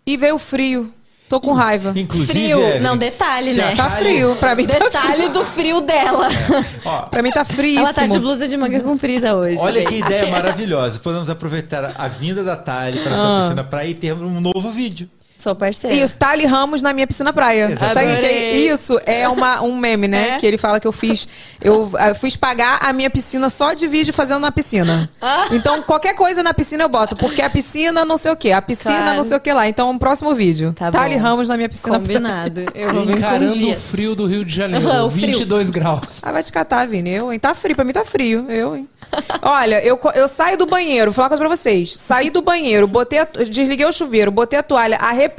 e 0.05 0.17
veio 0.17 0.37
frio. 0.37 0.93
Tô 1.27 1.39
com 1.41 1.53
raiva. 1.53 1.91
Inclusive. 1.95 2.31
Frio. 2.31 2.61
Evelyn, 2.61 2.79
Não, 2.81 2.95
detalhe, 2.97 3.53
né? 3.53 3.75
Tá 3.75 3.89
frio. 3.91 4.35
Pra 4.35 4.55
mim 4.55 4.67
tá 4.67 4.75
frio. 4.75 4.89
Detalhe 4.91 5.29
do 5.29 5.43
frio 5.43 5.81
dela. 5.81 6.27
Ó, 6.85 7.01
Pra 7.03 7.23
mim 7.23 7.31
tá 7.31 7.43
frio. 7.43 7.79
Ela 7.79 7.91
tá 7.93 8.05
de 8.05 8.19
blusa 8.19 8.47
de 8.47 8.55
manga 8.55 8.79
comprida 8.81 9.35
hoje. 9.35 9.57
Olha 9.57 9.83
que 9.85 9.95
gente. 9.97 10.05
ideia 10.05 10.27
maravilhosa. 10.31 10.99
Podemos 10.99 11.27
aproveitar 11.29 11.95
a 11.97 12.07
vinda 12.07 12.43
da 12.43 12.55
Thali 12.55 12.99
para 12.99 13.13
Ah. 13.13 13.15
sua 13.15 13.39
piscina 13.41 13.63
praia 13.63 13.87
e 13.89 13.95
termos 13.95 14.23
um 14.23 14.39
novo 14.39 14.69
vídeo. 14.69 15.09
Sou 15.37 15.53
parceira. 15.53 15.95
Isso, 15.95 16.15
Thali 16.17 16.45
Ramos 16.45 16.81
na 16.81 16.91
minha 16.93 17.05
piscina 17.05 17.31
praia. 17.33 17.69
Exatamente. 17.71 17.93
Sabe 18.13 18.19
que 18.19 18.25
é- 18.25 18.55
isso 18.55 18.99
é 19.05 19.27
uma, 19.29 19.61
um 19.61 19.77
meme, 19.77 20.07
né? 20.07 20.29
É? 20.29 20.37
Que 20.37 20.45
ele 20.47 20.57
fala 20.57 20.79
que 20.79 20.87
eu 20.87 20.91
fiz. 20.91 21.27
Eu, 21.61 21.91
eu 22.07 22.15
fiz 22.15 22.35
pagar 22.35 22.79
a 22.81 22.91
minha 22.93 23.09
piscina 23.09 23.49
só 23.49 23.73
de 23.73 23.85
vídeo 23.85 24.13
fazendo 24.13 24.39
na 24.39 24.51
piscina. 24.51 25.09
Ah. 25.21 25.47
Então, 25.51 25.81
qualquer 25.83 26.15
coisa 26.15 26.41
na 26.41 26.53
piscina 26.53 26.83
eu 26.83 26.89
boto. 26.89 27.15
Porque 27.15 27.41
a 27.41 27.49
piscina 27.49 28.03
não 28.05 28.17
sei 28.17 28.31
o 28.31 28.35
quê. 28.35 28.51
A 28.51 28.61
piscina 28.61 28.95
Claro. 28.97 29.15
não 29.17 29.23
sei 29.23 29.37
o 29.37 29.39
que 29.39 29.51
lá. 29.53 29.67
Então, 29.67 29.89
um 29.91 29.97
próximo 29.99 30.33
vídeo. 30.33 30.73
Tá 30.73 30.89
Thali 30.89 31.15
bom. 31.15 31.21
Ramos 31.21 31.49
na 31.49 31.57
minha 31.57 31.69
piscina 31.69 31.99
praia. 31.99 32.19
Combinado. 32.19 32.61
Eu 32.73 33.11
Encarando 33.11 33.69
o 33.71 33.75
frio 33.75 34.15
do 34.15 34.25
Rio 34.25 34.43
de 34.45 34.55
Janeiro. 34.55 34.85
Frio. 35.11 35.27
22 35.27 35.69
graus. 35.69 36.21
Ah, 36.23 36.31
vai 36.31 36.41
te 36.41 36.51
catar, 36.51 36.87
Vini. 36.87 37.11
Eu, 37.11 37.31
hein? 37.31 37.37
Tá 37.39 37.53
frio. 37.53 37.75
Pra 37.75 37.83
mim 37.85 37.93
tá 37.93 38.03
frio. 38.05 38.49
Eu, 38.49 38.75
hein? 38.75 38.87
Olha, 39.41 39.83
eu, 39.85 39.99
eu 40.15 40.27
saio 40.27 40.57
do 40.57 40.65
banheiro. 40.65 41.11
Vou 41.11 41.13
falar 41.15 41.25
uma 41.25 41.29
coisa 41.37 41.45
pra 41.45 41.55
vocês. 41.55 41.93
Saí 41.93 42.29
do 42.29 42.41
banheiro, 42.41 42.87
botei 42.87 43.19
a, 43.19 43.25
desliguei 43.25 43.85
o 43.85 43.91
chuveiro, 43.91 44.31
botei 44.31 44.57
a 44.57 44.63
toalha, 44.63 44.97
arrepiei. 44.97 45.34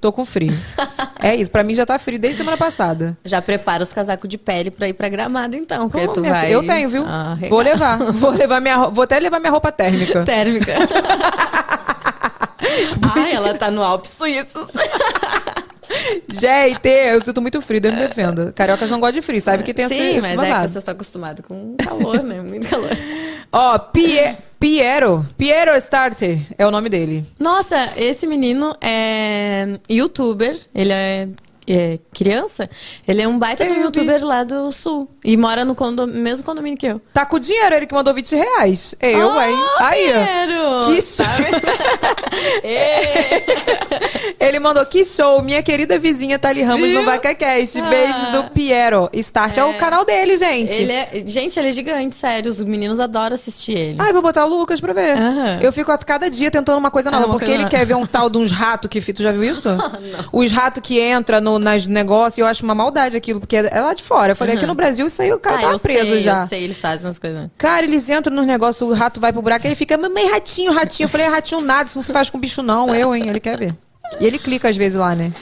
Tô 0.00 0.12
com 0.12 0.24
frio. 0.24 0.52
É 1.20 1.34
isso. 1.34 1.50
Pra 1.50 1.64
mim 1.64 1.74
já 1.74 1.84
tá 1.84 1.98
frio 1.98 2.16
desde 2.16 2.36
semana 2.38 2.56
passada. 2.56 3.18
Já 3.24 3.42
prepara 3.42 3.82
os 3.82 3.92
casacos 3.92 4.28
de 4.28 4.38
pele 4.38 4.70
pra 4.70 4.88
ir 4.88 4.92
pra 4.92 5.08
gramado, 5.08 5.56
então. 5.56 5.88
Porque 5.88 6.06
Como, 6.06 6.12
tu 6.14 6.22
vai... 6.22 6.42
filha? 6.42 6.52
Eu 6.52 6.64
tenho, 6.64 6.88
viu? 6.88 7.04
Ah, 7.04 7.36
vou 7.48 7.60
levar. 7.60 7.98
Vou 8.12 8.30
levar 8.30 8.60
minha 8.60 8.86
Vou 8.86 9.02
até 9.02 9.18
levar 9.18 9.40
minha 9.40 9.50
roupa 9.50 9.72
térmica. 9.72 10.22
Térmica. 10.24 10.74
Ai, 13.16 13.32
ela 13.34 13.54
tá 13.54 13.68
no 13.70 13.82
Alpes 13.82 14.12
Suíços. 14.12 14.68
Gente, 16.30 16.86
eu 16.88 17.20
sinto 17.24 17.40
muito 17.42 17.60
frio, 17.60 17.80
Deus 17.80 17.94
me 17.94 18.00
defenda. 18.00 18.52
Cariocas 18.52 18.90
não 18.90 19.00
gostam 19.00 19.20
de 19.20 19.26
frio, 19.26 19.40
sabe 19.40 19.62
que 19.64 19.72
tem 19.74 19.86
esse, 19.86 19.94
Sim, 19.96 20.16
esse 20.18 20.36
mas 20.36 20.48
é 20.48 20.52
que 20.52 20.58
vocês 20.60 20.76
estão 20.76 20.92
acostumados 20.92 21.44
com 21.46 21.76
calor, 21.76 22.22
né? 22.22 22.40
Muito 22.42 22.68
calor. 22.68 22.90
Ó, 23.50 23.78
Pie- 23.78 24.36
Piero. 24.58 25.24
Piero 25.36 25.76
Starter 25.76 26.40
é 26.56 26.66
o 26.66 26.70
nome 26.70 26.88
dele. 26.88 27.24
Nossa, 27.38 27.92
esse 27.96 28.26
menino 28.26 28.76
é 28.80 29.78
youtuber. 29.88 30.58
Ele 30.74 30.92
é, 30.92 31.28
é 31.72 31.98
criança. 32.12 32.68
Ele 33.06 33.22
é 33.22 33.28
um 33.28 33.38
baita 33.38 33.64
vi. 33.64 33.80
youtuber 33.80 34.24
lá 34.24 34.44
do 34.44 34.70
sul. 34.72 35.08
E 35.24 35.36
mora 35.36 35.64
no 35.64 35.76
mesmo 36.06 36.44
condomínio 36.44 36.78
que 36.78 36.86
eu. 36.86 37.00
Tá 37.12 37.26
com 37.26 37.38
dinheiro, 37.38 37.74
ele 37.74 37.86
que 37.86 37.94
mandou 37.94 38.14
20 38.14 38.36
reais. 38.36 38.94
Eu, 39.00 39.30
Ah, 39.32 39.50
hein? 39.50 39.56
Aí. 39.78 40.12
Piero! 40.12 40.86
Que 40.86 41.02
show. 41.02 41.26
Ele 44.40 44.58
mandou 44.60 44.84
que 44.86 45.04
show, 45.04 45.42
minha 45.42 45.62
querida 45.62 45.98
vizinha 45.98 46.38
Thali 46.38 46.62
Ramos 46.62 46.92
no 46.92 47.04
VacaCast. 47.04 47.80
Ah. 47.80 47.88
Beijos 47.88 48.28
do 48.28 48.44
Piero. 48.50 49.08
Start 49.12 49.58
é. 49.58 49.64
o 49.64 49.74
canal 49.74 50.04
dele, 50.04 50.36
gente. 50.36 50.72
Ele 50.72 50.92
é, 50.92 51.22
gente, 51.24 51.58
ele 51.58 51.68
é 51.68 51.72
gigante, 51.72 52.16
sério. 52.16 52.50
Os 52.50 52.60
meninos 52.60 53.00
adoram 53.00 53.34
assistir 53.34 53.76
ele. 53.76 53.96
Ai, 53.98 54.12
vou 54.12 54.22
botar 54.22 54.44
o 54.44 54.48
Lucas 54.48 54.80
pra 54.80 54.92
ver. 54.92 55.16
Aham. 55.16 55.58
Eu 55.60 55.72
fico 55.72 55.90
a 55.90 55.98
cada 55.98 56.30
dia 56.30 56.50
tentando 56.50 56.78
uma 56.78 56.90
coisa 56.90 57.10
nova, 57.10 57.24
Ah, 57.24 57.28
porque 57.28 57.50
ele 57.50 57.66
quer 57.66 57.84
ver 57.84 57.94
um 57.94 58.06
tal 58.06 58.30
de 58.30 58.38
uns 58.38 58.52
ratos 58.52 58.88
que. 58.88 59.08
Tu 59.12 59.22
já 59.22 59.32
viu 59.32 59.44
isso? 59.44 59.68
Os 60.32 60.50
ratos 60.52 60.82
que 60.82 61.00
entram 61.00 61.40
no, 61.40 61.57
nas 61.58 61.86
negócios, 61.86 62.38
eu 62.38 62.46
acho 62.46 62.64
uma 62.64 62.74
maldade 62.74 63.16
aquilo, 63.16 63.40
porque 63.40 63.56
é 63.56 63.80
lá 63.80 63.94
de 63.94 64.02
fora. 64.02 64.32
Eu 64.32 64.36
falei, 64.36 64.56
aqui 64.56 64.66
no 64.66 64.74
Brasil, 64.74 65.06
isso 65.06 65.20
aí 65.22 65.32
o 65.32 65.38
cara 65.38 65.56
ah, 65.56 65.60
tava 65.60 65.74
eu 65.74 65.78
preso 65.80 66.10
sei, 66.10 66.20
já. 66.20 66.42
Eu 66.42 66.46
sei, 66.46 66.64
eles 66.64 66.80
fazem 66.80 67.06
umas 67.06 67.18
coisas. 67.18 67.50
Cara, 67.56 67.84
eles 67.84 68.08
entram 68.08 68.34
nos 68.34 68.46
negócios, 68.46 68.88
o 68.88 68.92
rato 68.92 69.20
vai 69.20 69.32
pro 69.32 69.42
buraco, 69.42 69.66
ele 69.66 69.74
fica, 69.74 69.96
mamãe, 69.96 70.28
ratinho, 70.30 70.72
ratinho. 70.72 71.06
Eu 71.06 71.08
falei, 71.08 71.26
"É 71.26 71.30
ratinho 71.30 71.60
nada, 71.60 71.88
isso 71.88 71.98
não 71.98 72.02
se 72.02 72.12
faz 72.12 72.30
com 72.30 72.38
bicho, 72.38 72.62
não. 72.62 72.94
Eu, 72.94 73.14
hein? 73.14 73.28
Ele 73.28 73.40
quer 73.40 73.58
ver. 73.58 73.74
E 74.20 74.26
ele 74.26 74.38
clica 74.38 74.68
às 74.68 74.76
vezes 74.76 74.98
lá, 74.98 75.14
né? 75.14 75.32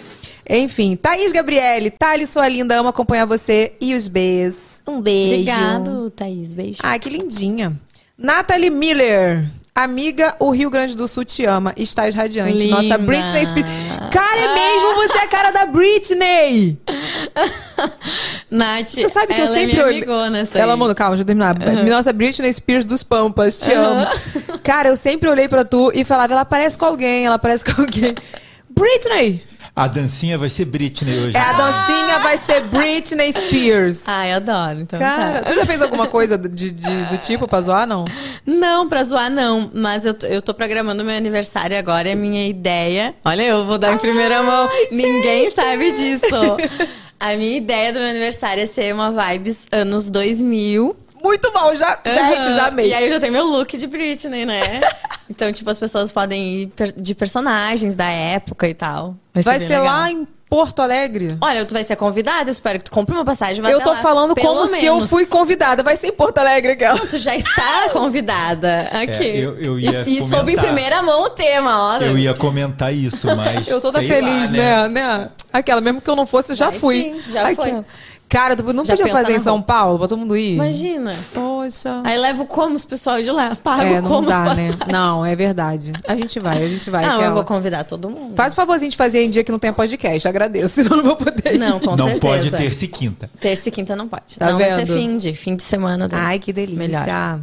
Enfim, 0.48 0.94
Thaís 0.96 1.32
Gabriele, 1.32 1.90
Thali, 1.90 2.26
sua 2.26 2.48
linda, 2.48 2.78
amo 2.78 2.88
acompanhar 2.88 3.24
você 3.26 3.72
e 3.80 3.94
os 3.94 4.08
Bs. 4.08 4.82
Um 4.86 5.00
beijo. 5.00 5.34
Obrigado, 5.34 6.10
Thaís. 6.10 6.52
Beijo. 6.52 6.78
Ai, 6.82 7.00
que 7.00 7.10
lindinha. 7.10 7.76
Nathalie 8.16 8.70
Miller. 8.70 9.44
Amiga, 9.76 10.34
o 10.40 10.50
Rio 10.50 10.70
Grande 10.70 10.96
do 10.96 11.06
Sul 11.06 11.22
te 11.22 11.44
ama. 11.44 11.74
Estás 11.76 12.14
radiante. 12.14 12.56
Linda. 12.56 12.76
Nossa, 12.80 12.96
Britney 12.96 13.44
Spears. 13.44 13.70
Cara, 14.10 14.40
é 14.40 14.54
mesmo 14.54 14.94
você 14.94 15.18
é 15.18 15.24
a 15.24 15.28
cara 15.28 15.50
da 15.50 15.66
Britney. 15.66 16.78
Nath, 18.50 18.88
Você 18.88 19.08
sabe 19.10 19.34
que 19.34 19.40
eu 19.40 19.48
sempre 19.48 19.72
é 19.72 19.74
minha 19.74 19.84
olhei- 19.84 20.04
Ela 20.54 20.72
aí. 20.72 20.78
mandou, 20.78 20.94
calma, 20.94 21.10
deixa 21.16 21.22
eu 21.22 21.26
terminar. 21.26 21.54
Nossa, 21.88 22.10
Britney 22.12 22.50
Spears 22.52 22.86
dos 22.86 23.02
Pampas, 23.02 23.58
te 23.58 23.70
amo. 23.72 24.06
Cara, 24.62 24.88
eu 24.88 24.96
sempre 24.96 25.28
olhei 25.28 25.46
pra 25.48 25.62
tu 25.64 25.92
e 25.94 26.04
falava, 26.04 26.32
ela 26.32 26.44
parece 26.46 26.78
com 26.78 26.86
alguém, 26.86 27.26
ela 27.26 27.38
parece 27.38 27.64
com 27.64 27.82
alguém. 27.82 28.14
Britney! 28.70 29.42
A 29.76 29.86
dancinha 29.88 30.38
vai 30.38 30.48
ser 30.48 30.64
Britney 30.64 31.18
hoje. 31.18 31.36
É, 31.36 31.38
a 31.40 31.52
dancinha 31.52 32.18
vai 32.20 32.38
ser 32.38 32.62
Britney 32.62 33.30
Spears. 33.30 34.08
Ai, 34.08 34.32
adoro. 34.32 34.80
Então 34.80 34.98
Cara, 34.98 35.42
tá. 35.42 35.50
tu 35.50 35.54
já 35.54 35.66
fez 35.66 35.82
alguma 35.82 36.06
coisa 36.06 36.38
de, 36.38 36.70
de- 36.70 37.04
do 37.04 37.18
tipo 37.18 37.46
pra 37.46 37.60
zoar, 37.60 37.86
não? 37.86 38.06
Não, 38.46 38.88
pra 38.88 39.04
zoar 39.04 39.30
não. 39.30 39.70
Mas 39.74 40.06
eu, 40.06 40.14
tô- 40.14 40.26
eu 40.26 40.40
tô 40.40 40.54
programando 40.54 41.04
meu 41.04 41.14
aniversário 41.14 41.78
agora. 41.78 42.08
É 42.08 42.14
minha 42.14 42.48
ideia. 42.48 43.14
Olha, 43.22 43.42
eu 43.42 43.66
vou 43.66 43.76
dar 43.76 43.92
em 43.92 43.98
primeira 43.98 44.42
mão. 44.42 44.66
Ninguém 44.90 45.50
sabe 45.50 45.92
disso. 45.92 46.24
A 47.20 47.34
minha 47.36 47.58
ideia 47.58 47.92
do 47.92 47.98
meu 47.98 48.08
aniversário 48.08 48.62
é 48.62 48.66
ser 48.66 48.94
uma 48.94 49.10
vibes 49.10 49.66
anos 49.70 50.08
2000. 50.08 50.96
Muito 51.22 51.50
bom, 51.52 51.74
já, 51.74 51.98
gente, 52.04 52.54
já 52.54 52.66
amei. 52.66 52.88
E 52.88 52.94
aí 52.94 53.04
eu 53.04 53.10
já 53.10 53.20
tenho 53.20 53.32
meu 53.32 53.44
look 53.46 53.76
de 53.76 53.86
Britney, 53.86 54.44
né? 54.46 54.60
então, 55.30 55.50
tipo, 55.52 55.68
as 55.70 55.78
pessoas 55.78 56.12
podem 56.12 56.62
ir 56.62 56.72
de 56.96 57.14
personagens 57.14 57.94
da 57.94 58.08
época 58.10 58.68
e 58.68 58.74
tal. 58.74 59.16
Vai 59.34 59.58
ser 59.60 59.68
legal. 59.78 59.84
lá 59.84 60.10
em 60.10 60.26
Porto 60.48 60.80
Alegre? 60.80 61.36
Olha, 61.40 61.64
tu 61.64 61.74
vai 61.74 61.82
ser 61.82 61.96
convidada, 61.96 62.48
eu 62.48 62.52
espero 62.52 62.78
que 62.78 62.84
tu 62.84 62.90
compre 62.92 63.12
uma 63.14 63.24
passagem. 63.24 63.60
vai 63.60 63.72
Eu 63.74 63.80
tô 63.80 63.90
lá, 63.90 63.96
falando 63.96 64.34
pelo 64.34 64.46
como 64.46 64.66
se 64.68 64.84
eu 64.84 64.94
menos. 64.94 65.10
fui 65.10 65.26
convidada. 65.26 65.82
Vai 65.82 65.96
ser 65.96 66.06
em 66.06 66.12
Porto 66.12 66.38
Alegre, 66.38 66.72
aquela. 66.72 66.98
Tu 67.00 67.18
já 67.18 67.34
está 67.34 67.88
convidada 67.92 68.82
aqui. 68.92 69.24
É, 69.28 69.36
eu- 69.38 69.58
eu 69.58 69.80
ia 69.80 70.04
e, 70.06 70.18
e 70.18 70.28
soube 70.28 70.52
em 70.52 70.56
primeira 70.56 71.02
mão 71.02 71.24
o 71.24 71.30
tema, 71.30 71.94
ó. 71.94 71.96
Eu 71.98 72.16
ia 72.16 72.32
comentar 72.32 72.94
isso, 72.94 73.26
mas. 73.36 73.66
Eu 73.68 73.80
toda 73.80 73.98
sei 73.98 74.08
feliz, 74.08 74.52
lá, 74.52 74.56
né? 74.56 74.88
né? 74.88 75.28
Aquela, 75.52 75.80
mesmo 75.80 76.00
que 76.00 76.08
eu 76.08 76.14
não 76.16 76.26
fosse, 76.26 76.54
já 76.54 76.70
Vai 76.70 76.78
fui. 76.78 76.94
sim, 77.26 77.32
já 77.32 77.54
foi. 77.54 77.84
Cara, 78.28 78.56
tu 78.56 78.64
não 78.72 78.84
Já 78.84 78.96
podia 78.96 79.12
fazer 79.12 79.34
em 79.34 79.38
São 79.38 79.54
roupa. 79.56 79.72
Paulo 79.72 79.98
pra 80.00 80.08
todo 80.08 80.18
mundo 80.18 80.36
ir? 80.36 80.54
Imagina. 80.54 81.14
Poxa. 81.32 82.00
Aí 82.04 82.18
levo 82.18 82.44
como 82.44 82.74
os 82.74 82.84
pessoal 82.84 83.22
de 83.22 83.30
lá. 83.30 83.54
Pago 83.62 83.82
É, 83.82 84.00
não 84.00 84.10
como 84.10 84.28
dá, 84.28 84.50
os 84.50 84.56
né? 84.56 84.70
Não, 84.90 85.24
é 85.24 85.36
verdade. 85.36 85.92
A 86.08 86.16
gente 86.16 86.40
vai, 86.40 86.64
a 86.64 86.68
gente 86.68 86.90
vai. 86.90 87.04
Não, 87.04 87.12
eu 87.12 87.16
aquela. 87.18 87.34
vou 87.34 87.44
convidar 87.44 87.84
todo 87.84 88.10
mundo. 88.10 88.34
Faz 88.34 88.52
o 88.52 88.56
favorzinho 88.56 88.90
de 88.90 88.96
fazer 88.96 89.22
em 89.22 89.30
dia 89.30 89.44
que 89.44 89.52
não 89.52 89.58
tem 89.60 89.72
podcast, 89.72 90.26
agradeço, 90.26 90.74
senão 90.82 90.90
eu 90.90 90.96
não 90.96 91.04
vou 91.04 91.16
poder 91.16 91.54
ir. 91.54 91.58
Não, 91.58 91.78
com 91.78 91.90
Não 91.94 92.08
certeza. 92.08 92.20
pode 92.20 92.50
terça 92.50 92.84
e 92.84 92.88
quinta. 92.88 93.30
Terça 93.40 93.68
e 93.68 93.72
quinta 93.72 93.94
não 93.94 94.08
pode. 94.08 94.36
Tá 94.36 94.50
não, 94.50 94.58
vai 94.58 94.70
vendo? 94.74 94.86
ser 94.88 94.94
fim 94.94 95.16
de, 95.16 95.32
fim 95.32 95.54
de 95.54 95.62
semana. 95.62 96.08
daí. 96.08 96.20
Ai, 96.20 96.38
que 96.40 96.52
delícia. 96.52 96.78
Melhor. 96.78 97.40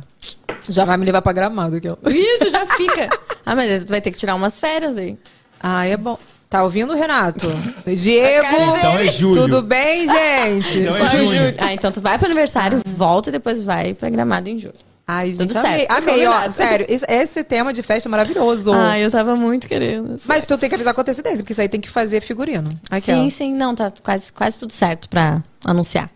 Já 0.68 0.84
vai 0.86 0.98
me 0.98 1.06
levar 1.06 1.22
pra 1.22 1.32
gramado 1.32 1.78
aqui, 1.78 1.88
ó. 1.90 1.96
Isso, 2.10 2.50
já 2.50 2.66
fica. 2.68 3.10
ah, 3.46 3.56
mas 3.56 3.86
tu 3.86 3.90
vai 3.90 4.02
ter 4.02 4.12
que 4.12 4.18
tirar 4.18 4.36
umas 4.36 4.60
férias 4.60 4.98
aí. 4.98 5.18
Ai, 5.62 5.94
é 5.94 5.98
bom. 5.98 6.18
Tá 6.54 6.62
ouvindo, 6.62 6.94
Renato? 6.94 7.48
Diego! 7.84 8.46
Então 8.78 8.94
é 8.94 9.08
julho. 9.08 9.42
Tudo 9.42 9.64
bem, 9.64 10.06
gente? 10.06 10.82
Então 10.82 11.08
é 11.08 11.10
junho. 11.10 11.56
Ah, 11.58 11.74
então 11.74 11.92
tu 11.92 12.00
vai 12.00 12.16
pro 12.16 12.28
aniversário, 12.28 12.80
volta 12.86 13.30
e 13.30 13.32
depois 13.32 13.64
vai 13.64 13.96
pra 13.96 14.08
Gramado 14.08 14.48
em 14.48 14.60
julho. 14.60 14.76
Ai, 15.08 15.34
gente, 15.34 15.48
Tudo 15.48 15.58
amei. 15.58 15.80
certo, 15.80 15.92
Amei, 15.92 16.28
ó. 16.28 16.52
Sério, 16.52 16.86
esse, 16.88 17.06
esse 17.10 17.44
tema 17.44 17.74
de 17.74 17.82
festa 17.82 18.08
é 18.08 18.12
maravilhoso. 18.12 18.72
Ah, 18.72 19.00
eu 19.00 19.10
tava 19.10 19.36
muito 19.36 19.68
querendo. 19.68 20.16
Mas 20.28 20.46
tu 20.46 20.56
tem 20.56 20.70
que 20.70 20.76
avisar 20.76 20.94
com 20.94 21.02
antecedência, 21.02 21.40
porque 21.40 21.54
isso 21.54 21.62
aí 21.62 21.68
tem 21.68 21.82
que 21.82 21.90
fazer 21.90 22.22
figurino. 22.22 22.70
Aqui, 22.92 23.08
sim, 23.08 23.26
ó. 23.26 23.30
sim, 23.32 23.54
não, 23.56 23.74
tá 23.74 23.92
quase, 24.04 24.32
quase 24.32 24.60
tudo 24.60 24.74
certo 24.74 25.10
pra 25.10 25.42
anunciar. 25.66 26.08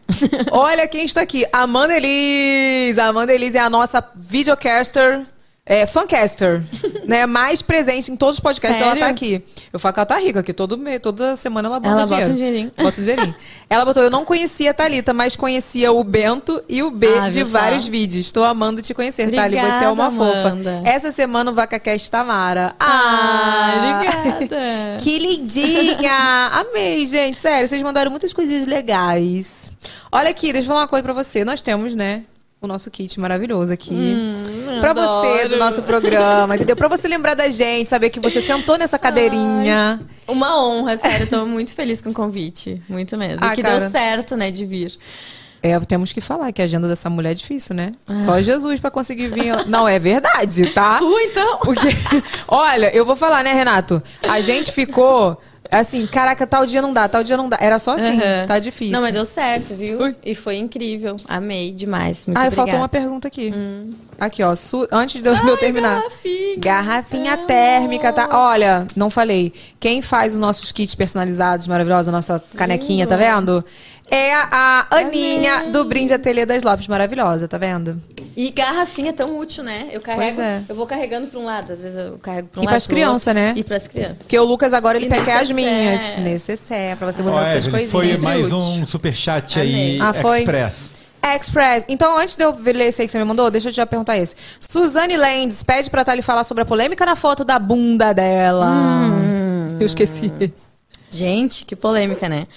Olha 0.52 0.88
quem 0.88 1.04
está 1.04 1.22
aqui. 1.22 1.48
Amanda 1.52 1.96
Elis. 1.98 3.00
A 3.00 3.08
Amanda 3.08 3.34
Elis 3.34 3.56
é 3.56 3.60
a 3.60 3.72
nossa 3.72 4.08
videocaster, 4.16 5.26
é, 5.70 5.86
fancaster, 5.86 6.64
né? 7.06 7.26
Mais 7.26 7.62
presente 7.62 8.10
em 8.12 8.16
todos 8.16 8.36
os 8.36 8.40
podcasts. 8.40 8.78
Sério? 8.78 8.92
Ela 8.92 9.00
tá 9.02 9.08
aqui. 9.08 9.44
Eu 9.72 9.80
falo 9.80 9.94
que 9.94 10.00
ela 10.00 10.06
tá 10.06 10.18
rica, 10.18 10.42
que 10.42 10.54
todo 10.54 10.80
toda 11.02 11.36
semana 11.36 11.68
ela 11.68 11.80
bota 11.80 11.90
Ela 11.94 12.02
bota 12.02 12.08
dinheiro. 12.16 12.32
um 12.32 12.36
dinheirinho. 12.36 12.72
Bota 12.78 13.02
um 13.02 13.04
dinheirinho. 13.04 13.36
ela 13.70 13.84
botou, 13.86 14.02
eu 14.04 14.10
não 14.10 14.24
conhecia 14.24 14.72
a 14.72 14.74
Thalita, 14.74 15.14
mas 15.14 15.36
conhecia 15.36 15.92
o 15.92 16.04
Bento 16.04 16.64
e 16.70 16.82
o 16.82 16.90
B 16.90 17.08
Ah, 17.20 17.28
de 17.28 17.36
viu 17.36 17.46
só? 17.46 17.52
vários 17.60 17.86
vídeos. 17.88 18.26
Estou 18.28 18.44
amando 18.44 18.82
te 18.82 18.94
conhecer, 18.94 19.30
Thali. 19.30 19.58
Você 19.60 19.84
é 19.86 19.90
uma 19.90 20.06
Amanda. 20.08 20.34
fofa. 20.34 20.82
Essa 20.90 21.12
semana 21.12 21.52
o 21.52 21.54
VacaCast 21.54 22.10
Tamara. 22.10 22.74
Ah, 22.80 23.74
obrigada. 23.76 24.58
Que 25.00 25.20
lindinha! 25.20 26.50
Amei, 26.52 27.06
gente. 27.06 27.40
Sério, 27.40 27.68
vocês 27.68 27.82
mandaram 27.82 28.10
muitas 28.10 28.34
coisinhas 28.34 28.66
legais. 28.66 29.72
Olha 30.12 30.30
aqui, 30.30 30.52
deixa 30.52 30.66
eu 30.66 30.70
falar 30.70 30.82
uma 30.82 30.88
coisa 30.88 31.04
pra 31.04 31.14
você. 31.14 31.44
Nós 31.46 31.62
temos, 31.62 31.96
né? 31.96 32.24
O 32.60 32.66
nosso 32.66 32.90
kit 32.90 33.20
maravilhoso 33.20 33.72
aqui. 33.72 34.16
pra 34.82 34.92
você, 34.94 35.02
Hum, 35.28 35.34
adoro. 35.36 35.50
do 35.50 35.58
nosso 35.58 35.84
programa, 35.84 36.56
entendeu? 36.56 36.76
Pra 36.76 36.88
você 36.88 37.08
lembrar 37.08 37.36
da 37.36 37.50
gente, 37.50 37.88
saber 37.90 38.10
que 38.10 38.20
você 38.20 38.42
sentou 38.42 38.78
nessa 38.78 38.98
cadeirinha. 38.98 40.00
Uma 40.28 40.60
honra, 40.64 40.98
sério. 40.98 41.26
Eu 41.26 41.30
tô 41.30 41.46
muito 41.46 41.76
feliz 41.76 42.02
com 42.02 42.10
o 42.10 42.14
convite. 42.14 42.82
Muito 42.90 43.16
mesmo. 43.16 43.40
Ah, 43.46 43.54
e 43.54 43.56
que 43.56 43.62
cara. 43.62 43.80
deu 43.80 43.90
certo, 43.92 44.36
né, 44.36 44.50
de 44.50 44.66
vir. 44.66 44.92
É, 45.62 45.80
temos 45.82 46.12
que 46.14 46.22
falar 46.22 46.52
que 46.52 46.62
a 46.62 46.66
agenda 46.66 46.88
dessa 46.88 47.10
mulher 47.10 47.32
é 47.32 47.34
difícil, 47.36 47.76
né? 47.76 47.92
Ah. 48.08 48.24
Só 48.24 48.42
Jesus 48.42 48.80
pra 48.80 48.90
conseguir 48.92 49.28
vir. 49.28 49.66
Não, 49.68 49.88
é 49.88 50.00
verdade, 50.00 50.68
tá? 50.68 50.98
Tu, 50.98 51.20
então? 51.20 51.58
Porque, 51.60 51.88
olha, 52.48 52.96
eu 52.96 53.06
vou 53.06 53.16
falar, 53.16 53.44
né, 53.44 53.54
Renato? 53.54 54.02
A 54.28 54.40
gente 54.42 54.72
ficou 54.72 55.40
assim, 55.72 56.06
caraca, 56.08 56.46
tal 56.48 56.66
dia 56.66 56.82
não 56.82 56.94
dá, 56.94 57.08
tal 57.08 57.24
dia 57.24 57.36
não 57.38 57.50
dá. 57.50 57.58
Era 57.60 57.80
só 57.80 57.96
assim, 57.96 58.20
Aham. 58.20 58.46
tá 58.48 58.60
difícil. 58.60 58.94
Não, 58.94 59.02
mas 59.02 59.12
deu 59.14 59.26
certo, 59.26 59.76
viu? 59.76 60.00
Ui. 60.02 60.16
E 60.24 60.34
foi 60.36 60.58
incrível. 60.58 61.16
Amei 61.28 61.72
demais. 61.72 62.26
Muito 62.26 62.38
Ah, 62.38 62.42
obrigada. 62.42 62.56
faltou 62.56 62.80
uma 62.80 62.90
pergunta 62.90 63.28
aqui. 63.28 63.54
Aqui, 64.20 64.42
ó. 64.44 64.56
su- 64.56 64.88
Antes 64.92 65.22
de 65.22 65.30
eu, 65.30 65.36
de 65.36 65.48
eu 65.48 65.58
terminar. 65.58 65.96
garrafinha. 66.02 66.56
Garrafinha 66.58 67.38
térmica, 67.38 68.12
tá? 68.14 68.28
Olha, 68.32 68.86
não 68.96 69.10
falei. 69.10 69.54
Quem 69.80 70.02
faz 70.02 70.34
os 70.34 70.40
nossos 70.40 70.72
kits 70.72 70.96
personalizados, 70.96 71.68
maravilhosa, 71.68 72.12
nossa 72.12 72.42
canequinha, 72.56 73.06
tá 73.06 73.16
vendo? 73.16 73.64
É 74.10 74.34
a 74.34 74.88
Aninha 74.90 75.66
do 75.72 75.84
Brinde 75.84 76.14
Ateliê 76.14 76.46
das 76.46 76.64
Lopes, 76.64 76.88
maravilhosa, 76.88 77.48
tá 77.48 77.58
vendo? 77.58 78.02
E 78.36 78.52
garrafinha 78.52 79.10
é 79.10 79.14
tão 79.14 79.38
útil, 79.38 79.64
né? 79.64 79.88
Eu 79.92 80.00
carrego, 80.00 80.40
é. 80.40 80.62
eu 80.70 80.76
vou 80.76 80.86
carregando 80.86 81.28
pra 81.28 81.40
um 81.40 81.44
lado, 81.44 81.74
às 81.74 81.84
vezes 81.84 81.98
eu 81.98 82.18
carrego 82.20 82.48
pra 82.48 82.62
um 82.62 82.64
E 82.64 82.66
lado. 82.66 82.72
pras 82.74 82.88
pro 82.88 82.96
crianças, 82.96 83.36
né? 83.36 83.54
E 83.56 83.64
pras 83.64 83.88
crianças. 83.88 84.18
Porque 84.20 84.38
o 84.38 84.44
Lucas 84.46 84.74
agora 84.74 84.98
ele 84.98 85.08
E 85.08 85.10
quer 85.10 85.40
as 85.40 85.50
minhas. 85.52 86.08
Necessaire, 86.20 86.98
pra 86.98 87.12
você 87.12 87.22
botar 87.22 87.42
as 87.42 87.50
suas 87.50 87.68
coisinhas. 87.68 87.92
foi 87.92 88.18
mais 88.18 88.54
um 88.54 88.86
superchat 88.88 89.60
aí. 89.60 90.00
Ah, 90.00 90.14
foi? 90.14 90.40
express. 90.40 90.92
Express. 91.36 91.84
Então, 91.90 92.18
antes 92.18 92.36
de 92.36 92.44
eu 92.44 92.56
ler 92.64 92.86
esse 92.86 93.02
aí 93.02 93.08
que 93.08 93.12
você 93.12 93.18
me 93.18 93.26
mandou, 93.26 93.52
deixa 93.52 93.70
eu 93.70 93.74
já 93.74 93.86
perguntar 93.86 94.16
esse. 94.18 94.36
Suzane 94.60 95.18
Lendes 95.18 95.64
pede 95.64 95.90
pra 95.90 96.06
Thali 96.06 96.22
falar 96.22 96.44
sobre 96.44 96.62
a 96.62 96.66
polêmica 96.66 97.06
na 97.06 97.16
foto 97.16 97.44
da 97.44 97.60
bunda 97.60 98.14
dela. 98.14 98.70
Hum. 98.70 99.78
Eu 99.80 99.86
esqueci 99.86 100.32
esse. 100.40 100.78
Gente, 101.10 101.66
que 101.66 101.76
polêmica, 101.76 102.30
né? 102.30 102.48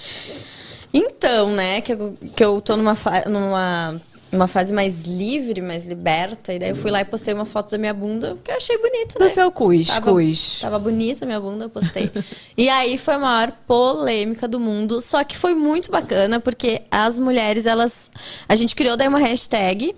Então, 0.92 1.50
né, 1.52 1.80
que 1.80 1.92
eu, 1.92 2.16
que 2.34 2.44
eu 2.44 2.60
tô 2.60 2.76
numa, 2.76 2.96
numa 3.26 4.00
uma 4.32 4.46
fase 4.46 4.72
mais 4.72 5.02
livre, 5.02 5.60
mais 5.60 5.84
liberta, 5.84 6.52
e 6.52 6.58
daí 6.58 6.70
eu 6.70 6.76
fui 6.76 6.90
lá 6.90 7.00
e 7.00 7.04
postei 7.04 7.34
uma 7.34 7.44
foto 7.44 7.70
da 7.70 7.78
minha 7.78 7.92
bunda, 7.92 8.36
que 8.44 8.50
eu 8.50 8.56
achei 8.56 8.78
bonito, 8.78 9.18
Do 9.18 9.24
né? 9.24 9.28
seu 9.28 9.50
cus, 9.50 9.88
Tava, 9.88 10.12
cus. 10.12 10.60
tava 10.60 10.78
bonita 10.78 11.24
a 11.24 11.26
minha 11.26 11.40
bunda, 11.40 11.64
eu 11.64 11.70
postei. 11.70 12.10
e 12.56 12.68
aí 12.68 12.96
foi 12.96 13.14
a 13.14 13.18
maior 13.18 13.52
polêmica 13.66 14.46
do 14.46 14.60
mundo, 14.60 15.00
só 15.00 15.24
que 15.24 15.36
foi 15.36 15.54
muito 15.54 15.90
bacana, 15.90 16.38
porque 16.38 16.82
as 16.90 17.18
mulheres, 17.18 17.66
elas... 17.66 18.10
A 18.48 18.54
gente 18.54 18.76
criou 18.76 18.96
daí 18.96 19.08
uma 19.08 19.18
hashtag... 19.18 19.94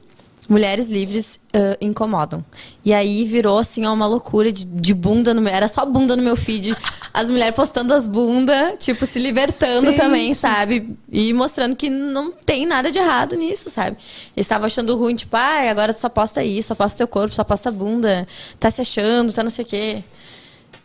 Mulheres 0.49 0.89
livres 0.89 1.39
ãh, 1.55 1.77
incomodam. 1.81 2.45
E 2.85 2.93
aí 2.93 3.25
virou 3.25 3.59
assim, 3.59 3.87
ó, 3.87 3.93
uma 3.93 4.07
loucura 4.07 4.51
de, 4.51 4.65
de 4.65 4.93
bunda 4.93 5.33
no 5.33 5.41
meu. 5.41 5.53
Era 5.53 5.69
só 5.69 5.87
bunda 5.87 6.17
no 6.17 6.23
meu 6.23 6.35
feed. 6.37 6.77
As 7.15 7.29
mulheres 7.31 7.55
postando 7.55 7.93
as 7.93 8.07
bundas, 8.07 8.73
tipo, 8.79 9.05
se 9.05 9.19
libertando 9.19 9.91
Gente. 9.91 10.01
também, 10.01 10.33
sabe? 10.33 10.97
E 11.13 11.31
mostrando 11.35 11.77
que 11.77 11.91
não 11.91 12.33
tem 12.33 12.65
nada 12.65 12.91
de 12.91 12.97
errado 12.97 13.37
nisso, 13.37 13.69
sabe? 13.69 13.99
Eles 14.35 14.47
estavam 14.47 14.65
achando 14.65 14.97
ruim, 14.97 15.15
tipo, 15.15 15.37
ai, 15.37 15.69
agora 15.69 15.93
tu 15.93 16.01
só 16.01 16.09
posta 16.09 16.43
isso, 16.43 16.69
só 16.69 16.75
posta 16.75 16.97
teu 16.97 17.07
corpo, 17.07 17.35
só 17.35 17.45
posta 17.45 17.71
bunda, 17.71 18.27
tá 18.59 18.71
se 18.71 18.81
achando, 18.81 19.31
tá 19.31 19.43
não 19.43 19.51
sei 19.51 19.63
o 19.63 19.69
quê. 19.69 20.05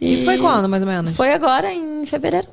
E 0.01 0.13
Isso 0.13 0.25
foi 0.25 0.37
quando, 0.37 0.67
mais 0.67 0.83
ou 0.83 0.89
menos? 0.89 1.15
Foi 1.15 1.31
agora, 1.31 1.71
em 1.71 2.05
fevereiro. 2.05 2.47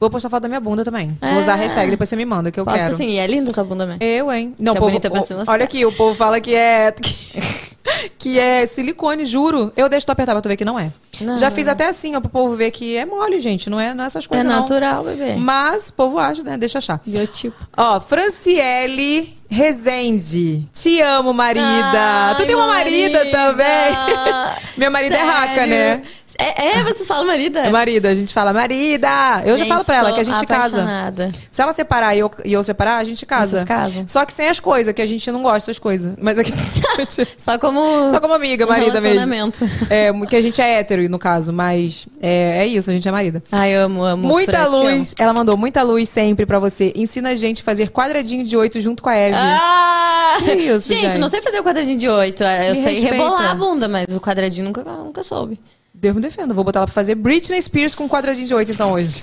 Vou 0.00 0.08
postar 0.08 0.30
foto 0.30 0.42
da 0.42 0.48
minha 0.48 0.60
bunda 0.60 0.82
também. 0.82 1.16
É. 1.20 1.30
Vou 1.32 1.40
usar 1.40 1.52
a 1.52 1.56
hashtag, 1.56 1.90
depois 1.90 2.08
você 2.08 2.16
me 2.16 2.24
manda, 2.24 2.50
que 2.50 2.58
eu 2.58 2.64
Posta 2.64 2.80
quero. 2.80 2.94
assim, 2.94 3.10
e 3.10 3.18
é 3.18 3.26
linda 3.26 3.52
tua 3.52 3.62
bunda 3.64 3.84
mesmo. 3.84 4.02
Eu, 4.02 4.32
hein? 4.32 4.54
Não, 4.58 4.72
é 4.72 4.74
povo, 4.76 4.86
bonita 4.86 5.10
pra 5.10 5.20
mostrar. 5.20 5.44
olha 5.46 5.64
aqui, 5.64 5.84
o 5.84 5.92
povo 5.92 6.14
fala 6.14 6.40
que 6.40 6.54
é 6.54 6.90
que 8.18 8.38
é 8.38 8.66
silicone, 8.66 9.26
juro. 9.26 9.70
Eu 9.76 9.88
deixo 9.90 10.06
tu 10.06 10.10
apertar 10.12 10.32
pra 10.32 10.40
tu 10.40 10.48
ver 10.48 10.56
que 10.56 10.64
não 10.64 10.78
é. 10.78 10.90
Não. 11.20 11.36
Já 11.36 11.50
fiz 11.50 11.68
até 11.68 11.86
assim, 11.86 12.16
ó, 12.16 12.20
pro 12.20 12.30
povo 12.30 12.54
ver 12.56 12.70
que 12.70 12.96
é 12.96 13.04
mole, 13.04 13.40
gente, 13.40 13.68
não 13.68 13.78
é, 13.78 13.92
não 13.92 14.04
é 14.04 14.06
essas 14.06 14.24
É 14.24 14.28
coisas 14.28 14.46
não. 14.46 14.60
natural, 14.60 15.04
bebê. 15.04 15.34
Mas 15.34 15.90
o 15.90 15.92
povo 15.92 16.18
acha, 16.18 16.42
né? 16.42 16.56
Deixa 16.56 16.78
achar. 16.78 16.98
Biotipo. 17.06 17.56
Ó, 17.76 18.00
Franciele 18.00 19.36
Rezende. 19.50 20.66
Te 20.72 21.00
amo, 21.02 21.34
marida. 21.34 21.64
Ai, 21.68 22.36
tu 22.36 22.46
tem 22.46 22.54
uma 22.56 22.68
marida, 22.68 23.18
marida. 23.18 23.36
também. 23.36 23.92
Minha 24.78 24.90
marida 24.90 25.16
é 25.16 25.22
raca, 25.22 25.54
Sério? 25.56 25.68
né? 25.74 26.02
É, 26.40 26.78
é, 26.78 26.82
vocês 26.84 27.06
falam 27.06 27.26
marida? 27.26 27.60
É 27.60 27.70
marida, 27.70 28.08
a 28.08 28.14
gente 28.14 28.32
fala 28.32 28.52
marida. 28.52 29.08
Eu 29.44 29.58
já 29.58 29.66
falo 29.66 29.84
pra 29.84 29.96
ela 29.96 30.12
que 30.12 30.20
a 30.20 30.24
gente 30.24 30.46
casa. 30.46 30.82
apaixonada. 30.82 31.32
Se 31.50 31.60
ela 31.60 31.72
separar 31.72 32.14
e 32.14 32.20
eu, 32.20 32.30
e 32.44 32.52
eu 32.52 32.62
separar, 32.62 32.96
a 32.96 33.04
gente 33.04 33.26
casa. 33.26 33.58
Vocês 33.58 33.64
casam. 33.64 34.08
Só 34.08 34.24
que 34.24 34.32
sem 34.32 34.48
as 34.48 34.58
coisas, 34.58 34.92
que 34.94 35.02
a 35.02 35.06
gente 35.06 35.30
não 35.30 35.42
gosta 35.42 35.70
das 35.70 35.78
coisas. 35.78 36.14
Mas 36.20 36.38
aqui. 36.38 36.52
Só 37.36 37.58
como. 37.58 38.10
Só 38.10 38.20
como 38.20 38.34
amiga, 38.34 38.64
um 38.64 38.68
marida 38.68 39.00
mesmo. 39.00 39.20
relacionamento. 39.20 39.64
É, 39.90 40.10
que 40.26 40.36
a 40.36 40.42
gente 40.42 40.60
é 40.60 40.78
hétero, 40.78 41.08
no 41.08 41.18
caso, 41.18 41.52
mas 41.52 42.06
é, 42.20 42.58
é 42.58 42.66
isso, 42.66 42.90
a 42.90 42.92
gente 42.92 43.06
é 43.06 43.12
marida. 43.12 43.42
Ai, 43.52 43.74
amo, 43.74 44.02
amo. 44.02 44.26
Muita 44.28 44.64
te 44.64 44.70
luz, 44.70 45.14
ela 45.18 45.32
mandou 45.32 45.56
muita 45.56 45.82
luz 45.82 46.08
sempre 46.08 46.46
pra 46.46 46.58
você. 46.58 46.92
Ensina 46.96 47.30
a 47.30 47.34
gente 47.34 47.62
a 47.62 47.64
fazer 47.64 47.90
quadradinho 47.90 48.44
de 48.44 48.56
oito 48.56 48.80
junto 48.80 49.02
com 49.02 49.08
a 49.08 49.16
Eve. 49.16 49.36
Ah! 49.36 50.36
Que 50.38 50.52
isso, 50.52 50.88
gente, 50.88 51.00
gente? 51.02 51.18
não 51.18 51.28
sei 51.28 51.42
fazer 51.42 51.60
o 51.60 51.64
quadradinho 51.64 51.98
de 51.98 52.08
oito. 52.08 52.42
Eu 52.42 52.74
Me 52.74 52.82
sei 52.82 52.94
respeita. 52.94 53.14
rebolar 53.14 53.50
a 53.50 53.54
bunda, 53.54 53.88
mas 53.88 54.14
o 54.14 54.20
quadradinho 54.20 54.66
nunca, 54.66 54.82
nunca 54.82 55.22
soube. 55.22 55.58
Deus 56.00 56.14
me 56.16 56.22
defenda, 56.22 56.54
vou 56.54 56.64
botar 56.64 56.78
ela 56.78 56.86
pra 56.86 56.94
fazer 56.94 57.14
Britney 57.14 57.60
Spears 57.60 57.94
com 57.94 58.08
quadradinho 58.08 58.46
de 58.46 58.54
oito, 58.54 58.72
então, 58.72 58.92
hoje. 58.92 59.22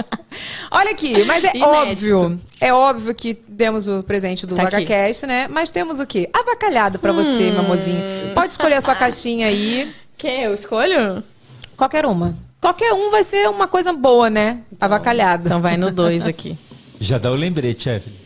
Olha 0.72 0.90
aqui, 0.92 1.22
mas 1.24 1.44
é 1.44 1.50
Inédito. 1.54 2.14
óbvio, 2.16 2.40
é 2.62 2.72
óbvio 2.72 3.14
que 3.14 3.34
temos 3.34 3.88
o 3.88 4.02
presente 4.02 4.46
do 4.46 4.54
Tá. 4.54 4.62
VagaCast, 4.64 5.26
né? 5.26 5.46
Mas 5.48 5.70
temos 5.70 6.00
o 6.00 6.06
quê? 6.06 6.30
Avacalhado 6.32 6.98
pra 6.98 7.12
você, 7.12 7.50
meu 7.50 7.60
amorzinho. 7.60 8.00
Pode 8.34 8.52
escolher 8.52 8.76
a 8.76 8.80
sua 8.80 8.94
caixinha 8.94 9.46
aí. 9.48 9.92
Que? 10.18 10.26
Eu 10.26 10.52
escolho? 10.52 11.22
Qualquer 11.76 12.04
uma. 12.04 12.36
Qualquer 12.60 12.92
um 12.92 13.08
vai 13.08 13.22
ser 13.22 13.48
uma 13.48 13.68
coisa 13.68 13.92
boa, 13.92 14.28
né? 14.28 14.62
Avacalhada. 14.80 15.44
Então 15.44 15.60
vai 15.60 15.76
no 15.76 15.92
2 15.92 16.26
aqui. 16.26 16.58
Já 16.98 17.18
dá 17.18 17.30
o 17.30 17.36
lembrete, 17.36 17.88
Evelyn. 17.88 18.16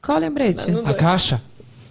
Qual 0.00 0.16
lembrete? 0.18 0.70
A 0.84 0.94
caixa. 0.94 1.42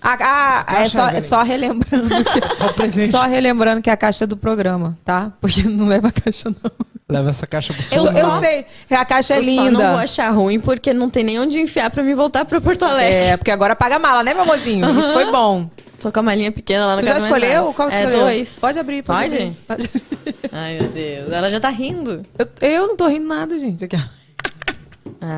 Ah, 0.01 0.65
ah, 0.67 0.83
é, 0.83 0.89
só, 0.89 1.07
é 1.09 1.21
só 1.21 1.41
relembrando. 1.43 2.09
Que, 2.09 3.05
Só 3.05 3.19
só 3.19 3.27
relembrando 3.27 3.81
que 3.81 3.89
é 3.89 3.93
a 3.93 3.97
caixa 3.97 4.23
é 4.23 4.27
do 4.27 4.35
programa, 4.35 4.97
tá? 5.05 5.31
Porque 5.39 5.63
não 5.63 5.85
leva 5.87 6.07
a 6.07 6.11
caixa, 6.11 6.49
não. 6.49 6.71
Leva 7.07 7.29
essa 7.29 7.45
caixa 7.45 7.73
pro 7.73 7.81
Eu, 7.83 8.05
seu 8.05 8.17
eu 8.17 8.39
sei, 8.39 8.65
a 8.89 9.03
caixa 9.05 9.33
é 9.35 9.37
eu 9.37 9.43
linda. 9.43 9.63
só 9.63 9.71
não 9.71 9.91
vou 9.91 9.99
achar 9.99 10.29
ruim 10.31 10.59
porque 10.59 10.93
não 10.93 11.09
tem 11.09 11.23
nem 11.25 11.39
onde 11.39 11.59
enfiar 11.59 11.89
pra 11.89 12.01
me 12.01 12.13
voltar 12.13 12.45
pra 12.45 12.61
Porto 12.61 12.83
Alegre. 12.85 13.13
É, 13.13 13.37
porque 13.37 13.51
agora 13.51 13.75
paga 13.75 13.99
mala, 13.99 14.23
né, 14.23 14.33
meu 14.33 14.45
mozinho? 14.45 14.97
Isso 14.97 15.11
foi 15.11 15.29
bom. 15.29 15.69
Tô 15.99 16.11
com 16.11 16.19
a 16.21 16.23
malinha 16.23 16.51
pequena 16.51 16.85
lá 16.85 16.93
no 16.95 17.01
Tu 17.01 17.05
já 17.05 17.17
escolheu? 17.17 17.73
Qual 17.73 17.89
que 17.89 17.95
é 17.95 17.99
escolheu? 17.99 18.19
dois. 18.21 18.57
Pode 18.59 18.79
abrir, 18.79 19.03
pode, 19.03 19.19
Pode? 19.29 19.35
abrir. 19.35 19.57
Pode. 19.67 19.89
Ai, 20.51 20.79
meu 20.79 20.89
Deus. 20.89 21.31
Ela 21.31 21.51
já 21.51 21.59
tá 21.59 21.69
rindo. 21.69 22.25
Eu, 22.39 22.47
eu 22.61 22.87
não 22.87 22.95
tô 22.95 23.07
rindo 23.07 23.27
nada, 23.27 23.59
gente. 23.59 23.83
Aqui, 23.85 23.97
ó. 23.97 24.21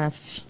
Aff. 0.07 0.43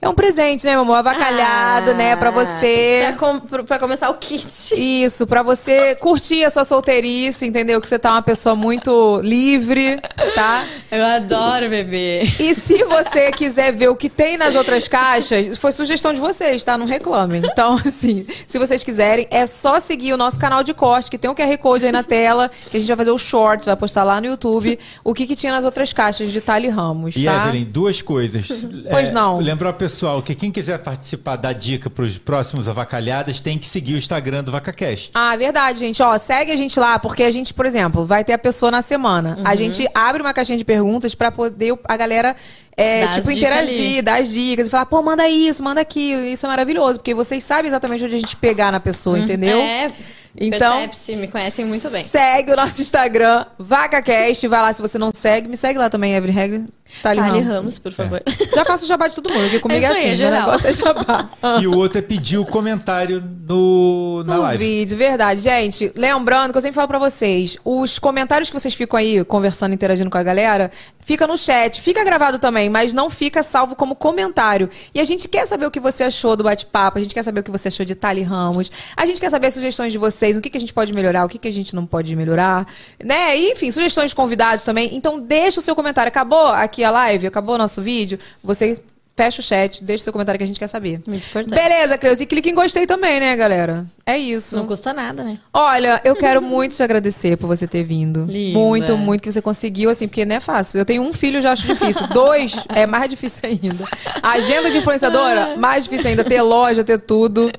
É 0.00 0.08
um 0.08 0.14
presente, 0.14 0.64
né, 0.64 0.72
meu 0.72 0.82
amor? 0.82 0.94
Avacalhado, 0.98 1.90
Ah, 1.90 1.94
né, 1.94 2.14
pra 2.14 2.30
você. 2.30 3.00
Pra, 3.08 3.12
com- 3.16 3.40
pra- 3.40 3.64
pra 3.64 3.78
começar 3.80 4.08
o 4.10 4.14
kit. 4.14 4.46
Isso, 4.76 5.26
pra 5.26 5.42
você 5.42 5.96
curtir 5.96 6.44
a 6.44 6.50
sua 6.50 6.62
solteirice, 6.64 7.44
entendeu? 7.44 7.80
Que 7.80 7.88
você 7.88 7.98
tá 7.98 8.12
uma 8.12 8.22
pessoa 8.22 8.54
muito 8.54 9.20
livre, 9.24 9.98
tá? 10.36 10.64
Eu 10.88 11.04
adoro 11.04 11.68
bebê. 11.68 12.22
E 12.38 12.54
se 12.54 12.84
você 12.84 13.32
quiser 13.32 13.72
ver 13.72 13.88
o 13.88 13.96
que 13.96 14.08
tem 14.08 14.36
nas 14.36 14.54
outras 14.54 14.86
caixas, 14.86 15.58
foi 15.58 15.72
sugestão 15.72 16.14
de 16.14 16.20
vocês, 16.20 16.62
tá? 16.62 16.78
Não 16.78 16.86
reclamem. 16.86 17.42
Então, 17.44 17.74
assim, 17.84 18.24
se 18.46 18.56
vocês 18.56 18.84
quiserem, 18.84 19.26
é 19.32 19.46
só 19.46 19.80
seguir 19.80 20.12
o 20.12 20.16
nosso 20.16 20.38
canal 20.38 20.62
de 20.62 20.72
corte, 20.74 21.10
que 21.10 21.18
tem 21.18 21.28
um 21.28 21.34
QR 21.34 21.58
Code 21.58 21.84
aí 21.86 21.90
na 21.92 22.04
tela, 22.04 22.52
que 22.70 22.76
a 22.76 22.80
gente 22.80 22.86
vai 22.88 22.96
fazer 22.98 23.10
o 23.10 23.18
shorts, 23.18 23.66
vai 23.66 23.74
postar 23.74 24.04
lá 24.04 24.20
no 24.20 24.28
YouTube, 24.28 24.78
o 25.02 25.12
que, 25.12 25.26
que 25.26 25.34
tinha 25.34 25.50
nas 25.52 25.64
outras 25.64 25.92
caixas 25.92 26.30
de 26.30 26.40
Tali 26.40 26.68
Ramos, 26.68 27.16
E 27.16 27.24
tá? 27.24 27.48
Evelyn, 27.48 27.64
duas 27.64 28.00
coisas. 28.00 28.46
Pois 28.88 29.10
É, 29.10 29.12
não. 29.12 29.38
Lembrar 29.40 29.70
o 29.70 29.74
pessoal 29.88 30.22
que 30.22 30.34
quem 30.34 30.52
quiser 30.52 30.78
participar 30.80 31.36
da 31.36 31.50
dica 31.50 31.88
para 31.88 32.04
os 32.04 32.18
próximos 32.18 32.68
avacalhadas 32.68 33.40
tem 33.40 33.58
que 33.58 33.66
seguir 33.66 33.94
o 33.94 33.96
Instagram 33.96 34.44
do 34.44 34.52
VacaCast. 34.52 35.12
Ah, 35.14 35.34
verdade, 35.34 35.78
gente. 35.78 36.02
Ó, 36.02 36.16
segue 36.18 36.52
a 36.52 36.56
gente 36.56 36.78
lá, 36.78 36.98
porque 36.98 37.22
a 37.22 37.30
gente, 37.30 37.54
por 37.54 37.64
exemplo, 37.64 38.04
vai 38.04 38.22
ter 38.22 38.34
a 38.34 38.38
pessoa 38.38 38.70
na 38.70 38.82
semana. 38.82 39.38
A 39.42 39.56
gente 39.56 39.88
abre 39.94 40.20
uma 40.20 40.34
caixinha 40.34 40.58
de 40.58 40.64
perguntas 40.64 41.14
pra 41.14 41.32
poder 41.32 41.74
a 41.84 41.96
galera. 41.96 42.36
É, 42.76 43.08
tipo, 43.08 43.30
interagir, 43.30 43.94
ali. 43.94 44.02
dar 44.02 44.20
as 44.20 44.28
dicas 44.28 44.68
e 44.68 44.70
falar, 44.70 44.86
pô, 44.86 45.02
manda 45.02 45.26
isso, 45.26 45.64
manda 45.64 45.80
aquilo. 45.80 46.22
Isso 46.22 46.44
é 46.44 46.48
maravilhoso, 46.48 46.98
porque 46.98 47.14
vocês 47.14 47.42
sabem 47.42 47.68
exatamente 47.68 48.04
onde 48.04 48.14
a 48.14 48.18
gente 48.20 48.36
pegar 48.36 48.70
na 48.70 48.78
pessoa, 48.78 49.18
entendeu? 49.18 49.58
É, 49.58 49.90
Então, 50.36 50.86
percebe-se, 50.86 51.16
me 51.16 51.26
conhecem 51.26 51.64
muito 51.64 51.90
bem. 51.90 52.04
Segue 52.04 52.52
o 52.52 52.56
nosso 52.56 52.80
Instagram, 52.80 53.46
VacaCast. 53.58 54.46
Vai 54.46 54.60
lá 54.60 54.72
se 54.72 54.80
você 54.80 54.98
não 54.98 55.10
segue. 55.12 55.48
Me 55.48 55.56
segue 55.56 55.78
lá 55.78 55.90
também, 55.90 56.14
Evelyn 56.14 56.32
Regli. 56.34 56.68
Tali 57.02 57.20
Fale 57.20 57.30
Ramos. 57.40 57.46
Ramos, 57.46 57.78
por 57.78 57.92
favor. 57.92 58.22
Já 58.54 58.64
faço 58.64 58.84
o 58.84 58.88
jabá 58.88 59.08
de 59.08 59.14
todo 59.16 59.30
mundo, 59.30 59.42
porque 59.44 59.60
comigo 59.60 59.84
É 59.84 59.88
é, 59.88 59.90
isso 59.90 59.96
aí, 59.96 60.02
assim, 60.02 60.10
é 60.10 60.12
o 60.12 60.16
geral. 60.16 60.40
negócio 60.46 60.66
é 60.68 60.72
jabá. 60.72 61.30
E 61.60 61.66
o 61.66 61.76
outro 61.76 61.98
é 61.98 62.02
pedir 62.02 62.38
o 62.38 62.44
comentário 62.44 63.22
no, 63.48 64.24
na 64.24 64.36
no 64.36 64.42
live. 64.42 64.64
vídeo, 64.64 64.96
verdade. 64.96 65.40
Gente, 65.40 65.92
lembrando 65.94 66.52
que 66.52 66.58
eu 66.58 66.62
sempre 66.62 66.74
falo 66.74 66.88
pra 66.88 66.98
vocês, 66.98 67.56
os 67.64 67.98
comentários 67.98 68.50
que 68.50 68.58
vocês 68.58 68.74
ficam 68.74 68.98
aí 68.98 69.24
conversando, 69.24 69.72
interagindo 69.74 70.10
com 70.10 70.18
a 70.18 70.22
galera, 70.22 70.70
fica 71.00 71.26
no 71.26 71.36
chat, 71.36 71.80
fica 71.80 72.04
gravado 72.04 72.38
também, 72.38 72.68
mas 72.68 72.92
não 72.92 73.08
fica 73.08 73.42
salvo 73.42 73.76
como 73.76 73.94
comentário. 73.94 74.68
E 74.94 75.00
a 75.00 75.04
gente 75.04 75.28
quer 75.28 75.46
saber 75.46 75.66
o 75.66 75.70
que 75.70 75.80
você 75.80 76.04
achou 76.04 76.34
do 76.36 76.44
bate-papo, 76.44 76.98
a 76.98 77.02
gente 77.02 77.14
quer 77.14 77.22
saber 77.22 77.40
o 77.40 77.42
que 77.42 77.50
você 77.50 77.68
achou 77.68 77.86
de 77.86 77.94
Tali 77.94 78.22
Ramos, 78.22 78.70
a 78.96 79.06
gente 79.06 79.20
quer 79.20 79.30
saber 79.30 79.46
as 79.48 79.54
sugestões 79.54 79.92
de 79.92 79.98
vocês, 79.98 80.36
o 80.36 80.40
que, 80.40 80.50
que 80.50 80.56
a 80.56 80.60
gente 80.60 80.72
pode 80.72 80.92
melhorar, 80.92 81.24
o 81.24 81.28
que, 81.28 81.38
que 81.38 81.48
a 81.48 81.52
gente 81.52 81.74
não 81.76 81.86
pode 81.86 82.14
melhorar, 82.16 82.66
né? 83.02 83.36
E, 83.38 83.52
enfim, 83.52 83.70
sugestões 83.70 84.10
de 84.10 84.16
convidados 84.16 84.64
também. 84.64 84.90
Então, 84.94 85.18
deixa 85.20 85.60
o 85.60 85.62
seu 85.62 85.74
comentário. 85.74 86.08
Acabou 86.08 86.48
aqui 86.48 86.77
a 86.84 86.90
live, 86.90 87.26
acabou 87.26 87.54
o 87.54 87.58
nosso 87.58 87.82
vídeo, 87.82 88.18
você 88.42 88.82
fecha 89.18 89.40
o 89.40 89.42
chat, 89.42 89.82
deixa 89.82 90.02
o 90.02 90.04
seu 90.04 90.12
comentário 90.12 90.38
que 90.38 90.44
a 90.44 90.46
gente 90.46 90.60
quer 90.60 90.68
saber. 90.68 91.02
Muito 91.04 91.26
importante. 91.26 91.60
Beleza, 91.60 91.98
Cleusa. 91.98 92.22
E 92.22 92.26
clique 92.26 92.48
em 92.48 92.54
gostei 92.54 92.86
também, 92.86 93.18
né, 93.18 93.34
galera? 93.34 93.84
É 94.06 94.16
isso. 94.16 94.56
Não 94.56 94.64
custa 94.64 94.92
nada, 94.92 95.24
né? 95.24 95.38
Olha, 95.52 96.00
eu 96.04 96.14
quero 96.14 96.40
muito 96.40 96.76
te 96.76 96.82
agradecer 96.84 97.36
por 97.36 97.48
você 97.48 97.66
ter 97.66 97.82
vindo. 97.82 98.26
Linda. 98.26 98.56
Muito, 98.56 98.96
muito 98.96 99.20
que 99.20 99.32
você 99.32 99.42
conseguiu, 99.42 99.90
assim, 99.90 100.06
porque 100.06 100.24
não 100.24 100.36
é 100.36 100.40
fácil. 100.40 100.78
Eu 100.78 100.84
tenho 100.84 101.02
um 101.02 101.12
filho, 101.12 101.42
já 101.42 101.50
acho 101.50 101.66
difícil. 101.66 102.06
Dois 102.14 102.64
é 102.68 102.86
mais 102.86 103.10
difícil 103.10 103.40
ainda. 103.42 103.88
Agenda 104.22 104.70
de 104.70 104.78
influenciadora, 104.78 105.56
mais 105.56 105.82
difícil 105.82 106.10
ainda. 106.10 106.22
Ter 106.22 106.40
loja, 106.40 106.84
ter 106.84 107.00
tudo. 107.00 107.50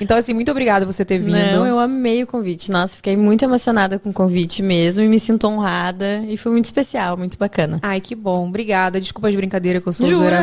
Então, 0.00 0.16
assim, 0.16 0.32
muito 0.32 0.50
obrigada 0.50 0.86
por 0.86 0.92
você 0.92 1.04
ter 1.04 1.18
vindo. 1.18 1.56
Não, 1.56 1.66
eu 1.66 1.78
amei 1.78 2.22
o 2.22 2.26
convite. 2.26 2.70
Nossa, 2.70 2.96
fiquei 2.96 3.18
muito 3.18 3.44
emocionada 3.44 3.98
com 3.98 4.08
o 4.08 4.12
convite 4.14 4.62
mesmo 4.62 5.04
e 5.04 5.08
me 5.08 5.20
sinto 5.20 5.46
honrada. 5.46 6.24
E 6.26 6.38
foi 6.38 6.52
muito 6.52 6.64
especial, 6.64 7.18
muito 7.18 7.36
bacana. 7.36 7.78
Ai, 7.82 8.00
que 8.00 8.14
bom. 8.14 8.48
Obrigada. 8.48 8.98
Desculpa 8.98 9.28
as 9.28 9.36
brincadeiras 9.36 9.82
que 9.82 9.88
eu 9.90 9.92
sou 9.92 10.06
Jura? 10.06 10.42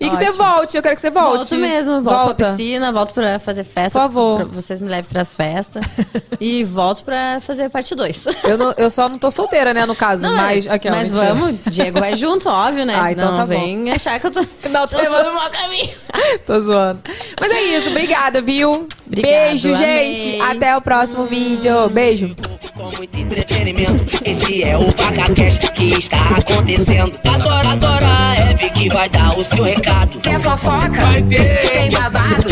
E 0.00 0.08
que 0.08 0.16
você 0.16 0.28
Ótimo. 0.28 0.44
volte. 0.44 0.76
Eu 0.76 0.82
quero 0.82 0.94
que 0.94 1.00
você 1.00 1.10
volte. 1.10 1.36
Volto 1.38 1.56
mesmo, 1.56 2.02
volto 2.02 2.18
Volta. 2.18 2.34
pra 2.34 2.50
piscina, 2.52 2.92
volto 2.92 3.14
pra 3.14 3.38
fazer 3.38 3.64
festa. 3.64 3.90
Por 3.98 4.04
favor. 4.06 4.36
Pra 4.36 4.44
vocês 4.46 4.78
me 4.80 4.88
levem 4.88 5.04
pras 5.04 5.34
festas. 5.34 5.84
e 6.40 6.64
volto 6.64 7.04
pra 7.04 7.40
fazer 7.40 7.68
parte 7.68 7.94
2. 7.94 8.24
Eu, 8.44 8.56
não- 8.58 8.74
eu 8.76 8.90
só 8.90 9.08
não 9.08 9.18
tô 9.18 9.30
solteira, 9.30 9.74
né, 9.74 9.84
no 9.86 9.94
caso. 9.96 10.22
Não, 10.28 10.36
mas, 10.36 10.66
mas, 10.66 10.70
aqui, 10.70 10.88
ó, 10.88 10.92
mas 10.92 11.10
vamos, 11.10 11.56
Diego 11.66 11.98
vai 12.00 12.14
junto, 12.16 12.48
óbvio, 12.48 12.84
né? 12.86 12.94
Ah, 12.98 13.12
então 13.12 13.30
não 13.30 13.38
tá 13.38 13.46
bom. 13.46 13.48
vem 13.60 13.90
achar 13.90 14.18
que 14.20 14.26
eu 14.26 14.30
tô, 14.30 14.40
Não, 14.70 14.86
tô 14.86 14.96
tô 14.96 14.98
levando 14.98 15.22
zoando. 15.22 15.30
o 15.30 15.34
mau 15.34 15.50
caminho. 15.50 15.90
Tô 16.46 16.60
zoando. 16.60 17.00
Mas 17.40 17.50
é 17.52 17.62
isso, 17.62 17.90
obrigada, 17.90 18.40
viu? 18.40 18.88
Obrigado, 19.06 19.30
Beijo, 19.30 19.74
amei. 19.74 20.14
gente. 20.14 20.40
Até 20.40 20.76
o 20.76 20.80
próximo 20.80 21.26
vídeo. 21.26 21.88
Beijo. 21.90 22.34
com 22.74 22.84
muito 22.96 23.16
entretenimento. 23.18 24.04
Esse 24.24 24.62
é 24.62 24.76
o 24.76 24.82
VacaCast 24.90 25.70
que 25.72 25.86
está 25.98 26.18
acontecendo. 26.38 27.12
Agora, 27.24 27.68
agora, 27.70 28.34
Eve 28.50 28.70
que 28.70 28.88
vai 28.88 29.08
dar 29.08 29.38
o 29.38 29.44
seu 29.44 29.57
recado. 29.62 30.18
Quer 30.20 30.40
fofoca? 30.40 30.88
Vai 30.90 31.22
ter. 31.22 31.58
Tem 31.70 31.90
babado? 31.90 32.44